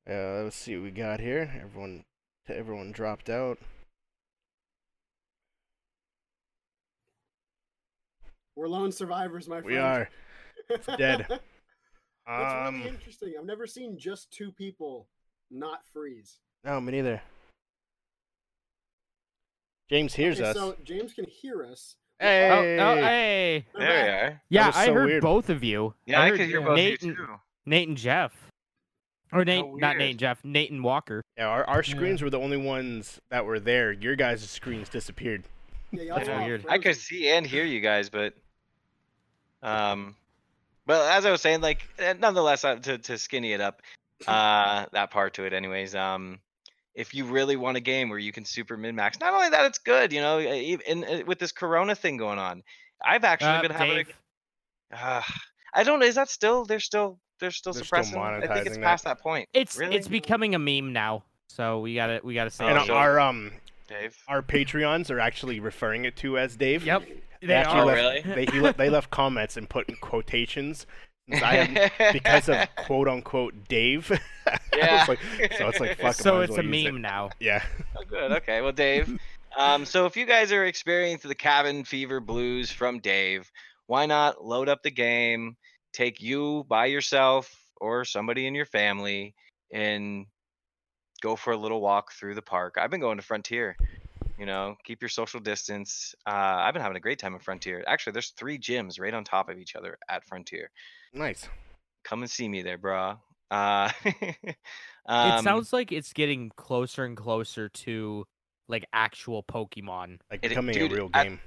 uh 0.09 0.43
let's 0.43 0.55
see 0.55 0.75
what 0.75 0.83
we 0.83 0.91
got 0.91 1.19
here. 1.19 1.51
Everyone 1.61 2.03
everyone 2.47 2.91
dropped 2.91 3.29
out. 3.29 3.59
We're 8.55 8.67
lone 8.67 8.91
survivors, 8.91 9.47
my 9.47 9.61
friend. 9.61 9.65
We 9.65 9.77
are. 9.77 10.09
It's 10.69 10.87
dead. 10.97 11.27
That's 12.25 12.67
Um 12.67 12.75
really 12.77 12.89
interesting. 12.89 13.33
I've 13.37 13.45
never 13.45 13.67
seen 13.67 13.99
just 13.99 14.31
two 14.31 14.51
people 14.53 15.09
not 15.51 15.85
freeze. 15.91 16.39
no, 16.63 16.79
me 16.79 16.93
neither. 16.93 17.21
James 19.93 20.15
hears 20.15 20.41
okay, 20.41 20.49
us. 20.49 20.55
So 20.55 20.75
James 20.83 21.13
can 21.13 21.25
hear 21.25 21.63
us. 21.63 21.97
Hey. 22.19 22.49
Oh, 22.79 22.83
oh, 22.83 22.95
hey. 22.95 23.63
There 23.77 23.87
back. 23.87 24.05
you 24.07 24.11
are. 24.11 24.41
Yeah, 24.49 24.67
was 24.67 24.75
I 24.75 24.85
so 24.87 24.93
heard 24.95 25.05
weird. 25.05 25.21
both 25.21 25.49
of 25.51 25.63
you. 25.63 25.93
Yeah, 26.07 26.19
I, 26.19 26.29
heard 26.29 26.39
could 26.39 26.47
hear 26.47 26.61
both 26.61 26.75
Nate 26.77 27.03
you 27.03 27.15
too. 27.15 27.27
Nate 27.67 27.87
and 27.89 27.95
Jeff. 27.97 28.33
Or 29.31 29.45
Nate, 29.45 29.63
not. 29.75 29.97
Nate 29.97 30.11
and 30.11 30.19
Jeff, 30.19 30.43
Nate 30.43 30.71
and 30.71 30.83
Walker. 30.83 31.21
Yeah, 31.37 31.45
our, 31.45 31.63
our 31.65 31.83
Yeah. 31.83 31.95
screens 31.95 32.23
were 32.23 32.31
the 32.31 32.39
only 32.39 32.57
ones 32.57 33.21
that 33.29 33.45
were 33.45 33.59
there. 33.59 33.91
Your 33.91 34.15
guys' 34.15 34.49
screens 34.49 34.89
disappeared. 34.89 35.43
Yeah, 35.91 36.15
That's 36.15 36.27
weird. 36.27 36.65
I 36.67 36.79
could 36.79 36.95
see 36.95 37.29
and 37.29 37.45
hear 37.45 37.63
you 37.63 37.79
guys, 37.79 38.09
but 38.09 38.33
um, 39.61 40.15
but 40.87 41.07
as 41.11 41.23
I 41.23 41.29
was 41.29 41.41
saying, 41.41 41.61
like 41.61 41.87
eh, 41.99 42.13
nonetheless, 42.13 42.65
uh, 42.65 42.77
to 42.77 42.97
to 42.97 43.19
skinny 43.19 43.53
it 43.53 43.61
up, 43.61 43.83
uh, 44.25 44.87
that 44.91 45.11
part 45.11 45.35
to 45.35 45.43
it, 45.43 45.53
anyways. 45.53 45.93
Um, 45.93 46.39
if 46.95 47.13
you 47.13 47.25
really 47.25 47.55
want 47.55 47.77
a 47.77 47.79
game 47.79 48.09
where 48.09 48.19
you 48.19 48.31
can 48.31 48.45
super 48.45 48.77
min 48.77 48.95
max, 48.95 49.19
not 49.19 49.33
only 49.33 49.49
that, 49.49 49.65
it's 49.65 49.79
good. 49.79 50.11
You 50.13 50.21
know, 50.21 50.39
e- 50.39 50.77
even 50.77 51.03
uh, 51.03 51.21
with 51.25 51.39
this 51.39 51.51
Corona 51.51 51.95
thing 51.95 52.17
going 52.17 52.39
on, 52.39 52.63
I've 53.03 53.23
actually 53.23 53.49
Uh, 53.57 53.61
been 53.63 53.71
having. 53.71 53.95
Dave, 53.95 54.13
A, 54.91 55.05
uh, 55.05 55.21
I 55.73 55.83
don't. 55.83 56.03
Is 56.03 56.15
that 56.15 56.29
still? 56.29 56.65
They're 56.65 56.79
still. 56.79 57.19
They're 57.39 57.51
still 57.51 57.73
They're 57.73 57.83
still 57.83 58.03
suppressing. 58.03 58.17
I 58.17 58.39
think 58.39 58.43
it's 58.43 58.53
monetizing 58.69 58.73
that. 58.75 58.81
past 58.83 59.03
that 59.05 59.19
point. 59.19 59.49
it's 59.53 59.77
really? 59.77 59.95
it's 59.95 60.07
becoming 60.07 60.55
a 60.55 60.59
meme 60.59 60.93
now. 60.93 61.23
So 61.47 61.79
we 61.79 61.95
gotta 61.95 62.21
we 62.23 62.33
gotta 62.35 62.49
say 62.51 62.65
Oh, 62.65 62.67
and 62.69 62.83
it. 62.83 62.89
our 62.89 63.19
um 63.19 63.51
Dave. 63.87 64.15
our 64.27 64.41
Patreons 64.41 65.09
are 65.11 65.19
actually 65.19 65.59
referring 65.59 66.05
it 66.05 66.15
to 66.17 66.37
as 66.37 66.55
Dave. 66.55 66.85
Yep. 66.85 67.03
They 67.41 67.47
They 67.47 67.55
Oh, 67.65 67.69
are. 67.71 67.85
left, 67.85 67.97
really? 67.97 68.21
They 68.21 68.45
he, 68.51 68.61
le- 68.61 68.73
they 68.73 68.89
left 68.97 69.09
comments 69.09 69.57
and 69.57 69.69
put 69.69 69.89
in 69.89 69.95
quotations. 69.97 70.85
Since 71.29 71.41
I 71.43 71.53
have, 71.55 72.13
because 72.13 72.49
of 72.49 72.57
quote 72.75 73.07
unquote 73.07 73.67
Dave. 73.67 74.11
Yeah. 74.75 75.05
like, 75.07 75.19
so 75.57 75.69
it's 75.69 75.79
like 75.79 75.97
fuck. 75.99 76.15
So 76.15 76.33
might 76.39 76.43
as 76.43 76.49
it's 76.49 76.57
a 76.57 76.61
well 76.61 76.65
use 76.65 76.85
it. 76.85 76.91
meme 76.91 77.01
now. 77.01 77.29
Yeah. 77.39 77.63
Oh, 77.97 78.03
good. 78.05 78.31
Okay. 78.33 78.59
Well, 78.61 78.71
Dave. 78.73 79.17
Um, 79.57 79.85
so 79.85 80.05
if 80.05 80.17
you 80.17 80.25
guys 80.25 80.51
are 80.51 80.65
experiencing 80.65 81.29
the 81.29 81.35
cabin 81.35 81.85
fever 81.85 82.19
blues 82.19 82.69
from 82.71 82.99
Dave, 82.99 83.49
why 83.87 84.05
not 84.05 84.43
load 84.43 84.67
up 84.67 84.83
the 84.83 84.91
game, 84.91 85.55
take 85.93 86.21
you 86.21 86.65
by 86.67 86.87
yourself 86.87 87.55
or 87.79 88.03
somebody 88.03 88.47
in 88.47 88.55
your 88.55 88.65
family, 88.65 89.33
and 89.71 90.25
go 91.21 91.35
for 91.37 91.53
a 91.53 91.57
little 91.57 91.79
walk 91.79 92.11
through 92.13 92.35
the 92.35 92.41
park. 92.41 92.75
I've 92.77 92.91
been 92.91 92.99
going 92.99 93.17
to 93.17 93.23
Frontier. 93.23 93.77
You 94.43 94.47
know, 94.47 94.75
keep 94.83 95.01
your 95.01 95.07
social 95.07 95.39
distance. 95.39 96.13
Uh, 96.27 96.31
I've 96.33 96.73
been 96.73 96.81
having 96.81 96.97
a 96.97 96.99
great 96.99 97.17
time 97.17 97.33
at 97.33 97.41
Frontier. 97.41 97.81
Actually, 97.87 98.11
there's 98.11 98.31
three 98.31 98.59
gyms 98.59 98.99
right 98.99 99.13
on 99.13 99.23
top 99.23 99.47
of 99.47 99.57
each 99.57 99.73
other 99.73 99.97
at 100.09 100.25
Frontier. 100.25 100.69
Nice. 101.13 101.47
Come 102.03 102.23
and 102.23 102.29
see 102.29 102.49
me 102.49 102.61
there, 102.61 102.77
brah. 102.77 103.19
Uh, 103.49 103.89
um, 105.05 105.39
it 105.39 105.43
sounds 105.43 105.71
like 105.71 105.93
it's 105.93 106.11
getting 106.11 106.51
closer 106.57 107.05
and 107.05 107.15
closer 107.15 107.69
to 107.69 108.25
like 108.67 108.85
actual 108.91 109.43
Pokemon 109.43 110.17
Like 110.29 110.41
It- 110.43 110.49
becoming 110.49 110.75
dude, 110.75 110.91
a 110.91 110.95
real 110.95 111.09
I- 111.13 111.23
game. 111.23 111.39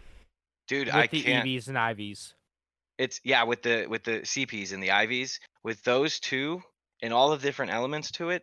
dude. 0.67 0.87
with 0.87 0.95
I 0.97 1.07
the 1.07 1.23
can't. 1.23 1.47
EVs 1.47 1.69
and 1.69 1.77
IVs. 1.77 2.33
It's 2.97 3.21
yeah, 3.25 3.43
with 3.43 3.61
the 3.63 3.85
with 3.91 4.05
the 4.05 4.21
CPs 4.21 4.73
and 4.73 4.83
the 4.83 4.89
IVs, 4.89 5.39
with 5.63 5.83
those 5.85 6.19
two 6.19 6.63
and 7.03 7.13
all 7.13 7.29
the 7.29 7.37
different 7.37 7.73
elements 7.73 8.11
to 8.13 8.31
it. 8.31 8.43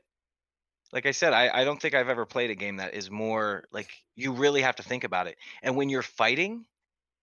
Like 0.94 1.06
I 1.08 1.12
said, 1.12 1.34
I, 1.34 1.50
I 1.62 1.64
don't 1.66 1.82
think 1.82 1.96
I've 1.96 2.10
ever 2.10 2.26
played 2.26 2.52
a 2.52 2.56
game 2.56 2.78
that 2.78 2.94
is 2.96 3.12
more 3.12 3.66
like 3.72 3.92
you 4.16 4.34
really 4.34 4.62
have 4.62 4.78
to 4.78 4.84
think 4.84 5.04
about 5.04 5.28
it. 5.28 5.38
And 5.64 5.76
when 5.76 5.90
you're 5.90 6.04
fighting, 6.04 6.66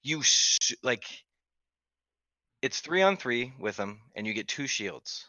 you 0.02 0.20
s- 0.20 0.72
like 0.82 1.24
it's 2.62 2.80
three 2.80 3.02
on 3.02 3.16
three 3.16 3.52
with 3.58 3.76
them, 3.76 4.02
and 4.14 4.26
you 4.26 4.34
get 4.34 4.48
two 4.48 4.66
shields. 4.66 5.26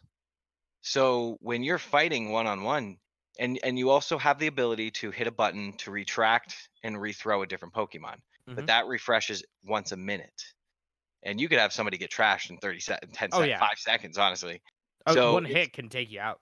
So 0.82 1.38
when 1.42 1.64
you're 1.64 1.80
fighting 1.80 2.32
one 2.32 2.48
on 2.48 2.64
one, 2.64 3.00
and 3.40 3.60
and 3.64 3.80
you 3.80 3.90
also 3.92 4.18
have 4.18 4.40
the 4.40 4.48
ability 4.48 4.92
to 4.92 5.12
hit 5.12 5.28
a 5.28 5.32
button 5.32 5.74
to 5.80 5.92
retract 5.92 6.70
and 6.84 6.98
rethrow 6.98 7.44
a 7.44 7.48
different 7.48 7.74
Pokemon, 7.76 8.18
but 8.56 8.66
Mhm. 8.66 8.68
that 8.68 8.88
refreshes 8.88 9.44
once 9.64 9.92
a 9.94 9.98
minute, 9.98 10.44
and 11.24 11.42
you 11.42 11.50
could 11.50 11.60
have 11.60 11.74
somebody 11.74 11.98
get 11.98 12.12
trashed 12.12 12.50
in 12.52 12.58
30 12.60 12.80
seconds, 12.82 13.14
10 13.16 13.32
Oh, 13.32 13.42
yeah. 13.44 13.60
five 13.60 13.78
seconds, 13.80 14.18
honestly. 14.18 14.62
Uh, 15.06 15.16
So 15.16 15.34
one 15.34 15.46
hit 15.46 15.74
can 15.74 15.90
take 15.90 16.10
you 16.12 16.20
out. 16.20 16.42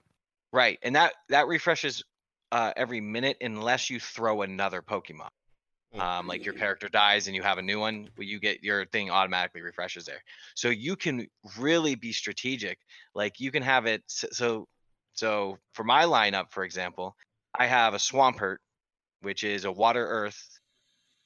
Right, 0.52 0.78
and 0.82 0.96
that 0.96 1.12
that 1.28 1.46
refreshes 1.46 2.02
uh, 2.52 2.72
every 2.76 3.00
minute 3.00 3.36
unless 3.40 3.90
you 3.90 4.00
throw 4.00 4.42
another 4.42 4.82
Pokemon. 4.82 5.28
Mm. 5.94 6.00
Um, 6.00 6.26
like 6.28 6.44
your 6.44 6.54
character 6.54 6.88
dies 6.88 7.26
and 7.26 7.34
you 7.34 7.42
have 7.42 7.58
a 7.58 7.62
new 7.62 7.80
one, 7.80 8.08
well, 8.16 8.26
you 8.26 8.38
get 8.38 8.62
your 8.62 8.86
thing 8.86 9.10
automatically 9.10 9.60
refreshes 9.60 10.04
there. 10.04 10.22
So 10.54 10.68
you 10.68 10.94
can 10.94 11.26
really 11.58 11.96
be 11.96 12.12
strategic. 12.12 12.78
Like 13.14 13.40
you 13.40 13.50
can 13.50 13.62
have 13.62 13.86
it. 13.86 14.02
So 14.06 14.68
so 15.14 15.58
for 15.72 15.84
my 15.84 16.04
lineup, 16.04 16.50
for 16.50 16.64
example, 16.64 17.16
I 17.58 17.66
have 17.66 17.94
a 17.94 17.98
Swampert, 17.98 18.58
which 19.22 19.42
is 19.42 19.64
a 19.64 19.72
Water 19.72 20.06
Earth, 20.06 20.60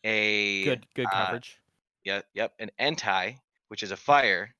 a 0.02 0.64
Good 0.64 0.86
good 0.94 1.06
uh, 1.12 1.26
coverage. 1.26 1.58
yeah, 2.04 2.22
yep, 2.32 2.52
an 2.58 2.70
Entei, 2.80 3.36
which 3.68 3.82
is 3.82 3.90
a 3.90 3.96
fire, 3.96 4.54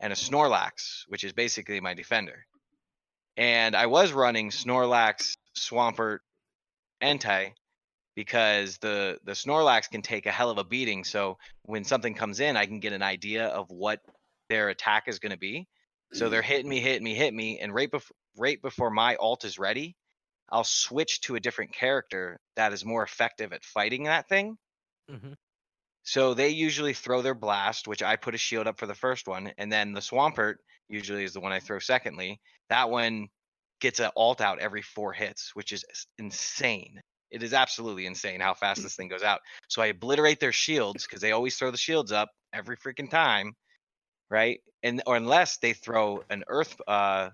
and 0.00 0.12
a 0.12 0.16
Snorlax, 0.16 1.02
which 1.08 1.22
is 1.22 1.32
basically 1.32 1.80
my 1.80 1.92
defender. 1.92 2.46
And 3.36 3.74
I 3.74 3.86
was 3.86 4.12
running 4.12 4.50
Snorlax, 4.50 5.36
Swampert, 5.56 6.18
Entei 7.02 7.52
because 8.14 8.78
the 8.78 9.18
the 9.24 9.32
Snorlax 9.32 9.90
can 9.90 10.02
take 10.02 10.26
a 10.26 10.32
hell 10.32 10.50
of 10.50 10.58
a 10.58 10.64
beating. 10.64 11.04
So 11.04 11.38
when 11.62 11.84
something 11.84 12.14
comes 12.14 12.40
in, 12.40 12.56
I 12.56 12.66
can 12.66 12.80
get 12.80 12.92
an 12.92 13.02
idea 13.02 13.46
of 13.46 13.70
what 13.70 14.00
their 14.48 14.68
attack 14.68 15.08
is 15.08 15.18
going 15.18 15.32
to 15.32 15.38
be. 15.38 15.68
So 16.12 16.28
they're 16.28 16.42
hitting 16.42 16.68
me, 16.68 16.80
hitting 16.80 17.02
me, 17.02 17.14
hitting 17.14 17.36
me, 17.36 17.58
and 17.58 17.74
right 17.74 17.90
before 17.90 18.16
right 18.36 18.60
before 18.62 18.90
my 18.90 19.16
alt 19.16 19.44
is 19.44 19.58
ready, 19.58 19.96
I'll 20.48 20.64
switch 20.64 21.20
to 21.22 21.34
a 21.34 21.40
different 21.40 21.72
character 21.72 22.40
that 22.56 22.72
is 22.72 22.84
more 22.84 23.02
effective 23.02 23.52
at 23.52 23.64
fighting 23.64 24.04
that 24.04 24.28
thing. 24.28 24.58
Mhm. 25.10 25.36
So 26.04 26.34
they 26.34 26.50
usually 26.50 26.94
throw 26.94 27.22
their 27.22 27.34
blast, 27.34 27.88
which 27.88 28.02
I 28.02 28.16
put 28.16 28.34
a 28.34 28.38
shield 28.38 28.66
up 28.66 28.78
for 28.78 28.86
the 28.86 28.94
first 28.94 29.26
one, 29.26 29.52
and 29.58 29.72
then 29.72 29.92
the 29.92 30.00
Swampert 30.00 30.56
usually 30.88 31.24
is 31.24 31.32
the 31.32 31.40
one 31.40 31.52
I 31.52 31.60
throw 31.60 31.78
secondly. 31.78 32.40
That 32.68 32.90
one 32.90 33.28
gets 33.80 34.00
an 34.00 34.10
alt 34.16 34.40
out 34.40 34.58
every 34.58 34.82
four 34.82 35.12
hits, 35.12 35.50
which 35.54 35.72
is 35.72 35.84
insane. 36.18 37.00
It 37.30 37.42
is 37.42 37.52
absolutely 37.52 38.06
insane 38.06 38.40
how 38.40 38.54
fast 38.54 38.82
this 38.82 38.94
thing 38.94 39.08
goes 39.08 39.22
out. 39.22 39.40
So 39.68 39.82
I 39.82 39.86
obliterate 39.86 40.40
their 40.40 40.52
shields 40.52 41.04
because 41.04 41.20
they 41.20 41.32
always 41.32 41.56
throw 41.56 41.70
the 41.70 41.76
shields 41.76 42.12
up 42.12 42.30
every 42.52 42.76
freaking 42.76 43.10
time, 43.10 43.54
right? 44.30 44.60
And 44.82 45.02
or 45.06 45.16
unless 45.16 45.58
they 45.58 45.72
throw 45.72 46.22
an 46.30 46.44
earth, 46.48 46.76
uh, 46.86 47.30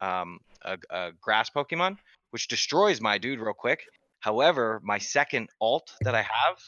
um, 0.00 0.38
a, 0.62 0.78
a 0.90 1.10
grass 1.20 1.50
Pokemon, 1.50 1.98
which 2.30 2.48
destroys 2.48 3.00
my 3.00 3.18
dude 3.18 3.40
real 3.40 3.52
quick. 3.52 3.84
However, 4.20 4.80
my 4.82 4.98
second 4.98 5.50
alt 5.60 5.92
that 6.02 6.14
I 6.14 6.22
have 6.22 6.58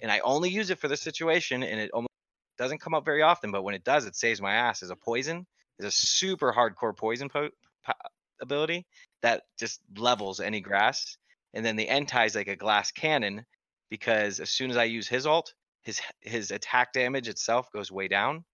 and 0.00 0.10
I 0.10 0.20
only 0.20 0.50
use 0.50 0.70
it 0.70 0.78
for 0.78 0.88
this 0.88 1.00
situation, 1.00 1.62
and 1.62 1.80
it 1.80 1.90
almost 1.92 2.10
doesn't 2.58 2.80
come 2.80 2.94
up 2.94 3.04
very 3.04 3.22
often. 3.22 3.50
But 3.50 3.62
when 3.62 3.74
it 3.74 3.84
does, 3.84 4.04
it 4.04 4.16
saves 4.16 4.40
my 4.40 4.54
ass. 4.54 4.82
Is 4.82 4.90
a 4.90 4.96
poison. 4.96 5.46
Is 5.78 5.86
a 5.86 5.90
super 5.90 6.52
hardcore 6.52 6.96
poison 6.96 7.28
po- 7.28 7.50
po- 7.84 7.92
ability 8.40 8.86
that 9.22 9.42
just 9.58 9.80
levels 9.96 10.40
any 10.40 10.60
grass. 10.60 11.16
And 11.54 11.64
then 11.64 11.76
the 11.76 11.86
Entei 11.86 12.26
is 12.26 12.34
like 12.34 12.48
a 12.48 12.56
glass 12.56 12.90
cannon 12.90 13.44
because 13.90 14.40
as 14.40 14.50
soon 14.50 14.70
as 14.70 14.76
I 14.76 14.84
use 14.84 15.08
his 15.08 15.26
ult, 15.26 15.54
his 15.82 16.00
his 16.20 16.50
attack 16.50 16.92
damage 16.92 17.28
itself 17.28 17.70
goes 17.72 17.92
way 17.92 18.08
down. 18.08 18.44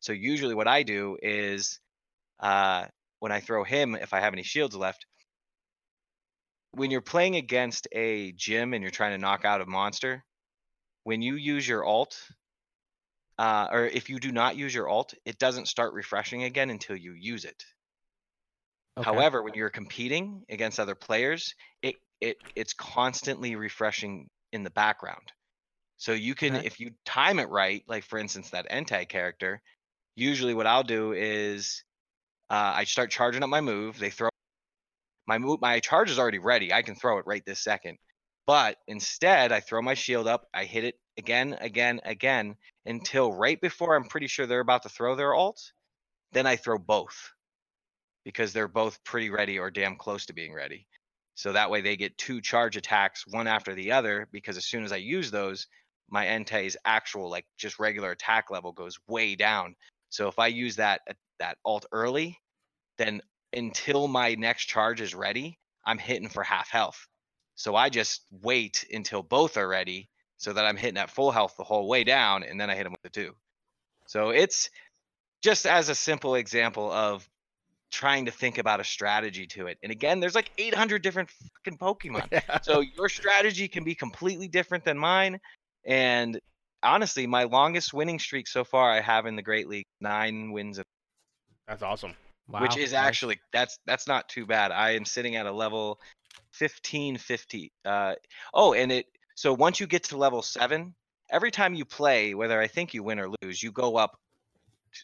So 0.00 0.12
usually 0.12 0.54
what 0.54 0.68
I 0.68 0.82
do 0.82 1.18
is 1.22 1.80
uh, 2.40 2.86
when 3.18 3.32
I 3.32 3.40
throw 3.40 3.64
him, 3.64 3.94
if 3.94 4.14
I 4.14 4.20
have 4.20 4.32
any 4.32 4.42
shields 4.42 4.76
left, 4.76 5.06
when 6.72 6.90
you're 6.90 7.00
playing 7.00 7.36
against 7.36 7.88
a 7.92 8.32
gym 8.32 8.74
and 8.74 8.82
you're 8.82 8.90
trying 8.90 9.12
to 9.12 9.18
knock 9.18 9.44
out 9.44 9.60
a 9.60 9.66
monster, 9.66 10.24
when 11.04 11.22
you 11.22 11.34
use 11.34 11.66
your 11.66 11.86
ult, 11.86 12.20
uh, 13.38 13.68
or 13.70 13.86
if 13.86 14.10
you 14.10 14.18
do 14.20 14.32
not 14.32 14.56
use 14.56 14.74
your 14.74 14.88
alt, 14.88 15.14
it 15.24 15.38
doesn't 15.38 15.66
start 15.66 15.94
refreshing 15.94 16.44
again 16.44 16.70
until 16.70 16.96
you 16.96 17.12
use 17.14 17.44
it. 17.44 17.64
Okay. 18.96 19.20
However, 19.20 19.42
when 19.42 19.54
you're 19.54 19.70
competing 19.70 20.44
against 20.48 20.80
other 20.80 20.94
players, 20.94 21.54
it 21.82 21.96
it 22.20 22.38
it's 22.54 22.72
constantly 22.74 23.54
refreshing 23.56 24.28
in 24.52 24.64
the 24.64 24.70
background. 24.70 25.32
So 25.98 26.12
you 26.12 26.34
can, 26.34 26.56
Okay. 26.56 26.64
if 26.64 26.80
you 26.80 26.92
time 27.04 27.38
it 27.40 27.48
right, 27.50 27.84
like 27.88 28.04
for 28.04 28.18
instance 28.18 28.50
that 28.50 28.70
Entei 28.70 29.08
character, 29.08 29.62
usually 30.16 30.54
what 30.54 30.66
I'll 30.66 30.84
do 30.84 31.12
is 31.12 31.84
uh, 32.50 32.72
I 32.76 32.84
start 32.84 33.10
charging 33.10 33.42
up 33.44 33.50
my 33.50 33.60
move. 33.62 33.98
They 33.98 34.10
throw 34.10 34.30
my 35.26 35.38
move. 35.38 35.60
My 35.60 35.80
charge 35.80 36.10
is 36.10 36.18
already 36.18 36.38
ready. 36.38 36.72
I 36.72 36.82
can 36.82 36.94
throw 36.96 37.18
it 37.18 37.26
right 37.26 37.44
this 37.44 37.60
second. 37.62 37.98
But 38.46 38.78
instead, 38.86 39.52
I 39.52 39.60
throw 39.60 39.82
my 39.82 39.94
shield 39.94 40.26
up. 40.26 40.48
I 40.54 40.64
hit 40.64 40.84
it 40.84 40.94
again, 41.18 41.56
again, 41.60 42.00
again 42.04 42.56
until 42.86 43.32
right 43.32 43.60
before 43.60 43.94
I'm 43.94 44.04
pretty 44.04 44.28
sure 44.28 44.46
they're 44.46 44.60
about 44.60 44.84
to 44.84 44.88
throw 44.88 45.14
their 45.14 45.34
alt. 45.34 45.72
Then 46.32 46.46
I 46.46 46.56
throw 46.56 46.78
both 46.78 47.32
because 48.24 48.52
they're 48.52 48.68
both 48.68 49.02
pretty 49.04 49.30
ready 49.30 49.58
or 49.58 49.70
damn 49.70 49.96
close 49.96 50.26
to 50.26 50.32
being 50.32 50.54
ready. 50.54 50.86
So 51.34 51.52
that 51.52 51.70
way 51.70 51.80
they 51.80 51.96
get 51.96 52.18
two 52.18 52.40
charge 52.40 52.76
attacks 52.76 53.26
one 53.26 53.46
after 53.46 53.74
the 53.74 53.92
other 53.92 54.28
because 54.32 54.56
as 54.56 54.64
soon 54.64 54.84
as 54.84 54.92
I 54.92 54.96
use 54.96 55.30
those, 55.30 55.66
my 56.10 56.26
Entei's 56.26 56.76
actual 56.84 57.30
like 57.30 57.46
just 57.58 57.78
regular 57.78 58.10
attack 58.10 58.50
level 58.50 58.72
goes 58.72 58.98
way 59.06 59.34
down. 59.36 59.76
So 60.08 60.28
if 60.28 60.38
I 60.38 60.48
use 60.48 60.76
that 60.76 61.02
uh, 61.08 61.14
that 61.38 61.58
alt 61.64 61.86
early, 61.92 62.38
then 62.96 63.20
until 63.52 64.08
my 64.08 64.34
next 64.34 64.64
charge 64.66 65.00
is 65.00 65.14
ready, 65.14 65.58
I'm 65.86 65.98
hitting 65.98 66.28
for 66.28 66.42
half 66.42 66.70
health. 66.70 67.06
So 67.54 67.76
I 67.76 67.88
just 67.88 68.22
wait 68.30 68.84
until 68.92 69.22
both 69.22 69.56
are 69.56 69.68
ready 69.68 70.08
so 70.38 70.52
that 70.52 70.64
I'm 70.64 70.76
hitting 70.76 70.96
at 70.96 71.10
full 71.10 71.30
health 71.30 71.56
the 71.56 71.64
whole 71.64 71.88
way 71.88 72.04
down 72.04 72.44
and 72.44 72.60
then 72.60 72.70
I 72.70 72.74
hit 72.74 72.84
them 72.84 72.92
with 72.92 73.02
the 73.02 73.10
two. 73.10 73.34
So 74.06 74.30
it's 74.30 74.70
just 75.42 75.66
as 75.66 75.88
a 75.88 75.94
simple 75.94 76.36
example 76.36 76.90
of 76.90 77.28
trying 77.90 78.26
to 78.26 78.30
think 78.30 78.58
about 78.58 78.80
a 78.80 78.84
strategy 78.84 79.46
to 79.46 79.66
it. 79.66 79.78
And 79.82 79.90
again, 79.90 80.20
there's 80.20 80.34
like 80.34 80.50
800 80.58 81.02
different 81.02 81.30
fucking 81.30 81.78
Pokemon. 81.78 82.42
so 82.64 82.80
your 82.80 83.08
strategy 83.08 83.68
can 83.68 83.84
be 83.84 83.94
completely 83.94 84.48
different 84.48 84.84
than 84.84 84.96
mine. 84.96 85.40
And 85.84 86.40
honestly, 86.82 87.26
my 87.26 87.44
longest 87.44 87.92
winning 87.92 88.18
streak 88.18 88.46
so 88.46 88.64
far 88.64 88.90
I 88.90 89.00
have 89.00 89.26
in 89.26 89.36
the 89.36 89.42
Great 89.42 89.68
League, 89.68 89.86
nine 90.00 90.52
wins, 90.52 90.80
That's 91.66 91.82
awesome. 91.82 92.14
Wow, 92.48 92.62
which 92.62 92.78
is 92.78 92.94
actually 92.94 93.40
that's 93.52 93.78
that's 93.84 94.08
not 94.08 94.26
too 94.30 94.46
bad. 94.46 94.72
I 94.72 94.92
am 94.92 95.04
sitting 95.04 95.36
at 95.36 95.44
a 95.44 95.52
level 95.52 96.00
15, 96.52 97.18
50. 97.18 97.72
Uh, 97.84 98.14
oh, 98.54 98.72
and 98.72 98.90
it 98.90 99.06
so 99.38 99.54
once 99.54 99.78
you 99.78 99.86
get 99.86 100.02
to 100.02 100.16
level 100.16 100.42
seven, 100.42 100.96
every 101.30 101.52
time 101.52 101.72
you 101.72 101.84
play, 101.84 102.34
whether 102.34 102.60
I 102.60 102.66
think 102.66 102.92
you 102.92 103.04
win 103.04 103.20
or 103.20 103.28
lose, 103.40 103.62
you 103.62 103.70
go 103.70 103.94
up 103.96 104.18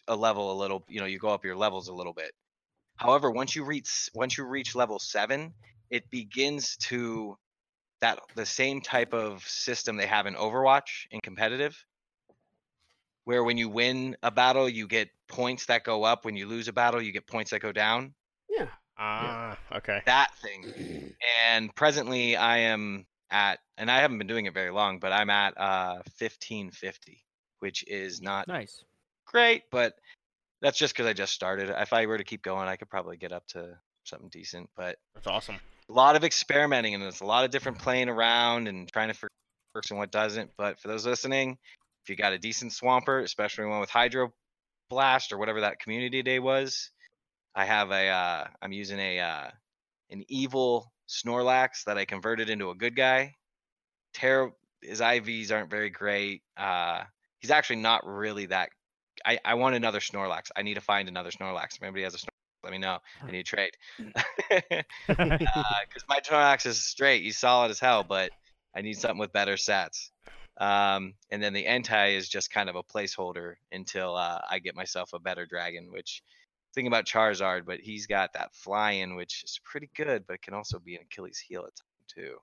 a 0.09 0.15
level 0.17 0.51
a 0.51 0.57
little. 0.59 0.83
You 0.89 0.99
know, 0.99 1.05
you 1.05 1.19
go 1.19 1.29
up 1.29 1.45
your 1.45 1.55
levels 1.55 1.87
a 1.87 1.93
little 1.93 2.11
bit. 2.11 2.33
However, 2.97 3.31
once 3.31 3.55
you 3.55 3.63
reach 3.63 4.09
once 4.13 4.37
you 4.37 4.43
reach 4.43 4.75
level 4.75 4.99
seven, 4.99 5.53
it 5.89 6.11
begins 6.11 6.75
to 6.89 7.37
that 8.01 8.19
the 8.35 8.45
same 8.45 8.81
type 8.81 9.13
of 9.13 9.41
system 9.47 9.95
they 9.95 10.05
have 10.05 10.25
in 10.25 10.35
Overwatch 10.35 11.07
in 11.11 11.21
competitive, 11.21 11.81
where 13.23 13.41
when 13.41 13.57
you 13.57 13.69
win 13.69 14.17
a 14.21 14.31
battle, 14.31 14.67
you 14.67 14.85
get 14.85 15.07
points 15.29 15.67
that 15.67 15.85
go 15.85 16.03
up. 16.03 16.25
When 16.25 16.35
you 16.35 16.45
lose 16.45 16.67
a 16.67 16.73
battle, 16.73 17.01
you 17.01 17.13
get 17.13 17.25
points 17.25 17.51
that 17.51 17.61
go 17.61 17.71
down. 17.71 18.13
Yeah. 18.49 18.67
Ah, 18.97 19.57
okay. 19.77 20.01
That 20.05 20.35
thing. 20.41 21.13
And 21.47 21.73
presently, 21.73 22.35
I 22.35 22.57
am 22.57 23.05
at, 23.35 23.59
and 23.77 23.91
I 23.91 23.99
haven't 23.99 24.17
been 24.17 24.27
doing 24.27 24.45
it 24.45 24.53
very 24.53 24.71
long, 24.71 24.99
but 24.99 25.11
I'm 25.11 25.29
at 25.29 25.53
uh 25.57 26.01
1550, 26.19 27.23
which 27.59 27.83
is 27.87 28.21
not 28.21 28.47
nice. 28.47 28.83
great, 29.27 29.63
but 29.71 29.93
that's 30.61 30.77
just 30.77 30.93
because 30.93 31.05
I 31.05 31.13
just 31.13 31.33
started. 31.33 31.69
If 31.69 31.91
I 31.91 32.05
were 32.05 32.17
to 32.17 32.23
keep 32.23 32.41
going, 32.41 32.67
I 32.67 32.77
could 32.77 32.89
probably 32.89 33.17
get 33.17 33.33
up 33.33 33.45
to 33.47 33.77
something 34.05 34.29
decent. 34.29 34.69
But 34.75 34.97
That's 35.13 35.27
awesome. 35.27 35.57
a 35.89 35.93
lot 35.93 36.15
of 36.15 36.23
experimenting 36.23 36.93
and 36.93 37.03
there's 37.03 37.21
a 37.21 37.25
lot 37.25 37.43
of 37.43 37.51
different 37.51 37.77
playing 37.79 38.09
around 38.09 38.67
and 38.67 38.91
trying 38.91 39.09
to 39.09 39.13
figure 39.13 39.29
what 39.73 39.79
works 39.79 39.91
and 39.91 39.99
what 39.99 40.11
doesn't. 40.11 40.51
But 40.57 40.79
for 40.79 40.87
those 40.87 41.05
listening, 41.05 41.57
if 42.03 42.09
you 42.09 42.15
got 42.15 42.33
a 42.33 42.37
decent 42.37 42.71
Swampert, 42.71 43.23
especially 43.23 43.65
one 43.65 43.81
with 43.81 43.89
Hydro 43.89 44.31
Blast 44.89 45.33
or 45.33 45.37
whatever 45.37 45.61
that 45.61 45.79
community 45.79 46.23
day 46.23 46.39
was, 46.39 46.91
I 47.53 47.65
have 47.65 47.91
a 47.91 48.07
uh 48.07 48.47
I'm 48.61 48.71
using 48.71 48.99
a 48.99 49.19
uh 49.19 49.49
an 50.09 50.23
evil 50.29 50.91
Snorlax 51.07 51.85
that 51.85 51.97
I 51.97 52.05
converted 52.05 52.49
into 52.49 52.69
a 52.69 52.75
good 52.75 52.95
guy. 52.95 53.35
Terra 54.13 54.51
his 54.81 55.01
IVs 55.01 55.51
aren't 55.51 55.69
very 55.69 55.89
great. 55.89 56.41
Uh 56.57 57.03
he's 57.39 57.51
actually 57.51 57.77
not 57.77 58.05
really 58.05 58.47
that 58.47 58.69
I, 59.25 59.39
I 59.43 59.53
want 59.55 59.75
another 59.75 59.99
Snorlax. 59.99 60.51
I 60.55 60.61
need 60.61 60.75
to 60.75 60.81
find 60.81 61.07
another 61.07 61.31
Snorlax. 61.31 61.75
If 61.75 61.83
anybody 61.83 62.03
has 62.03 62.15
a 62.15 62.17
Snorlax, 62.17 62.63
let 62.63 62.71
me 62.71 62.79
know. 62.79 62.99
I 63.23 63.31
need 63.31 63.45
trade. 63.45 63.71
because 63.97 64.83
my 66.09 66.19
Snorlax 66.19 66.65
is 66.65 66.83
straight. 66.83 67.23
He's 67.23 67.37
solid 67.37 67.71
as 67.71 67.79
hell, 67.79 68.03
but 68.03 68.31
I 68.75 68.81
need 68.81 68.97
something 68.97 69.19
with 69.19 69.31
better 69.31 69.55
stats. 69.55 70.09
Um, 70.57 71.13
and 71.31 71.43
then 71.43 71.53
the 71.53 71.65
Entei 71.65 72.15
is 72.15 72.29
just 72.29 72.51
kind 72.51 72.69
of 72.69 72.75
a 72.75 72.83
placeholder 72.83 73.55
until 73.71 74.15
uh, 74.15 74.39
I 74.49 74.59
get 74.59 74.75
myself 74.75 75.13
a 75.13 75.19
better 75.19 75.45
dragon. 75.45 75.91
Which 75.91 76.21
thinking 76.75 76.87
about 76.91 77.05
Charizard, 77.05 77.65
but 77.65 77.79
he's 77.79 78.05
got 78.05 78.33
that 78.33 78.53
flying, 78.53 79.15
which 79.15 79.43
is 79.43 79.59
pretty 79.63 79.89
good, 79.95 80.25
but 80.27 80.41
can 80.41 80.53
also 80.53 80.77
be 80.77 80.95
an 80.95 81.01
Achilles 81.03 81.39
heel 81.39 81.61
at 81.61 81.75
times 81.75 82.05
too. 82.07 82.35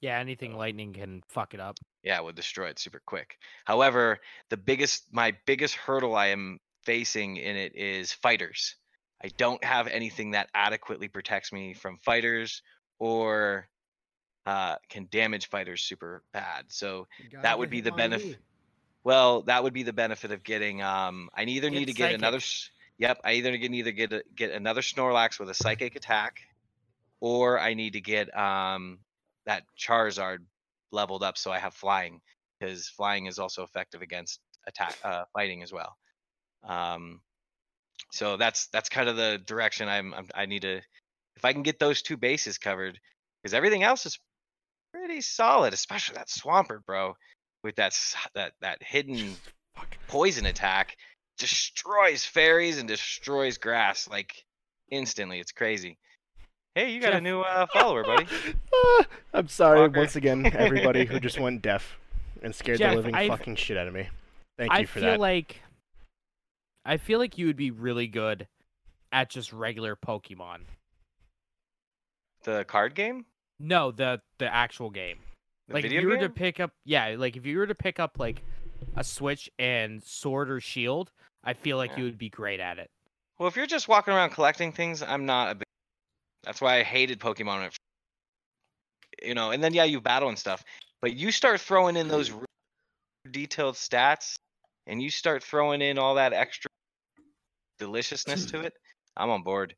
Yeah, 0.00 0.18
anything 0.18 0.56
lightning 0.56 0.92
can 0.92 1.22
fuck 1.28 1.54
it 1.54 1.60
up. 1.60 1.78
Yeah, 2.02 2.20
will 2.20 2.32
destroy 2.32 2.68
it 2.68 2.78
super 2.78 3.00
quick. 3.06 3.36
However, 3.64 4.18
the 4.50 4.56
biggest, 4.56 5.04
my 5.12 5.34
biggest 5.46 5.74
hurdle 5.74 6.14
I 6.16 6.26
am 6.28 6.58
facing 6.84 7.36
in 7.36 7.56
it 7.56 7.74
is 7.76 8.12
fighters. 8.12 8.76
I 9.24 9.28
don't 9.38 9.62
have 9.64 9.86
anything 9.88 10.32
that 10.32 10.50
adequately 10.54 11.08
protects 11.08 11.52
me 11.52 11.72
from 11.72 11.98
fighters 11.98 12.62
or 12.98 13.68
uh, 14.44 14.76
can 14.90 15.08
damage 15.10 15.48
fighters 15.48 15.82
super 15.82 16.22
bad. 16.32 16.66
So, 16.68 17.08
That 17.42 17.58
would 17.58 17.70
be 17.70 17.80
the 17.80 17.88
him 17.88 17.94
on 17.94 18.10
benef- 18.10 18.24
me. 18.24 18.36
well, 19.02 19.42
that 19.42 19.64
would 19.64 19.72
be 19.72 19.82
the 19.82 19.92
benefit 19.94 20.30
of 20.30 20.44
getting. 20.44 20.82
Um, 20.82 21.30
I 21.34 21.42
either 21.44 21.70
need 21.70 21.86
to 21.86 21.94
get 21.94 22.12
another. 22.14 22.38
psychic. 22.40 22.44
s- 22.44 22.70
Yep, 22.98 23.20
I 23.24 23.32
either 23.34 23.56
can 23.58 23.74
either 23.74 23.92
get 23.92 24.12
a, 24.12 24.22
get 24.34 24.52
another 24.52 24.80
Snorlax 24.80 25.38
with 25.38 25.50
a 25.50 25.54
psychic 25.54 25.96
attack, 25.96 26.40
or 27.20 27.58
I 27.60 27.74
need 27.74 27.92
to 27.92 28.00
get 28.00 28.36
um 28.36 28.98
that 29.44 29.64
Charizard 29.78 30.38
leveled 30.92 31.22
up 31.22 31.36
so 31.38 31.52
I 31.52 31.58
have 31.58 31.74
flying 31.74 32.20
because 32.58 32.88
flying 32.88 33.26
is 33.26 33.38
also 33.38 33.62
effective 33.62 34.02
against 34.02 34.40
attack 34.66 34.96
uh, 35.04 35.24
fighting 35.32 35.62
as 35.62 35.72
well. 35.72 35.96
Um, 36.64 37.20
so 38.12 38.36
that's 38.36 38.68
that's 38.68 38.88
kind 38.88 39.08
of 39.08 39.16
the 39.16 39.40
direction 39.46 39.88
I'm, 39.88 40.14
I'm 40.14 40.28
I 40.34 40.46
need 40.46 40.62
to 40.62 40.80
if 41.36 41.44
I 41.44 41.52
can 41.52 41.62
get 41.62 41.78
those 41.78 42.02
two 42.02 42.16
bases 42.16 42.58
covered 42.58 42.98
because 43.42 43.54
everything 43.54 43.82
else 43.82 44.06
is 44.06 44.18
pretty 44.92 45.20
solid, 45.20 45.74
especially 45.74 46.14
that 46.14 46.28
Swampert, 46.28 46.84
bro, 46.86 47.14
with 47.62 47.76
that 47.76 47.98
that 48.34 48.52
that 48.60 48.82
hidden 48.82 49.36
poison 50.08 50.46
attack 50.46 50.96
destroys 51.38 52.24
fairies 52.24 52.78
and 52.78 52.88
destroys 52.88 53.58
grass 53.58 54.08
like 54.08 54.44
instantly. 54.90 55.40
It's 55.40 55.52
crazy. 55.52 55.98
Hey, 56.74 56.92
you 56.92 57.00
got 57.00 57.14
a 57.14 57.20
new 57.20 57.40
uh, 57.40 57.66
follower, 57.72 58.04
buddy. 58.04 58.26
Ah, 58.74 59.04
I'm 59.34 59.48
sorry 59.48 59.80
Walker. 59.80 60.00
once 60.00 60.16
again, 60.16 60.44
everybody 60.54 61.06
who 61.06 61.18
just 61.20 61.40
went 61.40 61.62
deaf 61.62 61.96
and 62.42 62.54
scared 62.54 62.78
Jeff, 62.78 62.90
the 62.90 62.96
living 62.96 63.14
I've- 63.14 63.28
fucking 63.30 63.56
shit 63.56 63.76
out 63.76 63.86
of 63.88 63.94
me. 63.94 64.08
Thank 64.58 64.72
I 64.72 64.80
you 64.80 64.86
for 64.86 65.00
feel 65.00 65.10
that. 65.12 65.20
like 65.20 65.60
I 66.84 66.96
feel 66.98 67.18
like 67.18 67.36
you 67.38 67.46
would 67.46 67.56
be 67.56 67.70
really 67.70 68.06
good 68.06 68.46
at 69.12 69.28
just 69.30 69.52
regular 69.52 69.96
Pokemon. 69.96 70.60
The 72.44 72.64
card 72.64 72.94
game, 72.94 73.24
No, 73.58 73.90
the 73.90 74.20
the 74.38 74.52
actual 74.52 74.90
game. 74.90 75.18
the 75.68 75.74
like 75.74 75.84
if 75.84 75.90
video 75.90 76.02
you 76.02 76.08
were 76.08 76.18
to 76.18 76.28
pick 76.28 76.60
up 76.60 76.70
yeah, 76.84 77.16
like 77.18 77.36
if 77.36 77.44
you 77.44 77.58
were 77.58 77.66
to 77.66 77.74
pick 77.74 77.98
up 77.98 78.18
like 78.18 78.42
a 78.94 79.02
Switch 79.04 79.50
and 79.58 80.02
Sword 80.02 80.50
or 80.50 80.60
Shield, 80.60 81.10
I 81.44 81.52
feel 81.54 81.76
like 81.76 81.90
Yeah. 81.92 81.98
you 81.98 82.04
would 82.04 82.18
be 82.18 82.28
great 82.28 82.60
at 82.60 82.78
it. 82.78 82.90
Well, 83.38 83.48
if 83.48 83.56
you're 83.56 83.66
just 83.66 83.88
walking 83.88 84.14
around 84.14 84.30
collecting 84.30 84.72
things, 84.72 85.02
I'm 85.02 85.26
not 85.26 85.50
a 85.50 85.54
big. 85.56 85.64
That's 86.44 86.60
why 86.60 86.78
I 86.78 86.82
hated 86.82 87.18
Pokemon. 87.20 87.46
when 87.58 87.62
it 87.64 87.76
You 89.22 89.34
know, 89.34 89.50
and 89.50 89.62
then 89.62 89.74
yeah, 89.74 89.84
you 89.84 90.00
battle 90.00 90.28
and 90.28 90.38
stuff, 90.38 90.62
but 91.00 91.14
you 91.14 91.30
start 91.32 91.60
throwing 91.60 91.96
in 91.96 92.08
those 92.08 92.30
detailed 93.30 93.74
stats 93.74 94.36
and 94.86 95.02
you 95.02 95.10
start 95.10 95.42
throwing 95.42 95.82
in 95.82 95.98
all 95.98 96.14
that 96.14 96.32
extra 96.32 96.70
deliciousness 97.78 98.46
to 98.46 98.60
it, 98.60 98.74
I'm 99.16 99.30
on 99.30 99.42
board. 99.42 99.74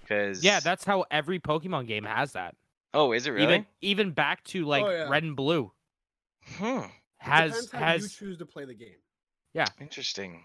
Because 0.00 0.42
Yeah, 0.44 0.60
that's 0.60 0.84
how 0.84 1.04
every 1.10 1.38
Pokemon 1.38 1.86
game 1.86 2.04
has 2.04 2.32
that. 2.32 2.54
oh, 2.94 3.12
is 3.12 3.26
it 3.26 3.30
really? 3.30 3.44
Even 3.44 3.66
even 3.80 4.10
back 4.12 4.42
to 4.44 4.64
like 4.64 4.84
yeah. 4.84 5.08
Red 5.08 5.22
and 5.22 5.36
Blue 5.36 5.72
Hmm. 6.56 6.80
It 7.20 7.24
has 7.26 7.50
depends 7.66 7.72
how 7.72 7.78
you 7.94 8.00
has 8.02 8.12
choose 8.14 8.38
to 8.38 8.46
play 8.46 8.64
the 8.64 8.74
game. 8.74 8.98
Yeah. 9.54 9.66
Interesting. 9.80 10.42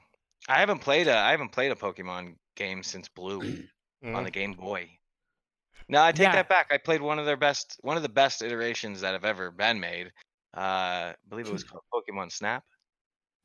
I 0.48 0.60
haven't 0.60 0.80
played 0.80 1.08
a 1.08 1.16
I 1.16 1.32
haven't 1.32 1.52
played 1.52 1.72
a 1.72 1.76
Pokemon 1.76 2.36
game 2.56 2.84
since 2.84 3.08
Blue 3.10 3.42
Mm. 3.42 3.68
on 4.16 4.24
the 4.24 4.32
Game 4.32 4.54
Boy. 4.54 4.90
No, 5.88 6.02
I 6.04 6.12
take 6.12 6.26
Yeah. 6.28 6.34
that 6.36 6.50
back. 6.50 6.68
I 6.72 6.78
played 6.78 7.02
one 7.02 7.18
of 7.20 7.26
their 7.26 7.38
best 7.38 7.78
one 7.82 7.98
of 7.98 8.04
the 8.04 8.10
best 8.10 8.42
iterations 8.42 9.02
that 9.02 9.14
have 9.14 9.26
ever 9.26 9.52
been 9.52 9.80
made. 9.80 10.08
Uh 10.56 11.14
I 11.14 11.16
believe 11.30 11.48
it 11.48 11.54
was 11.54 11.64
called 11.64 11.84
Pokemon 11.94 12.32
Snap. 12.32 12.64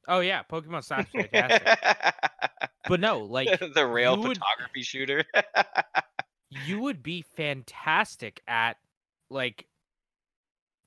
oh 0.09 0.21
yeah, 0.21 0.43
Pokemon 0.43 0.83
Snap's 0.85 1.11
fantastic. 1.13 1.79
but 2.89 3.01
no, 3.01 3.21
like 3.21 3.49
the 3.75 3.87
rail 3.87 4.17
you 4.17 4.23
would- 4.29 4.39
photography 4.39 4.83
shooter. 4.83 5.25
you 6.67 6.81
would 6.81 7.03
be 7.03 7.23
fantastic 7.37 8.41
at 8.49 8.77
like 9.31 9.67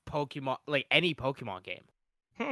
Pokemon, 0.08 0.58
like 0.66 0.86
any 0.90 1.14
Pokemon 1.14 1.64
game. 1.64 1.84
Hmm. 2.38 2.44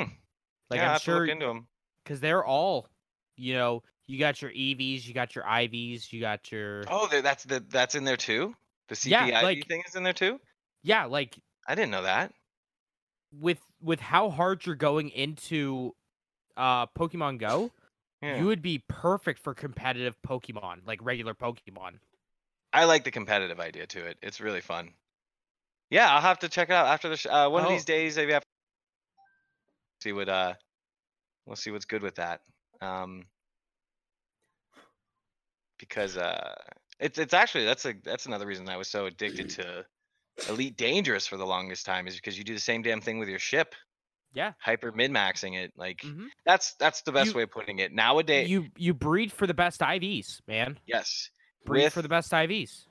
Like 0.70 0.78
yeah, 0.78 0.82
I 0.82 0.84
I'm 0.86 0.92
have 0.92 1.02
to 1.04 1.10
look 1.10 1.18
sure 1.18 1.26
into 1.26 1.46
them. 1.46 1.66
because 2.04 2.20
they're 2.20 2.44
all, 2.44 2.88
you 3.36 3.54
know, 3.54 3.82
you 4.06 4.18
got 4.18 4.40
your 4.42 4.50
EVs, 4.50 5.06
you 5.06 5.14
got 5.14 5.34
your 5.34 5.44
IVs, 5.44 6.12
you 6.12 6.20
got 6.20 6.50
your 6.50 6.84
Oh, 6.88 7.08
that's 7.22 7.44
the 7.44 7.60
that's 7.68 7.94
in 7.94 8.04
there 8.04 8.16
too. 8.16 8.54
The 8.88 8.98
Yeah, 9.08 9.40
like- 9.42 9.66
thing 9.68 9.82
is 9.86 9.94
in 9.94 10.02
there 10.02 10.12
too. 10.12 10.40
yeah, 10.82 11.04
like 11.06 11.38
I 11.66 11.74
didn't 11.74 11.90
know 11.90 12.02
that. 12.02 12.32
with 13.32 13.60
with 13.80 14.00
how 14.00 14.28
hard 14.30 14.66
you're 14.66 14.74
going 14.76 15.08
into 15.10 15.94
uh 16.56 16.86
Pokemon 16.88 17.38
Go, 17.38 17.70
Yeah. 18.20 18.38
you 18.38 18.46
would 18.46 18.60
be 18.62 18.82
perfect 18.88 19.38
for 19.40 19.54
competitive 19.54 20.20
Pokemon, 20.22 20.86
like 20.86 21.00
regular 21.02 21.34
Pokemon. 21.34 21.98
I 22.74 22.84
like 22.84 23.04
the 23.04 23.10
competitive 23.10 23.58
idea 23.60 23.86
to 23.86 24.04
it. 24.06 24.18
It's 24.22 24.40
really 24.40 24.60
fun. 24.60 24.92
Yeah, 25.90 26.10
I'll 26.14 26.20
have 26.22 26.38
to 26.40 26.48
check 26.48 26.68
it 26.70 26.72
out 26.74 26.86
after 26.86 27.08
the 27.10 27.16
sh- 27.16 27.26
uh, 27.26 27.48
one 27.48 27.62
of 27.62 27.68
Oh. 27.68 27.70
these 27.72 27.84
days. 27.84 28.16
Maybe 28.16 28.32
have 28.32 28.41
see 30.02 30.12
what 30.12 30.28
uh, 30.28 30.54
we'll 31.46 31.56
see 31.56 31.70
what's 31.70 31.84
good 31.86 32.02
with 32.02 32.16
that. 32.16 32.40
Um, 32.80 33.24
because 35.78 36.16
uh, 36.16 36.54
it's 37.00 37.18
it's 37.18 37.34
actually 37.34 37.64
that's 37.64 37.84
a 37.84 37.94
that's 38.04 38.26
another 38.26 38.46
reason 38.46 38.68
I 38.68 38.76
was 38.76 38.88
so 38.88 39.06
addicted 39.06 39.50
to 39.58 39.84
Elite 40.48 40.76
Dangerous 40.76 41.26
for 41.26 41.36
the 41.36 41.46
longest 41.46 41.86
time 41.86 42.06
is 42.06 42.16
because 42.16 42.36
you 42.38 42.44
do 42.44 42.54
the 42.54 42.60
same 42.60 42.82
damn 42.82 43.00
thing 43.00 43.18
with 43.18 43.28
your 43.28 43.38
ship. 43.38 43.74
Yeah. 44.34 44.52
Hyper 44.60 44.92
min 44.92 45.12
maxing 45.12 45.56
it 45.62 45.72
like 45.76 45.98
Mhm. 46.00 46.26
that's 46.46 46.74
that's 46.76 47.02
the 47.02 47.12
best 47.12 47.30
You- 47.32 47.36
way 47.38 47.42
of 47.44 47.50
putting 47.50 47.78
it 47.80 47.92
nowadays. 47.92 48.48
You 48.48 48.68
you 48.76 48.94
breed 48.94 49.30
for 49.32 49.46
the 49.46 49.54
best 49.54 49.80
IVs, 49.80 50.40
man. 50.48 50.78
yes, 50.86 51.30
Breed 51.66 51.84
with 51.84 51.92
for 51.92 52.02
the 52.02 52.08
best 52.08 52.32
IVs. 52.32 52.86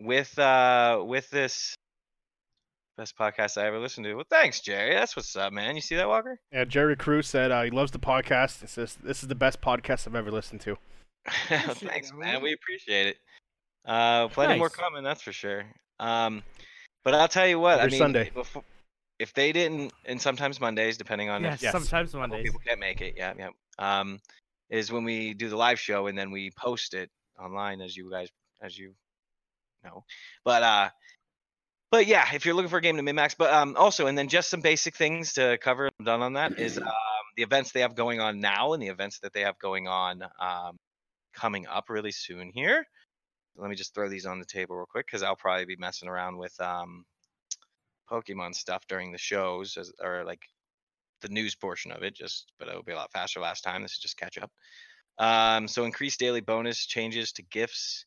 with 0.00 0.38
uh 0.38 1.02
with 1.06 1.30
this 1.30 1.74
best 2.96 3.16
podcast 3.18 3.60
I 3.60 3.66
ever 3.66 3.78
listened 3.78 4.04
to. 4.04 4.14
Well, 4.14 4.26
thanks, 4.30 4.60
Jerry. 4.60 4.94
That's 4.94 5.16
what's 5.16 5.34
up, 5.36 5.52
man. 5.52 5.74
You 5.74 5.82
see 5.82 5.96
that, 5.96 6.08
Walker? 6.08 6.38
Yeah, 6.52 6.64
Jerry 6.64 6.96
Crew 6.96 7.22
said 7.22 7.50
uh, 7.50 7.62
he 7.62 7.70
loves 7.70 7.90
the 7.90 7.98
podcast. 7.98 8.60
He 8.60 8.66
says 8.66 8.96
this 9.02 9.22
is 9.22 9.28
the 9.28 9.34
best 9.34 9.60
podcast 9.60 10.06
I've 10.06 10.14
ever 10.14 10.30
listened 10.30 10.60
to. 10.62 10.76
thanks, 11.48 12.12
man. 12.12 12.18
man. 12.34 12.42
We 12.42 12.52
appreciate 12.52 13.08
it. 13.08 13.16
Uh, 13.86 14.28
plenty 14.28 14.58
more 14.58 14.68
Nice. 14.68 14.76
coming, 14.76 15.02
that's 15.04 15.22
for 15.22 15.32
sure. 15.32 15.64
Um, 16.00 16.42
but 17.04 17.14
I'll 17.14 17.28
tell 17.28 17.46
you 17.46 17.58
what. 17.58 17.80
I 17.80 17.86
mean, 17.88 17.98
Sunday. 17.98 18.30
before, 18.32 18.64
if 19.18 19.32
they 19.34 19.52
didn't, 19.52 19.92
and 20.06 20.20
sometimes 20.20 20.60
Mondays, 20.60 20.96
depending 20.96 21.28
on 21.30 21.42
Yes, 21.42 21.56
if 21.56 21.62
Yes. 21.62 21.72
sometimes 21.72 22.14
well, 22.14 22.22
Mondays. 22.22 22.44
people 22.44 22.60
can't 22.66 22.80
make 22.80 23.00
it. 23.00 23.14
Yeah, 23.16 23.34
yeah. 23.38 23.50
Um, 23.78 24.20
is 24.70 24.90
when 24.90 25.04
we 25.04 25.34
do 25.34 25.48
the 25.48 25.56
live 25.56 25.78
show 25.78 26.06
and 26.06 26.16
then 26.16 26.30
we 26.30 26.50
post 26.56 26.94
it 26.94 27.10
online, 27.38 27.80
as 27.80 27.96
you 27.96 28.10
guys, 28.10 28.28
as 28.62 28.78
you 28.78 28.94
know. 29.84 30.04
But 30.44 30.62
uh, 30.62 30.88
but 31.94 32.08
yeah, 32.08 32.26
if 32.34 32.44
you're 32.44 32.56
looking 32.56 32.70
for 32.70 32.78
a 32.78 32.80
game 32.80 32.96
to 32.96 33.04
min 33.04 33.14
max, 33.14 33.36
but 33.36 33.52
um, 33.52 33.76
also, 33.76 34.08
and 34.08 34.18
then 34.18 34.26
just 34.26 34.50
some 34.50 34.60
basic 34.60 34.96
things 34.96 35.34
to 35.34 35.56
cover. 35.58 35.88
I'm 35.96 36.04
done 36.04 36.22
on 36.22 36.32
that. 36.32 36.58
Is 36.58 36.76
um, 36.76 36.88
the 37.36 37.44
events 37.44 37.70
they 37.70 37.82
have 37.82 37.94
going 37.94 38.18
on 38.18 38.40
now 38.40 38.72
and 38.72 38.82
the 38.82 38.88
events 38.88 39.20
that 39.20 39.32
they 39.32 39.42
have 39.42 39.56
going 39.60 39.86
on 39.86 40.24
um, 40.40 40.76
coming 41.32 41.68
up 41.68 41.84
really 41.88 42.10
soon 42.10 42.50
here. 42.52 42.84
Let 43.56 43.70
me 43.70 43.76
just 43.76 43.94
throw 43.94 44.08
these 44.08 44.26
on 44.26 44.40
the 44.40 44.44
table 44.44 44.74
real 44.74 44.86
quick 44.90 45.06
because 45.06 45.22
I'll 45.22 45.36
probably 45.36 45.66
be 45.66 45.76
messing 45.76 46.08
around 46.08 46.36
with 46.36 46.60
um, 46.60 47.04
Pokemon 48.10 48.56
stuff 48.56 48.84
during 48.88 49.12
the 49.12 49.18
shows 49.18 49.76
as, 49.76 49.92
or 50.02 50.24
like 50.24 50.42
the 51.20 51.28
news 51.28 51.54
portion 51.54 51.92
of 51.92 52.02
it. 52.02 52.16
Just 52.16 52.50
but 52.58 52.66
it'll 52.66 52.82
be 52.82 52.90
a 52.90 52.96
lot 52.96 53.12
faster 53.12 53.38
last 53.38 53.62
time. 53.62 53.82
This 53.82 53.92
is 53.92 53.98
just 53.98 54.16
catch 54.16 54.36
up. 54.36 54.50
Um, 55.18 55.68
so 55.68 55.84
increased 55.84 56.18
daily 56.18 56.40
bonus 56.40 56.86
changes 56.86 57.30
to 57.34 57.42
gifts. 57.42 58.04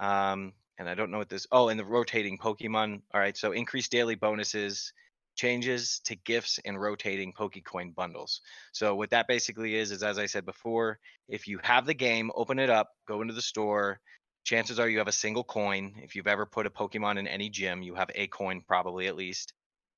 Um, 0.00 0.54
and 0.78 0.88
I 0.88 0.94
don't 0.94 1.10
know 1.10 1.18
what 1.18 1.28
this. 1.28 1.46
Oh, 1.52 1.68
and 1.68 1.78
the 1.78 1.84
rotating 1.84 2.38
Pokemon. 2.38 3.02
All 3.12 3.20
right, 3.20 3.36
so 3.36 3.52
increased 3.52 3.90
daily 3.90 4.14
bonuses, 4.14 4.92
changes 5.36 6.00
to 6.04 6.16
gifts, 6.16 6.58
and 6.64 6.80
rotating 6.80 7.32
Pokecoin 7.32 7.94
bundles. 7.94 8.40
So 8.72 8.94
what 8.94 9.10
that 9.10 9.28
basically 9.28 9.74
is 9.74 9.90
is, 9.90 10.02
as 10.02 10.18
I 10.18 10.26
said 10.26 10.44
before, 10.44 10.98
if 11.28 11.48
you 11.48 11.58
have 11.62 11.86
the 11.86 11.94
game, 11.94 12.30
open 12.34 12.58
it 12.58 12.70
up, 12.70 12.90
go 13.06 13.22
into 13.22 13.34
the 13.34 13.42
store. 13.42 14.00
Chances 14.44 14.78
are 14.78 14.88
you 14.88 14.98
have 14.98 15.08
a 15.08 15.12
single 15.12 15.44
coin. 15.44 15.94
If 16.02 16.14
you've 16.14 16.26
ever 16.26 16.46
put 16.46 16.66
a 16.66 16.70
Pokemon 16.70 17.18
in 17.18 17.26
any 17.26 17.50
gym, 17.50 17.82
you 17.82 17.94
have 17.94 18.10
a 18.14 18.28
coin 18.28 18.62
probably 18.66 19.06
at 19.06 19.16
least. 19.16 19.52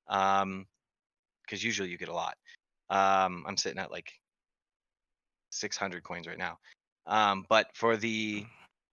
Um, 0.07 0.65
because 1.45 1.63
usually 1.63 1.89
you 1.89 1.97
get 1.97 2.09
a 2.09 2.13
lot. 2.13 2.37
Um, 2.89 3.43
I'm 3.47 3.57
sitting 3.57 3.79
at 3.79 3.91
like 3.91 4.11
600 5.51 6.03
coins 6.03 6.27
right 6.27 6.37
now. 6.37 6.59
Um, 7.07 7.45
but 7.49 7.67
for 7.73 7.97
the 7.97 8.45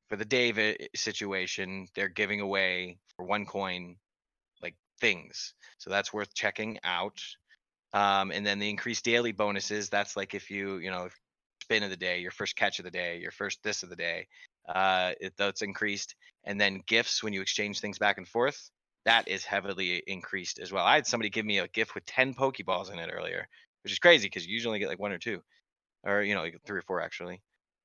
for 0.08 0.16
the 0.16 0.24
David 0.24 0.88
situation, 0.96 1.86
they're 1.94 2.08
giving 2.08 2.40
away 2.40 2.98
for 3.16 3.24
one 3.24 3.46
coin 3.46 3.96
like 4.62 4.74
things. 5.00 5.54
So 5.78 5.90
that's 5.90 6.12
worth 6.12 6.34
checking 6.34 6.78
out. 6.84 7.20
Um, 7.92 8.30
and 8.30 8.44
then 8.44 8.58
the 8.58 8.68
increased 8.68 9.04
daily 9.04 9.32
bonuses, 9.32 9.88
that's 9.88 10.16
like 10.16 10.34
if 10.34 10.50
you, 10.50 10.78
you 10.78 10.90
know, 10.90 11.08
spin 11.62 11.82
of 11.82 11.90
the 11.90 11.96
day, 11.96 12.20
your 12.20 12.30
first 12.30 12.56
catch 12.56 12.78
of 12.78 12.84
the 12.84 12.90
day, 12.90 13.18
your 13.18 13.30
first 13.30 13.62
this 13.62 13.82
of 13.82 13.90
the 13.90 13.96
day, 13.96 14.26
uh, 14.68 15.12
it, 15.20 15.34
that's 15.36 15.62
increased. 15.62 16.14
And 16.44 16.60
then 16.60 16.82
gifts 16.86 17.22
when 17.22 17.32
you 17.32 17.42
exchange 17.42 17.80
things 17.80 17.98
back 17.98 18.18
and 18.18 18.28
forth, 18.28 18.70
that 19.04 19.28
is 19.28 19.44
heavily 19.44 20.02
increased 20.06 20.58
as 20.58 20.72
well. 20.72 20.84
I 20.84 20.94
had 20.94 21.06
somebody 21.06 21.30
give 21.30 21.46
me 21.46 21.58
a 21.58 21.68
gift 21.68 21.94
with 21.94 22.04
10 22.06 22.34
Pokeballs 22.34 22.92
in 22.92 22.98
it 22.98 23.10
earlier, 23.12 23.46
which 23.82 23.92
is 23.92 23.98
crazy 23.98 24.26
because 24.26 24.46
you 24.46 24.54
usually 24.54 24.78
get 24.78 24.88
like 24.88 24.98
one 24.98 25.12
or 25.12 25.18
two, 25.18 25.40
or, 26.04 26.22
you 26.22 26.34
know, 26.34 26.46
three 26.66 26.78
or 26.78 26.82
four 26.82 27.00
actually. 27.00 27.40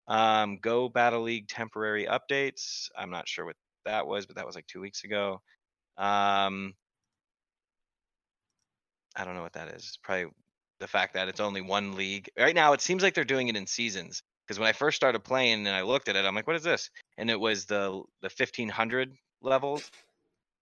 Um, 0.07 0.57
Go 0.57 0.89
Battle 0.89 1.21
League 1.21 1.47
temporary 1.47 2.05
updates. 2.05 2.89
I'm 2.97 3.09
not 3.09 3.27
sure 3.27 3.45
what 3.45 3.55
that 3.85 4.07
was, 4.07 4.25
but 4.25 4.35
that 4.35 4.45
was 4.45 4.55
like 4.55 4.67
two 4.67 4.81
weeks 4.81 5.03
ago. 5.03 5.41
Um, 5.97 6.73
I 9.15 9.25
don't 9.25 9.35
know 9.35 9.43
what 9.43 9.53
that 9.53 9.69
is. 9.69 9.97
Probably 10.03 10.31
the 10.79 10.87
fact 10.87 11.13
that 11.13 11.27
it's 11.27 11.39
only 11.39 11.61
one 11.61 11.95
league. 11.95 12.29
Right 12.37 12.55
now, 12.55 12.73
it 12.73 12.81
seems 12.81 13.03
like 13.03 13.13
they're 13.13 13.23
doing 13.23 13.47
it 13.47 13.55
in 13.55 13.67
seasons. 13.67 14.23
Because 14.45 14.59
when 14.59 14.67
I 14.67 14.73
first 14.73 14.97
started 14.97 15.23
playing 15.23 15.65
and 15.65 15.75
I 15.75 15.83
looked 15.83 16.09
at 16.09 16.17
it, 16.17 16.25
I'm 16.25 16.35
like, 16.35 16.47
what 16.47 16.57
is 16.57 16.63
this? 16.63 16.89
And 17.17 17.29
it 17.29 17.39
was 17.39 17.65
the 17.65 18.03
the 18.21 18.29
1500 18.35 19.13
levels 19.41 19.89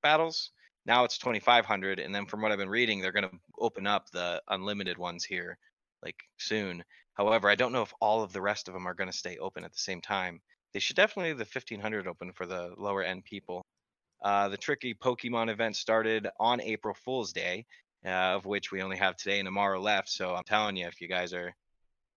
battles. 0.04 0.52
Now 0.86 1.04
it's 1.04 1.18
2500, 1.18 2.00
and 2.00 2.14
then 2.14 2.26
from 2.26 2.42
what 2.42 2.52
I've 2.52 2.58
been 2.58 2.70
reading, 2.70 3.02
they're 3.02 3.12
going 3.12 3.30
to 3.30 3.40
open 3.60 3.88
up 3.88 4.10
the 4.12 4.42
unlimited 4.50 4.98
ones 4.98 5.24
here 5.24 5.58
like 6.04 6.16
soon. 6.38 6.84
However, 7.16 7.50
I 7.50 7.56
don't 7.56 7.74
know 7.74 7.82
if 7.82 7.94
all 8.00 8.24
of 8.24 8.34
the 8.34 8.42
rest 8.42 8.68
of 8.68 8.74
them 8.74 8.88
are 8.88 8.94
going 8.94 9.10
to 9.12 9.18
stay 9.18 9.38
open 9.38 9.64
at 9.64 9.72
the 9.72 9.80
same 9.80 10.02
time. 10.02 10.42
They 10.74 10.80
should 10.80 10.96
definitely 10.96 11.32
leave 11.32 11.40
the 11.40 11.44
1500 11.44 12.08
open 12.08 12.32
for 12.34 12.46
the 12.46 12.74
lower 12.78 13.04
end 13.04 13.26
people. 13.26 13.62
Uh, 14.24 14.50
the 14.50 14.58
tricky 14.58 14.94
Pokemon 14.94 15.50
event 15.50 15.76
started 15.76 16.28
on 16.40 16.62
April 16.62 16.94
Fool's 16.94 17.34
Day, 17.34 17.66
uh, 18.06 18.10
of 18.10 18.46
which 18.46 18.72
we 18.72 18.82
only 18.82 18.98
have 18.98 19.18
today 19.18 19.40
and 19.40 19.48
tomorrow 19.48 19.80
left. 19.80 20.10
So 20.10 20.36
I'm 20.36 20.44
telling 20.44 20.78
you, 20.78 20.88
if 20.88 21.02
you 21.02 21.08
guys 21.08 21.34
are 21.34 21.54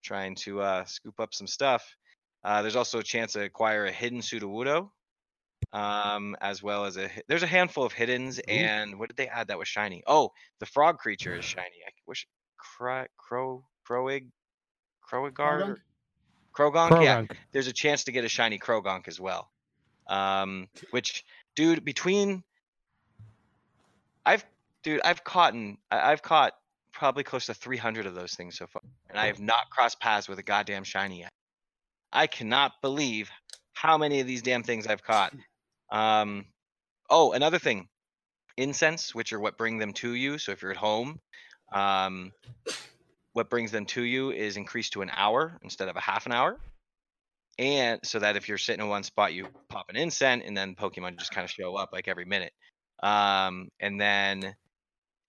trying 0.02 0.34
to 0.36 0.60
uh, 0.60 0.84
scoop 0.84 1.18
up 1.18 1.34
some 1.34 1.46
stuff, 1.46 1.96
uh, 2.44 2.60
there's 2.60 2.76
also 2.76 2.98
a 2.98 3.02
chance 3.02 3.32
to 3.32 3.42
acquire 3.42 3.86
a 3.86 3.92
hidden 3.92 4.20
Sudowoodo, 4.20 4.90
um, 5.72 6.36
as 6.42 6.62
well 6.62 6.84
as 6.84 6.98
a. 6.98 7.10
There's 7.26 7.42
a 7.42 7.48
handful 7.48 7.84
of 7.84 7.94
hiddens, 7.94 8.38
and 8.46 8.98
what 8.98 9.08
did 9.08 9.16
they 9.16 9.28
add 9.28 9.48
that 9.48 9.58
was 9.58 9.66
shiny? 9.66 10.02
Oh, 10.06 10.30
the 10.60 10.66
frog 10.66 10.98
creature 10.98 11.34
is 11.34 11.44
shiny. 11.44 11.80
I 11.86 11.90
wish 12.06 12.26
Cro 12.58 13.06
Crow 13.16 13.64
Crowig 15.14 15.32
Crowigard 15.32 15.76
Croagunk. 16.54 17.02
Yeah, 17.04 17.24
there's 17.52 17.66
a 17.66 17.72
chance 17.72 18.04
to 18.04 18.12
get 18.12 18.24
a 18.24 18.28
shiny 18.28 18.58
Croagunk 18.58 19.08
as 19.08 19.20
well. 19.20 19.50
Um, 20.06 20.68
which, 20.90 21.24
dude, 21.56 21.84
between 21.84 22.42
I've, 24.26 24.44
dude, 24.82 25.00
I've 25.04 25.24
caught, 25.24 25.54
I- 25.54 26.12
I've 26.12 26.22
caught 26.22 26.52
probably 26.92 27.24
close 27.24 27.46
to 27.46 27.54
300 27.54 28.06
of 28.06 28.14
those 28.14 28.34
things 28.34 28.56
so 28.56 28.66
far, 28.66 28.82
and 29.08 29.18
I 29.18 29.26
have 29.26 29.40
not 29.40 29.68
crossed 29.70 30.00
paths 30.00 30.28
with 30.28 30.38
a 30.38 30.42
goddamn 30.42 30.84
shiny 30.84 31.20
yet. 31.20 31.30
I 32.12 32.26
cannot 32.26 32.80
believe 32.82 33.30
how 33.72 33.98
many 33.98 34.20
of 34.20 34.26
these 34.26 34.42
damn 34.42 34.62
things 34.62 34.86
I've 34.86 35.02
caught. 35.02 35.32
Um, 35.90 36.46
oh, 37.08 37.34
another 37.34 37.58
thing, 37.60 37.88
incense, 38.56 39.14
which 39.14 39.32
are 39.32 39.38
what 39.38 39.56
bring 39.56 39.78
them 39.78 39.92
to 39.92 40.14
you. 40.14 40.38
So 40.38 40.50
if 40.50 40.60
you're 40.62 40.72
at 40.72 40.76
home, 40.76 41.20
um, 41.72 42.32
what 43.34 43.50
brings 43.50 43.70
them 43.70 43.84
to 43.84 44.02
you 44.02 44.30
is 44.30 44.56
increased 44.56 44.94
to 44.94 45.02
an 45.02 45.10
hour 45.14 45.58
instead 45.62 45.88
of 45.88 45.96
a 45.96 46.00
half 46.00 46.24
an 46.24 46.32
hour. 46.32 46.56
And 47.58 48.00
so 48.02 48.20
that 48.20 48.36
if 48.36 48.48
you're 48.48 48.58
sitting 48.58 48.82
in 48.82 48.88
one 48.88 49.02
spot, 49.02 49.34
you 49.34 49.48
pop 49.68 49.86
an 49.90 49.96
incense 49.96 50.44
and 50.46 50.56
then 50.56 50.74
Pokemon 50.74 51.18
just 51.18 51.32
kind 51.32 51.44
of 51.44 51.50
show 51.50 51.76
up 51.76 51.90
like 51.92 52.08
every 52.08 52.24
minute. 52.24 52.52
Um, 53.02 53.68
and 53.80 54.00
then 54.00 54.54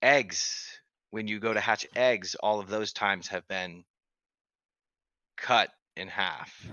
eggs, 0.02 0.80
when 1.10 1.28
you 1.28 1.40
go 1.40 1.54
to 1.54 1.60
hatch 1.60 1.86
eggs, 1.96 2.36
all 2.36 2.60
of 2.60 2.70
those 2.70 2.94
times 2.94 3.28
have 3.28 3.48
been 3.48 3.84
cut 5.36 5.70
in 5.98 6.08
half. 6.08 6.68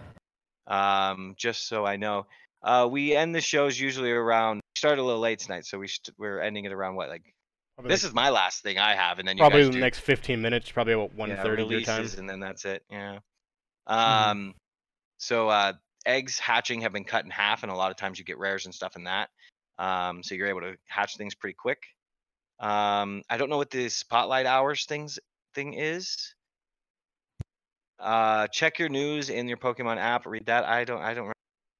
Um, 0.67 1.35
just 1.37 1.67
so 1.67 1.85
I 1.85 1.97
know. 1.97 2.27
Uh, 2.63 2.89
we 2.91 3.17
end 3.17 3.35
the 3.35 3.41
shows 3.41 3.81
usually 3.81 4.11
around. 4.11 4.57
We 4.57 4.79
start 4.79 4.99
a 4.99 5.03
little 5.03 5.21
late 5.21 5.41
tonight, 5.41 5.67
so 5.67 5.79
we 5.79 5.89
st- 5.89 6.15
we're 6.19 6.41
ending 6.41 6.65
it 6.67 6.73
around 6.73 6.95
what 6.95 7.09
like 7.09 7.35
Probably 7.77 7.89
this 7.89 8.03
like- 8.03 8.11
is 8.11 8.15
my 8.15 8.29
last 8.29 8.63
thing 8.63 8.79
I 8.79 8.95
have, 8.95 9.19
and 9.19 9.27
then 9.27 9.37
you 9.37 9.43
probably 9.43 9.65
the 9.65 9.71
do 9.71 9.81
next 9.81 10.01
15 10.01 10.41
minutes, 10.41 10.71
probably 10.71 10.93
about 10.93 11.13
yeah, 11.17 11.43
1:30 11.43 11.71
your 11.71 11.81
time. 11.81 12.09
and 12.19 12.29
then 12.29 12.41
that's 12.41 12.65
it. 12.65 12.85
Yeah. 12.91 13.19
Mm-hmm. 13.89 14.31
Um. 14.31 14.55
So 15.19 15.49
uh, 15.49 15.73
eggs 16.05 16.39
hatching 16.39 16.83
have 16.83 16.93
been 16.93 17.05
cut 17.05 17.25
in 17.25 17.31
half, 17.31 17.63
and 17.63 17.73
a 17.73 17.75
lot 17.75 17.91
of 17.91 17.97
times 17.97 18.19
you 18.19 18.25
get 18.25 18.39
rares 18.39 18.65
and 18.67 18.75
stuff 18.75 18.97
in 18.97 19.05
that. 19.05 19.31
Um. 19.79 20.23
So 20.23 20.35
you're 20.35 20.49
able 20.49 20.61
to 20.61 20.77
hatch 20.87 21.17
things 21.17 21.35
pretty 21.35 21.55
quick. 21.55 21.83
Um. 22.61 23.23
I 23.31 23.37
don't 23.39 23.49
know 23.49 23.59
what 23.59 23.71
the 23.71 23.89
spotlight 23.89 24.47
hours 24.47 24.85
things 24.85 25.19
thing 25.55 25.75
is. 25.75 26.35
Uh, 27.99 28.49
check 28.49 28.79
your 28.81 28.89
news 28.89 29.31
in 29.31 29.47
your 29.49 29.57
Pokemon 29.57 29.97
app. 29.97 30.27
Read 30.27 30.47
that. 30.47 30.65
I 30.65 30.85
don't. 30.85 31.01
I 31.01 31.15
don't 31.15 31.25
remember 31.25 31.33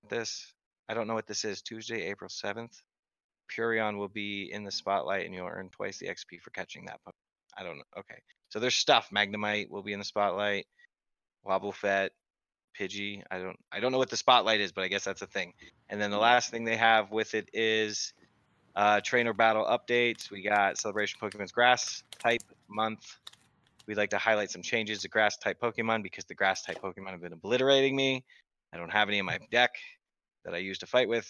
this. 0.09 0.53
I 0.89 0.95
don't 0.95 1.07
know 1.07 1.15
what 1.15 1.27
this 1.27 1.45
is. 1.45 1.63
Tuesday, 1.63 2.03
April 2.03 2.31
seventh. 2.31 2.81
Purrloin 3.57 3.99
will 3.99 4.09
be 4.09 4.51
in 4.53 4.65
the 4.65 4.71
spotlight, 4.71 5.27
and 5.27 5.35
you'll 5.35 5.49
earn 5.49 5.69
twice 5.71 5.99
the 5.99 6.07
XP 6.07 6.41
for 6.41 6.51
catching 6.51 6.87
that. 6.87 7.01
Pokemon. 7.07 7.13
I 7.57 7.63
don't 7.65 7.77
know. 7.77 7.85
Okay. 7.99 8.17
So 8.49 8.59
there's 8.59 8.75
stuff. 8.75 9.11
Magnemite 9.15 9.71
will 9.71 9.83
be 9.83 9.93
in 9.93 9.99
the 9.99 10.05
spotlight. 10.05 10.67
Wobbuffet, 11.47 12.11
Pidgey. 12.79 13.23
I 13.31 13.39
don't. 13.39 13.59
I 13.71 13.81
don't 13.81 13.93
know 13.93 13.99
what 13.99 14.11
the 14.11 14.17
spotlight 14.17 14.61
is, 14.61 14.73
but 14.73 14.85
I 14.85 14.89
guess 14.89 15.05
that's 15.05 15.23
a 15.23 15.27
thing. 15.27 15.53
And 15.89 16.01
then 16.01 16.11
the 16.11 16.19
last 16.19 16.51
thing 16.51 16.65
they 16.65 16.77
have 16.77 17.11
with 17.11 17.35
it 17.35 17.49
is 17.53 18.13
uh, 18.77 19.01
trainer 19.03 19.33
battle 19.33 19.65
updates. 19.65 20.31
We 20.31 20.43
got 20.43 20.79
Celebration 20.79 21.19
Pokemon's 21.21 21.53
Grass 21.53 22.03
type 22.19 22.43
month. 22.69 23.19
We'd 23.87 23.97
like 23.97 24.11
to 24.11 24.19
highlight 24.19 24.51
some 24.51 24.63
changes 24.63 25.03
to 25.03 25.09
grass 25.09 25.37
type 25.37 25.61
Pokemon 25.61 26.03
because 26.03 26.25
the 26.25 26.35
grass 26.35 26.63
type 26.63 26.81
Pokemon 26.81 27.11
have 27.11 27.21
been 27.21 27.33
obliterating 27.33 27.97
me. 27.97 28.25
I 28.73 28.79
don't 28.79 28.93
have 28.93 29.09
any 29.09 29.19
in 29.19 29.27
my 29.27 29.39
deck 29.51 29.73
that 30.45 30.55
I 30.55 30.59
use 30.59 30.79
to 30.79 30.87
fight 30.87 31.09
with. 31.09 31.29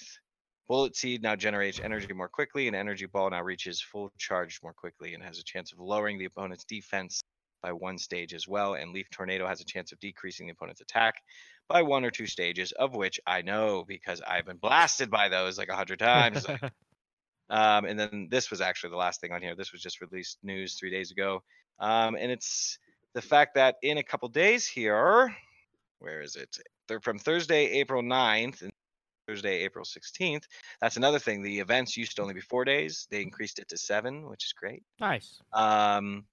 Bullet 0.69 0.97
Seed 0.97 1.23
now 1.23 1.37
generates 1.37 1.81
energy 1.81 2.13
more 2.13 2.29
quickly, 2.29 2.67
and 2.67 2.77
Energy 2.77 3.07
Ball 3.07 3.31
now 3.31 3.43
reaches 3.43 3.81
full 3.81 4.13
charge 4.19 4.61
more 4.63 4.73
quickly 4.73 5.15
and 5.15 5.23
has 5.23 5.39
a 5.39 5.45
chance 5.45 5.73
of 5.73 5.81
lowering 5.81 6.19
the 6.19 6.25
opponent's 6.25 6.65
defense 6.65 7.21
by 7.63 7.73
one 7.73 7.99
stage 7.99 8.35
as 8.35 8.49
well. 8.49 8.75
And 8.75 8.93
Leaf 8.93 9.09
Tornado 9.11 9.47
has 9.47 9.61
a 9.61 9.65
chance 9.65 9.93
of 9.93 10.01
decreasing 10.01 10.47
the 10.47 10.53
opponent's 10.53 10.81
attack 10.81 11.17
by 11.69 11.83
one 11.83 12.05
or 12.05 12.11
two 12.11 12.27
stages, 12.27 12.73
of 12.73 12.95
which 12.95 13.21
I 13.27 13.43
know 13.43 13.85
because 13.87 14.21
I've 14.21 14.47
been 14.47 14.57
blasted 14.57 15.11
by 15.11 15.29
those 15.29 15.59
like 15.59 15.69
a 15.69 15.77
hundred 15.77 15.99
times. 15.99 16.47
Um, 17.53 17.85
and 17.85 18.01
then 18.01 18.29
this 18.31 18.51
was 18.51 18.63
actually 18.63 18.91
the 18.91 18.97
last 18.97 19.21
thing 19.21 19.31
on 19.31 19.43
here. 19.43 19.55
This 19.55 19.73
was 19.73 19.83
just 19.83 20.01
released 20.01 20.39
news 20.43 20.75
three 20.75 20.91
days 20.91 21.11
ago. 21.11 21.43
Um, 21.79 22.17
and 22.19 22.33
it's 22.33 22.79
the 23.13 23.21
fact 23.21 23.57
that 23.57 23.77
in 23.83 23.99
a 23.99 24.03
couple 24.03 24.31
days 24.31 24.67
here, 24.67 25.37
where 25.99 26.23
is 26.23 26.37
it? 26.37 26.57
They're 26.89 27.01
from 27.01 27.19
Thursday, 27.19 27.67
April 27.81 28.03
9th 28.03 28.63
and 28.63 28.72
Thursday, 29.33 29.63
April 29.63 29.85
16th. 29.85 30.45
That's 30.83 30.99
another 30.99 31.19
thing. 31.19 31.43
The 31.43 31.61
events 31.61 31.97
used 31.97 32.17
to 32.17 32.23
only 32.23 32.35
be 32.35 32.43
four 32.43 32.67
days. 32.67 33.07
They 33.11 33.23
increased 33.23 33.59
it 33.59 33.69
to 33.71 33.79
seven, 33.79 34.29
which 34.29 34.45
is 34.45 34.53
great. 34.53 34.83
nice. 35.01 35.41
Um, 35.55 36.27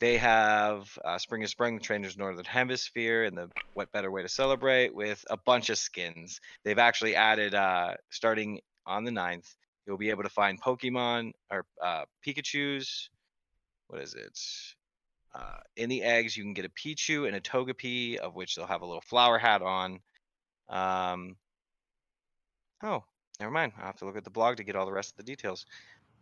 they 0.00 0.16
have 0.16 0.88
uh, 1.04 1.16
Spring 1.18 1.42
is 1.42 1.52
Spring, 1.52 1.76
the 1.76 1.80
Trainers 1.80 2.18
Northern 2.18 2.44
Hemisphere, 2.44 3.22
and 3.22 3.38
the 3.38 3.50
What 3.74 3.92
Better 3.92 4.10
Way 4.10 4.22
to 4.22 4.28
Celebrate 4.28 4.92
with 4.92 5.24
a 5.30 5.36
bunch 5.36 5.70
of 5.70 5.78
skins. 5.78 6.40
They've 6.64 6.80
actually 6.80 7.14
added, 7.14 7.54
uh, 7.54 7.94
starting 8.10 8.60
on 8.84 9.04
the 9.04 9.12
9th, 9.12 9.54
you'll 9.86 9.96
be 9.96 10.10
able 10.10 10.24
to 10.24 10.28
find 10.28 10.60
Pokemon 10.60 11.34
or 11.52 11.64
uh, 11.80 12.02
Pikachu's. 12.26 13.10
What 13.86 14.02
is 14.02 14.14
it? 14.14 14.36
Uh, 15.32 15.58
in 15.76 15.88
the 15.88 16.02
eggs, 16.02 16.36
you 16.36 16.42
can 16.42 16.54
get 16.54 16.64
a 16.64 16.70
Pichu 16.70 17.28
and 17.28 17.36
a 17.36 17.40
Togepi, 17.40 18.16
of 18.16 18.34
which 18.34 18.56
they'll 18.56 18.66
have 18.66 18.82
a 18.82 18.86
little 18.86 19.02
flower 19.02 19.38
hat 19.38 19.62
on. 19.62 20.00
Um, 20.68 21.36
oh, 22.82 23.04
never 23.40 23.52
mind. 23.52 23.72
I'll 23.78 23.86
have 23.86 23.98
to 23.98 24.04
look 24.04 24.16
at 24.16 24.24
the 24.24 24.30
blog 24.30 24.56
to 24.56 24.64
get 24.64 24.76
all 24.76 24.86
the 24.86 24.92
rest 24.92 25.12
of 25.12 25.16
the 25.16 25.22
details. 25.22 25.66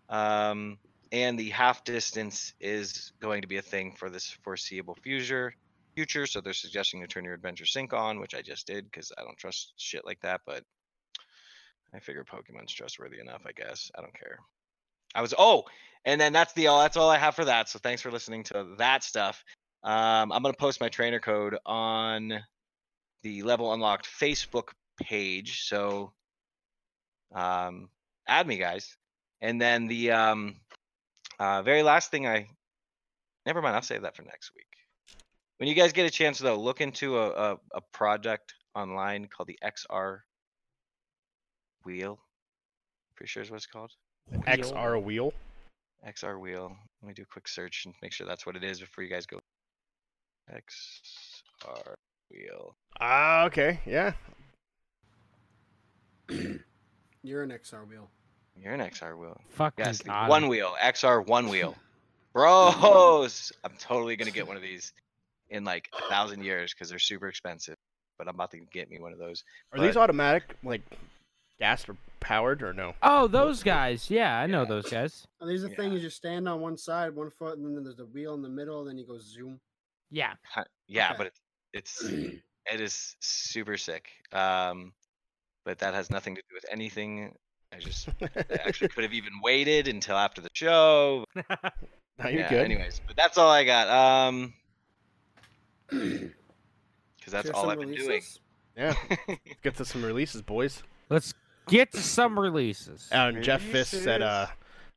Um, 0.09 0.79
and 1.11 1.39
the 1.39 1.51
half 1.51 1.85
distance 1.85 2.55
is 2.61 3.13
going 3.21 3.43
to 3.43 3.49
be 3.49 3.59
a 3.59 3.63
thing 3.63 3.93
for 3.93 4.09
this 4.11 4.31
foreseeable 4.43 4.97
future. 5.03 5.55
Future, 5.95 6.27
so 6.27 6.41
they're 6.41 6.55
suggesting 6.55 7.03
to 7.03 7.07
turn 7.07 7.25
your 7.25 7.35
adventure 7.35 7.67
sync 7.67 7.93
on, 7.93 8.19
which 8.19 8.35
I 8.35 8.41
just 8.41 8.67
did 8.67 8.87
because 8.87 9.13
I 9.19 9.23
don't 9.23 9.37
trust 9.37 9.75
shit 9.77 10.07
like 10.07 10.21
that. 10.23 10.41
But 10.47 10.65
I 11.95 12.01
figure 12.01 12.25
Pokemon's 12.25 12.73
trustworthy 12.73 13.21
enough. 13.21 13.43
I 13.47 13.53
guess 13.53 13.91
I 13.95 14.01
don't 14.01 14.19
care. 14.19 14.39
I 15.15 15.21
was 15.21 15.35
oh, 15.37 15.65
and 16.07 16.19
then 16.19 16.33
that's 16.33 16.55
the 16.55 16.69
all. 16.69 16.81
That's 16.81 16.97
all 16.97 17.11
I 17.11 17.19
have 17.19 17.35
for 17.35 17.45
that. 17.45 17.69
So 17.69 17.79
thanks 17.79 18.01
for 18.01 18.11
listening 18.11 18.45
to 18.45 18.69
that 18.79 19.05
stuff. 19.05 19.45
Um, 19.83 20.33
I'm 20.33 20.43
gonna 20.43 20.55
post 20.55 20.81
my 20.81 20.89
trainer 20.89 21.21
code 21.21 21.59
on 21.67 22.41
the 23.23 23.43
Level 23.43 23.73
Unlocked 23.75 24.07
Facebook 24.07 24.71
page. 24.99 25.65
So 25.65 26.13
um, 27.35 27.89
add 28.27 28.47
me, 28.47 28.59
guys. 28.59 28.97
And 29.41 29.61
then 29.61 29.89
the 29.89 30.13
um, 30.13 30.57
uh, 31.39 31.63
very 31.63 31.83
last 31.83 32.11
thing 32.11 32.27
I, 32.27 32.47
never 33.47 33.61
mind. 33.61 33.75
I'll 33.75 33.83
save 33.83 34.03
that 34.03 34.17
for 34.17 34.23
next 34.23 34.53
week. 34.55 34.67
When 35.59 35.69
you 35.69 35.75
guys 35.75 35.93
get 35.93 36.07
a 36.07 36.11
chance, 36.11 36.39
though, 36.39 36.61
look 36.61 36.81
into 36.81 37.19
a 37.19 37.31
a, 37.31 37.57
a 37.75 37.81
project 37.93 38.55
online 38.75 39.29
called 39.29 39.49
the 39.49 39.59
XR 39.65 40.21
Wheel. 41.85 42.19
Pretty 43.17 43.29
sure 43.29 43.43
is 43.43 43.51
what 43.51 43.57
it's 43.57 43.67
called. 43.67 43.93
XR 44.33 45.03
wheel. 45.03 45.33
XR 46.07 46.41
Wheel. 46.41 46.77
Let 47.03 47.09
me 47.09 47.15
do 47.15 47.23
a 47.23 47.27
quick 47.27 47.49
search 47.49 47.85
and 47.85 47.95
make 48.03 48.13
sure 48.13 48.27
that's 48.27 48.47
what 48.47 48.57
it 48.57 48.65
is 48.65 48.81
before 48.81 49.05
you 49.05 49.11
guys 49.11 49.27
go. 49.27 49.39
XR 50.53 51.95
Wheel. 52.31 52.77
Ah, 53.01 53.45
okay, 53.45 53.81
yeah. 53.87 54.13
You're 57.23 57.43
an 57.43 57.51
XR 57.51 57.89
wheel. 57.89 58.11
You're 58.57 58.75
an 58.75 58.81
XR 58.81 59.17
Wheel. 59.17 59.41
Fucking 59.51 59.85
Yes, 59.85 60.03
one 60.29 60.49
wheel, 60.49 60.75
XR 60.83 61.27
one 61.27 61.49
wheel. 61.49 61.77
Bros, 62.35 63.53
I'm 63.65 63.73
totally 63.79 64.17
gonna 64.17 64.31
get 64.31 64.47
one 64.47 64.57
of 64.57 64.63
these 64.63 64.93
in 65.51 65.65
like 65.65 65.89
a 65.99 66.03
thousand 66.03 66.43
years 66.45 66.73
because 66.75 66.89
they're 66.91 66.99
super 66.99 67.29
expensive. 67.29 67.77
But 68.19 68.29
I'm 68.29 68.35
about 68.35 68.51
to 68.53 68.59
get 68.73 68.91
me 68.91 68.99
one 69.01 69.13
of 69.13 69.19
those. 69.19 69.43
Are 69.73 69.81
these 69.81 69.97
automatic, 69.97 70.55
like 70.63 70.83
gas 71.59 71.89
or 71.89 71.97
powered, 72.21 72.63
or 72.63 72.73
no? 72.73 72.95
Oh, 73.03 73.27
those 73.27 73.63
guys. 73.63 74.11
Yeah, 74.11 74.39
I 74.39 74.47
know 74.47 74.63
Yeah. 74.63 74.69
those 74.69 74.91
guys. 74.91 75.27
And 75.41 75.49
there's 75.49 75.65
a 75.65 75.69
thing 75.71 75.91
Yeah. 75.91 75.97
you 75.97 76.01
just 76.01 76.17
stand 76.19 76.49
on 76.49 76.61
one 76.61 76.77
side, 76.77 77.15
one 77.15 77.31
foot, 77.31 77.59
and 77.59 77.77
then 77.77 77.83
there's 77.85 77.99
a 77.99 78.07
wheel 78.07 78.35
in 78.35 78.43
the 78.43 78.49
middle, 78.49 78.81
and 78.81 78.89
then 78.89 78.99
you 78.99 79.07
go 79.07 79.19
zoom. 79.19 79.61
Yeah. 80.11 80.35
Yeah, 80.87 81.13
Okay. 81.13 81.19
but 81.19 81.27
it's 81.29 81.41
it's 81.73 82.03
it 82.73 82.81
is 82.81 83.17
super 83.21 83.77
sick. 83.77 84.09
Um, 84.33 84.93
but 85.65 85.79
that 85.79 85.95
has 85.95 86.11
nothing 86.11 86.35
to 86.35 86.43
do 86.49 86.55
with 86.55 86.65
anything. 86.71 87.35
I 87.73 87.79
just 87.79 88.09
I 88.21 88.29
actually 88.67 88.89
could 88.95 89.05
have 89.05 89.15
even 89.15 89.33
waited 89.43 89.89
until 89.89 90.17
after 90.17 90.41
the 90.41 90.51
show. 90.53 91.25
no, 91.35 91.43
you're 92.25 92.41
yeah, 92.41 92.49
good. 92.49 92.65
Anyways, 92.65 93.01
but 93.07 93.17
that's 93.17 93.39
all 93.39 93.51
I 93.51 93.65
got. 93.65 93.89
Um, 93.89 94.55
because 95.89 96.33
that's 97.29 97.51
all 97.51 97.71
I've 97.71 97.79
been 97.79 97.91
releases. 97.91 98.41
Yeah, 98.77 98.95
let's 99.29 99.41
get 99.63 99.77
to 99.77 99.85
some 99.85 100.05
releases, 100.05 100.43
boys. 100.43 100.83
Let's 101.09 101.35
get 101.69 101.93
to 101.93 102.01
some 102.01 102.39
releases. 102.39 103.09
And 103.13 103.43
Jeff 103.43 103.63
Fisk 103.63 103.95
said, 104.03 104.23
uh, 104.23 104.47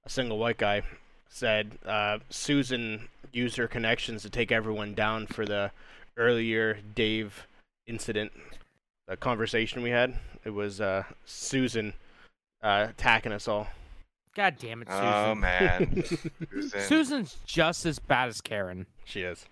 a 0.05 0.09
single 0.09 0.37
white 0.37 0.57
guy 0.57 0.81
said, 1.29 1.77
uh, 1.85 2.19
Susan 2.29 3.09
used 3.31 3.57
her 3.57 3.67
connections 3.67 4.21
to 4.23 4.29
take 4.29 4.51
everyone 4.51 4.93
down 4.93 5.27
for 5.27 5.45
the 5.45 5.71
earlier 6.17 6.79
Dave 6.95 7.47
incident, 7.85 8.31
the 9.07 9.17
conversation 9.17 9.81
we 9.83 9.89
had. 9.89 10.15
It 10.43 10.51
was 10.51 10.81
uh, 10.81 11.03
Susan 11.25 11.93
uh, 12.63 12.87
attacking 12.89 13.31
us 13.31 13.47
all. 13.47 13.67
God 14.35 14.57
damn 14.59 14.81
it, 14.81 14.89
Susan. 14.89 15.03
oh 15.05 15.35
man, 15.35 16.03
Susan. 16.51 16.81
Susan's 16.81 17.37
just 17.45 17.85
as 17.85 17.99
bad 17.99 18.27
as 18.27 18.41
Karen. 18.41 18.85
She 19.05 19.21
is. 19.21 19.45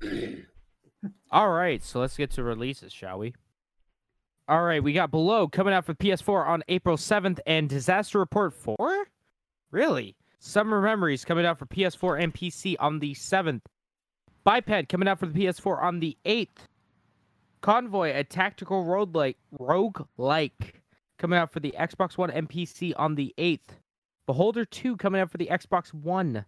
All 1.30 1.50
right, 1.50 1.82
so 1.82 2.00
let's 2.00 2.16
get 2.16 2.30
to 2.32 2.42
releases, 2.42 2.92
shall 2.92 3.18
we? 3.18 3.34
All 4.48 4.62
right, 4.62 4.82
we 4.82 4.92
got 4.92 5.10
Below 5.10 5.48
coming 5.48 5.74
out 5.74 5.84
for 5.84 5.94
PS4 5.94 6.46
on 6.46 6.62
April 6.68 6.96
7th 6.96 7.40
and 7.46 7.68
Disaster 7.68 8.18
Report 8.20 8.54
4? 8.54 8.76
Really? 9.72 10.14
Summer 10.38 10.80
Memories 10.80 11.24
coming 11.24 11.44
out 11.44 11.58
for 11.58 11.66
PS4 11.66 12.22
and 12.22 12.32
PC 12.32 12.76
on 12.78 13.00
the 13.00 13.14
7th. 13.14 13.62
Biped 14.44 14.88
coming 14.88 15.08
out 15.08 15.18
for 15.18 15.26
the 15.26 15.38
PS4 15.46 15.82
on 15.82 15.98
the 15.98 16.16
8th. 16.24 16.66
Convoy, 17.66 18.12
a 18.14 18.22
tactical 18.22 18.84
road 18.84 19.16
like 19.16 19.38
rogue 19.58 20.06
like 20.16 20.84
coming 21.18 21.36
out 21.36 21.50
for 21.50 21.58
the 21.58 21.74
Xbox 21.76 22.16
One 22.16 22.30
and 22.30 22.48
PC 22.48 22.92
on 22.96 23.16
the 23.16 23.34
8th. 23.38 23.80
Beholder 24.24 24.64
2 24.64 24.96
coming 24.98 25.20
out 25.20 25.32
for 25.32 25.36
the 25.36 25.48
Xbox 25.48 25.92
One. 25.92 26.44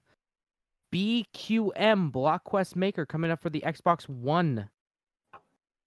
BQM 0.95 2.13
Block 2.13 2.45
Quest 2.45 2.77
Maker 2.77 3.05
coming 3.05 3.33
up 3.33 3.43
for 3.43 3.51
the 3.51 3.65
Xbox 3.67 4.09
One. 4.09 4.71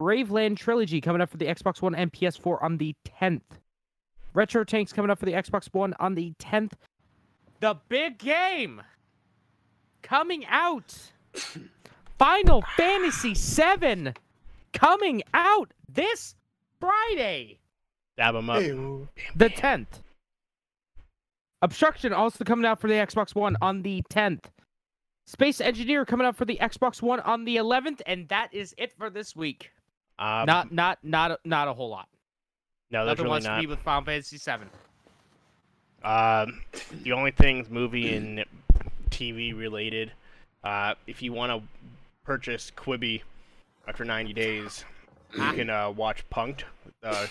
Braveland 0.02 0.58
Trilogy 0.58 1.00
coming 1.00 1.22
up 1.22 1.30
for 1.30 1.38
the 1.38 1.46
Xbox 1.46 1.82
One 1.82 1.96
and 1.96 2.12
PS4 2.12 2.62
on 2.62 2.78
the 2.78 2.94
10th. 3.22 3.62
Retro 4.34 4.66
Tanks 4.66 4.92
coming 4.92 5.12
up 5.12 5.18
for 5.18 5.26
the 5.28 5.32
Xbox 5.32 5.70
One 5.72 5.94
on 5.98 6.16
the 6.16 6.34
10th. 6.40 6.74
The 7.62 7.78
big 7.88 8.18
game 8.18 8.82
coming 10.02 10.46
out. 10.48 10.94
Final 12.20 12.66
Fantasy 12.76 13.34
VII 13.34 14.12
coming 14.74 15.24
out 15.34 15.74
this 15.90 16.36
Friday, 16.80 17.60
Dab 18.18 18.36
them 18.36 18.50
up. 18.50 18.62
Ew. 18.62 19.08
the 19.36 19.50
10th. 19.50 20.02
Obstruction 21.62 22.12
also 22.14 22.44
coming 22.44 22.66
out 22.66 22.80
for 22.80 22.88
the 22.88 22.96
Xbox 22.96 23.36
One 23.36 23.56
on 23.62 23.84
the 23.84 24.04
10th. 24.10 24.46
Space 25.28 25.62
Engineer 25.62 26.06
coming 26.06 26.26
out 26.26 26.36
for 26.36 26.46
the 26.46 26.58
Xbox 26.60 27.02
One 27.02 27.20
on 27.20 27.46
the 27.46 27.58
11th, 27.58 28.02
and 28.06 28.28
that 28.30 28.50
is 28.52 28.74
it 28.78 28.94
for 28.98 29.10
this 29.10 29.36
week. 29.36 29.72
Um, 30.18 30.46
not, 30.46 30.72
not, 30.72 30.98
not, 31.04 31.32
a- 31.32 31.40
not 31.46 31.68
a 31.68 31.74
whole 31.74 31.90
lot. 31.90 32.08
no, 32.92 33.06
that's 33.06 33.20
Nothing 33.20 33.24
really 33.26 33.30
wants 33.32 33.46
not. 33.48 33.56
to 33.58 33.62
be 33.62 33.68
with 33.68 33.80
Final 33.80 34.04
Fantasy 34.06 34.38
VII. 34.38 34.68
Um, 36.04 36.62
the 37.04 37.12
only 37.12 37.32
things 37.32 37.70
movie 37.70 38.14
and 38.16 38.44
TV 39.12 39.56
related, 39.56 40.12
uh, 40.64 40.96
if 41.06 41.22
you 41.22 41.32
want 41.32 41.52
to 41.52 41.68
purchase 42.26 42.72
Quibi 42.76 43.22
after 43.88 44.06
90 44.06 44.34
days, 44.34 44.86
you 45.34 45.52
can 45.54 45.70
uh, 45.70 45.90
watch 45.92 46.28
Punk'd, 46.30 46.66
uh, 47.04 47.28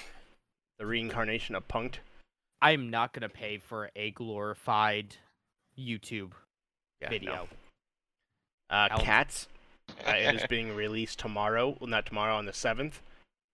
the 0.79 0.87
reincarnation 0.87 1.55
of 1.55 1.67
Punk'd. 1.69 2.01
I 2.63 2.73
am 2.73 2.91
not 2.91 3.13
gonna 3.13 3.29
pay 3.29 3.59
for 3.59 3.91
a 3.97 4.11
glorified 4.11 5.17
YouTube 5.79 6.33
Yeah, 7.01 7.09
no. 7.09 7.11
video. 7.11 7.49
Uh, 8.69 8.89
Cats, 8.99 9.49
uh, 10.07 10.11
it 10.13 10.35
is 10.37 10.47
being 10.49 10.75
released 10.77 11.19
tomorrow. 11.19 11.77
Well, 11.81 11.89
not 11.91 12.07
tomorrow, 12.07 12.37
on 12.37 12.45
the 12.47 12.53
7th. 12.53 12.95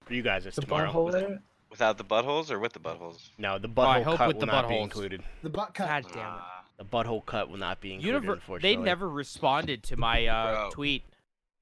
For 0.05 0.15
you 0.15 0.23
guys, 0.23 0.45
it's 0.47 0.57
The 0.57 0.63
tomorrow. 0.63 0.91
butthole 0.93 1.13
there? 1.13 1.43
Without 1.71 1.99
the 1.99 2.05
buttholes 2.05 2.51
or 2.51 2.59
with 2.59 2.73
the 2.73 2.79
buttholes? 2.81 3.31
No, 3.39 3.59
the 3.59 3.69
Oh, 3.77 3.83
I 3.83 4.01
butthole 4.01 4.05
hope 4.05 4.19
cut 4.19 4.27
with 4.29 4.37
will 4.37 4.41
the 4.41 4.47
not 4.47 4.69
be 4.69 4.79
included. 4.79 5.23
The 5.43 5.51
butt 5.51 5.75
cut. 5.75 5.89
God 5.89 6.03
damn 6.13 6.19
it. 6.35 6.41
Ah, 6.41 6.65
The 6.77 6.85
butthole 6.85 7.25
cut 7.27 7.49
will 7.51 7.59
not 7.59 7.81
be 7.81 7.95
included, 7.95 8.23
Univer- 8.23 8.35
unfortunately. 8.35 8.77
they 8.77 8.83
never 8.83 9.09
responded 9.09 9.83
to 9.85 9.97
my 9.97 10.27
uh, 10.27 10.71
tweet 10.71 11.03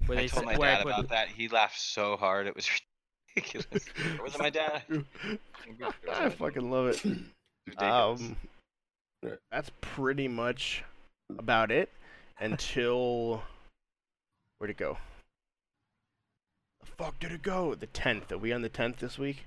where 0.06 0.18
I 0.18 0.22
they 0.22 0.28
told 0.28 0.46
my 0.46 0.56
where 0.56 0.70
I 0.70 0.74
dad 0.76 0.82
put- 0.84 0.92
about 0.92 1.08
that. 1.10 1.28
He 1.28 1.48
laughed 1.48 1.80
so 1.80 2.16
hard 2.16 2.46
it 2.46 2.54
was 2.54 2.68
ridiculous. 3.36 3.84
Where 4.16 4.22
was 4.22 4.38
my 4.38 4.50
dad? 4.50 4.82
I 6.10 6.28
fucking 6.30 6.70
love 6.70 6.86
it. 7.04 7.82
Um, 7.82 8.36
that's 9.50 9.70
pretty 9.80 10.28
much 10.28 10.84
about 11.38 11.70
it 11.70 11.90
until 12.38 13.42
where'd 14.58 14.70
it 14.70 14.76
go? 14.76 14.98
The 16.80 16.86
fuck 17.04 17.18
did 17.18 17.32
it 17.32 17.42
go? 17.42 17.74
The 17.74 17.86
tenth. 17.86 18.30
Are 18.32 18.38
we 18.38 18.52
on 18.52 18.62
the 18.62 18.68
tenth 18.68 18.98
this 18.98 19.18
week? 19.18 19.44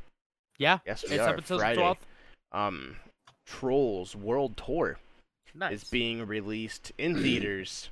Yeah, 0.58 0.80
Yes, 0.88 1.03
we 1.08 1.16
it's 1.16 1.24
are. 1.24 1.30
up 1.30 1.38
until 1.38 1.60
Friday. 1.60 1.76
the 1.76 1.82
12th. 1.84 1.98
Um, 2.52 2.95
Trolls 3.45 4.16
World 4.16 4.58
Tour 4.58 4.98
Nice. 5.53 5.74
is 5.74 5.84
being 5.84 6.26
released 6.26 6.92
in 6.98 7.16
theaters, 7.22 7.90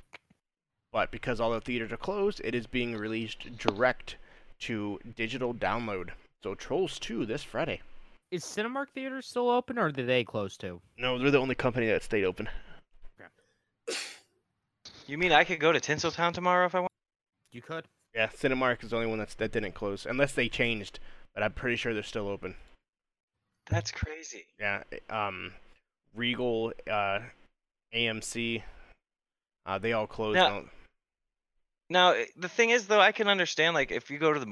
but 0.96 1.10
because 1.10 1.42
all 1.42 1.50
the 1.50 1.60
theaters 1.60 1.92
are 1.92 1.98
closed, 1.98 2.40
it 2.42 2.54
is 2.54 2.66
being 2.66 2.96
released 2.96 3.58
direct 3.58 4.16
to 4.58 4.98
digital 5.14 5.52
download. 5.52 6.08
So 6.42 6.54
Trolls 6.54 6.98
Two 6.98 7.26
this 7.26 7.42
Friday. 7.42 7.82
Is 8.30 8.44
Cinemark 8.44 8.86
Theater 8.94 9.20
still 9.20 9.50
open 9.50 9.76
or 9.76 9.92
did 9.92 10.06
they 10.06 10.24
close 10.24 10.56
too? 10.56 10.80
No, 10.96 11.18
they're 11.18 11.30
the 11.30 11.38
only 11.38 11.54
company 11.54 11.86
that 11.88 12.02
stayed 12.02 12.24
open. 12.24 12.48
Okay. 13.20 13.98
You 15.06 15.18
mean 15.18 15.32
I 15.32 15.44
could 15.44 15.60
go 15.60 15.70
to 15.70 15.80
Tinseltown 15.80 16.32
tomorrow 16.32 16.64
if 16.64 16.74
I 16.74 16.80
want? 16.80 16.92
You 17.52 17.60
could. 17.60 17.84
Yeah, 18.14 18.28
Cinemark 18.28 18.82
is 18.82 18.88
the 18.88 18.96
only 18.96 19.08
one 19.08 19.18
that's 19.18 19.34
that 19.34 19.52
didn't 19.52 19.74
close, 19.74 20.06
unless 20.06 20.32
they 20.32 20.48
changed. 20.48 20.98
But 21.34 21.42
I'm 21.42 21.52
pretty 21.52 21.76
sure 21.76 21.92
they're 21.92 22.02
still 22.04 22.26
open. 22.26 22.54
That's 23.68 23.90
crazy. 23.90 24.46
Yeah, 24.58 24.82
um, 25.10 25.52
Regal, 26.14 26.72
uh, 26.90 27.18
AMC, 27.94 28.62
uh, 29.66 29.78
they 29.78 29.92
all 29.92 30.06
closed. 30.06 30.36
Now- 30.36 30.48
don't- 30.48 30.70
Now 31.88 32.12
eh, 32.12 32.26
the 32.36 32.48
thing 32.48 32.70
is 32.70 32.86
though, 32.86 33.00
I 33.00 33.12
can 33.12 33.28
understand 33.28 33.74
like 33.74 33.90
if 33.90 34.10
you 34.10 34.18
go 34.18 34.32
to 34.32 34.40
the 34.40 34.50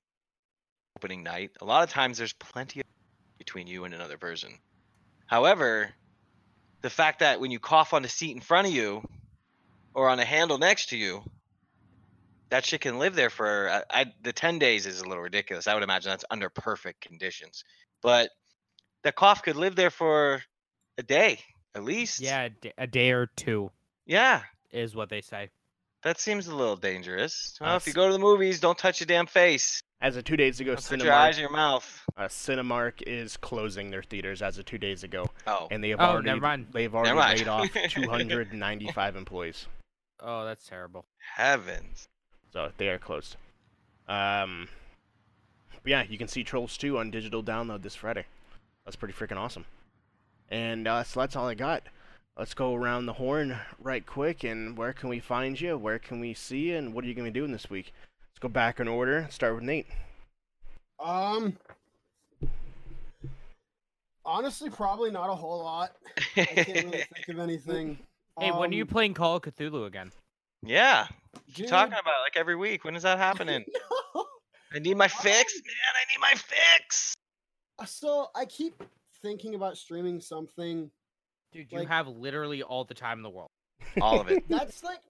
opening 0.98 1.22
night, 1.22 1.50
a 1.60 1.64
lot 1.64 1.82
of 1.84 1.90
times 1.90 2.18
there's 2.18 2.32
plenty 2.34 2.80
of 2.80 2.86
between 3.38 3.66
you 3.66 3.84
and 3.84 3.94
another 3.94 4.16
person. 4.18 4.50
However, 5.26 5.90
the 6.82 6.90
fact 6.90 7.20
that 7.20 7.40
when 7.40 7.50
you 7.50 7.58
cough 7.58 7.92
on 7.92 8.02
the 8.02 8.08
seat 8.08 8.34
in 8.34 8.40
front 8.40 8.68
of 8.68 8.72
you 8.72 9.02
or 9.94 10.08
on 10.08 10.20
a 10.20 10.24
handle 10.24 10.58
next 10.58 10.90
to 10.90 10.96
you, 10.96 11.22
that 12.50 12.64
shit 12.64 12.82
can 12.82 12.98
live 12.98 13.14
there 13.14 13.30
for 13.30 13.68
I, 13.68 14.02
I 14.02 14.06
the 14.22 14.32
10 14.32 14.58
days 14.58 14.86
is 14.86 15.00
a 15.00 15.08
little 15.08 15.22
ridiculous. 15.22 15.66
I 15.66 15.74
would 15.74 15.82
imagine 15.82 16.10
that's 16.10 16.24
under 16.30 16.48
perfect 16.48 17.00
conditions. 17.00 17.64
But 18.02 18.30
the 19.02 19.12
cough 19.12 19.42
could 19.42 19.56
live 19.56 19.74
there 19.76 19.90
for 19.90 20.42
a 20.98 21.02
day 21.02 21.40
at 21.74 21.82
least. 21.82 22.20
Yeah, 22.20 22.48
a 22.78 22.86
day 22.86 23.10
or 23.10 23.26
two 23.26 23.70
Yeah. 24.06 24.42
is 24.70 24.94
what 24.94 25.08
they 25.08 25.20
say. 25.20 25.50
That 26.04 26.20
seems 26.20 26.46
a 26.48 26.54
little 26.54 26.76
dangerous. 26.76 27.56
Well, 27.60 27.72
Uh, 27.72 27.76
if 27.76 27.86
you 27.86 27.92
go 27.94 28.06
to 28.06 28.12
the 28.12 28.18
movies, 28.18 28.60
don't 28.60 28.76
touch 28.78 29.00
your 29.00 29.06
damn 29.06 29.26
face. 29.26 29.80
As 30.02 30.16
of 30.16 30.24
two 30.24 30.36
days 30.36 30.60
ago, 30.60 30.74
Don't 30.74 30.82
touch 30.84 31.02
your 31.02 31.12
eyes 31.14 31.34
Cinemark, 31.34 31.38
and 31.38 31.38
your 31.38 31.50
mouth. 31.50 32.02
uh, 32.18 32.22
Cinemark 32.24 33.02
is 33.06 33.38
closing 33.38 33.90
their 33.90 34.02
theaters 34.02 34.42
as 34.42 34.58
of 34.58 34.66
two 34.66 34.76
days 34.76 35.02
ago, 35.02 35.26
Oh. 35.46 35.66
and 35.70 35.82
they 35.82 35.88
have 35.90 36.00
Oh, 36.00 36.04
already 36.04 36.26
never 36.26 36.40
mind. 36.42 36.68
they've 36.72 36.94
already 36.94 37.14
mind. 37.14 37.38
laid 37.38 37.48
off 37.48 37.70
295 37.88 39.16
employees. 39.16 39.66
Oh, 40.20 40.44
that's 40.44 40.66
terrible. 40.66 41.06
Heavens. 41.36 42.06
So 42.52 42.70
they 42.76 42.88
are 42.88 42.98
closed. 42.98 43.36
Um, 44.06 44.68
but 45.82 45.90
yeah, 45.90 46.02
you 46.02 46.18
can 46.18 46.28
see 46.28 46.44
Trolls 46.44 46.76
2 46.76 46.98
on 46.98 47.10
digital 47.10 47.42
download 47.42 47.82
this 47.82 47.94
Friday. 47.94 48.26
That's 48.84 48.96
pretty 48.96 49.14
freaking 49.14 49.38
awesome. 49.38 49.64
And 50.50 50.86
uh, 50.86 51.02
so 51.04 51.20
that's 51.20 51.34
all 51.34 51.48
I 51.48 51.54
got. 51.54 51.82
Let's 52.36 52.54
go 52.54 52.74
around 52.74 53.06
the 53.06 53.12
horn 53.12 53.56
right 53.78 54.04
quick. 54.04 54.42
And 54.44 54.76
where 54.76 54.92
can 54.92 55.08
we 55.08 55.20
find 55.20 55.60
you? 55.60 55.78
Where 55.78 55.98
can 55.98 56.18
we 56.20 56.34
see 56.34 56.70
you? 56.70 56.76
And 56.76 56.92
what 56.92 57.04
are 57.04 57.08
you 57.08 57.14
going 57.14 57.26
to 57.26 57.30
be 57.32 57.38
doing 57.38 57.52
this 57.52 57.70
week? 57.70 57.92
Let's 58.32 58.40
go 58.40 58.48
back 58.48 58.80
in 58.80 58.88
order. 58.88 59.26
Start 59.30 59.54
with 59.54 59.62
Nate. 59.64 59.86
Um, 60.98 61.56
honestly, 64.24 64.70
probably 64.70 65.10
not 65.10 65.30
a 65.30 65.34
whole 65.34 65.62
lot. 65.62 65.92
I 66.36 66.44
can't 66.44 66.68
really 66.68 67.04
think 67.14 67.28
of 67.28 67.38
anything. 67.38 67.98
Hey, 68.40 68.50
when 68.50 68.70
are 68.70 68.74
you 68.74 68.82
Um, 68.82 68.88
playing 68.88 69.14
Call 69.14 69.36
of 69.36 69.42
Cthulhu 69.42 69.86
again? 69.86 70.10
yeah. 70.62 71.06
What 71.32 71.58
you 71.58 71.66
talking 71.68 71.92
about 71.92 72.22
like 72.24 72.36
every 72.36 72.56
week. 72.56 72.84
When 72.84 72.96
is 72.96 73.02
that 73.04 73.18
happening? 73.18 73.64
no. 74.14 74.24
I 74.72 74.78
need 74.80 74.96
my 74.96 75.06
fix, 75.08 75.54
man. 75.54 75.94
I 75.94 76.04
need 76.12 76.20
my 76.20 76.34
fix. 76.34 77.14
So 77.86 78.28
I 78.34 78.44
keep 78.44 78.82
thinking 79.22 79.54
about 79.54 79.76
streaming 79.76 80.20
something. 80.20 80.90
Dude, 81.54 81.72
you 81.72 81.78
like- 81.78 81.88
have 81.88 82.06
literally 82.08 82.62
all 82.62 82.84
the 82.84 82.92
time 82.94 83.18
in 83.18 83.22
the 83.22 83.30
world. 83.30 83.50
All 84.00 84.20
of 84.20 84.28
it. 84.30 84.44
That's 84.48 84.82
like, 84.84 85.00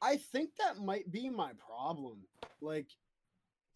I 0.00 0.16
think 0.16 0.50
that 0.58 0.78
might 0.78 1.10
be 1.10 1.28
my 1.30 1.52
problem. 1.66 2.18
Like, 2.60 2.86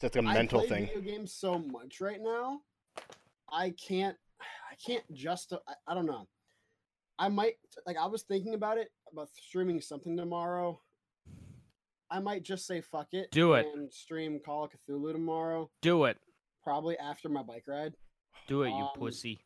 That's 0.00 0.16
a 0.16 0.22
mental 0.22 0.60
I 0.60 0.66
play 0.66 0.68
thing. 0.68 0.86
video 0.86 1.00
games 1.18 1.32
so 1.32 1.58
much 1.58 2.00
right 2.00 2.20
now. 2.20 2.60
I 3.52 3.70
can't. 3.70 4.16
I 4.40 4.74
can't 4.84 5.04
just. 5.14 5.52
I, 5.52 5.74
I 5.88 5.94
don't 5.94 6.06
know. 6.06 6.26
I 7.18 7.28
might 7.28 7.54
like. 7.86 7.96
I 7.96 8.06
was 8.06 8.22
thinking 8.22 8.54
about 8.54 8.78
it 8.78 8.88
about 9.12 9.28
streaming 9.34 9.80
something 9.80 10.16
tomorrow. 10.16 10.80
I 12.10 12.20
might 12.20 12.42
just 12.44 12.66
say 12.66 12.80
fuck 12.80 13.08
it. 13.12 13.30
Do 13.32 13.54
it. 13.54 13.66
and 13.74 13.92
stream 13.92 14.38
Call 14.44 14.64
of 14.64 14.70
Cthulhu 14.88 15.12
tomorrow. 15.12 15.70
Do 15.82 16.04
it. 16.04 16.18
Probably 16.62 16.96
after 16.98 17.28
my 17.28 17.42
bike 17.42 17.64
ride. 17.66 17.94
Do 18.48 18.62
it, 18.62 18.68
you 18.68 18.74
Um, 18.74 18.90
pussy. 18.96 19.40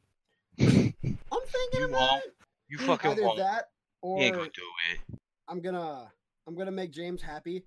I'm 0.58 0.66
thinking 0.66 1.80
You 1.80 1.84
about 1.88 2.10
won't. 2.10 2.24
it. 2.24 2.34
You 2.70 2.78
fucking 2.78 3.10
Either 3.10 3.22
won't. 3.22 3.38
that 3.38 3.70
or 4.00 4.20
You 4.20 4.26
ain't 4.26 4.36
gonna 4.36 4.48
do 4.54 4.62
it. 4.92 5.18
I'm 5.48 5.60
gonna 5.60 6.10
I'm 6.46 6.54
gonna 6.54 6.70
make 6.70 6.92
James 6.92 7.20
happy, 7.20 7.64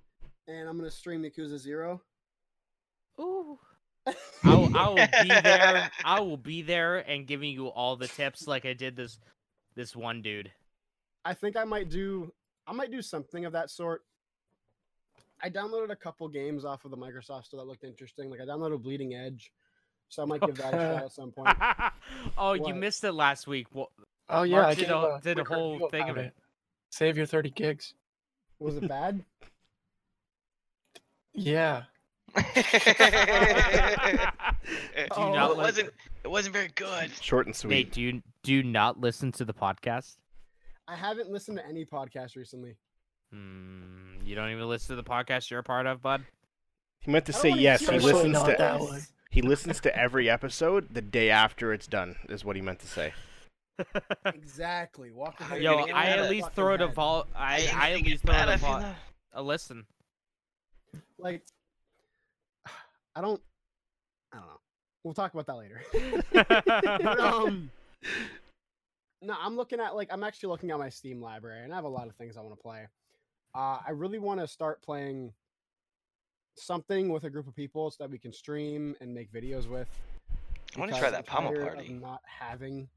and 0.47 0.67
I'm 0.69 0.77
gonna 0.77 0.89
stream 0.89 1.23
Yakuza 1.23 1.57
Zero. 1.57 2.01
Ooh. 3.19 3.59
I 4.07 4.55
will, 4.55 4.77
I 4.77 4.89
will 4.89 5.07
be 5.21 5.29
there. 5.29 5.91
I 6.03 6.19
will 6.19 6.37
be 6.37 6.61
there 6.61 6.99
and 6.99 7.27
giving 7.27 7.51
you 7.51 7.67
all 7.67 7.95
the 7.95 8.07
tips 8.07 8.47
like 8.47 8.65
I 8.65 8.73
did 8.73 8.95
this 8.95 9.19
this 9.75 9.95
one 9.95 10.21
dude. 10.21 10.51
I 11.25 11.33
think 11.33 11.57
I 11.57 11.65
might 11.65 11.89
do 11.89 12.33
I 12.65 12.73
might 12.73 12.91
do 12.91 13.01
something 13.01 13.45
of 13.45 13.53
that 13.53 13.69
sort. 13.69 14.03
I 15.41 15.49
downloaded 15.49 15.91
a 15.91 15.95
couple 15.95 16.27
games 16.29 16.63
off 16.63 16.85
of 16.85 16.91
the 16.91 16.97
Microsoft 16.97 17.45
store 17.45 17.59
that 17.59 17.67
looked 17.67 17.83
interesting. 17.83 18.29
Like 18.29 18.39
I 18.39 18.45
downloaded 18.45 18.81
Bleeding 18.81 19.13
Edge, 19.13 19.51
so 20.07 20.23
I 20.23 20.25
might 20.25 20.41
give 20.41 20.55
that 20.55 20.73
a 20.73 20.77
shot 20.77 21.03
at 21.03 21.11
some 21.11 21.31
point. 21.31 21.57
oh, 22.37 22.53
you 22.53 22.73
missed 22.73 23.03
it 23.03 23.11
last 23.11 23.47
week. 23.47 23.67
Wha- 23.73 23.87
Oh 24.29 24.43
yeah, 24.43 24.55
Mark 24.57 24.67
I 24.67 24.73
did 24.75 24.81
gave 24.87 24.89
a- 24.91 25.15
a 25.15 25.19
did 25.21 25.39
a 25.39 25.43
whole 25.43 25.89
thing 25.89 26.03
of 26.03 26.09
about 26.09 26.25
it. 26.25 26.33
Save 26.89 27.17
your 27.17 27.25
30 27.25 27.49
gigs. 27.51 27.93
Was 28.59 28.77
it 28.77 28.87
bad? 28.87 29.23
Yeah. 31.35 31.83
it 32.35 32.45
Do 35.15 35.19
not 35.31 35.57
let- 35.57 35.65
wasn't. 35.65 35.89
It 36.23 36.27
wasn't 36.29 36.53
very 36.53 36.69
good. 36.75 37.11
Short 37.21 37.47
and 37.47 37.55
sweet. 37.55 37.69
Nate, 37.69 37.91
do 37.91 38.01
you 38.01 38.21
do 38.43 38.53
you 38.53 38.63
not 38.63 38.99
listen 38.99 39.31
to 39.33 39.45
the 39.45 39.53
podcast? 39.53 40.17
I 40.87 40.95
haven't 40.95 41.29
listened 41.29 41.57
to 41.57 41.65
any 41.65 41.85
podcast 41.85 42.35
recently. 42.35 42.75
Hmm, 43.31 44.17
you 44.23 44.35
don't 44.35 44.51
even 44.51 44.67
listen 44.69 44.95
to 44.95 45.01
the 45.01 45.07
podcast 45.09 45.49
you're 45.49 45.59
a 45.61 45.63
part 45.63 45.87
of, 45.87 46.01
bud. 46.01 46.23
He 46.99 47.11
meant 47.11 47.25
to 47.25 47.33
say 47.33 47.49
yes. 47.49 47.87
He 47.87 47.97
listens 47.99 48.41
to 48.43 48.55
that 48.57 48.79
one. 48.79 49.01
he 49.31 49.41
listens 49.41 49.79
to 49.81 49.95
every 49.97 50.29
episode 50.29 50.93
the 50.93 51.01
day 51.01 51.29
after 51.31 51.73
it's 51.73 51.87
done. 51.87 52.15
Is 52.29 52.45
what 52.45 52.55
he 52.55 52.61
meant 52.61 52.79
to 52.79 52.87
say. 52.87 53.13
Exactly. 54.25 55.11
Walker. 55.11 55.43
How 55.43 55.55
Yo, 55.57 55.71
gonna 55.71 55.83
it 55.83 55.87
get 55.87 55.95
I 55.95 56.05
at 56.07 56.19
at 56.19 56.29
least 56.29 56.43
fucking 56.45 56.55
throw 56.55 56.73
it 56.73 56.81
a 56.81 56.87
head. 56.87 56.95
vol. 56.95 57.27
I 57.35 57.59
ain't 57.59 57.75
I 57.75 57.89
at 57.89 57.93
thinking 57.95 58.11
least 58.11 58.23
throw 58.23 58.35
it 58.35 58.49
a, 58.49 58.53
if 58.53 58.59
vol- 58.59 58.85
a 59.33 59.43
listen. 59.43 59.85
Like, 61.17 61.41
I 63.15 63.21
don't. 63.21 63.41
I 64.31 64.37
don't 64.37 64.47
know. 64.47 64.59
We'll 65.03 65.13
talk 65.13 65.33
about 65.33 65.47
that 65.47 65.57
later. 65.57 65.81
but, 67.03 67.19
um, 67.19 67.69
no, 69.21 69.35
I'm 69.39 69.55
looking 69.55 69.79
at 69.79 69.95
like 69.95 70.09
I'm 70.11 70.23
actually 70.23 70.49
looking 70.49 70.71
at 70.71 70.79
my 70.79 70.89
Steam 70.89 71.21
library, 71.21 71.63
and 71.63 71.73
I 71.73 71.75
have 71.75 71.85
a 71.85 71.89
lot 71.89 72.07
of 72.07 72.15
things 72.15 72.37
I 72.37 72.41
want 72.41 72.55
to 72.55 72.61
play. 72.61 72.87
Uh, 73.55 73.79
I 73.85 73.91
really 73.91 74.19
want 74.19 74.39
to 74.39 74.47
start 74.47 74.81
playing 74.81 75.31
something 76.57 77.09
with 77.09 77.23
a 77.23 77.29
group 77.29 77.47
of 77.47 77.55
people 77.55 77.91
so 77.91 77.97
that 77.99 78.09
we 78.09 78.17
can 78.17 78.33
stream 78.33 78.95
and 79.01 79.13
make 79.13 79.31
videos 79.31 79.67
with. 79.67 79.87
I 80.75 80.79
want 80.79 80.93
to 80.93 80.99
try 80.99 81.09
that 81.11 81.25
pummel 81.25 81.51
tired 81.53 81.67
of 81.67 81.73
party. 81.75 81.93
Not 81.93 82.21
having. 82.25 82.87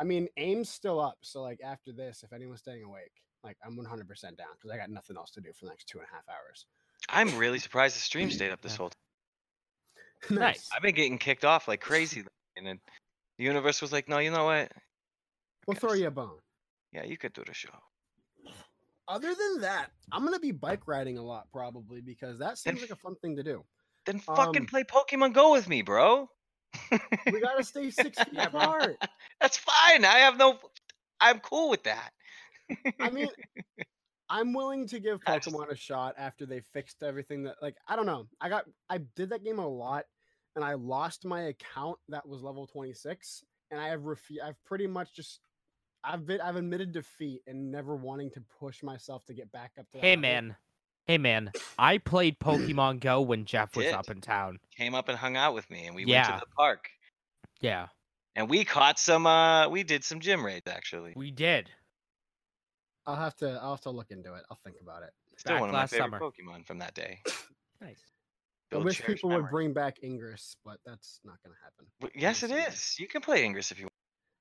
I 0.00 0.04
mean, 0.04 0.28
aim's 0.36 0.68
still 0.68 1.00
up, 1.00 1.18
so 1.22 1.42
like 1.42 1.60
after 1.64 1.92
this, 1.92 2.22
if 2.22 2.32
anyone's 2.32 2.60
staying 2.60 2.82
awake, 2.82 3.22
like 3.44 3.56
I'm 3.64 3.76
100% 3.76 3.86
down 4.36 4.46
because 4.54 4.70
I 4.70 4.76
got 4.76 4.90
nothing 4.90 5.16
else 5.16 5.30
to 5.32 5.40
do 5.40 5.52
for 5.52 5.66
the 5.66 5.70
next 5.70 5.86
two 5.86 5.98
and 5.98 6.06
a 6.10 6.14
half 6.14 6.24
hours. 6.28 6.66
I'm 7.08 7.36
really 7.36 7.58
surprised 7.58 7.96
the 7.96 8.00
stream 8.00 8.30
stayed 8.30 8.50
up 8.50 8.62
this 8.62 8.76
whole 8.76 8.90
time. 8.90 8.96
Nice. 10.30 10.68
I've 10.72 10.82
been 10.82 10.94
getting 10.94 11.18
kicked 11.18 11.44
off 11.44 11.66
like 11.66 11.80
crazy, 11.80 12.22
and 12.56 12.64
then 12.64 12.78
the 13.38 13.44
universe 13.44 13.82
was 13.82 13.90
like, 13.90 14.08
"No, 14.08 14.18
you 14.18 14.30
know 14.30 14.44
what? 14.44 14.70
We'll 15.66 15.76
throw 15.76 15.94
you 15.94 16.06
a 16.06 16.12
bone. 16.12 16.38
Yeah, 16.92 17.02
you 17.02 17.18
could 17.18 17.32
do 17.32 17.42
the 17.44 17.52
show." 17.52 17.70
Other 19.08 19.34
than 19.34 19.62
that, 19.62 19.90
I'm 20.12 20.24
gonna 20.24 20.38
be 20.38 20.52
bike 20.52 20.86
riding 20.86 21.18
a 21.18 21.22
lot 21.22 21.50
probably 21.50 22.00
because 22.00 22.38
that 22.38 22.56
Then 22.64 22.76
seems 22.76 22.82
like 22.82 22.90
a 22.90 22.96
fun 22.96 23.16
thing 23.16 23.34
to 23.34 23.42
do. 23.42 23.64
Then 24.06 24.20
fucking 24.20 24.62
Um, 24.62 24.66
play 24.66 24.84
Pokemon 24.84 25.32
Go 25.32 25.50
with 25.50 25.68
me, 25.68 25.82
bro. 25.82 26.30
We 27.30 27.40
gotta 27.40 27.62
stay 27.64 27.90
six 27.90 28.18
feet 28.20 28.38
apart. 28.38 28.96
That's 29.40 29.56
fine. 29.56 30.04
I 30.04 30.18
have 30.18 30.36
no. 30.38 30.58
I'm 31.20 31.40
cool 31.40 31.70
with 31.70 31.84
that. 31.84 32.10
I 33.00 33.10
mean, 33.10 33.28
I'm 34.28 34.52
willing 34.54 34.86
to 34.88 34.98
give 35.00 35.20
Pokemon 35.22 35.70
a 35.70 35.76
shot 35.76 36.14
after 36.18 36.46
they 36.46 36.60
fixed 36.60 37.02
everything 37.02 37.44
that 37.44 37.56
like 37.62 37.76
I 37.88 37.96
don't 37.96 38.06
know. 38.06 38.26
I 38.40 38.48
got 38.48 38.64
I 38.88 38.98
did 39.16 39.30
that 39.30 39.44
game 39.44 39.58
a 39.58 39.68
lot 39.68 40.04
and 40.56 40.64
I 40.64 40.74
lost 40.74 41.24
my 41.24 41.42
account 41.42 41.98
that 42.08 42.26
was 42.26 42.42
level 42.42 42.66
26 42.66 43.44
and 43.70 43.80
I 43.80 43.88
have 43.88 44.00
refu- 44.02 44.42
I've 44.44 44.62
pretty 44.64 44.86
much 44.86 45.14
just 45.14 45.40
I've 46.04 46.26
been 46.26 46.40
I've 46.40 46.56
admitted 46.56 46.92
defeat 46.92 47.42
and 47.46 47.70
never 47.70 47.94
wanting 47.94 48.30
to 48.32 48.42
push 48.58 48.82
myself 48.82 49.24
to 49.26 49.34
get 49.34 49.52
back 49.52 49.72
up 49.78 49.90
to 49.90 49.98
that 49.98 50.00
Hey 50.00 50.16
level. 50.16 50.20
man, 50.20 50.56
hey 51.06 51.18
man. 51.18 51.52
I 51.78 51.98
played 51.98 52.38
Pokemon 52.40 53.00
Go 53.00 53.20
when 53.20 53.44
Jeff 53.44 53.76
was 53.76 53.86
Did. 53.86 53.94
up 53.94 54.10
in 54.10 54.20
town. 54.20 54.58
Came 54.76 54.94
up 54.94 55.08
and 55.08 55.18
hung 55.18 55.36
out 55.36 55.54
with 55.54 55.68
me, 55.70 55.86
and 55.86 55.94
we 55.94 56.04
went 56.06 56.24
to 56.26 56.32
the 56.40 56.46
park, 56.56 56.90
Yeah, 57.60 57.88
and 58.36 58.48
we 58.48 58.64
caught 58.64 58.98
some. 58.98 59.26
uh 59.26 59.68
We 59.68 59.82
did 59.82 60.04
some 60.04 60.20
gym 60.20 60.44
raids 60.44 60.66
actually. 60.66 61.12
we 61.16 61.30
did. 61.30 61.70
I'll 63.06 63.16
have 63.16 63.36
to 63.36 63.58
I'll 63.62 63.72
have 63.72 63.80
to 63.82 63.90
look 63.90 64.10
into 64.10 64.34
it. 64.34 64.44
I'll 64.50 64.60
think 64.64 64.76
about 64.80 65.02
it. 65.02 65.10
Still 65.38 65.54
back 65.54 65.60
one 65.60 65.70
of 65.70 65.72
my 65.72 65.80
last 65.80 65.90
favorite 65.90 66.04
summer. 66.06 66.20
Pokemon 66.20 66.66
from 66.66 66.78
that 66.78 66.94
day. 66.94 67.20
Nice. 67.80 67.98
I 68.70 68.76
Build 68.76 68.84
wish 68.84 68.98
cherished 68.98 69.16
people 69.16 69.30
would 69.30 69.38
memories. 69.38 69.50
bring 69.50 69.72
back 69.72 69.98
Ingress, 70.04 70.54
but 70.64 70.78
that's 70.86 71.18
not 71.24 71.36
gonna 71.42 71.56
happen. 71.64 71.86
W- 72.00 72.12
Yes, 72.18 72.44
it 72.44 72.50
Yes, 72.50 72.68
it 72.68 72.72
is. 72.74 72.98
You 73.00 73.08
can 73.08 73.20
play 73.22 73.44
Ingress 73.44 73.72
if 73.72 73.78
you 73.80 73.86
want. 73.86 73.92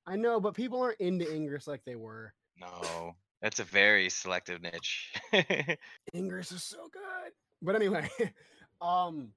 I 0.05 0.15
know, 0.15 0.39
but 0.39 0.53
people 0.53 0.79
aren't 0.79 0.99
into 0.99 1.25
Ingress 1.33 1.65
like 1.65 1.83
they 1.85 1.95
were. 1.95 2.35
No, 2.55 3.15
that's 3.41 3.59
a 3.59 3.63
very 3.63 4.09
selective 4.09 4.61
niche. 4.61 5.13
Ingress 6.15 6.51
is 6.51 6.63
so 6.63 6.89
good. 6.91 7.31
But 7.61 7.75
anyway, 7.75 8.09
um, 8.81 9.29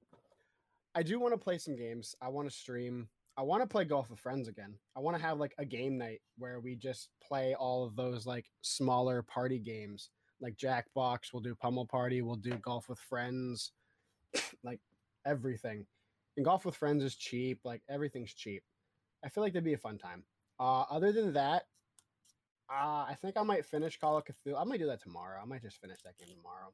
I 0.93 1.03
do 1.03 1.19
want 1.19 1.33
to 1.33 1.37
play 1.37 1.57
some 1.57 1.75
games. 1.75 2.15
I 2.21 2.29
want 2.29 2.49
to 2.49 2.55
stream. 2.55 3.09
I 3.37 3.41
want 3.41 3.63
to 3.63 3.67
play 3.67 3.83
golf 3.83 4.09
with 4.09 4.19
friends 4.19 4.47
again. 4.47 4.75
I 4.95 4.99
want 5.01 5.17
to 5.17 5.23
have 5.23 5.39
like 5.39 5.53
a 5.57 5.65
game 5.65 5.97
night 5.97 6.21
where 6.37 6.59
we 6.59 6.75
just 6.75 7.09
play 7.21 7.53
all 7.53 7.83
of 7.83 7.95
those 7.95 8.25
like 8.25 8.45
smaller 8.61 9.23
party 9.23 9.59
games, 9.59 10.09
like 10.39 10.55
Jackbox. 10.55 11.33
We'll 11.33 11.43
do 11.43 11.55
Pummel 11.55 11.85
Party. 11.85 12.21
We'll 12.21 12.35
do 12.35 12.55
Golf 12.55 12.87
with 12.87 12.99
Friends, 12.99 13.71
like 14.63 14.79
everything. 15.25 15.85
And 16.37 16.45
Golf 16.45 16.63
with 16.63 16.75
Friends 16.75 17.03
is 17.03 17.15
cheap. 17.15 17.59
Like 17.65 17.81
everything's 17.89 18.33
cheap. 18.33 18.63
I 19.23 19.29
feel 19.29 19.43
like 19.43 19.53
that'd 19.53 19.65
be 19.65 19.73
a 19.73 19.77
fun 19.77 19.97
time. 19.97 20.23
Uh, 20.59 20.83
other 20.89 21.11
than 21.11 21.33
that, 21.33 21.63
uh, 22.69 23.05
I 23.07 23.15
think 23.21 23.37
I 23.37 23.43
might 23.43 23.65
finish 23.65 23.99
Call 23.99 24.17
of 24.17 24.23
Cthulhu. 24.25 24.59
I 24.59 24.63
might 24.63 24.79
do 24.79 24.87
that 24.87 25.01
tomorrow. 25.01 25.39
I 25.41 25.45
might 25.45 25.61
just 25.61 25.79
finish 25.81 26.01
that 26.03 26.17
game 26.17 26.35
tomorrow 26.35 26.73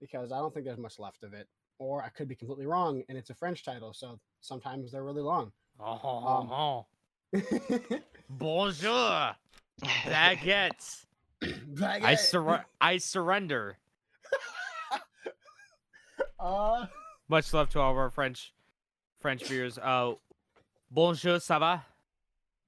because 0.00 0.30
I 0.32 0.38
don't 0.38 0.52
think 0.52 0.66
there's 0.66 0.78
much 0.78 0.98
left 0.98 1.22
of 1.24 1.32
it. 1.34 1.48
Or 1.78 2.02
I 2.02 2.08
could 2.08 2.26
be 2.28 2.34
completely 2.34 2.66
wrong, 2.66 3.02
and 3.08 3.18
it's 3.18 3.28
a 3.30 3.34
French 3.34 3.62
title, 3.64 3.92
so 3.92 4.18
sometimes 4.40 4.92
they're 4.92 5.04
really 5.04 5.20
long. 5.22 5.52
Oh, 5.78 6.86
bonjour, 8.30 9.36
baguettes. 9.82 11.04
I 11.42 11.46
Baguette. 11.46 12.18
sur- 12.18 12.64
I 12.80 12.96
surrender. 12.96 13.76
uh, 16.40 16.86
Much 17.28 17.52
love 17.52 17.68
to 17.70 17.80
all 17.80 17.90
of 17.90 17.98
our 17.98 18.08
French 18.10 18.54
French 19.20 19.44
viewers. 19.46 19.76
Uh, 19.76 20.14
bonjour, 20.90 21.36
ça 21.40 21.58
va? 21.58 21.84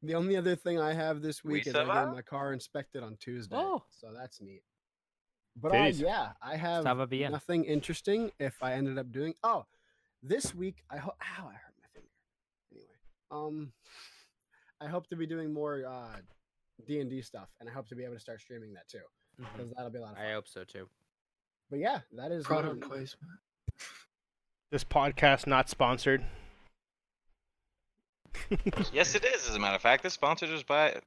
The 0.02 0.14
only 0.14 0.36
other 0.36 0.54
thing 0.56 0.78
I 0.80 0.92
have 0.92 1.22
this 1.22 1.44
Oui, 1.44 1.54
week 1.54 1.66
is 1.66 1.74
I 1.74 1.84
va? 1.84 2.04
get 2.06 2.12
my 2.14 2.22
car 2.22 2.52
inspected 2.52 3.02
on 3.02 3.16
Tuesday, 3.20 3.56
Oh. 3.56 3.82
so 3.90 4.12
that's 4.16 4.40
neat. 4.40 4.62
But 5.56 5.72
uh, 5.72 5.74
Titties. 5.74 6.00
yeah, 6.00 6.32
I 6.42 6.56
have 6.56 6.84
Ça 6.84 6.96
va 6.96 7.06
bien. 7.06 7.32
nothing 7.32 7.64
interesting. 7.64 8.30
If 8.38 8.62
I 8.62 8.74
ended 8.74 8.96
up 8.98 9.10
doing, 9.10 9.34
oh, 9.42 9.66
this 10.22 10.54
week 10.54 10.82
I 10.90 10.98
hope. 10.98 11.14
Ow, 11.20 11.48
I 11.48 11.52
hurt 11.52 11.74
my 11.80 11.88
finger. 11.94 12.08
Anyway, 12.72 12.86
um, 13.30 13.72
I 14.80 14.86
hope 14.86 15.08
to 15.08 15.16
be 15.16 15.26
doing 15.26 15.52
more 15.52 15.84
uh 15.84 16.16
D 16.86 17.00
and 17.00 17.10
D 17.10 17.22
stuff, 17.22 17.48
and 17.58 17.68
I 17.68 17.72
hope 17.72 17.88
to 17.88 17.96
be 17.96 18.04
able 18.04 18.14
to 18.14 18.20
start 18.20 18.40
streaming 18.40 18.72
that 18.74 18.86
too, 18.88 19.00
because 19.52 19.72
that'll 19.72 19.90
be 19.90 19.98
a 19.98 20.02
lot 20.02 20.12
of 20.12 20.16
fun. 20.18 20.26
I 20.26 20.32
hope 20.32 20.46
so 20.46 20.62
too. 20.62 20.88
But 21.70 21.80
yeah, 21.80 22.00
that 22.12 22.30
is 22.30 22.44
Product 22.44 22.82
um, 22.84 22.88
placement. 22.88 23.32
This 24.70 24.84
podcast 24.84 25.46
not 25.48 25.68
sponsored. 25.68 26.24
yes, 28.92 29.14
it 29.14 29.24
is. 29.24 29.48
As 29.48 29.54
a 29.54 29.58
matter 29.58 29.76
of 29.76 29.82
fact, 29.82 30.02
this 30.02 30.14
sponsored 30.14 30.50
is 30.50 30.62
by 30.62 31.00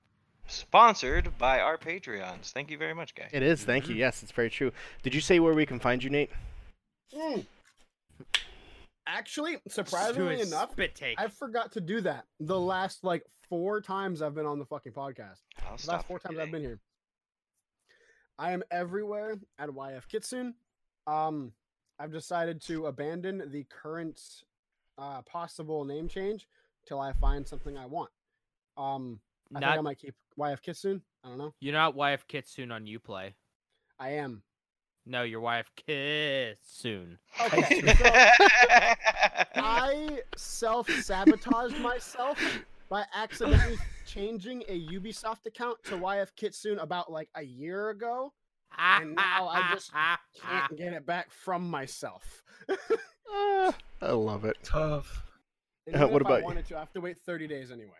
sponsored 0.48 1.38
by 1.38 1.60
our 1.60 1.78
Patreons. 1.78 2.52
Thank 2.52 2.70
you 2.72 2.78
very 2.78 2.94
much, 2.94 3.16
guys. 3.16 3.30
It 3.32 3.44
is. 3.44 3.64
Thank 3.64 3.90
you. 3.90 3.96
Yes, 3.96 4.24
it's 4.24 4.32
very 4.32 4.50
true. 4.50 4.72
Did 5.04 5.16
you 5.16 5.22
say 5.22 5.40
where 5.40 5.54
we 5.54 5.66
can 5.66 5.80
find 5.80 6.04
you, 6.04 6.10
Nate? 6.10 6.30
Mm. 7.14 7.46
Actually, 9.08 9.58
surprisingly 9.68 10.42
enough, 10.42 10.72
spit 10.72 10.96
take. 10.96 11.20
I 11.20 11.28
forgot 11.28 11.72
to 11.74 11.82
do 11.82 12.02
that 12.02 12.26
the 12.40 12.60
last 12.60 13.04
like 13.04 13.24
four 13.50 13.82
times 13.82 14.22
I've 14.22 14.36
been 14.36 14.46
on 14.46 14.60
the 14.60 14.66
fucking 14.66 14.94
podcast. 14.94 15.42
I'll 15.70 15.78
The 15.78 15.92
last 15.92 16.08
four 16.08 16.20
times 16.20 16.38
I've 16.40 16.52
been 16.52 16.62
here. 16.62 16.80
I 18.38 18.54
am 18.54 18.64
everywhere 18.72 19.36
at 19.60 19.70
YF 19.70 20.08
Kitsune. 20.08 20.54
Um, 21.08 21.52
I've 22.00 22.12
decided 22.12 22.62
to 22.64 22.88
abandon 22.88 23.44
the 23.52 23.66
current 23.66 24.20
uh, 24.98 25.22
possible 25.24 25.84
name 25.84 26.08
change 26.08 26.48
till 26.86 27.00
I 27.00 27.14
find 27.14 27.48
something 27.48 27.78
I 27.78 27.86
want. 27.86 28.10
Um, 28.78 29.20
I 29.56 29.60
think 29.60 29.72
I 29.72 29.82
might 29.82 30.00
keep 30.00 30.16
YF 30.40 30.62
Kitsune. 30.62 31.02
I 31.24 31.30
don't 31.30 31.38
know. 31.38 31.54
you're 31.60 31.74
not 31.74 31.96
YF 31.96 32.22
Kitsune 32.28 32.72
on 32.72 32.86
UPlay. 32.86 33.34
I 34.00 34.10
am. 34.12 34.44
No, 35.06 35.24
you're 35.24 35.42
YF 35.42 35.66
Kitsune. 35.76 37.18
Okay. 37.44 37.82
so 37.96 38.06
I 39.56 40.22
self 40.36 40.90
sabotaged 40.90 41.80
myself 41.80 42.40
by 42.90 43.06
accidentally 43.16 43.78
changing 44.06 44.64
a 44.68 44.88
Ubisoft 44.88 45.46
account 45.46 45.78
to 45.86 45.98
YF 45.98 46.30
Kitsune 46.36 46.80
about 46.80 47.12
like 47.12 47.30
a 47.36 47.42
year 47.42 47.90
ago. 47.90 48.34
And 48.78 49.16
now 49.16 49.48
I 49.50 49.74
just 49.74 49.92
Can't 49.92 50.78
get 50.78 50.94
it 50.94 51.06
back 51.06 51.32
from 51.32 51.70
myself. 51.70 52.44
Ah, 53.34 53.74
I 54.02 54.12
love 54.12 54.44
it. 54.44 54.58
Tough. 54.62 55.24
And 55.88 55.96
Uh, 56.04 56.08
what 56.08 56.22
if 56.22 56.28
about 56.28 56.36
I 56.36 56.40
you? 56.40 56.46
wanted 56.46 56.66
to, 56.68 56.76
I 56.78 56.80
have 56.80 56.94
to 56.94 57.02
wait 57.02 57.18
30 57.20 57.48
days 57.48 57.72
anyway. 57.72 57.92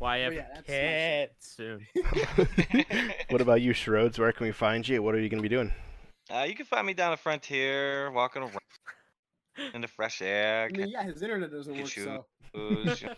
YF 0.00 0.34
yeah, 0.34 0.46
that's 0.54 0.68
my 0.68 1.28
Kitsune. 1.66 1.86
what 3.30 3.40
about 3.40 3.60
you, 3.60 3.72
Shrodes? 3.72 4.18
Where 4.18 4.30
can 4.32 4.46
we 4.46 4.52
find 4.52 4.86
you? 4.86 5.02
What 5.02 5.14
are 5.14 5.20
you 5.20 5.28
going 5.28 5.42
to 5.42 5.48
be 5.48 5.54
doing? 5.54 5.72
uh, 6.32 6.44
you 6.48 6.54
can 6.54 6.66
find 6.66 6.86
me 6.86 6.94
down 6.94 7.10
the 7.10 7.16
frontier, 7.16 8.10
walking 8.12 8.42
around 8.42 8.58
in 9.74 9.80
the 9.80 9.88
fresh 9.88 10.22
air, 10.22 10.68
I 10.72 10.76
mean, 10.76 10.88
yeah, 10.88 11.02
his 11.02 11.20
internet 11.20 11.50
doesn't 11.50 11.74
You 11.74 11.82
work, 11.82 11.90
shoot. 11.90 12.04
so 12.04 12.26
you 12.54 13.08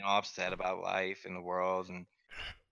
know 0.00 0.06
upset 0.08 0.52
about 0.52 0.80
life 0.82 1.24
and 1.26 1.36
the 1.36 1.40
world 1.40 1.88
and 1.88 2.06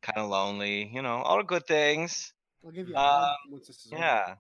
kind 0.03 0.19
of 0.19 0.29
lonely. 0.29 0.91
You 0.93 1.03
know, 1.03 1.19
all 1.23 1.37
the 1.39 1.45
good 1.45 1.65
things. 1.67 2.33
I'll 2.65 2.73
give 2.73 2.89
you 2.89 2.97
a 2.97 2.99
Uh, 2.99 3.35
once 3.51 3.69
this 3.69 3.87
is 3.87 3.93
over. 3.93 4.03
Yeah. 4.03 4.35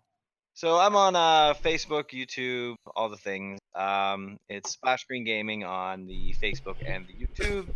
So 0.55 0.79
I'm 0.79 0.95
on 0.97 1.17
uh, 1.17 1.55
Facebook, 1.55 2.11
YouTube, 2.11 2.77
all 2.95 3.09
the 3.09 3.17
things. 3.17 3.59
Um, 3.75 4.39
it's 4.49 4.73
Splash 4.73 5.01
Screen 5.03 5.25
Gaming 5.25 5.65
on 5.65 6.07
the 6.07 6.35
Facebook 6.43 6.77
and 6.87 7.07
the 7.07 7.15
YouTube, 7.15 7.69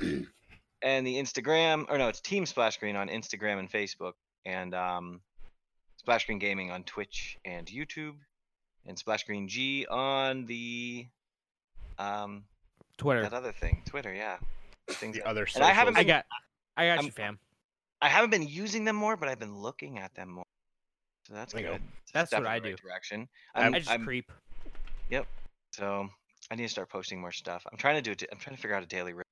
and 0.82 1.06
the 1.06 1.14
Instagram. 1.16 1.86
Or 1.88 1.96
no, 1.98 2.08
it's 2.08 2.20
Team 2.20 2.44
Splash 2.44 2.74
Screen 2.74 2.94
on 2.96 3.08
Instagram 3.08 3.58
and 3.58 3.70
Facebook. 3.70 4.12
And 4.44 4.74
um, 4.74 5.20
Splash 5.96 6.22
Screen 6.22 6.38
Gaming 6.38 6.70
on 6.70 6.82
Twitch 6.84 7.38
and 7.44 7.66
YouTube, 7.66 8.14
and 8.86 8.98
Splash 8.98 9.20
Screen 9.22 9.48
G 9.48 9.86
on 9.90 10.44
the 10.46 11.06
um 11.98 12.44
Twitter. 12.98 13.22
that 13.22 13.32
other 13.32 13.52
thing, 13.52 13.82
Twitter. 13.86 14.12
Yeah, 14.12 14.36
things. 14.90 15.16
The 15.16 15.26
other 15.26 15.46
And 15.54 15.64
I 15.64 15.70
haven't 15.72 15.94
socials. 15.94 16.10
I 16.10 16.14
got, 16.16 16.24
I 16.76 16.86
got 16.86 16.96
I'm- 16.98 17.06
you, 17.06 17.12
fam. 17.12 17.38
I 18.02 18.08
haven't 18.08 18.30
been 18.30 18.48
using 18.48 18.84
them 18.84 18.96
more, 18.96 19.14
but 19.18 19.28
I've 19.28 19.38
been 19.38 19.56
looking 19.56 19.98
at 19.98 20.14
them 20.14 20.30
more. 20.30 20.44
So 21.26 21.34
that's 21.34 21.52
There 21.52 21.62
you 21.62 21.68
go. 21.68 21.72
good. 21.74 21.82
That's 22.12 22.30
step 22.30 22.40
what 22.40 22.48
I 22.48 22.58
the 22.58 22.70
right 22.70 22.76
do. 22.76 22.82
Direction. 22.82 23.28
I'm- 23.54 23.74
I'm, 23.74 23.80
just 23.80 23.90
I'm- 23.90 24.04
creep. 24.04 24.30
Yep. 25.10 25.26
So 25.72 26.08
I 26.50 26.54
need 26.56 26.64
to 26.64 26.68
start 26.68 26.88
posting 26.90 27.20
more 27.20 27.32
stuff. 27.32 27.64
I'm 27.70 27.78
trying 27.78 27.96
to 27.96 28.02
do 28.02 28.12
it. 28.12 28.24
I'm 28.32 28.38
trying 28.38 28.56
to 28.56 28.62
figure 28.62 28.76
out 28.76 28.82
a 28.82 28.86
daily. 28.86 29.12
rhythm. 29.12 29.24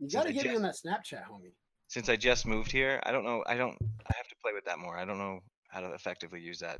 You 0.00 0.08
got 0.10 0.22
to 0.24 0.28
I 0.28 0.32
get 0.32 0.44
me 0.44 0.50
just- 0.50 0.56
on 0.56 0.62
that 0.62 0.74
Snapchat, 0.74 1.24
homie. 1.24 1.52
Since 1.88 2.08
I 2.08 2.16
just 2.16 2.46
moved 2.46 2.72
here, 2.72 3.00
I 3.04 3.12
don't 3.12 3.24
know. 3.24 3.44
I 3.46 3.54
don't. 3.54 3.76
I 4.06 4.12
have 4.16 4.26
to 4.28 4.34
play 4.42 4.52
with 4.54 4.64
that 4.64 4.78
more. 4.78 4.96
I 4.96 5.04
don't 5.04 5.18
know 5.18 5.40
how 5.68 5.80
to 5.80 5.92
effectively 5.92 6.40
use 6.40 6.60
that. 6.60 6.78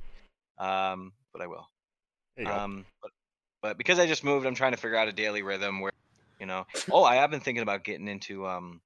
Um, 0.59 1.13
but 1.35 1.43
I 1.43 1.47
will. 1.47 1.69
There 2.37 2.47
you 2.47 2.51
go. 2.51 2.57
Um, 2.59 2.87
but 3.03 3.11
but 3.61 3.79
because 3.79 3.99
I 3.99 4.07
just 4.07 4.25
moved, 4.25 4.47
I'm 4.47 4.55
trying 4.55 4.73
to 4.73 4.79
figure 4.79 4.97
out 4.97 5.09
a 5.09 5.13
daily 5.13 5.43
rhythm 5.43 5.81
where, 5.81 5.93
you 6.41 6.47
know. 6.47 6.67
Oh, 6.91 7.05
I 7.05 7.17
have 7.17 7.31
been 7.31 7.41
thinking 7.41 7.63
about 7.63 7.85
getting 7.85 8.09
into 8.09 8.47
um, 8.47 8.81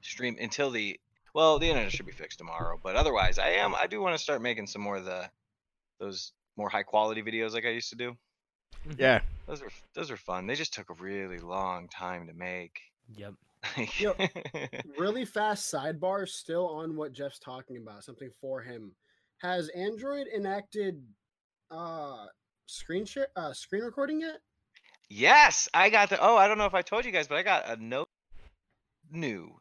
stream 0.00 0.36
until 0.40 0.70
the 0.70 0.98
well, 1.36 1.58
the 1.58 1.68
internet 1.68 1.92
should 1.92 2.06
be 2.06 2.12
fixed 2.12 2.38
tomorrow. 2.38 2.80
But 2.82 2.96
otherwise, 2.96 3.38
I 3.38 3.50
am. 3.50 3.74
I 3.74 3.86
do 3.86 4.00
want 4.00 4.16
to 4.16 4.22
start 4.22 4.40
making 4.40 4.66
some 4.66 4.80
more 4.80 4.96
of 4.96 5.04
the 5.04 5.28
those 6.00 6.32
more 6.56 6.70
high 6.70 6.82
quality 6.82 7.22
videos 7.22 7.52
like 7.52 7.66
I 7.66 7.68
used 7.68 7.90
to 7.90 7.96
do. 7.96 8.16
yeah. 8.96 9.20
Those 9.46 9.60
were 9.60 9.68
those 9.94 10.10
were 10.10 10.16
fun. 10.16 10.46
They 10.46 10.54
just 10.54 10.72
took 10.72 10.88
a 10.88 10.94
really 10.94 11.38
long 11.38 11.88
time 11.88 12.26
to 12.26 12.32
make. 12.32 12.80
Yep. 13.16 13.34
Yo, 13.98 14.14
Really 14.98 15.26
fast 15.26 15.70
sidebar 15.72 16.26
still 16.26 16.68
on 16.68 16.96
what 16.96 17.12
Jeff's 17.12 17.38
talking 17.38 17.76
about, 17.76 18.04
something 18.04 18.30
for 18.40 18.62
him. 18.62 18.92
Has 19.38 19.68
Android 19.70 20.28
enacted 20.34 21.02
uh 21.70 22.24
screen 22.64 23.04
share 23.04 23.28
uh 23.36 23.52
screen 23.52 23.82
recording 23.82 24.22
yet? 24.22 24.38
yes, 25.10 25.68
I 25.74 25.90
got 25.90 26.08
the. 26.08 26.18
Oh, 26.18 26.36
I 26.38 26.48
don't 26.48 26.56
know 26.56 26.64
if 26.64 26.74
I 26.74 26.80
told 26.80 27.04
you 27.04 27.12
guys, 27.12 27.28
but 27.28 27.36
I 27.36 27.42
got 27.42 27.68
a 27.68 27.76
note 27.76 28.08
new. 29.10 29.60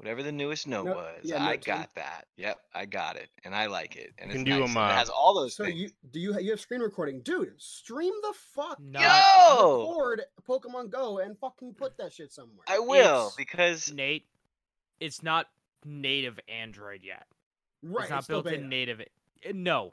Whatever 0.00 0.22
the 0.22 0.32
newest 0.32 0.66
note 0.66 0.86
Note- 0.86 0.96
was, 0.96 1.20
yeah, 1.24 1.44
I 1.44 1.50
Note 1.50 1.60
10. 1.62 1.76
got 1.76 1.94
that. 1.96 2.26
Yep, 2.38 2.58
I 2.74 2.86
got 2.86 3.16
it, 3.16 3.28
and 3.44 3.54
I 3.54 3.66
like 3.66 3.96
it. 3.96 4.14
And 4.16 4.30
You 4.32 4.34
it's 4.34 4.34
can 4.36 4.44
do 4.44 4.60
nice, 4.60 4.70
'em, 4.70 4.76
and 4.78 4.86
uh, 4.86 4.94
it 4.94 4.96
has 4.96 5.10
all 5.10 5.34
those 5.34 5.54
So 5.54 5.64
things. 5.66 5.78
you 5.78 5.90
do 6.10 6.18
you 6.20 6.40
you 6.40 6.52
have 6.52 6.60
screen 6.60 6.80
recording, 6.80 7.20
dude? 7.20 7.52
Stream 7.60 8.14
the 8.22 8.32
fuck 8.32 8.80
Not- 8.80 9.02
Yo, 9.02 9.88
record 9.90 10.22
Pokemon 10.48 10.88
Go 10.88 11.18
and 11.18 11.38
fucking 11.38 11.74
put 11.74 11.98
that 11.98 12.14
shit 12.14 12.32
somewhere. 12.32 12.64
I 12.66 12.78
will 12.78 13.26
It's- 13.26 13.34
because 13.36 13.92
Nate, 13.92 14.26
it's 15.00 15.22
not 15.22 15.48
native 15.84 16.40
Android 16.48 17.02
yet. 17.04 17.26
right, 17.82 18.04
it's 18.04 18.10
not 18.10 18.24
still 18.24 18.40
built 18.42 18.54
in 18.54 18.70
native. 18.70 19.00
uh, 19.02 19.52
No, 19.52 19.92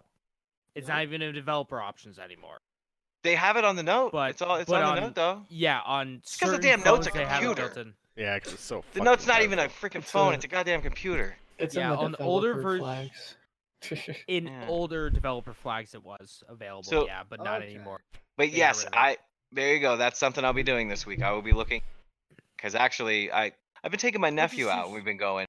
it's 0.73 0.87
No? 0.87 0.93
not 0.93 1.03
even 1.03 1.21
in 1.21 1.33
developer 1.35 1.81
options 1.81 2.17
anymore. 2.17 2.61
they 3.23 3.35
have 3.35 3.57
it 3.57 3.65
on 3.65 3.75
the 3.75 3.83
note. 3.83 4.13
But- 4.13 4.29
it's 4.29 4.41
all 4.41 4.55
it's 4.55 4.69
but 4.69 4.81
on 4.83 4.95
the 4.95 5.01
note 5.01 5.15
though. 5.15 5.45
Yeah, 5.49 5.81
on 5.81 6.21
'cause 6.21 6.37
the 6.39 6.45
certain 6.45 6.61
damn 6.61 6.79
note's 6.81 7.07
a 7.07 7.09
phones, 7.09 7.13
they 7.13 7.25
have 7.25 7.43
it 7.43 7.45
computer. 7.57 7.93
Built 8.17 8.27
in. 8.27 8.33
Yeah, 8.33 8.39
'cause 8.39 8.53
it's 8.53 8.63
so. 8.63 8.77
The 8.77 8.83
fucking 8.99 9.03
note's 9.05 9.27
not 9.27 9.41
even 9.43 9.59
a 9.59 9.69
freaking 9.69 9.95
It's 9.97 10.11
phone. 10.11 10.33
a- 10.33 10.35
It's 10.35 10.45
a 10.45 10.47
goddamn 10.47 10.81
computer. 10.81 11.37
It's 11.57 11.75
Yeah, 11.75 11.93
on 11.95 12.11
the 12.11 12.17
older 12.23 12.53
developer 12.53 12.77
ver- 12.77 12.79
flags. 12.79 13.35
In 14.27 14.47
Yeah. 14.47 14.65
older 14.67 15.09
developer 15.09 15.53
flags, 15.53 15.93
it 15.93 16.03
was 16.03 16.43
available. 16.49 16.83
So- 16.83 17.05
yeah, 17.05 17.23
but 17.27 17.43
not 17.43 17.61
Okay. 17.61 17.75
anymore. 17.75 18.01
But 18.35 18.51
They 18.51 18.57
yes, 18.57 18.79
rid 18.79 18.87
of 18.87 18.93
it. 18.93 18.97
I 18.99 19.17
there 19.51 19.73
you 19.73 19.79
go. 19.79 19.95
That's 19.97 20.19
something 20.19 20.43
I'll 20.43 20.53
be 20.53 20.63
doing 20.63 20.87
this 20.89 21.05
week. 21.05 21.21
I 21.21 21.31
will 21.31 21.41
be 21.41 21.53
looking 21.53 21.81
because 22.55 22.75
actually 22.75 23.31
I 23.31 23.53
I've 23.83 23.91
been 23.91 23.99
taking 23.99 24.19
my 24.21 24.29
nephew 24.29 24.65
see 24.65 24.69
out. 24.71 24.79
f- 24.79 24.85
and 24.85 24.93
We've 24.95 25.05
been 25.05 25.17
going. 25.17 25.45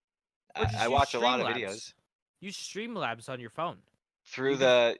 I, 0.55 0.85
I 0.85 0.89
watch 0.89 1.15
a 1.15 1.19
lot 1.19 1.41
of 1.41 1.47
Streamlabs. 1.47 1.55
videos 1.57 1.93
Use 2.41 2.57
Streamlabs 2.57 3.29
on 3.29 3.41
your 3.41 3.51
phone. 3.51 3.79
through 4.27 4.53
You 4.53 4.57
the. 4.59 4.99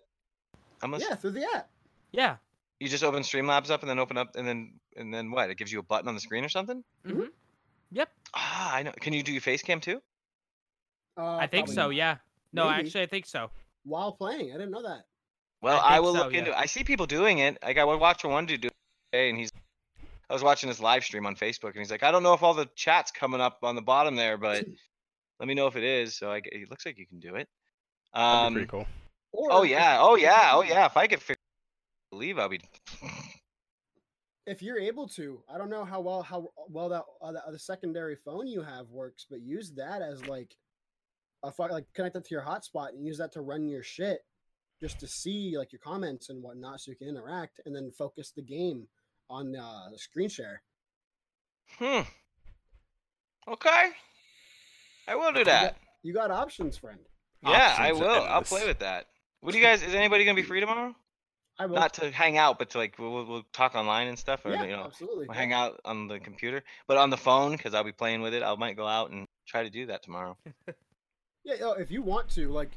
I'm 0.83 0.91
gonna, 0.91 1.05
Yeah, 1.09 1.15
through 1.17 1.31
the 1.33 1.45
app. 1.55 1.69
Yeah. 2.13 2.37
You 2.81 2.89
just 2.89 3.05
open 3.05 3.23
Streamlabs 3.23 3.71
up 3.71 3.83
and 3.83 3.91
then 3.91 3.99
open 3.99 4.17
up 4.19 4.37
and 4.37 4.47
then 4.49 4.73
and 4.97 5.13
then 5.15 5.31
what? 5.31 5.49
It 5.51 5.57
gives 5.57 5.71
you 5.73 5.79
a 5.79 5.83
button 5.83 6.09
on 6.09 6.15
the 6.15 6.21
screen 6.21 6.45
or 6.45 6.49
something. 6.49 6.83
hmm 7.07 7.25
Yep. 7.93 8.09
Ah, 8.35 8.75
I 8.75 8.83
know. 8.83 8.93
Can 9.01 9.13
you 9.13 9.23
do 9.23 9.33
your 9.33 9.41
face 9.41 9.63
cam 9.63 9.81
too? 9.81 10.01
Uh, 11.17 11.37
I 11.37 11.47
think 11.47 11.69
so. 11.69 11.87
not. 11.87 11.95
Yeah. 11.95 12.17
No, 12.53 12.69
Maybe. 12.71 12.87
actually, 12.87 13.03
I 13.03 13.07
think 13.07 13.27
so. 13.27 13.51
While 13.85 14.13
playing, 14.13 14.51
I 14.51 14.53
didn't 14.55 14.71
know 14.71 14.83
that. 14.83 15.05
Well, 15.63 15.81
I 15.81 15.97
I, 15.97 16.01
will 16.01 16.13
so, 16.15 16.21
look 16.25 16.33
yeah. 16.33 16.39
into. 16.41 16.51
it. 16.53 16.57
I 16.57 16.67
see 16.67 16.85
people 16.85 17.07
doing 17.07 17.39
it. 17.39 17.59
Like 17.63 17.79
I 17.79 17.85
would 17.85 17.99
watch 18.01 18.25
one 18.25 18.47
dude 18.47 18.61
do 18.61 18.69
it 18.69 18.75
today, 19.13 19.31
and 19.31 19.39
he's. 19.39 19.51
I 20.31 20.35
was 20.35 20.43
watching 20.43 20.69
his 20.69 20.79
live 20.81 21.05
stream 21.05 21.27
on 21.27 21.35
Facebook, 21.37 21.71
and 21.71 21.79
he's 21.79 21.91
like, 21.91 22.03
"I 22.03 22.11
don't 22.11 22.23
know 22.23 22.35
if 22.35 22.43
all 22.43 22.55
the 22.55 22.69
chat's 22.77 23.11
coming 23.11 23.41
up 23.41 23.59
on 23.63 23.75
the 23.75 23.83
bottom 23.83 24.15
there, 24.17 24.37
but 24.37 24.65
let 25.41 25.47
me 25.49 25.55
know 25.55 25.67
if 25.67 25.77
it 25.77 25.85
is." 25.85 26.15
So 26.17 26.31
I, 26.31 26.41
it 26.45 26.71
looks 26.71 26.85
like 26.87 26.99
you 26.99 27.07
can 27.07 27.19
do 27.19 27.35
it. 27.37 27.49
That'd 28.15 28.47
Um, 28.47 28.55
be 28.55 28.59
pretty 28.61 28.71
cool. 28.71 28.87
Or 29.33 29.49
oh 29.51 29.63
yeah, 29.63 29.99
oh 30.01 30.17
yeah, 30.17 30.51
oh 30.55 30.63
yeah. 30.63 30.87
If 30.87 30.97
I 30.97 31.07
could 31.07 31.21
figure, 31.21 31.41
believe 32.11 32.39
I'll 32.39 32.49
be. 32.49 32.61
If 34.49 34.63
you're 34.63 34.79
able 34.79 35.07
to, 35.11 35.43
I 35.53 35.59
don't 35.59 35.71
know 35.71 35.85
how 35.85 36.01
well 36.01 36.23
how 36.23 36.49
well 36.69 36.89
that 36.89 37.03
uh, 37.23 37.33
the, 37.33 37.43
the 37.53 37.59
secondary 37.59 38.17
phone 38.17 38.47
you 38.47 38.63
have 38.63 38.89
works, 38.91 39.27
but 39.29 39.41
use 39.43 39.73
that 39.77 40.01
as 40.03 40.27
like 40.27 40.57
a 41.45 41.53
fu- 41.53 41.69
like 41.69 41.85
connect 41.95 42.15
that 42.15 42.25
to 42.25 42.35
your 42.35 42.43
hotspot 42.43 42.91
and 42.91 43.05
use 43.07 43.19
that 43.19 43.33
to 43.33 43.41
run 43.41 43.69
your 43.69 43.83
shit, 43.83 44.21
just 44.81 44.99
to 45.01 45.07
see 45.07 45.55
like 45.57 45.73
your 45.73 45.81
comments 45.81 46.31
and 46.31 46.43
whatnot, 46.43 46.81
so 46.81 46.91
you 46.91 46.97
can 46.97 47.09
interact, 47.09 47.61
and 47.67 47.75
then 47.77 47.91
focus 47.97 48.33
the 48.35 48.43
game 48.43 48.89
on 49.31 49.55
uh, 49.55 49.91
the 49.93 49.99
screen 49.99 50.29
share. 50.29 50.63
Hmm. 51.79 52.01
Okay. 53.47 53.91
I 55.07 55.15
will 55.15 55.33
do 55.33 55.41
You 55.41 55.45
got- 55.45 55.63
that. 55.63 55.77
You 56.03 56.15
got 56.15 56.31
options, 56.31 56.77
friend. 56.79 57.01
Yeah, 57.43 57.75
I 57.79 57.93
will. 57.93 58.09
I'll 58.09 58.43
play 58.43 58.67
with 58.67 58.79
that. 58.81 59.07
What 59.41 59.53
do 59.53 59.59
you 59.59 59.65
guys? 59.65 59.83
Is 59.83 59.95
anybody 59.95 60.25
gonna 60.25 60.35
be 60.37 60.43
free 60.43 60.61
tomorrow? 60.61 60.95
I 61.59 61.67
will. 61.67 61.77
Not 61.77 61.95
to 61.95 62.11
hang 62.11 62.39
out, 62.39 62.59
but 62.59 62.71
to 62.71 62.79
like 62.79 62.99
we'll, 62.99 63.25
we'll 63.25 63.45
talk 63.53 63.75
online 63.75 64.07
and 64.09 64.19
stuff, 64.19 64.45
or 64.45 64.53
yeah, 64.53 64.65
you 64.65 64.71
know, 64.71 64.85
absolutely. 64.85 65.27
we'll 65.27 65.37
hang 65.37 65.53
out 65.53 65.81
on 65.85 66.07
the 66.07 66.21
computer, 66.21 66.63
but 66.87 66.97
on 66.97 67.11
the 67.11 67.17
phone 67.17 67.53
because 67.53 67.75
I'll 67.75 67.85
be 67.85 67.93
playing 67.93 68.23
with 68.23 68.35
it. 68.35 68.43
I 68.43 68.55
might 68.55 68.77
go 68.77 68.87
out 68.87 69.11
and 69.11 69.27
try 69.47 69.65
to 69.65 69.71
do 69.71 69.87
that 69.87 70.03
tomorrow. 70.03 70.37
Yeah, 71.49 71.55
yo, 71.61 71.73
if 71.73 71.91
you 71.91 72.03
want 72.03 72.29
to, 72.33 72.51
like, 72.51 72.71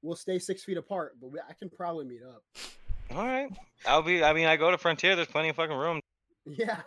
we'll 0.00 0.16
stay 0.16 0.38
six 0.38 0.64
feet 0.64 0.78
apart, 0.78 1.16
but 1.20 1.30
we, 1.30 1.38
I 1.38 1.52
can 1.52 1.68
probably 1.68 2.06
meet 2.06 2.22
up. 2.22 2.42
All 3.10 3.26
right. 3.26 3.50
I'll 3.84 4.00
be. 4.00 4.24
I 4.24 4.32
mean, 4.32 4.46
I 4.46 4.56
go 4.56 4.70
to 4.70 4.78
Frontier. 4.78 5.16
There's 5.16 5.28
plenty 5.28 5.50
of 5.50 5.56
fucking 5.56 5.76
room. 5.76 6.00
Yeah. 6.46 6.80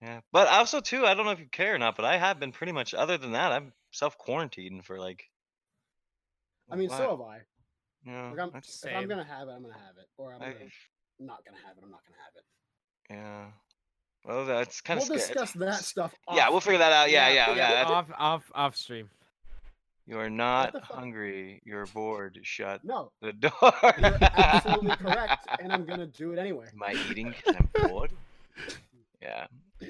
Yeah. 0.00 0.20
But 0.30 0.46
also 0.46 0.80
too, 0.80 1.04
I 1.04 1.14
don't 1.14 1.26
know 1.26 1.32
if 1.32 1.40
you 1.40 1.48
care 1.50 1.74
or 1.74 1.78
not, 1.78 1.96
but 1.96 2.04
I 2.04 2.16
have 2.16 2.38
been 2.38 2.52
pretty 2.52 2.72
much. 2.72 2.94
Other 2.94 3.18
than 3.18 3.32
that, 3.32 3.50
I'm 3.50 3.72
self 3.90 4.16
quarantined 4.16 4.84
for 4.84 5.00
like. 5.00 5.24
I 6.70 6.76
mean, 6.76 6.90
so 6.90 7.10
have 7.10 7.20
I. 7.20 7.40
Yeah. 8.06 8.30
Like, 8.30 8.40
I'm, 8.40 8.50
that's- 8.50 8.84
if 8.86 8.94
I'm 8.96 9.08
gonna 9.08 9.24
have 9.24 9.48
it, 9.48 9.52
I'm 9.52 9.62
gonna 9.62 9.74
have 9.74 9.96
it, 9.98 10.06
or 10.18 10.34
I'm 10.34 10.42
I- 10.42 10.52
gonna, 10.52 10.64
not 11.20 11.44
gonna 11.44 11.58
have 11.66 11.76
it. 11.78 11.82
I'm 11.84 11.90
not 11.90 12.00
gonna 12.06 12.18
have 12.24 12.34
it. 12.36 12.44
yeah. 13.10 13.46
Well, 14.26 14.46
that's 14.46 14.80
kind 14.80 15.00
of. 15.00 15.08
We'll 15.08 15.18
of. 15.18 15.26
discuss 15.26 15.52
that 15.52 15.84
stuff. 15.84 16.14
Yeah, 16.32 16.48
we'll 16.48 16.60
figure 16.60 16.78
that 16.78 16.92
out. 16.92 17.10
Yeah, 17.10 17.28
Yeah, 17.28 17.50
yeah, 17.50 17.56
yeah. 17.56 17.70
yeah. 17.82 17.88
off, 17.94 18.06
off, 18.18 18.52
off 18.54 18.76
stream. 18.76 19.10
You 20.06 20.18
are 20.18 20.30
not 20.30 20.74
hungry. 20.82 21.60
You're 21.64 21.86
bored. 21.86 22.38
Shut 22.42 22.84
No, 22.84 23.10
the 23.22 23.32
door. 23.32 23.52
you're 23.62 24.18
absolutely 24.20 24.96
correct, 24.96 25.46
and 25.60 25.72
I'm 25.72 25.84
gonna 25.86 26.06
do 26.06 26.32
it 26.32 26.38
anyway. 26.38 26.66
Am 26.72 26.82
I 26.82 26.94
eating 27.10 27.34
'cause 27.44 27.54
I'm 27.58 27.88
bored? 27.88 28.10
Yeah. 29.22 29.46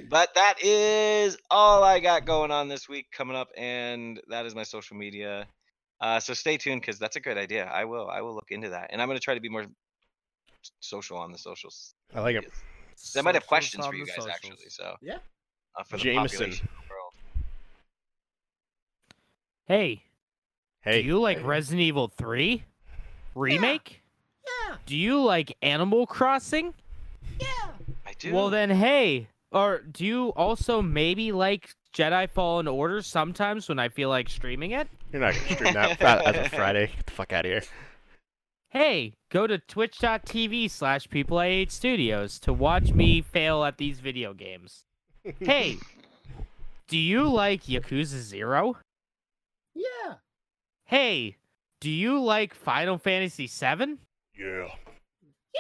But 0.09 0.33
that 0.37 0.63
is 0.63 1.37
all 1.51 1.83
I 1.83 1.99
got 1.99 2.25
going 2.25 2.53
on 2.53 2.69
this 2.69 2.89
week 2.89 3.07
coming 3.11 3.35
up, 3.37 3.49
and 3.57 4.21
that 4.29 4.47
is 4.47 4.55
my 4.55 4.63
social 4.63 4.97
media. 4.97 5.47
Uh, 6.01 6.21
so 6.21 6.35
stay 6.35 6.57
tuned 6.57 6.81
because 6.81 6.99
that's 6.99 7.17
a 7.17 7.21
great 7.21 7.39
idea. 7.39 7.65
I 7.67 7.85
will. 7.85 8.09
I 8.11 8.21
will 8.21 8.35
look 8.35 8.51
into 8.51 8.69
that, 8.71 8.91
and 8.93 9.01
I'm 9.01 9.09
gonna 9.09 9.21
try 9.21 9.35
to 9.35 9.41
be 9.41 9.49
more 9.49 9.65
social 10.81 11.17
on 11.17 11.33
the 11.33 11.39
socials. 11.39 11.95
I 12.15 12.21
like 12.21 12.37
it. 12.37 12.41
medias. 12.45 13.13
They 13.15 13.23
might 13.23 13.35
have 13.35 13.47
questions 13.47 13.87
for 13.87 13.95
you 13.95 14.07
guys 14.07 14.15
socials. 14.17 14.33
actually. 14.35 14.69
So 14.71 14.97
Yeah. 15.03 15.19
uh, 15.79 15.83
for 15.85 15.97
the 15.97 16.03
Jameson. 16.05 16.39
population 16.39 16.67
of 16.67 16.85
the 16.89 16.95
world. 16.95 17.13
Hey, 19.67 20.03
Hey, 20.83 21.01
do 21.01 21.09
you 21.09 21.21
like 21.21 21.39
Hey. 21.39 21.45
Resident 21.45 21.81
Evil 21.81 22.09
3 22.09 22.65
remake? 23.35 24.03
Yeah, 24.47 24.77
Do 24.85 24.97
you 24.97 25.23
like 25.23 25.57
Animal 25.63 26.07
Crossing? 26.07 26.75
yeah. 27.41 27.47
I 28.07 28.13
do. 28.19 28.35
Well 28.35 28.51
then, 28.51 28.69
hey, 28.71 29.29
or 29.51 29.79
do 29.79 30.05
you 30.05 30.29
also 30.37 30.83
maybe 30.83 31.33
like 31.33 31.75
Jedi 31.95 32.29
Fallen 32.29 32.67
Order 32.67 33.01
sometimes 33.03 33.69
when 33.69 33.79
I 33.79 33.89
feel 33.89 34.09
like 34.09 34.29
streaming 34.29 34.73
it? 34.73 34.89
you're 35.13 35.21
not 35.23 35.35
gonna 35.35 35.55
stream 35.55 35.75
that 35.75 35.99
fri- 35.99 36.07
as 36.27 36.47
a 36.47 36.49
Friday. 36.51 36.87
Get 36.89 37.07
the 37.07 37.13
fuck 37.13 37.33
out 37.33 37.47
of 37.47 37.51
here. 37.53 37.63
Hey, 38.71 39.15
go 39.31 39.47
to 39.47 39.59
twitch.tv 39.59 40.69
slash 40.69 41.09
people 41.09 41.39
I 41.39 41.49
hate 41.49 41.71
studios 41.71 42.41
to 42.41 42.53
watch 42.53 42.93
me 42.93 43.23
fail 43.23 43.63
at 43.63 43.79
these 43.79 44.01
video 44.01 44.35
games. 44.35 44.85
Hey, 45.39 45.79
do 46.89 46.99
you 46.99 47.29
like 47.29 47.63
Yakuza 47.65 48.19
Zero? 48.21 48.77
Yeah. 49.75 50.15
Hey, 50.85 51.37
do 51.81 51.91
you 51.91 52.21
like 52.21 52.53
Final 52.55 52.99
Fantasy 52.99 53.47
VII? 53.47 53.97
Yeah. 54.39 54.69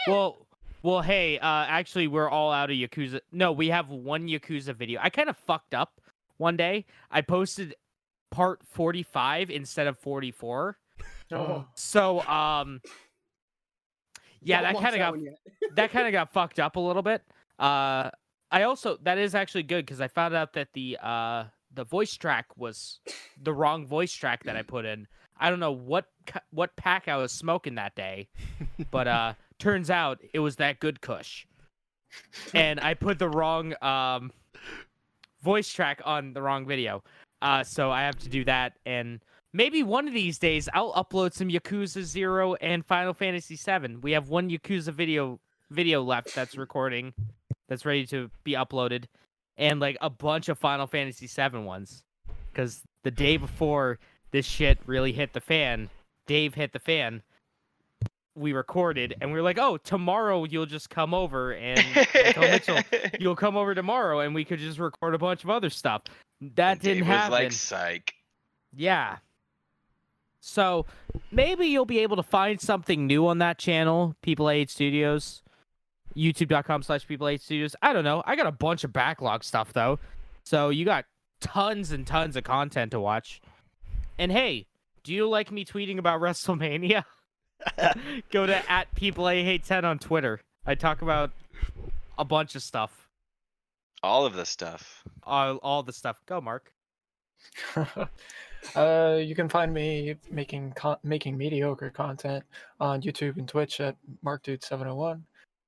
Well, 0.06 0.46
well, 0.82 1.00
hey, 1.00 1.38
uh, 1.38 1.46
actually, 1.46 2.08
we're 2.08 2.28
all 2.28 2.52
out 2.52 2.70
of 2.70 2.76
Yakuza. 2.76 3.20
No, 3.32 3.52
we 3.52 3.68
have 3.68 3.88
one 3.88 4.28
Yakuza 4.28 4.74
video. 4.74 5.00
I 5.02 5.08
kind 5.08 5.30
of 5.30 5.36
fucked 5.38 5.72
up 5.72 5.98
one 6.36 6.56
day. 6.56 6.86
I 7.10 7.20
posted 7.20 7.74
part 8.30 8.60
45 8.66 9.50
instead 9.50 9.86
of 9.86 9.98
44. 9.98 10.78
Oh, 11.32 11.66
So 11.74 12.20
um 12.22 12.80
yeah, 14.42 14.62
that 14.62 14.78
kind 14.78 14.94
of 14.94 14.98
got 14.98 15.74
that 15.76 15.90
kind 15.90 16.06
of 16.06 16.12
got 16.12 16.32
fucked 16.32 16.60
up 16.60 16.76
a 16.76 16.80
little 16.80 17.02
bit. 17.02 17.22
Uh 17.58 18.10
I 18.50 18.62
also 18.62 18.98
that 19.02 19.18
is 19.18 19.34
actually 19.34 19.62
good 19.64 19.86
cuz 19.86 20.00
I 20.00 20.08
found 20.08 20.34
out 20.34 20.52
that 20.54 20.72
the 20.74 20.98
uh 21.02 21.44
the 21.72 21.84
voice 21.84 22.16
track 22.16 22.56
was 22.56 23.00
the 23.40 23.52
wrong 23.52 23.86
voice 23.86 24.12
track 24.12 24.44
that 24.44 24.56
I 24.56 24.62
put 24.74 24.84
in. 24.84 25.06
I 25.36 25.50
don't 25.50 25.60
know 25.60 25.72
what 25.72 26.06
what 26.50 26.76
pack 26.76 27.08
I 27.08 27.16
was 27.16 27.32
smoking 27.32 27.74
that 27.76 27.94
day, 27.94 28.28
but 28.90 29.08
uh 29.08 29.34
turns 29.58 29.90
out 29.90 30.20
it 30.32 30.40
was 30.40 30.56
that 30.56 30.78
good 30.80 31.00
kush. 31.00 31.46
And 32.52 32.78
I 32.78 32.94
put 32.94 33.18
the 33.18 33.28
wrong 33.28 33.74
um 33.82 34.30
voice 35.44 35.72
track 35.72 36.00
on 36.04 36.32
the 36.32 36.42
wrong 36.42 36.66
video. 36.66 37.02
Uh 37.42 37.62
so 37.62 37.90
I 37.90 38.02
have 38.02 38.18
to 38.20 38.28
do 38.28 38.44
that 38.46 38.72
and 38.86 39.20
maybe 39.52 39.82
one 39.82 40.08
of 40.08 40.14
these 40.14 40.38
days 40.38 40.68
I'll 40.72 40.92
upload 40.94 41.34
some 41.34 41.48
Yakuza 41.48 42.02
0 42.02 42.54
and 42.54 42.84
Final 42.84 43.14
Fantasy 43.14 43.56
7. 43.56 44.00
We 44.00 44.12
have 44.12 44.30
one 44.30 44.50
Yakuza 44.50 44.92
video 44.92 45.38
video 45.70 46.02
left 46.02 46.34
that's 46.34 46.56
recording 46.56 47.12
that's 47.68 47.84
ready 47.84 48.06
to 48.06 48.30
be 48.42 48.52
uploaded 48.52 49.04
and 49.56 49.80
like 49.80 49.96
a 50.00 50.10
bunch 50.10 50.48
of 50.48 50.58
Final 50.58 50.86
Fantasy 50.86 51.26
7 51.26 51.64
ones 51.64 52.04
cuz 52.54 52.82
the 53.02 53.10
day 53.10 53.36
before 53.36 53.98
this 54.30 54.46
shit 54.46 54.78
really 54.86 55.12
hit 55.12 55.32
the 55.32 55.40
fan, 55.40 55.90
Dave 56.26 56.54
hit 56.54 56.72
the 56.72 56.80
fan. 56.80 57.22
We 58.36 58.52
recorded 58.52 59.14
and 59.20 59.30
we 59.30 59.36
were 59.38 59.42
like, 59.42 59.58
"Oh, 59.58 59.76
tomorrow 59.76 60.44
you'll 60.44 60.66
just 60.66 60.90
come 60.90 61.14
over 61.14 61.52
and 61.52 61.80
Mitchell, 62.40 62.80
you'll 63.20 63.36
come 63.36 63.56
over 63.56 63.74
tomorrow 63.74 64.20
and 64.20 64.34
we 64.34 64.44
could 64.44 64.58
just 64.58 64.78
record 64.78 65.14
a 65.14 65.18
bunch 65.18 65.44
of 65.44 65.50
other 65.50 65.70
stuff." 65.70 66.02
That 66.40 66.72
And 66.72 66.80
didn't 66.80 67.04
Dave 67.04 67.08
was 67.08 67.30
like 67.30 67.52
psych. 67.52 68.14
Yeah. 68.74 69.18
So 70.40 70.84
maybe 71.30 71.66
you'll 71.66 71.86
be 71.86 72.00
able 72.00 72.16
to 72.16 72.22
find 72.22 72.60
something 72.60 73.06
new 73.06 73.26
on 73.28 73.38
that 73.38 73.58
channel, 73.58 74.14
People 74.20 74.50
Eight 74.50 74.68
Studios, 74.68 75.42
YouTube.com 76.14 76.82
slash 76.82 77.06
People 77.06 77.28
Eight 77.28 77.40
Studios. 77.40 77.74
I 77.80 77.92
don't 77.92 78.04
know. 78.04 78.22
I 78.26 78.36
got 78.36 78.46
a 78.46 78.52
bunch 78.52 78.84
of 78.84 78.92
backlog 78.92 79.42
stuff 79.44 79.72
though. 79.72 79.98
So 80.42 80.68
you 80.68 80.84
got 80.84 81.06
tons 81.40 81.92
and 81.92 82.06
tons 82.06 82.36
of 82.36 82.44
content 82.44 82.90
to 82.90 83.00
watch. 83.00 83.40
And 84.18 84.30
hey, 84.30 84.66
do 85.02 85.14
you 85.14 85.28
like 85.28 85.50
me 85.50 85.64
tweeting 85.64 85.98
about 85.98 86.20
WrestleMania? 86.22 87.04
Go 88.30 88.46
to 88.46 88.70
at 88.70 88.94
People 88.94 89.28
Eight 89.28 89.64
Ten 89.64 89.84
on 89.84 89.98
Twitter. 89.98 90.40
I 90.66 90.74
talk 90.74 91.02
about 91.02 91.30
a 92.18 92.24
bunch 92.24 92.54
of 92.54 92.62
stuff. 92.62 93.08
All 94.02 94.26
of 94.26 94.34
the 94.34 94.44
stuff. 94.44 95.02
All, 95.24 95.56
all 95.58 95.82
the 95.82 95.92
stuff. 95.92 96.20
Go, 96.26 96.40
Mark. 96.40 96.72
uh, 98.76 99.18
you 99.20 99.34
can 99.34 99.48
find 99.48 99.72
me 99.72 100.16
making 100.30 100.72
con- 100.72 100.98
making 101.02 101.36
mediocre 101.36 101.90
content 101.90 102.44
on 102.80 103.02
YouTube 103.02 103.36
and 103.36 103.48
Twitch 103.48 103.80
at 103.80 103.96
MarkDude701. 104.24 105.20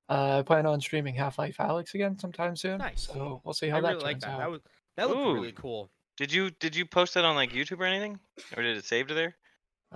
Uh, 0.09 0.39
I 0.39 0.43
plan 0.43 0.67
on 0.67 0.81
streaming 0.81 1.15
Half-Life 1.15 1.57
Alyx 1.59 1.95
again 1.95 2.19
sometime 2.19 2.57
soon. 2.57 2.79
Nice. 2.79 3.09
So 3.13 3.41
we'll 3.45 3.55
see 3.55 3.69
how 3.69 3.79
I 3.79 3.81
that 3.81 3.89
really 3.95 4.05
like 4.05 4.21
turns 4.21 4.25
that. 4.25 4.31
out. 4.31 4.39
That 4.39 4.51
was 4.51 4.61
that 4.97 5.09
looked 5.09 5.21
Ooh. 5.21 5.35
really 5.35 5.53
cool. 5.53 5.91
Did 6.17 6.33
you 6.33 6.51
did 6.61 6.75
you 6.75 6.87
post 6.87 7.15
that 7.15 7.25
on 7.25 7.35
like 7.35 7.53
YouTube 7.53 7.81
or 7.81 7.85
anything, 7.85 8.19
or 8.57 8.63
did 8.63 8.77
it 8.77 8.85
save 8.85 9.09
to 9.09 9.15
there? 9.15 9.37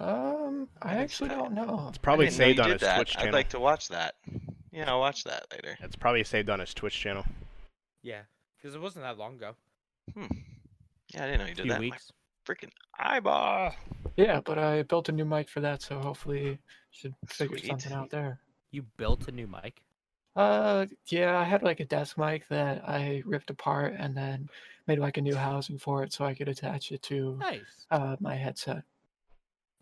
Um, 0.01 0.69
I 0.83 0.91
think 0.91 1.01
actually 1.03 1.29
don't 1.31 1.53
know. 1.53 1.87
It's 1.89 1.99
probably 1.99 2.27
I 2.27 2.31
didn't 2.31 2.39
know 2.41 2.45
saved 2.47 2.61
on 2.61 2.67
did 2.69 2.73
his 2.75 2.81
that. 2.83 2.97
Twitch 2.97 3.11
channel. 3.13 3.29
I'd 3.29 3.35
like 3.35 3.49
to 3.51 3.61
watch 3.61 3.89
that. 3.89 4.15
Yeah, 4.73 4.89
I'll 4.91 5.01
watch 5.01 5.25
that 5.25 5.47
later. 5.53 5.77
It's 5.81 5.97
probably 5.97 6.25
saved 6.25 6.49
on 6.49 6.61
his 6.61 6.73
Twitch 6.73 6.99
channel. 6.99 7.25
Yeah, 8.03 8.23
because 8.57 8.75
it 8.75 8.81
wasn't 8.81 9.05
that 9.05 9.19
long 9.19 9.35
ago. 9.35 9.55
Hmm. 10.15 10.27
Yeah, 11.13 11.25
I 11.25 11.27
didn't 11.27 11.39
know 11.41 11.47
you 11.47 11.53
A 11.53 11.55
did 11.55 11.63
few 11.63 11.71
that. 11.73 11.81
weeks. 11.81 12.13
My 12.49 12.55
freaking 12.55 12.71
eyeball. 12.99 13.75
Yeah, 14.17 14.41
but 14.41 14.59
I 14.59 14.83
built 14.85 15.09
a 15.09 15.13
new 15.13 15.25
mic 15.25 15.49
for 15.49 15.61
that, 15.61 15.83
so 15.83 15.99
hopefully 15.99 16.59
should 16.91 17.15
figure 17.27 17.59
Sweet. 17.59 17.69
something 17.69 17.93
out 17.93 18.11
there. 18.11 18.39
You 18.71 18.85
built 18.97 19.29
a 19.29 19.33
new 19.33 19.47
mic. 19.47 19.83
Uh, 20.37 20.87
yeah, 21.09 21.37
I 21.39 21.45
had 21.45 21.63
like 21.63 21.81
a 21.81 21.85
desk 21.85 22.17
mic 22.17 22.47
that 22.49 22.89
I 22.89 23.23
ripped 23.27 23.51
apart 23.51 23.95
and 23.99 24.17
then 24.17 24.49
made 24.87 24.99
like 25.01 25.17
a 25.17 25.21
new 25.21 25.35
housing 25.35 25.77
for 25.79 26.03
it 26.05 26.13
so 26.13 26.25
I 26.25 26.35
could 26.35 26.49
attach 26.49 26.93
it 26.93 27.03
to 27.03 27.37
Nice, 27.39 27.87
uh 27.91 28.17
my 28.21 28.35
headset. 28.37 28.85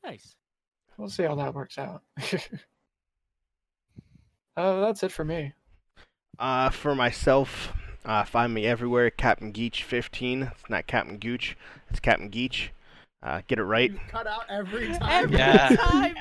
Nice. 0.05 0.35
We'll 0.97 1.09
see 1.11 1.23
how 1.25 1.35
that 1.37 1.55
works 1.55 1.79
out. 1.79 2.03
uh, 4.57 4.81
that's 4.81 5.03
it 5.03 5.13
for 5.13 5.25
me. 5.25 5.53
Uh, 6.39 6.71
for 6.71 6.95
myself, 6.95 7.73
uh, 8.05 8.25
find 8.25 8.53
me 8.55 8.67
everywhere, 8.67 9.11
Captain 9.11 9.53
Geach 9.53 9.83
15. 9.85 10.43
It's 10.43 10.71
not 10.71 10.87
Captain 10.87 11.19
Gooch, 11.19 11.57
it's 11.91 12.01
Captain 12.01 12.29
Geach. 12.29 12.73
Uh, 13.23 13.43
get 13.49 13.59
it 13.59 13.65
right. 13.65 13.91
You 13.93 13.99
cut 14.09 14.27
out 14.29 14.45
every 14.49 14.89
time. 14.99 15.01
Every 15.25 15.37
Yeah. 15.39 15.69
time 15.71 16.17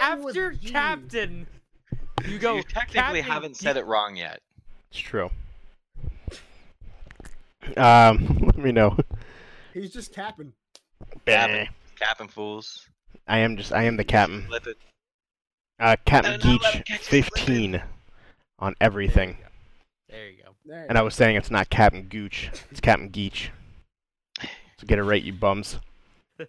after 0.00 0.52
Captain, 0.64 1.46
you 2.26 2.38
go. 2.40 2.56
you 2.56 2.62
technically 2.64 2.94
Captain 3.00 3.22
haven't 3.22 3.56
said 3.56 3.76
it 3.76 3.86
wrong 3.86 4.16
yet. 4.16 4.40
It's 4.90 4.98
true. 5.00 5.30
Um, 7.76 8.38
let 8.46 8.58
me 8.58 8.72
know. 8.72 8.96
He's 9.72 9.92
just 9.92 10.12
capping. 10.12 10.52
Capping. 11.24 11.68
Capping 11.96 12.28
fools. 12.28 12.88
I 13.30 13.38
am 13.38 13.56
just, 13.56 13.72
I 13.72 13.84
am 13.84 13.96
the 13.96 14.02
captain. 14.02 14.48
Uh, 15.78 15.96
Captain 16.04 16.40
No, 16.40 16.52
no, 16.52 16.58
Geach 16.58 16.84
catch 16.84 16.90
you 16.90 17.22
slipping. 17.22 17.30
15 17.36 17.82
on 18.58 18.74
everything. 18.80 19.36
There 20.08 20.28
you 20.28 20.42
go. 20.42 20.50
There 20.66 20.86
And 20.88 20.98
I 20.98 21.02
was 21.02 21.14
saying 21.14 21.36
it's 21.36 21.50
not 21.50 21.70
Captain 21.70 22.02
Gooch, 22.02 22.50
it's 22.72 22.80
Captain 22.80 23.08
Geach. 23.08 23.52
So 24.42 24.86
get 24.86 24.98
it 24.98 25.04
right, 25.04 25.22
you 25.22 25.32
bums. 25.32 25.78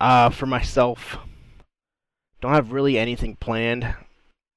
Uh, 0.00 0.28
for 0.28 0.44
myself, 0.44 1.16
don't 2.40 2.52
have 2.52 2.72
really 2.72 2.98
anything 2.98 3.36
planned. 3.36 3.94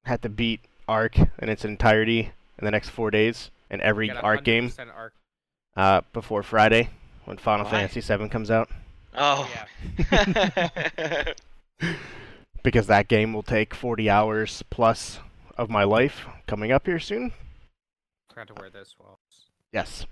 Had 0.04 0.20
to 0.22 0.28
beat 0.28 0.60
Ark 0.88 1.16
in 1.16 1.48
its 1.48 1.64
entirety 1.64 2.32
in 2.58 2.64
the 2.64 2.72
next 2.72 2.88
four 2.90 3.10
days, 3.10 3.50
in 3.70 3.80
every 3.80 4.08
Got 4.08 4.24
Ark 4.24 4.44
game, 4.44 4.68
100% 4.68 4.94
Ark. 4.94 5.14
uh, 5.76 6.00
before 6.12 6.42
Friday 6.42 6.90
when 7.24 7.38
Final 7.38 7.64
Why? 7.66 7.70
Fantasy 7.70 8.00
VII 8.00 8.28
comes 8.28 8.50
out. 8.50 8.68
Oh. 9.18 9.50
Yeah. 10.10 11.24
Because 12.62 12.88
that 12.88 13.08
game 13.08 13.32
will 13.32 13.44
take 13.44 13.72
40 13.72 14.10
hours 14.10 14.62
plus 14.68 15.20
of 15.56 15.70
my 15.70 15.84
life 15.84 16.26
coming 16.46 16.72
up 16.72 16.86
here 16.86 16.98
soon. 16.98 17.32
Forgot 18.28 18.48
to 18.48 18.54
wear 18.54 18.68
this. 18.68 18.94
Well, 18.98 19.18
Yes. 19.72 20.06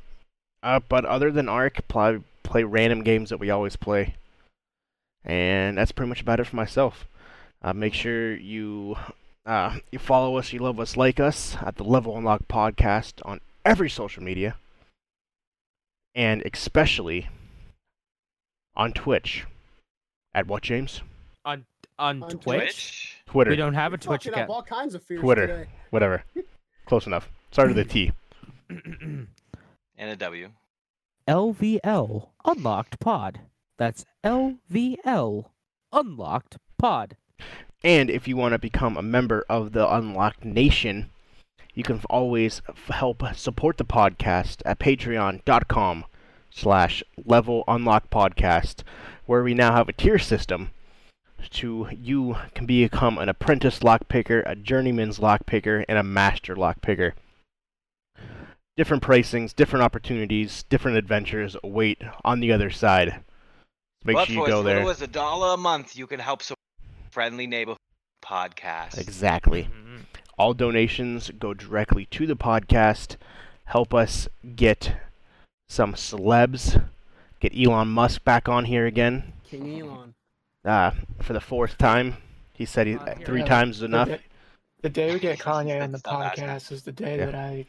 Uh, 0.63 0.81
but 0.89 1.05
other 1.05 1.31
than 1.31 1.49
Ark, 1.49 1.87
play, 1.89 2.21
play 2.45 2.63
random 2.63 3.03
games 3.03 3.31
that 3.31 3.41
we 3.41 3.51
always 3.51 3.77
play. 3.77 4.15
And 5.25 5.77
that's 5.77 5.93
pretty 5.93 6.09
much 6.09 6.23
about 6.23 6.41
it 6.41 6.47
for 6.47 6.57
myself. 6.57 7.07
Uh, 7.63 7.73
make 7.73 7.95
sure 7.95 8.35
you 8.37 8.97
uh, 9.45 9.79
you 9.91 9.99
follow 9.99 10.37
us, 10.39 10.53
you 10.53 10.61
love 10.61 10.79
us, 10.81 10.97
like 10.97 11.21
us 11.21 11.57
at 11.61 11.77
the 11.77 11.85
Level 11.85 12.17
Unlock 12.17 12.49
podcast 12.49 13.15
on 13.25 13.41
every 13.65 13.91
social 13.91 14.23
media, 14.23 14.57
and 16.15 16.43
especially 16.51 17.29
on 18.77 18.93
Twitch. 18.93 19.45
At 20.35 20.47
what, 20.47 20.63
James? 20.63 21.01
on 21.45 21.65
On 21.99 22.21
Twitch. 22.21 22.43
Twitch. 22.43 23.17
Twitter, 23.27 23.51
We 23.51 23.57
don't 23.57 23.75
have 23.75 23.93
a 23.95 23.99
Twitch 23.99 24.25
Fucking 24.25 24.33
up 24.35 24.37
account. 24.45 24.51
all 24.51 24.63
kinds 24.63 24.95
of 24.95 25.03
fears 25.03 25.21
Twitter. 25.21 25.47
today. 25.47 25.67
whatever. 25.91 26.25
Close 26.87 27.07
enough. 27.07 27.29
Start 27.53 27.69
with 27.69 27.79
a 27.79 27.85
T. 27.85 28.13
And 29.99 30.11
a 30.11 30.17
W. 30.17 30.51
LVL 31.27 32.29
Unlocked 32.45 33.01
Pod. 33.01 33.41
That's 33.79 34.05
LVL 34.25 35.47
Unlocked 35.93 36.59
Pod. 36.79 37.17
And 37.83 38.11
if 38.11 38.29
you 38.29 38.37
want 38.37 38.53
to 38.53 38.59
become 38.59 38.97
a 38.97 39.03
member 39.03 39.45
of 39.49 39.73
the 39.73 39.91
Unlocked 39.91 40.45
Nation, 40.45 41.11
you 41.75 41.83
can 41.83 42.01
always 42.11 42.61
f- 42.69 42.95
help 42.95 43.23
support 43.35 43.79
the 43.79 43.85
podcast 43.87 44.61
at 44.67 44.79
patreon.com 44.79 46.05
slash 46.57 47.05
level 47.25 47.63
unlock 47.69 48.11
podcast, 48.11 48.83
where 49.27 49.43
we 49.43 49.55
now 49.55 49.73
have 49.75 49.89
a 49.89 49.93
tier 49.93 50.19
system 50.19 50.71
to 51.51 51.89
you 51.93 52.37
can 52.55 52.67
become 52.67 53.19
an 53.19 53.29
apprentice 53.29 53.81
lockpicker, 53.81 54.43
a 54.47 54.57
journeyman's 54.57 55.19
lockpicker, 55.19 55.85
and 55.89 55.99
a 55.99 56.03
master 56.03 56.57
lockpicker. 56.57 57.13
Different 58.77 59.03
pricings, 59.03 59.55
different 59.55 59.85
opportunities, 59.85 60.65
different 60.65 60.97
adventures 60.97 61.57
await 61.63 62.01
on 62.25 62.41
the 62.41 62.53
other 62.53 62.71
side. 62.71 63.21
Make 64.05 64.17
but 64.17 64.27
sure 64.27 64.37
you 64.37 64.47
go 64.47 64.59
as 64.61 64.65
there. 64.65 64.77
little 64.77 64.91
as 64.91 65.03
a 65.03 65.07
dollar 65.07 65.55
a 65.55 65.57
month, 65.57 65.97
you 65.97 66.07
can 66.07 66.21
help 66.21 66.43
support 66.43 66.59
friendly 67.11 67.47
neighborhood 67.47 67.79
podcast. 68.25 68.99
Exactly. 68.99 69.65
Mhm. 69.65 70.01
All 70.39 70.53
donations 70.53 71.31
go 71.39 71.55
directly 71.55 72.07
to 72.07 72.27
the 72.27 72.37
podcast. 72.37 73.17
Help 73.65 73.95
us 73.95 74.29
get 74.55 74.97
some 75.69 75.95
celebs. 75.95 76.83
Get 77.41 77.53
Elon 77.57 77.89
Musk 77.89 78.25
back 78.25 78.49
on 78.49 78.65
here 78.65 78.87
again 78.87 79.33
King 79.45 79.81
Elon. 79.81 80.15
uh, 80.65 80.93
for 81.21 81.33
the 81.33 81.41
fourth 81.41 81.77
time. 81.79 82.17
He 82.53 82.65
said 82.65 82.87
he, 82.87 82.97
On 82.97 83.07
here. 83.19 83.27
three 83.27 83.41
Yeah, 83.41 83.47
times 83.47 83.77
is 83.77 83.81
The 83.81 83.87
enough. 83.87 84.09
day, 84.09 84.21
the 84.83 84.89
day 84.89 85.13
we 85.13 85.21
get 85.21 85.39
Kanye 85.41 85.83
on 85.83 85.93
the 85.93 85.99
podcast 85.99 86.73
is 86.73 86.83
the 86.83 86.93
day 86.93 87.19
Yeah. 87.19 87.27
that 87.27 87.35
I 87.35 87.67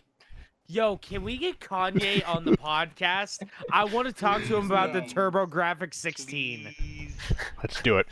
Yo, 0.69 0.97
can 0.97 1.23
we 1.23 1.37
get 1.37 1.59
Kanye 1.61 2.27
on 2.27 2.43
the 2.43 2.57
podcast? 2.57 3.47
I 3.71 3.85
want 3.85 4.05
to 4.07 4.13
talk 4.13 4.43
to 4.43 4.57
him 4.57 4.65
about 4.65 4.91
the 4.91 4.99
No. 4.99 5.07
TurboGrafx 5.07 5.93
16. 5.93 6.73
Please. 6.77 7.15
Let's 7.63 7.81
do 7.81 7.97
it. 7.97 8.07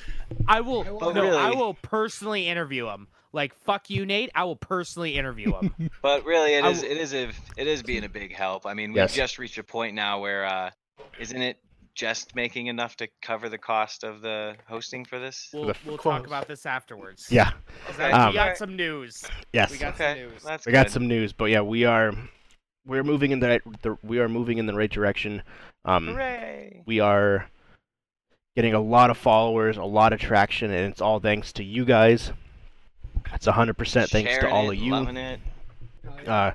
I 0.48 0.62
will. 0.62 0.84
But 1.00 1.16
no, 1.16 1.38
I 1.38 1.52
will 1.52 1.74
personally 1.74 2.48
interview 2.48 2.88
him. 2.88 3.08
Like 3.36 3.54
fuck 3.66 3.90
you, 3.90 4.06
Nate. 4.06 4.32
I 4.34 4.46
will 4.46 4.56
personally 4.56 5.18
interview 5.18 5.54
him. 5.54 5.76
But 6.02 6.24
really, 6.26 6.54
it 6.56 6.64
I 6.64 6.70
is 6.70 6.78
w- 6.82 6.96
it 6.96 7.02
is 7.02 7.14
a 7.14 7.30
it 7.58 7.68
is 7.68 7.84
being 7.84 8.06
a 8.06 8.10
big 8.10 8.34
help. 8.34 8.66
I 8.66 8.74
mean, 8.74 8.92
we've 8.92 8.98
Yes. 8.98 9.14
just 9.14 9.38
reached 9.38 9.58
a 9.58 9.64
point 9.64 9.94
now 9.94 10.22
where 10.22 10.46
uh, 10.46 10.72
isn't 11.20 11.42
it 11.42 11.58
just 11.96 12.34
making 12.36 12.68
enough 12.68 12.96
to 12.98 13.08
cover 13.22 13.50
the 13.50 13.58
cost 13.58 14.04
of 14.06 14.22
the 14.22 14.56
hosting 14.68 15.04
for 15.06 15.20
this? 15.20 15.50
We'll, 15.54 15.66
The- 15.68 15.76
we'll 15.86 15.98
talk 15.98 16.26
about 16.28 16.48
this 16.48 16.66
afterwards. 16.66 17.28
Yeah. 17.30 17.52
I- 18.00 18.12
Um, 18.12 18.28
we 18.30 18.34
got 18.36 18.58
some 18.58 18.76
news. 18.78 19.24
Yes. 19.54 19.70
We 19.70 19.78
got 19.80 19.96
okay, 19.96 20.14
some 20.22 20.30
news. 20.32 20.44
that's 20.44 20.66
we 20.66 20.72
got 20.72 20.90
some 20.90 21.08
news, 21.08 21.34
but 21.34 21.46
yeah, 21.46 21.62
we 21.62 21.84
are 21.84 22.14
we're 22.86 23.04
moving 23.04 23.32
in 23.32 23.40
the 23.42 23.50
right 23.50 23.62
the, 23.82 23.98
we 24.02 24.20
are 24.20 24.30
moving 24.30 24.60
in 24.60 24.66
the 24.66 24.74
right 24.74 24.90
direction. 24.92 25.44
Um, 25.84 26.08
Hooray! 26.08 26.84
we 26.86 27.02
are 27.02 27.50
getting 28.56 28.74
a 28.74 28.80
lot 28.80 29.10
of 29.10 29.18
followers, 29.18 29.76
a 29.76 29.84
lot 29.84 30.14
of 30.14 30.22
traction, 30.22 30.72
and 30.72 30.90
it's 30.90 31.02
all 31.02 31.20
thanks 31.20 31.52
to 31.54 31.64
you 31.66 31.84
guys. 31.84 32.32
It's 33.34 33.48
100% 33.48 34.10
thanks 34.10 34.38
to 34.40 34.50
all 34.50 34.70
it, 34.72 34.78
of 34.78 34.84
you. 34.84 34.92
Loving 34.92 35.18
it. 35.18 35.40
Uh, 36.28 36.52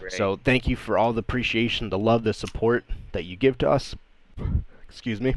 Great. 0.00 0.12
so 0.12 0.38
thank 0.44 0.66
you 0.68 0.76
for 0.76 0.96
all 0.96 1.12
the 1.12 1.20
appreciation, 1.20 1.90
the 1.90 1.98
love, 1.98 2.24
the 2.24 2.32
support 2.32 2.84
that 3.12 3.24
you 3.24 3.36
give 3.36 3.58
to 3.58 3.70
us. 3.70 3.94
Excuse 4.88 5.20
me. 5.20 5.34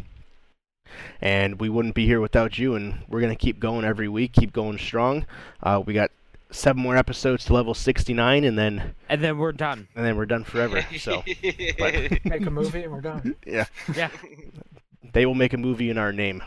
And 1.22 1.60
we 1.60 1.68
wouldn't 1.70 1.96
be 1.96 2.06
here 2.06 2.22
without 2.22 2.58
you, 2.58 2.76
and 2.76 3.00
we're 3.10 3.20
gonna 3.22 3.36
keep 3.36 3.60
going 3.60 3.84
every 3.84 4.08
week, 4.08 4.34
keep 4.34 4.54
going 4.54 4.78
strong. 4.78 5.26
Uh, 5.62 5.82
we 5.86 5.94
got 5.94 6.12
seven 6.52 6.82
more 6.82 6.96
episodes 6.96 7.44
to 7.46 7.54
level 7.54 7.74
69, 7.74 8.44
and 8.44 8.58
then 8.58 8.94
And 9.10 9.22
then 9.24 9.38
we're 9.38 9.52
done. 9.52 9.88
and 9.96 10.06
then 10.06 10.16
we're 10.16 10.26
done 10.28 10.44
forever. 10.44 10.86
So 10.98 11.24
Make 11.44 12.46
a 12.46 12.50
movie 12.52 12.84
and 12.84 12.94
we're 12.94 13.02
done. 13.02 13.36
yeah, 13.46 13.66
Yeah. 13.94 14.10
they 15.12 15.26
will 15.26 15.36
make 15.36 15.54
a 15.54 15.58
movie 15.58 15.90
in 15.90 15.98
our 15.98 16.14
name 16.14 16.44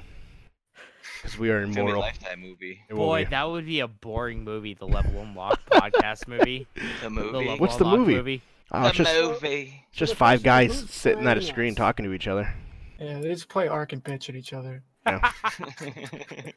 because 1.22 1.38
we 1.38 1.50
are 1.50 1.62
It's 1.62 1.74
gonna 1.74 1.74
be 1.74 1.80
a 1.80 1.82
immortal. 1.82 2.00
lifetime 2.00 2.40
movie. 2.40 2.80
Boy, 2.90 3.24
be. 3.24 3.30
that 3.30 3.48
would 3.50 3.66
be 3.66 3.80
a 3.80 3.88
boring 3.88 4.44
movie. 4.44 4.74
The 4.74 4.86
Level 4.86 5.20
Unlock 5.20 5.60
podcast 5.70 6.26
movie. 6.28 6.66
The 6.74 6.82
The 7.05 7.10
movie. 7.10 7.38
Level 7.38 7.56
What's 7.58 7.76
the 7.76 7.84
Unlock 7.84 8.06
movie? 8.08 8.42
Oh, 8.70 8.82
the 8.82 8.88
it's 8.88 8.97
just 8.98 9.14
movie. 9.14 9.84
it's 9.88 9.98
just 9.98 10.14
five 10.14 10.42
guys 10.42 10.78
sitting 10.90 11.26
at 11.26 11.38
a 11.38 11.42
screen 11.42 11.70
us? 11.72 11.76
talking 11.76 12.05
to 12.05 12.12
each 12.12 12.28
other. 12.28 12.52
Yeah, 13.00 13.20
they 13.20 13.28
just 13.28 13.48
play 13.48 13.68
Ark 13.68 13.92
and 13.92 14.02
bitch 14.02 14.28
at 14.28 14.34
each 14.36 14.52
other. 14.52 14.82
Yeah. 15.06 15.30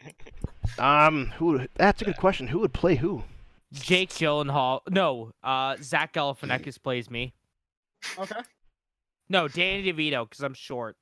Um, 0.80 1.28
who? 1.38 1.68
That's 1.76 2.02
a 2.02 2.06
good 2.06 2.18
question. 2.18 2.48
Who 2.48 2.60
would 2.60 2.74
play 2.74 2.96
who? 2.96 3.24
Jake 3.74 4.10
Gyllenhaal. 4.10 4.82
No, 4.90 5.32
uh, 5.44 5.76
Zach 5.82 6.14
Galifianakis 6.14 6.82
plays 6.82 7.10
me. 7.10 7.34
Okay. 8.18 8.40
No, 9.30 9.48
Danny 9.48 9.92
DeVito, 9.92 10.28
because 10.30 10.44
I'm 10.44 10.54
short. 10.54 10.96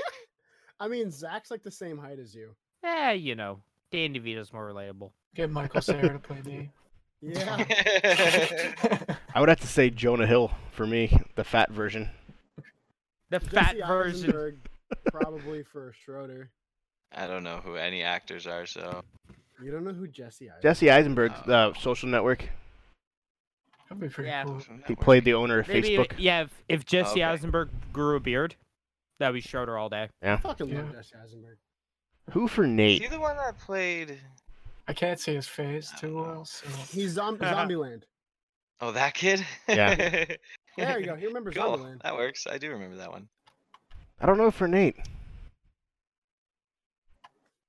I 0.80 0.88
mean, 0.88 1.10
Zach's 1.10 1.50
like 1.50 1.62
the 1.62 1.70
same 1.70 1.98
height 1.98 2.18
as 2.18 2.34
you. 2.34 2.54
Eh, 2.86 3.12
you 3.12 3.34
know, 3.34 3.58
Danny 3.90 4.20
DeVito's 4.20 4.52
more 4.52 4.72
relatable. 4.72 5.10
Get 5.34 5.50
Michael 5.50 5.80
Cera 5.82 6.12
to 6.12 6.18
play 6.18 6.40
me. 6.42 6.70
Yeah. 7.22 7.56
I 9.34 9.40
would 9.40 9.48
have 9.48 9.58
to 9.60 9.66
say 9.66 9.88
Jonah 9.88 10.26
Hill 10.26 10.50
for 10.72 10.86
me, 10.86 11.18
the 11.34 11.44
fat 11.44 11.72
version. 11.72 12.10
The 13.30 13.40
fat 13.40 13.74
Jesse 13.74 13.86
version. 13.88 14.20
Eisenberg, 14.30 14.58
probably 15.10 15.62
for 15.64 15.94
Schroeder. 16.04 16.50
I 17.12 17.26
don't 17.26 17.42
know 17.42 17.56
who 17.64 17.76
any 17.76 18.02
actors 18.02 18.46
are, 18.46 18.66
so 18.66 19.02
You 19.64 19.72
don't 19.72 19.82
know 19.82 19.94
who 19.94 20.06
Jesse 20.06 20.44
Eisenberg 20.50 20.62
Jesse 20.62 20.90
Eisenberg, 20.90 21.32
Oh. 21.38 21.42
the 21.46 21.74
Social 21.80 22.10
Network. 22.10 22.48
That'd 23.88 24.00
be 24.02 24.08
pretty 24.10 24.28
Yeah. 24.28 24.44
cool. 24.44 24.60
He 24.86 24.94
played 24.94 25.24
the 25.24 25.34
owner 25.34 25.60
of 25.60 25.68
Maybe, 25.68 25.96
Facebook. 25.96 26.12
yeah, 26.18 26.42
if, 26.42 26.62
if 26.68 26.84
Jesse 26.84 27.12
Okay. 27.12 27.22
Eisenberg 27.24 27.70
grew 27.94 28.16
a 28.16 28.20
beard, 28.20 28.56
that'd 29.18 29.34
be 29.34 29.40
Schroeder 29.40 29.78
all 29.78 29.88
day. 29.88 30.10
I 30.22 30.36
fucking 30.36 30.72
love 30.72 30.86
Yeah. 30.88 30.92
Jesse 31.00 31.14
Eisenberg. 31.24 31.56
Who 32.32 32.48
for 32.48 32.66
Nate? 32.66 33.02
Is 33.02 33.08
he 33.08 33.14
the 33.14 33.20
one 33.20 33.36
that 33.36 33.58
played? 33.58 34.18
I 34.88 34.92
can't 34.92 35.18
see 35.18 35.34
his 35.34 35.48
face 35.48 35.92
too 35.98 36.18
oh. 36.18 36.22
well, 36.22 36.44
so 36.44 36.66
He's 36.90 37.12
Zom- 37.12 37.38
Zombieland. 37.40 38.02
Oh, 38.80 38.92
that 38.92 39.14
kid. 39.14 39.44
Yeah. 39.68 40.24
There 40.78 41.00
you 41.00 41.06
go. 41.06 41.14
He 41.14 41.24
remembers 41.26 41.54
cool. 41.56 41.78
Zombieland. 41.78 42.02
That 42.02 42.14
works. 42.16 42.46
I 42.46 42.58
do 42.58 42.68
remember 42.68 42.96
that 42.96 43.10
one. 43.10 43.28
I 44.20 44.26
don't 44.26 44.36
know 44.36 44.50
for 44.50 44.68
Nate. 44.68 44.96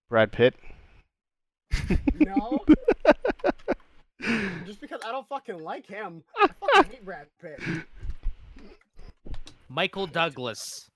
Brad 0.09 0.29
Pitt. 0.33 0.55
No. 2.15 2.65
Just 4.65 4.81
because 4.81 4.99
I 5.05 5.13
don't 5.13 5.25
fucking 5.29 5.57
like 5.63 5.87
him. 5.87 6.21
I 6.35 6.47
fucking 6.59 6.91
hate 6.91 7.05
Brad 7.05 7.27
Pitt. 7.41 7.61
Michael 9.69 10.07
Douglas. 10.07 10.89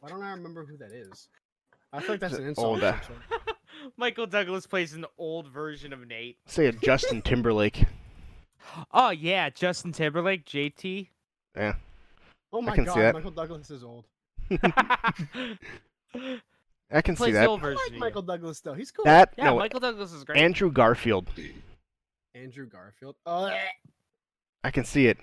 Why 0.00 0.10
don't 0.10 0.22
I 0.22 0.32
remember 0.32 0.66
who 0.66 0.76
that 0.76 0.92
is? 0.92 1.28
I 1.92 2.00
feel 2.00 2.10
like 2.12 2.20
that's 2.20 2.34
an 2.34 2.46
insult. 2.46 2.80
that- 2.80 2.94
uh, 2.94 2.98
of 2.98 3.04
some 3.04 3.16
sort. 3.28 3.42
Michael 3.96 4.26
Douglas 4.26 4.66
plays 4.66 4.92
an 4.94 5.04
old 5.18 5.48
version 5.48 5.92
of 5.92 6.06
Nate. 6.06 6.38
Say 6.46 6.66
a 6.66 6.72
Justin 6.72 7.20
Timberlake. 7.22 7.84
Oh 8.92 9.10
yeah, 9.10 9.50
Justin 9.50 9.92
Timberlake, 9.92 10.44
JT. 10.46 11.08
Yeah. 11.56 11.74
Oh 12.52 12.62
my 12.62 12.76
god. 12.76 13.14
Michael 13.14 13.30
Douglas 13.32 13.70
is 13.70 13.82
old. 13.82 14.04
I 14.50 15.12
can 17.02 17.16
see 17.16 17.30
that. 17.32 17.48
old 17.48 17.60
I 17.60 17.62
version. 17.62 17.80
like. 17.92 17.98
Michael 18.00 18.22
Douglas 18.22 18.60
though. 18.60 18.74
He's 18.74 18.90
cool. 18.90 19.04
That 19.04 19.32
Yeah, 19.36 19.46
no, 19.46 19.58
Michael 19.58 19.80
Douglas 19.80 20.12
is 20.12 20.24
great. 20.24 20.38
Andrew 20.38 20.70
Garfield. 20.70 21.28
Andrew 22.34 22.66
Garfield. 22.66 23.16
Oh, 23.26 23.50
I 24.64 24.70
can 24.70 24.84
see 24.84 25.06
it. 25.06 25.18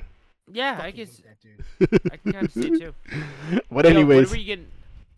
yeah, 0.52 0.74
I 0.82 0.92
fucking 0.92 1.06
can. 1.06 1.08
hate 1.08 1.24
that 1.24 1.42
dude. 2.02 2.12
I 2.12 2.18
can 2.18 2.34
kind 2.34 2.46
of 2.46 2.52
see 2.54 2.68
it 2.68 2.80
too. 2.80 2.94
But 3.72 3.86
Yo, 3.86 3.92
anyways, 3.92 4.30
whatever 4.30 4.38
you 4.38 4.46
get, 4.58 4.68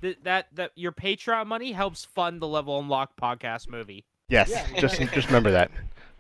th- 0.02 0.18
that 0.24 0.48
that 0.56 0.72
your 0.76 0.92
Patreon 0.92 1.48
money 1.48 1.72
helps 1.72 2.06
fund 2.06 2.42
the 2.42 2.48
Level 2.48 2.80
Unlock 2.80 3.12
podcast 3.22 3.70
movie. 3.70 4.06
yes, 4.30 4.50
Yeah, 4.50 4.66
just 4.80 5.00
just 5.14 5.28
remember 5.28 5.52
that. 5.52 5.72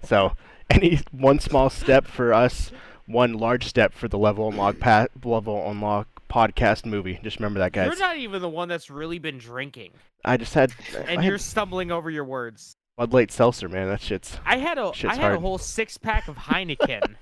So, 0.03 0.35
any 0.69 0.99
one 1.11 1.39
small 1.39 1.69
step 1.69 2.07
for 2.07 2.33
us, 2.33 2.71
one 3.05 3.33
large 3.33 3.65
step 3.65 3.93
for 3.93 4.07
the 4.07 4.17
level 4.17 4.49
unlock 4.49 4.79
pa- 4.79 5.07
level 5.23 5.69
unlock 5.69 6.07
podcast 6.29 6.85
movie. 6.85 7.19
Just 7.23 7.37
remember 7.37 7.59
that, 7.59 7.71
guys. 7.73 7.87
You're 7.87 7.97
not 7.99 8.17
even 8.17 8.41
the 8.41 8.49
one 8.49 8.67
that's 8.69 8.89
really 8.89 9.19
been 9.19 9.37
drinking, 9.37 9.91
I 10.25 10.37
just 10.37 10.53
had 10.53 10.71
and 11.07 11.19
I 11.19 11.23
you're 11.23 11.33
had 11.33 11.41
stumbling 11.41 11.91
over 11.91 12.09
your 12.09 12.25
words. 12.25 12.75
Bud 12.97 13.13
Light 13.13 13.31
Seltzer, 13.31 13.67
man. 13.69 13.87
That 13.87 14.01
shit's. 14.01 14.37
I 14.45 14.57
had 14.57 14.77
a 14.77 14.83
I 14.87 14.91
Shit's 14.91 15.17
had 15.17 15.33
a 15.33 15.39
whole 15.39 15.57
six 15.57 15.97
pack 15.97 16.27
of 16.27 16.35
Heineken. 16.37 17.15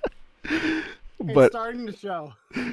It's 1.21 1.33
But 1.35 1.51
starting 1.51 1.85
to 1.85 1.91
show. 1.91 2.31
oh 2.55 2.71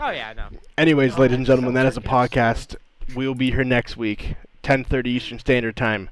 yeah, 0.00 0.30
I 0.30 0.34
know. 0.34 0.48
anyways, 0.76 1.14
Oh, 1.16 1.20
ladies 1.20 1.36
and 1.36 1.46
gentlemen, 1.46 1.74
that 1.74 1.86
is 1.86 1.96
a 1.96 2.00
Seltzer, 2.00 2.08
podcast. 2.10 2.76
We'll 3.14 3.34
be 3.34 3.50
here 3.50 3.64
next 3.64 3.96
week, 3.96 4.34
10:30 4.62 5.06
Eastern 5.06 5.38
Standard 5.38 5.76
Time. 5.76 6.10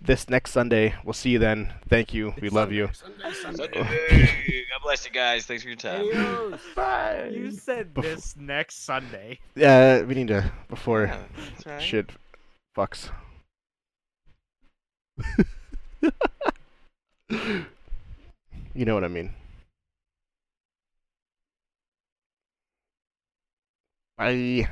This 0.00 0.28
next 0.28 0.50
Sunday. 0.50 0.94
We'll 1.04 1.12
see 1.12 1.30
you 1.30 1.38
then. 1.38 1.72
Thank 1.88 2.12
you. 2.12 2.34
We 2.40 2.48
love 2.48 2.72
you. 2.72 2.90
Sunday, 2.92 3.32
Sunday. 3.32 3.68
Sunday. 3.72 4.64
God 4.70 4.82
bless 4.82 5.04
you 5.06 5.12
guys. 5.12 5.46
Thanks 5.46 5.62
for 5.62 5.68
your 5.68 5.76
time. 5.76 6.00
Adios. 6.06 6.60
Bye. 6.74 7.30
You 7.32 7.52
said 7.52 7.94
Bef- 7.94 8.02
this 8.02 8.34
next 8.36 8.84
Sunday. 8.84 9.38
Yeah, 9.54 10.02
we 10.02 10.14
need 10.16 10.26
to 10.28 10.50
before 10.68 11.04
Yeah, 11.04 11.22
right. 11.72 11.80
shit 11.80 12.10
fucks. 12.76 13.10
you 17.30 18.84
know 18.84 18.94
what 18.94 19.04
I 19.04 19.08
mean. 19.08 19.32
Bye. 24.18 24.68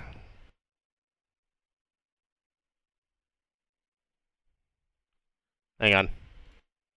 Hang 5.84 5.94
on. 5.96 6.24